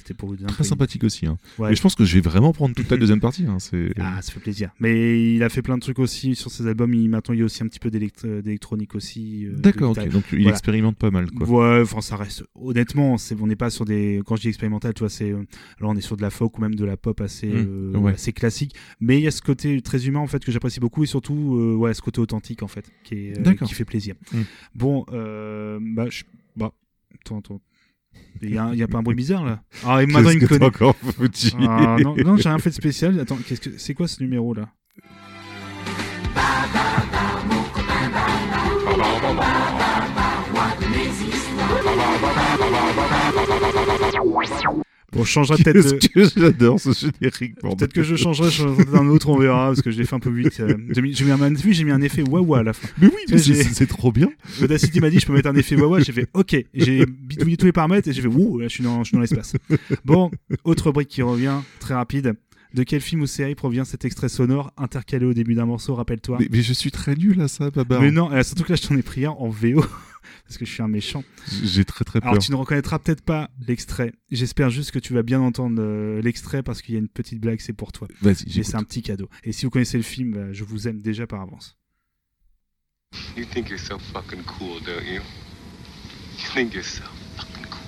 C'était 0.05 0.13
pour 0.17 0.29
vous 0.29 0.35
donner 0.35 0.45
un 0.49 0.53
Très 0.53 0.63
peu- 0.63 0.69
sympathique 0.69 1.03
aussi. 1.03 1.25
Hein. 1.25 1.37
Ouais. 1.57 1.71
Et 1.73 1.75
je 1.75 1.81
pense 1.81 1.95
que 1.95 2.05
je 2.05 2.13
vais 2.13 2.21
vraiment 2.21 2.53
prendre 2.53 2.75
toute 2.75 2.89
la 2.91 2.97
deuxième 2.97 3.19
partie. 3.19 3.45
Hein. 3.47 3.57
Ah, 3.99 4.21
ça 4.21 4.31
fait 4.31 4.39
plaisir. 4.39 4.69
Mais 4.79 5.33
il 5.33 5.41
a 5.41 5.49
fait 5.49 5.63
plein 5.63 5.75
de 5.77 5.81
trucs 5.81 5.97
aussi 5.97 6.35
sur 6.35 6.51
ses 6.51 6.67
albums. 6.67 6.93
Il, 6.93 7.09
maintenant, 7.09 7.33
il 7.33 7.39
y 7.39 7.41
a 7.41 7.45
aussi 7.45 7.63
un 7.63 7.67
petit 7.67 7.79
peu 7.79 7.89
d'élect- 7.89 8.25
d'électronique 8.25 8.93
aussi. 8.93 9.47
euh, 9.47 9.55
D'accord, 9.55 9.91
ok. 9.97 10.07
Donc 10.09 10.25
il 10.31 10.37
Voilà. 10.43 10.51
expérimente 10.51 10.97
pas 10.97 11.09
mal. 11.09 11.31
Quoi. 11.31 11.47
Ouais, 11.49 11.81
enfin, 11.81 12.01
ça 12.01 12.15
reste. 12.17 12.43
Honnêtement, 12.53 13.15
on 13.39 13.47
n'est 13.47 13.55
pas 13.55 13.69
sur 13.71 13.85
des. 13.85 14.21
Quand 14.27 14.35
je 14.35 14.41
dis 14.41 14.47
expérimental, 14.49 14.93
tu 14.93 14.99
vois, 14.99 15.09
c'est. 15.09 15.31
euh, 15.31 15.43
Là, 15.79 15.87
on 15.87 15.95
est 15.95 16.01
sur 16.01 16.17
de 16.17 16.21
la 16.21 16.29
folk 16.29 16.57
ou 16.57 16.61
même 16.61 16.75
de 16.75 16.85
la 16.85 16.97
pop 16.97 17.19
assez, 17.21 17.47
Mm, 17.47 17.93
euh, 17.95 17.97
ouais. 17.97 18.13
assez 18.13 18.31
classique. 18.31 18.75
Mais 18.99 19.17
il 19.17 19.23
y 19.23 19.27
a 19.27 19.31
ce 19.31 19.41
côté 19.41 19.81
très 19.81 20.05
humain, 20.07 20.19
en 20.19 20.27
fait, 20.27 20.43
que 20.45 20.51
j'apprécie 20.51 20.79
beaucoup 20.79 21.03
et 21.03 21.07
surtout, 21.07 21.55
euh, 21.57 21.73
ouais, 21.75 21.93
ce 21.95 22.01
côté 22.01 22.21
authentique, 22.21 22.61
en 22.63 22.67
fait, 22.67 22.85
qui, 23.03 23.15
est, 23.15 23.47
euh, 23.47 23.53
qui 23.53 23.73
fait 23.73 23.85
plaisir. 23.85 24.15
Mm. 24.31 24.41
Bon, 24.75 25.05
euh, 25.11 25.79
bah, 25.81 26.05
je- 26.09 26.23
bah, 26.55 26.73
attends, 27.19 27.39
attends. 27.39 27.61
Il 28.41 28.53
y, 28.53 28.83
a 28.83 28.87
pas 28.87 28.97
un 28.99 29.01
bruit 29.03 29.15
bizarre 29.15 29.43
là 29.45 29.61
Ah, 29.85 30.03
et 30.03 30.05
maintenant 30.05 30.29
il 30.29 30.35
me 30.39 30.41
que 30.41 30.45
connaît. 30.47 30.65
encore 30.65 30.95
foutu 30.95 31.51
Ah, 31.67 31.97
non, 31.99 32.15
non 32.23 32.37
j'ai 32.37 32.49
rien 32.49 32.59
fait 32.59 32.69
de 32.69 32.75
spécial. 32.75 33.19
Attends, 33.19 33.37
qu'est-ce 33.37 33.61
que 33.61 33.77
c'est 33.77 33.93
quoi 33.93 34.07
ce 34.07 34.21
numéro 34.21 34.53
là? 34.53 34.69
Bon, 45.13 45.23
je 45.23 45.29
changerai 45.29 45.57
peut-être. 45.63 45.91
De- 46.01 46.07
que 46.07 46.29
j'adore 46.39 46.79
ce 46.79 46.91
générique. 46.93 47.55
Peut-être 47.61 47.93
que 47.93 48.03
je 48.03 48.15
changerai, 48.15 48.49
d'un 48.91 49.07
autre, 49.07 49.29
on 49.29 49.37
verra, 49.37 49.67
parce 49.67 49.81
que 49.81 49.91
je 49.91 49.97
l'ai 49.97 50.05
fait 50.05 50.15
un 50.15 50.19
peu 50.19 50.29
vite. 50.29 50.59
euh, 50.59 50.75
J'ai 50.93 51.01
mis, 51.01 51.13
j'ai 51.13 51.25
mis 51.25 51.31
un, 51.31 51.53
j'ai 51.55 51.83
mis 51.83 51.91
un 51.91 52.01
effet 52.01 52.21
wawa 52.23 52.59
à 52.59 52.63
la 52.63 52.73
fin. 52.73 52.87
Mais 52.99 53.07
oui, 53.07 53.13
mais 53.29 53.37
J'ai- 53.37 53.63
c'est 53.63 53.87
trop 53.87 54.11
bien. 54.11 54.29
Audacity 54.61 54.99
m'a 54.99 55.09
dit 55.09 55.19
je 55.19 55.25
peux 55.25 55.33
mettre 55.33 55.49
un 55.49 55.55
effet 55.55 55.75
wawa, 55.75 55.99
j'ai 56.01 56.11
fait 56.11 56.27
ok, 56.33 56.55
j'ai 56.73 57.05
bidouillé 57.05 57.55
tous 57.57 57.65
les 57.65 57.71
paramètres 57.71 58.07
et 58.09 58.13
j'ai 58.13 58.21
fait 58.21 58.27
ouh, 58.27 58.59
là 58.59 58.67
je 58.67 58.73
suis 58.73 58.83
dans, 58.83 59.03
je 59.03 59.09
suis 59.09 59.15
dans 59.15 59.21
l'espace. 59.21 59.53
Bon, 60.03 60.31
autre 60.63 60.91
brique 60.91 61.07
qui 61.09 61.21
revient, 61.21 61.59
très 61.79 61.93
rapide. 61.93 62.33
De 62.75 62.83
quel 62.83 62.99
film 62.99 63.21
ou 63.21 63.25
série 63.25 63.55
provient 63.55 63.85
cet 63.85 64.03
extrait 64.03 64.27
sonore 64.27 64.73
intercalé 64.75 65.25
au 65.25 65.33
début 65.33 65.55
d'un 65.55 65.65
morceau, 65.65 65.95
rappelle-toi 65.95 66.39
Mais, 66.41 66.49
mais 66.51 66.61
je 66.61 66.73
suis 66.73 66.91
très 66.91 67.15
nul 67.15 67.39
à 67.39 67.47
ça, 67.47 67.69
Babar. 67.71 68.01
Mais 68.01 68.11
non, 68.11 68.29
euh, 68.33 68.43
surtout 68.43 68.65
que 68.65 68.73
là 68.73 68.75
je 68.75 68.85
t'en 68.85 68.97
ai 68.97 69.01
pris 69.01 69.25
un 69.25 69.29
en 69.29 69.47
VO, 69.47 69.79
parce 70.45 70.57
que 70.57 70.65
je 70.65 70.71
suis 70.73 70.83
un 70.83 70.89
méchant. 70.89 71.23
J'ai 71.63 71.85
très 71.85 72.03
très 72.03 72.19
peur. 72.19 72.31
Alors 72.31 72.43
tu 72.43 72.51
ne 72.51 72.57
reconnaîtras 72.57 72.99
peut-être 72.99 73.21
pas 73.21 73.49
l'extrait, 73.65 74.11
j'espère 74.29 74.71
juste 74.71 74.91
que 74.91 74.99
tu 74.99 75.13
vas 75.13 75.23
bien 75.23 75.39
entendre 75.39 75.77
euh, 75.79 76.21
l'extrait 76.21 76.63
parce 76.63 76.81
qu'il 76.81 76.95
y 76.95 76.97
a 76.97 76.99
une 76.99 77.07
petite 77.07 77.39
blague, 77.39 77.61
c'est 77.61 77.71
pour 77.71 77.93
toi. 77.93 78.09
Vas-y, 78.19 78.59
Et 78.59 78.63
c'est 78.63 78.75
un 78.75 78.83
petit 78.83 79.01
cadeau. 79.01 79.29
Et 79.45 79.53
si 79.53 79.65
vous 79.65 79.69
connaissez 79.69 79.95
le 79.95 80.03
film, 80.03 80.33
bah, 80.33 80.51
je 80.51 80.65
vous 80.65 80.89
aime 80.89 81.01
déjà 81.01 81.25
par 81.25 81.39
avance. 81.39 81.77
You 83.37 83.45
think 83.45 83.69
you're 83.69 83.79
so 83.79 83.97
fucking 83.97 84.43
cool, 84.43 84.81
don't 84.81 85.05
you? 85.05 85.21
You 85.21 86.49
think 86.53 86.73
you're 86.73 86.83
so 86.83 87.03
fucking 87.37 87.67
cool. 87.71 87.79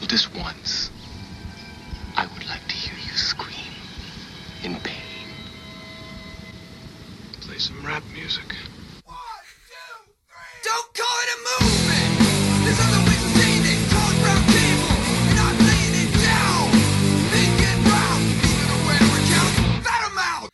Well, 0.00 0.08
just 0.10 0.28
once, 0.36 0.90
I 2.14 2.26
would 2.26 2.46
like 2.46 2.68
to 2.68 2.71
in 4.64 4.74
pain. 4.80 5.02
Play 7.40 7.58
some 7.58 7.84
rap 7.84 8.02
music. 8.14 8.44
Don't 10.64 10.88
call 10.94 11.16
it 11.24 11.30
a 11.34 11.38
movement. 11.50 12.12
There's 12.64 12.80
other 12.80 13.02
ways 13.08 13.22
of 13.26 13.32
saying 13.36 13.64
it. 13.72 13.78
Call 13.90 14.08
it 14.12 14.20
round 14.26 14.44
table, 14.46 14.94
and 15.30 15.38
I'm 15.46 15.58
laying 15.68 15.96
it 16.04 16.12
down. 16.22 16.70
Big 17.34 17.52
and 17.70 17.80
round, 17.90 18.22
even 18.46 18.68
a 18.70 18.78
where 18.86 19.06
count. 19.32 19.52
Fat 19.84 20.02
'em 20.06 20.18
out. 20.44 20.50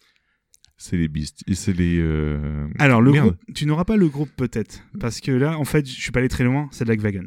C'est 0.78 0.96
les 0.96 1.08
beasts. 1.08 1.42
Et 1.46 1.54
c'est 1.54 1.72
les. 1.74 1.98
euh, 2.00 2.68
Alors, 2.78 3.02
le 3.02 3.12
Merde. 3.12 3.26
groupe, 3.36 3.54
tu 3.54 3.66
n'auras 3.66 3.84
pas 3.84 3.96
le 3.96 4.08
groupe 4.08 4.30
peut-être, 4.36 4.80
parce 4.98 5.20
que 5.20 5.30
là, 5.32 5.58
en 5.58 5.64
fait, 5.64 5.86
je 5.86 6.00
suis 6.00 6.10
pas 6.10 6.20
allé 6.20 6.28
très 6.28 6.44
loin, 6.44 6.68
c'est 6.72 6.84
Black 6.86 7.00
Wagon. 7.00 7.26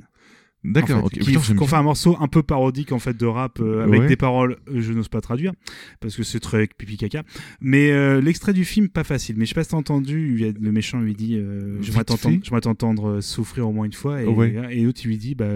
D'accord, 0.63 1.03
en 1.05 1.07
fait, 1.09 1.19
Putain, 1.21 1.55
qu'on 1.55 1.65
fait 1.65 1.75
un 1.75 1.81
morceau 1.83 2.15
un 2.19 2.27
peu 2.27 2.43
parodique 2.43 2.91
en 2.91 2.99
fait 2.99 3.17
de 3.17 3.25
rap 3.25 3.59
euh, 3.59 3.83
avec 3.83 4.01
Ouais. 4.01 4.07
des 4.07 4.15
paroles, 4.15 4.57
euh, 4.69 4.79
je 4.81 4.93
n'ose 4.93 5.07
pas 5.07 5.19
traduire 5.19 5.53
parce 6.01 6.15
que 6.15 6.21
c'est 6.23 6.39
très 6.39 6.67
pipi 6.67 6.97
caca. 6.97 7.23
Mais 7.61 7.91
euh, 7.91 8.21
l'extrait 8.21 8.53
du 8.53 8.63
film 8.63 8.87
pas 8.87 9.03
facile. 9.03 9.35
Mais 9.37 9.45
je 9.45 9.49
sais 9.49 9.55
pas 9.55 9.63
si 9.63 9.71
t'as 9.71 9.77
entendu, 9.77 10.35
il 10.37 10.45
y 10.45 10.47
a- 10.47 10.51
le 10.59 10.71
méchant 10.71 10.99
lui 10.99 11.15
dit, 11.15 11.35
euh, 11.37 11.81
j'aimerais 11.81 12.03
t'entendre, 12.03 12.37
j'aimerais 12.43 12.61
t'entendre 12.61 13.07
euh, 13.09 13.21
souffrir 13.21 13.67
au 13.67 13.71
moins 13.71 13.85
une 13.85 13.93
fois, 13.93 14.21
et, 14.21 14.27
Ouais. 14.27 14.53
et 14.71 14.83
l'autre 14.83 15.01
il 15.03 15.07
lui 15.07 15.17
dit, 15.17 15.33
bah 15.33 15.49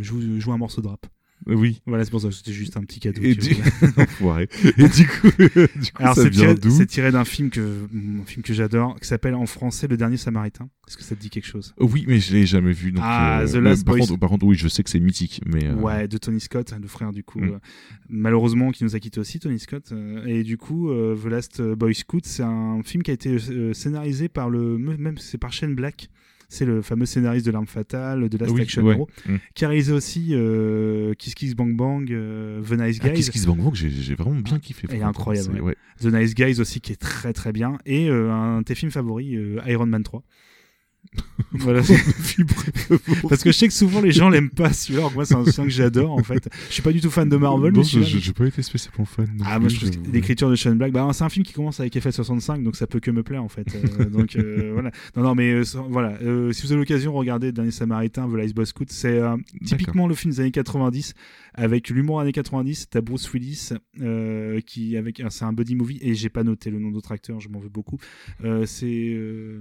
joue, 0.00 0.20
joue 0.38 0.52
un 0.52 0.58
morceau 0.58 0.80
de 0.80 0.86
rap. 0.88 1.06
Oui. 1.46 1.80
Voilà, 1.86 2.04
c'est 2.04 2.10
pour 2.10 2.20
ça 2.20 2.28
que 2.28 2.34
c'était 2.34 2.52
juste 2.52 2.76
un 2.76 2.82
petit 2.82 3.00
cadeau. 3.00 3.20
Et 3.22 3.34
du... 3.34 3.50
Et 4.78 4.88
du 4.88 5.06
coup, 5.08 5.28
du 5.38 5.92
coup 5.92 6.02
Alors 6.02 6.14
ça 6.14 6.22
c'est 6.22 6.28
vient 6.30 6.40
tiré, 6.46 6.54
d'où 6.54 6.70
c'est 6.70 6.86
tiré 6.86 7.10
d'un 7.12 7.24
film 7.24 7.50
que, 7.50 7.60
un 8.20 8.24
film 8.24 8.42
que 8.42 8.54
j'adore, 8.54 8.98
qui 9.00 9.08
s'appelle 9.08 9.34
en 9.34 9.46
français 9.46 9.86
Le 9.88 9.96
Dernier 9.96 10.16
Samaritain. 10.16 10.68
Est-ce 10.88 10.96
que 10.96 11.02
ça 11.02 11.14
te 11.16 11.20
dit 11.20 11.30
quelque 11.30 11.46
chose? 11.46 11.74
Oui, 11.78 12.04
mais 12.06 12.20
je 12.20 12.32
l'ai 12.32 12.46
jamais 12.46 12.72
vu. 12.72 12.92
Donc, 12.92 13.02
Ah, 13.06 13.40
euh, 13.40 13.46
The 13.48 13.54
Last 13.56 13.84
par 13.84 13.94
Boy- 13.94 14.00
contre, 14.06 14.18
par 14.18 14.28
contre, 14.30 14.46
oui, 14.46 14.56
je 14.56 14.68
sais 14.68 14.82
que 14.82 14.90
c'est 14.90 15.00
mythique, 15.00 15.40
mais. 15.46 15.64
euh, 15.66 15.74
Ouais, 15.74 16.06
de 16.08 16.18
Tony 16.18 16.40
Scott, 16.40 16.72
le 16.80 16.88
frère 16.88 17.12
du 17.12 17.24
coup, 17.24 17.40
Mm. 17.40 17.48
euh, 17.54 17.58
malheureusement 18.08 18.70
qui 18.70 18.84
nous 18.84 18.94
a 18.94 19.00
quitté 19.00 19.20
aussi, 19.20 19.38
Tony 19.40 19.58
Scott. 19.58 19.90
euh, 19.92 20.24
et 20.26 20.42
du 20.42 20.56
coup, 20.56 20.90
euh, 20.90 21.16
The 21.16 21.26
Last 21.26 21.62
Boy 21.62 21.94
Scout, 21.94 22.24
c'est 22.26 22.42
un 22.42 22.82
film 22.84 23.02
qui 23.02 23.10
a 23.10 23.14
été 23.14 23.36
euh, 23.50 23.72
scénarisé 23.72 24.28
par 24.28 24.50
le, 24.50 24.78
même 24.78 25.18
c'est 25.18 25.38
par 25.38 25.52
Shane 25.52 25.74
Black. 25.74 26.08
C'est 26.52 26.66
le 26.66 26.82
fameux 26.82 27.06
scénariste 27.06 27.46
de 27.46 27.50
L'Arme 27.50 27.66
Fatale, 27.66 28.28
de 28.28 28.36
Last 28.38 28.52
Oui, 28.52 28.60
Action 28.60 28.82
ouais. 28.82 28.94
Hero, 28.94 29.08
Mm. 29.26 29.36
qui 29.54 29.64
a 29.64 29.68
réalisé 29.68 29.92
aussi 29.92 30.30
euh, 30.32 31.14
Kiss 31.14 31.34
Kiss 31.34 31.54
Bang 31.54 31.74
Bang, 31.74 32.10
euh, 32.12 32.60
The 32.62 32.72
Nice 32.72 32.98
Ah, 33.00 33.08
Guys. 33.08 33.14
Kiss 33.14 33.30
Kiss 33.30 33.46
Bang 33.46 33.58
Bang, 33.58 33.74
j'ai 33.74 34.14
vraiment 34.14 34.40
bien 34.40 34.58
kiffé. 34.58 34.86
Franchement. 34.86 35.08
incroyable, 35.08 35.60
ouais. 35.62 35.76
The 36.00 36.06
Nice 36.12 36.34
Guys 36.34 36.60
aussi 36.60 36.80
qui 36.80 36.92
est 36.92 36.96
très 37.00 37.32
très 37.32 37.52
bien. 37.52 37.78
Et 37.86 38.08
euh, 38.10 38.30
un 38.30 38.58
de 38.58 38.64
tes 38.64 38.74
films 38.74 38.90
favoris, 38.90 39.34
Iron 39.66 39.86
Man 39.86 40.02
3. 40.02 40.22
voilà. 41.52 41.82
Parce 43.28 43.42
que 43.42 43.52
je 43.52 43.56
sais 43.56 43.68
que 43.68 43.74
souvent 43.74 44.00
les 44.00 44.12
gens 44.12 44.30
l'aiment 44.30 44.50
pas 44.50 44.72
celui-là, 44.72 45.08
moi 45.14 45.24
c'est 45.26 45.34
un 45.34 45.44
film 45.44 45.66
que 45.66 45.72
j'adore 45.72 46.12
en 46.12 46.22
fait. 46.22 46.48
Je 46.68 46.72
suis 46.74 46.82
pas 46.82 46.92
du 46.92 47.00
tout 47.00 47.10
fan 47.10 47.28
de 47.28 47.36
Marvel, 47.36 47.72
mais 47.76 47.82
je- 47.84 48.00
j'ai 48.18 48.32
pas 48.32 48.46
été 48.46 48.62
spécialement 48.62 49.04
fan. 49.04 49.28
ah, 49.44 49.58
moi 49.58 49.68
je 49.68 49.76
trouve 49.76 49.90
que 49.90 50.10
l'écriture 50.10 50.48
de 50.50 50.56
Sean 50.56 50.74
Black, 50.74 50.92
bah, 50.92 51.08
c'est 51.12 51.24
un 51.24 51.28
film 51.28 51.44
qui 51.44 51.52
commence 51.52 51.80
avec 51.80 51.94
FF65, 51.94 52.62
donc 52.62 52.76
ça 52.76 52.86
peut 52.86 53.00
que 53.00 53.10
me 53.10 53.22
plaire 53.22 53.42
en 53.44 53.48
fait. 53.48 53.66
Euh, 53.74 54.04
donc 54.06 54.36
euh, 54.36 54.70
voilà. 54.72 54.90
Non, 55.16 55.22
non, 55.22 55.34
mais 55.34 55.52
euh, 55.52 55.64
voilà. 55.90 56.16
Euh, 56.22 56.52
si 56.52 56.62
vous 56.62 56.72
avez 56.72 56.80
l'occasion, 56.80 57.12
regardez 57.12 57.52
Dernier 57.52 57.70
Samaritain, 57.70 58.28
The 58.28 58.34
Last 58.34 58.54
Boy 58.54 58.66
Scout. 58.66 58.88
C'est 58.90 59.18
euh, 59.18 59.36
typiquement 59.66 60.06
le 60.06 60.14
film 60.14 60.32
des 60.32 60.40
années 60.40 60.50
90 60.50 61.14
avec 61.54 61.90
l'humour 61.90 62.20
années 62.20 62.32
90. 62.32 62.88
T'as 62.90 63.00
Bruce 63.02 63.30
Willis 63.32 63.70
euh, 64.00 64.60
qui 64.60 64.96
avec 64.96 65.22
c'est 65.28 65.44
un 65.44 65.52
buddy 65.52 65.74
movie 65.74 65.98
et 66.00 66.14
j'ai 66.14 66.30
pas 66.30 66.44
noté 66.44 66.70
le 66.70 66.78
nom 66.78 66.90
d'autre 66.90 67.12
acteur, 67.12 67.40
je 67.40 67.48
m'en 67.50 67.58
veux 67.58 67.68
beaucoup. 67.68 67.98
Euh, 68.44 68.64
c'est 68.66 68.86
euh, 69.14 69.60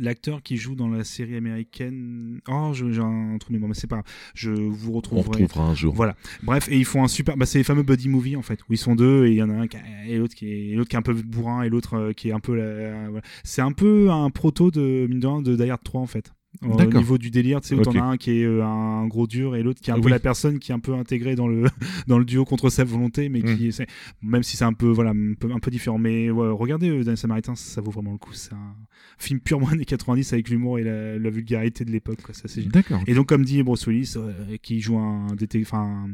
l'acteur 0.00 0.42
qui 0.42 0.56
joue 0.56 0.74
dans 0.74 0.88
la 0.88 1.04
série 1.04 1.36
américaine. 1.36 2.40
Oh, 2.48 2.72
j'ai 2.74 3.00
un 3.00 3.36
trou 3.38 3.50
de 3.50 3.54
mémoire, 3.54 3.68
mais 3.68 3.74
c'est 3.74 3.86
pas 3.86 3.96
grave. 3.96 4.06
Je 4.34 4.50
vous 4.50 4.92
On 4.92 4.96
retrouverai. 4.96 5.28
retrouvera 5.44 5.68
un 5.70 5.74
jour. 5.74 5.94
Voilà. 5.94 6.16
Bref, 6.42 6.68
et 6.70 6.76
ils 6.78 6.84
font 6.84 7.04
un 7.04 7.08
super. 7.08 7.36
Bah, 7.36 7.46
c'est 7.46 7.58
les 7.58 7.64
fameux 7.64 7.82
buddy 7.82 8.08
movie 8.08 8.36
en 8.36 8.42
fait, 8.42 8.60
où 8.68 8.72
ils 8.72 8.78
sont 8.78 8.94
deux 8.96 9.26
et 9.26 9.30
il 9.30 9.36
y 9.36 9.42
en 9.42 9.50
a 9.50 9.54
un 9.54 9.66
qui 9.66 9.76
et 10.08 10.18
l'autre 10.18 10.34
qui 10.34 10.46
est 10.72 10.74
l'autre 10.74 10.88
qui 10.90 10.96
est 10.96 10.98
un 10.98 11.02
peu 11.02 11.14
bourrin 11.14 11.62
et 11.62 11.68
l'autre 11.68 11.94
euh, 11.94 12.12
qui 12.12 12.28
est 12.28 12.32
un 12.32 12.40
peu. 12.40 12.54
la- 12.56 13.08
voilà. 13.10 13.22
C'est 13.44 13.62
un 13.62 13.72
peu 13.72 14.10
un 14.10 14.30
proto 14.30 14.70
de 14.70 15.06
mine 15.08 15.20
de 15.20 15.26
rien 15.26 15.42
de 15.42 15.56
Die 15.56 15.70
Hard 15.70 15.82
3 15.84 16.00
en 16.00 16.06
fait. 16.06 16.32
Au 16.62 16.82
niveau 16.84 17.16
du 17.16 17.30
délire, 17.30 17.60
tu 17.60 17.68
sais, 17.68 17.74
où 17.76 17.78
Ok. 17.78 17.84
t'en 17.84 18.00
as 18.00 18.02
un 18.02 18.16
qui 18.16 18.32
est 18.32 18.44
euh, 18.44 18.64
un 18.64 19.06
gros 19.06 19.28
dur 19.28 19.54
et 19.54 19.62
l'autre 19.62 19.80
qui 19.80 19.90
est 19.90 19.92
un 19.92 19.98
Ah 19.98 20.02
peu 20.02 20.08
la 20.08 20.18
personne 20.18 20.58
qui 20.58 20.72
est 20.72 20.74
un 20.74 20.80
peu 20.80 20.94
intégrée 20.94 21.36
dans 21.36 21.46
le 21.46 21.62
dans 22.08 22.18
le 22.18 22.24
duo 22.24 22.44
contre 22.44 22.70
sa 22.70 22.82
volonté, 22.82 23.28
mais 23.28 23.38
Mm. 23.38 23.56
qui 23.56 23.68
est, 23.68 23.70
c'est- 23.70 23.86
même 24.20 24.42
si 24.42 24.56
c'est 24.56 24.64
un 24.64 24.72
peu 24.72 24.88
voilà 24.88 25.10
un 25.10 25.34
peu, 25.38 25.52
un 25.52 25.60
peu 25.60 25.70
différent. 25.70 25.96
Mais 25.98 26.28
ouais, 26.28 26.50
regardez 26.50 26.90
euh, 26.90 27.04
Dernier 27.04 27.16
Samaritain, 27.16 27.54
ça 27.54 27.80
vaut 27.80 27.92
vraiment 27.92 28.10
le 28.12 28.18
coup. 28.18 28.32
C'est 28.32 28.52
un 28.52 28.74
film 29.20 29.38
purement 29.40 29.68
années 29.68 29.84
90 29.84 30.32
avec 30.32 30.48
l'humour 30.48 30.78
et 30.78 30.82
la, 30.82 31.18
la 31.18 31.30
vulgarité 31.30 31.84
de 31.84 31.90
l'époque. 31.92 32.18
Ça 32.32 32.42
c'est 32.46 32.62
génial. 32.62 32.72
D'accord. 32.72 33.02
Et 33.06 33.14
donc, 33.14 33.28
comme 33.28 33.44
dit 33.44 33.62
Bruce 33.62 33.86
Willis, 33.86 34.14
euh, 34.16 34.56
qui 34.62 34.80
joue 34.80 34.98
un 34.98 35.26
détective, 35.34 35.68
enfin, 35.70 36.08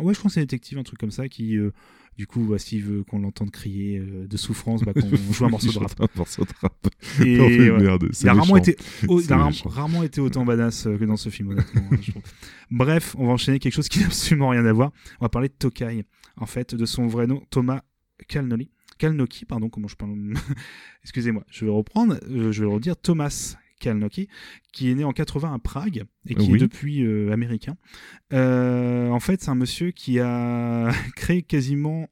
ouais, 0.00 0.14
je 0.14 0.18
crois 0.18 0.28
que 0.28 0.34
c'est 0.34 0.40
un 0.40 0.44
détective, 0.44 0.78
un 0.78 0.82
truc 0.84 0.98
comme 1.00 1.10
ça, 1.10 1.28
qui, 1.28 1.56
euh, 1.56 1.72
du 2.16 2.26
coup, 2.26 2.44
bah, 2.44 2.58
s'il 2.58 2.82
veut 2.84 3.02
qu'on 3.04 3.18
l'entende 3.18 3.50
crier 3.50 3.98
euh, 3.98 4.26
de 4.28 4.36
souffrance, 4.36 4.82
bah, 4.82 4.92
qu'on 4.94 5.10
joue 5.32 5.44
un 5.44 5.48
morceau 5.48 5.72
de 5.72 5.78
rap. 5.80 5.92
Un 6.00 6.06
morceau 6.16 6.44
de 6.44 6.52
rap. 6.60 6.86
Et, 7.24 7.38
ouais. 7.40 7.70
merde, 7.80 8.08
il 8.20 8.28
a 8.28 8.34
rarement 8.34 8.56
été, 8.56 8.76
oh, 9.08 9.18
il 9.20 9.24
C'est 9.26 9.32
a 9.32 9.38
rare- 9.38 9.46
méchant. 9.48 9.68
rarement 9.68 10.02
été 10.04 10.20
autant 10.20 10.44
badass 10.44 10.84
que 10.84 11.04
dans 11.04 11.16
ce 11.16 11.30
film, 11.30 11.48
honnêtement. 11.50 11.82
hein, 11.90 11.96
je. 12.00 12.12
Bref, 12.70 13.14
on 13.18 13.26
va 13.26 13.32
enchaîner 13.32 13.58
quelque 13.58 13.74
chose 13.74 13.88
qui 13.88 13.98
n'a 14.00 14.06
absolument 14.12 14.50
rien 14.50 14.64
à 14.66 14.72
voir. 14.72 14.92
On 15.20 15.24
va 15.24 15.28
parler 15.28 15.48
de 15.48 15.54
Tokai, 15.58 16.04
en 16.36 16.46
fait, 16.46 16.74
de 16.74 16.84
son 16.86 17.06
vrai 17.06 17.26
nom, 17.26 17.42
Thomas 17.50 17.82
Kalnoli. 18.28 18.70
Kalnoki, 18.98 19.44
pardon, 19.44 19.68
comment 19.68 19.88
je 19.88 19.96
parle. 19.96 20.14
Excusez-moi, 21.02 21.44
je 21.50 21.64
vais 21.64 21.70
reprendre, 21.70 22.14
euh, 22.30 22.52
je 22.52 22.60
vais 22.62 22.68
le 22.68 22.74
redire, 22.74 22.96
Thomas 22.96 23.56
Kalnoki, 23.80 24.28
qui 24.72 24.90
est 24.90 24.94
né 24.94 25.04
en 25.04 25.12
80 25.12 25.52
à 25.54 25.58
Prague 25.58 26.04
et 26.28 26.34
qui 26.34 26.50
Oui. 26.50 26.56
est 26.56 26.60
depuis 26.60 27.02
euh, 27.04 27.32
américain. 27.32 27.76
Euh, 28.32 29.08
en 29.08 29.20
fait, 29.20 29.42
c'est 29.42 29.50
un 29.50 29.54
monsieur 29.56 29.90
qui 29.90 30.20
a 30.20 30.90
créé 31.16 31.42
quasiment 31.42 32.08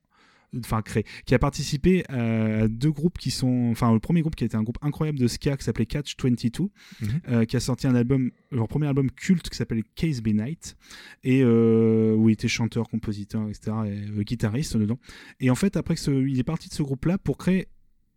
enfin 0.59 0.83
créé, 0.83 1.05
qui 1.27 1.35
a 1.35 1.39
participé 1.39 2.05
à 2.11 2.67
deux 2.69 2.91
groupes 2.91 3.19
qui 3.19 3.31
sont, 3.31 3.69
enfin 3.71 3.93
le 3.93 4.01
premier 4.01 4.21
groupe 4.21 4.35
qui 4.37 4.45
était 4.45 4.57
un 4.57 4.63
groupe 4.63 4.79
incroyable 4.83 5.19
de 5.19 5.27
ska 5.29 5.57
qui 5.57 5.65
s'appelait 5.65 5.87
Catch 5.87 6.17
22, 6.21 6.65
Mhm. 7.01 7.09
euh, 7.29 7.45
qui 7.45 7.57
a 7.57 7.61
sorti 7.61 7.87
un 7.87 7.95
album, 7.95 8.31
leur 8.51 8.67
premier 8.69 8.87
album 8.89 9.11
culte 9.11 9.49
qui 9.49 9.57
s'appelle 9.57 9.83
Case 9.95 10.21
Be 10.23 10.29
Night, 10.29 10.77
et 11.23 11.43
euh, 11.43 12.15
où 12.17 12.29
il 12.29 12.33
était 12.33 12.49
chanteur, 12.49 12.89
compositeur, 12.89 13.49
etc., 13.49 13.73
et 13.87 13.91
euh, 14.19 14.23
guitariste 14.23 14.77
dedans. 14.77 14.99
Et 15.41 15.51
en 15.51 15.55
fait, 15.55 15.77
après 15.77 15.95
que 15.95 16.01
ce- 16.01 16.27
il 16.27 16.39
est 16.39 16.45
parti 16.45 16.69
de 16.69 16.75
ce 16.75 16.83
groupe-là 16.83 17.19
pour 17.19 17.39
créer 17.39 17.69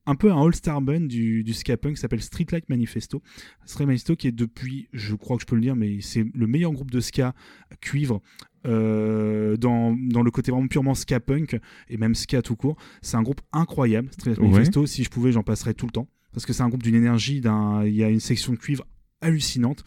un 0.06 0.16
peu 0.16 0.32
un 0.32 0.46
all-star 0.46 0.82
band 0.82 1.02
du, 1.02 1.44
du 1.44 1.54
ska 1.54 1.78
punk 1.78 1.96
qui 1.96 2.02
s'appelle 2.02 2.22
Streetlight 2.22 2.70
Manifesto. 2.70 3.22
Streetlight 3.66 3.88
Manifesto 3.88 4.16
qui 4.16 4.28
est 4.28 4.32
depuis, 4.32 4.88
je 4.94 5.16
crois 5.16 5.38
que 5.38 5.42
je 5.42 5.48
peux 5.48 5.56
le 5.56 5.62
dire, 5.62 5.76
mais 5.76 6.02
c'est 6.02 6.26
le 6.34 6.48
meilleur 6.48 6.72
groupe 6.72 6.92
de 6.92 7.00
ska 7.00 7.34
cuivre 7.82 8.22
euh, 8.66 9.58
dans, 9.58 9.96
dans 9.96 10.22
le 10.22 10.32
côté 10.32 10.52
vraiment 10.52 10.68
purement 10.68 10.96
ska 10.96 11.20
punk 11.20 11.60
et 11.90 11.98
même 11.98 12.16
ska 12.16 12.42
tout 12.42 12.56
court. 12.56 12.76
C'est 13.02 13.18
un 13.18 13.24
groupe 13.24 13.42
incroyable, 13.52 14.10
Streetlight 14.12 14.40
Ouais. 14.40 14.50
Manifesto. 14.50 14.86
Si 14.86 15.04
je 15.04 15.10
pouvais, 15.10 15.32
j'en 15.32 15.44
passerais 15.44 15.74
tout 15.74 15.86
le 15.86 15.92
temps 15.92 16.08
parce 16.34 16.46
que 16.46 16.54
c'est 16.54 16.64
un 16.64 16.70
groupe 16.70 16.84
d'une 16.84 16.96
énergie, 16.96 17.42
d'un, 17.42 17.86
il 17.86 17.96
y 17.96 18.04
a 18.04 18.10
une 18.10 18.20
section 18.20 18.54
de 18.54 18.58
cuivre 18.58 18.86
hallucinante. 19.22 19.84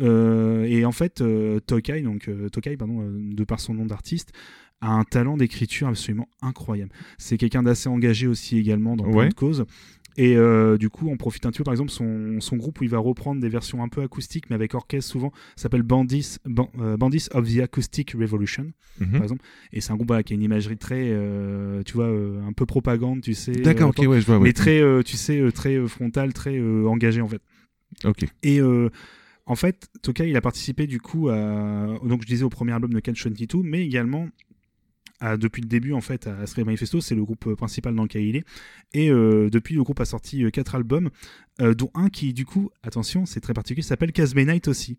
Euh, 0.00 0.64
et 0.64 0.84
en 0.84 0.92
fait, 0.92 1.20
euh, 1.20 1.60
Tokai, 1.60 2.02
donc 2.02 2.28
euh, 2.28 2.48
Tokai, 2.48 2.76
pardon, 2.76 3.04
de 3.10 3.44
par 3.44 3.60
son 3.60 3.74
nom 3.74 3.84
d'artiste, 3.84 4.32
a 4.80 4.90
un 4.92 5.04
talent 5.04 5.36
d'écriture 5.36 5.88
absolument 5.88 6.28
incroyable. 6.42 6.92
C'est 7.18 7.36
quelqu'un 7.36 7.62
d'assez 7.62 7.88
engagé 7.88 8.26
aussi 8.26 8.58
également 8.58 8.96
dans 8.96 9.04
plein 9.04 9.16
Ouais. 9.16 9.28
de 9.28 9.34
causes. 9.34 9.64
Et 10.16 10.36
euh, 10.36 10.76
du 10.78 10.90
coup, 10.90 11.08
on 11.08 11.16
profite 11.16 11.46
un 11.46 11.50
petit 11.50 11.58
peu, 11.58 11.64
par 11.64 11.74
exemple, 11.74 11.92
son, 11.92 12.40
son 12.40 12.56
groupe 12.56 12.80
où 12.80 12.84
il 12.84 12.90
va 12.90 12.98
reprendre 12.98 13.40
des 13.40 13.48
versions 13.48 13.84
un 13.84 13.88
peu 13.88 14.02
acoustiques, 14.02 14.50
mais 14.50 14.56
avec 14.56 14.74
orchestre 14.74 15.12
souvent, 15.12 15.30
s'appelle 15.54 15.82
Bandits, 15.84 16.38
Ban- 16.44 16.70
euh, 16.80 16.96
Bandits 16.96 17.28
of 17.34 17.48
the 17.48 17.60
Acoustic 17.60 18.12
Revolution, 18.18 18.72
Mhm. 18.98 19.12
par 19.12 19.22
exemple. 19.22 19.44
Et 19.72 19.80
c'est 19.80 19.92
un 19.92 19.94
groupe 19.94 20.08
voilà, 20.08 20.24
qui 20.24 20.32
a 20.32 20.36
une 20.36 20.42
imagerie 20.42 20.76
très, 20.76 21.04
euh, 21.12 21.84
tu 21.84 21.92
vois, 21.94 22.08
un 22.08 22.52
peu 22.52 22.66
propagande, 22.66 23.20
tu 23.20 23.34
sais. 23.34 23.52
D'accord, 23.52 23.90
ok, 23.90 23.98
ouais, 24.08 24.20
je 24.20 24.26
vois. 24.26 24.38
ouais. 24.38 24.42
Mais 24.44 24.52
très, 24.52 24.80
euh, 24.80 25.02
tu 25.04 25.16
sais, 25.16 25.40
très 25.52 25.86
frontal, 25.86 26.32
très 26.32 26.60
engagé 26.60 27.20
en 27.20 27.28
fait. 27.28 27.42
Ok. 28.04 28.24
Et 28.42 28.60
en 29.46 29.54
fait, 29.54 29.88
Tokai, 30.02 30.28
il 30.28 30.36
a 30.36 30.40
participé 30.40 30.88
du 30.88 31.00
coup 31.00 31.28
à, 31.28 31.96
donc 32.02 32.22
je 32.22 32.26
disais 32.26 32.42
au 32.44 32.48
premier 32.50 32.72
album 32.72 32.92
de 32.92 32.98
Catch 32.98 33.24
22, 33.24 33.62
mais 33.62 33.84
également 33.86 34.26
à- 35.20 35.36
depuis 35.36 35.62
le 35.62 35.68
début 35.68 35.92
en 35.92 36.00
fait 36.00 36.26
à 36.26 36.46
Street 36.46 36.64
Manifesto, 36.64 37.00
c'est 37.00 37.14
le 37.14 37.24
groupe 37.24 37.46
euh, 37.46 37.56
principal 37.56 37.94
dans 37.94 38.02
lequel 38.04 38.22
il 38.22 38.36
est. 38.36 38.44
Et 38.94 39.10
euh, 39.10 39.50
depuis, 39.50 39.74
le 39.74 39.82
groupe 39.82 40.00
a 40.00 40.04
sorti 40.04 40.44
euh, 40.44 40.50
quatre 40.50 40.74
albums, 40.74 41.10
euh, 41.60 41.74
dont 41.74 41.90
un 41.94 42.08
qui 42.08 42.32
du 42.32 42.44
coup, 42.44 42.70
attention, 42.82 43.26
c'est 43.26 43.40
très 43.40 43.54
particulier, 43.54 43.82
s'appelle 43.82 44.12
Casbah 44.12 44.44
Night 44.44 44.68
aussi. 44.68 44.98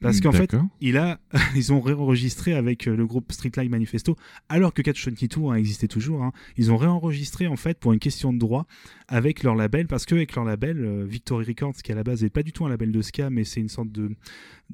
Parce 0.00 0.20
qu'en 0.20 0.32
fait, 0.32 0.50
D'accord. 0.50 0.66
il 0.80 0.96
a, 0.96 1.18
ils 1.56 1.72
ont 1.72 1.80
réenregistré 1.80 2.52
avec 2.54 2.86
le 2.86 3.06
groupe 3.06 3.30
Streetlight 3.32 3.70
Manifesto, 3.70 4.16
alors 4.48 4.74
que 4.74 4.82
Catch 4.82 5.06
22 5.08 5.50
a 5.52 5.54
existé 5.58 5.86
toujours. 5.88 6.22
hein. 6.24 6.32
Ils 6.56 6.70
ont 6.72 6.76
réenregistré 6.76 7.46
en 7.46 7.56
fait 7.56 7.78
pour 7.78 7.92
une 7.92 7.98
question 8.00 8.32
de 8.32 8.38
droit 8.38 8.66
avec 9.08 9.42
leur 9.44 9.54
label, 9.54 9.86
parce 9.86 10.04
qu'avec 10.04 10.34
leur 10.34 10.44
label, 10.44 11.04
Victory 11.04 11.44
Records, 11.46 11.74
qui 11.84 11.92
à 11.92 11.94
la 11.94 12.02
base 12.04 12.22
n'est 12.22 12.30
pas 12.30 12.42
du 12.42 12.52
tout 12.52 12.66
un 12.66 12.68
label 12.68 12.90
de 12.92 13.00
ska, 13.00 13.30
mais 13.30 13.44
c'est 13.44 13.60
une 13.60 13.68
sorte 13.68 13.90
de, 13.92 14.10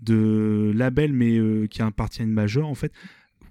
de 0.00 0.72
label, 0.74 1.12
mais 1.12 1.36
euh, 1.38 1.66
qui 1.66 1.82
appartient 1.82 2.22
à 2.22 2.24
une 2.24 2.32
major 2.32 2.68
en 2.68 2.74
fait 2.74 2.92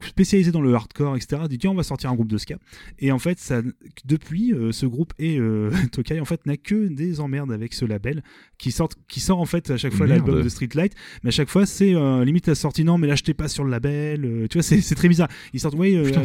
spécialisé 0.01 0.51
dans 0.51 0.61
le 0.61 0.73
hardcore, 0.73 1.15
etc., 1.15 1.43
dit 1.49 1.57
tiens 1.57 1.71
on 1.71 1.75
va 1.75 1.83
sortir 1.83 2.09
un 2.09 2.15
groupe 2.15 2.27
de 2.29 2.37
ska. 2.37 2.57
Et 2.99 3.11
en 3.11 3.19
fait, 3.19 3.39
ça, 3.39 3.61
depuis, 4.05 4.53
euh, 4.53 4.71
ce 4.71 4.85
groupe 4.85 5.13
et 5.19 5.37
euh, 5.39 5.69
Tokai 5.91 6.19
en 6.19 6.25
fait 6.25 6.45
n'a 6.45 6.57
que 6.57 6.87
des 6.87 7.19
emmerdes 7.19 7.51
avec 7.51 7.73
ce 7.73 7.85
label 7.85 8.23
qui 8.57 8.71
sort, 8.71 8.89
qui 9.07 9.19
sort 9.19 9.39
en 9.39 9.45
fait 9.45 9.69
à 9.69 9.77
chaque 9.77 9.93
fois 9.93 10.07
l'album 10.07 10.41
de 10.43 10.49
Streetlight, 10.49 10.93
mais 11.23 11.29
à 11.29 11.31
chaque 11.31 11.49
fois 11.49 11.65
c'est 11.65 11.93
euh, 11.95 12.23
limite 12.25 12.47
la 12.47 12.55
sortie 12.55 12.83
non 12.83 12.97
mais 12.97 13.07
l'achetez 13.07 13.33
pas 13.33 13.47
sur 13.47 13.63
le 13.63 13.69
label, 13.71 14.47
tu 14.49 14.57
vois 14.57 14.63
c'est 14.63 14.95
très 14.95 15.07
bizarre. 15.07 15.29
Ils 15.53 15.59
sortent 15.59 15.75
Putain, 16.05 16.21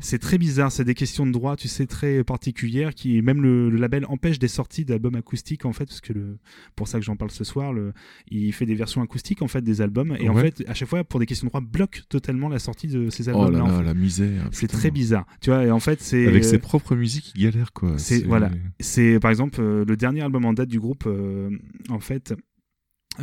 c'est 0.00 0.18
très 0.18 0.38
bizarre, 0.38 0.72
c'est 0.72 0.84
des 0.84 0.94
questions 0.94 1.26
de 1.26 1.32
droit, 1.32 1.56
tu 1.56 1.68
sais, 1.68 1.86
très 1.86 2.24
particulières, 2.24 2.94
qui 2.94 3.20
même 3.22 3.42
le, 3.42 3.68
le 3.70 3.76
label 3.78 4.04
empêche 4.08 4.38
des 4.38 4.48
sorties 4.48 4.84
d'albums 4.84 5.14
acoustiques 5.16 5.64
en 5.64 5.72
fait, 5.72 5.84
parce 5.86 6.00
que 6.00 6.12
le, 6.12 6.38
pour 6.76 6.88
ça 6.88 6.98
que 6.98 7.04
j'en 7.04 7.16
parle 7.16 7.30
ce 7.30 7.44
soir, 7.44 7.72
le, 7.72 7.92
il 8.30 8.52
fait 8.52 8.66
des 8.66 8.74
versions 8.74 9.02
acoustiques 9.02 9.42
en 9.42 9.48
fait 9.48 9.62
des 9.62 9.80
albums, 9.80 10.16
et 10.18 10.28
en 10.28 10.34
Ouais. 10.34 10.50
fait 10.50 10.64
à 10.68 10.74
chaque 10.74 10.88
fois 10.88 11.04
pour 11.04 11.20
des 11.20 11.26
questions 11.26 11.46
de 11.46 11.50
droit 11.50 11.60
bloque 11.60 12.02
totalement 12.08 12.48
la 12.48 12.58
sortie 12.58 12.88
de 12.90 13.10
ces 13.10 13.28
Oh 13.28 13.42
albums. 13.42 13.68
là 13.68 13.76
là, 13.78 13.82
la 13.82 13.94
misère. 13.94 14.48
C'est 14.52 14.66
très 14.66 14.90
bizarre, 14.90 15.26
tu 15.40 15.50
vois, 15.50 15.64
et 15.64 15.70
en 15.70 15.80
fait 15.80 16.00
c'est 16.00 16.26
Avec 16.26 16.44
ses 16.44 16.58
propres 16.58 16.94
musiques, 16.96 17.32
il 17.36 17.44
galère 17.44 17.72
quoi. 17.72 17.94
c'est 17.98 18.24
voilà, 18.24 18.50
c'est 18.80 19.18
par 19.20 19.30
exemple 19.30 19.60
euh, 19.60 19.84
le 19.86 19.96
dernier 19.96 20.22
album 20.22 20.44
en 20.44 20.52
date 20.52 20.68
du 20.68 20.78
groupe, 20.80 21.04
euh, 21.06 21.50
en 21.88 22.00
fait. 22.00 22.34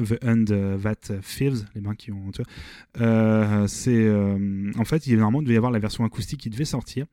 The 0.04 0.24
Hand 0.24 0.46
That 0.84 1.20
Thieves, 1.22 1.66
les 1.76 1.82
mains 1.82 1.96
qui 1.96 2.12
ont. 2.12 2.32
Tu 2.34 2.42
vois, 2.42 3.06
euh, 3.06 3.68
c'est. 3.68 3.96
euh, 3.96 4.72
en 4.78 4.86
fait, 4.86 5.08
il 5.08 5.16
normalement 5.18 5.42
il 5.42 5.46
devait 5.46 5.56
y 5.56 5.58
avoir 5.58 5.72
la 5.72 5.80
version 5.80 6.04
acoustique 6.06 6.40
qui 6.42 6.50
devait 6.50 6.66
sortir. 6.66 7.06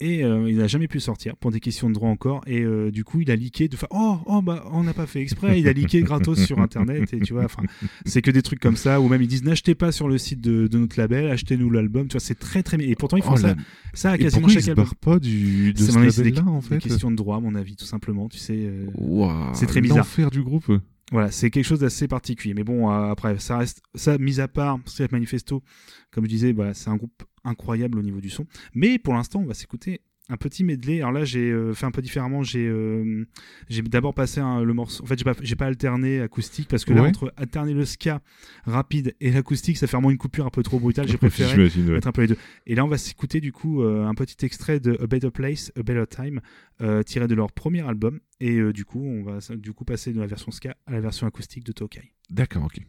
Et 0.00 0.22
euh, 0.24 0.48
il 0.48 0.58
n'a 0.58 0.68
jamais 0.68 0.86
pu 0.86 1.00
sortir 1.00 1.36
pour 1.36 1.50
des 1.50 1.58
questions 1.58 1.88
de 1.88 1.94
droit 1.94 2.08
encore. 2.08 2.40
Et 2.46 2.60
euh, 2.62 2.92
du 2.92 3.02
coup, 3.02 3.20
il 3.20 3.32
a 3.32 3.36
leaké 3.36 3.66
de 3.66 3.74
fa- 3.74 3.88
Oh, 3.90 4.18
oh 4.26 4.40
bah, 4.42 4.64
on 4.70 4.84
n'a 4.84 4.92
pas 4.94 5.06
fait 5.08 5.20
exprès. 5.20 5.58
Il 5.58 5.66
a 5.66 5.72
leaké 5.72 6.02
gratos 6.02 6.38
sur 6.44 6.60
internet. 6.60 7.12
Et 7.12 7.18
tu 7.18 7.32
vois, 7.32 7.44
enfin, 7.46 7.64
c'est 8.06 8.22
que 8.22 8.30
des 8.30 8.42
trucs 8.42 8.60
comme 8.60 8.76
ça. 8.76 9.00
Ou 9.00 9.08
même 9.08 9.20
ils 9.22 9.26
disent 9.26 9.42
N'achetez 9.42 9.74
pas 9.74 9.90
sur 9.90 10.08
le 10.08 10.16
site 10.16 10.40
de, 10.40 10.68
de 10.68 10.78
notre 10.78 11.00
label, 11.00 11.28
achetez-nous 11.30 11.68
l'album. 11.70 12.06
Tu 12.06 12.12
vois, 12.12 12.20
c'est 12.20 12.38
très 12.38 12.62
très. 12.62 12.76
Et 12.80 12.94
pourtant, 12.94 13.16
ils 13.16 13.24
font 13.24 13.32
Oh 13.32 13.38
ça, 13.38 13.48
là- 13.48 13.56
ça 13.92 14.10
à 14.12 14.18
quasiment 14.18 14.46
chaque 14.46 14.58
il 14.58 14.62
se 14.66 14.70
album. 14.70 14.84
barre 14.84 14.94
pas 14.94 15.18
du, 15.18 15.72
de 15.72 15.78
C'est 15.78 15.90
ce 15.90 15.98
des, 15.98 16.22
label-là 16.32 16.44
en 16.48 16.58
des 16.60 16.64
fait? 16.66 16.78
questions 16.78 17.10
de 17.10 17.16
droit, 17.16 17.38
à 17.38 17.40
mon 17.40 17.56
avis, 17.56 17.74
tout 17.74 17.84
simplement. 17.84 18.28
Tu 18.28 18.38
sais. 18.38 18.54
euh, 18.56 18.86
Ouah, 18.94 19.50
c'est 19.54 19.66
très 19.66 19.80
bizarre. 19.80 19.98
L'enfer 19.98 20.30
du 20.30 20.42
groupe. 20.44 20.70
Voilà, 21.10 21.30
c'est 21.30 21.50
quelque 21.50 21.64
chose 21.64 21.80
d'assez 21.80 22.06
particulier. 22.06 22.54
Mais 22.54 22.64
bon, 22.64 22.90
euh, 22.90 23.10
après, 23.10 23.38
ça 23.38 23.58
reste, 23.58 23.82
ça, 23.94 24.18
mis 24.18 24.40
à 24.40 24.48
part 24.48 24.78
Street 24.86 25.08
Manifesto, 25.10 25.62
comme 26.10 26.24
je 26.24 26.28
disais, 26.28 26.52
bah, 26.52 26.74
c'est 26.74 26.90
un 26.90 26.96
groupe 26.96 27.22
incroyable 27.44 27.98
au 27.98 28.02
niveau 28.02 28.20
du 28.20 28.30
son. 28.30 28.46
Mais 28.74 28.98
pour 28.98 29.14
l'instant, 29.14 29.40
on 29.40 29.46
va 29.46 29.54
s'écouter 29.54 30.02
un 30.28 30.36
petit 30.36 30.64
medley. 30.64 30.98
Alors 30.98 31.12
là, 31.12 31.24
j'ai 31.24 31.50
euh, 31.50 31.72
fait 31.74 31.86
un 31.86 31.90
peu 31.90 32.02
différemment. 32.02 32.42
J'ai 32.42 32.66
euh, 32.66 33.26
j'ai 33.68 33.82
d'abord 33.82 34.14
passé 34.14 34.40
un- 34.40 34.62
le 34.62 34.74
morceau. 34.74 35.02
En 35.02 35.06
fait, 35.06 35.18
j'ai 35.42 35.56
pas, 35.56 35.66
alterné 35.66 36.20
acoustique 36.20 36.68
parce 36.68 36.84
que 36.84 36.92
là, 36.92 37.02
entre 37.02 37.32
alterner 37.36 37.74
le 37.74 37.84
ska 37.84 38.20
rapide 38.64 39.14
et 39.20 39.30
l'acoustique, 39.30 39.78
ça 39.78 39.86
fait 39.86 39.96
vraiment 39.96 40.10
une 40.10 40.18
coupure 40.18 40.46
un 40.46 40.50
peu 40.50 40.62
trop 40.62 40.78
brutale. 40.78 41.08
J'ai 41.08 41.16
préféré 41.18 41.56
ouais. 41.64 41.92
mettre 41.92 42.08
un 42.08 42.12
peu 42.12 42.22
les 42.22 42.28
deux. 42.28 42.36
Et 42.66 42.74
là, 42.74 42.84
on 42.84 42.88
va 42.88 42.98
s'écouter 42.98 43.40
du 43.40 43.52
coup 43.52 43.82
euh, 43.82 44.06
un 44.06 44.14
petit 44.14 44.44
extrait 44.44 44.80
de 44.80 44.98
A 45.02 45.06
Better 45.06 45.30
Place, 45.30 45.72
A 45.76 45.82
Better 45.82 46.06
Time, 46.08 46.40
euh, 46.80 47.02
tiré 47.02 47.26
de 47.26 47.34
leur 47.34 47.52
premier 47.52 47.86
album. 47.86 48.20
Et 48.40 48.56
euh, 48.58 48.72
du 48.72 48.84
coup, 48.84 49.04
on 49.04 49.22
va 49.22 49.38
du 49.56 49.72
coup 49.72 49.84
passer 49.84 50.12
de 50.12 50.20
la 50.20 50.26
version 50.26 50.50
ska 50.52 50.76
à 50.86 50.92
la 50.92 51.00
version 51.00 51.26
acoustique 51.26 51.64
de 51.64 51.72
Tokai. 51.72 52.12
D'accord, 52.30 52.64
ok. 52.64 52.80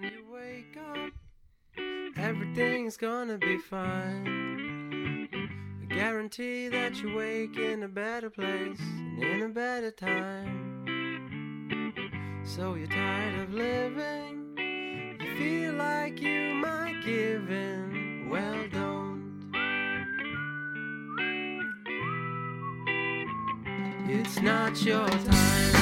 When 0.00 0.10
you 0.10 0.24
wake 0.32 0.76
up, 0.76 1.14
everything's 2.16 2.96
gonna 2.96 3.38
be 3.38 3.58
fine. 3.58 4.53
Guarantee 5.94 6.68
that 6.70 7.00
you 7.00 7.14
wake 7.14 7.56
in 7.56 7.84
a 7.84 7.88
better 7.88 8.28
place 8.28 8.80
and 8.80 9.22
in 9.22 9.42
a 9.42 9.48
better 9.48 9.92
time. 9.92 10.82
So 12.44 12.74
you're 12.74 12.88
tired 12.88 13.38
of 13.38 13.54
living, 13.54 14.56
you 15.20 15.36
feel 15.38 15.74
like 15.74 16.20
you 16.20 16.54
might 16.54 17.00
give 17.04 17.48
in. 17.48 18.28
Well, 18.28 18.66
don't. 18.72 19.52
It's 24.08 24.40
not 24.40 24.82
your 24.82 25.08
time. 25.08 25.73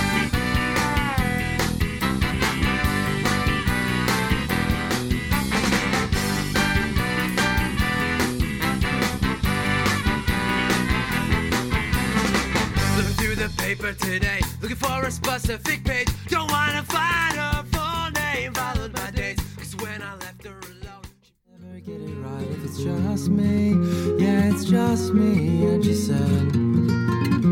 Paper 13.77 13.93
today, 13.95 14.41
looking 14.61 14.77
for 14.77 15.03
a 15.03 15.11
specific 15.11 15.83
page. 15.85 16.09
Don't 16.29 16.51
wanna 16.51 16.83
find 16.83 17.37
her 17.37 17.65
full 17.73 18.11
name, 18.11 18.53
followed 18.53 18.93
by 18.93 19.11
dates. 19.13 19.43
Cause 19.57 19.75
when 19.77 20.03
I 20.03 20.15
left 20.17 20.45
her 20.45 20.59
alone, 20.59 21.05
she 21.23 21.33
never 21.59 21.81
get 21.81 22.01
it 22.01 22.15
right 22.17 22.49
if 22.51 22.65
it's 22.67 22.83
just 22.83 23.31
me. 23.31 23.71
Yeah, 24.23 24.53
it's 24.53 24.65
just 24.65 25.15
me, 25.15 25.65
and 25.65 25.83
she 25.83 25.95
said. 25.95 27.52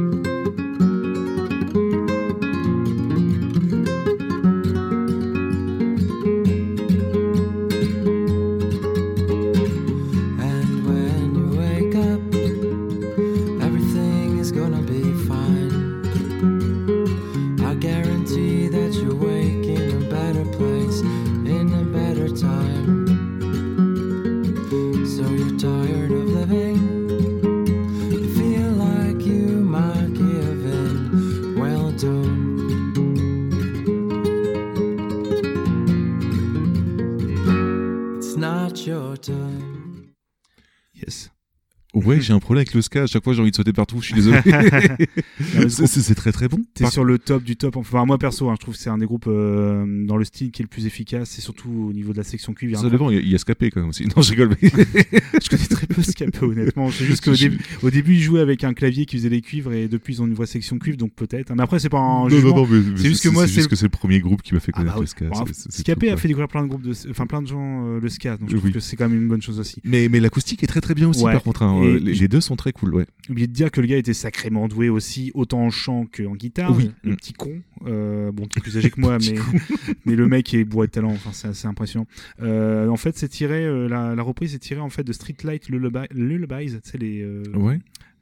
Ouais, 42.05 42.20
j'ai 42.20 42.32
un 42.32 42.39
problème 42.39 42.60
avec 42.62 42.74
le 42.74 42.82
ska. 42.82 43.02
À 43.05 43.06
chaque 43.06 43.24
fois, 43.24 43.32
j'ai 43.35 43.40
envie 43.40 43.51
de 43.51 43.56
sauter 43.56 43.72
partout. 43.72 44.01
Je 44.01 44.06
suis 44.06 44.14
désolé. 44.14 44.39
C'est- 45.68 46.14
très 46.14 46.32
très 46.32 46.48
bon. 46.48 46.59
T'es 46.74 46.85
Par- 46.85 46.93
sur 46.93 47.05
le 47.05 47.18
top 47.18 47.43
du 47.44 47.56
top. 47.56 47.77
Enfin, 47.77 48.05
moi 48.05 48.18
perso, 48.18 48.48
hein, 48.51 48.55
je 48.56 48.60
trouve 48.60 48.74
que 48.74 48.81
c'est 48.81 48.90
un 48.90 48.98
des 48.98 49.06
groupes 49.06 49.27
euh, 49.28 49.85
dans 50.06 50.16
le 50.16 50.24
style 50.24 50.51
qui 50.51 50.60
est 50.62 50.64
le 50.64 50.68
plus 50.68 50.86
efficace. 50.86 51.31
C'est 51.31 51.40
surtout 51.40 51.86
au 51.89 51.93
niveau 51.93 52.12
de 52.12 52.18
la 52.18 52.24
section 52.24 52.52
cuivre. 52.52 52.78
Ça 52.78 52.90
dépend, 52.90 53.10
il 53.10 53.28
y 53.28 53.35
a- 53.35 53.39
Scapé 53.39 53.70
quand 53.70 53.81
même 53.81 53.89
aussi. 53.90 54.05
Non, 54.14 54.20
je 54.22 54.31
rigole. 54.31 54.55
mais- 54.60 54.70
je 55.43 55.48
connais 55.48 55.66
très 55.66 55.86
peu 55.86 56.02
Scapé 56.02 56.44
honnêtement. 56.44 56.90
C'est 56.90 57.05
juste 57.06 57.24
qu'au 57.24 57.35
début, 57.35 57.59
au 57.82 57.90
début, 57.90 58.14
ils 58.16 58.20
jouaient 58.20 58.40
avec 58.40 58.64
un 58.64 58.74
clavier 58.74 59.06
qui 59.06 59.16
faisait 59.16 59.31
les 59.31 59.40
cuivres 59.40 59.72
et 59.72 59.89
depuis 59.89 60.14
ils 60.14 60.22
ont 60.22 60.27
une 60.27 60.35
vraie 60.35 60.47
section 60.47 60.78
cuivre, 60.78 60.98
donc 60.98 61.12
peut-être. 61.14 61.55
Mais 61.55 61.62
après, 61.62 61.78
c'est 61.78 61.89
pas 61.89 61.98
un 61.98 62.28
Non, 62.28 62.40
non, 62.40 62.55
non, 62.66 62.68
c'est 62.97 63.09
juste 63.09 63.22
que 63.22 63.28
moi, 63.31 63.47
c'est 63.47 63.62
le 63.82 63.89
premier 63.89 64.20
groupe 64.20 64.43
qui 64.43 64.52
m'a 64.55 64.60
fait 64.60 64.72
Ah 64.74 64.78
connaître 64.78 64.97
bah 64.97 65.01
le 65.01 65.06
ska. 65.06 65.24
Bon, 65.27 65.44
Scapé 65.70 66.10
a 66.10 66.16
fait 66.16 66.28
découvrir 66.28 66.48
plein 66.48 66.62
de 66.62 66.68
groupes, 66.68 66.82
de, 66.82 66.93
enfin 67.10 67.27
plein 67.27 67.40
de 67.43 67.47
gens 67.47 67.86
euh, 67.86 68.01
le 68.01 68.09
ska, 68.09 68.36
donc 68.36 68.51
je 68.51 68.56
trouve 68.56 68.70
que 68.72 68.81
c'est 68.81 68.97
quand 68.97 69.09
même 69.09 69.20
une 69.22 69.28
bonne 69.28 69.43
chose 69.43 69.59
aussi. 69.59 69.81
Mais, 69.85 70.09
mais 70.10 70.20
l'acoustique 70.20 70.62
est 70.62 70.66
très 70.66 70.81
très 70.81 70.94
bien 70.94 71.09
aussi, 71.09 71.22
par 71.22 71.43
contre. 71.43 71.62
Les, 71.98 72.28
deux 72.28 72.40
sont 72.40 72.56
très 72.56 72.72
cool, 72.72 72.94
ouais. 72.94 73.06
Oublié 73.28 73.46
de 73.46 73.52
dire 73.52 73.70
que 73.70 73.80
le 73.80 73.86
gars 73.86 73.96
était 73.96 74.14
sacrément 74.14 74.68
doué 74.68 74.88
aussi, 74.88 75.30
autant 75.34 75.60
en 75.64 75.70
chant 75.70 76.06
qu'en 76.06 76.34
guitare. 76.36 76.76
Oui. 76.76 76.90
Le 77.02 77.12
Mm. 77.12 77.16
petit 77.16 77.32
con, 77.32 77.60
euh, 77.86 78.30
bon, 78.32 78.46
plus 78.46 78.76
âgé 78.76 78.90
que 78.90 79.00
moi, 79.00 79.18
mais, 79.20 79.34
mais 80.04 80.14
le 80.16 80.26
mec 80.28 80.52
est 80.54 80.64
bourré 80.64 80.86
de 80.86 80.92
talent. 80.92 81.10
Enfin, 81.12 81.30
c'est 81.32 81.48
assez 81.48 81.66
impressionnant. 81.66 82.06
Euh, 82.42 82.88
en 82.88 82.96
fait, 82.96 83.16
c'est 83.18 83.28
tiré, 83.28 83.64
euh, 83.64 83.88
la, 83.88 84.14
la 84.14 84.22
reprise 84.22 84.54
est 84.54 84.58
tirée 84.58 84.80
en 84.80 84.90
fait 84.90 85.04
de 85.04 85.12
Streetlight 85.12 85.68
Lullaby, 85.68 86.06
Lullabies, 86.12 86.72
tu 86.82 86.90
sais 86.90 86.98
les. 86.98 87.20
euh, 87.22 87.42
Ouais. 87.54 87.78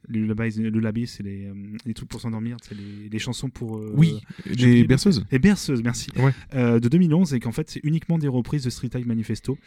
Lullabies, 0.07 0.55
lullabies, 0.57 1.05
c'est 1.07 1.21
les, 1.23 1.45
euh, 1.45 1.53
les 1.85 1.93
trucs 1.93 2.09
pour 2.09 2.19
s'endormir, 2.21 2.57
c'est 2.63 2.73
les, 2.73 3.09
les 3.11 3.19
chansons 3.19 3.49
pour. 3.49 3.77
euh, 3.77 3.91
Oui, 3.95 4.21
j'ai 4.49 4.73
les 4.75 4.83
berceuses. 4.85 5.23
Les 5.31 5.37
berceuses, 5.39 5.83
merci. 5.83 6.09
Ouais. 6.17 6.31
Euh, 6.55 6.79
de 6.79 6.87
2011 6.87 7.33
et 7.35 7.39
qu'en 7.39 7.51
fait 7.51 7.69
c'est 7.69 7.81
uniquement 7.83 8.17
des 8.17 8.29
reprises 8.29 8.63
de 8.63 8.69
Street 8.71 8.89
Light 8.93 9.05
Manifesto 9.05 9.57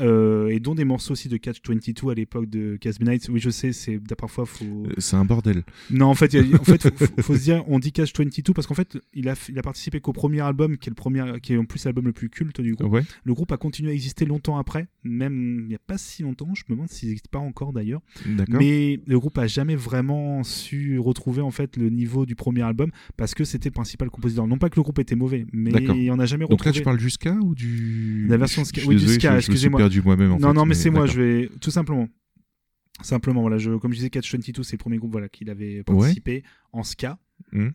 euh, 0.00 0.48
et 0.48 0.58
dont 0.60 0.74
des 0.74 0.84
morceaux 0.84 1.12
aussi 1.12 1.28
de 1.28 1.36
Catch 1.36 1.58
22 1.66 2.10
à 2.10 2.14
l'époque 2.14 2.48
de 2.48 2.76
Casby 2.80 3.04
Nights. 3.04 3.28
Oui, 3.30 3.40
je 3.40 3.50
sais, 3.50 3.72
c'est 3.72 3.98
parfois 4.16 4.46
faut. 4.46 4.64
Euh, 4.86 4.92
C'est 4.98 5.16
un 5.16 5.24
bordel. 5.24 5.64
Non, 5.90 6.06
en 6.06 6.14
fait, 6.14 6.32
il 6.32 6.54
a- 6.54 6.60
en 6.60 6.64
fait, 6.64 6.82
faut, 6.96 7.06
faut- 7.06 7.22
faut 7.22 7.36
se 7.36 7.42
dire, 7.42 7.62
on 7.68 7.78
dit 7.78 7.92
Catch 7.92 8.12
22 8.16 8.52
parce 8.54 8.66
qu'en 8.66 8.74
fait, 8.74 8.98
il 9.12 9.28
a, 9.28 9.34
il 9.48 9.58
a 9.58 9.62
participé 9.62 10.00
qu'au 10.00 10.12
premier 10.12 10.40
album, 10.40 10.78
qui 10.78 10.88
est 10.88 10.90
le 10.90 10.94
premier, 10.94 11.22
qui 11.42 11.52
est 11.52 11.56
en 11.58 11.64
plus 11.64 11.84
l'album 11.84 12.06
le 12.06 12.12
plus 12.12 12.30
culte 12.30 12.60
du 12.60 12.74
groupe. 12.74 12.92
Ouais. 12.92 13.02
Le 13.24 13.34
groupe 13.34 13.52
a 13.52 13.56
continué 13.56 13.90
à 13.90 13.94
exister 13.94 14.24
longtemps 14.24 14.56
après, 14.58 14.88
même 15.04 15.60
il 15.62 15.68
n'y 15.68 15.74
a 15.74 15.80
pas 15.86 15.98
si 15.98 16.22
longtemps. 16.22 16.48
Je 16.54 16.62
me 16.68 16.74
demande 16.74 16.88
s'il 16.88 17.08
n'existe 17.08 17.28
pas 17.28 17.38
encore 17.38 17.72
d'ailleurs. 17.72 18.00
Mais 18.48 19.00
le 19.06 19.18
groupe 19.20 19.38
a 19.38 19.46
jamais 19.46 19.76
vraiment 19.76 20.42
su 20.42 20.98
retrouver 20.98 21.42
en 21.42 21.50
fait 21.50 21.76
le 21.76 21.90
niveau 21.90 22.26
du 22.26 22.34
premier 22.34 22.62
album 22.62 22.90
parce 23.16 23.34
que 23.34 23.44
c'était 23.44 23.68
le 23.68 23.74
principal 23.74 24.10
compositeur. 24.10 24.46
Non 24.46 24.58
pas 24.58 24.70
que 24.70 24.76
le 24.76 24.82
groupe 24.82 24.98
était 24.98 25.16
mauvais, 25.16 25.46
mais 25.52 26.10
on 26.10 26.16
n'a 26.16 26.26
jamais 26.26 26.44
Donc 26.44 26.52
retrouvé. 26.52 26.70
là, 26.72 26.78
tu 26.78 26.82
parles 26.82 26.98
du 26.98 27.10
ska 27.10 27.32
ou 27.34 27.54
du. 27.54 28.26
La 28.28 28.36
version 28.36 28.62
ska- 28.64 28.82
oui, 28.86 28.96
du 28.96 29.06
ska, 29.08 29.36
excusez-moi. 29.36 29.81
Perdu 29.82 30.02
moi-même 30.02 30.30
non, 30.30 30.38
fait, 30.38 30.52
non, 30.54 30.66
mais, 30.66 30.74
c'est 30.74 30.90
moi, 30.90 31.06
je 31.06 31.20
vais 31.20 31.50
tout 31.60 31.70
simplement. 31.70 32.08
Simplement, 33.02 33.40
voilà, 33.40 33.58
je, 33.58 33.72
comme 33.72 33.90
je 33.92 33.96
disais, 33.96 34.10
Catch 34.10 34.32
22, 34.32 34.62
c'est 34.62 34.74
le 34.74 34.78
premier 34.78 34.98
groupe 34.98 35.12
voilà, 35.12 35.28
qu'il 35.28 35.50
avait 35.50 35.82
participé 35.82 36.44
en 36.72 36.82
ska. 36.82 37.18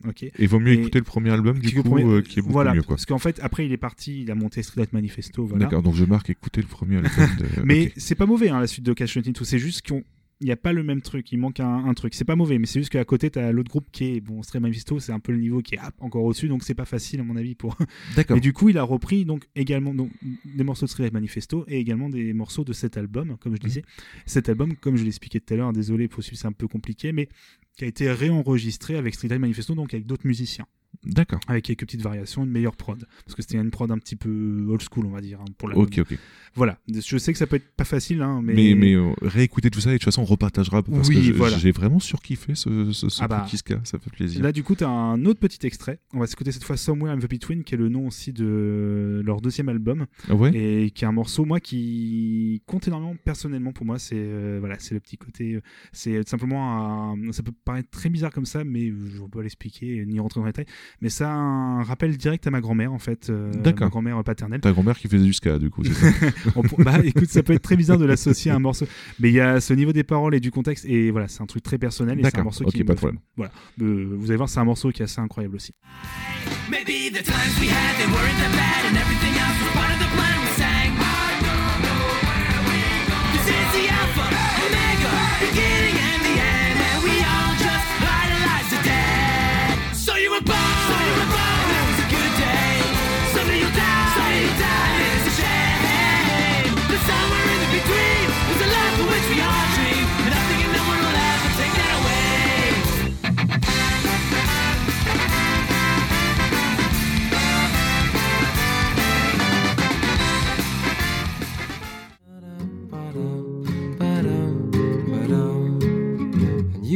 Ok. 0.08 0.24
Et 0.24 0.48
vaut 0.48 0.60
mieux 0.60 0.72
Et- 0.74 0.80
écouter 0.80 1.00
le 1.00 1.04
premier 1.04 1.30
album 1.32 1.60
du 1.60 1.74
coup, 1.74 1.84
premier- 1.84 2.04
euh, 2.06 2.22
qui 2.22 2.40
est 2.40 2.42
beaucoup 2.42 2.54
voilà, 2.54 2.74
mieux 2.74 2.82
quoi. 2.82 2.96
Parce 2.96 3.06
qu'en 3.06 3.18
fait, 3.18 3.40
après, 3.42 3.66
il 3.66 3.72
est 3.72 3.78
parti, 3.78 4.22
il 4.22 4.32
a 4.32 4.36
monté 4.36 4.64
Street 4.64 4.80
Light 4.80 4.94
Manifesto. 4.94 5.46
Voilà. 5.46 5.66
D'accord, 5.66 5.84
donc 5.84 5.96
je 5.96 6.06
marque 6.06 6.30
écouter 6.30 6.62
le 6.62 6.68
premier 6.68 6.98
album. 6.98 7.12
De... 7.38 7.46
Mais 7.66 7.92
c'est 7.98 8.16
pas 8.16 8.26
mauvais 8.26 8.50
hein, 8.50 8.60
la 8.60 8.68
suite 8.68 8.86
de 8.86 8.94
Catch 8.94 9.16
22. 9.16 9.44
C'est 9.44 9.60
juste 9.60 9.82
qu'il 10.38 10.48
n'y 10.48 10.52
a 10.52 10.58
pas 10.58 10.74
le 10.74 10.84
même 10.84 11.02
truc. 11.02 11.32
Il 11.32 11.38
manque 11.38 11.60
un, 11.60 11.86
un 11.86 11.94
truc. 11.94 12.14
C'est 12.14 12.26
pas 12.26 12.36
mauvais, 12.36 12.58
mais 12.60 12.66
c'est 12.66 12.80
juste 12.80 12.92
qu'à 12.92 13.04
côté, 13.06 13.30
tu 13.30 13.40
as 13.40 13.52
l'autre 13.52 13.70
groupe 13.70 13.88
qui 13.92 14.06
est. 14.06 14.22
Bon, 14.22 14.44
Street 14.44 14.60
Manifesto, 14.60 15.00
c'est 15.00 15.12
un 15.12 15.20
peu 15.20 15.32
le 15.32 15.40
niveau 15.40 15.62
qui 15.62 15.76
est 15.76 15.80
encore 16.00 16.24
au-dessus, 16.24 16.48
donc 16.48 16.64
c'est 16.64 16.76
pas 16.76 16.86
facile 16.86 17.20
à 17.20 17.24
mon 17.24 17.36
avis 17.36 17.56
pour. 17.56 17.78
D'accord. 18.16 18.38
Et 18.38 18.40
du 18.40 18.54
coup, 18.54 18.70
il 18.70 18.78
a 18.78 18.84
repris 18.84 19.26
donc 19.26 19.48
également 19.56 19.94
donc, 19.94 20.12
des 20.46 20.64
morceaux 20.64 20.86
de 20.86 20.90
Street 20.90 21.04
Light 21.04 21.14
Manifesto 21.14 21.66
et 21.68 21.80
également 21.80 22.10
des 22.10 22.34
morceaux 22.34 22.64
de 22.64 22.74
cet 22.74 22.98
album, 22.98 23.38
comme 23.40 23.56
je 23.56 23.62
disais. 23.62 23.84
Cet 24.26 24.50
album, 24.50 24.76
comme 24.76 24.96
je 24.98 25.04
l'expliquais 25.04 25.40
tout 25.40 25.54
à 25.54 25.58
l'heure, 25.58 25.74
désolé 25.74 26.08
pour 26.08 26.24
celui 26.24 26.38
c'est 26.38 26.48
un 26.48 26.52
peu 26.52 26.68
compliqué, 26.68 27.12
mais 27.12 27.30
qui 27.78 27.86
a 27.86 27.88
été 27.88 28.12
réenregistré 28.12 28.96
avec 28.96 29.16
Street 29.16 29.28
Light 29.28 29.40
Manifesto, 29.40 29.76
donc 29.76 29.94
avec 29.94 30.06
d'autres 30.06 30.28
musiciens. 30.28 30.66
D'accord. 31.06 31.40
Avec 31.48 31.66
quelques 31.66 31.82
petites 31.86 32.02
variations, 32.02 32.44
une 32.44 32.52
meilleure 32.52 32.76
prod. 32.76 33.06
Parce 33.26 33.36
que 33.36 33.42
c'était 33.42 33.58
une 33.58 33.72
prod 33.72 33.90
un 33.92 33.98
petit 33.98 34.16
peu 34.16 34.66
old 34.70 34.82
school, 34.82 35.06
on 35.06 35.12
va 35.12 35.22
dire, 35.22 35.40
hein, 35.42 35.46
pour 35.58 35.70
l'album. 35.70 35.86
Ok, 35.86 36.00
ok. 36.00 36.18
Voilà. 36.56 36.80
Je 36.88 37.18
sais 37.18 37.32
que 37.32 37.38
ça 37.38 37.46
peut 37.48 37.56
être 37.58 37.70
pas 37.76 37.84
facile, 37.86 38.22
hein, 38.22 38.42
mais. 38.44 38.54
Mais, 38.54 38.76
mais 38.76 38.94
euh, 38.96 39.12
réécouter 39.22 39.70
tout 39.70 39.80
ça 39.80 39.90
et 39.92 39.94
de 39.94 39.98
toute 40.00 40.06
façon 40.06 40.22
on 40.24 40.26
repartagera 40.26 40.82
parce 40.84 41.08
Oui, 41.08 41.28
que 41.30 41.34
voilà. 41.34 41.58
j'ai 41.58 41.72
vraiment 41.72 42.00
surkiffé 42.00 42.56
ce, 42.56 42.92
ce, 42.92 43.10
ce 43.10 43.24
Ah 43.24 43.28
bah. 43.28 43.46
petit 43.48 43.58
ska, 43.58 43.80
ça 43.84 44.00
fait 44.00 44.10
plaisir. 44.10 44.42
Là, 44.42 44.52
du 44.52 44.64
coup, 44.64 44.76
tu 44.76 44.84
as 44.84 44.90
un 44.90 45.24
autre 45.26 45.40
petit 45.40 45.66
extrait. 45.68 46.00
On 46.14 46.20
va 46.20 46.28
s'écouter 46.28 46.52
cette 46.52 46.64
fois 46.64 46.78
Somewhere 46.78 47.12
in 47.14 47.20
the 47.20 47.30
Between, 47.30 47.64
qui 47.64 47.76
est 47.76 47.78
le 47.78 47.90
nom 47.90 48.08
aussi 48.08 48.34
de 48.34 49.22
leur 49.26 49.42
deuxième 49.42 49.70
album. 49.70 50.06
Ah 50.30 50.36
ouais? 50.36 50.52
Et 50.56 50.92
qui 50.92 51.04
est 51.04 51.08
un 51.08 51.12
morceau, 51.12 51.46
moi, 51.46 51.60
qui 51.60 52.62
compte 52.66 52.88
énormément 52.88 53.16
personnellement 53.24 53.72
pour 53.72 53.86
moi. 53.86 54.00
C'est 54.00 54.16
euh, 54.18 54.58
voilà, 54.60 54.78
c'est 54.80 54.94
le 54.96 55.00
petit 55.00 55.18
côté. 55.18 55.54
euh, 55.56 55.62
C'est 55.92 56.28
simplement 56.28 57.12
un- 57.14 57.32
Ça 57.32 57.44
peut 57.44 57.52
paraître 57.66 57.90
très 57.90 58.10
bizarre 58.10 58.32
comme 58.32 58.46
ça, 58.46 58.64
mais 58.64 58.88
je 58.88 58.94
ne 58.94 59.22
vais 59.24 59.28
pas 59.32 59.42
l'expliquer 59.44 60.06
ni 60.06 60.20
rentrer 60.20 60.40
dans 60.40 60.46
les 60.46 60.52
détails. 60.54 60.66
Mais 61.02 61.10
ça 61.10 61.30
a 61.30 61.34
un 61.36 61.84
rappel 61.84 62.16
direct 62.18 62.46
à 62.48 62.52
ma 62.52 62.62
grand-mère, 62.62 62.94
en 62.94 63.00
fait. 63.00 63.30
euh, 63.30 63.52
D'accord. 63.54 63.86
Ma 63.88 63.90
grand-mère 63.90 64.24
paternelle. 64.24 64.62
Ta 64.62 64.72
grand-mère 64.72 64.98
qui 64.98 65.08
faisait 65.08 65.24
du 65.26 65.34
ska 65.34 65.58
du 65.60 65.70
coup. 65.70 65.84
ça 65.84 66.08
bah 66.80 67.00
écoute, 67.04 67.30
ça 67.30 67.44
peut 67.44 67.54
être 67.54 67.62
très 67.62 67.76
bizarre 67.76 67.98
de 67.98 68.06
l'associer 68.06 68.52
à 68.52 68.56
un 68.56 68.60
morceau, 68.60 68.86
mais 69.20 69.30
il 69.30 69.36
y 69.36 69.40
a 69.42 69.60
ce 69.62 69.74
niveau 69.74 69.92
des 69.94 70.04
paroles 70.04 70.36
et 70.36 70.40
du 70.40 70.52
contexte, 70.52 70.86
et 70.86 71.12
voilà, 71.12 71.28
c'est 71.28 71.42
un 71.42 71.46
truc 71.46 71.64
très 71.64 71.78
personnel 71.78 72.18
et 72.20 72.22
c'est 72.22 72.28
un 72.28 72.30
D'accord, 72.32 72.44
morceau 72.46 72.64
ok, 72.66 72.72
qui. 72.72 72.84
pas 72.84 72.94
me 72.94 72.98
problème. 72.98 73.20
Voilà, 73.36 73.52
Euh, 73.82 74.16
vous 74.18 74.26
allez 74.32 74.38
voir, 74.38 74.50
c'est 74.50 74.60
un 74.60 74.66
morceau 74.66 74.92
qui 74.92 75.02
est 75.02 75.06
assez 75.06 75.22
incroyable 75.22 75.56
aussi. 75.56 75.74
Maybe 76.70 77.12
the 77.12 77.24
times 77.24 77.56
we 77.62 77.70
had, 77.70 77.96
they 77.98 78.08
weren't 78.08 78.38
that 78.42 78.52
bad, 78.52 78.86
and 78.92 78.96
everything 78.98 79.34
else 79.40 79.58
was 79.64 79.72
part 79.74 79.92
of 79.92 79.97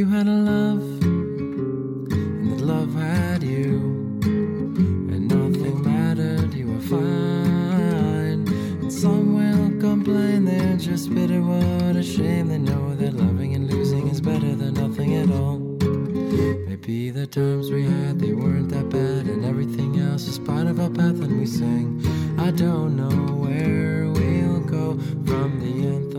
you 0.02 0.08
had 0.08 0.26
a 0.26 0.32
love, 0.32 0.82
and 1.04 2.52
that 2.52 2.62
love 2.66 2.92
had 2.96 3.44
you, 3.44 3.78
and 4.24 5.28
nothing 5.28 5.80
mattered, 5.84 6.52
you 6.56 6.66
were 6.72 6.80
fine. 6.80 8.48
And 8.82 8.92
some 8.92 9.36
will 9.36 9.80
complain 9.80 10.46
they're 10.46 10.78
just 10.78 11.14
bitter, 11.14 11.40
what 11.44 11.96
a 11.96 12.02
shame 12.02 12.48
they 12.48 12.58
know 12.58 12.96
that 12.96 13.14
loving 13.14 13.54
and 13.54 13.70
losing 13.70 14.08
is 14.08 14.20
better 14.20 14.56
than 14.56 14.74
nothing 14.74 15.18
at 15.18 15.30
all. 15.30 15.60
Maybe 16.68 17.12
the 17.12 17.28
times 17.28 17.70
we 17.70 17.84
had, 17.86 18.18
they 18.18 18.34
weren't 18.34 18.70
that 18.70 18.90
bad, 18.90 19.28
and 19.28 19.46
everything 19.46 20.00
else 20.00 20.28
is 20.28 20.40
part 20.40 20.66
of 20.66 20.80
our 20.80 20.90
path, 20.90 21.22
and 21.22 21.40
we 21.40 21.46
sing. 21.46 22.02
I 22.40 22.50
don't 22.50 22.96
know 22.96 23.36
where 23.36 24.10
we'll 24.10 24.62
go 24.62 24.98
from 25.28 25.60
the 25.60 25.88
anthem. 25.90 26.11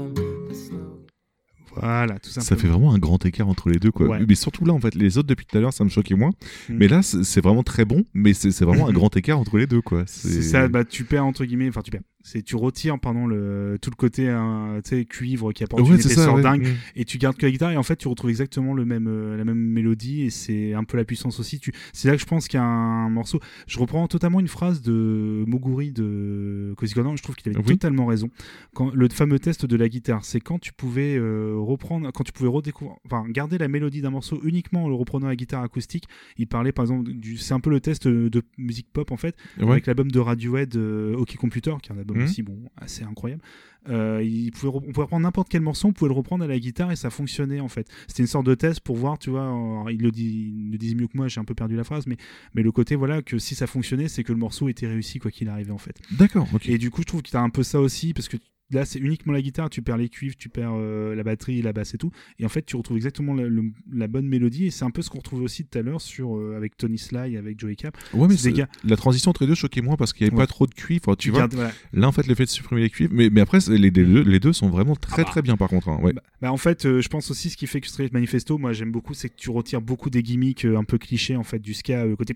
Voilà, 1.77 2.19
tout 2.19 2.31
simplement. 2.31 2.49
Ça 2.49 2.57
fait 2.57 2.69
vraiment 2.69 2.95
un 2.95 2.99
grand 2.99 3.25
écart 3.25 3.49
entre 3.49 3.71
les 3.71 3.79
deux, 3.79 3.91
quoi. 3.91 4.07
Ouais. 4.07 4.25
Mais 4.27 4.35
surtout 4.35 4.65
là, 4.65 4.73
en 4.73 4.81
fait, 4.81 4.95
les 4.95 5.19
autres 5.19 5.29
depuis 5.29 5.47
tout 5.47 5.57
à 5.57 5.61
l'heure, 5.61 5.73
ça 5.73 5.85
me 5.85 5.89
choquait 5.89 6.15
moins. 6.15 6.31
Mm. 6.69 6.75
Mais 6.77 6.89
là, 6.89 7.03
c'est 7.03 7.41
vraiment 7.41 7.63
très 7.63 7.85
bon, 7.85 8.05
mais 8.15 8.35
c'est 8.35 8.51
c'est 8.51 8.65
vraiment 8.65 8.89
un 8.89 8.93
grand 8.99 9.15
écart 9.17 9.39
entre 9.39 9.59
les 9.59 9.67
deux, 9.67 9.81
quoi. 9.81 10.05
C'est 10.07 10.43
ça, 10.43 10.69
bah, 10.69 10.85
tu 10.85 11.05
perds 11.05 11.27
entre 11.27 11.45
guillemets, 11.45 11.69
enfin 11.69 11.83
tu 11.83 11.91
perds. 11.91 12.03
C'est 12.23 12.43
tu 12.43 12.57
retires 12.57 12.99
pardon 13.01 13.27
le 13.27 13.79
tout 13.81 13.91
le 13.91 13.97
côté 13.97 14.29
hein, 14.29 14.81
cuivre 15.09 15.53
qui 15.53 15.65
apporte 15.65 15.83
Ouais, 15.83 15.89
une 15.89 15.95
épaisseur 16.01 16.35
ouais. 16.35 16.43
dingue 16.43 16.69
et 16.95 17.05
tu 17.05 17.19
gardes 17.19 17.37
que 17.37 17.47
la 17.47 17.53
guitare 17.53 17.73
et 17.73 17.77
en 17.77 17.83
fait 17.83 17.97
tu 17.97 18.09
retrouves 18.09 18.31
exactement 18.31 18.75
le 18.75 18.85
même 18.85 19.07
euh, 19.09 19.37
la 19.37 19.45
même 19.45 19.59
mélodie 19.59 20.23
et 20.23 20.31
c'est 20.31 20.75
un 20.75 20.85
peu 20.85 20.97
la 20.97 21.05
puissance 21.05 21.41
aussi. 21.41 21.59
Tu 21.59 21.73
c'est 21.93 22.09
là 22.09 22.15
que 22.15 22.21
je 22.21 22.27
pense 22.27 22.49
qu'il 22.49 22.59
y 22.59 22.63
a 22.63 22.65
un 22.67 23.11
morceau. 23.11 23.41
Je 23.67 23.79
reprends 23.79 24.07
totalement 24.09 24.41
une 24.41 24.49
phrase 24.49 24.83
de 24.83 25.45
Moguri 25.47 25.93
de 25.93 26.75
Corner, 26.95 27.17
je 27.17 27.23
trouve 27.23 27.37
qu'il 27.37 27.51
avait 27.51 27.59
Oui. 27.59 27.75
totalement 27.75 28.07
raison. 28.07 28.31
Quand 28.75 28.95
le 28.95 29.09
fameux 29.09 29.39
test 29.39 29.67
de 29.67 29.77
la 29.77 29.89
guitare, 29.89 30.25
c'est 30.25 30.41
quand 30.41 30.59
tu 30.59 30.73
pouvais 30.73 31.17
euh, 31.17 31.55
reprendre 31.59 32.11
quand 32.13 32.25
tu 32.25 32.33
pouvais 32.33 32.49
redécouvrir 32.49 32.97
enfin 33.07 33.25
garder 33.29 33.59
la 33.59 33.69
mélodie 33.69 34.01
d'un 34.01 34.11
morceau 34.11 34.41
uniquement 34.45 34.85
en 34.85 34.89
le 34.89 34.95
reprenant 34.95 35.27
à 35.27 35.31
la 35.31 35.37
guitare 35.37 35.63
acoustique. 35.63 36.05
Il 36.39 36.47
parlait 36.47 36.73
par 36.73 36.85
exemple 36.85 37.11
du 37.13 37.37
c'est 37.37 37.55
un 37.55 37.61
peu 37.61 37.71
le 37.71 37.81
test 37.81 38.07
de, 38.09 38.43
musique 38.59 38.89
pop 38.93 39.11
en 39.13 39.17
fait 39.17 39.37
avec 39.61 39.87
l'album 39.87 40.11
de 40.11 40.19
Radiohead 40.19 40.77
euh, 40.77 41.15
OK 41.17 41.37
Computer 41.37 41.75
qui 41.83 41.91
est 41.91 41.95
un 41.95 41.99
album 41.99 42.12
Mhm. 42.15 42.25
aussi 42.25 42.43
bon 42.43 42.59
assez 42.77 43.05
incroyable 43.05 43.43
euh, 43.89 44.23
il 44.23 44.53
pouvait 44.53 44.69
on 44.73 44.81
pouvait 44.93 45.03
reprendre 45.03 45.23
n'importe 45.25 45.49
quel 45.49 45.61
morceau 45.61 45.89
on 45.89 45.93
pouvait 45.93 46.09
le 46.09 46.15
reprendre 46.15 46.45
à 46.45 46.47
la 46.47 46.59
guitare 46.59 46.93
et 46.93 46.97
ça 46.97 47.11
fonctionnait 47.11 47.59
en 47.61 47.69
fait 47.69 47.89
c'était 48.07 48.23
une 48.23 48.29
sorte 48.29 48.47
de 48.47 48.55
test 48.55 48.81
pour 48.81 48.97
voir 48.97 49.19
tu 49.19 49.31
vois 49.31 49.85
il 49.91 50.01
le 50.01 50.11
dit 50.13 50.53
il 50.67 50.71
le 50.73 50.79
disait 50.79 50.95
mieux 50.95 51.09
que 51.09 51.17
moi 51.17 51.27
j'ai 51.29 51.41
un 51.41 51.45
peu 51.45 51.55
perdu 51.55 51.75
la 51.77 51.83
phrase 51.85 52.07
mais 52.07 52.17
mais 52.55 52.63
le 52.63 52.71
côté 52.71 52.95
voilà 52.95 53.23
que 53.23 53.39
si 53.39 53.55
ça 53.57 53.67
fonctionnait 53.67 54.07
c'est 54.09 54.23
que 54.23 54.33
le 54.33 54.39
morceau 54.39 54.69
était 54.69 54.87
réussi 54.87 55.19
quoi 55.19 55.31
qu'il 55.33 55.49
arrivait 55.49 55.73
en 55.73 55.79
fait 55.79 55.97
D'accord, 56.13 56.47
ok. 56.55 56.69
et 56.69 56.79
du 56.79 56.91
coup 56.91 57.01
je 57.03 57.07
trouve 57.07 57.23
qu'il 57.23 57.35
y 57.35 57.39
a 57.39 57.43
un 57.43 57.51
peu 57.51 57.65
ça 57.65 57.81
aussi 57.81 58.15
parce 58.15 58.29
que 58.29 58.37
là, 58.73 58.85
c'est 58.85 58.99
uniquement 58.99 59.33
la 59.33 59.43
guitare, 59.43 59.71
tu 59.71 59.83
perds 59.83 59.97
les 59.97 60.09
cuivres, 60.09 60.37
tu 60.37 60.49
perds 60.49 60.73
euh, 60.75 61.15
la 61.15 61.23
batterie, 61.23 61.63
la 61.63 61.73
basse 61.73 61.95
et 61.95 61.99
tout. 61.99 62.11
Et 62.39 62.45
en 62.45 62.49
fait, 62.49 62.65
tu 62.65 62.77
retrouves 62.77 62.97
exactement 62.97 63.35
la, 63.35 63.45
le- 63.45 63.71
la 63.93 64.09
bonne 64.09 64.27
mélodie. 64.27 64.67
Et 64.67 64.71
c'est 64.71 64.85
un 64.85 64.91
peu 64.91 65.03
ce 65.03 65.11
qu'on 65.11 65.19
retrouvait 65.19 65.45
aussi 65.45 65.65
tout 65.65 65.79
à 65.79 65.83
l'heure 65.83 66.01
sur 66.01 66.37
euh, 66.37 66.55
avec 66.57 66.77
Tony 66.77 66.99
Sly, 66.99 67.37
avec 67.37 67.59
Joey 67.61 67.77
Cap. 67.77 67.97
Ouais, 68.15 68.29
mais 68.29 68.37
des 68.37 68.53
gars- 68.53 68.69
la 68.85 68.97
transition 68.97 69.31
entre 69.31 69.43
les 69.45 69.49
deux 69.49 69.55
choquait 69.55 69.81
moins 69.83 69.97
parce 69.97 70.13
qu'il 70.13 70.25
n'y 70.27 70.31
avait 70.31 70.37
Ouais. 70.39 70.43
pas 70.43 70.47
trop 70.49 70.67
de 70.67 70.75
cuivre, 70.75 71.15
tu 71.17 71.31
vois. 71.31 71.47
voilà. 71.53 71.71
Là, 71.93 72.09
en 72.09 72.13
fait, 72.13 72.27
le 72.27 72.35
fait 72.35 72.45
de 72.45 72.49
supprimer 72.51 72.83
les 72.83 72.91
cuivres, 72.91 73.13
mais, 73.15 73.31
mais 73.31 73.41
après, 73.41 73.59
les, 73.69 73.79
les 73.79 73.91
deux, 73.91 74.23
les 74.23 74.41
deux 74.41 74.53
sont 74.53 74.69
vraiment 74.69 74.97
très 74.97 75.23
Ah 75.23 75.25
bah. 75.25 75.31
très 75.31 75.43
bien 75.43 75.57
par 75.57 75.69
contre. 75.69 75.89
hein, 75.89 75.99
ouais. 76.03 76.13
Bah, 76.13 76.23
bah, 76.41 76.53
en 76.53 76.57
fait, 76.57 76.87
euh, 76.87 77.01
je 77.01 77.09
pense 77.09 77.31
aussi 77.31 77.51
ce 77.51 77.57
qui 77.57 77.67
fait 77.67 77.81
que 77.81 77.89
Street 77.89 78.11
Manifesto, 78.13 78.59
moi 78.59 78.73
j'aime 78.73 78.91
beaucoup, 78.93 79.15
c'est 79.15 79.29
que 79.29 79.37
tu 79.37 79.51
retires 79.51 79.81
beaucoup 79.83 80.11
des 80.11 80.23
gimmicks 80.23 80.65
un 80.65 80.85
peu 80.85 80.99
clichés 80.99 81.37
en 81.37 81.43
fait 81.43 81.59
du 81.59 81.75
ska, 81.75 82.05
côté 82.17 82.35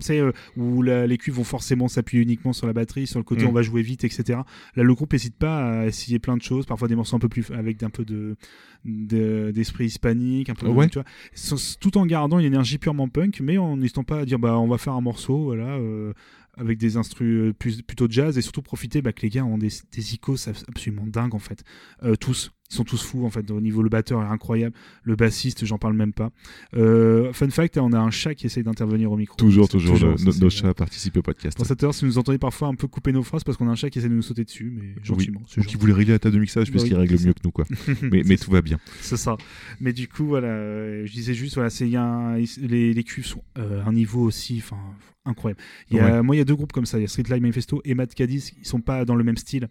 c'est, 0.00 0.20
euh, 0.20 0.32
où 0.56 0.82
la- 0.82 1.06
les 1.06 1.18
cuivres 1.18 1.38
vont 1.38 1.44
forcément 1.44 1.88
s'appuyer 1.88 2.22
uniquement 2.22 2.52
sur 2.52 2.66
la 2.66 2.72
batterie, 2.72 3.06
sur 3.06 3.18
le 3.18 3.24
côté 3.24 3.44
Mm. 3.44 3.48
on 3.48 3.52
va 3.52 3.62
jouer 3.62 3.82
vite, 3.82 4.04
etc. 4.04 4.40
Là, 4.76 4.82
le 4.82 4.94
groupe 4.94 5.12
n'hésite 5.12 5.36
pas 5.36 5.77
à 5.77 5.77
essayer 5.86 6.18
plein 6.18 6.36
de 6.36 6.42
choses, 6.42 6.66
parfois 6.66 6.88
des 6.88 6.94
morceaux 6.96 7.16
un 7.16 7.20
peu 7.20 7.28
plus 7.28 7.50
avec 7.50 7.82
un 7.82 7.90
peu 7.90 8.04
de 8.04 8.36
de- 8.84 9.50
d'esprit 9.54 9.86
hispanique, 9.86 10.48
un 10.50 10.54
peu 10.54 10.66
de- 10.66 10.72
Ouais. 10.72 10.88
tu 10.88 10.94
vois, 10.98 11.04
sans- 11.34 11.78
tout 11.78 11.98
en 11.98 12.06
gardant 12.06 12.38
une 12.38 12.46
énergie 12.46 12.78
purement 12.78 13.08
punk, 13.08 13.40
mais 13.40 13.58
en 13.58 13.76
n'hésitant 13.76 14.04
pas 14.04 14.20
à 14.20 14.24
dire 14.24 14.38
bah 14.38 14.58
on 14.58 14.68
va 14.68 14.78
faire 14.78 14.92
un 14.94 15.00
morceau, 15.00 15.44
voilà. 15.44 15.76
euh, 15.76 16.12
avec 16.56 16.76
des 16.78 16.96
instrus 16.96 17.50
euh, 17.50 17.52
plus, 17.52 17.82
plutôt 17.82 18.08
jazz 18.10 18.36
et 18.36 18.42
surtout 18.42 18.62
profiter 18.62 19.00
bah, 19.00 19.12
que 19.12 19.22
les 19.22 19.28
gars 19.28 19.44
ont 19.44 19.58
des, 19.58 19.68
des 19.92 20.14
icônes 20.14 20.34
abs- 20.48 20.64
absolument 20.68 21.06
dingues 21.06 21.34
en 21.36 21.38
fait. 21.38 21.62
Euh, 22.02 22.16
tous, 22.16 22.50
ils 22.70 22.74
sont 22.74 22.84
tous 22.84 23.02
fous 23.02 23.24
en 23.24 23.30
fait. 23.30 23.50
Au 23.50 23.60
niveau 23.60 23.82
le 23.82 23.88
batteur 23.88 24.22
est 24.22 24.26
incroyable, 24.26 24.74
le 25.02 25.16
bassiste 25.16 25.64
j'en 25.64 25.78
parle 25.78 25.94
même 25.94 26.12
pas. 26.12 26.30
Euh, 26.74 27.32
fun 27.32 27.48
fact, 27.50 27.78
on 27.78 27.92
a 27.92 27.98
un 27.98 28.10
chat 28.10 28.34
qui 28.34 28.46
essaie 28.46 28.62
d'intervenir 28.62 29.10
au 29.10 29.16
micro. 29.16 29.36
Toujours, 29.36 29.68
toujours, 29.68 29.98
le- 29.98 30.16
c'est- 30.16 30.40
nos 30.40 30.50
chats 30.50 30.74
participent 30.74 31.16
au 31.16 31.22
podcast. 31.22 31.56
Pour 31.56 31.66
cette 31.66 31.82
heure, 31.82 31.94
si 31.94 32.02
vous 32.04 32.08
nous 32.12 32.18
entendez 32.18 32.38
parfois 32.38 32.68
un 32.68 32.74
peu 32.74 32.86
couper 32.88 33.12
nos 33.12 33.22
phrases 33.22 33.44
parce 33.44 33.56
qu'on 33.56 33.68
a 33.68 33.72
un 33.72 33.74
chat 33.76 33.90
qui 33.90 33.98
essaie 33.98 34.08
de 34.08 34.14
nous 34.14 34.22
sauter 34.22 34.44
dessus, 34.44 34.72
mais 34.74 34.94
gentiment. 35.02 35.40
Oui. 35.56 35.62
Ou 35.62 35.66
qui 35.66 35.76
voulait 35.76 35.92
régler 35.94 36.12
la 36.12 36.18
table 36.18 36.34
de 36.34 36.40
mixage 36.40 36.68
Bah 36.68 36.72
puisqu'il 36.72 36.94
oui, 36.94 37.00
règle 37.00 37.24
mieux 37.26 37.32
que 37.32 37.40
nous, 37.44 37.50
quoi. 37.50 37.64
mais 38.02 38.22
mais 38.26 38.36
tout 38.36 38.50
va 38.50 38.60
bien. 38.62 38.78
C'est 39.00 39.16
ça. 39.16 39.36
Mais 39.80 39.92
du 39.92 40.08
coup, 40.08 40.26
voilà, 40.26 40.48
euh, 40.48 41.06
je 41.06 41.12
disais 41.12 41.34
juste, 41.34 41.54
voilà, 41.54 41.70
c'est 41.70 41.86
les, 41.86 42.92
les 42.94 43.04
cuves 43.04 43.26
sont 43.26 43.42
euh, 43.58 43.82
un 43.84 43.92
niveau 43.92 44.22
aussi, 44.22 44.58
enfin, 44.62 44.76
incroyable. 45.24 45.60
Il 45.90 45.96
y 45.96 46.00
a, 46.00 46.16
Ouais. 46.16 46.22
Moi, 46.22 46.36
il 46.36 46.38
y 46.38 46.42
a 46.42 46.44
deux 46.44 46.54
groupes 46.54 46.72
comme 46.72 46.86
ça. 46.86 46.98
Il 46.98 47.02
y 47.02 47.04
a 47.04 47.08
Street 47.08 47.24
Life 47.24 47.40
Manifesto 47.40 47.80
et 47.84 47.94
Mad 47.94 48.12
Cadiz. 48.14 48.52
Ils 48.58 48.66
sont 48.66 48.80
pas 48.80 49.04
dans 49.04 49.14
le 49.14 49.24
même 49.24 49.36
style 49.36 49.68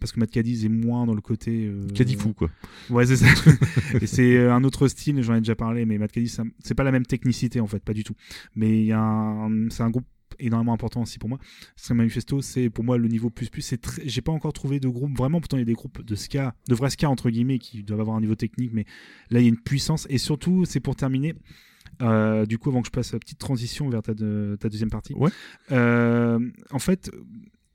parce 0.00 0.12
que 0.12 0.20
Mad 0.20 0.30
Cadiz 0.30 0.64
est 0.64 0.68
moins 0.68 1.06
dans 1.06 1.14
le 1.14 1.20
côté. 1.20 1.66
Euh... 1.66 1.86
Cadifou, 1.94 2.32
quoi. 2.38 2.50
Ouais, 2.90 3.04
c'est 3.06 3.16
ça. 3.16 3.26
et 4.00 4.06
c'est 4.06 4.36
euh, 4.36 4.54
un 4.54 4.64
autre 4.64 4.88
style. 4.88 5.20
J'en 5.22 5.34
ai 5.34 5.40
déjà 5.40 5.54
parlé, 5.54 5.84
mais 5.84 5.98
Mad 5.98 6.10
ça- 6.26 6.44
c'est 6.64 6.74
pas 6.74 6.84
la 6.84 6.92
même 6.92 7.04
technicité 7.06 7.60
en 7.60 7.66
fait, 7.66 7.82
pas 7.84 7.92
du 7.92 8.04
tout. 8.04 8.14
Mais 8.56 8.86
c'est 9.70 9.82
un 9.82 9.90
groupe 9.90 10.06
énormément 10.40 10.72
important 10.72 11.02
aussi 11.02 11.18
pour 11.18 11.28
moi. 11.28 11.38
Street 11.74 11.94
Manifesto, 11.94 12.40
c'est 12.42 12.70
pour 12.70 12.84
moi 12.84 12.96
le 12.96 13.08
niveau 13.08 13.28
plus 13.28 13.48
plus. 13.50 13.62
C'est. 13.62 13.84
J'ai 14.04 14.20
pas 14.22 14.32
encore 14.32 14.52
trouvé 14.52 14.78
de 14.80 14.88
groupe 14.88 15.16
vraiment. 15.16 15.40
Pourtant, 15.40 15.56
il 15.56 15.60
y 15.60 15.62
a 15.62 15.66
des 15.66 15.72
groupes 15.74 16.02
de 16.04 16.14
ska, 16.14 16.54
de 16.68 16.74
vrai 16.74 16.90
ska 16.90 17.10
entre 17.10 17.28
guillemets, 17.30 17.58
qui 17.58 17.82
doivent 17.82 18.00
avoir 18.00 18.16
un 18.16 18.20
niveau 18.20 18.36
technique, 18.36 18.70
mais 18.72 18.84
là, 19.30 19.40
il 19.40 19.42
y 19.42 19.46
a 19.46 19.48
une 19.48 19.60
puissance. 19.60 20.06
Et 20.10 20.18
surtout, 20.18 20.64
c'est 20.64 20.80
pour 20.80 20.94
terminer. 20.96 21.34
euh, 22.02 22.46
du 22.46 22.58
coup, 22.58 22.68
avant 22.68 22.82
que 22.82 22.86
je 22.86 22.92
passe 22.92 23.12
la 23.12 23.18
petite 23.18 23.38
transition 23.38 23.88
vers 23.88 24.02
ta, 24.02 24.14
de- 24.14 24.56
ta 24.60 24.68
deuxième 24.68 24.90
partie, 24.90 25.14
Ouais. 25.14 25.30
euh, 25.72 26.38
en 26.70 26.78
fait, 26.78 27.10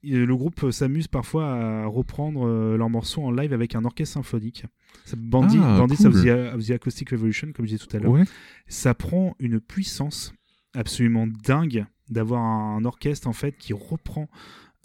le 0.03 0.35
groupe 0.35 0.69
s'amuse 0.71 1.07
parfois 1.07 1.53
à 1.53 1.85
reprendre 1.85 2.47
euh, 2.47 2.77
leurs 2.77 2.89
morceaux 2.89 3.23
en 3.23 3.31
live 3.31 3.53
avec 3.53 3.75
un 3.75 3.85
orchestre 3.85 4.13
symphonique. 4.15 4.65
Bandit, 5.17 5.59
Ah, 5.61 5.77
Bandits 5.79 5.97
cool. 5.97 6.07
of, 6.07 6.13
the, 6.23 6.53
of 6.55 6.65
the 6.65 6.71
Acoustic 6.71 7.09
Revolution, 7.09 7.51
comme 7.55 7.65
je 7.65 7.75
disais 7.75 7.85
tout 7.85 7.95
à 7.95 7.99
l'heure 7.99 8.11
Ouais. 8.11 8.23
ça 8.67 8.93
prend 8.93 9.35
une 9.39 9.59
puissance 9.59 10.33
absolument 10.75 11.27
dingue 11.27 11.85
d'avoir 12.09 12.41
un 12.41 12.83
orchestre 12.85 13.27
en 13.27 13.33
fait 13.33 13.55
qui 13.57 13.73
reprend 13.73 14.27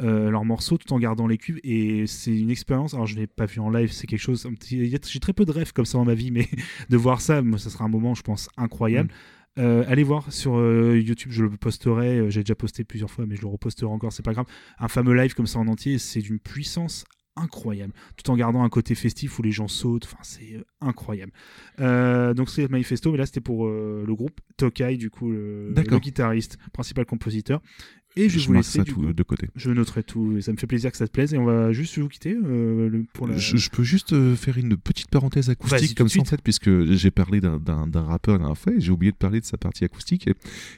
euh, 0.00 0.30
leurs 0.30 0.44
morceaux 0.44 0.78
tout 0.78 0.92
en 0.92 0.98
gardant 1.00 1.26
les 1.26 1.38
cuves 1.38 1.58
et 1.64 2.06
c'est 2.06 2.36
une 2.36 2.50
expérience 2.50 2.94
alors 2.94 3.06
je 3.08 3.16
l'ai 3.16 3.26
pas 3.26 3.46
vu 3.46 3.58
en 3.60 3.68
live 3.70 3.90
c'est 3.90 4.06
quelque 4.06 4.20
chose 4.20 4.46
j'ai 4.70 5.18
très 5.20 5.32
peu 5.32 5.44
de 5.44 5.50
rêves 5.50 5.72
comme 5.72 5.86
ça 5.86 5.98
dans 5.98 6.04
ma 6.04 6.14
vie 6.14 6.30
mais 6.30 6.46
de 6.88 6.96
voir 6.96 7.20
ça 7.20 7.42
moi, 7.42 7.58
ça 7.58 7.68
sera 7.70 7.84
un 7.84 7.88
moment 7.88 8.14
je 8.14 8.22
pense 8.22 8.48
incroyable 8.56 9.10
Euh, 9.58 9.84
allez 9.88 10.04
voir 10.04 10.32
sur 10.32 10.56
euh, 10.56 10.98
YouTube, 10.98 11.30
je 11.32 11.42
le 11.44 11.50
posterai. 11.50 12.18
euh, 12.18 12.30
J'ai 12.30 12.40
déjà 12.40 12.54
posté 12.54 12.84
plusieurs 12.84 13.10
fois, 13.10 13.26
mais 13.26 13.36
je 13.36 13.42
le 13.42 13.48
reposterai 13.48 13.90
encore. 13.90 14.12
C'est 14.12 14.24
pas 14.24 14.32
grave. 14.32 14.46
Un 14.78 14.88
fameux 14.88 15.14
live 15.14 15.34
comme 15.34 15.46
ça 15.46 15.58
en 15.58 15.66
entier, 15.68 15.98
c'est 15.98 16.20
d'une 16.20 16.38
puissance 16.38 17.04
incroyable, 17.36 17.92
tout 18.16 18.30
en 18.32 18.36
gardant 18.36 18.64
un 18.64 18.68
côté 18.68 18.96
festif 18.96 19.38
où 19.38 19.42
les 19.42 19.52
gens 19.52 19.68
sautent. 19.68 20.06
Enfin, 20.06 20.18
c'est 20.22 20.60
incroyable. 20.80 21.30
Donc 21.78 22.50
c'est 22.50 22.68
Manifesto, 22.68 23.12
mais 23.12 23.18
là 23.18 23.26
c'était 23.26 23.40
pour 23.40 23.68
le 23.68 24.12
groupe 24.12 24.40
Tokai, 24.56 24.96
du 24.96 25.08
coup 25.08 25.30
le, 25.30 25.72
le 25.72 25.98
guitariste, 26.00 26.58
principal 26.72 27.06
compositeur. 27.06 27.62
Et 28.18 28.28
je, 28.28 28.38
Je 28.38 28.48
vous 28.48 28.54
du 28.84 28.84
tout 28.92 29.12
de 29.12 29.22
côté. 29.22 29.48
Je 29.56 29.70
noterai 29.70 30.02
tout. 30.02 30.36
Et 30.36 30.40
ça 30.42 30.52
me 30.52 30.56
fait 30.56 30.66
plaisir 30.66 30.90
que 30.90 30.96
ça 30.96 31.06
te 31.06 31.12
plaise. 31.12 31.32
Et 31.34 31.38
on 31.38 31.44
va 31.44 31.72
juste 31.72 31.98
vous 31.98 32.08
quitter 32.08 32.34
euh, 32.44 32.88
le- 32.88 33.04
pour 33.12 33.26
la. 33.26 33.36
Je, 33.36 33.56
je 33.56 33.70
peux 33.70 33.82
juste 33.82 34.12
euh, 34.12 34.34
faire 34.36 34.58
une 34.58 34.76
petite 34.76 35.08
parenthèse 35.10 35.50
acoustique 35.50 35.96
comme 35.96 36.08
ça 36.08 36.20
en 36.20 36.24
fait 36.24 36.42
puisque 36.42 36.70
j'ai 36.92 37.10
parlé 37.10 37.40
d'un- 37.40 37.58
d'un 37.58 37.86
d'un 37.86 38.02
rappeur 38.02 38.56
fois 38.58 38.72
et 38.72 38.80
j'ai 38.80 38.90
oublié 38.90 39.12
de 39.12 39.16
parler 39.16 39.40
de 39.40 39.44
sa 39.46 39.56
partie 39.56 39.84
acoustique 39.84 40.26
et, 40.28 40.34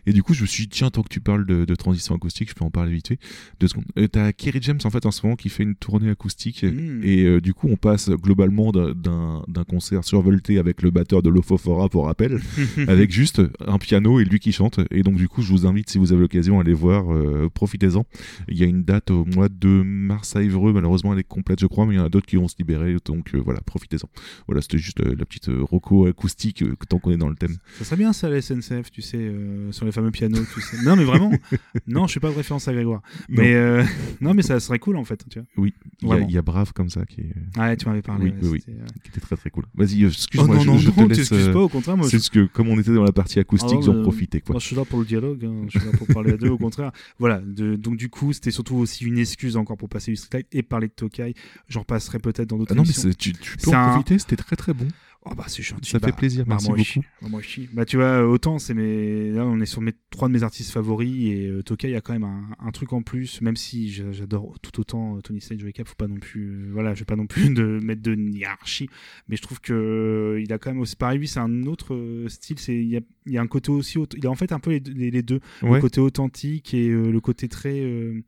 et 0.07 0.12
du 0.12 0.23
coup 0.23 0.35
je 0.35 0.43
me 0.43 0.47
suis 0.47 0.65
dit 0.65 0.69
tiens 0.69 0.91
tant 0.91 1.03
que 1.03 1.09
tu 1.09 1.21
parles 1.21 1.47
de, 1.47 1.65
de 1.65 1.75
transition 1.75 2.15
acoustique 2.15 2.51
je 2.51 2.55
peux 2.55 2.65
en 2.65 2.71
parler 2.71 2.93
vite 2.93 3.09
fait 3.09 3.19
deux 3.61 3.69
secondes 3.69 3.85
Euh, 3.99 4.07
t'as 4.09 4.33
Kerry 4.33 4.59
James 4.62 4.79
en 4.85 4.91
fait 4.91 5.07
en 5.07 5.11
ce 5.11 5.25
moment 5.25 5.37
qui 5.37 5.49
fait 5.49 5.62
une 5.62 5.75
tournée 5.77 6.11
acoustique 6.11 6.65
Mm. 6.65 7.01
et 7.05 7.25
euh, 7.25 7.41
du 7.41 7.55
coup 7.55 7.69
on 7.71 7.77
passe 7.77 8.11
globalement 8.11 8.71
d'un- 8.73 8.93
d'un 8.95 9.43
d'un 9.49 9.65
concert 9.65 10.05
survolté 10.05 10.59
avec 10.59 10.83
le 10.83 10.91
batteur 10.91 11.23
de 11.23 11.31
l'Ofofora 11.31 11.89
pour 11.89 12.07
rappel 12.07 12.41
avec 12.89 13.11
juste 13.11 13.41
un 13.67 13.79
piano 13.79 14.21
et 14.21 14.25
lui 14.25 14.39
qui 14.41 14.53
chante 14.53 14.81
et 14.91 15.03
donc 15.03 15.17
du 15.17 15.29
coup 15.29 15.43
je 15.43 15.51
vous 15.53 15.67
invite 15.67 15.89
si 15.91 15.99
vous 15.99 16.12
avez 16.12 16.21
l'occasion 16.23 16.59
à 16.59 16.62
aller 16.62 16.73
voir 16.75 17.12
euh, 17.12 17.30
profitez-en 17.55 18.05
il 18.48 18.59
y 18.59 18.62
a 18.65 18.66
une 18.66 18.82
date 18.85 19.11
au 19.11 19.24
mois 19.24 19.48
de 19.48 19.69
mars 19.69 20.36
à 20.36 20.43
Évreux 20.43 20.73
malheureusement 20.73 21.12
elle 21.12 21.20
est 21.20 21.24
complète 21.24 21.61
je 21.61 21.66
crois 21.66 21.86
mais 21.86 21.94
il 21.94 21.97
y 21.98 22.01
en 22.01 22.05
a 22.05 22.09
d'autres 22.09 22.27
qui 22.27 22.36
vont 22.36 22.48
se 22.48 22.57
libérer 22.59 22.97
donc 23.05 23.35
euh, 23.35 23.39
voilà 23.39 23.61
profitez-en 23.61 24.09
voilà 24.47 24.61
c'était 24.62 24.78
juste 24.78 25.01
euh, 25.01 25.15
la 25.19 25.24
petite 25.24 25.48
euh, 25.48 25.62
roco 25.62 26.07
acoustique 26.07 26.62
euh, 26.62 26.74
tant 26.89 26.98
qu'on 26.98 27.11
est 27.12 27.16
dans 27.16 27.28
le 27.28 27.36
thème 27.36 27.57
Ça 27.78 27.85
serait 27.85 27.97
bien 27.97 28.12
ça, 28.12 28.28
la 28.28 28.40
SNCF, 28.43 28.90
tu 28.90 29.01
sais, 29.02 29.16
euh, 29.19 29.70
sur 29.73 29.85
les 29.86 29.93
fameux 29.93 30.11
pianos, 30.11 30.40
tu 30.52 30.61
sais. 30.61 30.77
Non, 30.85 30.97
mais 30.97 31.05
vraiment, 31.05 31.31
non, 31.86 32.07
je 32.07 32.12
suis 32.12 32.20
pas 32.20 32.31
de 32.31 32.35
référence 32.35 32.66
à 32.69 32.73
Grégoire. 32.73 33.02
Non. 33.28 33.43
Mais 33.43 33.55
euh, 33.55 33.85
non, 34.20 34.35
mais 34.35 34.43
ça 34.43 34.59
serait 34.61 34.78
cool 34.78 34.97
en 34.97 35.05
fait, 35.05 35.24
tu 35.31 35.39
vois. 35.39 35.47
oui 35.57 35.74
il 36.02 36.09
y, 36.09 36.12
a- 36.36 36.40
y 36.40 36.43
Brave 36.43 36.73
comme 36.73 36.89
ça 36.90 37.05
qui 37.07 37.20
est 37.20 37.35
Ouais, 37.59 37.77
tu 37.77 37.86
m'avais 37.89 38.02
parlé. 38.02 38.32
oui, 38.43 38.48
ouais, 38.48 38.48
oui, 38.48 38.65
euh, 38.70 38.85
qui 39.02 39.09
était 39.11 39.20
très 39.20 39.36
très 39.36 39.51
cool 39.51 39.65
vas-y 39.74 40.02
euh, 40.05 40.09
Oh 40.09 40.11
excuse-moi 40.11 40.57
non, 40.57 40.61
je, 40.62 40.66
non, 40.66 40.78
je 40.78 40.89
non, 40.89 41.09
te 41.09 41.15
laisse 41.15 41.32
euh, 41.32 41.52
pas, 41.52 41.61
au 41.61 41.69
contraire, 41.69 41.97
c'est 42.02 42.11
je- 42.11 42.16
juste 42.16 42.31
que 42.31 42.47
comme 42.47 42.69
on 42.69 42.78
était 42.81 42.94
dans 42.94 43.05
la 43.05 43.12
partie 43.12 43.39
acoustique 43.39 43.78
Ah, 43.82 43.85
j'en 43.86 43.94
euh, 43.97 44.02
profitais 44.02 44.40
quoi 44.40 44.55
Moi, 44.55 44.61
je 44.61 44.66
suis 44.66 44.77
là 44.77 44.85
pour 44.85 44.98
le 44.98 45.05
dialogue, 45.05 45.44
hein, 45.44 45.66
je 45.69 45.78
suis 45.78 45.86
là 45.89 45.97
pour 45.97 46.07
parler 46.09 46.32
à 46.32 46.36
deux, 46.36 46.48
au 46.48 46.59
contraire. 46.59 46.90
Voilà, 47.21 47.41
de- 47.41 47.77
donc 47.77 47.97
du 47.97 48.09
coup, 48.09 48.33
c'était 48.33 48.51
surtout 48.51 48.75
aussi 48.75 49.05
une 49.05 49.19
excuse 49.19 49.57
encore 49.57 49.77
pour 49.77 49.89
passer 49.89 50.11
du 50.11 50.17
streetlight 50.17 50.49
et 50.53 50.63
parler 50.65 50.89
de 50.89 50.93
Tokai. 50.95 51.35
J'en 51.69 51.85
passerai 51.85 52.19
peut-être 52.19 52.49
dans 52.49 52.59
d'autres 52.59 52.73
Ah 52.73 52.75
non 52.75 52.83
mais 52.83 52.89
émissions. 52.89 53.11
tu, 53.17 53.33
tu 53.35 53.57
peux 53.59 53.71
C'est 53.71 53.77
en 53.77 53.81
un- 53.81 53.91
profiter 53.91 54.19
c'était 54.19 54.37
très 54.37 54.57
très 54.57 54.75
bon 54.75 54.89
Oh 55.27 55.35
bah 55.37 55.45
c'est 55.49 55.63
gentil. 55.63 55.91
Ça 55.91 56.01
fait 56.01 56.07
Bah, 56.07 56.13
plaisir, 56.13 56.47
bah, 56.47 56.55
merci 56.55 56.69
moi 56.71 56.79
aussi, 56.81 56.99
beaucoup. 57.01 57.09
bah, 57.21 57.29
moi 57.29 57.41
aussi. 57.41 57.69
Bah 57.75 57.85
tu 57.85 57.97
vois, 57.99 58.27
autant 58.27 58.59
c'est 58.59 58.73
mes 58.73 59.31
là 59.33 59.45
on 59.45 59.61
est 59.61 59.67
sur 59.67 59.83
mes 59.83 59.93
trois 60.09 60.29
de 60.29 60.33
mes 60.33 60.43
artistes 60.43 60.71
favoris 60.73 61.31
et 61.31 61.47
euh, 61.47 61.63
Tokai 61.63 61.95
a 61.95 62.01
quand 62.01 62.15
même 62.15 62.25
un, 62.25 62.49
un 62.59 62.71
truc 62.71 62.95
en 62.95 63.03
plus 63.03 63.43
même 63.43 63.55
si 63.57 63.93
j'a- 63.93 64.13
j'adore 64.13 64.59
tout 64.63 64.81
autant 64.81 65.19
euh, 65.19 65.21
Tony 65.21 65.41
Joey 65.59 65.75
Cap, 65.75 65.87
faut 65.87 65.95
pas 65.95 66.09
non 66.09 66.19
plus 66.19 66.49
euh, 66.49 66.71
voilà, 66.73 66.95
je 66.95 67.01
vais 67.01 67.05
pas 67.05 67.17
non 67.17 67.27
plus 67.27 67.51
de 67.55 67.81
mettre 67.83 68.01
de 68.01 68.15
hiérarchie, 68.15 68.89
mais 69.29 69.37
je 69.37 69.43
trouve 69.43 69.61
que 69.61 69.75
euh, 69.75 70.41
il 70.43 70.51
a 70.55 70.59
quand 70.59 70.71
même 70.71 70.81
aussi 70.81 70.97
pareil 70.97 71.19
lui 71.19 71.29
c'est 71.29 71.39
un 71.41 71.65
autre 71.65 71.93
euh, 71.95 72.27
style, 72.31 72.59
c'est 72.59 72.75
il 72.77 72.89
y 72.89 72.97
a, 72.97 73.01
il 73.27 73.33
y 73.33 73.39
a 73.39 73.43
un 73.43 73.47
côté 73.47 73.71
aussi 73.71 73.99
il 74.17 74.27
a 74.27 74.31
en 74.31 74.35
fait 74.35 74.53
un 74.53 74.61
peu 74.61 74.71
les, 74.71 74.81
deux- 74.81 74.93
les- 74.93 75.11
les 75.11 75.23
deux, 75.23 75.41
Ouais. 75.63 75.75
le 75.77 75.81
côté 75.81 76.01
authentique 76.01 76.75
et 76.75 76.89
euh, 76.89 77.11
le 77.11 77.21
côté 77.21 77.49
très 77.49 77.81
euh, 77.81 78.23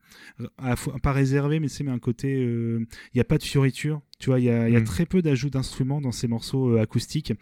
à 0.59 0.71
la 0.71 0.77
fois- 0.77 0.97
pas 1.03 1.13
réservé 1.13 1.61
mais 1.61 1.69
c'est 1.69 1.83
mais 1.85 1.91
un 1.93 1.99
côté 1.99 2.35
euh, 2.45 2.81
il 3.15 3.17
n'y 3.17 3.21
a 3.21 3.25
pas 3.25 3.39
de 3.39 3.43
fioriture 3.43 4.01
tu 4.19 4.31
vois, 4.31 4.39
il 4.39 4.45
y 4.45 4.51
a, 4.51 4.69
y 4.69 4.77
Mm. 4.77 4.85
très 4.85 5.05
peu 5.05 5.21
d'ajouts 5.21 5.51
d'instruments 5.51 6.01
dans 6.01 6.13
ces 6.13 6.29
morceaux 6.29 6.77
euh, 6.77 6.81
acoustiques, 6.81 7.33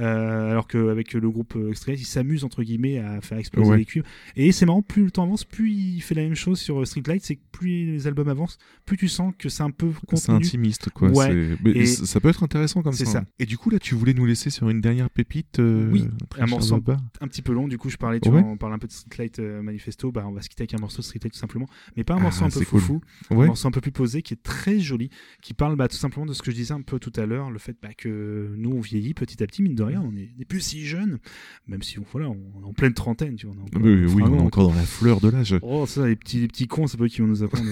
euh, 0.00 0.50
alors 0.50 0.66
qu'avec 0.66 1.12
le 1.12 1.30
groupe 1.30 1.54
euh, 1.54 1.70
Extrait, 1.70 1.94
il 1.94 2.04
s'amuse 2.04 2.42
entre 2.42 2.64
guillemets 2.64 2.98
à 2.98 3.20
faire 3.20 3.38
exploser 3.38 3.70
Ouais. 3.70 3.76
les 3.78 3.84
cuivres. 3.84 4.06
Et 4.34 4.50
c'est 4.50 4.66
marrant, 4.66 4.82
plus 4.82 5.04
le 5.04 5.10
temps 5.12 5.22
avance, 5.22 5.44
plus 5.44 5.70
il 5.70 6.00
fait 6.00 6.16
la 6.16 6.22
même 6.22 6.34
chose 6.34 6.58
sur 6.58 6.80
euh, 6.80 6.84
Streetlight, 6.84 7.22
c'est 7.24 7.36
que 7.36 7.42
plus 7.52 7.86
les 7.86 8.06
albums 8.08 8.26
avancent, 8.28 8.58
plus 8.84 8.96
tu 8.96 9.06
sens 9.06 9.32
que 9.38 9.48
c'est 9.48 9.62
un 9.62 9.70
peu 9.70 9.90
C'est 10.14 10.30
intimiste, 10.30 10.90
quoi. 10.90 11.08
Ouais. 11.10 11.56
mais 11.62 11.70
Et- 11.70 11.86
ça 11.86 12.18
peut 12.18 12.30
être 12.30 12.42
intéressant 12.42 12.82
comme 12.82 12.92
C'est 12.94 13.04
ça. 13.04 13.12
ça. 13.12 13.18
hein. 13.18 13.26
Et 13.38 13.46
du 13.46 13.56
coup, 13.56 13.70
là, 13.70 13.78
tu 13.78 13.94
voulais 13.94 14.14
nous 14.14 14.26
laisser 14.26 14.50
sur 14.50 14.68
une 14.70 14.80
dernière 14.80 15.10
pépite. 15.10 15.60
euh, 15.60 15.88
Oui, 15.92 16.08
très 16.30 16.42
un 16.42 16.46
morceau 16.46 16.80
Baba. 16.80 17.00
Un 17.20 17.28
petit 17.28 17.42
peu 17.42 17.52
long, 17.52 17.68
du 17.68 17.78
coup 17.78 17.90
je 17.90 17.96
parlais, 17.96 18.20
tu 18.20 18.28
Ouais. 18.28 18.40
vois, 18.40 18.50
on 18.50 18.56
parle 18.56 18.72
un 18.72 18.78
peu 18.78 18.86
de 18.86 18.92
Streetlight 18.92 19.38
euh, 19.38 19.62
Manifesto, 19.62 20.10
bah 20.12 20.24
on 20.26 20.32
va 20.32 20.42
se 20.42 20.48
quitter 20.48 20.62
avec 20.62 20.74
un 20.74 20.78
morceau 20.78 20.98
de 20.98 21.02
Streetlight 21.04 21.32
tout 21.32 21.38
simplement, 21.38 21.66
mais 21.96 22.04
pas 22.04 22.14
un 22.14 22.18
Ah, 22.18 22.22
morceau 22.22 22.44
un 22.44 22.48
peu 22.50 22.60
cool. 22.64 22.80
foufou, 22.80 23.00
Ouais. 23.30 23.44
un 23.44 23.46
morceau 23.48 23.68
un 23.68 23.70
peu 23.70 23.80
plus 23.80 23.92
posé 23.92 24.22
qui 24.22 24.34
est 24.34 24.42
très 24.42 24.78
joli, 24.80 25.10
qui 25.42 25.54
parle 25.54 25.76
bah, 25.76 25.88
tout 25.88 25.96
simplement 25.96 26.26
de 26.26 26.32
ce 26.32 26.42
que 26.42 26.50
je 26.50 26.56
disais 26.56 26.72
un 26.74 26.82
peu 26.82 26.98
tout 26.98 27.12
à 27.16 27.26
l'heure, 27.26 27.50
le 27.50 27.58
fait 27.58 27.76
bah, 27.82 27.90
que 27.96 28.52
nous 28.56 28.70
on 28.72 28.80
vieillit 28.80 29.14
petit 29.14 29.42
à 29.42 29.46
petit, 29.46 29.62
mine 29.62 29.74
de 29.74 29.82
rien, 29.82 30.00
on 30.02 30.14
est, 30.16 30.30
on 30.36 30.40
est 30.40 30.44
plus 30.44 30.60
si 30.60 30.84
jeunes, 30.84 31.18
même 31.66 31.82
si 31.82 31.98
on, 31.98 32.04
voilà, 32.12 32.28
on 32.30 32.62
est 32.62 32.66
en 32.66 32.72
pleine 32.72 32.94
trentaine, 32.94 33.36
tu 33.36 33.46
vois. 33.46 33.54
on 33.56 33.60
est 33.60 33.62
encore- 33.68 33.82
Oui, 33.82 34.22
on 34.22 34.34
est 34.38 34.40
encore 34.40 34.68
dans 34.68 34.74
la 34.74 34.82
fleur 34.82 35.20
de 35.20 35.28
l'âge. 35.28 35.56
Oh, 35.62 35.86
ça, 35.86 36.06
les 36.06 36.16
petits, 36.16 36.40
les 36.40 36.48
petits 36.48 36.66
cons, 36.66 36.86
c'est 36.86 36.96
pas 36.96 37.04
eux 37.04 37.08
qui 37.08 37.20
vont 37.20 37.26
nous 37.28 37.42
apprendre. 37.42 37.68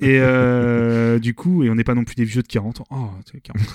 et 0.00 0.18
euh, 0.20 1.18
du 1.18 1.34
coup, 1.34 1.62
et 1.64 1.70
on 1.70 1.74
n'est 1.74 1.84
pas 1.84 1.94
non 1.94 2.04
plus 2.04 2.14
des 2.14 2.24
vieux 2.24 2.42
de 2.42 2.48
40 2.48 2.80
ans. 2.80 2.86
Oh, 2.90 3.10
tu 3.26 3.32
sais, 3.32 3.40
40 3.40 3.62
ans. 3.62 3.72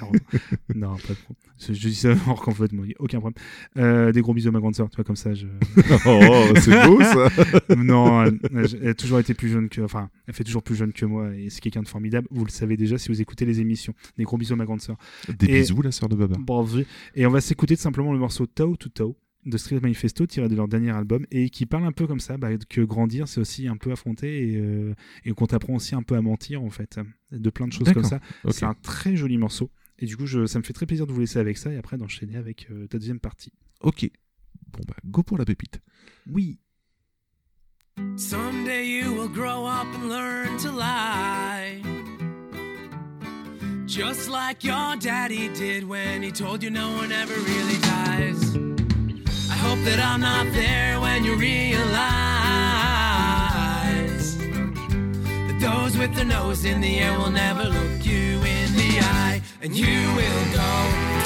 non, 0.74 0.96
pas 0.96 1.08
de 1.08 1.18
problème. 1.18 1.36
Je, 1.58 1.72
dis 1.88 1.94
ça 1.94 2.14
hors 2.26 2.40
complètement, 2.40 2.84
y 2.84 2.92
a 2.92 2.94
aucun 2.98 3.20
problème. 3.20 3.42
Euh, 3.76 4.12
des 4.12 4.20
gros 4.20 4.34
bisous 4.34 4.48
à 4.48 4.52
ma 4.52 4.58
grande 4.58 4.74
sœur, 4.74 4.90
tu 4.90 4.96
vois, 4.96 5.04
comme 5.04 5.16
ça. 5.16 5.34
Je... 5.34 5.46
Oh, 6.06 6.52
c'est 6.60 6.86
beau 6.86 7.00
ça. 7.02 7.28
non, 7.76 8.24
elle, 8.24 8.38
elle 8.52 8.88
a 8.88 8.94
toujours 8.94 9.18
été 9.18 9.34
plus 9.34 9.48
jeune 9.48 9.68
que. 9.68 9.80
Enfin, 9.80 10.10
elle 10.26 10.34
fait 10.34 10.44
toujours 10.44 10.62
plus 10.62 10.74
jeune 10.74 10.92
que 10.92 11.06
moi 11.06 11.34
et 11.34 11.50
c'est 11.50 11.60
quelqu'un 11.60 11.82
de 11.82 11.88
formidable. 11.88 12.26
Vous 12.30 12.44
le 12.44 12.50
savez 12.50 12.76
déjà 12.76 12.98
si 12.98 13.08
vous 13.08 13.20
écoutez 13.20 13.44
les 13.44 13.60
émissions. 13.60 13.94
Des 14.16 14.24
gros 14.24 14.36
bisous 14.36 14.54
à 14.54 14.56
ma 14.56 14.64
grande 14.64 14.80
sœur. 14.80 14.96
Des 15.38 15.46
Et- 15.46 15.60
bisous, 15.60 15.82
la 15.82 15.92
sœur 15.92 16.08
de 16.08 16.16
Baba. 16.16 16.36
Bravo. 16.38 16.80
Et 17.14 17.26
on 17.26 17.30
va 17.30 17.40
s'écouter 17.40 17.76
tout 17.76 17.82
simplement 17.82 18.12
le 18.12 18.18
morceau 18.18 18.46
Tao 18.46 18.76
to 18.76 18.88
Tao 18.88 19.16
de 19.44 19.56
Street 19.56 19.80
Manifesto 19.80 20.26
tiré 20.26 20.48
de 20.48 20.54
leur 20.54 20.68
dernier 20.68 20.90
album 20.90 21.26
et 21.30 21.50
qui 21.50 21.66
parle 21.66 21.84
un 21.84 21.92
peu 21.92 22.06
comme 22.06 22.20
ça 22.20 22.36
bah, 22.36 22.56
que 22.68 22.80
grandir 22.80 23.26
c'est 23.26 23.40
aussi 23.40 23.66
un 23.66 23.76
peu 23.76 23.90
affronter 23.90 24.52
et, 24.52 24.56
euh, 24.56 24.94
et 25.24 25.32
qu'on 25.32 25.46
t'apprend 25.46 25.74
aussi 25.74 25.94
un 25.94 26.02
peu 26.02 26.14
à 26.14 26.22
mentir 26.22 26.62
en 26.62 26.70
fait 26.70 27.00
de 27.32 27.50
plein 27.50 27.66
de 27.66 27.72
choses 27.72 27.92
comme 27.92 28.04
ça 28.04 28.20
c'est 28.50 28.64
un 28.64 28.74
très 28.74 29.16
joli 29.16 29.38
morceau 29.38 29.70
et 29.98 30.06
du 30.06 30.16
coup 30.16 30.26
je, 30.26 30.46
ça 30.46 30.58
me 30.58 30.64
fait 30.64 30.72
très 30.72 30.86
plaisir 30.86 31.06
de 31.06 31.12
vous 31.12 31.20
laisser 31.20 31.38
avec 31.38 31.58
ça 31.58 31.72
et 31.72 31.76
après 31.76 31.98
d'enchaîner 31.98 32.36
avec 32.36 32.68
euh, 32.70 32.86
ta 32.86 32.98
deuxième 32.98 33.20
partie 33.20 33.52
Ok. 33.80 34.08
Bon 34.72 34.80
bah, 34.86 34.94
go 35.04 35.22
pour 35.24 35.38
la 35.38 35.44
pépite. 35.44 35.80
oui 36.30 36.58
Someday 38.16 38.86
you 38.86 39.12
will 39.12 39.28
grow 39.28 39.66
up 39.66 39.86
and 39.94 40.08
learn 40.08 40.56
to 40.58 40.70
lie. 40.72 41.82
Just 43.86 44.30
like 44.30 44.64
your 44.64 44.96
daddy 44.98 45.50
did 45.50 45.84
when 45.86 46.22
he 46.22 46.32
told 46.32 46.62
you 46.62 46.70
no 46.70 46.88
one 46.96 47.12
ever 47.12 47.34
really 47.34 47.78
dies. 47.82 48.71
Hope 49.62 49.82
that 49.84 50.00
I'm 50.00 50.20
not 50.20 50.52
there 50.52 51.00
when 51.00 51.24
you 51.24 51.34
realize 51.36 51.86
that 55.46 55.58
those 55.60 55.96
with 55.96 56.14
their 56.14 56.24
nose 56.24 56.64
in 56.64 56.80
the 56.80 56.98
air 56.98 57.16
will 57.18 57.30
never 57.30 57.64
look 57.64 58.04
you 58.04 58.42
in 58.56 58.68
the 58.74 59.00
eye. 59.00 59.40
And 59.62 59.74
you 59.76 60.00
will 60.18 60.44
go 60.52 60.72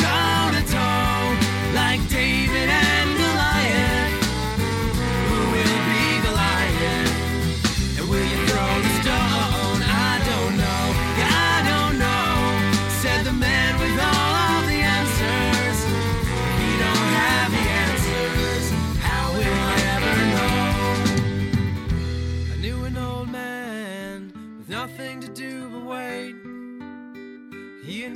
toe 0.04 0.50
to 0.54 0.62
toe 0.70 1.36
like 1.74 2.00
David 2.08 2.68
and 2.68 3.05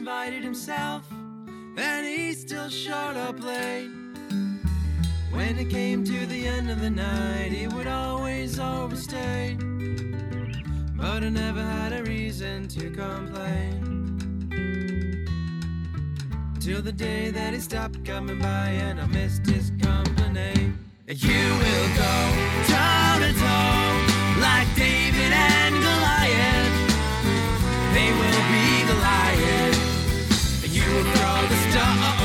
invited 0.00 0.42
himself, 0.42 1.04
and 1.76 2.06
he 2.06 2.32
still 2.32 2.70
showed 2.70 3.18
up 3.18 3.38
late. 3.44 3.90
When 5.30 5.58
it 5.58 5.68
came 5.68 6.04
to 6.04 6.24
the 6.24 6.46
end 6.46 6.70
of 6.70 6.80
the 6.80 6.88
night, 6.88 7.52
he 7.52 7.66
would 7.66 7.86
always 7.86 8.58
overstay. 8.58 9.58
But 10.96 11.22
I 11.22 11.28
never 11.28 11.60
had 11.60 11.92
a 11.92 12.02
reason 12.04 12.66
to 12.68 12.88
complain. 12.90 14.48
Till 16.60 16.80
the 16.80 16.92
day 16.92 17.30
that 17.30 17.52
he 17.52 17.60
stopped 17.60 18.02
coming 18.02 18.38
by 18.38 18.68
and 18.86 18.98
I 18.98 19.06
missed 19.06 19.44
his 19.44 19.70
company. 19.82 20.72
You 21.08 21.44
will 21.62 21.88
go 22.04 22.14
toe 22.72 23.18
to 23.20 23.32
toe 23.44 24.40
like 24.40 24.68
David 24.74 25.32
and 25.52 25.74
Goliath. 25.74 26.76
They 27.92 28.10
will 28.18 28.44
be 28.54 28.80
will 28.90 29.79
Doctor 31.72 32.19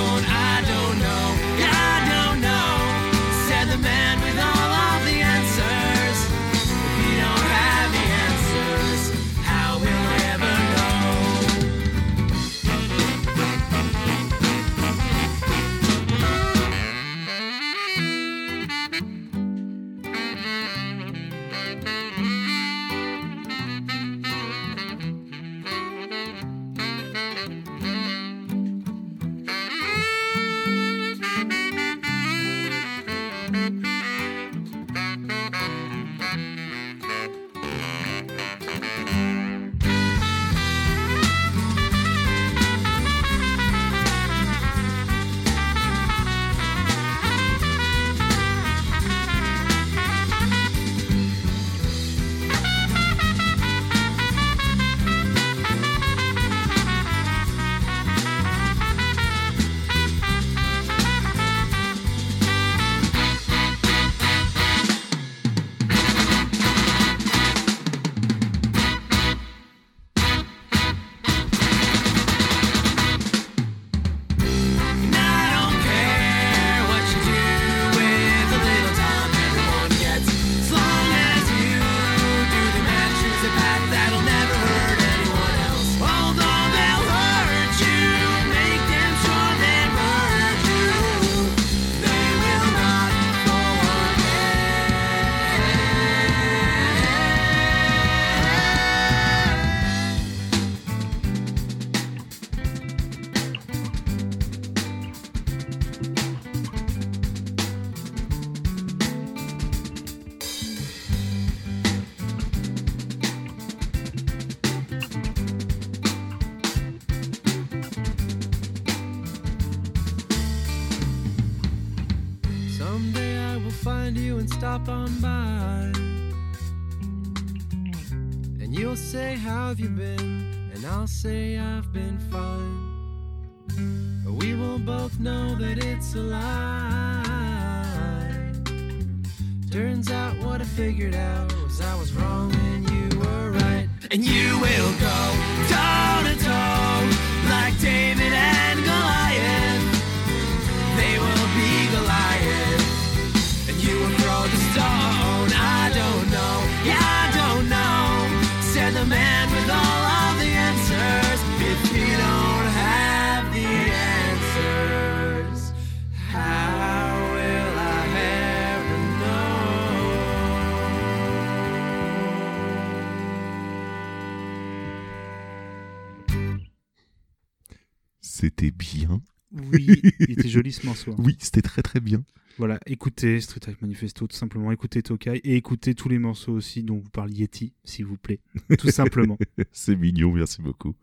joli 180.66 180.72
ce 180.74 180.86
morceau. 180.86 181.12
hein. 181.12 181.16
Oui, 181.20 181.38
c'était 181.40 181.62
très 181.62 181.82
très 181.82 182.00
bien. 182.00 182.24
Voilà, 182.58 182.80
écoutez 182.86 183.42
Street 183.42 183.60
Attack 183.62 183.82
Manifesto, 183.82 184.28
tout 184.28 184.36
simplement. 184.36 184.72
Écoutez 184.72 185.04
Tokai 185.04 185.42
et 185.44 185.56
écoutez 185.58 185.94
tous 185.94 186.08
les 186.08 186.20
morceaux 186.20 186.54
aussi 186.54 186.84
dont 186.84 186.98
vous 186.98 187.10
parle 187.10 187.32
Yeti, 187.32 187.74
s'il 187.84 188.06
vous 188.06 188.18
plaît. 188.18 188.40
Tout 188.80 188.90
simplement. 188.92 189.38
C'est 189.74 189.96
mignon, 189.98 190.32
merci 190.32 190.62
beaucoup. 190.62 190.96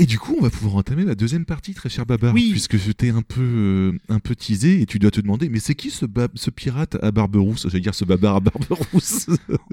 Et 0.00 0.06
du 0.06 0.18
coup, 0.18 0.34
on 0.38 0.42
va 0.42 0.50
pouvoir 0.50 0.76
entamer 0.76 1.04
la 1.04 1.14
deuxième 1.14 1.44
partie, 1.44 1.74
très 1.74 1.88
cher 1.90 2.06
Babar, 2.06 2.32
Oui. 2.34 2.48
puisque 2.52 2.78
je 2.78 2.90
t'ai 2.90 3.10
un 3.10 3.22
peu, 3.22 3.40
euh, 3.42 3.92
un 4.08 4.18
peu 4.18 4.34
teasé 4.34 4.80
et 4.80 4.86
tu 4.86 4.98
dois 4.98 5.10
te 5.10 5.20
demander, 5.20 5.48
mais 5.50 5.60
c'est 5.60 5.74
qui 5.74 5.90
ce, 5.90 6.06
pirate 6.50 6.96
à 7.02 7.10
barbe 7.10 7.36
rousse? 7.36 7.66
J'allais 7.68 7.80
dire 7.82 7.94
ce 7.94 8.04
babar 8.06 8.36
à 8.36 8.40
barbe 8.40 8.64
rousse. 8.92 9.26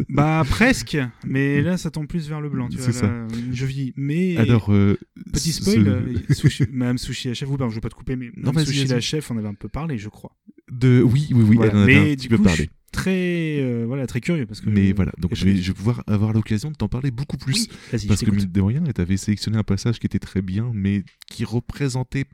bah, 0.10 0.44
presque, 0.50 0.98
mais 1.26 1.62
là, 1.62 1.78
ça 1.78 1.92
tend 1.92 2.06
plus 2.06 2.28
vers 2.28 2.42
le 2.42 2.50
blanc, 2.50 2.68
tu 2.70 2.78
vois. 2.78 2.86
C'est 2.88 2.92
ça. 2.92 3.08
là, 3.08 3.28
je 3.52 3.66
vis. 3.66 3.94
Mais. 3.96 4.36
Alors, 4.38 4.72
euh, 4.74 4.98
Petit 5.32 5.54
spoil, 5.54 5.76
ce- 5.86 5.90
euh, 5.90 6.34
sushi, 6.34 6.66
Madame 6.74 6.98
Sushi 6.98 7.30
la 7.30 7.34
chef, 7.34 7.48
ou 7.50 7.56
pardon, 7.58 7.70
je 7.70 7.76
veux 7.76 7.82
pas 7.82 7.90
te 7.90 7.96
couper, 7.96 8.16
mais 8.16 8.30
Madame 8.36 8.56
vas-y, 8.56 8.66
Sushi 8.68 8.86
la 8.88 9.00
chef, 9.00 9.32
on 9.32 9.38
avait 9.38 9.48
un 9.48 9.54
peu 9.54 9.70
parlé, 9.70 9.98
je 9.98 10.10
crois. 10.10 10.36
de, 10.72 11.02
oui, 11.02 11.30
oui, 11.32 11.44
oui, 11.48 11.56
Voilà. 11.56 11.72
elle 11.72 11.78
en 11.78 11.82
avait 11.84 11.94
mais 12.06 12.12
un 12.12 12.16
petit 12.16 12.28
peu 12.28 12.38
coup, 12.38 12.44
parlé. 12.44 12.70
Très, 12.92 13.58
euh, 13.60 13.84
voilà, 13.88 14.08
très 14.08 14.22
curieux 14.22 14.46
parce 14.46 14.62
que. 14.62 14.70
Mais 14.70 14.92
voilà, 14.94 15.12
donc 15.18 15.36
je 15.36 15.46
vais, 15.46 15.54
puis- 15.54 15.62
je 15.64 15.72
vais 15.72 15.76
pouvoir 15.76 16.04
avoir 16.08 16.34
l'occasion 16.34 16.72
de 16.72 16.76
t'en 16.76 16.88
parler 16.88 17.12
beaucoup 17.12 17.38
plus. 17.38 17.68
Oui, 17.94 18.06
parce 18.08 18.22
que 18.24 18.32
mine 18.32 18.46
de 18.52 18.62
rien, 18.62 18.82
tu 18.94 19.02
avais 19.02 19.18
sélectionné 19.18 19.58
un 19.58 19.64
passage 19.64 20.00
qui 20.00 20.06
était 20.06 20.20
très 20.20 20.42
bien, 20.42 20.72
mais 20.74 21.04
qui 21.30 21.46
représentait 21.46 22.26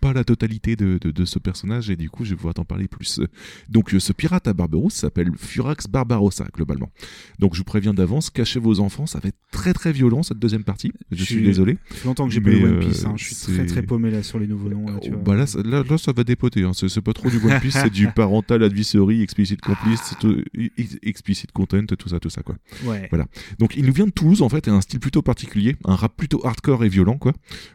pas 0.00 0.12
la 0.12 0.24
totalité 0.24 0.76
de, 0.76 0.98
de, 1.00 1.10
de 1.10 1.24
ce 1.24 1.38
personnage, 1.38 1.90
et 1.90 1.96
du 1.96 2.08
coup, 2.10 2.24
je 2.24 2.30
vais 2.30 2.36
pouvoir 2.36 2.54
t'en 2.54 2.64
parler 2.64 2.88
plus. 2.88 3.20
Donc, 3.68 3.94
euh, 3.94 3.98
ce 4.00 4.12
pirate 4.12 4.46
à 4.48 4.52
barbe 4.52 4.74
rousse 4.74 4.94
s'appelle 4.94 5.30
Furax 5.36 5.86
Barbarossa, 5.88 6.46
globalement. 6.54 6.90
Donc, 7.38 7.54
je 7.54 7.58
vous 7.58 7.64
préviens 7.64 7.94
d'avance, 7.94 8.30
cachez 8.30 8.60
vos 8.60 8.80
enfants, 8.80 9.06
ça 9.06 9.18
va 9.20 9.28
être 9.28 9.38
très 9.50 9.72
très 9.72 9.92
violent 9.92 10.22
cette 10.22 10.38
deuxième 10.38 10.64
partie. 10.64 10.92
Je, 11.10 11.16
Je 11.18 11.24
suis 11.24 11.34
suis- 11.36 11.44
désolé. 11.44 11.78
Ça 11.90 11.94
fait 11.96 12.06
longtemps 12.08 12.26
que 12.26 12.32
j'ai 12.32 12.40
pas 12.40 12.50
lu 12.50 12.64
One 12.64 12.74
euh, 12.76 12.78
Piece, 12.80 13.04
hein, 13.04 13.14
je 13.16 13.24
suis 13.24 13.34
très 13.34 13.66
très 13.66 13.82
paumé 13.82 14.10
là 14.10 14.22
sur 14.22 14.38
les 14.38 14.46
nouveaux 14.46 14.68
noms. 14.68 14.86
Là, 14.86 14.98
tu 15.02 15.10
Oh, 15.10 15.14
vois. 15.14 15.22
bah 15.22 15.34
là, 15.34 15.46
ça- 15.46 15.62
là, 15.62 15.82
là, 15.88 15.98
ça 15.98 16.12
va 16.12 16.22
dépoter. 16.24 16.62
Hein. 16.62 16.72
C'est 16.74 17.00
pas 17.00 17.12
trop 17.12 17.28
du 17.30 17.38
One 17.38 17.58
Piece, 17.60 17.74
c'est 17.74 17.90
du 17.90 18.06
parental 18.14 18.62
advisory, 18.62 19.22
explicit 19.22 19.60
complice, 19.60 20.14
tout- 20.20 20.42
ex- 20.76 20.98
explicit 21.02 21.50
content, 21.52 21.84
tout 21.98 22.08
ça, 22.08 22.20
tout 22.20 22.30
ça, 22.30 22.42
quoi. 22.42 22.56
Ouais. 22.84 23.08
Voilà. 23.10 23.26
Donc 23.58 23.76
il 23.76 23.84
nous 23.84 23.92
vient 23.92 24.06
de 24.06 24.10
Toulouse 24.12 24.42
en 24.42 24.48
fait 24.48 24.68
et 24.68 24.70
un 24.70 24.80
style 24.80 25.00
plutôt 25.00 25.22
particulier, 25.22 25.76
un 25.84 25.94
rap 25.96 26.16
plutôt 26.16 26.44
hardcore 26.46 26.84
et 26.84 26.88
violent 26.88 27.16
quoi, 27.18 27.32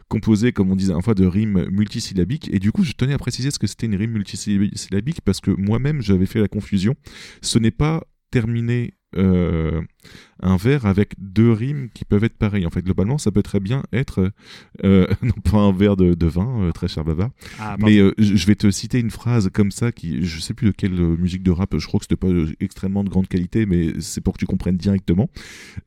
composé 0.08 0.52
comme 0.52 0.70
on 0.70 0.76
disait 0.76 0.92
un 0.92 1.00
fois 1.02 1.14
de 1.14 1.26
rimes 1.26 1.66
multisyllabiques 1.70 2.13
et 2.18 2.58
du 2.58 2.72
coup 2.72 2.84
je 2.84 2.92
tenais 2.92 3.14
à 3.14 3.18
préciser 3.18 3.50
ce 3.50 3.58
que 3.58 3.66
c'était 3.66 3.86
une 3.86 3.96
rime 3.96 4.12
multisyllabique 4.12 5.20
parce 5.22 5.40
que 5.40 5.50
moi-même 5.50 6.02
j'avais 6.02 6.26
fait 6.26 6.40
la 6.40 6.48
confusion. 6.48 6.94
Ce 7.42 7.58
n'est 7.58 7.70
pas 7.70 8.04
terminé 8.30 8.94
euh, 9.16 9.82
un 10.42 10.56
vers 10.56 10.86
avec 10.86 11.14
deux 11.18 11.52
rimes 11.52 11.88
qui 11.94 12.04
peuvent 12.04 12.24
être 12.24 12.36
pareilles. 12.36 12.66
En 12.66 12.70
fait, 12.70 12.82
globalement, 12.82 13.18
ça 13.18 13.30
peut 13.30 13.42
très 13.42 13.60
bien 13.60 13.82
être, 13.92 14.30
euh, 14.84 15.06
non 15.22 15.32
pas 15.50 15.58
un 15.58 15.72
verre 15.72 15.96
de, 15.96 16.14
de 16.14 16.26
vin, 16.26 16.62
euh, 16.62 16.72
très 16.72 16.88
cher 16.88 17.04
bavard, 17.04 17.30
Ah, 17.58 17.76
mais 17.78 17.98
euh, 17.98 18.12
je 18.18 18.46
vais 18.46 18.54
te 18.54 18.70
citer 18.70 18.98
une 18.98 19.10
phrase 19.10 19.50
comme 19.52 19.70
ça 19.70 19.92
qui, 19.92 20.24
je 20.24 20.40
sais 20.40 20.54
plus 20.54 20.66
de 20.68 20.72
quelle 20.72 20.94
euh, 21.00 21.16
musique 21.16 21.42
de 21.42 21.50
rap, 21.50 21.76
je 21.76 21.86
crois 21.86 21.98
que 21.98 22.04
c'était 22.04 22.16
pas 22.16 22.28
euh, 22.28 22.52
extrêmement 22.60 23.04
de 23.04 23.08
grande 23.08 23.28
qualité, 23.28 23.66
mais 23.66 23.92
c'est 24.00 24.20
pour 24.20 24.34
que 24.34 24.38
tu 24.38 24.46
comprennes 24.46 24.76
directement. 24.76 25.30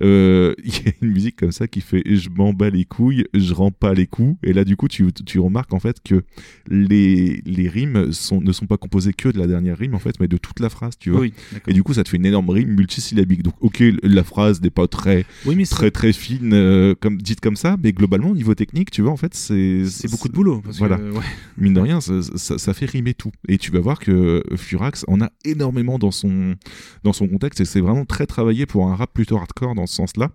Euh, 0.02 0.54
Il 0.64 0.74
y 0.74 0.90
a 0.90 0.92
une 1.02 1.12
musique 1.12 1.36
comme 1.38 1.52
ça 1.52 1.68
qui 1.68 1.82
fait 1.82 2.04
je 2.06 2.30
m'en 2.30 2.54
bats 2.54 2.70
les 2.70 2.86
couilles, 2.86 3.26
je 3.34 3.54
rends 3.54 3.72
pas 3.72 3.94
les 3.94 4.08
coups, 4.08 4.38
et 4.44 4.54
là 4.54 4.64
du 4.64 4.76
coup 4.76 4.88
tu, 4.88 5.12
tu 5.14 5.40
remarques 5.40 5.74
en 5.74 5.80
fait 5.80 6.02
que 6.04 6.24
les, 6.68 7.42
les 7.46 7.70
rimes 7.70 8.12
sont, 8.12 8.42
ne 8.42 8.52
sont 8.52 8.66
pas 8.68 8.78
composées 8.78 9.14
que 9.14 9.30
de 9.30 9.38
la 9.38 9.48
dernière 9.48 9.78
rime 9.78 9.96
en 9.96 10.00
fait, 10.00 10.20
mais 10.20 10.28
de 10.28 10.38
toute 10.38 10.60
la 10.60 10.70
phrase, 10.70 10.98
tu 11.00 11.12
vois. 11.12 11.22
Oui, 11.22 11.34
et 11.68 11.74
du 11.74 11.84
coup 11.84 11.94
ça 11.94 12.04
te 12.04 12.10
fait 12.10 12.18
une 12.18 12.26
énorme 12.26 12.50
rime 12.50 12.70
multisyllabique. 12.76 13.44
Donc 13.44 13.56
ok, 13.62 13.84
la 14.08 14.24
phrase 14.24 14.62
n'est 14.62 14.70
pas 14.70 14.88
très 14.88 15.26
Oui, 15.46 15.56
mais 15.56 15.66
très 15.66 15.92
très 15.92 16.14
fine 16.14 16.52
euh, 16.54 16.96
comme 17.00 17.18
dite 17.22 17.40
comme 17.42 17.56
ça, 17.56 17.78
mais 17.82 17.92
globalement 17.94 18.30
au 18.32 18.36
niveau 18.36 18.56
technique, 18.56 18.92
tu 18.92 19.02
vois 19.02 19.12
en 19.12 19.18
fait 19.18 19.34
c'est 19.34 19.84
c'est 19.86 20.10
beaucoup 20.10 20.28
de 20.28 20.34
boulot. 20.34 20.62
Parce 20.62 20.78
voilà. 20.78 20.98
que, 20.98 21.12
ouais. 21.12 21.24
Mine 21.58 21.74
de 21.74 21.80
rien, 21.80 22.02
ça, 22.02 22.22
ça- 22.36 22.58
ça 22.58 22.74
fait 22.74 22.86
rimer 22.86 23.14
tout. 23.14 23.32
Et 23.48 23.58
tu 23.58 23.72
vas 23.72 23.80
voir 23.80 24.00
que 24.00 24.44
Furax 24.56 25.04
en 25.08 25.22
a 25.22 25.30
énormément 25.46 25.98
dans 26.00 26.12
son, 26.12 26.56
dans 27.04 27.14
son 27.14 27.28
contexte 27.28 27.62
et 27.62 27.66
c'est 27.66 27.82
vraiment 27.82 28.06
très 28.06 28.26
travaillé 28.26 28.66
pour 28.66 28.88
un 28.88 28.96
rap 28.96 29.12
plutôt 29.14 29.38
hardcore 29.38 29.76
dans 29.76 29.88
ce 29.88 29.96
sens-là. 29.96 30.32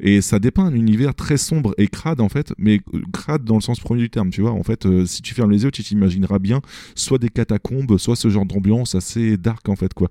Et 0.00 0.20
ça 0.20 0.38
dépeint 0.38 0.64
un 0.66 0.74
univers 0.74 1.14
très 1.14 1.36
sombre 1.36 1.74
et 1.78 1.88
crade 1.88 2.20
en 2.20 2.28
fait, 2.28 2.52
mais 2.58 2.80
euh, 2.94 3.00
crade 3.12 3.44
dans 3.44 3.54
le 3.56 3.60
sens 3.60 3.80
premier 3.80 4.02
du 4.02 4.10
terme, 4.10 4.30
tu 4.30 4.40
vois. 4.42 4.52
En 4.52 4.62
fait, 4.62 4.86
euh, 4.86 5.06
si 5.06 5.22
tu 5.22 5.34
fermes 5.34 5.50
les 5.50 5.64
yeux, 5.64 5.70
tu 5.70 5.82
t'imagineras 5.82 6.38
bien 6.38 6.60
soit 6.94 7.18
des 7.18 7.28
catacombes, 7.28 7.96
soit 7.98 8.16
ce 8.16 8.28
genre 8.28 8.46
d'ambiance 8.46 8.94
assez 8.94 9.36
dark 9.36 9.68
en 9.68 9.76
fait, 9.76 9.94
quoi. 9.94 10.08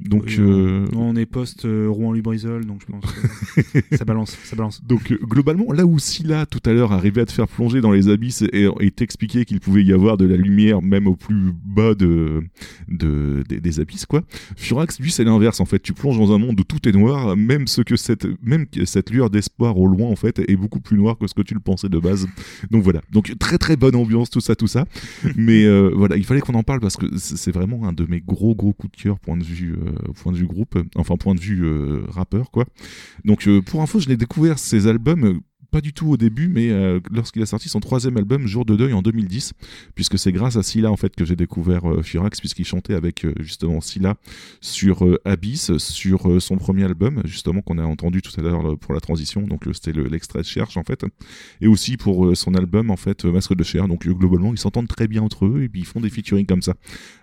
Donc, 0.00 0.24
Oui, 0.28 0.36
euh, 0.38 0.86
non, 0.92 1.08
on 1.10 1.16
est 1.16 1.26
post 1.26 1.64
euh, 1.64 1.88
Rouen 1.88 2.12
Lubrizol, 2.12 2.64
donc 2.64 2.82
je 2.86 2.92
pense 2.92 3.04
que 3.12 3.96
ça 3.96 4.04
balance, 4.04 4.36
ça 4.44 4.54
balance. 4.54 4.82
Donc 4.84 5.10
euh, 5.10 5.18
globalement, 5.22 5.72
là 5.72 5.84
où 5.84 5.98
Scylla 5.98 6.46
tout 6.46 6.60
à 6.66 6.72
l'heure 6.72 6.92
arrivait 6.92 7.22
à 7.22 7.26
te 7.26 7.32
faire 7.32 7.48
plonger 7.48 7.80
dans 7.80 7.90
les 7.90 8.08
abysses 8.08 8.42
et, 8.52 8.68
et 8.80 8.90
t'expliquer 8.92 9.44
qu'il 9.44 9.58
pouvait 9.60 9.82
y 9.82 9.92
avoir 9.92 10.16
de 10.16 10.24
la 10.24 10.36
lumière 10.36 10.82
même 10.82 11.08
au 11.08 11.16
plus 11.16 11.52
bas 11.66 11.94
de, 11.94 12.42
de- 12.88 13.42
des, 13.48 13.60
des 13.60 13.80
abysses, 13.80 14.06
quoi. 14.06 14.22
Furax, 14.56 15.00
lui, 15.00 15.10
c'est 15.10 15.24
l'inverse 15.24 15.60
en 15.60 15.64
fait. 15.64 15.80
Tu 15.80 15.92
plonges 15.92 16.18
dans 16.18 16.32
un 16.32 16.38
monde 16.38 16.60
où 16.60 16.64
tout 16.64 16.88
est 16.88 16.92
noir, 16.92 17.36
même 17.36 17.66
ce 17.66 17.82
que 17.82 17.96
cette, 17.96 18.26
même 18.42 18.66
cette 18.84 19.10
lueur 19.10 19.30
d'espoir 19.30 19.76
au 19.78 19.86
loin 19.86 20.08
en 20.08 20.16
fait 20.16 20.38
est 20.48 20.56
beaucoup 20.56 20.80
plus 20.80 20.96
noir 20.96 21.18
que 21.18 21.26
ce 21.26 21.34
que 21.34 21.42
tu 21.42 21.54
le 21.54 21.60
pensais 21.60 21.88
de 21.88 21.98
base. 21.98 22.26
Donc 22.70 22.84
voilà. 22.84 23.00
Donc 23.10 23.36
très 23.38 23.58
très 23.58 23.76
bonne 23.76 23.96
ambiance, 23.96 24.30
tout 24.30 24.40
ça, 24.40 24.54
tout 24.54 24.66
ça. 24.68 24.84
Mais 25.36 25.64
euh, 25.64 25.90
voilà, 25.94 26.16
il 26.16 26.24
fallait 26.24 26.40
qu'on 26.40 26.54
en 26.54 26.62
parle 26.62 26.80
parce 26.80 26.96
que 26.96 27.06
c'est 27.16 27.36
c'est 27.36 27.52
vraiment 27.52 27.88
un 27.88 27.92
de 27.94 28.04
mes 28.04 28.20
gros 28.20 28.54
gros 28.54 28.72
coups 28.74 28.96
de 28.96 29.02
cœur 29.02 29.18
point 29.18 29.36
de 29.36 29.42
vue 29.44 29.74
euh, 29.88 30.12
point 30.12 30.32
de 30.32 30.36
vue 30.36 30.46
groupe, 30.46 30.78
enfin 30.96 31.16
point 31.16 31.34
de 31.34 31.40
vue 31.40 31.64
euh, 31.64 32.04
rappeur 32.08 32.50
quoi. 32.50 32.64
Donc 33.24 33.46
euh, 33.48 33.60
pour 33.62 33.82
info, 33.82 34.00
je 34.00 34.08
l'ai 34.08 34.16
découvert 34.16 34.58
ces 34.58 34.86
albums 34.86 35.40
pas 35.70 35.80
du 35.82 35.92
tout 35.92 36.06
au 36.08 36.16
début, 36.16 36.48
mais 36.48 36.70
euh, 36.70 36.98
lorsqu'il 37.12 37.42
a 37.42 37.46
sorti 37.46 37.68
son 37.68 37.80
troisième 37.80 38.16
album, 38.16 38.46
Jour 38.46 38.64
de 38.64 38.74
deuil, 38.74 38.92
en 38.94 39.02
2010, 39.02 39.52
puisque 39.94 40.18
c'est 40.18 40.32
grâce 40.32 40.56
à 40.56 40.62
Scylla 40.62 40.90
en 40.90 40.96
fait 40.96 41.14
que 41.14 41.24
j'ai 41.26 41.36
découvert 41.36 41.84
euh, 41.90 42.02
Furax, 42.02 42.40
puisqu'il 42.40 42.64
chantait 42.64 42.94
avec 42.94 43.24
euh, 43.26 43.34
justement 43.40 43.80
Scylla 43.82 44.16
sur 44.62 45.04
euh, 45.06 45.18
Abyss, 45.26 45.76
sur 45.78 46.40
son 46.40 46.56
premier 46.56 46.84
album, 46.84 47.20
justement 47.24 47.60
qu'on 47.60 47.78
a 47.78 47.84
entendu 47.84 48.22
tout 48.22 48.32
à 48.38 48.42
l'heure 48.42 48.78
pour 48.78 48.94
la 48.94 49.00
transition, 49.00 49.42
donc 49.42 49.64
c'était 49.74 49.92
le- 49.92 50.08
l'extrait 50.08 50.40
de 50.40 50.46
Cherche 50.46 50.76
en 50.78 50.84
fait, 50.84 51.04
et 51.60 51.66
aussi 51.66 51.96
pour 51.96 52.34
son 52.36 52.54
album 52.54 52.90
en 52.90 52.96
fait 52.96 53.24
Masque 53.26 53.54
de 53.54 53.62
chair. 53.64 53.88
Donc 53.88 54.06
globalement, 54.06 54.52
ils 54.54 54.58
s'entendent 54.58 54.88
très 54.88 55.06
bien 55.08 55.22
entre 55.22 55.44
eux 55.46 55.62
et 55.62 55.68
puis 55.68 55.80
ils 55.80 55.86
font 55.86 56.00
des 56.00 56.08
featuring 56.10 56.46
comme 56.46 56.62
ça. 56.62 56.74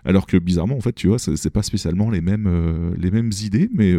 Alors 0.04 0.26
que 0.26 0.36
bizarrement, 0.36 0.76
en 0.76 0.80
fait, 0.80 0.92
tu 0.94 1.08
vois, 1.08 1.18
c'est 1.18 1.50
pas 1.50 1.62
spécialement 1.62 2.10
les 2.10 2.20
mêmes 2.20 2.94
les 2.96 3.10
mêmes 3.10 3.30
idées, 3.42 3.68
mais 3.74 3.96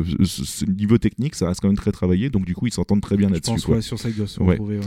niveau 0.68 0.98
technique, 0.98 1.36
ça 1.36 1.48
reste 1.48 1.60
quand 1.62 1.68
même 1.68 1.78
très 1.78 1.92
travaillé, 1.92 2.30
donc 2.30 2.46
du 2.46 2.54
coup, 2.56 2.68
ils 2.68 2.74
s'entendent 2.74 3.02
très 3.02 3.18
bien 3.18 3.28
là-dessus. 3.34 3.52
ouais, 3.76 3.82
sur 4.37 4.37
Ouais. 4.40 4.60
ouais. 4.60 4.80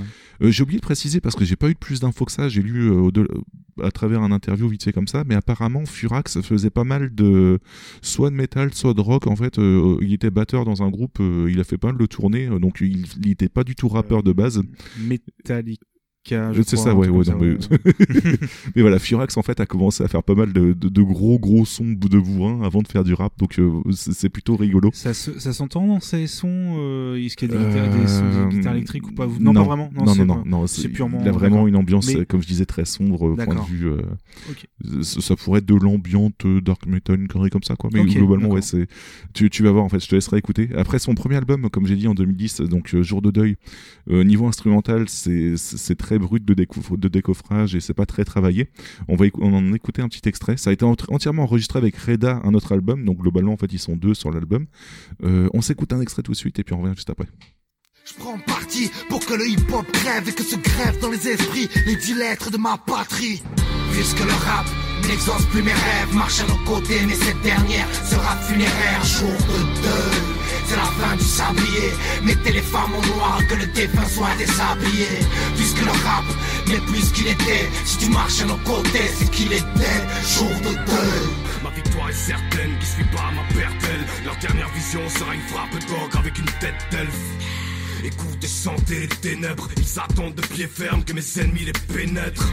Euh, 0.42 0.50
j'ai 0.50 0.62
oublié 0.62 0.78
de 0.78 0.84
préciser 0.84 1.20
parce 1.20 1.36
que 1.36 1.44
j'ai 1.44 1.56
pas 1.56 1.68
eu 1.68 1.74
plus 1.74 2.00
d'infos 2.00 2.24
que 2.24 2.32
ça. 2.32 2.48
J'ai 2.48 2.62
lu 2.62 2.90
euh, 2.90 3.10
à 3.82 3.90
travers 3.90 4.22
un 4.22 4.32
interview 4.32 4.68
vite 4.68 4.82
fait 4.82 4.92
comme 4.92 5.08
ça, 5.08 5.24
mais 5.26 5.34
apparemment 5.34 5.84
Furax 5.84 6.40
faisait 6.40 6.70
pas 6.70 6.84
mal 6.84 7.14
de 7.14 7.58
soit 8.02 8.30
de 8.30 8.36
métal, 8.36 8.72
soit 8.74 8.94
de 8.94 9.00
rock. 9.00 9.26
En 9.26 9.36
fait, 9.36 9.58
euh, 9.58 9.98
il 10.00 10.12
était 10.12 10.30
batteur 10.30 10.64
dans 10.64 10.82
un 10.82 10.90
groupe. 10.90 11.18
il 11.20 11.60
a 11.60 11.64
fait 11.64 11.78
pas 11.78 11.88
mal 11.88 11.98
de 11.98 12.06
tournées, 12.06 12.48
donc 12.60 12.78
il, 12.80 13.06
il 13.22 13.30
était 13.30 13.48
pas 13.48 13.64
du 13.64 13.74
tout 13.74 13.88
rappeur 13.88 14.22
de 14.22 14.32
base. 14.32 14.62
Metallica. 14.98 15.89
Je 16.28 16.62
C'est 16.66 16.76
ça, 16.76 16.94
ouais, 16.94 17.08
non, 17.08 17.24
ça, 17.24 17.34
mais... 17.40 17.56
mais 18.76 18.82
voilà, 18.82 18.98
Furax 18.98 19.36
en 19.36 19.42
fait 19.42 19.58
a 19.60 19.66
commencé 19.66 20.04
à 20.04 20.08
faire 20.08 20.22
pas 20.22 20.34
mal 20.34 20.52
de, 20.52 20.72
de- 20.74 20.88
de 20.88 21.02
gros 21.02 21.38
gros 21.38 21.64
sons 21.64 21.84
de 21.92 22.18
bourrin 22.18 22.60
avant 22.62 22.82
de 22.82 22.88
faire 22.88 23.04
du 23.04 23.14
rap, 23.14 23.32
donc 23.38 23.58
euh, 23.58 23.70
c'est 23.92 24.28
plutôt 24.28 24.56
rigolo. 24.56 24.90
Ça, 24.92 25.14
se- 25.14 25.38
ça 25.38 25.52
s'entend 25.52 25.86
dans 25.86 26.00
ces 26.00 26.26
sons 26.26 26.76
euh, 26.78 27.16
Est-ce 27.16 27.36
qu'il 27.36 27.50
y 27.50 27.54
a 27.54 27.58
des, 27.58 27.64
guitares- 27.64 28.00
des 28.00 28.06
sons 28.06 28.24
Euh, 28.24 28.44
de 28.46 28.50
guitare 28.50 28.74
électrique 28.74 29.08
ou 29.08 29.12
pas 29.12 29.26
Non, 29.40 29.52
pas 29.54 29.62
vraiment. 29.62 29.90
Non, 29.94 30.14
non, 30.14 30.24
non, 30.26 30.42
non, 30.44 30.66
c'est 30.66 30.88
purement. 30.88 31.18
Il 31.22 31.28
a 31.28 31.32
vraiment 31.32 31.66
une 31.66 31.76
ambiance, 31.76 32.06
Mais- 32.08 32.20
euh, 32.20 32.24
comme 32.26 32.42
je 32.42 32.46
disais, 32.46 32.66
très 32.66 32.84
sombre, 32.84 33.34
point 33.34 33.46
D'accord. 33.46 33.64
de 33.66 33.70
vue. 33.74 33.88
euh, 33.88 35.02
ça, 35.02 35.36
pourrait 35.36 35.58
être 35.60 35.66
de 35.66 35.74
l'ambiante 35.74 36.46
dark 36.62 36.86
metal, 36.86 37.20
une 37.20 37.28
connerie 37.28 37.50
comme 37.50 37.62
ça, 37.62 37.76
quoi. 37.76 37.90
Mais 37.92 38.04
globalement, 38.04 38.48
ouais, 38.50 38.62
c'est. 38.62 38.86
Tu, 39.32 39.48
tu 39.50 39.62
vas 39.62 39.70
voir, 39.72 39.84
en 39.84 39.88
fait, 39.88 40.00
je 40.00 40.08
te 40.08 40.14
laisserai 40.14 40.36
écouter. 40.38 40.68
Après 40.76 40.98
son 40.98 41.14
premier 41.14 41.36
album, 41.36 41.68
comme 41.70 41.86
j'ai 41.86 41.96
dit 41.96 42.08
en 42.08 42.14
2010, 42.14 42.60
donc 42.62 42.94
euh, 42.94 43.02
Jour 43.02 43.22
de 43.22 43.30
deuil, 43.30 43.56
euh, 44.10 44.22
niveau 44.22 44.46
instrumental, 44.46 45.06
c'est 45.08 45.56
c'est 45.56 45.78
c'est 45.78 45.94
très 46.10 46.18
brut 46.18 46.44
de, 46.44 46.54
de 46.54 47.08
décoffrage 47.08 47.76
et 47.76 47.80
c'est 47.80 47.94
pas 47.94 48.04
très 48.06 48.24
travaillé. 48.24 48.68
On 49.06 49.14
va 49.14 49.26
on 49.38 49.52
en 49.54 49.72
écouter 49.72 50.02
un 50.02 50.08
petit 50.08 50.28
extrait. 50.28 50.56
Ça 50.56 50.70
a 50.70 50.72
été 50.72 50.84
ent- 50.84 50.96
entièrement 51.08 51.44
enregistré 51.44 51.78
avec 51.78 51.96
Reda, 51.96 52.40
un 52.42 52.52
autre 52.54 52.72
album. 52.72 53.04
Donc 53.04 53.18
globalement, 53.18 53.52
en 53.52 53.56
fait, 53.56 53.72
ils 53.72 53.78
sont 53.78 53.94
deux 53.94 54.14
sur 54.14 54.32
l'album. 54.32 54.66
Euh, 55.22 55.48
on 55.54 55.60
s'écoute 55.60 55.92
un 55.92 56.00
extrait 56.00 56.22
tout 56.22 56.32
de 56.32 56.36
suite 56.36 56.58
et 56.58 56.64
puis 56.64 56.74
on 56.74 56.80
revient 56.82 56.94
juste 56.96 57.10
après. 57.10 57.28
Je 58.04 58.14
prends 58.18 58.38
parti 58.40 58.90
pour 59.08 59.24
que 59.24 59.34
le 59.34 59.46
hip-hop 59.46 59.86
crève 59.92 60.28
et 60.28 60.32
que 60.32 60.42
se 60.42 60.56
grève 60.56 60.98
dans 61.00 61.10
les 61.10 61.28
esprits 61.28 61.68
les 61.86 61.94
dix 61.94 62.14
lettres 62.14 62.50
de 62.50 62.56
ma 62.58 62.76
patrie. 62.76 63.40
Puisque 63.92 64.18
le 64.24 64.32
rap 64.32 64.66
n'exauce 65.10 65.44
plus 65.46 65.62
mes 65.62 65.72
rêves, 65.72 66.14
marche 66.14 66.40
à 66.40 66.46
nos 66.46 66.62
côtés, 66.64 67.00
mais 67.06 67.14
cette 67.14 67.40
dernière 67.42 67.88
sera 68.08 68.36
funéraire. 68.48 69.04
Jour 69.04 69.38
de 69.50 69.58
deuil, 69.82 70.22
c'est 70.66 70.76
la 70.76 70.90
fin 70.98 71.16
du 71.16 71.24
sablier. 71.24 71.90
Mettez 72.22 72.52
les 72.52 72.62
femmes 72.62 72.94
en 72.94 73.16
noir, 73.16 73.40
que 73.48 73.56
le 73.56 73.66
défunt 73.66 74.06
soit 74.06 74.34
déshabillé. 74.38 75.08
Puisque 75.56 75.80
le 75.80 75.90
rap 75.90 76.24
n'est 76.68 76.84
plus 76.88 77.02
ce 77.08 77.12
qu'il 77.12 77.28
était, 77.28 77.68
si 77.84 77.98
tu 77.98 78.10
marches 78.10 78.40
à 78.42 78.46
nos 78.46 78.58
côtés, 78.58 79.10
c'est 79.16 79.30
qu'il 79.30 79.52
était. 79.52 80.00
Jour 80.34 80.54
de 80.66 80.74
deuil. 80.90 81.28
Ma 81.64 81.70
victoire 81.70 82.08
est 82.10 82.24
certaine, 82.32 82.72
qui 82.78 82.86
suit 82.86 83.10
pas 83.16 83.30
ma 83.34 83.42
perte 83.54 83.82
elle. 83.92 84.24
Leur 84.24 84.36
dernière 84.36 84.68
vision 84.70 85.00
sera 85.08 85.34
une 85.34 85.46
frappe 85.52 85.76
d'ogre 85.88 86.18
avec 86.18 86.38
une 86.38 86.52
tête 86.60 86.80
d'elfe. 86.90 87.26
Écoute 88.04 88.44
et 88.90 89.00
les 89.00 89.08
ténèbres. 89.08 89.68
Ils 89.76 90.00
attendent 90.00 90.34
de 90.34 90.42
pied 90.42 90.66
ferme 90.66 91.04
que 91.04 91.12
mes 91.12 91.38
ennemis 91.38 91.66
les 91.66 91.72
pénètrent. 91.94 92.50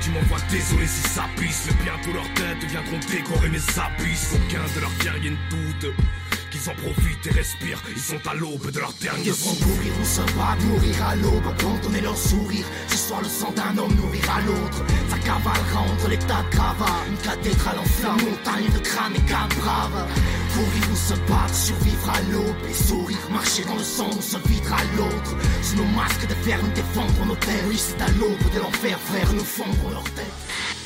Tu 0.00 0.10
m'envoies 0.10 0.38
désolé 0.50 0.86
si 0.86 1.08
ça 1.08 1.24
pisse, 1.36 1.68
bientôt 1.82 2.12
leur 2.12 2.28
tête 2.34 2.68
viendront 2.68 2.98
décorer 3.10 3.48
mes 3.48 3.58
abysses. 3.58 4.34
Aucun 4.34 4.64
de 4.74 4.80
leurs 4.80 4.98
guerriers 5.02 5.30
ne 5.30 5.50
doute 5.50 5.94
qu'ils 6.56 6.70
en 6.70 6.74
profitent 6.74 7.26
et 7.26 7.30
respirent. 7.30 7.82
Ils 7.94 8.00
sont 8.02 8.20
à 8.28 8.34
l'aube 8.34 8.70
de 8.70 8.78
leur 8.80 8.92
dernier 8.94 9.24
Devront 9.26 9.50
souffle. 9.54 9.68
mourir 9.68 9.92
ou 10.00 10.04
se 10.04 10.20
battre, 10.36 10.64
mourir 10.64 11.02
à 11.06 11.16
l'aube, 11.16 11.46
abandonner 11.46 12.00
leur 12.00 12.16
sourire. 12.16 12.64
Ce 12.88 12.96
soir, 12.96 13.20
le 13.22 13.28
sang 13.28 13.52
d'un 13.52 13.76
homme 13.78 13.94
nourrira 13.94 14.40
l'autre. 14.42 14.84
Ça 15.10 15.18
cavalera 15.18 15.80
entre 15.92 16.08
les 16.08 16.18
tas 16.18 16.42
de 16.50 16.56
gravats. 16.56 17.02
Une 17.08 17.16
cathédrale 17.18 17.78
en 17.78 17.84
flammes, 17.84 18.20
montagne 18.30 18.70
de 18.72 18.78
crâne 18.78 19.14
et 19.16 19.20
braves. 19.60 20.06
Courir 20.54 20.90
ou 20.92 20.96
se 20.96 21.14
battre, 21.30 21.54
survivre 21.54 22.10
à 22.10 22.20
l'aube? 22.32 22.56
Et 22.70 22.74
sourire, 22.74 23.30
marcher 23.30 23.64
dans 23.64 23.76
le 23.76 23.84
sang, 23.84 24.10
ou 24.16 24.22
se 24.22 24.38
vidre 24.48 24.72
à 24.72 24.82
l'autre. 24.96 25.36
Sous 25.62 25.76
nos 25.76 25.84
masques 25.96 26.26
de 26.26 26.34
fer, 26.34 26.58
nous 26.62 26.72
défendre 26.72 27.26
nos 27.26 27.36
terres. 27.36 27.64
Oui, 27.68 27.76
c'est 27.78 28.00
à 28.02 28.08
l'aube 28.18 28.54
de 28.54 28.58
l'enfer, 28.60 28.98
frère, 29.00 29.32
nous 29.34 29.44
fondre 29.44 29.90
leur 29.90 30.04
tête. 30.04 30.32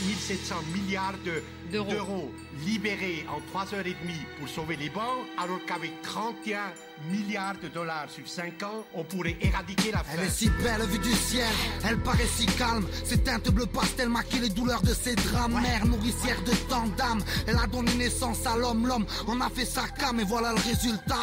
1700 0.07 0.57
milliards 0.75 1.15
de- 1.25 1.43
D'euros. 1.71 1.91
d'euros 1.93 2.33
libérés 2.65 3.27
en 3.29 3.41
3 3.51 3.75
heures 3.75 3.87
et 3.87 3.97
demie 4.03 4.21
pour 4.39 4.49
sauver 4.49 4.77
les 4.77 4.91
banques, 4.91 5.27
alors 5.39 5.61
qu'avec 5.67 6.01
31 6.03 6.73
milliards 7.11 7.59
de 7.63 7.69
dollars 7.69 8.09
sur 8.11 8.27
5 8.27 8.63
ans, 8.63 8.85
on 8.95 9.05
pourrait 9.05 9.37
éradiquer 9.41 9.93
la 9.93 9.99
faim. 9.99 10.19
Elle 10.19 10.27
est 10.27 10.31
si 10.31 10.49
belle 10.63 10.83
vue 10.83 10.99
du 10.99 11.13
ciel, 11.13 11.49
elle 11.85 11.99
paraît 11.99 12.27
si 12.27 12.47
calme. 12.47 12.87
Ses 13.05 13.19
teintes 13.19 13.51
bleu 13.51 13.67
pastel 13.67 14.09
maquillent 14.09 14.41
les 14.41 14.51
douleurs 14.51 14.83
de 14.83 14.95
ses 14.95 15.15
drames. 15.15 15.61
Mère 15.61 15.87
nourricière 15.87 16.41
de 16.43 16.53
tant 16.69 16.87
d'âmes, 16.97 17.23
elle 17.47 17.57
a 17.57 17.67
donné 17.67 17.95
naissance 17.95 18.47
à 18.47 18.57
l'homme. 18.57 18.87
L'homme 18.87 19.07
en 19.27 19.41
a 19.41 19.49
fait 19.51 19.65
sa 19.65 19.89
cam 19.89 20.19
et 20.21 20.25
voilà 20.25 20.53
le 20.53 20.61
résultat. 20.61 21.21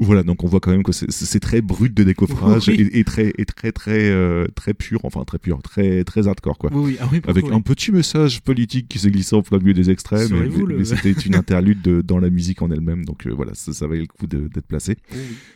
Voilà, 0.00 0.22
donc 0.22 0.44
on 0.44 0.46
voit 0.46 0.60
quand 0.60 0.70
même 0.70 0.82
que 0.84 0.92
c'est- 0.92 1.40
très 1.40 1.60
brut 1.60 1.92
de 1.92 2.04
décoffrage 2.04 2.68
Oui. 2.68 2.88
et, 2.92 3.00
et 3.00 3.04
très 3.04 3.32
et 3.36 3.44
très 3.44 3.72
très 3.72 4.10
euh, 4.10 4.46
très 4.54 4.72
pur, 4.74 5.00
enfin 5.04 5.24
très 5.24 5.38
pur, 5.38 5.60
très 5.62 6.04
très 6.04 6.26
hardcore 6.28 6.56
quoi. 6.58 6.70
Oui. 6.72 6.96
Ah 7.00 7.08
oui, 7.12 7.20
Avec 7.26 7.44
un 7.50 7.60
petit 7.60 7.90
message 7.92 8.40
politique 8.42 8.88
qui 8.88 8.98
s'est 8.98 9.10
glissé 9.10 9.34
en 9.36 9.42
plein 9.42 9.58
milieu 9.58 9.74
des 9.74 9.90
extraits, 9.90 10.22
mais, 10.30 10.36
Saurez-vous 10.36 10.66
mais- 10.66 10.72
le- 10.74 10.78
mais 10.78 10.84
c'était 10.84 11.12
une 11.12 11.34
interlude 11.34 11.82
de- 11.82 12.00
dans 12.00 12.18
la 12.18 12.30
musique 12.30 12.62
en 12.62 12.70
elle-même, 12.70 13.04
donc 13.04 13.26
euh, 13.26 13.32
voilà, 13.34 13.52
ça, 13.54 13.72
ça 13.72 13.86
valait 13.86 14.02
le 14.02 14.06
coup 14.06 14.26
d'être 14.26 14.66
placé. 14.66 14.96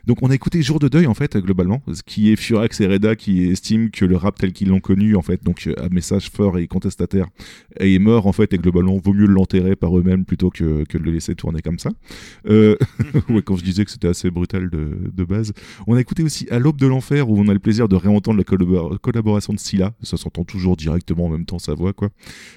Donc 0.07 0.19
on 0.23 0.31
a 0.31 0.35
écouté 0.35 0.61
Jour 0.63 0.79
de 0.79 0.89
deuil 0.89 1.07
en 1.07 1.15
fait 1.15 1.37
globalement, 1.37 1.83
ce 1.93 2.03
qui 2.03 2.33
est 2.33 2.37
Furax 2.37 2.81
et 2.81 2.87
Reda 2.87 3.17
qui 3.17 3.45
estiment 3.45 3.89
que 3.93 4.05
le 4.05 4.17
rap 4.17 4.39
tel 4.39 4.53
qu'ils 4.53 4.69
l'ont 4.69 4.81
connu 4.81 5.15
en 5.17 5.23
fait, 5.23 5.43
donc 5.45 5.65
euh, 5.67 5.75
un 5.79 5.89
message 5.89 6.31
fort 6.31 6.59
et 6.59 6.67
contestataire, 6.67 7.27
est 7.79 7.99
mort 7.99 8.27
en 8.27 8.33
fait 8.33 8.53
et 8.53 8.59
globalement 8.59 8.99
vaut 8.99 9.15
mieux 9.15 9.27
l'enterrer 9.27 9.77
par 9.77 9.97
eux-mêmes 9.99 10.25
plutôt 10.25 10.51
que, 10.51 10.85
que 10.85 10.99
de 10.99 11.03
le 11.05 11.13
laisser 11.13 11.35
tourner 11.35 11.61
comme 11.63 11.79
ça. 11.79 11.91
Euh, 12.49 12.77
ouais, 13.29 13.43
quand 13.43 13.57
je 13.57 13.65
disais 13.65 13.85
que 13.85 13.91
c'était 13.91 14.09
assez 14.09 14.31
brutal 14.33 14.71
de, 14.71 15.11
de 15.13 15.25
base. 15.25 15.53
On 15.87 15.95
a 15.95 16.01
écouté 16.01 16.23
aussi 16.23 16.47
À 16.51 16.59
l'aube 16.59 16.79
de 16.79 16.87
l'enfer 16.87 17.29
où 17.29 17.39
on 17.39 17.49
a 17.49 17.53
le 17.53 17.59
plaisir 17.59 17.89
de 17.89 17.97
réentendre 17.97 18.39
la 18.39 18.45
collabor- 18.45 18.99
collaboration 18.99 19.53
de 19.53 19.59
Scylla, 19.59 19.95
ça 20.03 20.17
s'entend 20.17 20.45
toujours 20.45 20.77
directement 20.77 21.27
en 21.27 21.29
même 21.29 21.45
temps 21.45 21.59
sa 21.59 21.75
voix 21.75 21.93
quoi. 21.93 22.11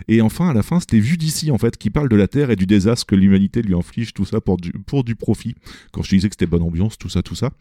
Et 0.07 0.22
enfin 0.22 0.49
à 0.49 0.53
la 0.53 0.64
fin 0.64 0.80
c'était 0.80 0.99
Vu 0.99 1.18
d'ici 1.18 1.52
en 1.52 1.57
fait 1.57 1.77
qui 1.77 1.89
parle 1.89 2.10
de 2.10 2.15
la 2.15 2.27
Terre 2.27 2.49
et 2.52 2.56
du 2.56 2.65
désastre 2.65 3.06
que 3.06 3.15
l'humanité 3.15 3.61
lui 3.61 3.76
inflige 3.76 4.14
tout 4.14 4.26
ça 4.26 4.41
pour 4.41 4.57
du, 4.57 4.72
pour 4.72 5.03
du 5.03 5.15
profit. 5.15 5.56
Quand 5.91 6.02
je 6.02 6.10
disais 6.10 6.30
que 6.30 6.34
c'était 6.34 6.47
bonne 6.47 6.64
ambiance, 6.64 6.97
tout 6.97 7.10
ça, 7.10 7.22
tout 7.22 7.35
ça. 7.35 7.52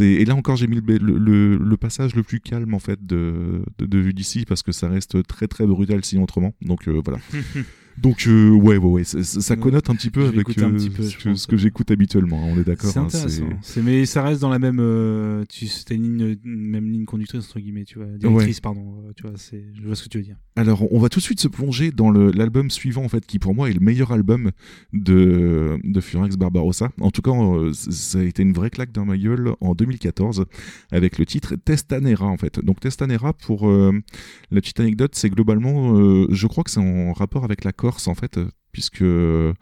Et 0.00 0.24
là 0.24 0.34
encore 0.34 0.56
j'ai 0.56 0.66
mis 0.66 0.80
le, 0.80 1.76
passage 1.76 2.14
le 2.14 2.22
plus 2.22 2.40
calme 2.40 2.74
en 2.74 2.78
fait 2.78 3.04
de, 3.04 3.62
de, 3.78 3.98
Vue 3.98 4.14
d'ici 4.14 4.44
parce 4.46 4.62
que 4.62 4.72
ça 4.72 4.88
reste 4.88 5.26
très 5.26 5.48
très 5.48 5.66
brutal 5.66 6.04
sinon 6.04 6.22
autrement. 6.24 6.54
Donc 6.62 6.88
euh, 6.88 7.00
voilà. 7.04 7.20
Donc 8.00 8.26
euh, 8.26 8.50
ouais 8.50 8.76
ouais 8.76 8.90
ouais, 8.90 9.04
ça, 9.04 9.56
connote 9.56 9.90
un 9.90 9.94
petit 9.94 10.10
peu 10.10 10.26
avec 10.26 10.48
euh, 10.50 10.70
petit 10.70 10.90
peu, 10.90 11.02
ce 11.34 11.46
que, 11.46 11.56
j'écoute 11.56 11.90
habituellement. 11.90 12.44
hein, 12.44 12.52
on 12.54 12.60
est 12.60 12.64
d'accord. 12.64 12.90
C'est 12.90 12.98
hein. 12.98 13.08
C'est- 13.62 13.82
mais 13.82 14.06
ça 14.06 14.22
reste 14.22 14.40
dans 14.40 14.50
la 14.50 14.58
même, 14.58 14.78
euh, 14.80 15.44
tu, 15.48 15.66
c'était 15.66 15.96
une 15.96 16.36
même 16.44 16.88
ligne 16.90 17.04
conductrice 17.04 17.44
entre 17.44 17.58
guillemets, 17.58 17.84
tu 17.84 17.98
vois, 17.98 18.06
directrice, 18.18 18.60
pardon. 18.60 19.02
euh, 19.04 19.12
tu 19.16 19.22
vois, 19.22 19.32
c'est, 19.36 19.64
je 19.74 19.82
vois 19.82 19.96
ce 19.96 20.04
que 20.04 20.08
tu 20.08 20.18
veux 20.18 20.24
dire. 20.24 20.36
Alors, 20.56 20.92
on 20.92 20.98
va 20.98 21.08
tout 21.08 21.18
de 21.18 21.24
suite 21.24 21.40
se 21.40 21.48
plonger 21.48 21.90
dans 21.90 22.10
l'album 22.10 22.70
suivant, 22.70 23.04
en 23.04 23.08
fait, 23.08 23.24
qui 23.26 23.38
pour 23.38 23.54
moi 23.54 23.70
est 23.70 23.72
le 23.72 23.80
meilleur 23.80 24.12
album 24.12 24.50
de, 24.92 25.78
de 25.82 26.00
Furax 26.00 26.36
Barbarossa. 26.36 26.90
En 27.00 27.10
tout 27.10 27.22
cas, 27.22 27.32
euh, 27.32 27.72
ça 27.72 28.18
a 28.18 28.22
été 28.22 28.42
une 28.42 28.52
vraie 28.52 28.70
claque 28.70 28.92
dans 28.92 29.04
ma 29.04 29.16
gueule 29.16 29.54
en 29.60 29.74
2014 29.74 30.44
avec 30.92 31.18
le 31.18 31.26
titre 31.26 31.56
Testanera, 31.56 32.26
en 32.26 32.36
fait. 32.36 32.60
Donc, 32.64 32.80
Testanera, 32.80 33.32
pour 33.32 33.68
la 33.68 34.60
petite 34.60 34.80
anecdote, 34.80 35.12
c'est 35.14 35.30
globalement, 35.30 35.94
je 36.30 36.46
crois 36.46 36.64
que 36.64 36.70
c'est 36.70 36.80
en 36.80 37.12
rapport 37.12 37.44
avec 37.44 37.64
la 37.64 37.72
Corse, 37.88 38.06
en 38.08 38.14
fait, 38.14 38.38
puisque 38.70 39.00
euh, 39.02 39.54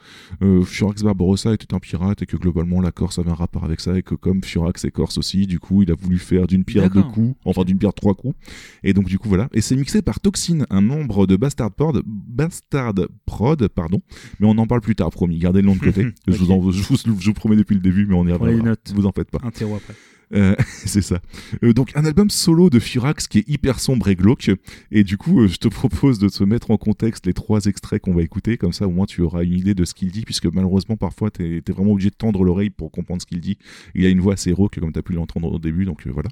Furax 0.65 1.03
Barbarossa 1.03 1.55
était 1.55 1.73
un 1.75 1.79
pirate 1.79 2.23
et 2.23 2.27
que 2.27 2.37
globalement 2.37 2.81
la 2.81 2.91
Corse 2.91 3.19
avait 3.21 3.31
un 3.31 3.35
rapport 3.35 3.65
avec 3.65 3.81
ça 3.81 3.97
et 3.97 4.03
que 4.03 4.15
comme 4.17 4.43
Furax 4.43 4.85
est 4.85 4.91
Corse 4.91 5.17
aussi, 5.17 5.47
du 5.47 5.61
coup, 5.61 5.83
il 5.83 5.91
a 5.93 5.95
voulu 5.95 6.19
faire 6.19 6.47
d'une 6.49 6.65
pierre 6.65 6.91
deux 6.91 7.03
coups, 7.13 7.37
enfin 7.45 7.63
d'une 7.65 7.79
pierre 7.79 7.95
trois 7.95 8.15
coups. 8.15 8.35
Et 8.83 8.93
donc 8.93 9.07
du 9.07 9.19
coup 9.19 9.29
voilà, 9.29 9.49
et 9.53 9.61
c'est 9.61 9.77
mixé 9.77 10.03
par 10.03 10.19
Toxin, 10.21 10.67
un 10.71 10.81
membre 10.81 11.27
de 11.29 11.37
Bastard 11.37 11.71
Prod, 11.73 12.03
Bastard 12.05 12.95
Prod, 13.27 13.69
pardon, 13.69 14.03
mais 14.41 14.47
on 14.49 14.59
en 14.59 14.67
parle 14.67 14.81
plus 14.81 14.97
tard, 14.97 15.11
promis, 15.11 15.39
gardez 15.39 15.61
le 15.63 15.67
nom 15.69 15.77
de 15.77 15.81
côté. 15.81 16.07
je, 16.27 16.37
vous 16.37 16.51
en- 16.51 16.71
je 16.73 16.83
vous, 16.83 16.97
je 16.97 17.27
vous 17.27 17.33
promets 17.35 17.57
depuis 17.57 17.75
le 17.77 17.81
début, 17.81 18.07
mais 18.07 18.15
on 18.17 18.27
y 18.27 18.33
reviendra. 18.33 18.71
Vous 18.95 19.07
en 19.07 19.13
faites 19.13 19.31
pas. 19.31 19.39
Un 19.45 19.51
terreau 19.51 19.77
après. 19.77 19.95
Euh, 20.35 20.55
c'est 20.69 21.03
ça. 21.03 21.21
Euh, 21.63 21.73
donc 21.73 21.93
un 21.95 22.05
album 22.05 22.31
solo 22.31 22.71
de 22.71 22.79
Furax 22.79 23.29
qui 23.29 23.39
est 23.39 23.49
hyper 23.49 23.81
sombre 23.81 24.09
et 24.09 24.17
glauque. 24.17 24.51
Et 24.91 25.05
du 25.05 25.17
coup, 25.17 25.43
euh, 25.43 25.49
je 25.49 25.57
te 25.57 25.69
propose 25.69 26.19
de 26.19 26.29
te 26.29 26.43
mettre 26.45 26.71
en 26.71 26.77
contexte 26.77 27.27
les 27.27 27.33
trois 27.33 27.67
extraits 27.67 28.03
qu'on 28.03 28.15
va 28.15 28.23
écouter. 28.23 28.57
Comme 28.57 28.73
ça, 28.73 28.87
au 28.87 28.91
moins, 28.91 29.07
tu 29.07 29.23
auras 29.23 29.45
une 29.45 29.55
idée 29.55 29.75
de 29.75 29.85
ce 29.85 29.95
qu'il 29.95 30.11
dit, 30.11 30.23
puisque 30.23 30.47
malheureusement, 30.47 30.97
parfois, 30.97 31.31
t'es 31.31 31.63
es 31.67 31.73
vraiment 31.73 31.93
obligé 31.93 32.11
de 32.11 32.15
tendre 32.15 32.45
l'oreille 32.45 32.71
pour 32.71 32.91
comprendre 32.91 33.21
ce 33.21 33.27
qu'il 33.27 33.41
dit. 33.41 33.59
Il 33.95 34.05
a 34.05 34.09
une 34.09 34.21
voix 34.21 34.35
assez 34.35 34.53
rauque, 34.53 34.79
comme 34.79 34.93
tu 34.93 34.99
as 34.99 35.03
pu 35.03 35.13
l'entendre 35.13 35.53
au 35.53 35.59
début. 35.59 35.85
Donc 35.85 36.07
voilà. 36.07 36.29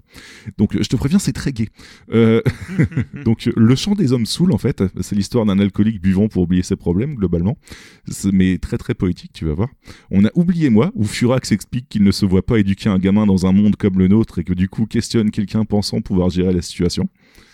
Donc 0.58 0.80
je 0.80 0.88
te 0.88 0.96
préviens, 0.96 1.18
c'est 1.18 1.32
très 1.32 1.52
gai. 1.52 1.68
Donc 3.24 3.48
le 3.54 3.74
chant 3.74 3.94
des 3.94 4.12
hommes 4.12 4.26
saouls, 4.26 4.52
en 4.52 4.58
fait, 4.58 4.82
c'est 5.00 5.14
l'histoire 5.14 5.44
d'un 5.44 5.58
alcoolique 5.58 6.00
buvant 6.00 6.28
pour 6.28 6.42
oublier 6.42 6.62
ses 6.62 6.76
problèmes, 6.76 7.14
globalement. 7.14 7.56
Mais 8.32 8.58
très 8.58 8.78
très 8.78 8.94
poétique, 8.94 9.32
tu 9.32 9.44
vas 9.44 9.54
voir. 9.54 9.68
On 10.10 10.24
a 10.24 10.30
oublié 10.34 10.70
moi, 10.70 10.92
où 10.94 11.04
Furax 11.04 11.52
explique 11.52 11.88
qu'il 11.88 12.02
ne 12.02 12.10
se 12.10 12.26
voit 12.26 12.44
pas 12.44 12.58
éduquer 12.58 12.88
un 12.88 12.98
gamin 12.98 13.26
dans 13.26 13.46
un 13.46 13.52
monde 13.52 13.76
comme 13.84 13.98
le 13.98 14.08
nôtre 14.08 14.38
et 14.38 14.44
que 14.44 14.54
du 14.54 14.70
coup 14.70 14.86
questionne 14.86 15.30
quelqu'un 15.30 15.66
pensant 15.66 16.00
pouvoir 16.00 16.30
gérer 16.30 16.54
la 16.54 16.62
situation. 16.62 17.06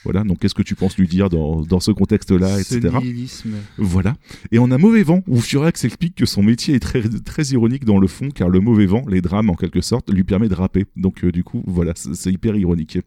Voilà, 0.04 0.22
donc 0.22 0.38
qu'est-ce 0.38 0.54
que 0.54 0.62
tu 0.62 0.76
penses 0.76 0.96
lui 0.96 1.08
dire 1.08 1.28
dans, 1.28 1.62
dans 1.62 1.80
ce 1.80 1.90
contexte-là, 1.90 2.60
etc. 2.60 2.88
nihilisme. 3.02 3.54
Voilà. 3.78 4.14
Et 4.52 4.60
on 4.60 4.70
a 4.70 4.78
Mauvais 4.78 5.02
Vent, 5.02 5.22
où 5.26 5.40
Furax 5.40 5.84
explique 5.84 6.14
que 6.14 6.26
son 6.26 6.44
métier 6.44 6.76
est 6.76 6.80
très, 6.80 7.02
très 7.02 7.42
ironique 7.48 7.84
dans 7.84 7.98
le 7.98 8.06
fond, 8.06 8.30
car 8.30 8.48
le 8.48 8.60
mauvais 8.60 8.86
vent, 8.86 9.04
les 9.08 9.20
drames 9.20 9.50
en 9.50 9.56
quelque 9.56 9.80
sorte, 9.80 10.12
lui 10.12 10.22
permet 10.22 10.48
de 10.48 10.54
rapper. 10.54 10.86
Donc 10.96 11.24
euh, 11.24 11.32
du 11.32 11.42
coup, 11.42 11.64
voilà, 11.66 11.92
c'est 11.96 12.32
hyper 12.32 12.54
ironique. 12.54 12.98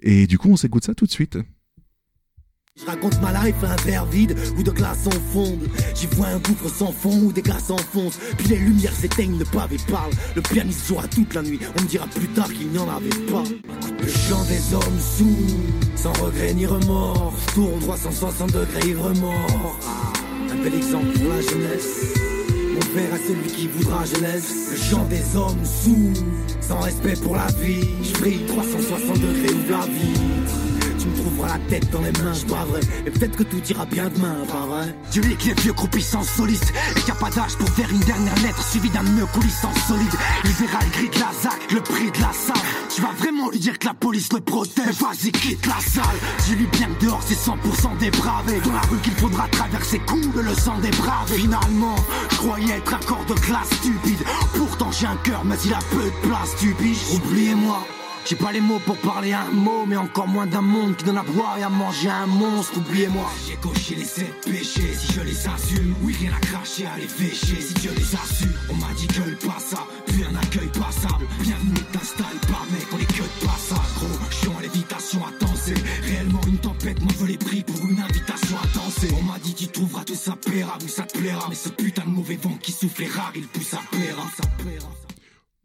Et 0.00 0.26
du 0.26 0.36
coup, 0.36 0.50
on 0.50 0.56
s'écoute 0.56 0.84
ça 0.84 0.94
tout 0.94 1.06
de 1.06 1.10
suite. 1.12 1.38
Je 2.78 2.84
raconte 2.84 3.18
ma 3.22 3.32
life 3.32 3.54
à 3.64 3.72
un 3.72 3.76
verre 3.86 4.04
vide 4.04 4.36
où 4.58 4.62
de 4.62 4.70
glace 4.70 5.06
en 5.06 5.32
fonde. 5.32 5.66
J'y 5.94 6.06
vois 6.08 6.26
un 6.26 6.38
gouffre 6.38 6.68
sans 6.68 6.92
fond 6.92 7.22
où 7.24 7.32
des 7.32 7.40
gars 7.40 7.58
s'enfoncent. 7.58 8.18
Puis 8.36 8.48
les 8.48 8.56
lumières 8.56 8.92
s'éteignent, 8.92 9.38
le 9.38 9.46
pavé 9.46 9.78
parle. 9.90 10.12
Le 10.34 10.42
pianiste 10.42 10.86
jouera 10.86 11.08
toute 11.08 11.32
la 11.32 11.40
nuit. 11.40 11.58
On 11.78 11.82
me 11.82 11.88
dira 11.88 12.06
plus 12.06 12.28
tard 12.28 12.52
qu'il 12.52 12.68
n'y 12.68 12.78
en 12.78 12.88
avait 12.90 13.08
pas. 13.32 13.44
Le 13.98 14.08
chant 14.08 14.44
des 14.44 14.74
hommes 14.74 15.00
sous, 15.00 15.56
sans 15.96 16.12
regret 16.22 16.52
ni 16.52 16.66
remords. 16.66 17.32
Tourne 17.54 17.80
360 17.80 18.52
degrés 18.52 18.90
ivre 18.90 19.10
mort. 19.14 19.78
Un 20.50 20.62
bel 20.62 20.74
exemple 20.74 21.18
pour 21.18 21.28
la 21.30 21.40
jeunesse. 21.40 22.14
Mon 22.74 22.94
père 22.94 23.14
à 23.14 23.18
celui 23.26 23.50
qui 23.52 23.68
voudra, 23.68 24.04
je 24.04 24.20
laisse. 24.20 24.70
Le 24.72 24.76
chant 24.76 25.04
des 25.06 25.34
hommes 25.34 25.64
sous, 25.64 26.12
sans 26.60 26.80
respect 26.80 27.16
pour 27.22 27.36
la 27.36 27.46
vie. 27.62 27.88
Je 28.02 28.12
brille 28.18 28.44
360 28.46 29.18
degrés 29.18 29.54
ouvre 29.54 29.70
la 29.70 29.86
vitre. 29.86 30.65
Tu 31.06 31.12
me 31.12 31.16
trouveras 31.18 31.48
la 31.48 31.58
tête 31.70 31.88
dans 31.90 32.00
les 32.00 32.10
mains, 32.12 32.32
je 32.32 32.46
vrai. 32.46 32.80
Et 33.06 33.10
peut-être 33.10 33.36
que 33.36 33.44
tout 33.44 33.62
ira 33.70 33.86
bien 33.86 34.08
demain, 34.08 34.34
pas 34.50 34.66
vrai. 34.66 34.94
Tu 35.12 35.20
lis 35.20 35.36
que 35.36 35.46
les 35.46 35.54
vieux 35.54 35.72
croupissants 35.72 36.24
solistes 36.24 36.72
Et 36.96 37.00
qu'il 37.00 37.04
n'y 37.04 37.10
a 37.12 37.14
pas 37.14 37.30
d'âge 37.30 37.56
pour 37.56 37.68
faire 37.68 37.88
une 37.90 38.00
dernière 38.00 38.34
lettre 38.42 38.60
Suivie 38.62 38.90
d'un 38.90 39.04
nœud 39.04 39.26
coulissant 39.32 39.72
solide. 39.86 40.14
Libéral 40.44 40.84
grille 40.92 41.10
de 41.10 41.20
la 41.20 41.30
ZAC, 41.40 41.72
le 41.72 41.80
prix 41.80 42.10
de 42.10 42.20
la 42.20 42.32
salle. 42.32 42.66
Tu 42.92 43.02
vas 43.02 43.12
vraiment 43.18 43.50
lui 43.50 43.60
dire 43.60 43.78
que 43.78 43.86
la 43.86 43.94
police 43.94 44.32
le 44.32 44.40
protège. 44.40 44.96
Vas-y 45.00 45.30
quitte 45.30 45.66
la 45.66 45.78
salle. 45.78 46.16
Dis-lui 46.44 46.66
bien 46.72 46.88
que 46.88 47.04
dehors 47.04 47.22
c'est 47.24 47.38
100% 47.38 47.98
dépravé 47.98 48.60
Dans 48.64 48.72
la 48.72 48.80
rue 48.80 48.98
qu'il 48.98 49.14
faudra 49.14 49.46
traverser 49.48 50.00
coule 50.00 50.42
le 50.42 50.54
sang 50.54 50.78
des 50.80 50.90
braves. 50.90 51.32
Finalement, 51.32 51.96
je 52.30 52.36
croyais 52.36 52.78
être 52.78 52.94
un 52.94 53.06
corps 53.06 53.26
de 53.28 53.34
glace 53.34 53.70
stupide. 53.76 54.24
Pourtant 54.54 54.90
j'ai 54.90 55.06
un 55.06 55.16
cœur 55.22 55.44
mais 55.44 55.56
il 55.64 55.72
a 55.72 55.78
peu 55.90 56.02
de 56.02 56.28
place 56.28 56.50
stupide. 56.56 56.98
Oubliez-moi 57.14 57.86
j'ai 58.28 58.34
pas 58.34 58.50
les 58.50 58.60
mots 58.60 58.80
pour 58.84 58.96
parler 58.96 59.32
un 59.32 59.50
mot, 59.52 59.86
mais 59.86 59.96
encore 59.96 60.26
moins 60.26 60.46
d'un 60.46 60.60
monde 60.60 60.96
qui 60.96 61.04
donne 61.04 61.18
à 61.18 61.22
boire 61.22 61.56
et 61.58 61.62
à 61.62 61.68
manger 61.68 62.10
un 62.10 62.26
monstre, 62.26 62.78
oubliez-moi. 62.78 63.30
J'ai 63.46 63.54
coché 63.56 63.94
les 63.94 64.04
sept 64.04 64.40
péchés, 64.44 64.94
si 64.98 65.12
je 65.12 65.20
les 65.20 65.46
assume. 65.46 65.94
Oui, 66.02 66.16
rien 66.18 66.32
à 66.32 66.40
cracher, 66.40 66.86
à 66.86 66.98
les 66.98 67.06
fêcher, 67.06 67.60
si 67.60 67.74
Dieu 67.74 67.92
les 67.96 68.14
assure. 68.14 68.58
On 68.68 68.74
m'a 68.74 68.92
dit 68.96 69.06
que 69.06 69.20
le 69.20 69.36
passable, 69.36 69.90
puis 70.06 70.24
un 70.24 70.34
accueil 70.34 70.68
passable. 70.68 71.24
Bienvenue, 71.40 71.84
t'installe 71.92 72.40
par 72.48 72.66
mec, 72.72 72.86
on 72.92 72.98
est 72.98 73.06
que 73.06 73.22
de 73.22 73.46
passage. 73.46 73.94
Gros, 73.96 74.30
chiant, 74.30 74.58
l'évitation 74.60 75.20
à 75.24 75.44
danser. 75.44 75.74
Réellement 76.02 76.40
une 76.48 76.58
tempête, 76.58 77.00
moi 77.00 77.12
je 77.20 77.26
l'ai 77.26 77.38
pris 77.38 77.62
pour 77.62 77.78
une 77.88 78.00
invitation 78.00 78.56
à 78.56 78.66
danser. 78.76 79.08
On 79.16 79.22
m'a 79.22 79.38
dit, 79.38 79.54
tu 79.54 79.68
trouveras 79.68 80.02
tout 80.02 80.16
ça 80.16 80.34
plaira, 80.34 80.76
oui, 80.82 80.88
ça 80.88 81.04
te 81.04 81.16
plaira. 81.16 81.46
Mais 81.48 81.54
ce 81.54 81.68
putain 81.68 82.02
de 82.02 82.10
mauvais 82.10 82.38
vent 82.42 82.58
qui 82.60 82.72
souffle 82.72 83.04
est 83.04 83.12
rare, 83.12 83.32
il 83.36 83.46
pousse 83.46 83.74
à 83.74 83.80
plaira, 83.92 84.24
ça 84.36 84.48
plaira. 84.58 84.88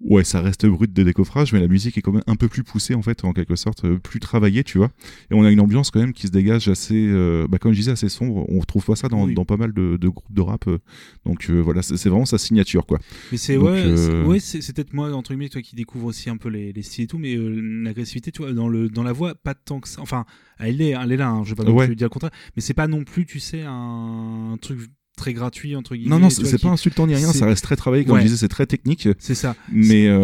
Ouais, 0.03 0.23
ça 0.23 0.41
reste 0.41 0.65
brut 0.65 0.91
de 0.91 1.03
décoffrage, 1.03 1.53
mais 1.53 1.59
la 1.59 1.67
musique 1.67 1.97
est 1.97 2.01
quand 2.01 2.11
même 2.11 2.23
un 2.25 2.35
peu 2.35 2.47
plus 2.47 2.63
poussée 2.63 2.95
en 2.95 3.01
fait, 3.03 3.23
en 3.23 3.33
quelque 3.33 3.55
sorte, 3.55 3.85
euh, 3.85 3.97
plus 3.99 4.19
travaillée, 4.19 4.63
tu 4.63 4.77
vois. 4.79 4.89
Et 5.29 5.35
on 5.35 5.43
a 5.43 5.51
une 5.51 5.59
ambiance 5.59 5.91
quand 5.91 5.99
même 5.99 6.11
qui 6.11 6.25
se 6.27 6.31
dégage 6.31 6.67
assez, 6.69 7.07
euh, 7.07 7.47
bah, 7.47 7.59
comme 7.59 7.71
je 7.73 7.77
disais, 7.77 7.91
assez 7.91 8.09
sombre. 8.09 8.45
On 8.49 8.59
retrouve 8.59 8.83
pas 8.83 8.95
ça 8.95 9.09
dans, 9.09 9.25
Oui. 9.25 9.35
dans 9.35 9.45
pas 9.45 9.57
mal 9.57 9.73
de, 9.73 9.97
de 9.97 10.07
groupes 10.09 10.33
de 10.33 10.41
rap. 10.41 10.67
euh. 10.67 10.79
donc 11.25 11.49
euh, 11.49 11.59
voilà, 11.61 11.81
c'est 11.83 12.09
vraiment 12.09 12.25
sa 12.25 12.37
signature, 12.39 12.85
quoi. 12.87 12.99
Mais 13.31 13.37
c'est 13.37 13.57
ouais, 13.57 13.95
c'est- 13.95 14.23
ouais, 14.23 14.39
c'est 14.39 14.61
c'est 14.61 14.73
peut-être 14.75 14.93
moi 14.93 15.13
entre 15.13 15.31
guillemets 15.33 15.49
toi 15.49 15.61
qui 15.61 15.75
découvre 15.75 16.05
aussi 16.07 16.29
un 16.29 16.37
peu 16.37 16.49
les, 16.49 16.73
les 16.73 16.81
styles 16.81 17.03
et 17.03 17.07
tout, 17.07 17.19
mais 17.19 17.35
l'agressivité, 17.37 18.31
tu 18.31 18.41
vois, 18.41 18.53
dans 18.53 18.67
le 18.69 18.89
dans 18.89 19.03
la 19.03 19.13
voix, 19.13 19.35
pas 19.35 19.53
tant 19.53 19.79
que 19.79 19.87
ça. 19.87 20.01
Enfin, 20.01 20.25
elle 20.57 20.81
est, 20.81 20.95
elle 20.99 21.11
est 21.11 21.17
là. 21.17 21.29
hein, 21.29 21.43
je 21.43 21.49
vais 21.51 21.55
pas 21.55 21.63
non 21.63 21.75
Ouais. 21.75 21.85
plus 21.87 21.95
dire 21.95 22.05
le 22.05 22.09
contraire, 22.09 22.31
mais 22.55 22.61
c'est 22.61 22.73
pas 22.73 22.87
non 22.87 23.03
plus, 23.03 23.25
tu 23.25 23.39
sais, 23.39 23.61
un 23.65 24.57
truc 24.61 24.79
très 25.21 25.33
gratuit 25.33 25.75
entre 25.75 25.95
guillemets. 25.95 26.09
Non, 26.09 26.19
non, 26.19 26.29
c'est 26.29 26.43
qui- 26.43 26.57
pas 26.61 26.69
insultant 26.69 27.05
ni 27.07 27.15
rien, 27.15 27.31
ça 27.31 27.45
reste 27.45 27.63
très 27.63 27.75
travaillé, 27.75 28.03
comme 28.05 28.15
Ouais. 28.15 28.21
je 28.21 28.25
disais, 28.25 28.37
c'est 28.37 28.47
très 28.47 28.65
technique. 28.65 29.07
C'est 29.19 29.35
ça. 29.35 29.55
Mais 29.71 30.07
euh, 30.07 30.21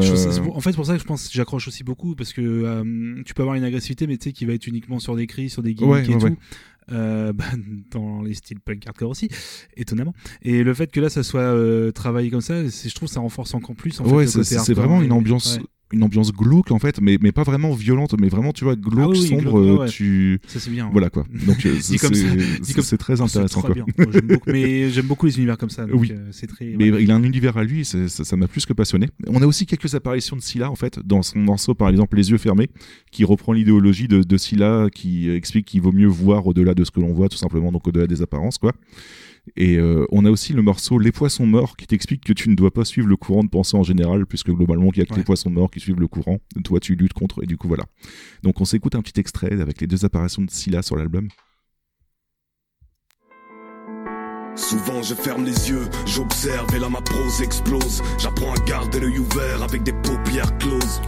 en 0.54 0.60
fait, 0.60 0.72
c'est 0.72 0.76
pour 0.76 0.86
ça 0.86 0.94
que 0.96 1.00
je 1.00 1.06
pense 1.06 1.28
que 1.28 1.34
j'accroche 1.34 1.68
aussi 1.68 1.84
beaucoup 1.84 2.16
parce 2.16 2.34
que 2.34 2.42
euh, 2.42 3.22
tu 3.26 3.34
peux 3.34 3.44
avoir 3.44 3.56
une 3.56 3.64
agressivité, 3.64 4.08
mais 4.08 4.18
tu 4.18 4.26
sais, 4.30 4.34
qui 4.34 4.46
va 4.46 4.54
être 4.54 4.68
uniquement 4.68 5.00
sur 5.00 5.16
des 5.16 5.28
cris, 5.28 5.50
sur 5.50 5.62
des 5.64 5.74
gimmicks 5.74 5.92
Ouais, 5.94 6.06
et 6.06 6.16
ouais, 6.16 6.32
tout. 6.32 6.38
Euh, 6.92 7.34
bah, 7.38 7.46
dans 7.92 8.22
les 8.22 8.34
styles 8.34 8.60
punk 8.60 8.88
hardcore 8.88 9.10
aussi, 9.12 9.30
étonnamment. 9.76 10.14
Et 10.42 10.64
le 10.64 10.74
fait 10.74 10.90
que 10.92 11.00
là, 11.00 11.10
ça 11.10 11.22
soit 11.24 11.42
euh, 11.42 11.92
travaillé 11.92 12.30
comme 12.30 12.42
ça, 12.42 12.66
je 12.66 12.94
trouve 12.96 13.10
ça 13.10 13.20
renforce 13.20 13.54
encore 13.54 13.76
plus. 13.76 14.00
En 14.00 14.06
fait, 14.06 14.12
ouais, 14.16 14.28
c'est 14.28 14.74
vraiment 14.74 15.02
une 15.02 15.12
ambiance, 15.12 15.58
ouais. 15.58 15.64
Une 15.94 16.04
ambiance 16.04 16.34
glauque 16.34 16.72
en 16.72 16.80
fait, 16.80 17.00
mais, 17.02 17.18
mais 17.22 17.32
pas 17.32 17.44
vraiment 17.44 17.72
violente, 17.74 18.14
mais 18.20 18.28
vraiment, 18.28 18.52
tu 18.52 18.64
vois, 18.66 18.76
glauque, 18.76 19.00
Ah 19.00 19.08
oui, 19.10 19.20
oui, 19.22 19.28
sombre. 19.28 19.42
glauque, 19.62 19.80
ouais, 19.80 19.84
ouais. 19.86 19.90
Tu... 19.90 20.40
Ça, 20.48 20.60
c'est 20.60 20.70
bien, 20.70 20.86
ouais. 20.86 20.92
Voilà 20.92 21.10
quoi. 21.10 21.26
Donc 21.46 21.66
c'est 21.82 21.98
comme 21.98 22.12
très 22.98 23.22
intéressant 23.22 23.62
quoi. 23.62 23.74
bien. 23.74 23.86
Moi, 23.98 24.08
j'aime 24.12 24.28
beaucoup- 24.28 24.50
mais 24.52 24.90
j'aime 24.92 25.06
beaucoup 25.06 25.26
les 25.26 25.38
univers 25.38 25.58
comme 25.58 25.70
ça. 25.70 25.86
donc, 25.86 26.02
oui, 26.02 26.12
euh, 26.12 26.28
c'est 26.32 26.48
très. 26.48 26.76
mais 26.78 26.92
ouais. 26.92 27.04
il 27.04 27.12
a 27.12 27.16
un 27.16 27.24
univers 27.24 27.58
à 27.58 27.64
lui, 27.64 27.86
ça 27.86 28.36
m'a 28.36 28.48
plus 28.48 28.66
que 28.66 28.74
passionné. 28.74 29.08
On 29.28 29.42
a 29.42 29.46
aussi 29.48 29.66
quelques 29.66 29.96
apparitions 29.96 30.36
de 30.36 30.42
Scylla 30.42 30.70
en 30.70 30.76
fait, 30.76 31.00
dans 31.06 31.22
son 31.22 31.40
morceau 31.40 31.74
par 31.74 31.90
exemple 31.90 32.18
Les 32.18 32.32
yeux 32.32 32.38
fermés, 32.38 32.70
qui 33.12 33.24
reprend 33.24 33.54
l'idéologie 33.54 34.08
de, 34.08 34.24
de 34.24 34.38
Scylla, 34.38 34.88
qui 34.94 35.30
explique 35.30 35.66
qu'il 35.68 35.82
vaut 35.82 35.92
mieux 35.92 36.08
voir 36.08 36.48
au-delà 36.48 36.74
de 36.74 36.84
ce 36.84 36.92
que 36.92 37.00
l'on 37.00 37.14
voit, 37.14 37.30
tout 37.30 37.38
simplement, 37.38 37.72
donc 37.72 37.88
au-delà 37.88 38.08
des 38.08 38.22
apparences 38.22 38.58
quoi. 38.58 38.74
Et 39.56 39.78
euh, 39.78 40.06
on 40.12 40.26
a 40.26 40.30
aussi 40.30 40.54
le 40.54 40.62
morceau 40.62 41.00
Les 41.00 41.12
poissons 41.12 41.46
morts 41.46 41.78
qui 41.78 41.88
t'explique 41.88 42.24
que 42.24 42.34
tu 42.34 42.50
ne 42.50 42.56
dois 42.56 42.72
pas 42.72 42.86
suivre 42.86 43.08
le 43.08 43.16
courant 43.16 43.44
de 43.44 43.50
pensée 43.50 43.78
en 43.78 43.84
général, 43.84 44.26
puisque 44.26 44.52
globalement, 44.52 44.90
il 44.94 45.00
n'y 45.00 45.04
a 45.04 45.06
que 45.06 45.12
Ouais. 45.14 45.18
les 45.20 45.24
poissons 45.24 45.50
morts 45.50 45.72
qui 45.72 45.80
suivent 45.80 46.00
le 46.00 46.08
courant. 46.08 46.40
Toi, 46.64 46.80
tu 46.80 46.96
luttes 46.96 47.14
contre, 47.14 47.44
et 47.44 47.46
du 47.48 47.58
coup, 47.58 47.68
voilà. 47.68 47.86
Donc, 48.44 48.60
on 48.62 48.66
s'écoute 48.66 48.96
un 48.96 49.02
petit 49.02 49.20
extrait 49.20 49.60
avec 49.62 49.80
les 49.82 49.88
deux 49.88 50.06
apparitions 50.06 50.42
de 50.42 50.50
Scylla 50.52 50.82
sur 50.82 50.96
l'album. 50.96 51.28
Souvent 54.56 55.04
je 55.04 55.14
ferme 55.14 55.46
les 55.46 55.70
yeux, 55.70 55.88
j'observe 56.08 56.74
et 56.76 56.80
là 56.80 56.90
ma 56.90 57.00
prose 57.02 57.42
explose. 57.42 58.02
J'apprends 58.18 58.54
à 58.54 58.66
garder 58.66 59.00
l'œil 59.00 59.20
ouvert 59.20 59.62
avec 59.62 59.84
des 59.84 59.94
paupières 59.94 60.58
closes. 60.58 61.00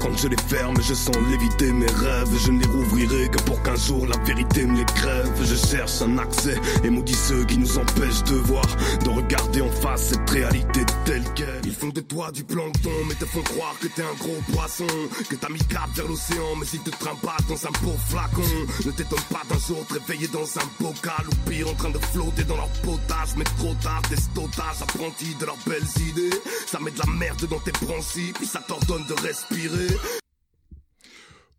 Quand 0.00 0.16
je 0.16 0.28
les 0.28 0.36
ferme, 0.48 0.76
je 0.80 0.94
sens 0.94 1.16
léviter 1.30 1.72
mes 1.72 1.86
rêves. 1.86 2.28
Je 2.44 2.50
ne 2.50 2.60
les 2.60 2.68
rouvrirai 2.68 3.28
que 3.28 3.42
pour 3.42 3.62
qu'un 3.62 3.76
jour 3.76 4.06
la 4.06 4.18
vérité 4.24 4.66
me 4.66 4.76
les 4.76 4.84
crève. 4.84 5.30
Je 5.42 5.54
cherche 5.54 6.02
un 6.02 6.18
accès 6.18 6.56
et 6.82 6.90
maudit 6.90 7.14
ceux 7.14 7.44
qui 7.44 7.58
nous 7.58 7.78
empêchent 7.78 8.24
de 8.24 8.34
voir, 8.34 8.66
de 9.04 9.08
regarder 9.10 9.60
en 9.62 9.70
face 9.70 10.10
cette 10.10 10.28
réalité 10.30 10.80
telle 11.04 11.24
qu'elle. 11.34 11.60
Ils 11.64 11.74
font 11.74 11.88
de 11.88 12.00
toi 12.00 12.30
du 12.32 12.44
plancton, 12.44 12.90
mais 13.08 13.14
te 13.14 13.24
font 13.24 13.42
croire 13.42 13.74
que 13.80 13.88
t'es 13.88 14.02
un 14.02 14.14
gros 14.18 14.40
poisson. 14.52 14.86
Que 15.28 15.36
t'as 15.36 15.48
mis 15.48 15.64
cap 15.64 15.88
vers 15.94 16.08
l'océan, 16.08 16.56
mais 16.58 16.66
s'ils 16.66 16.82
te 16.82 16.90
trimballent 16.90 17.46
dans 17.48 17.66
un 17.66 17.72
beau 17.82 17.96
flacon. 18.08 18.42
Ne 18.84 18.90
t'étonne 18.90 19.24
pas 19.30 19.42
d'un 19.48 19.58
jour 19.58 19.84
te 19.86 19.94
réveiller 19.94 20.28
dans 20.28 20.44
un 20.58 20.68
bocal 20.80 21.24
ou 21.28 21.50
pire 21.50 21.68
en 21.68 21.74
train 21.74 21.90
de 21.90 21.98
flotter 21.98 22.44
dans 22.44 22.56
leur 22.56 22.68
potage. 22.82 23.36
Mais 23.36 23.44
trop 23.58 23.74
tard, 23.82 24.02
des 24.10 24.16
stotages 24.16 24.82
apprentis 24.82 25.34
de 25.40 25.46
leurs 25.46 25.58
belles 25.66 26.08
idées. 26.08 26.36
Ça 26.66 26.78
met 26.80 26.90
de 26.90 26.98
la 26.98 27.12
merde 27.12 27.46
dans 27.48 27.60
tes 27.60 27.72
branchies, 27.84 28.32
puis 28.34 28.46
ça 28.46 28.60
t'ordonne 28.66 29.04
de 29.06 29.14
respirer. 29.26 29.83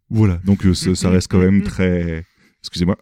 Voilà, 0.09 0.39
donc 0.45 0.65
euh, 0.65 0.73
ça, 0.73 0.93
ça 0.95 1.09
reste 1.09 1.27
quand 1.29 1.39
même 1.39 1.63
très. 1.63 2.23
Excusez-moi. 2.61 2.97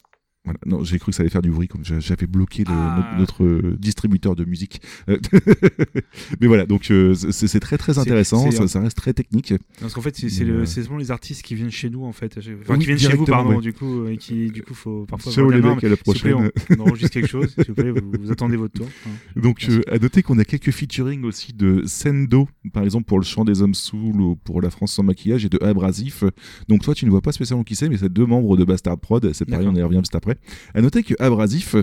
Voilà. 0.46 0.60
Non, 0.66 0.84
j'ai 0.84 1.00
cru 1.00 1.12
que 1.12 1.16
ça 1.16 1.22
allait 1.24 1.30
faire 1.30 1.42
du 1.42 1.52
bruit, 1.52 1.70
comme 1.70 1.86
j'a- 1.86 2.02
j'avais 2.02 2.28
bloqué 2.28 2.66
le- 2.66 2.72
Ah. 2.74 3.16
notre, 3.18 3.42
notre, 3.42 3.44
euh, 3.46 3.78
distributeur 3.80 4.36
de 4.36 4.44
musique. 4.44 4.82
Mais 6.42 6.48
voilà, 6.48 6.66
donc 6.66 6.92
euh, 6.92 7.14
c'est 7.14 7.60
très 7.62 7.78
très 7.78 7.98
intéressant, 7.98 8.52
ça, 8.52 8.68
ça 8.68 8.82
reste 8.82 8.98
très 8.98 9.14
technique. 9.14 9.54
Parce 9.80 9.94
qu'en 9.94 10.02
fait, 10.02 10.16
c'est 10.18 10.44
le- 10.44 10.62
euh, 10.62 10.66
souvent 10.66 10.98
les 10.98 11.12
artistes 11.12 11.44
qui 11.44 11.56
viennent 11.56 11.72
chez 11.72 11.90
nous, 11.90 12.04
en 12.04 12.12
fait. 12.12 12.38
Enfin, 12.38 12.74
Oui, 12.74 12.80
qui 12.80 12.86
viennent 12.88 13.00
chez 13.00 13.16
vous, 13.16 13.26
pardon, 13.26 13.56
ouais. 13.56 13.62
du 13.62 13.72
coup, 13.74 14.06
et 14.08 14.18
qui, 14.18 14.52
du 14.52 14.64
coup, 14.64 14.74
faut 14.74 15.06
parfois. 15.06 15.32
Ciao 15.32 15.50
les 15.50 15.62
mecs, 15.62 15.82
à 15.84 15.88
la 15.90 15.96
plaît, 15.96 16.04
prochaine. 16.04 16.34
On, 16.36 16.76
on 16.78 16.82
enregistre 16.88 17.12
quelque 17.14 17.30
chose, 17.30 17.48
s'il 17.56 17.66
vous 17.70 17.74
plaît, 17.76 17.92
vous, 17.92 18.12
vous 18.22 18.32
attendez 18.32 18.58
votre 18.58 18.74
tour. 18.74 18.88
hein. 19.08 19.12
Donc, 19.38 19.66
euh, 19.70 19.82
à 19.90 19.98
noter 19.98 20.24
qu'on 20.24 20.38
a 20.40 20.44
quelques 20.46 20.72
featuring 20.72 21.24
aussi 21.24 21.54
de 21.54 21.84
Sendo, 21.86 22.50
par 22.74 22.84
exemple 22.84 23.06
pour 23.06 23.18
le 23.20 23.24
chant 23.26 23.46
des 23.46 23.62
hommes 23.62 23.74
saouls 23.76 24.20
ou 24.22 24.36
pour 24.36 24.62
la 24.62 24.70
France 24.70 24.92
sans 24.94 25.04
maquillage, 25.04 25.46
et 25.46 25.50
de 25.50 25.64
Abrasif. 25.64 26.26
Donc, 26.68 26.82
toi, 26.82 26.94
tu 26.94 27.06
ne 27.06 27.12
vois 27.12 27.22
pas 27.22 27.32
spécialement 27.32 27.64
qui 27.64 27.76
c'est, 27.76 27.88
mais 27.88 27.98
c'est 27.98 28.12
deux 28.12 28.26
membres 28.26 28.58
de 28.58 28.66
Bastard 28.66 28.98
Prod. 29.00 29.32
C'est 29.34 29.46
pareil, 29.46 29.68
on 29.70 29.76
y 29.76 29.82
revient 29.82 30.00
juste 30.00 30.16
après. 30.16 30.33
À 30.74 30.82
noter 30.82 31.04
que 31.04 31.14
Abrasif, 31.20 31.76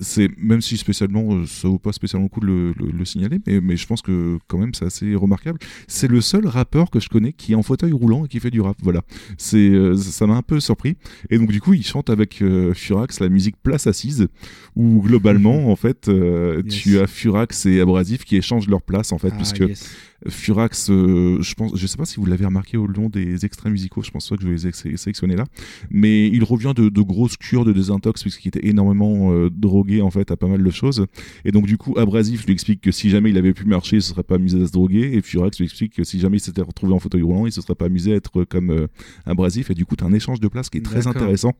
c'est 0.00 0.28
même 0.38 0.60
si 0.60 0.76
spécialement 0.76 1.34
euh, 1.34 1.46
ça 1.46 1.68
vaut 1.68 1.78
pas 1.78 1.92
spécialement 1.92 2.24
le 2.24 2.28
coup 2.28 2.40
de 2.40 2.46
le, 2.46 2.72
le- 2.72 2.90
le 2.92 3.04
signaler, 3.04 3.38
mais, 3.46 3.60
mais 3.60 3.76
je 3.76 3.86
pense 3.86 4.02
que 4.02 4.38
quand 4.48 4.58
même 4.58 4.74
c'est 4.74 4.84
assez 4.84 5.14
remarquable. 5.14 5.58
C'est 5.88 6.08
le 6.08 6.20
seul 6.20 6.46
rappeur 6.46 6.90
que 6.90 7.00
je 7.00 7.08
connais 7.08 7.32
qui 7.32 7.52
est 7.52 7.54
en 7.54 7.62
fauteuil 7.62 7.92
roulant 7.92 8.24
et 8.24 8.28
qui 8.28 8.40
fait 8.40 8.50
du 8.50 8.60
rap. 8.60 8.76
Voilà, 8.82 9.02
c'est 9.38 9.56
euh, 9.70 9.96
ça 9.96 10.26
m'a 10.26 10.34
un 10.36 10.42
peu 10.42 10.60
surpris. 10.60 10.96
Et 11.30 11.38
donc 11.38 11.50
du 11.52 11.60
coup, 11.60 11.74
il 11.74 11.84
chante 11.84 12.10
avec 12.10 12.42
euh, 12.42 12.74
Furax 12.74 13.20
la 13.20 13.28
musique 13.28 13.56
Place 13.62 13.86
Assise, 13.86 14.28
où 14.76 15.00
globalement 15.02 15.70
en 15.70 15.76
fait 15.76 16.08
euh, 16.08 16.62
Yes. 16.64 16.74
tu 16.74 16.98
as 16.98 17.06
Furax 17.06 17.66
et 17.66 17.80
Abrasif 17.80 18.24
qui 18.24 18.36
échangent 18.36 18.68
leur 18.68 18.82
place 18.82 19.12
en 19.12 19.18
fait, 19.18 19.30
Ah, 19.32 19.36
puisque 19.36 19.58
yes. 19.60 19.90
Furax, 20.28 20.88
euh, 20.90 21.38
je 21.42 21.54
pense, 21.54 21.76
je 21.76 21.86
sais 21.86 21.98
pas 21.98 22.06
si 22.06 22.16
vous 22.16 22.24
l'avez 22.24 22.46
remarqué 22.46 22.78
au 22.78 22.86
long 22.86 23.10
des 23.10 23.44
extraits 23.44 23.70
musicaux, 23.70 24.02
je 24.02 24.10
pense 24.10 24.26
pas 24.28 24.36
que 24.36 24.42
je 24.42 24.48
les 24.48 24.66
ai 24.66 24.72
sé- 24.72 24.96
sélectionnés 24.96 25.36
là, 25.36 25.44
mais 25.90 26.28
il 26.28 26.42
revient 26.44 26.72
de, 26.74 26.88
de 26.88 27.00
grosses 27.02 27.36
cures 27.36 27.64
de 27.66 27.72
désintox 27.72 28.22
puisqu'il 28.22 28.48
était 28.48 28.66
énormément 28.66 29.32
euh, 29.32 29.50
drogué 29.64 30.00
en 30.02 30.10
fait 30.10 30.30
à 30.30 30.36
pas 30.36 30.46
mal 30.46 30.62
de 30.62 30.70
choses, 30.70 31.06
et 31.44 31.50
donc 31.50 31.66
du 31.66 31.76
coup 31.76 31.94
Abrasif 31.98 32.44
lui 32.46 32.52
explique 32.52 32.80
que 32.80 32.92
si 32.92 33.10
jamais 33.10 33.30
il 33.30 33.36
avait 33.38 33.52
pu 33.52 33.64
marcher, 33.64 33.96
il 33.96 34.02
se 34.02 34.10
serait 34.10 34.22
pas 34.22 34.36
amusé 34.36 34.62
à 34.62 34.66
se 34.66 34.72
droguer, 34.72 35.14
et 35.16 35.20
Furax 35.22 35.58
lui 35.58 35.64
explique 35.64 35.94
que 35.94 36.04
si 36.04 36.20
jamais 36.20 36.36
il 36.36 36.40
s'était 36.40 36.62
retrouvé 36.62 36.92
en 36.92 36.98
fauteuil 37.00 37.22
roulant, 37.22 37.46
il 37.46 37.52
se 37.52 37.60
serait 37.60 37.74
pas 37.74 37.86
amusé 37.86 38.12
à 38.12 38.16
être 38.16 38.44
comme 38.44 38.70
euh, 38.70 38.86
Abrasif, 39.26 39.70
et 39.70 39.74
du 39.74 39.84
coup 39.84 39.96
t'as 39.96 40.06
un 40.06 40.12
échange 40.12 40.40
de 40.40 40.48
place 40.48 40.70
qui 40.70 40.78
est 40.78 40.82
très 40.82 41.06
intéressant. 41.08 41.52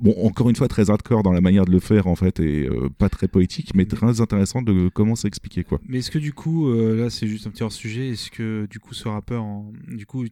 Bon, 0.00 0.14
encore 0.26 0.50
une 0.50 0.56
fois 0.56 0.66
très 0.68 0.90
hardcore 0.90 1.22
dans 1.22 1.32
la 1.32 1.40
manière 1.40 1.64
de 1.64 1.70
le 1.70 1.78
faire 1.80 2.08
en 2.08 2.16
fait, 2.16 2.40
et 2.40 2.66
euh, 2.68 2.88
pas 2.98 3.08
très 3.08 3.28
poétique, 3.28 3.70
mais 3.74 3.84
très 3.86 4.20
intéressant 4.20 4.60
de 4.60 4.90
comment 4.92 5.14
c'est 5.14 5.28
expliqué 5.28 5.62
quoi. 5.64 5.80
Mais 5.88 5.98
est-ce 5.98 6.10
que 6.10 6.18
du 6.18 6.32
coup, 6.32 6.68
euh, 6.68 6.96
là 6.96 7.10
c'est 7.10 7.26
juste 7.28 7.46
un 7.46 7.50
petit 7.50 7.62
hors 7.62 7.72
sujet, 7.72 8.08
est-ce 8.10 8.30
que 8.30 8.66
du 8.70 8.80
coup 8.80 8.92
ce 8.92 9.06
rappeur, 9.08 9.42
en- 9.44 9.72
du 9.88 10.04
coup, 10.06 10.24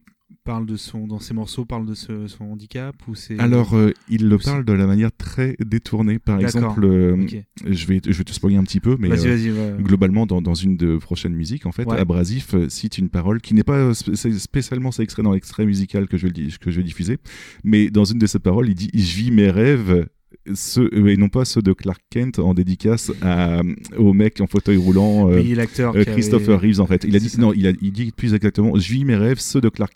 parle 0.43 0.65
de 0.65 0.75
son, 0.75 1.07
dans 1.07 1.19
ses 1.19 1.33
morceaux, 1.33 1.65
parle 1.65 1.85
de 1.85 1.93
ce- 1.93 2.27
son 2.27 2.45
handicap 2.45 2.95
ou 3.07 3.15
c'est 3.15 3.39
Alors, 3.39 3.75
euh, 3.75 3.91
il 4.09 4.27
le 4.29 4.37
parle 4.37 4.65
de 4.65 4.73
la 4.73 4.87
manière 4.87 5.11
très 5.15 5.55
détournée. 5.65 6.19
Par 6.19 6.39
exemple, 6.39 6.83
euh, 6.85 7.15
je, 7.65 7.85
vais, 7.87 8.01
je 8.05 8.11
vais 8.17 8.23
te 8.23 8.31
spoiler 8.33 8.57
un 8.57 8.63
petit 8.63 8.79
peu, 8.79 8.97
mais 8.99 9.09
euh, 9.11 9.77
ouais. 9.77 9.83
globalement, 9.83 10.25
dans, 10.25 10.41
dans 10.41 10.53
une 10.53 10.77
de 10.77 10.97
prochaines 10.97 11.33
musiques, 11.35 11.65
en 11.65 11.71
fait, 11.71 11.85
Ouais. 11.87 11.97
Abrasif 11.97 12.55
cite 12.69 12.97
une 12.97 13.09
parole 13.09 13.41
qui 13.41 13.53
n'est 13.53 13.63
pas 13.63 13.77
euh, 13.77 13.93
spé- 13.93 14.15
c'est 14.15 14.31
spécialement 14.39 14.91
extrait 14.91 15.23
dans 15.23 15.33
l'extrait 15.33 15.65
musical 15.65 16.07
que 16.07 16.17
je, 16.17 16.27
que 16.27 16.71
je 16.71 16.77
vais 16.77 16.83
diffuser, 16.83 17.17
mais 17.63 17.89
dans 17.89 18.05
une 18.05 18.19
de 18.19 18.27
ses 18.27 18.39
paroles, 18.39 18.69
il 18.69 18.75
dit 18.75 18.89
«Je 18.93 19.15
vis 19.15 19.31
mes 19.31 19.49
rêves». 19.49 20.07
Ceux, 20.55 20.89
euh, 20.93 21.07
et 21.07 21.15
non 21.15 21.29
pas 21.29 21.45
ceux 21.45 21.61
de 21.61 21.71
Clark 21.71 22.01
Kent 22.09 22.39
en 22.39 22.53
dédicace 22.53 23.11
à, 23.21 23.61
au 23.97 24.11
mec 24.11 24.41
en 24.41 24.47
fauteuil 24.47 24.75
roulant 24.75 25.31
euh, 25.31 25.39
Oui, 25.41 25.55
l'acteur 25.55 25.95
euh, 25.95 26.03
Christopher 26.03 26.55
avait- 26.57 26.67
Reeves 26.67 26.81
en 26.81 26.85
fait. 26.85 27.05
Il 27.07 27.15
a 27.15 27.19
dit 27.19 27.31
non 27.37 27.53
il, 27.55 27.65
a, 27.65 27.71
il 27.81 27.91
dit 27.93 28.11
plus 28.11 28.33
exactement 28.33 28.77
je 28.77 28.91
vis 28.91 29.05
mes 29.05 29.15
rêves 29.15 29.39
ceux 29.39 29.61
de 29.61 29.69
Clark 29.69 29.93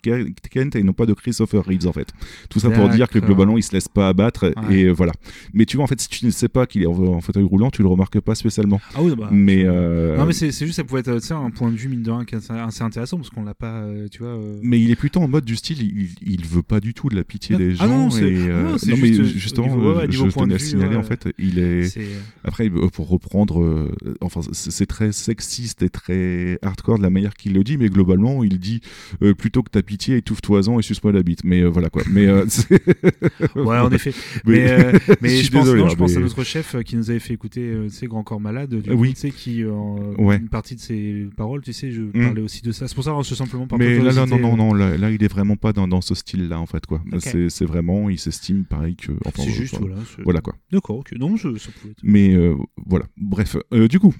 Kent 0.50 0.74
et 0.76 0.82
non 0.82 0.94
pas 0.94 1.04
de 1.04 1.12
Christopher 1.12 1.62
Reeves 1.64 1.86
en 1.86 1.92
fait 1.92 2.08
tout 2.48 2.60
ça 2.60 2.70
pour 2.70 2.88
dire 2.88 3.08
que 3.10 3.18
globalement 3.18 3.58
il 3.58 3.62
se 3.62 3.72
laisse 3.72 3.88
pas 3.88 4.08
abattre 4.08 4.52
Ouais. 4.68 4.74
et 4.78 4.84
euh, 4.84 4.92
voilà. 4.92 5.12
Mais 5.52 5.66
tu 5.66 5.76
vois 5.76 5.84
en 5.84 5.86
fait 5.86 6.00
si 6.00 6.08
tu 6.08 6.24
ne 6.24 6.30
sais 6.30 6.48
pas 6.48 6.66
qu'il 6.66 6.82
est 6.82 6.86
en, 6.86 6.92
en 6.98 7.20
fauteuil 7.20 7.42
roulant 7.44 7.70
tu 7.70 7.82
le 7.82 7.88
remarques 7.88 8.18
pas 8.20 8.34
spécialement. 8.34 8.80
Ah 8.94 9.02
oui, 9.02 9.12
bah, 9.16 9.28
mais 9.30 9.64
Non 9.64 10.24
mais 10.26 10.32
c'est 10.32 10.50
juste 10.50 10.76
ça 10.76 10.84
pouvait 10.84 11.00
être 11.00 11.32
un 11.32 11.50
point 11.50 11.70
de 11.70 11.76
vue 11.76 11.88
mine 11.88 12.02
de 12.02 12.10
rien 12.10 12.24
assez- 12.66 12.82
intéressant 12.82 13.18
parce 13.18 13.28
qu'on 13.30 13.44
l'a 13.44 13.54
pas 13.54 13.84
tu 14.10 14.22
vois 14.22 14.38
mais 14.62 14.80
il 14.80 14.90
est 14.90 14.96
plutôt 14.96 15.20
en 15.20 15.28
mode 15.28 15.44
du 15.44 15.56
style 15.56 15.82
il, 15.82 16.08
il 16.26 16.46
veut 16.46 16.62
pas 16.62 16.80
du 16.80 16.94
tout 16.94 17.08
de 17.10 17.16
la 17.16 17.24
pitié 17.24 17.54
Non. 17.54 17.58
des 17.58 17.72
Ah 17.80 17.86
gens 17.86 18.08
non, 18.08 18.08
et 18.16 18.30
non, 18.32 18.96
mais 19.00 19.12
juste, 19.12 19.36
justement 19.36 19.66
niveau- 19.68 19.94
ouais, 19.96 20.08
niveau 20.08 20.26
je 20.26 20.30
point 20.30 20.37
tenais 20.44 20.54
à 20.54 20.58
signaler 20.58 20.96
en 20.96 21.02
fait 21.02 21.28
il 21.38 21.58
est 21.58 21.84
C'est- 21.84 22.06
après 22.44 22.68
euh, 22.68 22.88
pour 22.88 23.08
reprendre 23.08 23.62
euh, 23.62 23.92
enfin 24.20 24.40
c'est 24.52 24.86
très 24.86 25.12
sexiste 25.12 25.82
et 25.82 25.88
très 25.90 26.58
hardcore 26.62 26.98
de 26.98 27.02
la 27.02 27.10
manière 27.10 27.34
qu'il 27.34 27.52
le 27.54 27.64
dit 27.64 27.76
mais 27.78 27.88
globalement 27.88 28.44
il 28.44 28.58
dit 28.58 28.80
euh, 29.22 29.34
plutôt 29.34 29.62
que 29.62 29.70
ta 29.70 29.82
pitié 29.82 30.16
étouffe-toi-en 30.16 30.78
et 30.78 30.82
suce-moi 30.82 31.12
la 31.12 31.22
bite 31.22 31.44
mais 31.44 31.60
euh, 31.62 31.68
voilà 31.68 31.90
quoi 31.90 32.02
mais 32.10 32.26
euh, 32.26 32.44
Ouais, 33.54 33.78
en 33.78 33.90
effet. 33.90 34.12
Mais, 34.46 34.70
euh, 34.70 34.92
mais 35.20 35.28
je 35.36 35.44
je, 35.44 35.50
pense, 35.50 35.64
désolé, 35.64 35.80
non, 35.80 35.86
hein, 35.86 35.90
je 35.90 35.96
pense 35.96 36.16
à 36.16 36.20
notre 36.20 36.44
chef 36.44 36.74
euh, 36.74 36.82
qui 36.82 36.96
nous 36.96 37.10
avait 37.10 37.18
fait 37.18 37.34
écouter, 37.34 37.60
euh, 37.62 37.84
tu 37.88 37.94
sais, 37.94 38.06
Grand 38.06 38.22
Corps 38.22 38.40
Malade, 38.40 38.74
du 38.74 38.90
Euh, 38.90 38.94
coup, 38.94 39.00
oui. 39.00 39.14
tu 39.14 39.20
sais, 39.20 39.30
qui, 39.30 39.62
euh, 39.64 39.70
Ouais. 40.18 40.36
une 40.36 40.48
partie 40.48 40.74
de 40.74 40.80
ses 40.80 41.28
paroles, 41.36 41.62
tu 41.62 41.72
sais, 41.72 41.90
je 41.90 42.02
Mm. 42.02 42.12
parlais 42.24 42.42
aussi 42.42 42.62
de 42.62 42.72
ça. 42.72 42.88
C'est 42.88 42.94
pour 42.94 43.04
ça, 43.04 43.14
c'est 43.24 43.34
simplement 43.34 43.66
par 43.66 43.78
mais 43.78 43.98
là, 43.98 44.12
là 44.12 44.26
non 44.26 44.38
non 44.38 44.54
euh, 44.54 44.56
non 44.56 44.74
là, 44.74 44.96
là, 44.96 45.10
il 45.10 45.22
est 45.22 45.28
vraiment 45.28 45.56
pas 45.56 45.72
dans, 45.72 45.88
dans 45.88 46.00
ce 46.00 46.14
style 46.14 46.48
là 46.48 46.60
en 46.60 46.66
fait 46.66 46.84
quoi 46.86 47.02
c'est 47.18 47.64
vraiment 47.64 48.08
il 48.10 48.18
s'estime 48.18 48.64
pareil 48.64 48.96
que 48.96 49.12
enfin, 49.26 49.42
C'est 49.44 49.50
juste, 49.52 49.78
voilà, 49.78 49.96
voilà 50.28 50.40
quoi 50.42 50.54
D'accord, 50.70 50.98
ok. 50.98 51.12
Non, 51.18 51.36
je- 51.36 51.56
ça 51.56 51.70
pouvait 51.72 51.92
être. 51.92 52.00
mais 52.02 52.34
euh, 52.34 52.54
voilà 52.86 53.06
bref 53.16 53.56
Euh, 53.72 53.88
du 53.88 53.98
coup 53.98 54.14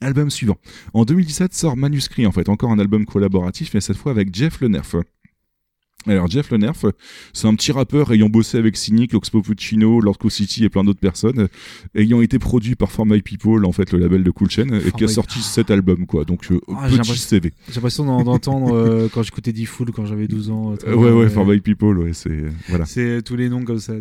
Album 0.00 0.30
suivant. 0.30 0.56
En 0.94 1.04
2017 1.04 1.52
sort 1.52 1.76
Manuscrit, 1.76 2.26
en 2.26 2.32
fait, 2.32 2.48
encore 2.48 2.70
un 2.70 2.78
album 2.78 3.04
collaboratif, 3.04 3.74
mais 3.74 3.80
cette 3.82 3.96
fois 3.98 4.12
avec 4.12 4.34
Jeff 4.34 4.60
Le 4.60 4.68
Nerf. 4.68 4.94
Alors 6.06 6.28
Jeff 6.28 6.50
Le 6.50 6.56
Nerf, 6.56 6.86
c'est 7.34 7.46
un 7.46 7.54
petit 7.54 7.72
rappeur 7.72 8.10
ayant 8.12 8.30
bossé 8.30 8.56
avec 8.56 8.76
Cynic, 8.76 9.12
Oxpo 9.12 9.42
Puccino, 9.42 10.00
Lord 10.00 10.16
Cool 10.18 10.30
City 10.30 10.64
et 10.64 10.70
plein 10.70 10.82
d'autres 10.82 10.98
personnes, 10.98 11.48
ayant 11.94 12.22
été 12.22 12.38
produit 12.38 12.74
par 12.74 12.90
For 12.90 13.04
My 13.04 13.20
People, 13.20 13.66
en 13.66 13.72
fait 13.72 13.92
le 13.92 13.98
label 13.98 14.24
de 14.24 14.30
Cool 14.30 14.48
Chain, 14.50 14.68
et 14.72 14.92
qui 14.92 15.04
a 15.04 15.06
My- 15.08 15.12
sorti 15.12 15.40
cet 15.40 15.70
album 15.70 16.06
quoi. 16.06 16.24
Donc 16.24 16.50
euh, 16.50 16.58
Ah, 16.74 16.88
petit 16.88 17.18
CV. 17.18 17.52
J'ai 17.68 17.74
l'impression 17.74 18.06
d'en- 18.06 18.24
d'entendre 18.24 18.74
euh, 18.74 19.08
quand 19.12 19.22
j'écoutais 19.22 19.52
D-Fool 19.52 19.90
quand 19.92 20.06
j'avais 20.06 20.26
12 20.26 20.48
ans. 20.50 20.74
Euh, 20.86 20.94
ouais 20.94 21.10
ouais, 21.12 21.28
For 21.28 21.44
My 21.44 21.60
People, 21.60 21.98
ouais 21.98 22.12
c'est 22.14 22.44
voilà. 22.68 22.86
C'est 22.86 23.20
tous 23.22 23.36
les 23.36 23.50
noms 23.50 23.62
comme 23.64 23.78
ça. 23.78 23.92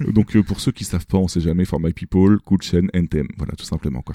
Donc 0.00 0.36
euh, 0.36 0.42
pour 0.44 0.60
ceux 0.60 0.70
qui 0.72 0.84
savent 0.84 1.06
pas, 1.06 1.18
on 1.18 1.26
sait 1.28 1.40
jamais 1.40 1.64
For 1.64 1.80
My 1.80 1.92
People, 1.92 2.38
Cool 2.44 2.62
Chain, 2.62 2.86
NTM, 2.94 3.26
voilà 3.38 3.54
tout 3.58 3.64
simplement 3.66 4.02
quoi. 4.02 4.14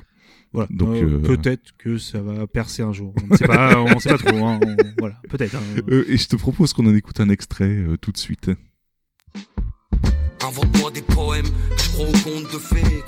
Voilà. 0.51 0.67
Donc 0.71 0.89
Euh, 0.95 1.03
euh, 1.03 1.19
peut-être 1.19 1.73
que 1.77 1.97
ça 1.97 2.21
va 2.21 2.47
percer 2.47 2.81
un 2.81 2.91
jour. 2.93 3.13
On 3.23 3.27
ne 3.33 3.37
sait 3.37 3.45
pas, 3.47 3.79
on 3.81 3.99
sait 3.99 4.09
pas 4.09 4.17
trop. 4.17 4.45
hein. 4.45 4.59
On- 4.65 4.75
Voilà, 4.97 5.21
peut-être. 5.29 5.55
hein. 5.55 5.61
euh, 5.89 6.05
et 6.07 6.17
je 6.17 6.27
te 6.27 6.35
propose 6.35 6.73
qu'on 6.73 6.87
en 6.87 6.95
écoute 6.95 7.19
un 7.19 7.29
extrait 7.29 7.69
euh, 7.69 7.97
tout 7.97 8.11
de 8.11 8.17
suite. 8.17 8.49
Invente-moi 10.43 10.89
des 10.91 11.01
poèmes, 11.01 11.45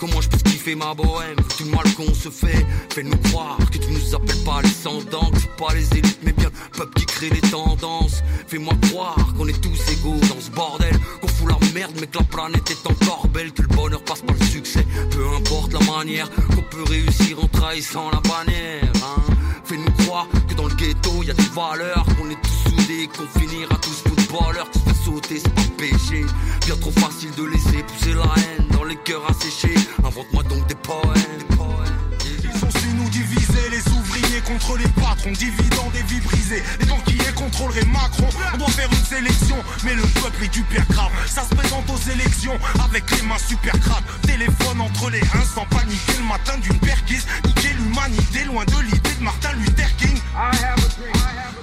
Comment 0.01 0.19
je 0.19 0.29
peux 0.29 0.37
kiffer 0.37 0.75
ma 0.75 0.93
bohème? 0.93 1.37
Vu 1.37 1.63
du 1.63 1.69
mal 1.69 1.83
qu'on 1.95 2.13
se 2.13 2.29
fait. 2.29 2.65
Fais-nous 2.89 3.15
croire 3.29 3.57
que 3.71 3.77
tu 3.77 3.89
nous 3.91 4.15
appelles 4.15 4.43
pas 4.43 4.61
les 4.61 4.69
c'est 4.69 5.55
pas 5.57 5.73
les 5.73 5.97
élites, 5.97 6.19
mais 6.23 6.33
bien 6.33 6.49
le 6.49 6.77
peuple 6.77 6.93
qui 6.95 7.05
crée 7.05 7.29
les 7.29 7.41
tendances. 7.41 8.23
Fais-moi 8.47 8.73
croire 8.89 9.33
qu'on 9.37 9.47
est 9.47 9.61
tous 9.61 9.79
égaux 9.91 10.19
dans 10.27 10.41
ce 10.41 10.51
bordel, 10.51 10.93
qu'on 11.21 11.27
fout 11.27 11.47
la 11.49 11.73
merde, 11.73 11.93
mais 12.01 12.07
que 12.07 12.17
la 12.17 12.23
planète 12.23 12.69
est 12.71 12.87
encore 12.89 13.27
belle, 13.27 13.51
que 13.53 13.61
le 13.61 13.67
bonheur 13.69 14.03
passe 14.03 14.21
par 14.21 14.35
le 14.35 14.45
succès. 14.45 14.85
Peu 15.11 15.25
importe 15.37 15.71
la 15.73 15.79
manière, 15.91 16.29
qu'on 16.31 16.63
peut 16.63 16.83
réussir 16.89 17.41
en 17.41 17.47
trahissant 17.47 18.09
la 18.11 18.19
bannière. 18.21 18.91
Hein. 18.95 19.21
Fais-nous 19.63 19.91
croire 20.03 20.27
que 20.49 20.53
dans 20.55 20.67
le 20.67 20.75
ghetto 20.75 21.23
y 21.23 21.31
a 21.31 21.33
des 21.33 21.49
valeurs, 21.53 22.05
qu'on 22.17 22.29
est 22.29 22.41
tous 22.41 22.69
soudés, 22.69 23.07
qu'on 23.15 23.39
finira 23.39 23.75
tous 23.75 24.03
footballeurs. 24.09 24.69
Tu 24.71 24.79
fais 24.79 25.05
sauter, 25.05 25.39
c'est 25.39 25.53
pas 25.53 25.61
péché. 25.77 26.25
Bien 26.65 26.75
trop 26.75 26.91
facile 26.91 27.31
de 27.37 27.43
laisser 27.45 27.83
pousser 27.83 28.13
la 28.13 28.23
haine 28.23 28.70
les 28.91 28.97
cœurs. 28.97 29.25
Invente-moi 30.03 30.43
donc 30.43 30.67
des 30.67 30.75
poèmes. 30.75 31.01
Ils 32.43 32.59
sont 32.59 32.69
su 32.71 32.87
nous 32.93 33.09
diviser, 33.09 33.69
les 33.69 33.79
contre 34.45 34.77
les 34.77 34.87
patrons, 34.87 35.31
dividant 35.31 35.89
des 35.93 36.03
vies 36.03 36.21
brisées. 36.21 36.63
Les 36.79 36.85
banquiers 36.85 37.17
contrôleraient 37.35 37.85
Macron. 37.85 38.29
On 38.53 38.57
doit 38.57 38.69
faire 38.69 38.89
une 38.91 39.05
sélection, 39.05 39.57
mais 39.83 39.93
le 39.93 40.03
peuple 40.21 40.43
est 40.43 40.53
du 40.53 40.63
pire 40.63 40.85
grave. 40.89 41.11
Ça 41.27 41.43
se 41.43 41.55
présente 41.55 41.89
aux 41.89 42.11
élections 42.11 42.57
avec 42.83 43.09
les 43.11 43.21
mains 43.23 43.37
super 43.37 43.77
crades. 43.79 44.03
Téléphone 44.23 44.81
entre 44.81 45.09
les 45.09 45.21
uns 45.21 45.45
sans 45.55 45.65
paniquer 45.65 46.13
le 46.19 46.25
matin 46.25 46.57
d'une 46.61 46.79
perquise. 46.79 47.25
Niquer 47.45 47.73
l'humanité 47.73 48.43
loin 48.45 48.65
de 48.65 48.79
l'idée 48.83 49.15
de 49.19 49.23
Martin 49.23 49.53
Luther 49.53 49.95
King. 49.97 50.19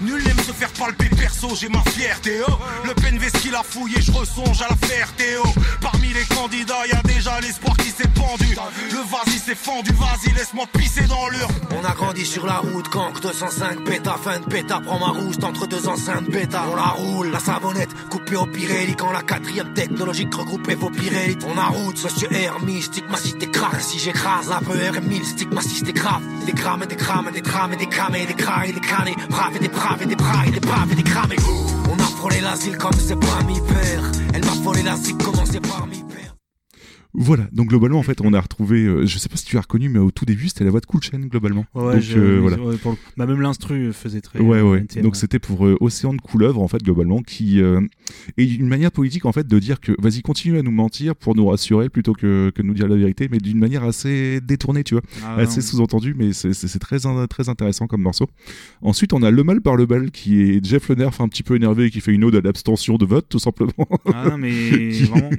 Nul 0.00 0.22
n'aime 0.22 0.38
se 0.38 0.52
faire 0.52 0.70
palper 0.70 1.08
perso, 1.08 1.56
j'ai 1.60 1.68
ma 1.68 1.82
fierté. 1.90 2.40
Oh. 2.46 2.52
Le 2.84 2.94
PNV 2.94 3.30
ce 3.34 3.42
qu'il 3.42 3.54
a 3.54 3.62
fouillé, 3.64 4.00
je 4.00 4.12
ressonge 4.12 4.62
à 4.62 4.68
la 4.68 4.88
fierté. 4.88 5.24
Oh. 5.44 5.48
Parmi 5.80 6.08
les 6.08 6.24
candidats, 6.24 6.86
y 6.86 6.92
a 6.92 7.02
déjà 7.02 7.40
l'espoir 7.40 7.76
qui 7.76 7.90
s'est 7.90 8.08
pendu. 8.08 8.56
Le 8.92 8.98
vas-y 8.98 9.38
s'est 9.38 9.56
fendu, 9.56 9.90
vas-y, 9.94 10.32
laisse-moi 10.34 10.66
pisser 10.72 11.02
dans 11.02 11.28
l'urne. 11.30 11.52
On 11.72 11.84
a 11.84 11.92
grandi 11.94 12.24
sur 12.24 12.46
la 12.48 12.58
route, 12.58 12.88
Cancre 12.88 13.20
205 13.20 13.84
bêta, 13.84 14.16
fin 14.16 14.40
de 14.40 14.46
bêta, 14.46 14.80
prends 14.84 14.98
ma 14.98 15.08
rousse 15.08 15.36
entre 15.42 15.66
deux 15.66 15.86
enceintes 15.86 16.30
bêta. 16.30 16.64
On 16.72 16.76
la 16.76 16.82
roule, 16.82 17.30
la 17.30 17.38
savonnette, 17.38 17.90
coupée 18.08 18.36
au 18.36 18.46
Pirelli, 18.46 18.96
quand 18.96 19.12
la 19.12 19.22
quatrième 19.22 19.72
technologique 19.74 20.34
regroupée 20.34 20.74
vos 20.74 20.90
Pirelli. 20.90 21.36
On 21.46 21.58
a 21.58 21.66
route, 21.66 22.02
monsieur 22.02 22.28
Hermie, 22.32 22.82
stigmatique 22.82 23.52
craque. 23.52 23.80
Si 23.80 23.98
j'écrase 23.98 24.48
la 24.48 24.60
peur, 24.60 24.94
R1000, 24.94 25.24
stigmatique 25.24 25.94
grave. 25.94 26.22
Des 26.46 26.52
grammes 26.52 26.82
et 26.82 26.86
des 26.86 26.96
grammes, 26.96 27.30
des 27.32 27.42
drames 27.42 27.72
et 27.74 27.76
des 27.76 27.86
camés, 27.86 28.26
des 28.26 28.34
cras 28.34 28.66
et 28.66 28.72
des 28.72 28.80
canets, 28.80 29.28
braves 29.28 29.56
et 29.56 29.58
des 29.58 29.68
braves 29.68 30.02
et 30.02 30.06
des 30.06 30.16
bras 30.16 30.46
et 30.46 30.50
des 30.50 30.60
braves 30.60 30.92
et 30.92 30.96
des 30.96 31.02
cramés. 31.02 31.36
On 31.90 31.98
a 31.98 32.06
frôlé 32.06 32.40
l'asile 32.40 32.78
comme 32.78 32.98
c'est 32.98 33.20
pas 33.20 33.42
mi 33.46 33.60
père. 33.60 34.02
Elle 34.32 34.44
m'a 34.44 34.52
frôlé 34.62 34.82
l'asile, 34.82 35.18
commencé 35.18 35.60
par 35.60 35.86
mi 35.86 36.02
père. 36.04 36.37
Voilà, 37.14 37.48
donc 37.52 37.68
globalement 37.68 37.98
en 37.98 38.02
fait 38.02 38.20
on 38.20 38.32
a 38.34 38.40
retrouvé, 38.40 38.84
euh, 38.84 39.06
je 39.06 39.18
sais 39.18 39.30
pas 39.30 39.36
si 39.36 39.44
tu 39.46 39.56
as 39.56 39.62
reconnu, 39.62 39.88
mais 39.88 39.98
au 39.98 40.10
tout 40.10 40.26
début 40.26 40.48
c'était 40.48 40.64
la 40.64 40.70
voix 40.70 40.80
de 40.80 40.86
Cool 40.86 41.02
Chain 41.02 41.20
globalement. 41.20 41.64
Ouais, 41.74 41.94
donc 41.94 42.02
je- 42.02 42.18
euh, 42.18 42.38
voilà. 42.40 42.60
ouais, 42.60 42.76
pour 42.76 42.92
le- 42.92 42.98
bah, 43.16 43.24
même 43.26 43.40
l'instru 43.40 43.92
faisait 43.94 44.20
très. 44.20 44.40
Ouais, 44.40 44.60
ouais. 44.60 44.80
NTM, 44.80 45.02
Donc 45.04 45.14
ouais. 45.14 45.18
c'était 45.18 45.38
pour 45.38 45.66
euh, 45.66 45.76
Océan 45.80 46.12
de 46.12 46.20
couleuvre 46.20 46.60
en 46.60 46.68
fait 46.68 46.82
globalement 46.82 47.22
qui 47.22 47.62
euh, 47.62 47.80
est 48.36 48.44
une 48.44 48.68
manière 48.68 48.92
politique 48.92 49.24
en 49.24 49.32
fait 49.32 49.46
de 49.48 49.58
dire 49.58 49.80
que 49.80 49.92
vas-y 49.98 50.20
continue 50.20 50.58
à 50.58 50.62
nous 50.62 50.70
mentir 50.70 51.16
pour 51.16 51.34
nous 51.34 51.46
rassurer 51.46 51.88
plutôt 51.88 52.12
que, 52.12 52.52
que 52.54 52.60
de 52.62 52.66
nous 52.66 52.74
dire 52.74 52.88
la 52.88 52.96
vérité, 52.96 53.28
mais 53.30 53.38
d'une 53.38 53.58
manière 53.58 53.84
assez 53.84 54.40
détournée, 54.42 54.84
tu 54.84 54.94
vois, 54.94 55.02
Ah, 55.24 55.36
assez 55.36 55.60
non. 55.60 55.66
sous-entendu, 55.66 56.14
mais 56.16 56.32
c'est- 56.34 56.52
très 56.78 56.98
très 57.28 57.48
intéressant 57.48 57.86
comme 57.86 58.02
morceau. 58.02 58.28
Ensuite 58.82 59.12
on 59.14 59.22
a 59.22 59.30
Le 59.30 59.42
Mal 59.44 59.62
par 59.62 59.76
le 59.76 59.86
Bal 59.86 60.10
qui 60.10 60.42
est 60.42 60.64
Jeff 60.64 60.88
Le 60.90 60.94
Nerf 60.96 61.20
un 61.20 61.28
petit 61.28 61.42
peu 61.42 61.56
énervé 61.56 61.86
et 61.86 61.90
qui 61.90 62.00
fait 62.02 62.12
une 62.12 62.24
ode 62.24 62.36
à 62.36 62.40
l'abstention 62.42 62.96
de 62.98 63.06
vote 63.06 63.26
tout 63.30 63.38
simplement. 63.38 63.72
Ah 64.12 64.28
non, 64.30 64.38
mais 64.38 64.50
Qui- 64.92 65.04
vraiment, 65.04 65.30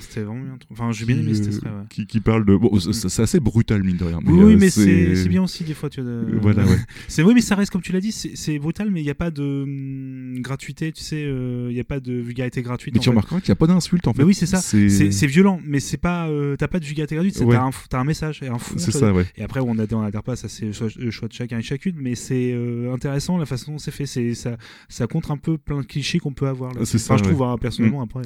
c'était 0.00 0.20
vraiment 0.22 0.42
bien. 0.44 0.58
Enfin, 0.70 0.92
j'ai 0.92 1.04
bien 1.04 1.15
aimé 1.20 1.32
euh, 1.32 1.44
extrait. 1.46 1.68
Ouais. 1.68 1.74
qui, 1.88 2.06
qui 2.06 2.20
parle 2.20 2.44
de 2.44 2.56
bon 2.56 2.78
c'est- 2.80 3.20
assez 3.22 3.40
brutal 3.40 3.82
mine 3.82 3.96
de 3.96 4.04
rien. 4.04 4.20
Oui, 4.24 4.32
oui, 4.44 4.54
euh, 4.54 4.56
mais 4.58 4.70
c'est 4.70 5.28
bien 5.28 5.42
aussi 5.42 5.64
des 5.64 5.74
fois. 5.74 5.88
Tu 5.90 6.00
vois, 6.00 6.10
de- 6.10 6.38
Voilà, 6.40 6.64
ouais. 6.64 6.76
c'est 7.08 7.22
oui, 7.22 7.32
mais 7.34 7.40
ça 7.40 7.54
reste 7.54 7.70
comme 7.72 7.82
tu 7.82 7.92
l'as 7.92 8.00
dit, 8.00 8.12
c'est 8.12 8.58
brutal, 8.58 8.90
mais 8.90 9.00
il 9.00 9.04
n'y 9.04 9.10
a 9.10 9.14
pas 9.14 9.30
de 9.30 9.42
hum, 9.64 10.40
gratuité, 10.40 10.92
tu 10.92 11.02
sais, 11.02 11.22
euh, 11.24 11.66
il 11.70 11.74
n'y 11.74 11.80
a 11.80 11.84
pas 11.84 12.00
de 12.00 12.12
vulgarité 12.12 12.62
gratuite. 12.62 12.94
Mais 12.94 12.98
en 12.98 13.02
tu 13.02 13.06
fait. 13.06 13.10
remarqueras 13.10 13.40
qu'il 13.40 13.50
n'y 13.50 13.54
a 13.54 13.56
pas 13.56 13.66
d'insulte 13.66 14.06
en 14.08 14.12
fait. 14.12 14.18
Mais 14.22 14.24
oui, 14.24 14.34
c'est 14.34 14.46
ça. 14.46 14.58
C'est- 14.58 15.26
violent, 15.26 15.60
mais 15.66 15.80
c'est 15.80 15.96
pas. 15.96 16.28
euh, 16.28 16.56
T'as 16.56 16.68
pas 16.68 16.78
de 16.80 16.84
vulgarité 16.84 17.14
gratuite, 17.16 17.38
Ouais. 17.40 17.54
t'as 17.56 17.62
un, 17.64 17.70
t'as 17.90 18.00
un 18.00 18.04
message 18.04 18.42
et 18.42 18.48
un 18.48 18.58
fond. 18.58 18.74
C'est 18.78 18.92
ça, 18.92 19.12
ouais. 19.12 19.26
Et 19.36 19.42
après, 19.42 19.60
on 19.60 19.78
adhère, 19.78 19.98
on 19.98 20.02
adhère 20.02 20.22
pas, 20.22 20.36
ça 20.36 20.48
c'est 20.48 20.66
le 20.66 21.10
choix, 21.10 21.28
de 21.28 21.32
chacun 21.32 21.58
et 21.58 21.62
chacune, 21.62 21.96
mais 21.98 22.14
c'est 22.14 22.52
euh, 22.52 22.92
intéressant 22.94 23.36
la 23.38 23.46
façon 23.46 23.72
dont 23.72 23.78
c'est 23.78 23.90
fait. 23.90 24.06
Ça, 24.06 24.56
ça 24.88 25.06
contre 25.06 25.30
un 25.32 25.36
peu 25.36 25.58
plein 25.58 25.80
de 25.80 25.86
clichés 25.86 26.18
qu'on 26.18 26.32
peut 26.32 26.46
avoir. 26.46 26.72
là. 26.74 26.80
C'est 26.84 26.98
ça, 26.98 27.14
Enfin, 27.14 27.24
je 27.24 27.28
trouve 27.30 27.42
hein, 27.42 27.56
personnellement. 27.60 28.00
Mm. 28.00 28.08
Après. 28.08 28.22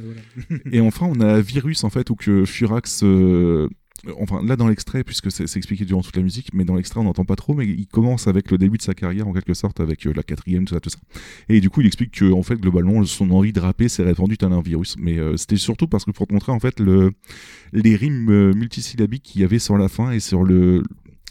Et 0.73 0.81
enfin, 0.81 1.07
on 1.09 1.21
a 1.21 1.41
Virus, 1.41 1.85
en 1.85 1.91
fait, 1.91 2.11
où 2.11 2.15
que 2.15 2.45
Euh, 3.03 3.69
Enfin, 4.19 4.43
là 4.43 4.57
dans 4.57 4.69
l'extrait, 4.69 5.05
puisque 5.05 5.31
c'est 5.31 5.45
expliqué 5.57 5.85
durant 5.85 6.01
toute 6.01 6.17
la 6.17 6.23
musique, 6.23 6.55
mais 6.55 6.65
dans 6.65 6.75
l'extrait 6.75 7.01
on 7.01 7.05
n'entend 7.05 7.27
pas 7.27 7.37
trop, 7.37 7.55
mais 7.55 7.67
il 7.67 7.87
commence 7.87 8.29
avec 8.29 8.51
le 8.51 8.57
début 8.57 8.79
de 8.79 8.83
sa 8.83 8.95
carrière 8.95 9.29
en 9.29 9.33
quelque 9.33 9.53
sorte, 9.53 9.81
avec 9.81 10.07
euh, 10.07 10.13
la 10.15 10.23
quatrième, 10.23 10.65
tout 10.65 10.75
ça, 10.75 10.81
tout 10.81 10.89
ça. 10.89 10.99
Et 11.49 11.61
du 11.61 11.69
coup, 11.69 11.83
il 11.83 11.87
explique 11.87 12.13
que 12.13 12.33
en 12.33 12.43
fait, 12.43 12.57
globalement, 12.57 13.05
son 13.05 13.31
envie 13.31 13.53
de 13.53 13.61
rapper 13.61 13.89
s'est 13.89 14.03
répandue 14.03 14.39
tel 14.39 14.53
un 14.53 14.63
virus. 14.63 14.97
Mais 14.99 15.19
euh, 15.19 15.37
c'était 15.37 15.57
surtout 15.57 15.87
parce 15.87 16.05
que 16.05 16.13
pour 16.13 16.27
te 16.27 16.33
montrer 16.33 16.53
en 16.53 16.61
fait 16.61 16.81
le, 16.81 17.13
les 17.73 17.95
rimes 17.95 18.53
multisyllabiques 18.55 19.23
qu'il 19.23 19.43
y 19.43 19.45
avait 19.45 19.59
sur 19.59 19.77
la 19.77 19.89
fin 19.89 20.13
et 20.13 20.21
sur 20.21 20.45
le, 20.45 20.83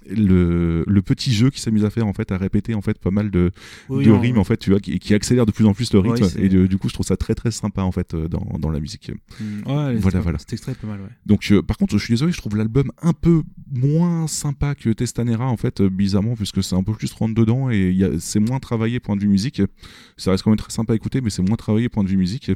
le, 0.10 0.84
le 0.88 1.02
petit 1.02 1.34
jeu 1.34 1.50
qui 1.50 1.60
s'amuse 1.62 1.86
à 1.86 1.90
faire 1.90 2.08
en 2.08 2.14
fait 2.14 2.32
à 2.32 2.38
répéter 2.38 2.74
en 2.76 2.82
fait 2.82 2.98
pas 3.00 3.12
mal 3.12 3.32
de, 3.32 3.52
Oui, 3.90 4.06
de 4.06 4.12
on- 4.12 4.20
rimes 4.20 4.38
en 4.38 4.44
fait 4.44 4.58
tu 4.58 4.70
vois 4.72 4.80
qui, 4.80 5.00
qui 5.00 5.14
accélère 5.14 5.46
de 5.46 5.52
plus 5.52 5.66
en 5.66 5.74
plus 5.74 5.92
le 5.94 6.00
rythme. 6.00 6.24
Ouais, 6.24 6.46
et 6.46 6.50
de- 6.50 6.68
du 6.68 6.78
coup 6.78 6.90
je 6.90 6.94
trouve 6.94 7.06
ça 7.06 7.18
très 7.18 7.36
très 7.36 7.52
sympa 7.52 7.82
en 7.82 7.92
fait 7.92 8.14
euh, 8.14 8.28
dans, 8.28 8.46
dans 8.60 8.70
la 8.70 8.80
musique. 8.80 9.12
Mm. 9.40 9.68
Ouais, 9.72 9.94
les- 9.94 10.00
voilà 10.00 10.20
voilà. 10.22 10.38
Cet 10.40 10.54
extrait 10.54 10.72
est 10.74 10.76
pas 10.76 10.88
mal, 10.88 11.02
ouais. 11.02 11.08
donc 11.26 11.46
euh, 11.52 11.62
par 11.62 11.78
contre 11.78 11.98
je 11.98 12.04
suis 12.04 12.14
désolé 12.14 12.32
je 12.32 12.38
trouve 12.38 12.56
l'album 12.56 12.92
un 13.02 13.14
peu 13.14 13.44
moins 13.72 14.28
sympa 14.28 14.76
que 14.76 14.90
Testanera 14.90 15.48
en 15.48 15.58
fait 15.58 15.82
euh, 15.82 15.90
bizarrement 15.90 16.36
puisque 16.36 16.64
c'est 16.64 16.76
un 16.76 16.84
peu 16.84 16.94
plus 16.94 17.12
rentre 17.14 17.36
dedans 17.36 17.70
et 17.70 17.98
c'est 18.20 18.40
moins 18.40 18.60
travaillé 18.60 19.00
point 19.00 19.16
de 19.16 19.22
vue 19.22 19.28
musique. 19.28 19.62
Ça 20.18 20.32
reste 20.32 20.44
quand 20.44 20.50
même 20.52 20.58
très 20.60 20.72
sympa 20.72 20.94
à 20.94 20.96
écouter 20.96 21.22
mais 21.22 21.30
c'est 21.30 21.42
moins 21.42 21.58
travaillé 21.58 21.90
point 21.90 22.04
de 22.04 22.10
vue 22.10 22.18
musique 22.18 22.52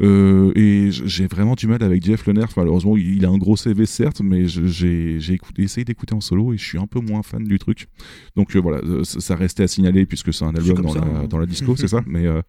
et 0.00 0.90
j- 0.90 1.02
j'ai 1.06 1.26
vraiment 1.26 1.54
du 1.54 1.66
mal 1.66 1.82
avec 1.82 2.04
Jeff 2.04 2.26
Le 2.26 2.32
Nerf 2.32 2.48
malheureusement 2.56 2.96
il 2.96 3.24
a 3.24 3.28
un 3.28 3.38
gros 3.38 3.56
CV 3.56 3.86
certes 3.86 4.20
mais 4.22 4.46
j'ai 4.46 5.18
essayé 5.58 5.84
d'écouter 5.84 6.14
en 6.14 6.20
solo 6.20 6.52
et 6.52 6.56
je 6.58 6.64
suis 6.64 6.78
un 6.78 6.86
peu 6.86 7.00
moins 7.00 7.22
fan 7.22 7.44
du 7.44 7.58
truc 7.58 7.86
donc 8.34 8.56
euh, 8.56 8.60
voilà 8.60 8.78
euh, 8.78 9.04
ça, 9.04 9.36
restait 9.36 9.62
à 9.62 9.68
signaler 9.68 10.06
puisque 10.06 10.34
c'est 10.34 10.44
un 10.44 10.54
album 10.54 10.74
comme 10.76 10.86
dans, 10.86 10.92
ça, 10.94 11.00
la, 11.00 11.06
hein. 11.06 11.26
dans 11.28 11.38
la 11.38 11.46
disco 11.46 11.76
c'est 11.76 11.88
ça 11.88 12.02
mais 12.06 12.26
euh, 12.26 12.42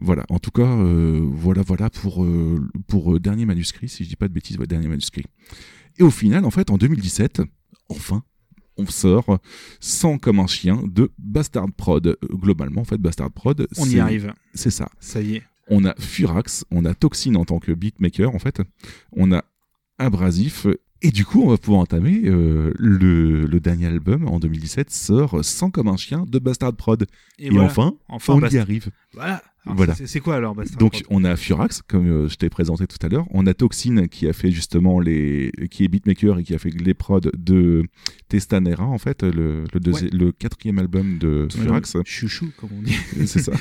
voilà 0.00 0.24
en 0.30 0.38
tout 0.38 0.50
cas 0.50 0.62
euh, 0.62 1.20
voilà 1.22 1.62
voilà 1.62 1.90
pour 1.90 2.24
euh, 2.24 2.58
pour 2.88 3.14
euh, 3.14 3.20
dernier 3.20 3.46
manuscrit 3.46 3.88
si 3.88 4.04
je 4.04 4.08
dis 4.08 4.16
pas 4.16 4.28
de 4.28 4.32
bêtises 4.32 4.58
ouais, 4.58 4.66
dernier 4.66 4.88
manuscrit 4.88 5.24
et 5.98 6.02
au 6.02 6.10
final 6.10 6.44
en 6.44 6.50
fait 6.50 6.70
en 6.70 6.76
2017 6.76 7.42
enfin 7.88 8.22
on 8.76 8.86
sort 8.86 9.38
sans 9.78 10.16
comme 10.18 10.38
un 10.40 10.46
chien 10.46 10.82
de 10.86 11.10
Bastard 11.18 11.66
Prod. 11.76 12.06
Euh, 12.06 12.16
Globalement, 12.32 12.80
en 12.80 12.84
fait, 12.84 12.96
Bastard 12.96 13.30
Prod. 13.30 13.68
On 13.76 13.84
y 13.84 13.98
arrive. 14.00 14.32
C'est 14.54 14.70
ça. 14.70 14.88
Ça 15.00 15.20
y 15.20 15.34
est. 15.34 15.42
On 15.70 15.84
a 15.84 15.94
Furax, 15.98 16.64
on 16.70 16.84
a 16.84 16.94
Toxin 16.94 17.36
en 17.36 17.44
tant 17.44 17.58
que 17.60 17.72
beatmaker, 17.72 18.34
en 18.34 18.38
fait. 18.38 18.60
On 19.12 19.32
a 19.32 19.44
Abrasif. 19.98 20.66
Et 21.02 21.12
du 21.12 21.24
coup, 21.24 21.42
on 21.42 21.48
va 21.48 21.56
pouvoir 21.56 21.80
entamer 21.80 22.22
euh, 22.24 22.74
le, 22.76 23.46
le 23.46 23.60
dernier 23.60 23.86
album 23.86 24.28
en 24.28 24.38
2017 24.38 24.90
sort 24.90 25.42
sans 25.42 25.70
comme 25.70 25.88
un 25.88 25.96
chien 25.96 26.26
de 26.28 26.38
Bastard 26.38 26.74
Prod. 26.74 27.06
Et, 27.38 27.48
voilà. 27.48 27.66
enfin, 27.66 27.94
Enfin, 28.08 28.34
on 28.34 28.46
y 28.46 28.58
arrive. 28.58 28.90
Voilà. 29.14 29.42
Alors, 29.66 29.76
voilà. 29.76 29.94
c'est- 29.94 30.20
quoi 30.20 30.36
alors 30.36 30.54
Bastard 30.54 30.78
Donc 30.78 31.02
on 31.10 31.22
a 31.24 31.36
Furax, 31.36 31.82
comme 31.86 32.06
euh, 32.08 32.28
je 32.28 32.34
t'ai 32.36 32.48
présenté 32.48 32.86
tout 32.86 32.96
à 33.04 33.08
l'heure. 33.08 33.26
On 33.30 33.46
a 33.46 33.52
Toxin 33.54 34.06
qui 34.08 34.26
a 34.26 34.32
fait 34.32 34.50
justement 34.50 35.00
les, 35.00 35.52
qui 35.70 35.84
est 35.84 35.88
beatmaker 35.88 36.38
et 36.38 36.44
qui 36.44 36.54
a 36.54 36.58
fait 36.58 36.70
les 36.70 36.94
prods 36.94 37.20
de 37.36 37.84
Testanera 38.28 38.84
en 38.86 38.98
fait, 38.98 39.22
le, 39.22 39.64
le, 39.72 39.80
deuxi- 39.80 40.04
Ouais. 40.04 40.10
le 40.12 40.32
quatrième 40.32 40.78
album 40.78 41.18
de 41.18 41.46
Furax. 41.52 41.96
Chouchou, 42.06 42.50
comme 42.56 42.70
on 42.78 42.82
dit. 42.82 42.94
C'est 43.26 43.40
ça. 43.40 43.52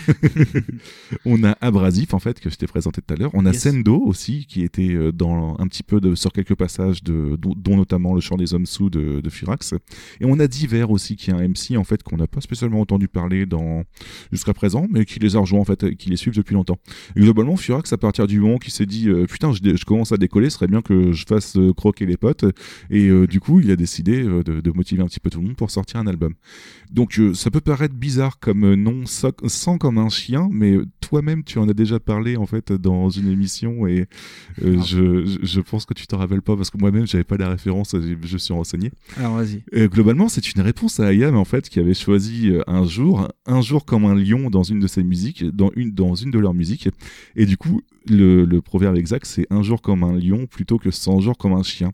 on 1.25 1.43
a 1.43 1.57
Abrasif 1.61 2.13
en 2.13 2.19
fait 2.19 2.39
que 2.39 2.49
je 2.49 2.55
t'ai 2.55 2.67
présenté 2.67 3.01
tout 3.01 3.13
à 3.13 3.17
l'heure. 3.17 3.31
On 3.33 3.45
a 3.45 3.51
Yes. 3.51 3.63
Sendo 3.63 3.97
aussi 3.99 4.45
qui 4.45 4.63
était 4.63 4.93
euh, 4.93 5.11
dans 5.11 5.55
un 5.59 5.67
petit 5.67 5.83
peu 5.83 5.99
de, 5.99 6.15
sur 6.15 6.31
quelques 6.31 6.55
passages 6.55 7.03
de 7.03 7.35
dont, 7.37 7.75
notamment 7.75 8.13
le 8.13 8.21
chant 8.21 8.37
des 8.37 8.53
hommes 8.53 8.65
sous 8.67 8.89
de, 8.89 9.21
de 9.21 9.29
Furax. 9.29 9.73
Et 10.21 10.25
on 10.25 10.39
a 10.39 10.47
Diver 10.47 10.85
aussi 10.87 11.15
qui 11.15 11.31
est 11.31 11.33
un 11.33 11.41
MC 11.47 11.75
en 11.77 11.83
fait 11.83 12.03
qu'on 12.03 12.17
n'a 12.17 12.27
pas 12.27 12.41
spécialement 12.41 12.79
entendu 12.81 13.07
parler 13.07 13.45
dans 13.45 13.83
jusqu'à 14.31 14.53
présent, 14.53 14.87
mais 14.89 15.03
qui 15.05 15.19
les 15.19 15.35
a 15.35 15.39
rejoints 15.39 15.59
en 15.59 15.65
fait, 15.65 15.83
qui 15.97 16.09
les 16.09 16.15
suivent 16.15 16.35
depuis 16.35 16.53
longtemps. 16.53 16.77
Et 17.15 17.21
globalement, 17.21 17.55
Furax 17.55 17.91
à 17.93 17.97
partir 17.97 18.27
du 18.27 18.39
moment 18.39 18.57
qui 18.57 18.71
s'est 18.71 18.85
dit 18.85 19.09
euh, 19.09 19.25
putain, 19.25 19.51
je, 19.53 19.85
commence 19.85 20.11
à 20.11 20.17
décoller, 20.17 20.49
ce 20.49 20.57
serait 20.57 20.67
bien 20.67 20.81
que 20.81 21.11
je 21.11 21.25
fasse 21.25 21.57
euh, 21.57 21.73
croquer 21.73 22.05
les 22.05 22.17
potes. 22.17 22.45
Et 22.89 23.07
euh, 23.07 23.27
du 23.27 23.39
coup, 23.39 23.59
il 23.59 23.71
a 23.71 23.75
décidé 23.75 24.23
euh, 24.23 24.43
de, 24.43 24.61
de 24.61 24.71
motiver 24.71 25.01
un 25.01 25.07
petit 25.07 25.19
peu 25.19 25.29
tout 25.29 25.39
le 25.39 25.47
monde 25.47 25.55
pour 25.55 25.71
sortir 25.71 25.99
un 25.99 26.07
album. 26.07 26.33
Donc 26.91 27.19
euh, 27.19 27.33
ça 27.33 27.51
peut 27.51 27.61
paraître 27.61 27.93
bizarre 27.93 28.39
comme 28.39 28.65
euh, 28.65 28.75
nom 28.75 29.03
sans 29.05 29.77
comme 29.77 29.97
un 29.97 30.09
chien, 30.09 30.49
mais 30.51 30.77
toi-même 31.09 31.43
tu 31.43 31.57
en 31.57 31.67
as 31.67 31.73
déjà 31.73 31.99
parlé 31.99 32.37
en 32.37 32.45
fait 32.45 32.71
dans 32.71 33.09
une 33.09 33.27
émission 33.31 33.87
et 33.87 34.05
euh, 34.63 34.75
Ah. 34.79 34.83
je, 34.85 35.37
je- 35.41 35.61
pense 35.61 35.85
que 35.85 35.93
tu 35.95 36.05
t'en 36.05 36.17
rappelles 36.17 36.43
pas 36.43 36.55
parce 36.55 36.69
que 36.69 36.77
moi-même 36.77 37.07
j'avais 37.07 37.23
pas 37.23 37.35
la 37.37 37.49
référence, 37.49 37.95
je, 38.23 38.37
suis 38.37 38.53
renseigné. 38.53 38.91
Alors 39.17 39.35
vas-y. 39.35 39.63
Euh, 39.73 39.87
globalement, 39.87 40.29
c'est 40.29 40.53
une 40.53 40.61
réponse 40.61 40.99
à 40.99 41.07
Ayam 41.07 41.35
en 41.35 41.45
fait 41.45 41.67
qui 41.69 41.79
avait 41.79 41.93
choisi 41.95 42.49
euh, 42.51 42.61
un 42.67 42.85
jour, 42.85 43.27
un 43.47 43.61
jour 43.61 43.85
comme 43.85 44.05
un 44.05 44.13
lion 44.15 44.49
dans 44.51 44.61
une 44.63 44.79
de 44.79 44.87
ses 44.87 45.03
musiques, 45.03 45.43
dans 45.43 45.71
une 45.75 45.91
dans 45.91 46.13
une 46.15 46.29
de 46.31 46.37
leurs 46.39 46.53
musiques, 46.53 46.89
et 47.35 47.45
du 47.47 47.57
coup 47.57 47.81
le, 48.07 48.45
le 48.45 48.61
proverbe 48.61 48.95
exact 48.97 49.25
c'est 49.25 49.45
un 49.49 49.61
jour 49.63 49.81
comme 49.81 50.03
un 50.03 50.13
lion 50.17 50.45
plutôt 50.47 50.77
que 50.77 50.91
100 50.91 51.19
jours 51.21 51.37
comme 51.37 51.53
un 51.53 51.63
chien. 51.63 51.91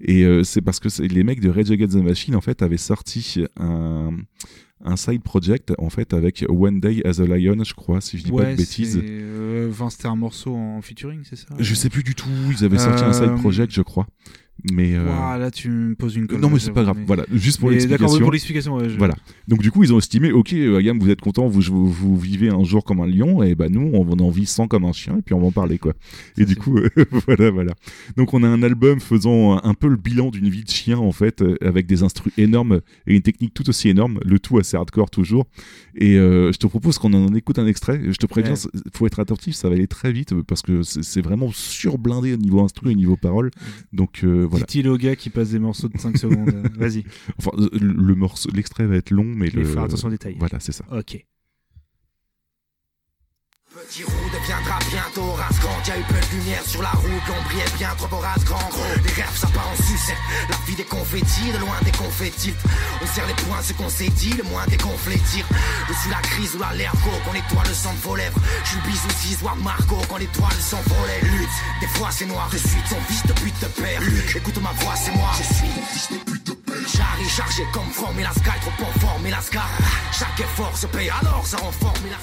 Et 0.00 0.24
euh, 0.24 0.44
c'est 0.44 0.60
parce 0.62 0.78
que 0.80 0.88
les 1.02 1.24
mecs 1.24 1.40
de 1.40 1.48
Rage 1.50 1.70
Against 1.70 1.94
the 1.94 2.02
Machine 2.02 2.34
en 2.36 2.40
fait 2.42 2.62
avaient 2.62 2.76
sorti 2.76 3.44
un 3.58 4.10
un 4.84 4.96
side 4.96 5.22
project 5.22 5.72
en 5.78 5.90
fait 5.90 6.14
avec 6.14 6.44
One 6.48 6.80
Day 6.80 7.02
as 7.06 7.20
a 7.20 7.24
Lion, 7.26 7.62
je 7.64 7.74
crois, 7.74 8.00
si 8.00 8.18
je 8.18 8.24
dis 8.24 8.30
pas 8.30 8.52
de 8.52 8.56
bêtises. 8.56 9.00
euh, 9.02 9.70
enfin, 9.70 9.90
c'était 9.90 10.06
un 10.08 10.16
morceau 10.16 10.54
en 10.54 10.80
featuring, 10.82 11.20
c'est 11.24 11.36
ça? 11.36 11.46
Je 11.58 11.74
sais 11.74 11.88
plus 11.88 12.02
du 12.02 12.14
tout, 12.14 12.28
ils 12.50 12.64
avaient 12.64 12.78
sorti 12.78 13.04
un 13.04 13.12
side 13.12 13.24
Euh, 13.30 13.36
project, 13.36 13.72
je 13.72 13.82
crois. 13.82 14.06
Mais 14.72 14.94
euh, 14.94 15.04
là, 15.04 15.50
tu 15.52 15.70
me 15.70 15.94
poses 15.94 16.16
une 16.16 16.26
colle. 16.26 16.40
non, 16.40 16.50
mais 16.50 16.58
c'est 16.58 16.72
pas 16.72 16.82
grave. 16.82 16.96
mais- 16.98 17.04
Voilà, 17.06 17.24
juste 17.32 17.60
pour 17.60 17.70
l'explication. 17.70 18.06
D'accord, 18.06 18.20
pour 18.20 18.32
l'explication. 18.32 18.76
ouais, 18.76 18.88
je- 18.88 18.98
Voilà. 18.98 19.14
Donc 19.46 19.60
du 19.62 19.70
coup, 19.70 19.84
ils 19.84 19.94
ont 19.94 19.98
estimé, 19.98 20.32
ok, 20.32 20.52
euh, 20.52 20.78
Ayam, 20.78 20.98
vous 20.98 21.10
êtes 21.10 21.20
content, 21.20 21.46
vous, 21.46 21.60
vous, 21.60 21.86
vous 21.86 22.18
vivez 22.18 22.48
un 22.48 22.64
jour 22.64 22.82
comme 22.84 23.00
un 23.00 23.06
lion, 23.06 23.42
et 23.42 23.54
bah 23.54 23.68
nous, 23.68 23.90
on 23.94 24.10
en 24.18 24.30
vit 24.30 24.46
100 24.46 24.66
comme 24.66 24.84
un 24.84 24.92
chien, 24.92 25.16
et 25.18 25.22
puis 25.22 25.32
on 25.34 25.38
va 25.40 25.46
en 25.46 25.52
parler, 25.52 25.78
quoi. 25.78 25.92
Et 26.36 26.44
du 26.44 26.56
coup, 26.56 26.76
euh, 26.78 26.88
voilà, 27.26 27.50
voilà. 27.50 27.72
Donc 28.16 28.34
on 28.34 28.42
a 28.42 28.48
un 28.48 28.62
album 28.64 28.98
faisant 29.00 29.60
un 29.62 29.74
peu 29.74 29.86
le 29.88 29.96
bilan 29.96 30.30
d'une 30.30 30.48
vie 30.48 30.64
de 30.64 30.70
chien, 30.70 30.98
en 30.98 31.12
fait, 31.12 31.40
euh, 31.40 31.56
avec 31.60 31.86
des 31.86 32.02
instruments 32.02 32.32
énormes 32.36 32.80
et 33.06 33.14
une 33.14 33.22
technique 33.22 33.54
tout 33.54 33.68
aussi 33.68 33.88
énorme, 33.88 34.18
le 34.24 34.38
tout 34.40 34.58
assez 34.58 34.76
hardcore 34.76 35.10
toujours. 35.10 35.46
Et 35.94 36.16
euh, 36.18 36.52
je 36.52 36.58
te 36.58 36.66
propose 36.66 36.98
qu'on 36.98 37.12
en 37.14 37.32
écoute 37.34 37.58
un 37.60 37.66
extrait. 37.66 38.00
Je 38.10 38.16
te 38.16 38.26
préviens, 38.26 38.52
Ouais. 38.52 38.56
c'est- 38.56 38.68
faut 38.96 39.06
être 39.06 39.20
attentif, 39.20 39.54
ça 39.54 39.68
va 39.68 39.76
aller 39.76 39.86
très 39.86 40.12
vite, 40.12 40.34
parce 40.42 40.62
que 40.62 40.82
c'est 40.82 41.20
vraiment 41.22 41.50
surblindé 41.52 42.34
au 42.34 42.36
niveau 42.36 42.60
instru 42.60 42.90
et 42.90 42.94
au 42.94 42.96
niveau 42.96 43.16
parole. 43.16 43.50
Donc 43.92 44.24
voilà. 44.48 44.66
Dit-il 44.66 44.88
au 44.88 44.96
gars 44.96 45.16
qui 45.16 45.30
passe 45.30 45.50
des 45.50 45.58
morceaux 45.58 45.88
de 45.88 45.98
5 45.98 46.16
secondes. 46.18 46.50
Vas-y. 46.76 47.04
Enfin, 47.38 47.50
le 47.72 48.14
morceau, 48.14 48.50
l'extrait 48.54 48.86
va 48.86 48.96
être 48.96 49.10
long, 49.10 49.24
mais 49.24 49.48
Il 49.48 49.54
le. 49.54 49.64
faut 49.64 49.74
faire 49.74 49.82
attention 49.84 50.08
aux 50.08 50.12
détails. 50.12 50.36
Voilà, 50.38 50.60
c'est 50.60 50.72
ça. 50.72 50.84
Ok. 50.90 51.24
Petit 53.86 54.02
roux 54.02 54.30
deviendra 54.32 54.76
bientôt 54.90 55.32
race 55.34 55.60
grande. 55.60 55.86
Y'a 55.86 55.98
eu 55.98 56.02
peu 56.02 56.14
de 56.14 56.36
lumière 56.36 56.64
sur 56.66 56.82
la 56.82 56.90
route, 56.90 57.26
l'ombre 57.28 57.62
est 57.64 57.76
bien 57.76 57.94
trop 57.96 58.08
vorace 58.08 58.42
grand. 58.44 58.68
Gros, 58.70 58.82
les 59.04 59.12
rêves 59.12 59.36
ça 59.36 59.46
part 59.54 59.68
en 59.68 59.76
sucette. 59.76 60.16
La 60.50 60.56
vie 60.66 60.74
des 60.74 60.84
confettis, 60.84 61.52
de 61.52 61.58
loin 61.58 61.76
des 61.84 61.92
confettis. 61.92 62.54
On 63.00 63.06
serre 63.06 63.28
les 63.28 63.34
poings, 63.34 63.62
ce 63.62 63.72
qu'on 63.74 63.88
s'est 63.88 64.08
dit, 64.08 64.32
le 64.32 64.42
moins 64.42 64.66
des 64.66 64.78
conflétires. 64.78 65.46
Dessus 65.88 66.10
la 66.10 66.20
crise 66.22 66.56
ou 66.56 66.58
la 66.58 66.74
l'ergo, 66.74 67.12
qu'on 67.24 67.34
étoile 67.34 67.68
le 67.68 67.74
sang 67.74 67.92
de 67.92 68.00
vos 68.00 68.16
lèvres. 68.16 68.40
Je 68.64 68.70
suis 68.70 68.78
le 68.78 68.88
bisou 68.88 69.46
Margot 69.62 70.02
quand 70.08 70.16
l'étoile 70.16 70.60
s'envolait. 70.60 71.20
Lutte, 71.22 71.48
des 71.80 71.86
fois 71.86 72.08
c'est 72.10 72.26
noir, 72.26 72.48
je 72.50 72.58
suis 72.58 72.82
ton 72.90 73.00
fils 73.06 73.24
de 73.26 73.32
pute 73.34 73.60
de 73.60 73.66
père. 73.80 74.00
Luc, 74.00 74.34
écoute 74.34 74.60
ma 74.60 74.72
voix, 74.72 74.96
c'est 74.96 75.12
moi. 75.12 75.30
Je 75.38 75.54
suis 75.54 75.68
le 75.68 75.82
fils 75.92 76.10
de 76.10 76.16
pute 76.24 76.46
de 76.46 76.52
père. 76.52 76.57
J'arrive 76.94 77.30
chargé 77.30 77.66
comme 77.72 77.90
forme 77.90 78.18
et 78.18 78.22
la 78.22 78.32
sky, 78.32 78.58
trop 78.60 78.86
en 78.86 78.98
forme 79.00 79.26
et 79.26 79.30
la 79.30 79.40
scar. 79.40 79.68
Chaque 80.18 80.40
effort 80.40 80.76
se 80.76 80.86
paye, 80.86 81.10
alors 81.20 81.46
ça 81.46 81.58
renforme 81.58 82.06
et 82.06 82.10
la. 82.10 82.18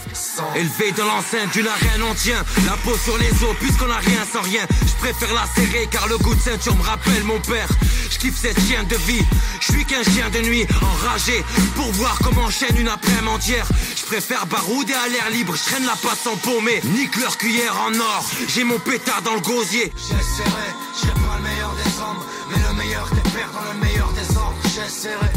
Élevé 0.55 0.91
dans 0.93 1.05
l'enceinte 1.05 1.51
d'une 1.53 1.67
arène, 1.67 2.01
on 2.09 2.13
tient 2.13 2.43
la 2.65 2.73
peau 2.77 2.97
sur 2.97 3.17
les 3.17 3.31
os, 3.43 3.55
puisqu'on 3.59 3.89
a 3.89 3.97
rien 3.97 4.25
sans 4.31 4.41
rien. 4.41 4.65
Je 4.81 4.93
préfère 4.95 5.33
la 5.33 5.45
serrer 5.55 5.87
car 5.91 6.07
le 6.07 6.17
goût 6.17 6.33
de 6.33 6.39
ceinture 6.39 6.75
me 6.75 6.83
rappelle 6.83 7.23
mon 7.23 7.39
père. 7.39 7.67
Je 8.09 8.17
kiffe 8.17 8.39
cette 8.39 8.59
chienne 8.59 8.87
de 8.87 8.95
vie, 8.95 9.23
je 9.59 9.73
suis 9.73 9.85
qu'un 9.85 10.03
chien 10.03 10.29
de 10.29 10.39
nuit, 10.39 10.65
enragé 10.81 11.43
pour 11.75 11.91
voir 11.93 12.17
comment 12.23 12.43
enchaîne 12.43 12.77
une 12.77 12.87
après-midi 12.87 13.27
entière. 13.27 13.67
Je 13.95 14.03
préfère 14.05 14.45
barouder 14.45 14.93
à 14.93 15.07
l'air 15.07 15.29
libre, 15.29 15.55
je 15.55 15.63
traîne 15.63 15.85
la 15.85 15.95
passe 15.95 16.25
en 16.27 16.35
paumé, 16.37 16.81
nique 16.83 17.15
leur 17.17 17.37
cuillère 17.37 17.75
en 17.81 17.93
or. 17.99 18.25
J'ai 18.47 18.63
mon 18.63 18.79
pétard 18.79 19.21
dans 19.21 19.33
le 19.33 19.41
gosier. 19.41 19.91
J'essaierai, 19.97 20.69
je 20.93 20.99
serai 21.01 21.13
pas 21.13 21.37
le 21.37 21.43
meilleur 21.43 21.73
des 21.75 21.99
hommes, 21.99 22.23
mais 22.49 22.67
le 22.67 22.73
meilleur 22.73 23.09
des 23.09 23.29
pères 23.31 23.51
dans 23.51 23.73
le 23.73 23.79
meilleur 23.79 24.13
des. 24.33 24.55
J'essaierai, 24.73 25.31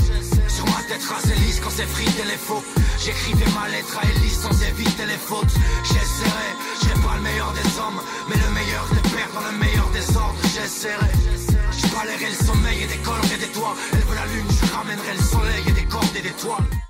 sur 0.48 0.66
ma 0.66 0.82
tête 0.88 1.04
rasée 1.04 1.34
lisse 1.36 1.60
quand 1.60 1.70
c'est 1.70 1.86
frité 1.86 2.24
les 2.24 2.36
faux. 2.36 2.62
J'écrivais 2.98 3.50
ma 3.52 3.68
lettre 3.68 3.98
à 3.98 4.04
Elise 4.10 4.40
sans 4.40 4.62
éviter 4.62 5.06
les 5.06 5.16
fautes. 5.16 5.54
J'essaierai, 5.84 6.50
je 6.74 6.86
serai 6.86 7.00
pas 7.00 7.16
le 7.16 7.22
meilleur 7.22 7.52
des 7.52 7.68
hommes, 7.78 8.00
mais 8.28 8.36
le 8.36 8.50
meilleur 8.54 8.86
des 8.90 9.08
pères 9.10 9.32
dans 9.34 9.46
le 9.50 9.56
meilleur 9.58 9.88
des 9.90 10.16
ordres. 10.16 10.40
J'essaierai, 10.54 11.10
je 11.70 11.86
balayerai 11.94 12.30
le 12.30 12.46
sommeil 12.46 12.82
et 12.82 12.86
décollerai 12.86 13.36
des 13.38 13.52
toits. 13.52 13.76
Elle 13.92 14.00
veut 14.00 14.14
la 14.16 14.26
lune, 14.26 14.46
je 14.50 14.72
ramènerai 14.72 15.14
le 15.14 15.22
soleil 15.22 15.62
et 15.68 15.72
des 15.72 15.84
cordes 15.84 16.16
et 16.16 16.22
des 16.22 16.36
toiles. 16.42 16.87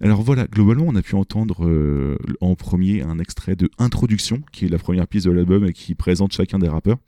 Alors 0.00 0.22
voilà, 0.22 0.46
globalement, 0.46 0.84
on 0.86 0.94
a 0.94 1.02
pu 1.02 1.14
entendre 1.14 1.66
euh, 1.66 2.16
en 2.40 2.54
premier 2.54 3.02
un 3.02 3.18
extrait 3.18 3.56
de 3.56 3.68
Introduction, 3.78 4.42
qui 4.52 4.66
est 4.66 4.68
la 4.68 4.78
première 4.78 5.06
piste 5.08 5.26
de 5.26 5.32
l'album 5.32 5.66
et 5.66 5.72
qui 5.72 5.94
présente 5.94 6.32
chacun 6.32 6.58
des 6.58 6.68
rappeurs. 6.68 6.98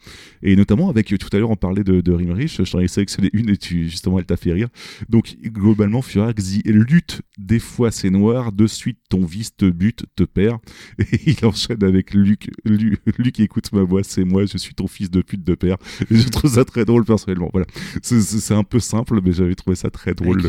Et 0.42 0.56
notamment, 0.56 0.90
avec 0.90 1.06
tout 1.06 1.28
à 1.32 1.38
l'heure, 1.38 1.50
on 1.50 1.56
parlait 1.56 1.84
de, 1.84 2.00
de 2.00 2.12
Rime 2.12 2.32
Rich, 2.32 2.62
je 2.64 2.70
t'en 2.70 2.80
ai 2.80 2.88
sélectionné 2.88 3.30
une 3.32 3.50
et 3.50 3.56
tu, 3.56 3.88
justement, 3.88 4.18
elle 4.18 4.26
t'a 4.26 4.36
fait 4.36 4.52
rire. 4.52 4.68
Donc, 5.08 5.36
globalement, 5.42 6.02
Furax 6.02 6.60
lutte, 6.64 7.22
des 7.38 7.58
fois 7.58 7.90
c'est 7.90 8.10
noir, 8.10 8.52
de 8.52 8.66
suite 8.66 8.98
ton 9.08 9.24
vice 9.24 9.56
te 9.56 9.68
bute, 9.68 10.04
te 10.16 10.24
perd. 10.24 10.58
Et 10.98 11.04
il 11.30 11.46
enchaîne 11.46 11.82
avec 11.84 12.14
Luc, 12.14 12.50
Luc, 12.64 13.00
Luc 13.18 13.40
écoute 13.40 13.72
ma 13.72 13.82
voix, 13.82 14.02
c'est 14.02 14.24
moi, 14.24 14.46
je 14.46 14.58
suis 14.58 14.74
ton 14.74 14.86
fils 14.86 15.10
de 15.10 15.22
pute 15.22 15.44
de 15.44 15.54
père. 15.54 15.76
Et 16.10 16.16
je 16.16 16.28
trouve 16.28 16.52
ça 16.54 16.64
très 16.64 16.84
drôle 16.84 17.04
personnellement. 17.04 17.50
Voilà. 17.52 17.66
C'est- 18.02 18.50
un 18.50 18.64
peu 18.64 18.80
simple, 18.80 19.20
mais 19.22 19.32
j'avais 19.32 19.54
trouvé 19.54 19.76
ça 19.76 19.90
très 19.90 20.12
drôle. 20.12 20.42
Tout. 20.42 20.48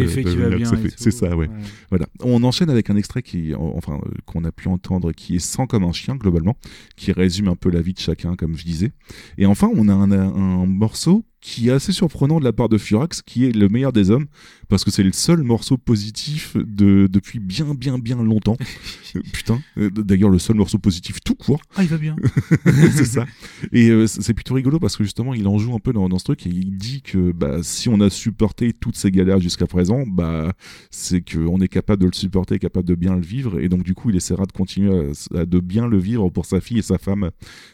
C'est 0.97 1.11
ça, 1.11 1.35
ouais. 1.35 1.47
Ouais. 1.47 1.55
Voilà. 1.89 2.07
On 2.21 2.30
enchaîne 2.43 2.69
avec 2.69 2.89
un 2.89 2.95
extrait 2.95 3.23
euh, 3.35 3.79
qu'on 4.25 4.43
a 4.43 4.51
pu 4.51 4.67
entendre, 4.67 5.11
qui 5.11 5.35
est 5.35 5.39
sans 5.39 5.67
comme 5.67 5.83
un 5.83 5.91
chien 5.91 6.15
globalement, 6.15 6.55
qui 6.95 7.11
résume 7.11 7.47
un 7.47 7.55
peu 7.55 7.69
la 7.69 7.81
vie 7.81 7.93
de 7.93 7.99
chacun, 7.99 8.35
comme 8.35 8.55
je 8.55 8.65
disais. 8.65 8.91
Et 9.37 9.45
enfin, 9.45 9.69
on 9.75 9.87
a 9.87 9.93
un 9.93 10.65
morceau 10.65 11.25
qui 11.41 11.69
est 11.69 11.71
assez 11.71 11.91
surprenant 11.91 12.39
de 12.39 12.43
la 12.45 12.53
part 12.53 12.69
de 12.69 12.77
Furax, 12.77 13.21
qui 13.21 13.45
est 13.45 13.51
le 13.51 13.67
meilleur 13.67 13.91
des 13.91 14.11
hommes, 14.11 14.27
parce 14.69 14.83
que 14.83 14.91
c'est 14.91 15.03
le 15.03 15.11
seul 15.11 15.41
morceau 15.41 15.77
positif 15.77 16.55
de 16.55 17.07
depuis 17.11 17.39
bien, 17.39 17.73
bien, 17.73 17.97
bien 17.99 18.21
longtemps. 18.23 18.57
Euh, 19.13 19.19
Putain. 19.33 19.59
Euh, 19.77 19.89
D'ailleurs, 19.89 20.29
le 20.29 20.39
seul 20.39 20.55
morceau 20.55 20.77
positif 20.77 21.19
tout 21.21 21.35
court. 21.35 21.61
Ah, 21.75 21.83
il 21.83 21.89
va 21.89 21.97
bien. 21.97 22.15
c'est 22.95 23.03
ça. 23.03 23.25
Et 23.73 23.89
euh, 23.89 24.07
c'est 24.07 24.33
plutôt 24.33 24.53
rigolo 24.53 24.79
parce 24.79 24.95
que 24.95 25.03
justement, 25.03 25.33
il 25.33 25.49
en 25.49 25.57
joue 25.57 25.75
un 25.75 25.79
peu 25.79 25.91
dans, 25.91 26.07
dans 26.07 26.17
ce 26.17 26.23
truc 26.23 26.47
et 26.47 26.49
il 26.49 26.77
dit 26.77 27.01
que 27.01 27.33
bah, 27.33 27.57
si 27.61 27.89
on 27.89 27.99
a 27.99 28.09
supporté 28.09 28.71
toutes 28.71 28.95
ces 28.95 29.11
galères 29.11 29.41
jusqu'à 29.41 29.67
présent, 29.67 30.05
bah, 30.07 30.53
c'est 30.91 31.19
qu'on 31.21 31.59
est 31.59 31.67
capable 31.67 32.03
de 32.03 32.07
le 32.07 32.13
supporter, 32.13 32.57
capable 32.57 32.87
de 32.87 32.95
bien 32.95 33.15
le 33.15 33.21
vivre. 33.21 33.59
Et 33.59 33.67
donc, 33.67 33.83
du 33.83 33.95
coup, 33.95 34.11
il 34.11 34.15
essaiera 34.15 34.45
de 34.45 34.53
continuer 34.53 35.11
à, 35.33 35.39
à 35.39 35.45
de 35.45 35.59
bien 35.59 35.87
le 35.87 35.97
vivre 35.97 36.29
pour 36.29 36.45
sa 36.45 36.61
fille 36.61 36.79
et 36.79 36.83
sa 36.83 36.97
femme. 36.97 37.31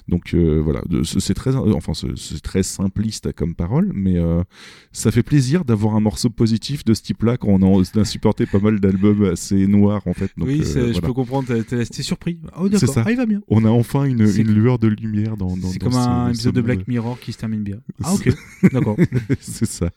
Donc, 0.08 0.34
euh, 0.34 0.60
voilà. 0.64 0.82
C'est 1.04 1.36
très, 1.36 1.56
enfin, 1.56 1.94
c'est 1.94 2.42
très 2.42 2.64
simpliste 2.64 3.32
comme 3.34 3.54
parole, 3.58 3.92
mais 3.94 4.18
euh, 4.18 4.44
ça 4.92 5.11
fait 5.11 5.24
plaisir 5.24 5.66
d'avoir 5.66 5.95
un 5.95 6.00
morceau 6.00 6.30
positif 6.30 6.86
de 6.86 6.94
ce 6.94 7.02
type-là 7.02 7.38
quand 7.38 7.50
on 7.50 7.82
a, 7.82 8.06
supporté 8.06 8.45
pas 8.45 8.60
mal 8.60 8.80
d'albums 8.80 9.26
assez 9.26 9.68
noirs, 9.68 10.03
en 10.08 10.14
fait. 10.14 10.32
Donc, 10.38 10.48
oui, 10.48 10.61
euh, 10.76 10.94
je 10.94 11.02
peux 11.02 11.14
comprendre, 11.14 11.48
t'es- 11.64 12.03
surpris. 12.03 12.40
Oh, 12.58 12.66
C'est 12.66 12.80
d'accord, 12.80 12.94
ça. 12.94 13.03
ah, 13.06 13.11
il 13.11 13.18
va 13.18 13.26
bien. 13.26 13.42
On 13.48 13.66
a 13.66 13.69
enfin 13.69 14.06
une, 14.06 14.22
une 14.22 14.52
lueur 14.53 14.80
de 14.80 14.88
lumière 14.88 15.36
dans. 15.36 15.58
dans 15.58 15.68
C'est 15.68 15.80
comme 15.80 15.95
un 15.95 16.27
ce 16.27 16.36
épisode 16.36 16.56
de. 16.56 16.61
Black 16.61 16.88
Mirror 16.88 17.19
qui 17.19 17.34
se 17.34 17.38
termine 17.38 17.64
bien. 17.64 17.77
Ah, 18.03 18.14
ok, 18.14 18.30
d'accord. 18.72 18.95
c'est 19.40 19.66
ça. 19.66 19.90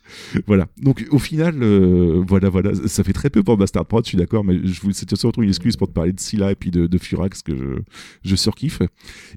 Voilà. 0.47 0.67
Donc 0.83 1.07
au 1.11 1.19
final, 1.19 1.63
euh, 1.63 2.25
voilà, 2.27 2.49
voilà, 2.49 2.73
ça 2.87 3.05
fait 3.05 3.13
très 3.13 3.31
peu 3.31 3.43
pour 3.43 3.57
Bastard 3.57 3.87
Prod, 3.87 4.05
je 4.05 4.09
suis 4.09 4.19
d'accord, 4.19 4.43
mais 4.45 4.59
je 4.65 4.81
voulais 4.81 4.95
c'était 4.95 5.17
surtout 5.17 5.43
une 5.43 5.49
excuse 5.51 5.77
pour 5.77 5.87
te 5.89 5.93
parler 5.93 6.13
de 6.13 6.19
Scylla 6.21 6.51
et 6.53 6.55
puis 6.55 6.71
de, 6.71 6.87
de 6.87 6.99
Furax 6.99 7.43
que 7.43 7.57
je, 7.57 7.65
je 8.25 8.37
surkiffe. 8.37 8.81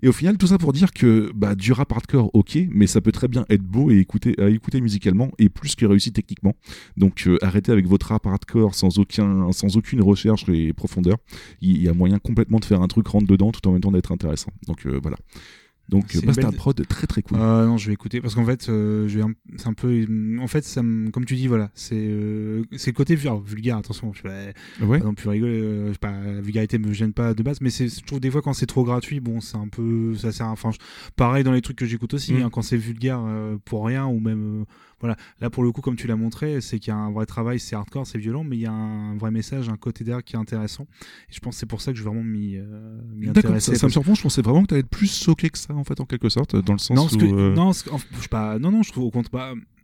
Et 0.02 0.08
au 0.08 0.12
final, 0.12 0.38
tout 0.38 0.48
ça 0.48 0.58
pour 0.58 0.74
dire 0.74 0.94
que 0.94 1.32
bah, 1.36 1.56
du 1.56 1.72
rap 1.74 1.92
hardcore, 1.92 2.30
ok, 2.34 2.58
mais 2.72 2.88
ça 2.88 3.02
peut 3.02 3.12
très 3.12 3.28
bien 3.28 3.46
être 3.50 3.64
beau 3.64 3.92
et 3.92 3.98
écouter, 3.98 4.13
à 4.38 4.50
écouter 4.50 4.82
musicalement 4.82 5.32
et 5.40 5.50
plus 5.50 5.76
que 5.76 5.86
réussi 5.86 6.12
techniquement. 6.12 6.56
Donc 6.98 7.28
euh, 7.28 7.38
arrêtez 7.42 7.72
avec 7.72 7.88
votre 7.88 8.08
rap 8.08 8.26
hardcore 8.26 8.76
sans, 8.76 9.00
aucun, 9.00 9.52
sans 9.52 9.78
aucune 9.78 10.02
recherche 10.02 10.48
et 10.50 10.74
profondeur. 10.74 11.18
Il 11.62 11.82
y 11.82 11.88
a 11.88 11.94
moyen 11.94 12.20
complètement 12.20 12.60
de 12.60 12.66
faire 12.66 12.82
un 12.82 12.88
truc 12.88 13.08
rentre 13.08 13.28
dedans 13.28 13.52
tout 13.52 13.68
en 13.68 13.72
même 13.72 13.82
temps 13.82 13.92
d'être 13.92 14.12
intéressant. 14.12 14.52
Donc 14.68 14.86
euh, 14.86 15.00
voilà. 15.02 15.18
Donc 15.90 16.06
C'est 16.10 16.24
euh, 16.24 16.28
Bastard 16.28 16.52
belle- 16.52 16.58
Prod, 16.58 16.88
très 16.88 17.08
très 17.08 17.22
cool. 17.22 17.38
Ah 17.40 17.66
non, 17.66 17.78
je 17.78 17.88
vais 17.88 17.94
écouter 17.94 18.22
parce 18.22 18.36
qu'en 18.36 18.46
fait, 18.46 18.68
euh, 18.70 19.08
je 19.10 19.18
vais 19.18 19.24
un- 19.26 19.34
c'est 19.58 19.68
un 19.68 19.74
peu, 19.74 20.06
en 20.40 20.48
fait, 20.48 20.64
ça 20.64 20.82
me- 20.82 21.10
comme 21.12 21.26
tu 21.26 21.36
dis, 21.36 21.48
voilà, 21.48 21.72
c'est 21.76 21.96
euh, 21.98 22.64
c'est 22.78 22.92
le 22.92 22.96
côté 22.96 23.18
alors, 23.22 23.42
vulgaire. 23.42 23.78
Attention, 23.78 24.14
je 24.14 24.24
vais 24.24 24.54
Ouais. 24.82 25.00
pas 25.00 25.06
non 25.06 25.14
plus 25.14 25.28
rigoler. 25.30 25.60
euh, 25.62 25.94
je 25.94 25.98
pas, 26.00 26.12
la 26.12 26.40
vulgarité 26.42 26.78
me 26.80 26.94
gêne 26.94 27.12
pas 27.14 27.34
de 27.34 27.44
base, 27.44 27.60
mais 27.62 27.70
c'est, 27.70 27.90
je 27.90 28.02
trouve 28.06 28.20
des 28.22 28.32
fois 28.32 28.42
quand 28.42 28.54
c'est 28.54 28.66
trop 28.66 28.84
gratuit, 28.86 29.20
bon, 29.20 29.42
c'est 29.42 29.58
un 29.58 29.68
peu, 29.68 30.16
ça 30.16 30.32
sert. 30.32 30.48
à- 30.48 30.52
Enfin, 30.52 30.72
je- 30.72 30.78
pareil 31.16 31.44
dans 31.44 31.52
les 31.52 31.62
trucs 31.62 31.78
que 31.78 31.86
j'écoute 31.86 32.14
aussi, 32.14 32.34
Mm. 32.34 32.44
hein, 32.44 32.50
quand 32.52 32.62
c'est 32.62 32.78
vulgaire 32.78 33.20
euh, 33.26 33.58
pour 33.66 33.86
rien 33.86 34.06
ou 34.06 34.20
même, 34.20 34.62
euh, 34.62 34.66
voilà. 35.04 35.18
Là 35.42 35.50
pour 35.50 35.64
le 35.64 35.72
coup, 35.74 35.82
comme 35.82 35.98
tu 35.98 36.08
l'as 36.08 36.16
montré, 36.16 36.62
c'est 36.62 36.80
qu'il 36.80 36.92
y 36.92 36.96
a 36.96 36.98
un 36.98 37.12
vrai 37.12 37.26
travail, 37.26 37.60
c'est 37.60 37.76
hardcore, 37.76 38.08
c'est 38.08 38.18
violent, 38.18 38.46
mais 38.46 38.56
il 38.56 38.62
y 38.62 38.66
a 38.66 38.72
un 38.72 39.18
vrai 39.18 39.32
message, 39.32 39.68
un 39.68 39.76
côté 39.76 40.06
derrière 40.06 40.24
qui 40.24 40.36
est 40.38 40.40
intéressant. 40.40 40.88
Et 41.30 41.34
je 41.34 41.40
pense 41.42 41.56
que 41.56 41.60
c'est 41.60 41.66
pour 41.66 41.82
ça 41.82 41.92
que 41.92 41.98
je 41.98 42.04
vais 42.04 42.10
vraiment 42.10 42.24
m'y, 42.24 42.56
euh, 42.56 43.00
intéresser. 43.28 43.74
ça, 43.74 43.80
ça 43.82 43.88
me 43.88 43.92
surprend. 43.92 44.16
Je 44.16 44.22
pensais 44.22 44.42
vraiment 44.42 44.62
que 44.64 44.68
tu 44.68 44.74
allais 44.76 44.80
être 44.82 44.90
plus 44.90 45.14
choqué 45.14 45.50
que 45.50 45.58
ça, 45.58 45.74
en 45.74 45.84
fait, 45.84 46.00
en 46.00 46.06
quelque 46.06 46.30
sorte, 46.30 46.56
dans 46.56 46.74
le 46.74 46.80
sens 46.80 46.96
non, 46.96 47.06
où. 47.08 47.18
que, 47.18 47.26
euh, 47.36 47.54
non, 47.54 47.72
que- 47.72 47.90
enfin, 47.92 48.08
je 48.16 48.22
sais 48.22 48.28
pas, 48.30 48.58
non, 48.60 48.72
non, 48.72 48.82
je 48.82 48.92
trouve 48.94 49.04
au 49.04 49.12
contraire, 49.12 49.32
bah, 49.34 49.54
c'est, 49.54 49.56
c'est- 49.56 49.83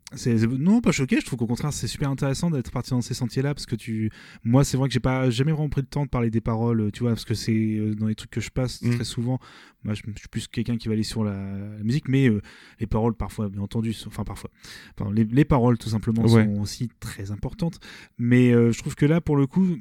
non, 0.57 0.81
pas 0.81 0.91
choqué, 0.91 1.19
je 1.19 1.25
trouve 1.25 1.39
qu'au 1.39 1.47
contraire, 1.47 1.71
c'est 1.73 1.87
super 1.87 2.09
intéressant 2.09 2.49
d'être 2.49 2.71
parti 2.71 2.91
dans 2.91 3.01
ces 3.01 3.13
sentiers-là, 3.13 3.53
parce 3.53 3.65
que 3.65 3.75
tu, 3.75 4.11
moi, 4.43 4.63
c'est 4.63 4.75
vrai 4.77 4.87
que 4.87 4.93
j'ai 4.93 4.99
pas 4.99 5.29
jamais 5.29 5.51
vraiment 5.51 5.69
pris 5.69 5.81
le 5.81 5.87
temps 5.87 6.03
de 6.05 6.09
parler 6.09 6.29
des 6.29 6.41
paroles, 6.41 6.91
tu 6.91 7.01
vois, 7.01 7.11
parce 7.11 7.25
que 7.25 7.33
c'est 7.33 7.51
euh, 7.53 7.93
dans 7.95 8.07
les 8.07 8.15
trucs 8.15 8.31
que 8.31 8.41
je 8.41 8.49
passe 8.49 8.81
Mm. 8.81 8.95
très 8.95 9.03
souvent, 9.03 9.39
moi, 9.83 9.93
je, 9.93 10.01
je 10.15 10.19
suis 10.19 10.27
plus 10.27 10.47
quelqu'un 10.47 10.77
qui 10.77 10.87
va 10.87 10.93
aller 10.93 11.03
sur 11.03 11.23
la, 11.23 11.33
la 11.33 11.83
musique, 11.83 12.07
mais 12.09 12.27
euh, 12.29 12.41
les 12.79 12.87
paroles, 12.87 13.13
parfois, 13.13 13.49
bien 13.49 13.61
entendu, 13.61 13.93
sont- 13.93 14.09
enfin, 14.09 14.23
parfois, 14.23 14.49
pardon, 14.95 15.11
les, 15.13 15.25
les 15.25 15.45
paroles, 15.45 15.77
tout 15.77 15.89
simplement, 15.89 16.23
Ouais. 16.23 16.43
sont 16.45 16.59
aussi 16.61 16.89
très 16.99 17.31
importantes, 17.31 17.79
mais 18.17 18.51
euh, 18.51 18.71
je 18.71 18.79
trouve 18.79 18.95
que 18.95 19.05
là, 19.05 19.21
pour 19.21 19.37
le 19.37 19.47
coup, 19.47 19.77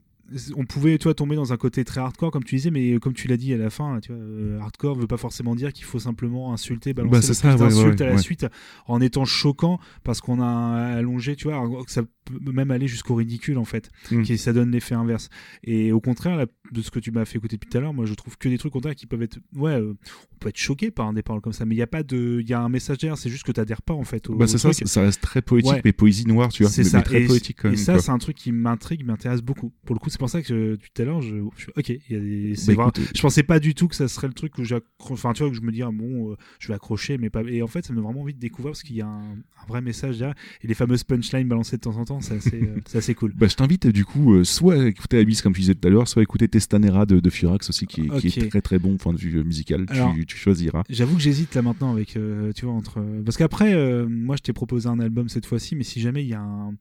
on 0.56 0.64
pouvait 0.64 0.98
toi 0.98 1.14
tomber 1.14 1.36
dans 1.36 1.52
un 1.52 1.56
côté 1.56 1.84
très 1.84 2.00
hardcore 2.00 2.30
comme 2.30 2.44
tu 2.44 2.56
disais 2.56 2.70
mais 2.70 2.98
comme 2.98 3.14
tu 3.14 3.28
l'as 3.28 3.36
dit 3.36 3.54
à 3.54 3.56
la 3.56 3.70
fin 3.70 3.98
tu 4.00 4.12
vois, 4.12 4.20
euh, 4.20 4.60
hardcore 4.60 4.94
veut 4.96 5.06
pas 5.06 5.16
forcément 5.16 5.54
dire 5.54 5.72
qu'il 5.72 5.84
faut 5.84 5.98
simplement 5.98 6.52
insulter 6.52 6.92
balancer 6.92 7.10
Bah, 7.12 7.22
ça, 7.34 7.56
ouais, 7.56 7.62
ouais, 7.62 8.02
à 8.02 8.06
la 8.10 8.18
suite 8.18 8.46
en 8.86 9.00
étant 9.00 9.24
choquant 9.24 9.78
parce 10.04 10.20
qu'on 10.20 10.40
a 10.42 10.48
allongé 10.96 11.34
tu 11.36 11.44
vois 11.48 11.56
alors 11.56 11.84
que 11.86 11.90
ça 11.92 12.02
peut 12.28 12.52
même 12.52 12.70
aller 12.70 12.88
jusqu'au 12.88 13.14
ridicule 13.14 13.58
en 13.58 13.64
fait 13.64 13.90
Mm. 14.10 14.22
qui 14.22 14.38
ça 14.38 14.52
donne 14.52 14.70
l'effet 14.70 14.94
inverse 14.94 15.28
et 15.64 15.92
au 15.92 16.00
contraire 16.00 16.36
là, 16.36 16.46
de 16.72 16.82
ce 16.82 16.90
que 16.90 16.98
tu 17.00 17.10
m'as 17.10 17.24
fait 17.24 17.38
écouter 17.38 17.56
depuis 17.56 17.68
tout 17.70 17.78
à 17.78 17.80
l'heure 17.80 17.94
moi 17.94 18.06
je 18.06 18.14
trouve 18.14 18.36
que 18.38 18.48
des 18.48 18.58
trucs 18.58 18.72
au 18.72 18.78
contraire 18.78 18.94
qui 18.94 19.06
peuvent 19.06 19.22
être 19.22 19.38
ouais 19.56 19.72
euh, 19.80 19.94
on 20.32 20.36
peut 20.38 20.48
être 20.50 20.56
choqué 20.58 20.90
par 20.90 21.06
un 21.08 21.12
des 21.12 21.22
paroles 21.22 21.40
comme 21.42 21.52
ça 21.52 21.64
mais 21.66 21.74
il 21.74 21.78
y 21.78 21.82
a 21.82 21.86
pas 21.86 22.02
de 22.02 22.38
il 22.40 22.48
y 22.48 22.52
a 22.54 22.60
un 22.60 22.68
message 22.68 22.98
derrière 22.98 23.18
c'est 23.18 23.30
juste 23.30 23.44
que 23.44 23.52
t'adhères 23.52 23.82
pas 23.82 23.94
en 23.94 24.04
fait 24.04 24.28
au, 24.30 24.34
Bah, 24.36 24.46
c'est 24.46 24.58
ça, 24.58 24.72
ça 24.72 25.02
reste 25.02 25.20
très 25.22 25.42
poétique, 25.42 25.72
Ouais. 25.72 25.80
mais 25.84 25.92
poésie 25.92 26.26
noire, 26.26 26.48
tu 26.50 26.62
vois. 26.62 26.70
C'est 26.70 26.84
ça. 26.84 27.02
très 27.02 27.22
et, 27.22 27.26
poétique 27.26 27.58
quand 27.62 27.70
et 27.72 27.76
ça, 27.76 27.98
c'est 27.98 28.10
un 28.10 28.18
truc 28.18 28.36
qui 28.36 28.52
m'intrigue, 28.52 29.04
m'intéresse 29.04 29.42
beaucoup. 29.42 29.72
Pour 29.84 29.94
le 29.94 30.00
coup, 30.00 30.10
c'est 30.10 30.18
pour 30.18 30.28
ça 30.30 30.40
que 30.42 30.48
je- 30.48 30.70
depuis 30.72 30.90
tout 30.94 31.02
à 31.02 31.04
l'heure, 31.04 31.20
je, 31.22 31.36
ok. 31.36 31.88
Y 31.88 32.14
a 32.14 32.20
des, 32.20 32.54
c'est 32.54 32.74
Bah, 32.74 32.84
vrai- 32.84 32.90
écoute, 33.02 33.12
je 33.16 33.20
pensais 33.20 33.42
pas 33.42 33.58
du 33.60 33.74
tout 33.74 33.88
que 33.88 33.94
ça 33.96 34.08
serait 34.08 34.26
le 34.28 34.32
truc 34.34 34.52
j'accro- 34.60 34.82
enfin, 35.12 35.32
tu 35.32 35.42
vois, 35.42 35.50
que 35.50 35.56
je 35.56 35.62
me 35.62 35.72
dis, 35.72 35.82
ah, 35.82 35.90
bon, 35.92 36.32
euh, 36.32 36.36
je 36.60 36.68
vais 36.68 36.74
accrocher, 36.74 37.18
mais 37.18 37.30
pas. 37.30 37.42
Et 37.42 37.62
en 37.62 37.66
fait, 37.66 37.84
ça 37.84 37.92
me 37.92 37.96
donne 37.96 38.04
vraiment 38.04 38.20
envie 38.22 38.34
de 38.34 38.38
découvrir 38.40 38.72
parce 38.72 38.82
qu'il 38.82 38.96
y 38.96 39.02
a 39.02 39.06
un, 39.06 39.32
un 39.32 39.66
vrai 39.68 39.80
message 39.80 40.18
derrière. 40.18 40.36
Et 40.62 40.66
les 40.66 40.74
fameuses 40.74 41.04
punchlines 41.04 41.48
balancées 41.48 41.76
de 41.76 41.82
temps 41.82 41.96
en 41.96 42.04
temps, 42.04 42.17
c'est 42.20 42.36
assez, 42.36 42.62
euh, 42.62 42.80
c'est 42.86 42.98
assez 42.98 43.14
cool. 43.14 43.32
Bah, 43.36 43.46
je 43.48 43.54
t'invite 43.54 43.86
du 43.86 44.04
coup 44.04 44.34
euh, 44.34 44.44
soit 44.44 44.74
à 44.82 44.86
écouter 44.86 45.18
Abyss 45.18 45.42
comme 45.42 45.52
tu 45.54 45.60
disais 45.60 45.74
tout 45.74 45.86
à 45.86 45.90
l'heure, 45.90 46.08
soit 46.08 46.20
à 46.20 46.22
écouter 46.24 46.48
Testanera 46.48 47.06
de, 47.06 47.20
de 47.20 47.30
Furax 47.30 47.68
aussi 47.68 47.86
qui 47.86 48.02
est, 48.02 48.18
qui 48.20 48.26
est 48.28 48.42
Ok. 48.42 48.48
très 48.48 48.60
très 48.60 48.78
bon 48.78 48.96
point 48.96 49.12
de 49.12 49.18
vue 49.18 49.36
euh, 49.38 49.42
musical. 49.44 49.86
Alors, 49.88 50.14
tu, 50.14 50.26
tu 50.26 50.36
choisiras. 50.36 50.82
J'avoue 50.88 51.16
que 51.16 51.22
j'hésite 51.22 51.54
là 51.54 51.62
maintenant 51.62 51.92
avec, 51.92 52.16
tu 52.54 52.64
vois, 52.64 52.74
entre. 52.74 53.02
Parce 53.24 53.36
qu'après, 53.36 53.74
moi, 54.06 54.36
je 54.36 54.42
t'ai 54.42 54.52
proposé 54.52 54.88
un 54.88 54.98
album 55.00 55.28
cette 55.28 55.46
fois-ci, 55.46 55.76
mais 55.76 55.84
si 55.84 56.00
jamais 56.00 56.22
il 56.24 56.28
y 56.28 56.34
a 56.34 56.40
un. 56.40 56.74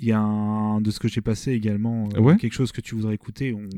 Il 0.00 0.06
y 0.08 0.12
a 0.12 0.18
un 0.18 0.80
de 0.80 0.90
ce 0.90 0.98
que 0.98 1.06
j'ai 1.06 1.20
passé 1.20 1.52
également, 1.52 2.08
euh, 2.16 2.20
Ouais. 2.20 2.36
quelque 2.36 2.52
chose 2.52 2.72
que 2.72 2.80
tu 2.80 2.96
voudrais 2.96 3.14
écouter, 3.14 3.54
on, 3.54 3.68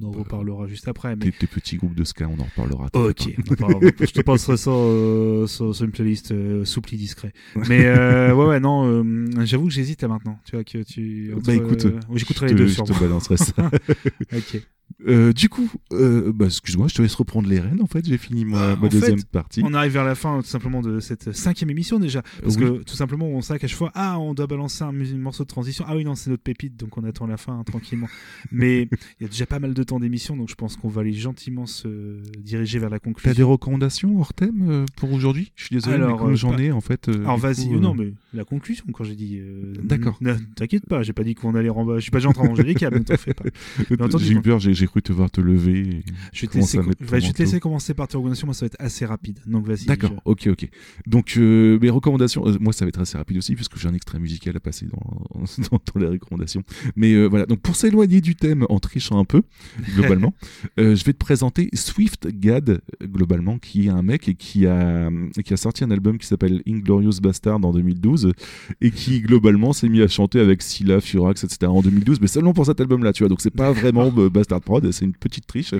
on 0.00 0.06
en 0.06 0.10
reparlera 0.12 0.68
juste 0.68 0.86
après. 0.86 1.16
Mais 1.16 1.24
Tes, 1.24 1.32
tes 1.32 1.46
petits 1.48 1.76
groupes 1.76 1.96
de 1.96 2.04
ska, 2.04 2.28
on 2.28 2.38
en 2.40 2.44
reparlera. 2.44 2.88
Ok, 2.94 3.28
je 4.00 4.12
te 4.12 4.20
passerai 4.22 4.56
ça 4.56 4.70
euh, 4.70 5.46
sur, 5.48 5.74
sur 5.74 5.84
une 5.84 5.90
playlist 5.90 6.30
euh, 6.30 6.64
souple 6.64 6.94
et 6.94 6.96
discret. 6.96 7.32
Mais 7.68 7.86
euh, 7.86 8.32
ouais, 8.36 8.46
ouais, 8.46 8.60
non, 8.60 8.86
euh, 8.86 9.26
j'avoue 9.44 9.64
que 9.66 9.72
j'hésite 9.72 10.02
là 10.02 10.08
maintenant. 10.08 10.38
Tu 10.44 10.52
vois 10.54 10.62
que 10.64 10.82
tu. 10.84 11.32
entre, 11.34 11.44
Bah 11.46 11.54
écoute, 11.54 11.84
euh, 11.86 11.98
j'écouterai 12.14 12.48
les 12.48 12.54
deux 12.54 12.66
je 12.68 12.80
te 12.80 12.98
balancerai 13.00 13.36
ça. 13.36 13.70
ok. 14.32 14.62
Euh, 15.06 15.32
du 15.34 15.48
coup, 15.50 15.70
euh, 15.92 16.32
bah, 16.34 16.46
excuse-moi, 16.46 16.86
je 16.88 16.94
te 16.94 17.02
laisse 17.02 17.14
reprendre 17.16 17.46
les 17.48 17.60
rênes. 17.60 17.80
En 17.82 17.86
fait, 17.86 18.06
j'ai 18.06 18.16
fini 18.16 18.44
ma, 18.46 18.74
ma 18.76 18.86
En 18.86 18.88
deuxième 18.88 19.18
fait, 19.18 19.26
partie. 19.28 19.60
On 19.62 19.74
arrive 19.74 19.92
vers 19.92 20.04
la 20.04 20.14
fin 20.14 20.40
tout 20.40 20.46
simplement 20.46 20.80
de 20.80 20.98
cette 21.00 21.32
cinquième 21.34 21.68
émission 21.68 21.98
déjà. 21.98 22.22
Parce 22.42 22.56
Oui. 22.56 22.62
que 22.62 22.82
tout 22.84 22.94
simplement, 22.94 23.26
on 23.26 23.42
sait 23.42 23.58
qu'à 23.58 23.66
chaque 23.66 23.76
fois, 23.76 23.90
ah, 23.94 24.18
on 24.18 24.32
doit 24.32 24.46
balancer 24.46 24.82
un, 24.82 24.92
morceau 24.92 25.42
de 25.42 25.48
transition. 25.48 25.84
Ah 25.86 25.96
oui, 25.96 26.04
non, 26.04 26.14
c'est 26.14 26.30
notre 26.30 26.42
pépite, 26.42 26.78
donc 26.78 26.96
on 26.96 27.04
attend 27.04 27.26
la 27.26 27.36
fin 27.36 27.58
hein, 27.58 27.64
tranquillement. 27.64 28.06
Mais 28.52 28.82
il 29.20 29.22
y 29.22 29.24
a 29.24 29.28
déjà 29.28 29.44
pas 29.46 29.58
mal 29.58 29.74
de 29.74 29.82
temps 29.82 30.00
d'émission, 30.00 30.36
donc 30.38 30.48
je 30.48 30.54
pense 30.54 30.76
qu'on 30.76 30.88
va 30.88 31.02
aller 31.02 31.12
gentiment 31.12 31.66
se 31.66 32.22
diriger 32.38 32.78
vers 32.78 32.88
la 32.90 32.98
conclusion. 32.98 33.30
T'as 33.30 33.36
des 33.36 33.42
recommandations 33.42 34.18
hors 34.20 34.32
thème 34.32 34.64
euh, 34.70 34.84
pour 34.96 35.12
aujourd'hui? 35.12 35.52
Je 35.56 35.64
suis 35.64 35.74
désolé, 35.76 35.98
mais 35.98 36.16
comme 36.16 36.32
euh, 36.32 36.36
j'en 36.36 36.56
ai 36.56 36.72
en 36.72 36.80
fait. 36.80 37.08
euh, 37.08 37.20
Alors 37.24 37.36
vas-y, 37.36 37.74
euh, 37.74 37.78
non 37.78 37.94
mais 37.94 38.14
la 38.32 38.44
conclusion 38.44 38.84
quand 38.92 39.04
j'ai 39.04 39.16
dit. 39.16 39.38
euh, 39.40 39.74
D'accord. 39.82 40.18
T'inquiète 40.56 40.86
pas, 40.86 41.02
j'ai 41.02 41.12
pas 41.12 41.24
dit 41.24 41.34
qu'on 41.34 41.54
allait 41.56 41.68
renvoyer. 41.68 41.98
Je 42.00 42.04
suis 42.04 42.10
pas 42.10 42.18
déjà 42.18 42.28
en 42.30 42.32
train 42.32 42.44
de 42.44 42.48
ranger 42.48 42.62
les 42.62 42.74
câbles, 42.74 42.98
ne 42.98 43.02
t'en 43.02 43.16
fais 43.16 43.34
pas. 43.34 43.44
J'ai 44.18 44.32
eu 44.32 44.40
peur, 44.40 44.58
j'ai 44.60 44.73
j'ai 44.74 44.86
cru 44.86 45.02
te 45.02 45.12
voir 45.12 45.30
te 45.30 45.40
lever. 45.40 45.80
et 45.80 46.04
Je 46.32 46.42
vais 46.42 46.46
te 46.48 46.58
laisser, 46.58 46.78
je 46.78 47.30
te 47.56 47.58
commencer 47.58 47.94
par 47.94 48.08
tes 48.08 48.16
recommandations. 48.16 48.46
Moi, 48.46 48.54
ça 48.54 48.64
va 48.64 48.66
être 48.66 48.76
assez 48.80 49.04
rapide. 49.06 49.38
Donc 49.46 49.66
vas-y. 49.66 49.86
D'accord, 49.86 50.10
je- 50.12 50.30
ok, 50.30 50.46
ok. 50.48 50.68
Donc 51.06 51.34
euh, 51.36 51.78
mes 51.80 51.90
recommandations, 51.90 52.46
euh, 52.46 52.56
moi 52.60 52.72
ça 52.72 52.84
va 52.84 52.88
être 52.88 53.00
assez 53.00 53.16
rapide 53.18 53.38
aussi 53.38 53.54
puisque 53.54 53.76
j'ai 53.78 53.88
un 53.88 53.94
extrait 53.94 54.18
musical 54.18 54.56
à 54.56 54.60
passer 54.60 54.86
dans, 54.86 55.40
dans, 55.70 55.80
dans 55.94 56.00
les 56.00 56.06
recommandations. 56.08 56.62
Mais 56.96 57.12
euh, 57.14 57.26
voilà, 57.26 57.46
donc 57.46 57.60
pour 57.60 57.76
s'éloigner 57.76 58.20
du 58.20 58.34
thème 58.36 58.66
en 58.68 58.78
trichant 58.78 59.18
un 59.18 59.24
peu, 59.24 59.42
globalement, 59.96 60.34
je 60.76 61.04
vais 61.04 61.12
te 61.12 61.18
présenter 61.18 61.68
Swift 61.74 62.28
Gad, 62.28 62.80
globalement, 63.02 63.58
qui 63.58 63.86
est 63.86 63.90
un 63.90 64.02
mec 64.02 64.28
et 64.28 64.34
qui 64.34 64.66
a, 64.66 65.10
qui 65.44 65.52
a 65.52 65.56
sorti 65.56 65.84
un 65.84 65.90
album 65.90 66.18
qui 66.18 66.26
s'appelle 66.26 66.62
Inglorious 66.68 67.20
Bastard 67.22 67.64
en 67.64 67.72
2012 67.72 68.32
et 68.80 68.90
qui 68.90 69.20
globalement 69.22 69.72
s'est 69.72 69.88
mis 69.88 70.02
à 70.02 70.08
chanter 70.08 70.40
avec 70.40 70.62
Scylla, 70.62 71.00
Furax, 71.00 71.44
etc. 71.44 71.66
en 71.70 71.82
2012, 71.82 72.20
mais 72.20 72.26
seulement 72.26 72.52
pour 72.52 72.66
cet 72.66 72.80
album-là, 72.80 73.12
tu 73.12 73.22
vois. 73.22 73.28
Donc 73.28 73.40
c'est 73.40 73.50
pas 73.50 73.72
vraiment 73.72 74.10
Bastard 74.10 74.60
Prod, 74.64 74.90
c'est 74.90 75.04
une 75.04 75.14
petite 75.14 75.46
triche. 75.46 75.72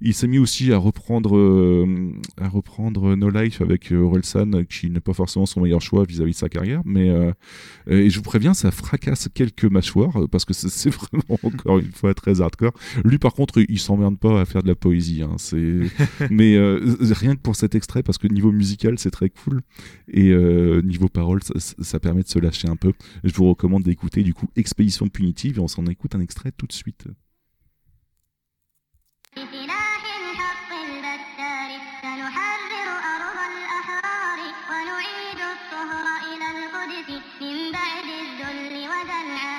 Il 0.00 0.14
s'est 0.14 0.26
mis 0.26 0.38
aussi 0.38 0.72
à 0.72 0.78
reprendre, 0.78 1.36
euh, 1.36 2.12
à 2.40 2.48
reprendre 2.48 3.14
No 3.16 3.28
Life 3.30 3.60
avec 3.60 3.92
euh, 3.92 3.96
Orelsan, 4.02 4.64
qui 4.68 4.90
n'est 4.90 5.00
pas 5.00 5.12
forcément 5.12 5.46
son 5.46 5.60
meilleur 5.60 5.80
choix 5.80 6.04
vis-à-vis 6.04 6.32
de 6.32 6.36
sa 6.36 6.48
carrière. 6.48 6.80
Mais 6.84 7.10
euh, 7.10 7.32
et 7.86 8.08
je 8.10 8.16
vous 8.16 8.22
préviens, 8.22 8.54
ça 8.54 8.70
fracasse 8.70 9.28
quelques 9.34 9.64
mâchoires 9.64 10.28
parce 10.30 10.44
que 10.44 10.54
c'est- 10.54 10.90
vraiment 10.94 11.38
encore 11.42 11.78
une 11.78 11.92
fois 11.92 12.14
très 12.14 12.40
hardcore. 12.40 12.72
Lui, 13.04 13.18
par 13.18 13.34
contre, 13.34 13.62
il 13.68 13.78
s'emmerde 13.78 14.18
pas 14.18 14.40
à 14.40 14.44
faire 14.44 14.62
de 14.62 14.68
la 14.68 14.74
poésie. 14.74 15.22
Hein, 15.22 15.34
c'est 15.38 15.80
mais 16.30 16.54
euh, 16.56 16.96
rien 17.12 17.34
que 17.36 17.40
pour 17.40 17.56
cet 17.56 17.74
extrait, 17.74 18.02
parce 18.02 18.18
que 18.18 18.28
niveau 18.28 18.52
musical, 18.52 18.98
c'est 18.98 19.10
très 19.10 19.30
cool 19.30 19.60
et 20.12 20.32
niveau 20.84 21.08
parole, 21.08 21.42
ça, 21.42 21.54
ça 21.58 22.00
permet 22.00 22.22
de 22.22 22.28
se 22.28 22.38
lâcher 22.38 22.68
un 22.68 22.76
peu. 22.76 22.92
Je 23.24 23.32
vous 23.34 23.48
recommande 23.48 23.82
d'écouter 23.82 24.22
du 24.22 24.34
coup 24.34 24.48
Expédition 24.56 25.08
punitive 25.08 25.56
et 25.58 25.60
on 25.60 25.68
s'en 25.68 25.86
écoute 25.86 26.14
un 26.14 26.20
extrait 26.20 26.52
tout 26.56 26.66
de 26.66 26.72
suite. 26.72 27.06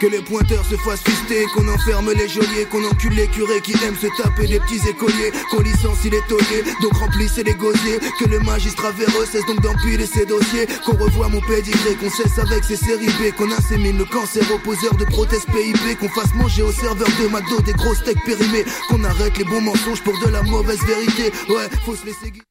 Que 0.06 0.11
les 0.11 0.22
pointeurs 0.22 0.64
se 0.64 0.75
fassent 0.75 1.01
fister, 1.01 1.45
qu'on 1.56 1.67
enferme 1.67 2.11
les 2.11 2.30
geôliers, 2.30 2.66
qu'on 2.69 2.85
encule 2.85 3.16
les 3.16 3.25
curés 3.25 3.59
qui 3.59 3.72
aiment 3.84 3.95
se 3.95 4.06
taper 4.22 4.45
des 4.45 4.59
petits 4.59 4.88
écoliers, 4.88 5.32
qu'on 5.50 5.61
licencie 5.61 6.11
les 6.11 6.22
tauliers, 6.30 6.64
donc 6.80 6.93
remplissez 6.93 7.42
les 7.42 7.56
gosiers, 7.56 8.00
que 8.19 8.25
le 8.25 8.40
magistrat 8.42 8.92
véreux 8.92 9.25
cesse 9.25 9.43
donc 9.48 9.61
d'empiler 9.61 10.06
ses 10.06 10.27
dossiers, 10.27 10.67
qu'on 10.85 10.95
revoie 10.95 11.27
mon 11.30 11.42
pédigré, 11.42 11.95
qu'on 11.95 12.11
cesse 12.11 12.38
avec 12.38 12.64
ses 12.66 12.75
séries 12.75 13.08
B, 13.08 13.34
qu'on 13.35 13.51
insémine 13.51 13.98
le 13.98 14.06
cancer 14.06 14.43
aux 14.53 14.59
poseurs 14.59 14.95
de 14.95 15.06
prothèses 15.06 15.45
PIP, 15.45 15.98
qu'on 16.00 16.09
fasse 16.09 16.35
manger 16.35 16.61
aux 16.61 16.72
serveurs 16.72 17.09
de 17.19 17.27
McDo 17.27 17.59
des 17.61 17.74
gros 17.74 17.95
steaks 17.95 18.24
périmés, 18.25 18.66
qu'on 18.90 19.03
arrête 19.06 19.35
les 19.40 19.45
bons 19.45 19.61
mensonges 19.61 20.03
pour 20.03 20.14
de 20.24 20.30
la 20.30 20.43
mauvaise 20.43 20.85
vérité, 20.85 21.32
ouais, 21.50 21.67
faut 21.84 21.95
se 21.95 22.06
laisser. 22.06 22.44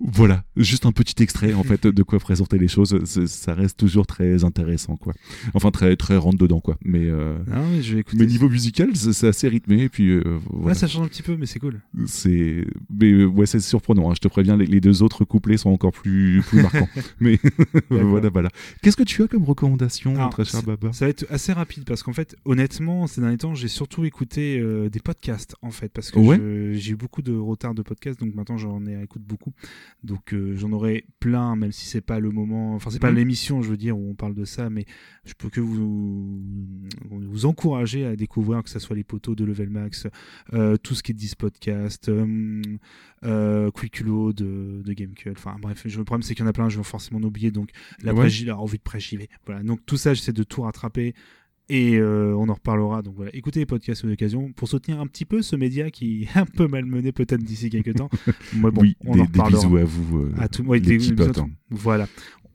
Voilà, 0.00 0.44
juste 0.56 0.86
un 0.86 0.92
petit 0.92 1.20
extrait 1.22 1.54
en 1.54 1.64
fait 1.64 1.86
de 1.86 2.02
quoi 2.04 2.20
présenter 2.20 2.56
les 2.56 2.68
choses. 2.68 3.04
Ça 3.04 3.54
reste 3.54 3.76
toujours 3.78 4.06
très 4.06 4.44
intéressant 4.44 4.96
quoi. 4.96 5.12
Enfin 5.54 5.70
très 5.72 5.96
très 5.96 6.16
rentre 6.16 6.38
dedans 6.38 6.60
quoi. 6.60 6.78
Mais, 6.84 7.06
euh, 7.06 7.36
Ah 7.52 7.60
oui, 7.70 7.82
je 7.82 7.94
vais 7.94 8.00
écouter 8.00 8.16
mais 8.18 8.26
niveau 8.26 8.48
musical, 8.48 8.94
c'est 8.94 9.26
assez 9.26 9.48
rythmé 9.48 9.82
et 9.82 9.88
puis 9.88 10.10
euh, 10.10 10.22
Ouais, 10.24 10.40
voilà. 10.60 10.74
ça 10.74 10.86
change 10.86 11.04
un 11.04 11.08
petit 11.08 11.22
peu, 11.22 11.36
mais 11.36 11.46
c'est 11.46 11.58
cool. 11.58 11.80
C'est 12.06 12.64
mais 12.90 13.10
euh, 13.10 13.24
ouais 13.26 13.46
c'est 13.46 13.58
surprenant. 13.60 14.08
hein. 14.10 14.14
Je 14.14 14.20
te 14.20 14.28
préviens, 14.28 14.56
les, 14.56 14.66
les 14.66 14.80
deux 14.80 15.02
autres 15.02 15.24
couplets 15.24 15.56
sont 15.56 15.70
encore 15.70 15.92
plus 15.92 16.42
plus 16.46 16.62
marquants. 16.62 16.88
mais 17.20 17.40
voilà 17.90 18.28
voilà. 18.28 18.50
Qu'est-ce 18.82 18.96
que 18.96 19.02
tu 19.02 19.22
as 19.24 19.26
comme 19.28 19.44
recommandation, 19.44 20.14
Alors, 20.14 20.30
très 20.30 20.44
cher 20.44 20.62
Baba 20.62 20.92
Ça 20.92 21.06
va 21.06 21.10
être 21.10 21.26
assez 21.30 21.52
rapide 21.52 21.84
parce 21.84 22.04
qu'en 22.04 22.12
fait, 22.12 22.36
honnêtement, 22.44 23.06
ces 23.08 23.20
derniers 23.20 23.38
temps, 23.38 23.54
j'ai 23.56 23.68
surtout 23.68 24.04
écouté 24.04 24.60
euh, 24.60 24.88
des 24.88 25.00
podcasts 25.00 25.56
en 25.62 25.70
fait 25.72 25.88
parce 25.92 26.12
que 26.12 26.18
Ouais. 26.20 26.38
j'ai 26.78 26.92
eu 26.92 26.96
beaucoup 26.96 27.22
de 27.22 27.32
retard 27.34 27.74
de 27.74 27.82
podcasts, 27.82 28.20
donc 28.20 28.34
maintenant 28.36 28.58
j'en 28.58 28.86
ai 28.86 29.02
écoute 29.02 29.22
beaucoup. 29.22 29.52
Donc 30.04 30.32
euh, 30.32 30.54
j'en 30.56 30.72
aurai 30.72 31.04
plein, 31.20 31.56
même 31.56 31.72
si 31.72 31.86
c'est 31.86 32.00
pas 32.00 32.20
le 32.20 32.30
moment, 32.30 32.74
enfin 32.74 32.90
c'est 32.90 32.98
pas 33.00 33.10
Mhm. 33.10 33.16
l'émission, 33.16 33.62
je 33.62 33.70
veux 33.70 33.76
dire, 33.76 33.98
où 33.98 34.08
on 34.10 34.14
parle 34.14 34.34
de 34.34 34.44
ça, 34.44 34.70
mais 34.70 34.84
je 35.24 35.34
peux 35.34 35.48
que 35.50 35.60
vous 35.60 36.40
vous 37.10 37.46
encourager 37.46 38.04
à 38.06 38.16
découvrir 38.16 38.62
que 38.62 38.70
ce 38.70 38.78
soit 38.78 38.96
les 38.96 39.04
poteaux 39.04 39.34
de 39.34 39.44
Level 39.44 39.70
Max, 39.70 40.06
euh, 40.52 40.76
tout 40.76 40.94
ce 40.94 41.02
qui 41.02 41.12
est 41.12 41.14
10 41.14 41.34
podcast, 41.34 42.08
euh, 42.08 42.62
euh, 43.24 43.70
Quicklo 43.70 44.32
de, 44.32 44.82
de 44.84 44.92
Gamecube, 44.92 45.32
enfin 45.36 45.56
bref, 45.60 45.84
le 45.84 46.04
problème 46.04 46.22
c'est 46.22 46.34
qu'il 46.34 46.44
y 46.44 46.46
en 46.46 46.50
a 46.50 46.52
plein, 46.52 46.68
je 46.68 46.78
vais 46.78 46.84
forcément 46.84 47.18
en 47.18 47.22
oublier, 47.24 47.50
donc 47.50 47.70
la 48.02 48.12
Ouais. 48.14 48.20
envie 48.20 48.78
de 48.78 48.98
j'y 48.98 49.16
vais. 49.16 49.28
Voilà, 49.46 49.62
donc 49.62 49.80
tout 49.86 49.96
ça, 49.96 50.14
j'essaie 50.14 50.32
de 50.32 50.42
tout 50.42 50.62
rattraper. 50.62 51.14
Et 51.70 51.96
euh, 51.96 52.34
on 52.34 52.48
en 52.48 52.54
reparlera. 52.54 53.02
Donc 53.02 53.14
voilà, 53.16 53.30
écoutez 53.34 53.60
les 53.60 53.66
podcasts 53.66 54.06
d'occasion 54.06 54.52
pour 54.52 54.68
soutenir 54.68 55.00
un 55.00 55.06
petit 55.06 55.26
peu 55.26 55.42
ce 55.42 55.54
média 55.54 55.90
qui 55.90 56.22
est 56.24 56.38
un 56.38 56.46
peu 56.46 56.66
malmené 56.66 57.12
peut-être 57.12 57.42
d'ici 57.42 57.68
quelques 57.68 57.94
temps. 57.94 58.08
Mais 58.54 58.70
bon, 58.70 58.80
oui, 58.80 58.96
on 59.04 59.12
des, 59.12 59.20
en 59.20 59.24
des 59.24 59.28
reparlera. 59.40 59.62
bisous 59.62 59.76
à 59.76 59.84
vous, 59.84 60.18
euh, 60.20 60.32
À 60.38 60.48
tout, 60.48 60.62
ouais, 60.64 60.80
des-. 60.80 60.98
Voilà. 61.70 62.06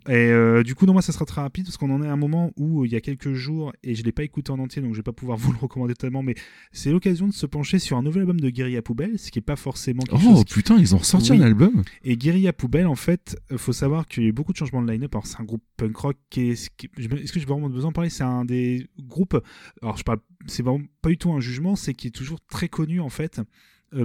Et 0.10 0.12
euh, 0.16 0.64
du 0.64 0.76
coup, 0.76 0.86
non, 0.86 0.94
moi, 0.94 1.02
ça 1.02 1.14
sera 1.14 1.26
très 1.26 1.42
rapide 1.42 1.66
parce 1.66 1.78
qu'on 1.78 1.90
en 1.90 2.04
est 2.04 2.08
à 2.08 2.12
un 2.12 2.18
moment 2.18 2.52
où 2.58 2.82
euh, 2.82 2.86
il 2.88 2.92
y 2.92 2.96
a 2.96 3.02
quelques 3.02 3.34
jours 3.34 3.72
et 3.84 3.96
je 3.96 4.04
l'ai 4.04 4.12
pas 4.12 4.24
écouté 4.24 4.52
en 4.52 4.60
entier, 4.60 4.82
donc 4.82 4.92
je 4.94 4.98
vais 5.00 5.04
pas 5.04 5.14
pouvoir 5.14 5.38
vous 5.40 5.52
le 5.54 5.58
recommander 5.58 5.94
totalement. 5.94 6.24
Mais 6.24 6.36
c'est 6.72 6.92
l'occasion 6.92 7.28
de 7.28 7.34
se 7.34 7.46
pencher 7.46 7.80
sur 7.80 7.98
un 7.98 8.04
nouvel 8.04 8.22
album 8.22 8.40
de 8.40 8.50
Guerilla 8.50 8.82
Poubelle, 8.82 9.18
ce 9.18 9.32
qui 9.32 9.40
est 9.40 9.44
pas 9.44 9.56
forcément 9.56 10.04
quelque 10.04 10.22
Oh 10.26 10.36
chose 10.36 10.44
qui- 10.46 10.54
putain, 10.56 10.78
ils 10.78 10.94
ont 10.94 10.98
ressorti 11.00 11.32
Oui. 11.32 11.38
un 11.38 11.42
album 11.42 11.84
Et 12.04 12.18
Guerilla 12.18 12.54
Poubelle, 12.54 12.88
en 12.88 12.96
fait, 12.96 13.38
euh, 13.52 13.58
faut 13.58 13.74
savoir 13.74 14.08
qu'il 14.08 14.24
y 14.24 14.26
a 14.26 14.30
eu 14.30 14.34
beaucoup 14.34 14.52
de 14.52 14.58
changements 14.58 14.82
de 14.82 14.92
line-up. 14.92 15.14
Alors, 15.16 15.26
c'est 15.28 15.40
un 15.40 15.46
groupe 15.46 15.64
punk 15.78 15.96
rock 15.96 16.18
qui 16.30 16.42
est. 16.42 16.52
Est-ce 16.52 16.70
que 16.70 17.40
j'ai 17.40 17.46
vraiment 17.46 17.70
besoin 17.70 17.92
de 17.92 17.96
parler? 17.96 18.10
C'est 18.10 18.24
un 18.24 18.46
des 18.46 18.88
groupes. 19.00 19.42
Alors, 19.82 19.98
je 19.98 20.04
parle. 20.04 20.20
C'est 20.48 20.64
vraiment 20.64 20.84
pas 21.02 21.10
du 21.10 21.18
tout 21.18 21.32
un 21.32 21.40
jugement, 21.40 21.76
c'est 21.78 21.94
qui 21.94 22.08
est 22.08 22.12
toujours 22.12 22.40
très 22.50 22.68
connu, 22.68 23.00
en 23.00 23.10
fait. 23.10 23.40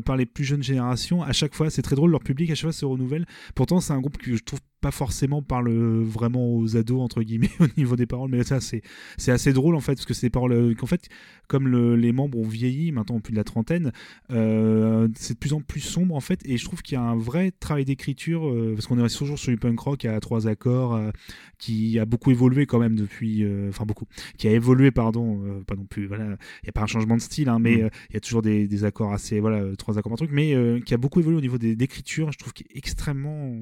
par 0.04 0.16
les 0.18 0.26
plus 0.26 0.44
jeunes 0.44 0.62
générations, 0.62 1.22
à 1.22 1.32
chaque 1.32 1.54
fois, 1.54 1.70
c'est 1.70 1.80
très 1.80 1.96
drôle, 1.96 2.10
leur 2.10 2.22
public 2.22 2.50
à 2.50 2.54
chaque 2.54 2.64
fois 2.64 2.72
se 2.72 2.84
renouvelle. 2.84 3.24
Pourtant, 3.54 3.80
c'est 3.80 3.94
un 3.94 4.00
groupe 4.00 4.18
que 4.18 4.36
je 4.36 4.42
trouve 4.44 4.60
pas 4.80 4.90
forcément 4.90 5.42
parle 5.42 5.70
vraiment 6.02 6.54
aux 6.54 6.76
ados 6.76 7.00
entre 7.00 7.22
guillemets 7.22 7.50
au 7.60 7.66
niveau 7.76 7.96
des 7.96 8.06
paroles, 8.06 8.30
mais 8.30 8.44
ça 8.44 8.60
c'est 8.60 8.82
c'est 9.16 9.32
assez 9.32 9.52
drôle 9.52 9.74
en 9.74 9.80
fait 9.80 9.94
parce 9.94 10.06
que 10.06 10.14
c'est 10.14 10.26
des 10.26 10.30
paroles 10.30 10.52
euh, 10.52 10.74
qu'en 10.74 10.86
fait 10.86 11.08
comme 11.48 11.66
le- 11.68 11.96
les 11.96 12.12
membres 12.12 12.38
ont 12.38 12.46
vieilli, 12.46 12.92
maintenant 12.92 13.16
ont 13.16 13.20
plus 13.20 13.32
de 13.32 13.36
la 13.38 13.44
trentaine, 13.44 13.90
euh, 14.30 15.08
c'est 15.16 15.34
de 15.34 15.38
plus 15.38 15.52
en 15.54 15.60
plus 15.60 15.80
sombre 15.80 16.14
en 16.14 16.20
fait, 16.20 16.40
et 16.44 16.56
je 16.58 16.64
trouve 16.64 16.82
qu'il 16.82 16.94
y 16.94 16.98
a 16.98 17.02
un 17.02 17.16
vrai 17.16 17.50
travail 17.50 17.84
d'écriture 17.84 18.46
euh, 18.48 18.74
parce 18.74 18.86
qu'on 18.86 19.02
est 19.04 19.16
toujours 19.16 19.38
sur 19.38 19.50
du 19.50 19.58
punk 19.58 19.78
rock 19.80 20.04
à 20.04 20.20
trois 20.20 20.46
accords 20.46 20.94
euh, 20.94 21.10
qui 21.58 21.98
a 21.98 22.04
beaucoup 22.04 22.30
évolué 22.30 22.66
quand 22.66 22.78
même 22.78 22.94
depuis, 22.94 23.44
enfin 23.68 23.84
beaucoup, 23.84 24.04
qui 24.36 24.46
a 24.46 24.52
évolué 24.52 24.90
pardon, 24.90 25.62
pas 25.66 25.74
non 25.74 25.86
plus, 25.86 26.06
voilà, 26.06 26.24
il 26.24 26.64
n'y 26.64 26.68
a 26.68 26.72
pas 26.72 26.82
un 26.82 26.86
changement 26.86 27.16
de 27.16 27.20
style, 27.22 27.48
hein, 27.48 27.58
mais 27.58 27.76
Mm. 27.82 27.90
il 28.10 28.14
y 28.14 28.16
a 28.16 28.20
toujours 28.20 28.42
des, 28.42 28.68
des 28.68 28.84
accords 28.84 29.12
assez, 29.12 29.40
voilà, 29.40 29.74
trois 29.76 29.98
accords 29.98 30.10
par 30.10 30.18
truc, 30.18 30.30
mais 30.32 30.54
qui 30.84 30.94
a 30.94 30.96
beaucoup 30.98 31.18
évolué 31.20 31.38
au 31.38 31.40
niveau 31.40 31.58
des- 31.58 31.74
d'écriture, 31.76 32.30
je 32.32 32.38
trouve 32.38 32.52
qu'il 32.52 32.66
est 32.70 32.76
extrêmement 32.76 33.54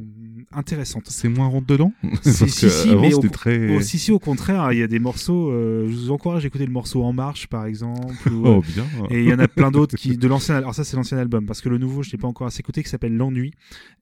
intéressante. 0.53 1.06
C'est 1.09 1.29
moins 1.29 1.47
rentre 1.47 1.67
dedans 1.67 1.93
Parce 2.03 2.35
si, 2.47 2.61
que 2.67 2.69
si, 2.69 2.89
avant, 2.91 3.09
au, 3.09 3.29
très- 3.29 3.81
si, 3.83 3.99
si, 3.99 4.11
au 4.13 4.19
contraire, 4.19 4.73
il 4.73 4.79
y 4.79 4.83
a 4.83 4.87
des 4.87 4.99
morceaux. 4.99 5.51
euh, 5.51 5.87
je 5.89 5.95
vous 5.95 6.11
encourage 6.11 6.45
à 6.45 6.49
écouter 6.49 6.67
le 6.67 6.73
morceau 6.73 7.03
En 7.05 7.13
Marche, 7.13 7.47
par 7.47 7.67
exemple. 7.67 8.29
ou, 8.33 8.43
Oh, 8.47 8.59
euh, 8.59 8.61
bien. 8.75 8.85
Et 9.11 9.23
il 9.23 9.29
y 9.29 9.33
en 9.33 9.39
a 9.39 9.49
plein 9.49 9.71
d'autres 9.71 9.97
qui 9.97 10.17
de 10.19 10.29
l'ancien. 10.29 10.57
Alors 10.57 10.75
ça, 10.75 10.85
c'est 10.85 10.97
l'ancien 10.97 11.19
album, 11.19 11.47
parce 11.47 11.61
que 11.61 11.69
le 11.69 11.79
nouveau, 11.79 12.03
je 12.03 12.11
l'ai 12.11 12.19
pas 12.19 12.27
encore 12.29 12.47
assez 12.47 12.61
écouté, 12.61 12.83
qui 12.83 12.89
s'appelle 12.89 13.17
L'ennui. 13.17 13.53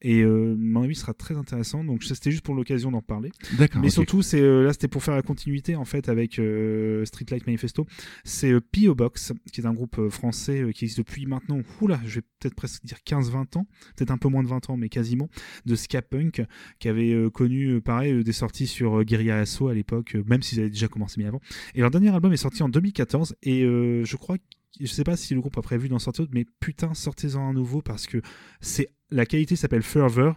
Et 0.02 0.22
euh, 0.22 0.54
mon 0.58 0.82
avis 0.82 0.94
sera 0.94 1.12
très 1.14 1.36
intéressant. 1.36 1.84
Donc 1.84 2.02
c'était 2.04 2.30
juste 2.30 2.42
pour 2.44 2.54
l'occasion 2.54 2.90
d'en 2.90 3.02
parler. 3.02 3.30
D'accord, 3.58 3.82
Mais 3.82 3.90
surtout, 3.90 4.22
c'est 4.22 4.40
euh, 4.40 4.64
là, 4.64 4.72
c'était 4.72 4.88
pour 4.88 5.02
faire 5.02 5.14
la 5.14 5.22
continuité 5.22 5.76
en 5.76 5.84
fait 5.84 6.08
avec 6.08 6.38
euh, 6.38 7.04
Streetlight 7.04 7.46
Manifesto. 7.46 7.86
C'est 8.24 8.52
P.O. 8.60 8.94
Box, 8.94 9.32
qui 9.52 9.60
est 9.60 9.66
un 9.66 9.74
groupe 9.74 10.08
français 10.08 10.64
qui 10.74 10.84
existe 10.84 10.98
depuis 10.98 11.26
maintenant. 11.26 11.58
Oula, 11.80 12.00
je 12.06 12.16
vais 12.16 12.22
peut-être 12.40 12.54
presque 12.54 12.84
dire 12.84 12.98
15-20 13.06 13.58
ans, 13.58 13.66
peut-être 13.96 14.10
un 14.10 14.18
peu 14.18 14.28
moins 14.28 14.42
de 14.42 14.48
20 14.48 14.70
ans, 14.70 14.76
mais 14.76 14.88
quasiment 14.88 15.28
de 15.66 15.74
ska 15.74 16.02
punk, 16.02 16.42
qui 16.78 16.88
avait 16.88 16.93
euh, 16.94 17.30
connu 17.30 17.68
euh, 17.68 17.80
pareil 17.80 18.12
euh, 18.12 18.24
des 18.24 18.32
sorties 18.32 18.66
sur 18.66 19.04
Guerilla 19.04 19.38
Asso 19.38 19.68
à 19.68 19.74
l'époque, 19.74 20.16
même 20.26 20.42
s'ils 20.42 20.60
avaient 20.60 20.70
déjà 20.70 20.88
commencé 20.88 21.18
bien 21.18 21.28
avant. 21.28 21.40
Et 21.74 21.80
leur 21.80 21.90
dernier 21.90 22.10
album 22.10 22.32
est 22.32 22.38
sorti 22.38 22.62
en 22.62 22.68
2014 22.68 23.36
et 23.42 23.62
je 23.62 24.16
crois 24.16 24.36
je 24.80 24.86
sais 24.86 25.04
pas 25.04 25.16
si 25.16 25.34
le 25.34 25.40
groupe 25.40 25.56
a 25.56 25.62
prévu 25.62 25.88
d'en 25.88 26.00
sortir 26.00 26.24
d'autres, 26.24 26.34
mais 26.34 26.46
putain, 26.58 26.94
sortez-en 26.94 27.40
un 27.40 27.52
nouveau 27.52 27.80
parce 27.80 28.08
que 28.08 28.20
c'est 28.60 28.90
la 29.10 29.24
qualité 29.24 29.54
s'appelle 29.54 29.82
Fervor. 29.82 30.34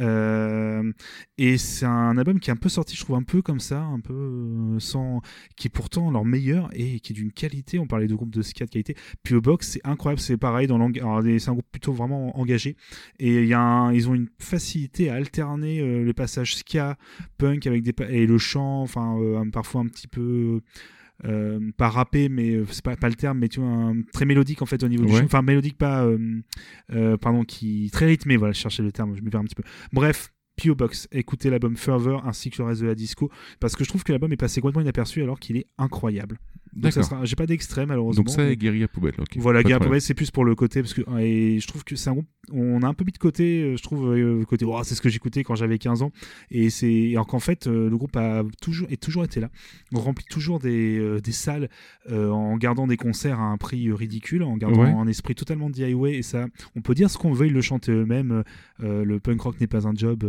Euh, 0.00 0.92
et 1.38 1.56
c'est 1.58 1.86
un 1.86 2.18
album 2.18 2.38
qui 2.38 2.50
est 2.50 2.52
un 2.52 2.56
peu 2.56 2.68
sorti, 2.68 2.96
je 2.96 3.02
trouve, 3.02 3.16
un 3.16 3.22
peu 3.22 3.42
comme 3.42 3.60
ça, 3.60 3.80
un 3.80 4.00
peu 4.00 4.12
euh, 4.12 4.78
sans. 4.78 5.22
qui 5.56 5.68
est 5.68 5.70
pourtant 5.70 6.10
leur 6.10 6.24
meilleur 6.24 6.68
et 6.72 7.00
qui 7.00 7.12
est 7.12 7.16
d'une 7.16 7.32
qualité. 7.32 7.78
On 7.78 7.86
parlait 7.86 8.06
de 8.06 8.14
groupe 8.14 8.30
de 8.30 8.42
ska 8.42 8.66
de 8.66 8.70
qualité. 8.70 8.94
Puis 9.22 9.34
au 9.34 9.40
box, 9.40 9.68
c'est 9.72 9.80
incroyable, 9.84 10.20
c'est 10.20 10.36
pareil. 10.36 10.66
dans 10.66 10.78
C'est 10.92 11.48
un 11.48 11.52
groupe 11.52 11.66
plutôt 11.70 11.92
vraiment 11.92 12.38
engagé. 12.38 12.76
Et 13.18 13.44
y 13.44 13.54
a 13.54 13.90
ils 13.92 14.08
ont 14.08 14.14
une 14.14 14.28
facilité 14.38 15.10
à 15.10 15.14
alterner 15.14 15.80
euh, 15.80 16.04
les 16.04 16.14
passages 16.14 16.56
ska, 16.56 16.96
punk 17.38 17.66
avec 17.66 17.82
des. 17.82 17.94
et 18.10 18.26
le 18.26 18.38
chant, 18.38 18.82
enfin, 18.82 19.16
parfois 19.52 19.80
un 19.80 19.86
petit 19.86 20.08
peu. 20.08 20.60
Euh, 21.24 21.58
pas 21.76 21.88
rappé, 21.88 22.28
mais 22.28 22.50
euh, 22.56 22.66
c'est 22.70 22.84
pas, 22.84 22.96
pas 22.96 23.08
le 23.08 23.14
terme, 23.14 23.38
mais 23.38 23.48
tu 23.48 23.60
vois, 23.60 23.68
un- 23.68 24.02
très 24.12 24.24
mélodique 24.26 24.62
en 24.62 24.66
fait 24.66 24.82
au 24.82 24.88
niveau 24.88 25.04
du 25.04 25.12
chant. 25.12 25.24
Enfin, 25.24 25.42
mélodique, 25.42 25.78
pas. 25.78 26.04
euh, 26.04 27.16
pardon, 27.18 27.42
qui. 27.44 27.90
très 27.92 28.06
rythmé, 28.06 28.36
voilà, 28.36 28.52
je 28.52 28.58
cherchais 28.60 28.82
le 28.82 28.92
terme, 28.92 29.16
je 29.16 29.22
me 29.22 29.30
perds 29.30 29.40
un 29.40 29.44
petit 29.44 29.54
peu. 29.54 29.64
Bref. 29.92 30.32
P.O. 30.58 30.74
Box, 30.74 31.06
écoutez 31.12 31.50
l'album 31.50 31.76
Fervor 31.76 32.26
ainsi 32.26 32.48
que 32.48 32.62
le 32.62 32.68
reste 32.68 32.80
de 32.80 32.86
la 32.86 32.94
disco 32.94 33.30
parce 33.60 33.76
que 33.76 33.84
je 33.84 33.90
trouve 33.90 34.04
que 34.04 34.12
l'album 34.12 34.32
est 34.32 34.38
passé 34.38 34.62
complètement 34.62 34.80
inaperçu 34.80 35.22
alors 35.22 35.38
qu'il 35.38 35.58
est 35.58 35.66
incroyable. 35.76 36.38
D'accord. 36.76 37.24
J'ai 37.24 37.36
pas 37.36 37.46
d'extrait 37.46 37.86
malheureusement. 37.86 38.22
Donc 38.24 38.30
ça, 38.32 38.42
mais- 38.44 38.52
est 38.52 38.56
Guerilla 38.56 38.88
Poubelle, 38.88 39.14
ok. 39.18 39.36
Voilà, 39.36 39.60
problème. 39.60 39.80
Poubelle, 39.80 40.00
c'est 40.00 40.14
plus 40.14 40.30
pour 40.30 40.44
le 40.44 40.54
côté 40.54 40.80
parce 40.82 40.94
que 40.94 41.02
et 41.18 41.58
je 41.60 41.66
trouve 41.66 41.84
que 41.84 41.96
c'est 41.96 42.10
un 42.10 42.14
groupe 42.14 42.26
on 42.52 42.80
a 42.82 42.86
un 42.86 42.94
peu 42.94 43.04
mis 43.04 43.10
de 43.10 43.18
côté, 43.18 43.62
euh, 43.62 43.76
je 43.76 43.82
trouve 43.82 44.14
euh, 44.16 44.44
côté 44.44 44.64
oh, 44.64 44.78
c'est 44.84 44.94
ce 44.94 45.00
que 45.00 45.08
j'écoutais 45.08 45.42
quand 45.42 45.56
j'avais 45.56 45.78
15 45.78 46.02
ans 46.02 46.12
et 46.52 46.70
c'est 46.70 47.10
alors 47.10 47.26
qu'en 47.26 47.40
fait 47.40 47.66
euh, 47.66 47.90
le 47.90 47.96
groupe 47.96 48.16
a 48.16 48.44
toujours 48.62 48.86
et 48.88 48.96
toujours 48.96 49.24
été 49.24 49.40
là. 49.40 49.50
On 49.92 49.98
remplit 49.98 50.26
toujours 50.30 50.60
des, 50.60 50.96
euh, 50.98 51.20
des 51.20 51.32
salles 51.32 51.68
euh, 52.10 52.30
en 52.30 52.56
gardant 52.56 52.86
des 52.86 52.96
concerts 52.96 53.40
à 53.40 53.44
un 53.46 53.56
prix 53.56 53.90
ridicule, 53.90 54.42
en 54.44 54.56
gardant 54.56 54.76
Ouais. 54.82 54.90
un 54.90 55.06
esprit 55.08 55.34
totalement 55.34 55.70
DIY 55.70 56.06
et 56.14 56.22
ça 56.22 56.46
on 56.76 56.82
peut 56.82 56.94
dire 56.94 57.10
ce 57.10 57.18
qu'on 57.18 57.32
veut, 57.32 57.46
ils 57.46 57.52
le 57.52 57.62
chantent 57.62 57.88
eux-mêmes 57.88 58.44
le 58.80 59.18
punk 59.18 59.40
rock 59.40 59.60
n'est 59.60 59.66
pas 59.66 59.88
un 59.88 59.94
job. 59.94 60.24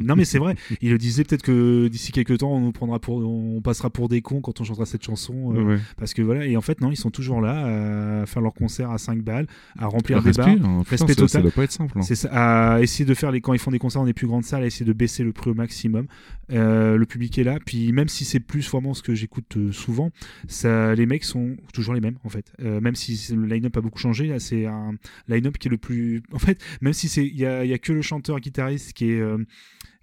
non 0.00 0.16
mais 0.16 0.24
c'est 0.24 0.38
vrai, 0.38 0.54
il 0.80 0.90
le 0.90 0.98
disait 0.98 1.24
peut-être 1.24 1.42
que 1.42 1.88
d'ici 1.88 2.12
quelques 2.12 2.38
temps 2.38 2.52
on 2.52 2.60
nous 2.60 2.72
prendra 2.72 2.98
pour 2.98 3.16
on 3.18 3.60
passera 3.60 3.90
pour 3.90 4.08
des 4.08 4.22
cons 4.22 4.40
quand 4.40 4.60
on 4.60 4.64
chantera 4.64 4.86
cette 4.86 5.04
chanson 5.04 5.54
euh, 5.54 5.71
Ouais. 5.72 5.78
parce 5.98 6.14
que 6.14 6.22
voilà 6.22 6.46
et 6.46 6.56
en 6.56 6.60
fait 6.60 6.80
non 6.80 6.90
ils 6.90 6.96
sont 6.96 7.10
toujours 7.10 7.40
là 7.40 8.20
à 8.22 8.26
faire 8.26 8.42
leur 8.42 8.54
concert 8.54 8.90
à 8.90 8.98
5 8.98 9.22
balles 9.22 9.46
à 9.78 9.86
remplir 9.86 10.18
Le 10.18 10.22
des 10.22 10.28
respect, 10.30 10.56
bars 10.56 10.68
hein. 10.70 10.82
Putain, 10.84 10.90
respect 10.90 10.96
ça- 10.98 11.06
ça 11.06 11.14
total 11.14 11.42
doit 11.42 11.50
pas 11.52 11.64
être 11.64 11.72
simple, 11.72 11.98
hein. 11.98 12.02
c'est 12.02 12.14
ça 12.14 12.28
à 12.74 12.80
essayer 12.80 13.04
de 13.04 13.14
faire 13.14 13.30
les 13.32 13.40
quand 13.40 13.52
ils 13.52 13.58
font 13.58 13.70
des 13.70 13.78
concerts 13.78 14.00
dans 14.02 14.06
des 14.06 14.12
plus 14.14 14.26
grandes 14.26 14.44
salles 14.44 14.62
à 14.62 14.66
essayer 14.66 14.86
de 14.86 14.92
baisser 14.92 15.24
le 15.24 15.32
prix 15.32 15.50
au 15.50 15.54
maximum 15.54 16.06
Euh, 16.50 16.96
le 16.98 17.06
public 17.06 17.38
est 17.38 17.44
là 17.44 17.58
puis 17.64 17.92
même 17.92 18.08
si 18.08 18.24
c'est 18.24 18.40
plus 18.40 18.68
vraiment 18.70 18.92
ce 18.94 19.02
que 19.02 19.14
j'écoute 19.14 19.56
euh, 19.56 19.72
souvent 19.72 20.10
ça 20.48 20.94
les 20.94 21.06
mecs 21.06 21.24
sont 21.24 21.56
toujours 21.72 21.94
les 21.94 22.00
mêmes 22.00 22.18
en 22.24 22.28
fait 22.28 22.52
Euh, 22.60 22.80
même 22.80 22.94
si 22.94 23.32
le 23.34 23.46
line-up 23.46 23.76
a 23.76 23.80
beaucoup 23.80 23.98
changé 23.98 24.26
là 24.26 24.38
c'est 24.38 24.66
un 24.66 24.94
line-up 25.28 25.56
qui 25.58 25.68
est 25.68 25.70
le 25.70 25.78
plus 25.78 26.22
en 26.32 26.38
fait 26.38 26.62
même 26.82 26.92
si 26.92 27.08
c'est 27.08 27.24
il 27.26 27.36
y 27.38 27.46
a, 27.46 27.64
il 27.64 27.70
y 27.70 27.74
a 27.74 27.78
que 27.78 27.92
le 27.92 28.02
chanteur 28.02 28.38
guitariste 28.40 28.92
qui 28.92 29.10
est 29.12 29.22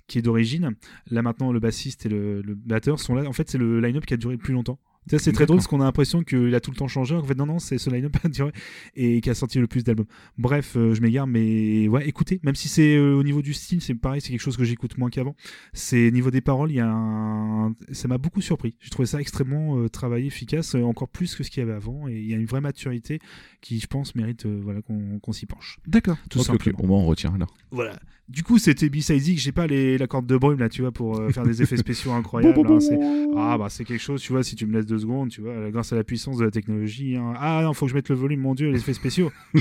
qui 0.08 0.18
est 0.18 0.22
d'origine. 0.24 0.72
Là 1.12 1.22
maintenant, 1.22 1.52
le 1.52 1.60
bassiste 1.60 2.08
et 2.08 2.10
le, 2.10 2.42
le 2.42 2.56
batteur 2.56 3.00
sont 3.00 3.14
là. 3.14 3.30
En 3.30 3.32
fait, 3.34 3.48
c'est 3.48 3.60
le 3.60 3.80
line-up 3.80 4.08
qui 4.08 4.16
a 4.16 4.18
duré 4.18 4.34
le 4.34 4.40
plus 4.40 4.54
longtemps. 4.56 4.80
C'est 5.08 5.32
très 5.32 5.46
drôle 5.46 5.58
parce 5.58 5.68
qu'on 5.68 5.82
a 5.82 5.86
l'impression 5.86 6.24
qu'il 6.24 6.54
a 6.54 6.60
tout 6.60 6.72
le 6.72 6.76
temps 6.76 6.88
changé. 6.88 7.16
En 7.16 7.24
fait, 7.24 7.36
non, 7.36 7.46
non, 7.46 7.60
c'est 7.60 7.78
ce 7.78 7.90
line-up 7.90 8.16
et 8.96 9.22
qui 9.22 9.30
a 9.30 9.34
sorti 9.34 9.60
le 9.60 9.68
plus 9.68 9.84
d'albums. 9.84 10.06
Bref, 10.38 10.76
euh, 10.76 10.94
je 10.94 11.02
m'égare, 11.02 11.26
mais 11.26 11.88
ouais, 11.88 12.08
écoutez, 12.08 12.40
même 12.44 12.56
si 12.56 12.68
c'est 12.68 12.96
euh, 12.96 13.16
au 13.16 13.24
niveau 13.24 13.42
du 13.42 13.54
style, 13.54 13.82
c'est 13.82 13.96
pareil, 13.96 14.22
c'est 14.22 14.30
quelque 14.30 14.42
chose 14.42 14.58
que 14.58 14.64
j'écoute 14.64 14.98
moins 14.98 15.10
qu'avant. 15.10 15.36
C'est 15.74 16.12
niveau 16.12 16.30
des 16.32 16.42
paroles, 16.42 16.72
il 16.72 16.76
y 16.76 16.80
a 16.80 16.90
un... 16.90 17.74
ça 17.92 18.08
m'a 18.08 18.18
beaucoup 18.18 18.42
surpris. 18.42 18.76
J'ai 18.80 18.90
trouvé 18.90 19.08
ça 19.08 19.20
extrêmement 19.20 19.80
euh, 19.80 19.90
travaillé, 19.90 20.28
efficace, 20.28 20.76
encore 20.76 21.10
plus 21.10 21.36
que 21.36 21.44
ce 21.44 21.50
qu'il 21.50 21.62
y 21.62 21.64
avait 21.64 21.74
avant. 21.74 22.08
Et 22.08 22.14
il 22.20 22.30
y 22.30 22.34
a 22.34 22.38
une 22.38 22.46
vraie 22.46 22.62
maturité 22.62 23.20
qui, 23.62 23.80
je 23.80 23.88
pense, 23.88 24.16
mérite 24.16 24.46
voilà, 24.46 24.82
qu'on 24.82 25.32
s'y 25.34 25.46
penche. 25.46 25.80
D'accord. 25.88 26.18
Tout 26.30 26.40
Ok, 26.40 26.50
ok. 26.50 26.64
simplement. 26.64 26.78
Bon, 26.80 26.88
bah, 26.88 26.94
on 26.94 27.06
retient 27.06 27.34
alors. 27.34 27.54
Voilà. 27.72 28.00
Du 28.28 28.44
coup, 28.44 28.60
c'était 28.60 28.90
B-Side 28.90 29.36
que 29.36 29.42
j'ai 29.42 29.52
pas 29.52 29.66
les, 29.66 29.98
la 29.98 30.06
corde 30.06 30.28
de 30.28 30.38
brume 30.38 30.60
là, 30.60 30.70
tu 30.70 30.82
vois, 30.82 30.92
pour 30.92 31.20
faire 31.32 31.44
des 31.44 31.64
effets 31.64 31.78
spéciaux 31.78 32.12
incroyables. 32.12 32.60
hein, 32.60 33.34
ah 33.36 33.58
bah 33.58 33.70
c'est 33.70 33.84
quelque 33.86 34.02
chose, 34.02 34.22
tu 34.22 34.32
vois, 34.34 34.44
si 34.44 34.56
tu 34.56 34.68
me 34.68 34.74
laisses 34.74 34.86
deux 34.90 35.00
secondes, 35.00 35.30
tu 35.30 35.42
vois, 35.42 35.72
grâce 35.72 35.94
à 35.94 35.96
la 35.96 36.04
puissance 36.04 36.38
de 36.38 36.44
la 36.46 36.52
technologie. 36.52 37.16
hein. 37.16 37.34
Ah 37.38 37.62
non, 37.64 37.74
faut 37.74 37.86
que 37.86 37.92
je 37.92 37.96
mette 37.96 38.10
le 38.10 38.16
volume, 38.16 38.42
mon 38.42 38.56
dieu, 38.56 38.70
les 38.72 38.80
effets 38.80 38.94
spéciaux. 38.94 39.32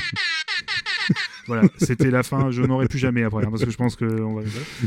voilà, 1.47 1.63
c'était 1.79 2.11
la 2.11 2.23
fin. 2.23 2.51
Je 2.51 2.63
n'aurai 2.63 2.87
plus 2.89 2.99
jamais 2.99 3.23
après, 3.23 3.45
hein, 3.47 3.51
parce 3.51 3.65
que 3.65 3.71
je 3.71 3.77
pense 3.77 3.97
que 3.97 4.05
on 4.21 4.35
va. 4.35 4.43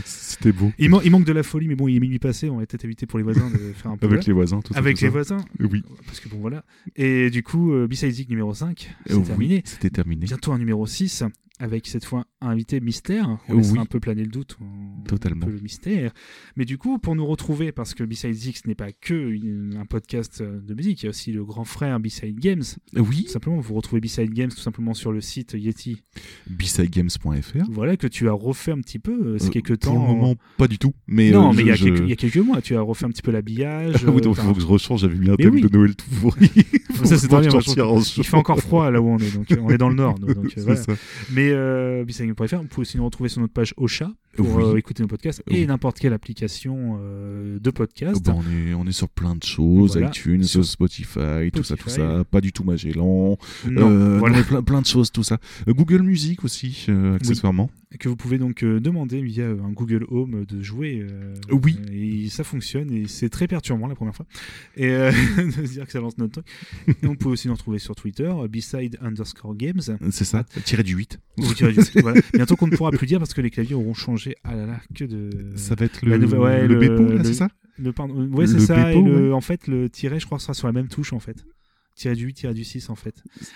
C'était 0.06 0.52
beau. 0.52 0.72
Il, 0.78 0.90
man- 0.90 1.02
il 1.04 1.10
manque 1.12 1.26
de 1.26 1.34
la 1.34 1.44
folie, 1.44 1.68
mais 1.68 1.76
bon, 1.76 1.88
il 1.88 1.96
est 1.96 2.00
minuit 2.00 2.20
passé. 2.20 2.50
On 2.50 2.58
va 2.58 2.66
peut-être 2.66 2.86
éviter 2.86 3.06
pour 3.08 3.18
les 3.18 3.24
voisins 3.24 3.50
de 3.50 3.58
faire 3.74 3.92
un 3.92 3.98
peu. 3.98 4.06
Avec 4.06 4.20
là. 4.20 4.24
les 4.28 4.34
voisins, 4.34 4.60
tout 4.62 4.74
Avec 4.76 4.98
tout 4.98 5.04
les 5.06 5.08
ça. 5.08 5.12
voisins. 5.12 5.46
Oui. 5.60 5.84
Parce 6.06 6.20
que 6.20 6.30
bon, 6.30 6.38
voilà. 6.40 6.64
Et 6.96 7.30
du 7.32 7.42
coup, 7.44 7.74
euh, 7.74 7.88
B-Side 7.88 8.12
Zik 8.12 8.30
numéro 8.30 8.54
5, 8.54 8.94
c'est 9.08 9.14
Euh, 9.14 9.18
oui, 9.18 9.24
terminé. 9.24 9.62
C'était 9.66 9.90
terminé. 9.90 10.26
Bientôt 10.26 10.52
un 10.52 10.60
numéro 10.60 10.86
6. 10.86 11.24
Avec 11.62 11.88
cette 11.88 12.04
fois 12.06 12.26
un 12.42 12.50
invité 12.50 12.80
mystère. 12.82 13.38
On 13.48 13.56
Oui. 13.56 13.80
un 13.80 13.86
peu 13.86 14.00
planer 14.00 14.24
le 14.24 14.30
doute, 14.32 14.58
on- 14.60 15.04
Totalement. 15.04 15.44
un 15.44 15.50
peu 15.50 15.54
le 15.56 15.62
mystère. 15.62 16.12
Mais 16.56 16.66
du 16.66 16.78
coup, 16.78 16.98
pour 17.00 17.16
nous 17.16 17.26
retrouver, 17.26 17.72
parce 17.72 17.94
que 17.94 18.04
B-Side 18.04 18.44
X 18.46 18.66
n'est 18.66 18.76
pas 18.76 18.92
que 18.92 19.14
une- 19.14 19.78
un 19.80 19.86
podcast 19.86 20.42
euh, 20.42 20.60
de 20.60 20.74
musique, 20.74 21.02
il 21.02 21.06
y 21.06 21.08
a 21.08 21.10
aussi 21.12 21.32
le 21.32 21.46
grand 21.46 21.64
frère 21.64 22.00
B-Side 22.00 22.40
Games. 22.40 22.64
Oui. 22.96 23.24
Tout 23.26 23.32
simplement, 23.32 23.60
vous 23.60 23.74
retrouvez 23.76 24.02
B-Side 24.02 24.34
Games 24.34 24.50
tout 24.50 24.60
simplement 24.60 24.94
sur 24.94 25.12
le 25.12 25.22
site 25.22 25.54
Yeti. 25.54 26.02
bsidegames.fr. 26.50 27.66
Voilà, 27.70 27.98
que 27.98 28.08
tu 28.08 28.28
as 28.28 28.34
refait 28.34 28.72
un 28.72 28.80
petit 28.82 29.00
peu 29.00 29.12
euh, 29.36 29.38
ces 29.38 29.48
Euh, 29.48 29.50
quelques 29.52 29.78
pour 29.80 29.94
temps. 29.94 30.08
le 30.08 30.14
moment, 30.16 30.36
pas 30.58 30.68
du 30.68 30.78
tout. 30.80 30.94
Mais 31.08 31.32
non, 31.32 31.50
euh, 31.52 31.54
mais 31.56 31.62
il 31.64 31.68
y, 31.68 31.72
a 31.72 31.76
je- 31.76 31.86
quelques, 31.86 31.98
je- 31.98 32.04
il 32.04 32.10
y 32.10 32.14
a 32.14 32.16
quelques 32.16 32.38
mois, 32.38 32.62
tu 32.62 32.76
as 32.76 32.82
refait 32.82 33.06
un 33.06 33.10
petit 33.10 33.22
peu 33.22 33.32
l'habillage. 33.32 34.04
Ah 34.06 34.12
oui, 34.12 34.22
donc 34.22 34.38
euh, 34.38 34.42
il 34.44 34.48
faut 34.48 34.54
que 34.56 34.62
je 34.62 34.66
rechange. 34.68 35.02
J'avais 35.02 35.18
mis 35.18 35.30
un 35.30 35.36
thème 35.36 35.54
oui. 35.54 35.62
de 35.62 35.70
Noël 35.70 35.96
tout 35.96 36.10
pourri. 36.22 36.50
Ça 37.04 37.18
c'est 37.18 37.28
bien. 37.28 37.42
Il 37.42 38.24
fait 38.24 38.36
encore 38.38 38.60
froid 38.60 38.90
là 38.92 39.02
où 39.02 39.08
on 39.08 39.18
est, 39.18 39.34
donc 39.36 39.52
euh, 39.52 39.58
on 39.62 39.70
est 39.70 39.78
dans 39.78 39.90
le 39.90 39.96
nord. 39.96 40.20
donc, 40.20 40.30
euh, 40.38 40.44
C'est 40.56 40.62
voilà. 40.62 40.82
ça. 40.82 40.94
Mais 41.32 41.51
euh, 41.52 42.04
bisagame.fr, 42.04 42.58
vous 42.58 42.68
pouvez 42.68 42.82
aussi 42.82 42.98
nous 42.98 43.06
retrouver 43.06 43.30
sur 43.30 43.42
notre 43.42 43.54
page 43.54 43.74
Ocha 43.78 44.12
pour 44.36 44.56
Oui. 44.56 44.64
euh, 44.64 44.78
écouter 44.78 45.04
nos 45.04 45.08
podcasts 45.08 45.42
et 45.48 45.62
Oui. 45.62 45.68
n'importe 45.68 46.00
quelle 46.00 46.14
application 46.14 46.98
euh, 47.02 47.60
de 47.60 47.70
podcast. 47.72 48.24
Bah, 48.26 48.36
on, 48.36 48.42
est, 48.52 48.74
on 48.74 48.86
est 48.88 48.92
sur 48.92 49.10
plein 49.10 49.36
de 49.36 49.44
choses, 49.44 49.92
Voilà. 49.94 50.08
iTunes, 50.08 50.44
Spotify, 50.44 51.52
tout 51.54 51.64
ça, 51.64 51.76
tout 51.76 51.90
ça. 51.90 52.24
Pas 52.30 52.42
du 52.42 52.52
tout 52.52 52.64
Magellan. 52.64 53.38
Non, 53.70 53.90
Euh, 53.90 54.18
voilà. 54.20 54.36
non, 54.36 54.42
mais 54.42 54.46
plein, 54.48 54.64
plein 54.64 54.82
de 54.82 54.86
choses, 54.88 55.12
tout 55.12 55.24
ça. 55.24 55.38
Google 55.68 56.02
Music 56.04 56.44
aussi, 56.44 56.88
accessoirement. 57.16 57.70
que 58.00 58.08
vous 58.08 58.16
pouvez 58.16 58.38
donc 58.38 58.64
demander 58.64 59.22
via 59.22 59.48
un 59.50 59.72
Google 59.72 60.06
Home 60.10 60.46
de 60.46 60.62
jouer. 60.62 61.06
Oui. 61.52 61.78
Et 61.92 62.30
ça 62.30 62.44
fonctionne 62.44 62.92
et 62.92 63.08
c'est 63.08 63.30
très 63.30 63.48
perturbant 63.48 63.88
la 63.88 63.96
première 63.96 64.16
fois. 64.16 64.26
Et 64.78 64.88
de 65.38 65.66
se 65.66 65.72
dire 65.74 65.86
que 65.86 65.92
ça 65.92 66.00
lance 66.00 66.18
notre 66.18 66.42
truc. 66.42 66.46
Et 67.04 67.08
on 67.08 67.16
peut 67.16 67.30
aussi 67.30 67.48
nous 67.48 67.54
retrouver 67.54 67.80
sur 67.80 67.96
Twitter, 67.96 68.32
beside 68.50 68.98
underscore 69.02 69.56
games. 69.56 69.82
C'est 70.12 70.26
ça, 70.26 70.44
tiré 70.66 70.84
du 70.84 70.96
8. 70.96 71.20
Ou 71.38 71.54
tiré 71.54 71.72
du 71.74 71.80
8, 71.82 72.02
voilà. 72.02 72.22
Bientôt 72.34 72.56
qu'on 72.56 72.68
ne 72.68 72.76
pourra 72.76 72.92
plus 72.92 73.08
dire 73.08 73.20
parce 73.20 73.34
que 73.34 73.42
les 73.42 73.50
claviers 73.50 73.76
auront 73.76 73.94
changé. 73.94 74.21
Ah 74.44 74.56
là 74.56 74.66
là, 74.66 74.80
que 74.96 75.04
de. 75.06 75.30
Ça 75.56 75.76
va 75.76 75.86
être 75.86 76.06
le, 76.06 76.18
nouvelle- 76.18 76.40
ouais, 76.40 76.68
le 76.68 76.80
là, 76.80 76.88
le- 77.18 77.24
c'est 77.24 77.34
ça 77.34 77.50
le, 77.78 77.92
pardon, 77.94 78.28
Ouais, 78.32 78.46
c'est 78.48 78.54
Le 78.56 78.60
ça. 78.60 78.92
et 78.94 79.02
le, 79.02 79.28
ouais. 79.30 79.34
En 79.34 79.42
fait, 79.42 79.68
le 79.68 79.90
tiret, 79.90 80.20
je 80.20 80.26
crois, 80.26 80.38
sera 80.40 80.54
sur 80.54 80.68
la 80.68 80.74
même 80.74 80.88
touche 80.88 81.14
en 81.14 81.20
fait. 81.20 81.46
Tiret 82.02 82.16
du 82.16 82.26
8, 82.26 82.34
tiret 82.34 82.54
du 82.56 82.64
6 82.64 82.90
en 82.90 82.96
fait. 82.96 83.14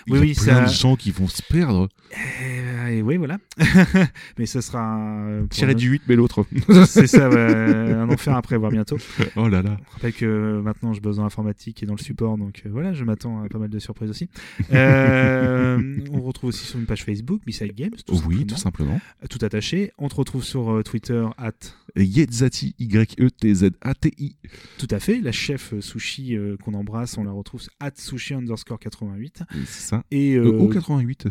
Il 0.07 0.13
Oui, 0.13 0.17
y 0.19 0.21
a 0.21 0.25
oui, 0.25 0.33
plein 0.35 0.43
ça. 0.43 0.65
de 0.65 0.69
gens 0.71 0.95
qui 0.95 1.09
vont 1.09 1.27
se 1.27 1.41
perdre. 1.41 1.89
Et, 2.89 2.97
et 2.97 3.01
oui, 3.01 3.17
voilà. 3.17 3.39
mais 4.37 4.45
ça 4.45 4.61
sera. 4.61 4.99
euh, 5.27 5.41
notre- 5.41 5.73
du 5.73 5.89
8, 5.89 6.03
mais 6.07 6.15
l'autre. 6.15 6.45
C'est 6.85 7.07
ça, 7.07 7.27
un 7.27 8.07
enfer 8.09 8.35
à 8.35 8.41
prévoir 8.43 8.71
bientôt. 8.71 8.97
Oh 9.35 9.47
là 9.49 9.61
là. 9.63 9.77
Je 9.89 9.93
rappelle 9.95 10.13
que 10.13 10.61
maintenant 10.63 10.93
je 10.93 11.01
bosse 11.01 11.17
dans 11.17 11.23
l'informatique 11.23 11.81
et 11.83 11.85
dans 11.87 11.95
le 11.95 11.99
support, 12.01 12.37
donc 12.37 12.61
euh, 12.65 12.69
voilà, 12.71 12.93
je 12.93 13.03
m'attends 13.03 13.41
à 13.43 13.49
pas 13.49 13.57
mal 13.57 13.69
de 13.69 13.79
surprises 13.79 14.09
aussi. 14.09 14.29
Euh, 14.71 15.97
on 16.11 16.21
retrouve 16.21 16.49
aussi 16.49 16.65
sur 16.65 16.79
une 16.79 16.85
page 16.85 17.03
Facebook, 17.03 17.41
Beside 17.45 17.73
Games. 17.73 17.95
Tout 18.05 18.21
Oui, 18.27 18.45
tout 18.45 18.55
simplement. 18.57 18.99
Tout 19.29 19.39
attaché. 19.41 19.91
On 19.97 20.07
te 20.07 20.15
retrouve 20.15 20.43
sur 20.43 20.71
euh, 20.71 20.83
Twitter, 20.83 21.25
at 21.37 21.51
Yetzati, 21.97 22.75
Y-E-T-Z-A-T-I. 22.79 24.35
tout 24.77 24.87
à 24.91 24.99
fait. 24.99 25.19
La 25.21 25.31
chef 25.31 25.73
euh, 25.73 25.81
sushi 25.81 26.35
euh, 26.35 26.57
qu'on 26.63 26.73
embrasse, 26.73 27.17
on 27.17 27.23
la 27.23 27.31
retrouve 27.31 27.61
at 27.79 27.91
sushi 27.95 28.34
underscore 28.35 28.79
88. 28.79 29.43
C'est 29.65 29.65
ça. 29.89 30.03
Et 30.11 30.35
Euh, 30.35 30.45
euh, 30.45 30.59
au 30.59 30.67
88. 30.69 31.27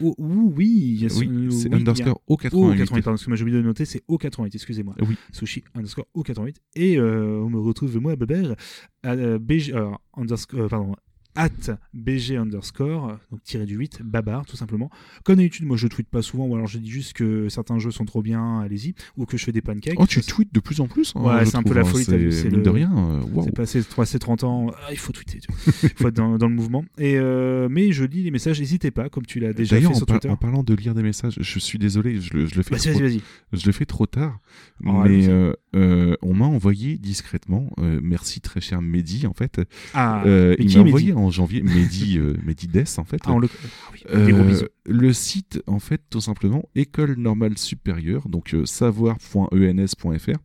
Oh, 0.00 0.14
ouh, 0.16 0.52
oui, 0.56 0.66
il 0.68 1.02
y 1.02 1.06
a- 1.06 1.14
Oui, 1.18 1.48
c'est 1.50 1.66
il 1.66 1.70
y 1.70 1.74
a- 1.74 1.76
underscore 1.76 2.22
au 2.26 2.36
88. 2.38 2.66
au 2.66 2.70
88, 2.72 3.02
pardon, 3.02 3.16
parce 3.16 3.26
que 3.26 3.36
j'ai 3.36 3.42
oublié 3.42 3.58
de 3.58 3.62
noter, 3.62 3.84
c'est 3.84 4.02
au 4.08 4.16
88, 4.16 4.54
excusez-moi. 4.54 4.94
Oui. 5.06 5.16
Sushi 5.32 5.64
underscore 5.74 6.06
au 6.14 6.22
88. 6.22 6.56
Et 6.76 6.96
euh, 6.98 7.42
on 7.44 7.50
me 7.50 7.58
retrouve, 7.58 7.96
moi, 8.00 8.16
Babert, 8.16 8.54
à 9.02 9.12
euh, 9.12 9.38
BG, 9.38 9.74
euh, 9.74 9.90
underscore, 10.16 10.60
euh, 10.60 10.68
pardon, 10.68 10.96
at 11.34 11.48
BG 11.94 12.36
underscore, 12.36 13.18
donc 13.30 13.42
tiré 13.42 13.64
du 13.64 13.74
8, 13.76 14.02
Babar, 14.02 14.44
tout 14.44 14.56
simplement. 14.56 14.90
Comme 15.24 15.36
d'habitude, 15.36 15.64
moi 15.66 15.76
je 15.76 15.86
tweete 15.88 16.08
pas 16.08 16.20
souvent, 16.22 16.46
ou 16.46 16.54
alors 16.54 16.66
je 16.66 16.78
dis 16.78 16.90
juste 16.90 17.14
que 17.14 17.48
certains 17.48 17.78
jeux 17.78 17.90
sont 17.90 18.04
trop 18.04 18.20
bien, 18.22 18.60
allez-y, 18.60 18.94
ou 19.16 19.24
que 19.24 19.36
je 19.36 19.44
fais 19.44 19.52
des 19.52 19.62
pancakes. 19.62 19.94
Oh, 19.98 20.06
tu 20.06 20.20
tweets 20.20 20.52
de 20.52 20.60
plus 20.60 20.80
en 20.80 20.88
plus. 20.88 21.12
hein, 21.16 21.22
Ouais, 21.22 21.44
c'est 21.46 21.56
un 21.56 21.62
peu 21.62 21.74
la 21.74 21.80
hein, 21.80 21.84
folie, 21.84 22.04
c'est- 22.04 22.50
le- 22.50 22.62
de 22.62 22.68
rien. 22.70 22.92
euh, 22.94 23.20
waouh. 23.32 23.44
C'est 23.44 23.54
passé 23.54 23.82
3 23.82 24.04
c'est 24.06 24.18
30 24.18 24.44
ans, 24.44 24.70
ah, 24.76 24.88
il 24.92 24.98
faut 24.98 25.12
tweeter, 25.12 25.40
il 25.82 25.88
faut 25.90 26.08
être 26.08 26.14
dans, 26.16 26.36
dans 26.38 26.48
le 26.48 26.54
mouvement. 26.54 26.84
Et 26.98 27.14
euh, 27.16 27.68
mais 27.70 27.92
je 27.92 28.04
lis 28.04 28.22
les 28.22 28.30
messages, 28.30 28.60
n'hésitez 28.60 28.90
pas, 28.90 29.08
comme 29.08 29.24
tu 29.24 29.40
l'as 29.40 29.52
déjà 29.52 29.80
fait 29.80 29.86
en, 29.86 29.94
sur 29.94 30.06
Twitter. 30.06 30.28
en 30.28 30.36
parlant 30.36 30.62
de 30.62 30.74
lire 30.74 30.94
des 30.94 31.02
messages, 31.02 31.36
je 31.40 31.58
suis 31.58 31.78
désolé, 31.78 32.20
je 32.20 32.34
le, 32.34 32.46
je 32.46 32.54
le 32.56 32.62
fais, 32.62 32.74
Vas-y, 32.76 33.18
trop. 33.18 33.26
Je 33.54 33.66
le 33.66 33.72
fais 33.72 33.86
trop 33.86 34.06
tard, 34.06 34.38
Oh, 34.84 35.02
mais 35.04 35.28
euh, 35.28 35.52
euh, 35.74 36.14
on 36.22 36.34
m'a 36.34 36.44
envoyé 36.44 36.98
discrètement, 36.98 37.70
euh, 37.78 38.00
merci 38.02 38.40
très 38.40 38.60
cher 38.60 38.82
Mehdi 38.82 39.26
en 39.26 39.32
fait. 39.34 39.60
Ah, 39.94 40.22
Euh, 40.26 40.54
il 40.58 40.66
m'a 40.66 40.70
envoyé 40.88 41.12
en 41.14 41.30
janvier 41.30 41.62
Mehdi, 41.62 42.18
euh, 42.18 42.34
Mehdi 42.44 42.68
Dess 42.68 42.98
en 42.98 43.04
fait. 43.04 43.20
Ah, 43.24 43.32
on 43.32 43.38
le- 43.38 43.48
ah 43.64 43.90
oui, 43.92 44.24
des 44.26 44.32
gros 44.32 44.44
bisous. 44.44 44.66
Le 44.84 45.12
site 45.12 45.62
en 45.66 45.78
fait 45.78 46.00
tout 46.10 46.20
simplement 46.20 46.68
école 46.74 47.14
normale 47.16 47.56
supérieure 47.56 48.28
donc 48.28 48.52
euh, 48.52 48.66
savoir.ens.fr 48.66 50.38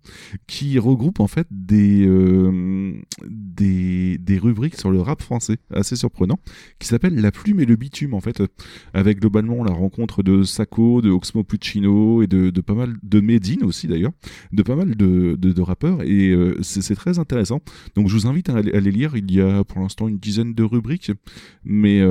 qui 0.45 0.77
regroupe 0.77 1.19
en 1.19 1.27
fait 1.27 1.47
des, 1.49 2.05
euh, 2.05 2.93
des 3.25 4.17
des 4.19 4.37
rubriques 4.37 4.75
sur 4.75 4.91
le 4.91 5.01
rap 5.01 5.21
français 5.21 5.57
assez 5.73 5.95
surprenant 5.95 6.39
qui 6.77 6.87
s'appelle 6.87 7.15
la 7.19 7.31
plume 7.31 7.59
et 7.59 7.65
le 7.65 7.75
bitume 7.75 8.13
en 8.13 8.19
fait. 8.19 8.43
Avec 8.93 9.19
globalement 9.19 9.63
la 9.63 9.73
rencontre 9.73 10.21
de 10.21 10.43
Sacco 10.43 11.01
de 11.01 11.09
Oxmo 11.09 11.43
Puccino 11.43 12.21
et 12.21 12.27
de, 12.27 12.49
pas 12.61 12.73
mal 12.73 12.95
de 13.01 13.19
Medine 13.19 13.63
aussi 13.63 13.87
d'ailleurs 13.87 14.11
de 14.51 14.61
pas 14.61 14.75
mal 14.75 14.95
de, 14.95 15.35
de, 15.35 15.61
rappeurs 15.61 16.03
et 16.03 16.29
euh, 16.29 16.61
c'est 16.61 16.95
très 16.95 17.19
intéressant. 17.19 17.61
Donc 17.95 18.07
je 18.09 18.13
vous 18.13 18.27
invite 18.27 18.49
à, 18.49 18.57
à 18.57 18.61
les 18.61 18.91
lire. 18.91 19.15
Il 19.15 19.31
y 19.31 19.41
a 19.41 19.63
pour 19.63 19.79
l'instant 19.79 20.07
une 20.07 20.19
dizaine 20.19 20.53
de 20.53 20.63
rubriques 20.63 21.11
mais 21.63 22.01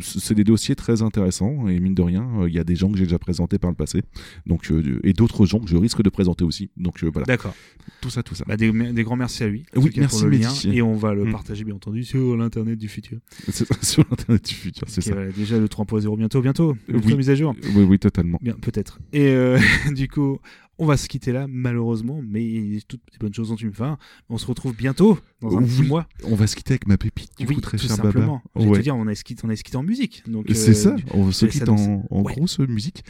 c'est 0.00 0.34
des 0.34 0.44
dossiers 0.44 0.74
très 0.74 1.02
intéressants 1.02 1.33
et 1.42 1.80
mine 1.80 1.94
de 1.94 2.02
rien 2.02 2.26
euh, 2.40 2.48
il 2.48 2.54
y 2.54 2.58
a 2.58 2.64
des 2.64 2.76
gens 2.76 2.90
que 2.90 2.96
j'ai 2.98 3.04
déjà 3.04 3.18
présentés 3.18 3.58
par 3.58 3.70
le 3.70 3.76
passé 3.76 4.02
donc 4.46 4.70
euh, 4.70 5.00
et 5.04 5.12
d'autres 5.12 5.46
gens 5.46 5.58
que 5.60 5.68
je 5.68 5.76
risque 5.76 6.02
de 6.02 6.08
présenter 6.10 6.44
aussi 6.44 6.70
donc 6.76 7.02
euh, 7.02 7.10
voilà 7.12 7.26
D'accord. 7.26 7.54
tout 8.00 8.10
ça 8.10 8.22
tout 8.22 8.34
ça 8.34 8.44
Bah, 8.46 8.56
des, 8.56 8.70
des 8.72 9.02
grands 9.04 9.16
merci 9.16 9.42
à 9.44 9.48
lui. 9.48 9.64
Oui, 9.76 9.90
merci, 9.96 10.18
pour 10.20 10.28
le 10.28 10.36
lien. 10.36 10.52
Et 10.72 10.82
on 10.82 10.94
va 10.94 11.14
le 11.14 11.24
Mm. 11.24 11.32
partager, 11.32 11.64
bien 11.64 11.74
entendu, 11.74 12.04
sur 12.04 12.36
l'internet 12.36 12.78
du 12.78 12.88
futur. 12.88 13.18
Sur 13.82 14.04
l'internet 14.10 14.44
du 14.46 14.54
futur 14.54 14.86
c'est 14.88 15.00
ça 15.00 15.14
voilà, 15.14 15.30
déjà 15.32 15.58
le 15.58 15.66
3.0 15.66 16.16
bientôt, 16.16 16.40
bientôt. 16.42 16.76
Le 16.88 16.98
Oui. 16.98 17.16
mise 17.16 17.30
à 17.30 17.34
jour. 17.34 17.54
oui 17.74 17.82
oui 17.84 17.98
totalement 17.98 18.38
Bien, 18.42 18.54
peut-être. 18.54 18.98
Et 19.12 19.34
du 19.94 20.08
coup, 20.08 20.38
on 20.78 20.86
va 20.86 20.96
se 20.96 21.08
quitter 21.08 21.32
là, 21.32 21.46
malheureusement, 21.48 22.20
mais 22.26 22.78
toutes 22.88 23.00
les 23.12 23.18
bonnes 23.18 23.34
choses 23.34 23.50
ont 23.52 23.56
une 23.56 23.72
fin. 23.72 23.98
On 24.28 24.38
se 24.38 24.46
retrouve 24.46 24.74
bientôt, 24.74 25.18
dans 25.40 25.56
un 25.56 25.62
Oui, 25.62 25.68
petit 25.68 25.82
mois. 25.88 26.06
on 26.24 26.34
va 26.34 26.46
se 26.46 26.56
quitter 26.56 26.72
avec 26.72 26.86
ma 26.88 26.96
pépite 26.96 27.30
du 27.38 27.46
oui, 27.46 27.54
coup 27.56 27.60
très 27.60 27.78
tout 27.78 27.86
cher 27.86 27.96
simplement. 27.96 28.42
Baba 28.54 28.64
Je 28.64 28.70
Ouais. 28.70 28.78
te 28.78 28.82
dire, 28.82 28.96
on 28.96 29.06
a 29.06 29.14
se 29.14 29.24
quitté, 29.24 29.42
on 29.44 29.50
a 29.50 29.56
se 29.56 29.62
quitté 29.62 29.76
en 29.76 29.82
musique. 29.82 30.22
Donc, 30.28 30.46
C'est 30.52 30.70
euh, 30.70 30.74
ça, 30.74 30.96
on 31.12 31.30
se 31.32 31.46
quitte 31.46 31.68
en, 31.68 32.04
en 32.10 32.22
Ouais. 32.22 32.34
grosse 32.34 32.58
musique. 32.60 33.04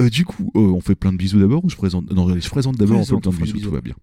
Euh, 0.00 0.08
du 0.08 0.24
coup, 0.24 0.50
euh, 0.54 0.60
on 0.60 0.80
fait 0.80 0.94
plein 0.94 1.12
de 1.12 1.16
bisous 1.18 1.38
d'abord 1.40 1.64
ou 1.64 1.70
je 1.70 1.76
présente 1.76 2.10
Non, 2.10 2.28
je 2.38 2.48
présente 2.48 2.76
d'abord, 2.76 2.98
on 3.00 3.04
fait 3.04 3.16
plein 3.20 3.30
de 3.30 3.36
bisous, 3.36 3.52
bisous. 3.54 3.68
tout 3.68 3.74
va 3.74 3.80
bien. 3.80 3.94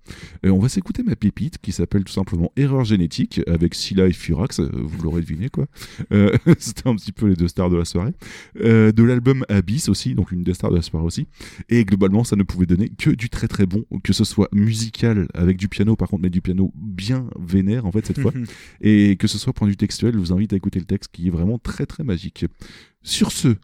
On 0.43 0.59
va 0.59 0.69
s'écouter 0.69 1.03
ma 1.03 1.15
pépite 1.15 1.57
qui 1.59 1.71
s'appelle 1.71 2.03
tout 2.03 2.13
simplement 2.13 2.51
Erreur 2.55 2.85
génétique 2.85 3.41
avec 3.47 3.75
Scylla 3.75 4.07
et 4.07 4.13
Furax, 4.13 4.59
vous 4.61 5.01
l'aurez 5.03 5.21
deviné 5.21 5.49
quoi. 5.49 5.65
C'était 6.59 6.87
un 6.87 6.95
petit 6.95 7.11
peu 7.11 7.27
les 7.27 7.35
deux 7.35 7.47
stars 7.47 7.69
de 7.69 7.77
la 7.77 7.85
soirée. 7.85 8.13
De 8.55 9.03
l'album 9.03 9.45
Abyss 9.49 9.89
aussi, 9.89 10.15
donc 10.15 10.31
une 10.31 10.43
des 10.43 10.53
stars 10.53 10.71
de 10.71 10.75
la 10.77 10.81
soirée 10.81 11.05
aussi. 11.05 11.27
Et 11.69 11.83
globalement, 11.85 12.23
ça 12.23 12.35
ne 12.35 12.43
pouvait 12.43 12.65
donner 12.65 12.78
que 12.87 13.09
du 13.09 13.29
très 13.29 13.47
très 13.47 13.65
bon, 13.65 13.83
que 14.03 14.13
ce 14.13 14.23
soit 14.23 14.49
musical 14.53 15.27
avec 15.33 15.57
du 15.57 15.67
piano, 15.67 15.95
par 15.95 16.07
contre, 16.07 16.23
mais 16.23 16.29
du 16.29 16.41
piano 16.41 16.71
bien 16.75 17.29
vénère 17.39 17.85
en 17.85 17.91
fait 17.91 18.05
cette 18.05 18.21
fois. 18.21 18.33
et 18.81 19.17
que 19.17 19.27
ce 19.27 19.37
soit 19.37 19.53
point 19.53 19.67
de 19.67 19.71
vue 19.71 19.77
textuel, 19.77 20.13
je 20.13 20.19
vous 20.19 20.31
invite 20.31 20.53
à 20.53 20.55
écouter 20.55 20.79
le 20.79 20.85
texte 20.85 21.11
qui 21.11 21.27
est 21.27 21.31
vraiment 21.31 21.59
très 21.59 21.85
très 21.85 22.03
magique. 22.03 22.45
Sur 23.01 23.31
ce, 23.31 23.55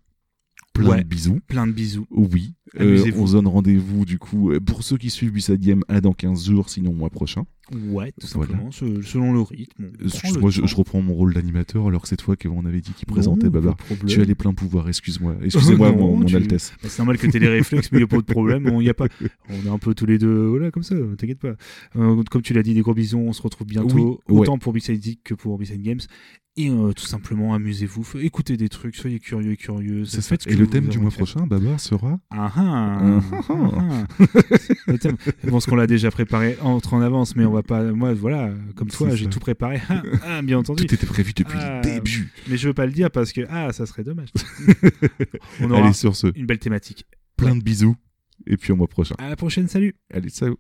plein 0.73 0.89
Ouais, 0.89 1.03
de 1.03 1.07
bisous. 1.07 1.39
Plein 1.47 1.67
de 1.67 1.71
bisous. 1.71 2.07
Oui. 2.11 2.53
Euh, 2.79 3.11
on 3.15 3.27
se 3.27 3.33
donne 3.33 3.47
rendez-vous 3.47 4.05
du 4.05 4.17
coup 4.17 4.51
euh, 4.51 4.59
pour 4.59 4.83
ceux 4.83 4.97
qui 4.97 5.09
suivent 5.09 5.31
Bissade 5.31 5.59
Game 5.59 5.83
à 5.87 6.01
dans 6.01 6.13
15 6.13 6.47
jours, 6.49 6.69
sinon 6.69 6.93
mois 6.93 7.09
prochain. 7.11 7.45
Ouais, 7.89 8.11
tout 8.19 8.27
simplement, 8.27 8.71
se- 8.71 9.01
selon 9.01 9.33
le 9.33 9.41
rythme. 9.41 9.85
Euh, 9.85 10.07
le 10.35 10.39
moi, 10.39 10.51
je, 10.51 10.75
reprends 10.75 11.01
mon 11.01 11.13
rôle 11.15 11.33
d'animateur 11.33 11.87
alors 11.87 12.03
que 12.03 12.07
c'est 12.07 12.15
toi 12.15 12.35
qu'on 12.35 12.65
avait 12.65 12.81
dit 12.81 12.91
qui 12.93 13.05
présentait 13.05 13.49
Non, 13.49 13.73
problème. 13.73 14.07
Tu 14.07 14.21
as 14.21 14.23
les 14.23 14.35
pleins 14.35 14.53
pouvoirs, 14.53 14.87
excuse-moi. 14.87 15.35
Excusez-moi, 15.43 15.91
mon, 15.95 16.17
mon 16.17 16.25
tu- 16.25 16.35
Altesse. 16.35 16.73
Bah, 16.81 16.89
c'est 16.89 16.99
normal 16.99 17.17
que 17.17 17.25
tu 17.27 17.37
aies 17.37 17.39
les 17.39 17.47
réflexes, 17.47 17.91
mais 17.91 17.97
il 17.99 18.01
n'y 18.01 18.05
a 18.05 18.07
pas 18.07 18.17
de 18.17 18.21
problème. 18.21 18.67
On, 18.71 18.81
y 18.81 18.89
a 18.89 18.93
pas... 18.93 19.07
on 19.49 19.65
est 19.65 19.69
un 19.69 19.79
peu 19.79 19.95
tous 19.95 20.05
les 20.05 20.17
deux, 20.19 20.45
voilà, 20.47 20.69
comme 20.69 20.83
ça, 20.83 20.95
t'inquiète 21.17 21.39
pas. 21.39 21.55
Euh, 21.95 22.23
comme 22.29 22.41
tu 22.43 22.53
l'as 22.53 22.63
dit, 22.63 22.73
des 22.73 22.81
gros 22.81 22.93
bisous, 22.93 23.17
on 23.19 23.33
se 23.33 23.41
retrouve 23.41 23.67
bientôt, 23.67 24.21
Oui, 24.29 24.39
autant 24.39 24.57
pour 24.59 24.73
Big 24.73 24.83
Dick 24.99 25.21
que 25.23 25.33
pour 25.33 25.57
Big 25.57 25.81
Games. 25.81 26.01
Et 26.57 26.69
euh, 26.69 26.93
tout 26.93 27.05
simplement, 27.05 27.53
amusez-vous, 27.53 28.05
écoutez 28.21 28.55
des 28.55 28.69
trucs, 28.69 28.95
soyez 28.95 29.19
curieux 29.19 29.51
et 29.51 30.05
ce 30.05 30.49
Et 30.49 30.55
le 30.55 30.67
thème 30.67 30.87
du 30.87 30.99
mois 30.99 31.11
prochain, 31.11 31.45
Babar, 31.45 31.79
sera 31.81 32.19
Ah 32.29 32.47
ah, 32.55 32.99
Ah 33.31 33.39
ah 33.49 34.05
ah. 34.89 34.97
Thème. 34.99 35.17
Je 35.43 35.49
pense 35.49 35.65
qu'on 35.65 35.75
l'a 35.75 35.87
déjà 35.87 36.11
préparé 36.11 36.57
entre 36.61 36.93
en 36.93 37.01
avance, 37.01 37.35
mais 37.35 37.45
on 37.45 37.51
va 37.51 37.63
pas. 37.63 37.83
Moi, 37.83 38.13
voilà, 38.13 38.51
comme 38.75 38.87
toi, 38.89 39.15
j'ai 39.15 39.27
tout 39.27 39.39
préparé. 39.39 39.81
Ah, 39.89 40.01
ah, 40.25 40.41
bien 40.41 40.57
entendu. 40.57 40.85
Tout 40.85 40.93
était 40.93 41.05
prévu 41.05 41.33
depuis 41.33 41.57
Ah, 41.59 41.81
le 41.83 41.95
début. 41.95 42.31
Mais 42.47 42.57
je 42.57 42.67
veux 42.67 42.73
pas 42.73 42.85
le 42.85 42.91
dire 42.91 43.11
parce 43.11 43.31
que 43.33 43.41
ah, 43.49 43.71
ça 43.73 43.85
serait 43.85 44.03
dommage. 44.03 44.29
on 45.61 45.69
aura 45.71 45.83
Allez, 45.83 45.93
sur 45.93 46.15
ce, 46.15 46.27
une 46.35 46.45
belle 46.45 46.59
thématique. 46.59 47.05
plein 47.37 47.55
de 47.55 47.61
bisous. 47.63 47.95
Et 48.47 48.57
puis 48.57 48.71
au 48.71 48.75
mois 48.75 48.87
prochain. 48.87 49.15
À 49.17 49.29
la 49.29 49.35
prochaine, 49.35 49.67
salut. 49.67 49.95
Allez, 50.13 50.29
salut. 50.29 50.55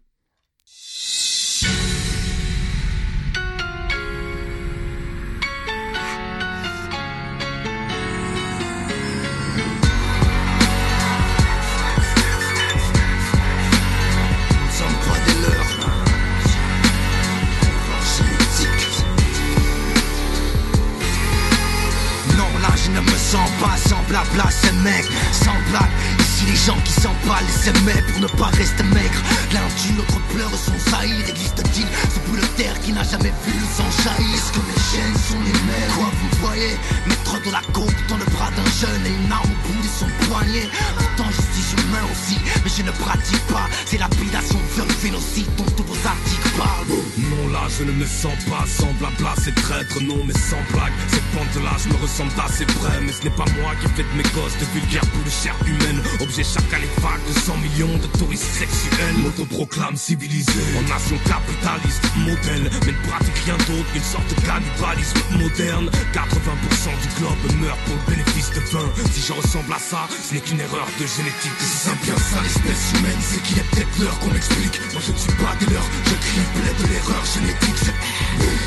Ce 53.15 53.23
n'est 53.23 53.35
pas 53.35 53.45
moi 53.61 53.71
qui 53.79 53.87
fais 53.95 54.03
de 54.03 54.17
mes 54.17 54.27
gosses 54.35 54.57
de 54.59 54.65
vulgaires 54.73 55.05
bouts 55.13 55.23
de 55.23 55.29
chair 55.29 55.55
humaine 55.65 56.01
Objet 56.19 56.43
chacal 56.43 56.81
et 56.83 57.01
vague 57.01 57.23
de 57.27 57.39
100 57.39 57.57
millions 57.57 57.97
de 57.97 58.07
touristes 58.17 58.43
sexuels. 58.43 59.17
M'autoproclame 59.19 59.95
civilisé. 59.95 60.51
En 60.77 60.83
nation 60.83 61.17
capitaliste 61.23 62.03
modèle. 62.17 62.69
Mais 62.85 62.91
ne 62.91 63.07
pratique 63.07 63.39
rien 63.45 63.57
d'autre 63.67 63.87
qu'une 63.93 64.03
sorte 64.03 64.27
de 64.29 64.35
cannibalisme 64.43 65.19
moderne. 65.37 65.89
80% 66.11 66.91
du 67.01 67.09
globe 67.19 67.43
meurt 67.61 67.79
pour 67.85 67.95
le 67.95 68.15
bénéfice 68.15 68.51
de 68.51 68.59
20 68.59 68.79
Si 69.11 69.21
je 69.21 69.33
ressemble 69.33 69.73
à 69.73 69.79
ça 69.79 70.07
ce 70.11 70.33
n'est 70.33 70.41
qu'une 70.41 70.59
erreur 70.59 70.87
de 70.99 71.05
génétique. 71.05 71.57
Si 71.59 71.87
c'est 71.87 71.99
bien 72.03 72.17
ça 72.17 72.41
l'espèce 72.43 72.93
humaine, 72.99 73.21
c'est 73.21 73.41
qu'il 73.43 73.57
est 73.59 73.69
peut-être 73.71 73.95
l'heure 73.99 74.19
qu'on 74.19 74.35
explique. 74.35 74.79
Moi 74.93 75.01
je 75.05 75.11
ne 75.11 75.17
suis 75.17 75.35
pas 75.39 75.55
des 75.59 75.67
leurs, 75.71 75.89
je 76.09 76.15
crie 76.19 76.47
blé 76.55 76.71
de 76.79 76.85
l'erreur 76.91 77.23
génétique. 77.25 77.91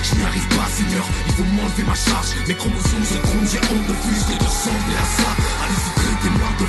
Je, 0.02 0.14
n'y 0.16 0.22
arrive 0.22 0.48
pas, 0.48 0.66
Seigneur, 0.70 1.05
il 1.26 1.32
faut 1.34 1.44
m'enlever 1.44 1.84
ma 1.84 1.94
charge. 1.94 2.28
Mes 2.47 2.55
chromosomes 2.55 3.05
se 3.05 3.18
trouvent, 3.18 3.48
j'ai 3.50 3.58
honte 3.58 3.86
de 3.86 3.94
fusiller 4.05 4.38
de 4.38 4.44
ressembler 4.44 4.98
à 4.98 5.06
ça. 5.18 5.30
Allez-y, 5.62 5.90
traitez-moi 6.00 6.50
de 6.58 6.66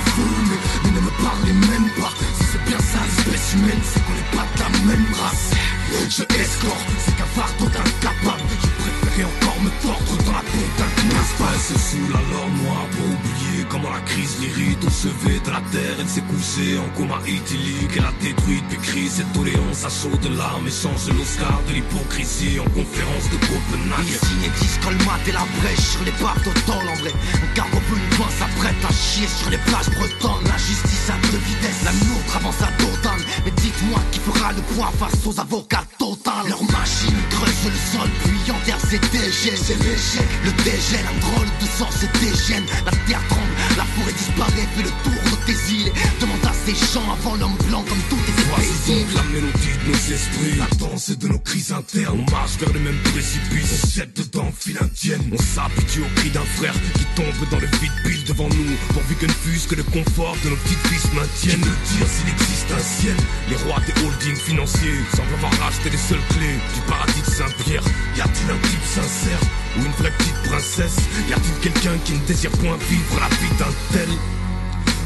mais, 0.50 0.60
mais 0.84 0.90
ne 0.90 1.00
me 1.00 1.12
parlez 1.22 1.52
même 1.52 1.88
pas. 2.00 2.12
Si 2.36 2.44
c'est 2.52 2.64
bien 2.64 2.78
ça 2.78 2.98
l'espèce 3.04 3.54
humaine, 3.54 3.82
c'est 3.84 4.02
qu'on 4.04 4.14
n'est 4.14 4.32
pas 4.36 4.46
de 4.54 4.60
la 4.60 4.70
même 4.86 5.06
race. 5.14 5.79
Je 6.08 6.22
escorte, 6.22 6.90
c'est 7.04 7.16
qu'un 7.16 7.24
fardeau 7.24 7.66
incapable. 7.66 8.42
Je 8.62 8.68
préférais 8.90 9.24
encore 9.24 9.60
me 9.62 9.70
tordre 9.82 10.24
dans 10.24 10.32
la 10.32 10.40
peau 10.40 10.64
d'un 10.78 10.90
Passe 11.38 11.72
sous 11.72 12.12
la 12.12 12.20
lore 12.32 12.50
noire 12.62 12.86
pour 12.92 13.06
oublier 13.06 13.64
comment 13.70 13.90
la 13.90 14.00
crise 14.00 14.36
l'irrite. 14.40 14.84
Au 14.84 14.90
chevet 14.90 15.40
de 15.40 15.50
la 15.50 15.62
terre, 15.72 15.96
elle 15.98 16.08
s'est 16.08 16.26
couchée 16.28 16.76
en 16.76 16.88
coma 16.96 17.16
idyllique. 17.26 17.96
Elle 17.96 18.04
a 18.04 18.12
détruit 18.20 18.62
puis 18.68 18.78
crie 18.78 19.08
cette 19.08 19.32
doléance 19.32 19.84
à 19.84 19.88
chaud 19.88 20.16
de 20.20 20.28
larmes 20.36 20.66
Échange 20.66 21.08
l'Oscar 21.16 21.60
de 21.68 21.72
l'hypocrisie 21.74 22.60
en 22.60 22.68
conférence 22.76 23.26
de 23.32 23.38
Copenhague. 23.40 24.04
Ici 24.04 24.36
existe 24.44 24.84
colmate 24.84 25.28
et 25.28 25.32
la 25.32 25.46
brèche. 25.60 25.96
Sur 25.96 26.04
les 26.04 26.14
barres 26.20 26.44
en 26.44 26.96
vrai 27.00 27.12
Un 27.40 27.54
cargo 27.54 27.78
venu 27.88 28.04
loin 28.18 28.28
s'apprête 28.36 28.84
à 28.84 28.92
chier. 28.92 29.28
Sur 29.28 29.50
les 29.50 29.62
plages 29.64 29.90
bretonnes 29.96 30.44
La 30.44 30.58
justice 30.58 31.08
à 31.08 31.16
deux 31.32 31.40
vitesses, 31.40 31.84
la 31.84 31.92
nôtre 32.04 32.36
avance 32.36 32.60
à 32.60 32.70
Dotan 32.76 33.16
Mais 33.44 33.52
dites-moi 33.52 34.00
qui 34.12 34.20
fera 34.20 34.52
le 34.52 34.62
poids 34.74 34.92
face 34.98 35.24
aux 35.24 35.40
avocats 35.40 35.79
total 35.98 36.48
Leur 36.48 36.62
machine 36.64 37.16
creuse 37.30 37.64
le 37.64 37.98
sol 37.98 38.10
puis 38.24 38.52
enterre 38.52 38.80
ses 38.80 38.98
dégènes 38.98 39.56
C'est 39.56 39.78
l'échec, 39.82 40.28
le 40.44 40.52
dégène, 40.64 41.06
un 41.06 41.18
drôle 41.20 41.48
de 41.60 41.66
sang 41.66 41.90
se 41.90 42.06
dégène 42.18 42.64
La 42.84 42.92
terre 43.06 43.22
tremble, 43.28 43.54
la 43.76 43.84
forêt 43.84 44.12
disparaît, 44.12 44.68
fait 44.76 44.82
le 44.82 44.90
tour 45.04 45.22
de 45.30 45.46
tes 45.46 45.72
îles. 45.72 45.92
Demande 46.20 46.40
ces 46.66 46.74
gens 46.74 47.04
avant 47.12 47.36
l'homme 47.36 47.56
blanc 47.68 47.84
comme 47.88 48.02
tout 48.08 48.16
est 48.16 48.40
Voici 48.50 49.04
la 49.14 49.22
mélodie 49.24 49.74
de 49.84 49.90
nos 49.90 50.14
esprits. 50.14 50.58
La 50.58 50.66
danse 50.76 51.10
de 51.10 51.28
nos 51.28 51.38
crises 51.38 51.72
internes. 51.72 52.24
On 52.26 52.30
marche 52.30 52.56
vers 52.58 52.72
le 52.72 52.80
même 52.80 52.98
précipice. 53.12 53.82
On 53.84 53.88
jette 53.88 54.16
dedans 54.16 54.50
file 54.58 54.78
indienne. 54.80 55.30
On 55.32 55.38
s'habitue 55.38 56.00
au 56.00 56.10
cri 56.16 56.30
d'un 56.30 56.44
frère 56.56 56.74
Qui 56.94 57.04
tombe 57.16 57.48
dans 57.50 57.58
le 57.58 57.66
vide 57.66 57.92
pile 58.04 58.24
devant 58.24 58.48
nous. 58.48 58.76
Pourvu 58.92 59.14
que 59.16 59.26
ne 59.26 59.32
fût 59.32 59.68
que 59.68 59.74
le 59.76 59.84
confort 59.84 60.36
de 60.44 60.50
nos 60.50 60.56
petites 60.56 60.86
fils 60.88 61.12
maintienne 61.12 61.60
Le 61.60 61.96
dire 61.96 62.06
s'il 62.08 62.28
existe 62.28 62.70
un 62.72 62.82
ciel. 62.82 63.16
Les 63.48 63.56
rois 63.56 63.80
des 63.86 63.94
holdings 64.02 64.40
financiers 64.40 65.00
Semblent 65.14 65.34
avoir 65.34 65.52
racheté 65.60 65.90
les 65.90 65.98
seules 65.98 66.26
clés 66.30 66.58
Du 66.74 66.80
paradis 66.90 67.22
de 67.22 67.30
Saint-Pierre. 67.30 67.84
Y 68.16 68.20
a-t-il 68.20 68.50
un 68.50 68.58
type 68.68 68.84
sincère 68.84 69.40
Ou 69.78 69.84
une 69.84 69.92
vraie 69.92 70.12
petite 70.18 70.42
princesse? 70.44 70.96
Y 71.28 71.32
a-t-il 71.32 71.70
quelqu'un 71.70 71.96
qui 72.04 72.14
ne 72.14 72.24
désire 72.26 72.50
point 72.52 72.76
vivre 72.88 73.20
la 73.20 73.28
vie 73.28 73.54
d'un 73.58 73.72
tel? 73.92 74.08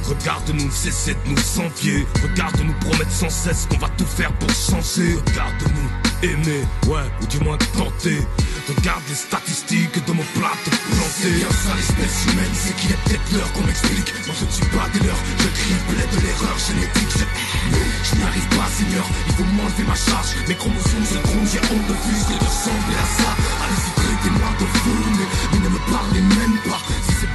Regarde-nous 0.08 0.70
cesser 0.70 1.15
de 1.15 1.31
nous 1.31 1.39
s'envier 1.39 2.07
Regarde-nous 2.23 2.74
promettre 2.81 3.10
sans 3.10 3.31
cesse 3.31 3.66
qu'on 3.70 3.78
va 3.78 3.89
tout 3.97 4.07
faire 4.07 4.33
pour 4.34 4.50
changer 4.50 5.15
Regarde-nous 5.26 6.28
aimer, 6.28 6.65
ouais, 6.86 7.05
ou 7.20 7.26
du 7.26 7.39
moins 7.41 7.58
tenter 7.76 8.20
Regarde 8.68 9.02
les 9.08 9.15
statistiques 9.15 10.05
de 10.07 10.12
mon 10.12 10.24
plat 10.34 10.57
planté 10.65 11.28
bien 11.36 11.50
ça 11.50 11.74
l'espèce 11.76 12.33
humaine, 12.33 12.55
c'est 12.55 12.74
qu'il 12.76 12.91
est 12.91 13.00
peut-être 13.05 13.33
l'heure 13.33 13.52
qu'on 13.52 13.65
m'explique. 13.66 14.08
Moi 14.26 14.34
je 14.41 14.44
ne 14.47 14.50
suis 14.50 14.70
pas 14.73 14.89
des 14.92 15.05
leurs, 15.05 15.20
je 15.39 15.49
crie 15.52 15.76
de 15.76 16.20
l'erreur 16.24 16.57
génétique. 16.57 17.12
Je, 17.12 17.76
je 18.08 18.16
n'y 18.16 18.23
arrive 18.24 18.49
pas, 18.57 18.68
Seigneur, 18.73 19.05
il 19.26 19.33
faut 19.34 19.44
m'enlever 19.44 19.84
ma 19.84 19.94
charge. 19.94 20.33
Mes 20.49 20.55
chromosomes 20.55 21.05
se 21.05 21.18
trouvent, 21.28 21.49
j'ai 21.52 21.60
honte 21.60 21.86
de 21.89 21.97
fuser, 22.08 22.39
de 22.41 22.44
ressembler 22.44 22.97
à 22.97 23.08
ça. 23.20 23.31
Allez-y, 23.65 23.91
traitez-moi 24.00 24.50
de 24.60 24.66
fou, 24.78 24.97
mais, 25.12 25.28
mais 25.52 25.65
ne 25.65 25.68
me 25.68 25.81
parlez 25.92 26.23
même 26.23 26.57
pas. 26.65 26.81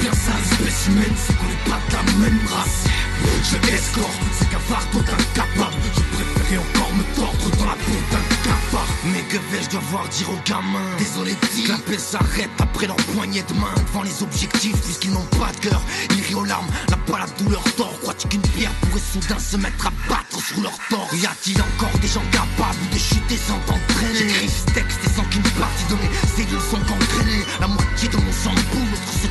L'espèce 0.01 0.87
humaine, 0.87 1.13
c'est 1.15 1.35
qu'on 1.37 1.45
n'est 1.45 1.69
pas 1.69 1.79
de 1.89 1.93
la 1.93 2.03
même 2.19 2.39
race. 2.47 2.85
Je 3.43 3.73
escorte, 3.73 4.19
c'est 4.37 4.49
qu'un 4.49 4.59
fardeau 4.59 4.99
incapable. 4.99 5.75
Je 5.95 6.01
préférais 6.15 6.57
encore 6.57 6.93
me 6.95 7.03
tordre 7.15 7.57
dans 7.57 7.65
la 7.65 7.73
peau 7.73 7.99
d'un 8.11 8.35
cafard. 8.43 8.87
Mais 9.05 9.21
que 9.23 9.37
vais-je 9.51 9.69
devoir 9.69 10.07
dire 10.09 10.29
aux 10.29 10.49
gamins. 10.49 10.95
Désolé 10.97 11.35
dit 11.53 11.67
L'appel 11.67 11.99
s'arrête 11.99 12.49
après 12.59 12.87
leur 12.87 12.95
poignée 12.95 13.43
de 13.43 13.53
main. 13.53 13.73
Devant 13.87 14.03
les 14.03 14.23
objectifs 14.23 14.79
puisqu'ils 14.81 15.11
n'ont 15.11 15.29
pas 15.37 15.51
de 15.51 15.69
cœur. 15.69 15.81
Ils 16.11 16.21
rient 16.23 16.35
aux 16.35 16.45
larmes, 16.45 16.67
la 16.89 16.97
pas 16.97 17.19
la 17.19 17.27
douleur 17.43 17.63
tord 17.75 17.93
Crois-tu 18.01 18.27
qu'une 18.27 18.41
pierre 18.41 18.71
pourrait 18.81 19.01
soudain 19.01 19.39
se 19.39 19.57
mettre 19.57 19.87
à 19.87 19.91
battre 20.07 20.39
sur 20.39 20.61
leur 20.61 20.77
torse 20.89 21.13
Y 21.13 21.25
a-t-il 21.25 21.61
encore 21.61 21.97
des 21.99 22.07
gens 22.07 22.23
capables 22.31 22.89
de 22.91 22.97
chuter 22.97 23.37
sans 23.37 23.59
t'entraîner? 23.67 24.19
J'écris 24.19 24.49
ce 24.49 24.73
texte 24.73 24.99
et 25.05 25.09
sans 25.09 25.23
qu'une 25.25 25.49
partie 25.59 25.85
de 25.89 25.95
mes 25.95 26.11
cellules 26.35 26.61
sont 26.69 26.79
gangrénées 26.87 27.43
La 27.59 27.67
moitié 27.67 28.07
de 28.09 28.17
mon 28.17 28.31
sang 28.31 28.55
boule, 28.71 28.89
l'autre 28.91 29.13
se 29.21 29.27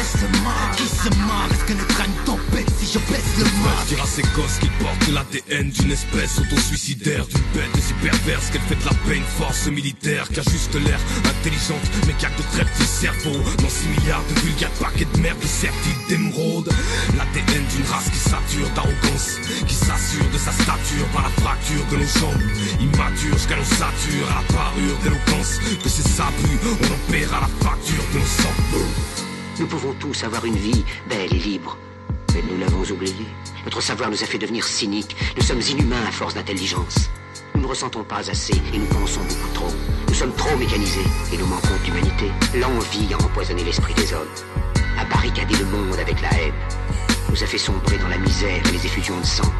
Qui 0.00 0.06
se 0.06 1.10
marre 1.20 1.48
Est-ce 1.52 1.64
que 1.64 1.72
ne 1.74 1.84
traîne 1.84 2.12
tempête 2.24 2.70
si 2.78 2.86
je 2.86 2.98
baisse 3.12 3.36
le 3.36 3.44
dire 3.86 4.02
à 4.02 4.06
ces 4.06 4.22
gosses 4.34 4.56
qu'ils 4.58 4.72
portent 4.80 5.08
l'ADN 5.12 5.68
d'une 5.68 5.90
espèce 5.92 6.38
auto-suicidaire 6.38 7.26
D'une 7.26 7.44
bête 7.52 7.76
si 7.84 7.92
perverse 8.00 8.48
qu'elle 8.48 8.62
fait 8.62 8.80
de 8.80 8.84
la 8.86 8.96
peine 9.06 9.22
force 9.36 9.66
militaire 9.66 10.26
Qui 10.30 10.40
a 10.40 10.42
juste 10.42 10.74
l'air 10.74 10.98
intelligente 11.28 11.84
mais 12.06 12.14
qui 12.14 12.24
a 12.24 12.30
de 12.30 12.42
très 12.50 12.64
petits 12.64 12.88
cerveaux. 12.88 13.44
Dans 13.60 13.68
6 13.68 13.88
milliards 13.88 14.24
de 14.24 14.40
vulgaires 14.40 14.72
paquets 14.80 15.04
de 15.04 15.20
merde 15.20 15.44
sertis 15.44 15.96
d'émeraude. 16.08 16.72
L'ADN 17.18 17.64
d'une 17.68 17.86
race 17.92 18.08
qui 18.08 18.24
sature 18.24 18.70
d'arrogance 18.74 19.36
Qui 19.68 19.74
s'assure 19.74 20.30
de 20.32 20.38
sa 20.38 20.52
stature 20.52 21.06
par 21.12 21.24
la 21.28 21.32
fracture 21.44 21.84
de 21.92 21.96
nos 21.96 22.08
jambes. 22.08 22.48
Immature 22.80 23.36
jusqu'à 23.36 23.56
nos 23.56 23.68
satures 23.68 24.28
à 24.32 24.40
la 24.40 24.46
parure 24.48 24.96
d'éloquence. 25.04 25.60
Que 25.84 25.90
c'est 25.90 26.08
ça 26.08 26.32
but, 26.40 26.58
on 26.64 26.88
en 26.88 27.12
paiera 27.12 27.40
la 27.44 27.68
facture 27.68 28.04
de 28.14 28.18
nos 28.18 28.24
sangs 28.24 29.29
Nous 29.60 29.66
pouvons 29.66 29.92
tous 29.92 30.24
avoir 30.24 30.46
une 30.46 30.56
vie 30.56 30.86
belle 31.06 31.34
et 31.34 31.38
libre. 31.38 31.76
Mais 32.34 32.42
nous 32.50 32.56
l'avons 32.58 32.82
oublié. 32.94 33.26
Notre 33.66 33.82
savoir 33.82 34.08
nous 34.08 34.22
a 34.22 34.26
fait 34.26 34.38
devenir 34.38 34.64
cyniques. 34.64 35.14
Nous 35.36 35.42
sommes 35.42 35.60
inhumains 35.60 36.02
à 36.08 36.10
force 36.10 36.32
d'intelligence. 36.32 37.10
Nous 37.54 37.60
ne 37.60 37.66
ressentons 37.66 38.02
pas 38.02 38.30
assez 38.30 38.54
et 38.72 38.78
nous 38.78 38.86
pensons 38.86 39.20
beaucoup 39.20 39.52
trop. 39.52 39.68
Nous 40.08 40.14
sommes 40.14 40.32
trop 40.32 40.56
mécanisés 40.56 41.04
et 41.30 41.36
nous 41.36 41.44
manquons 41.44 41.76
d'humanité. 41.84 42.30
L'envie 42.54 43.12
a 43.12 43.22
empoisonné 43.22 43.62
l'esprit 43.62 43.92
des 43.92 44.14
hommes, 44.14 44.32
a 44.98 45.04
barricadé 45.04 45.54
le 45.54 45.66
monde 45.66 45.98
avec 46.00 46.22
la 46.22 46.32
haine, 46.40 46.54
nous 47.28 47.42
a 47.42 47.46
fait 47.46 47.58
sombrer 47.58 47.98
dans 47.98 48.08
la 48.08 48.16
misère 48.16 48.66
et 48.66 48.72
les 48.72 48.86
effusions 48.86 49.20
de 49.20 49.26
sang. 49.26 49.52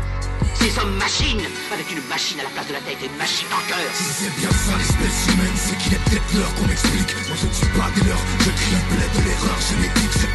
Ces 0.54 0.78
hommes 0.78 0.96
machines, 0.96 1.44
avec 1.72 1.90
une 1.90 2.02
machine 2.08 2.40
à 2.40 2.44
la 2.44 2.50
place 2.50 2.66
de 2.68 2.74
la 2.74 2.80
tête 2.80 2.98
et 3.02 3.06
une 3.06 3.16
machine 3.16 3.48
en 3.52 3.62
cœur. 3.68 3.90
Si 3.94 4.04
c'est 4.04 4.34
bien 4.40 4.50
ça 4.50 4.76
l'espèce 4.76 5.18
humaine, 5.30 5.56
c'est 5.56 5.78
qu'il 5.78 5.94
est 5.94 6.04
peut-être 6.04 6.30
l'heure 6.34 6.52
qu'on 6.54 6.66
m'explique. 6.66 7.12
Moi 7.28 7.36
je 7.40 7.46
ne 7.46 7.54
suis 7.54 7.72
pas 7.76 7.88
des 7.94 8.04
leurs, 8.08 8.24
je 8.44 8.50
blé 8.50 9.06
de 9.08 9.20
l'erreur 9.24 9.58
génétique. 9.60 10.14
Je, 10.20 10.26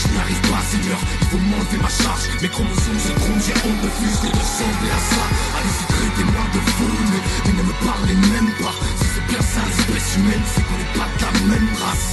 je 0.00 0.06
n'y 0.08 0.18
arrive 0.18 0.42
pas, 0.48 0.62
Seigneur, 0.70 1.00
il 1.02 1.26
faut 1.28 1.42
m'enlever 1.42 1.78
ma 1.82 1.92
charge. 1.92 2.24
Mes 2.40 2.48
chromosomes 2.48 3.02
se 3.02 3.12
trouvent, 3.12 3.42
j'ai 3.44 3.56
honte 3.66 3.80
de 3.82 3.90
de 3.92 4.30
ressembler 4.32 4.92
à 4.92 5.00
ça. 5.10 5.24
Allez-y, 5.58 5.84
traitez-moi 5.90 6.44
de 6.54 6.60
fou, 6.76 6.90
mais, 7.12 7.52
ne 7.52 7.62
me 7.62 7.74
parlez 7.84 8.16
même 8.34 8.50
pas. 8.62 8.76
Si 8.98 9.06
c'est 9.14 9.26
bien 9.26 9.42
ça 9.42 9.60
l'espèce 9.66 10.16
humaine, 10.16 10.44
c'est 10.54 10.64
qu'on 10.64 10.78
n'est 10.78 10.94
pas 10.96 11.08
de 11.12 11.20
la 11.22 11.32
même 11.50 11.70
race. 11.76 12.12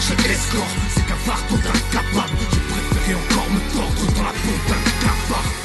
Je 0.00 0.14
escorte, 0.32 0.76
c'est 0.94 1.06
qu'un 1.06 1.20
fardeau 1.28 1.56
d'incapable. 1.56 2.36
Je 2.52 2.58
préférais 2.72 3.20
encore 3.20 3.50
me 3.50 3.60
tordre 3.74 4.12
dans 4.16 4.22
la 4.22 4.32
peau 4.32 4.56
d'un 4.68 5.59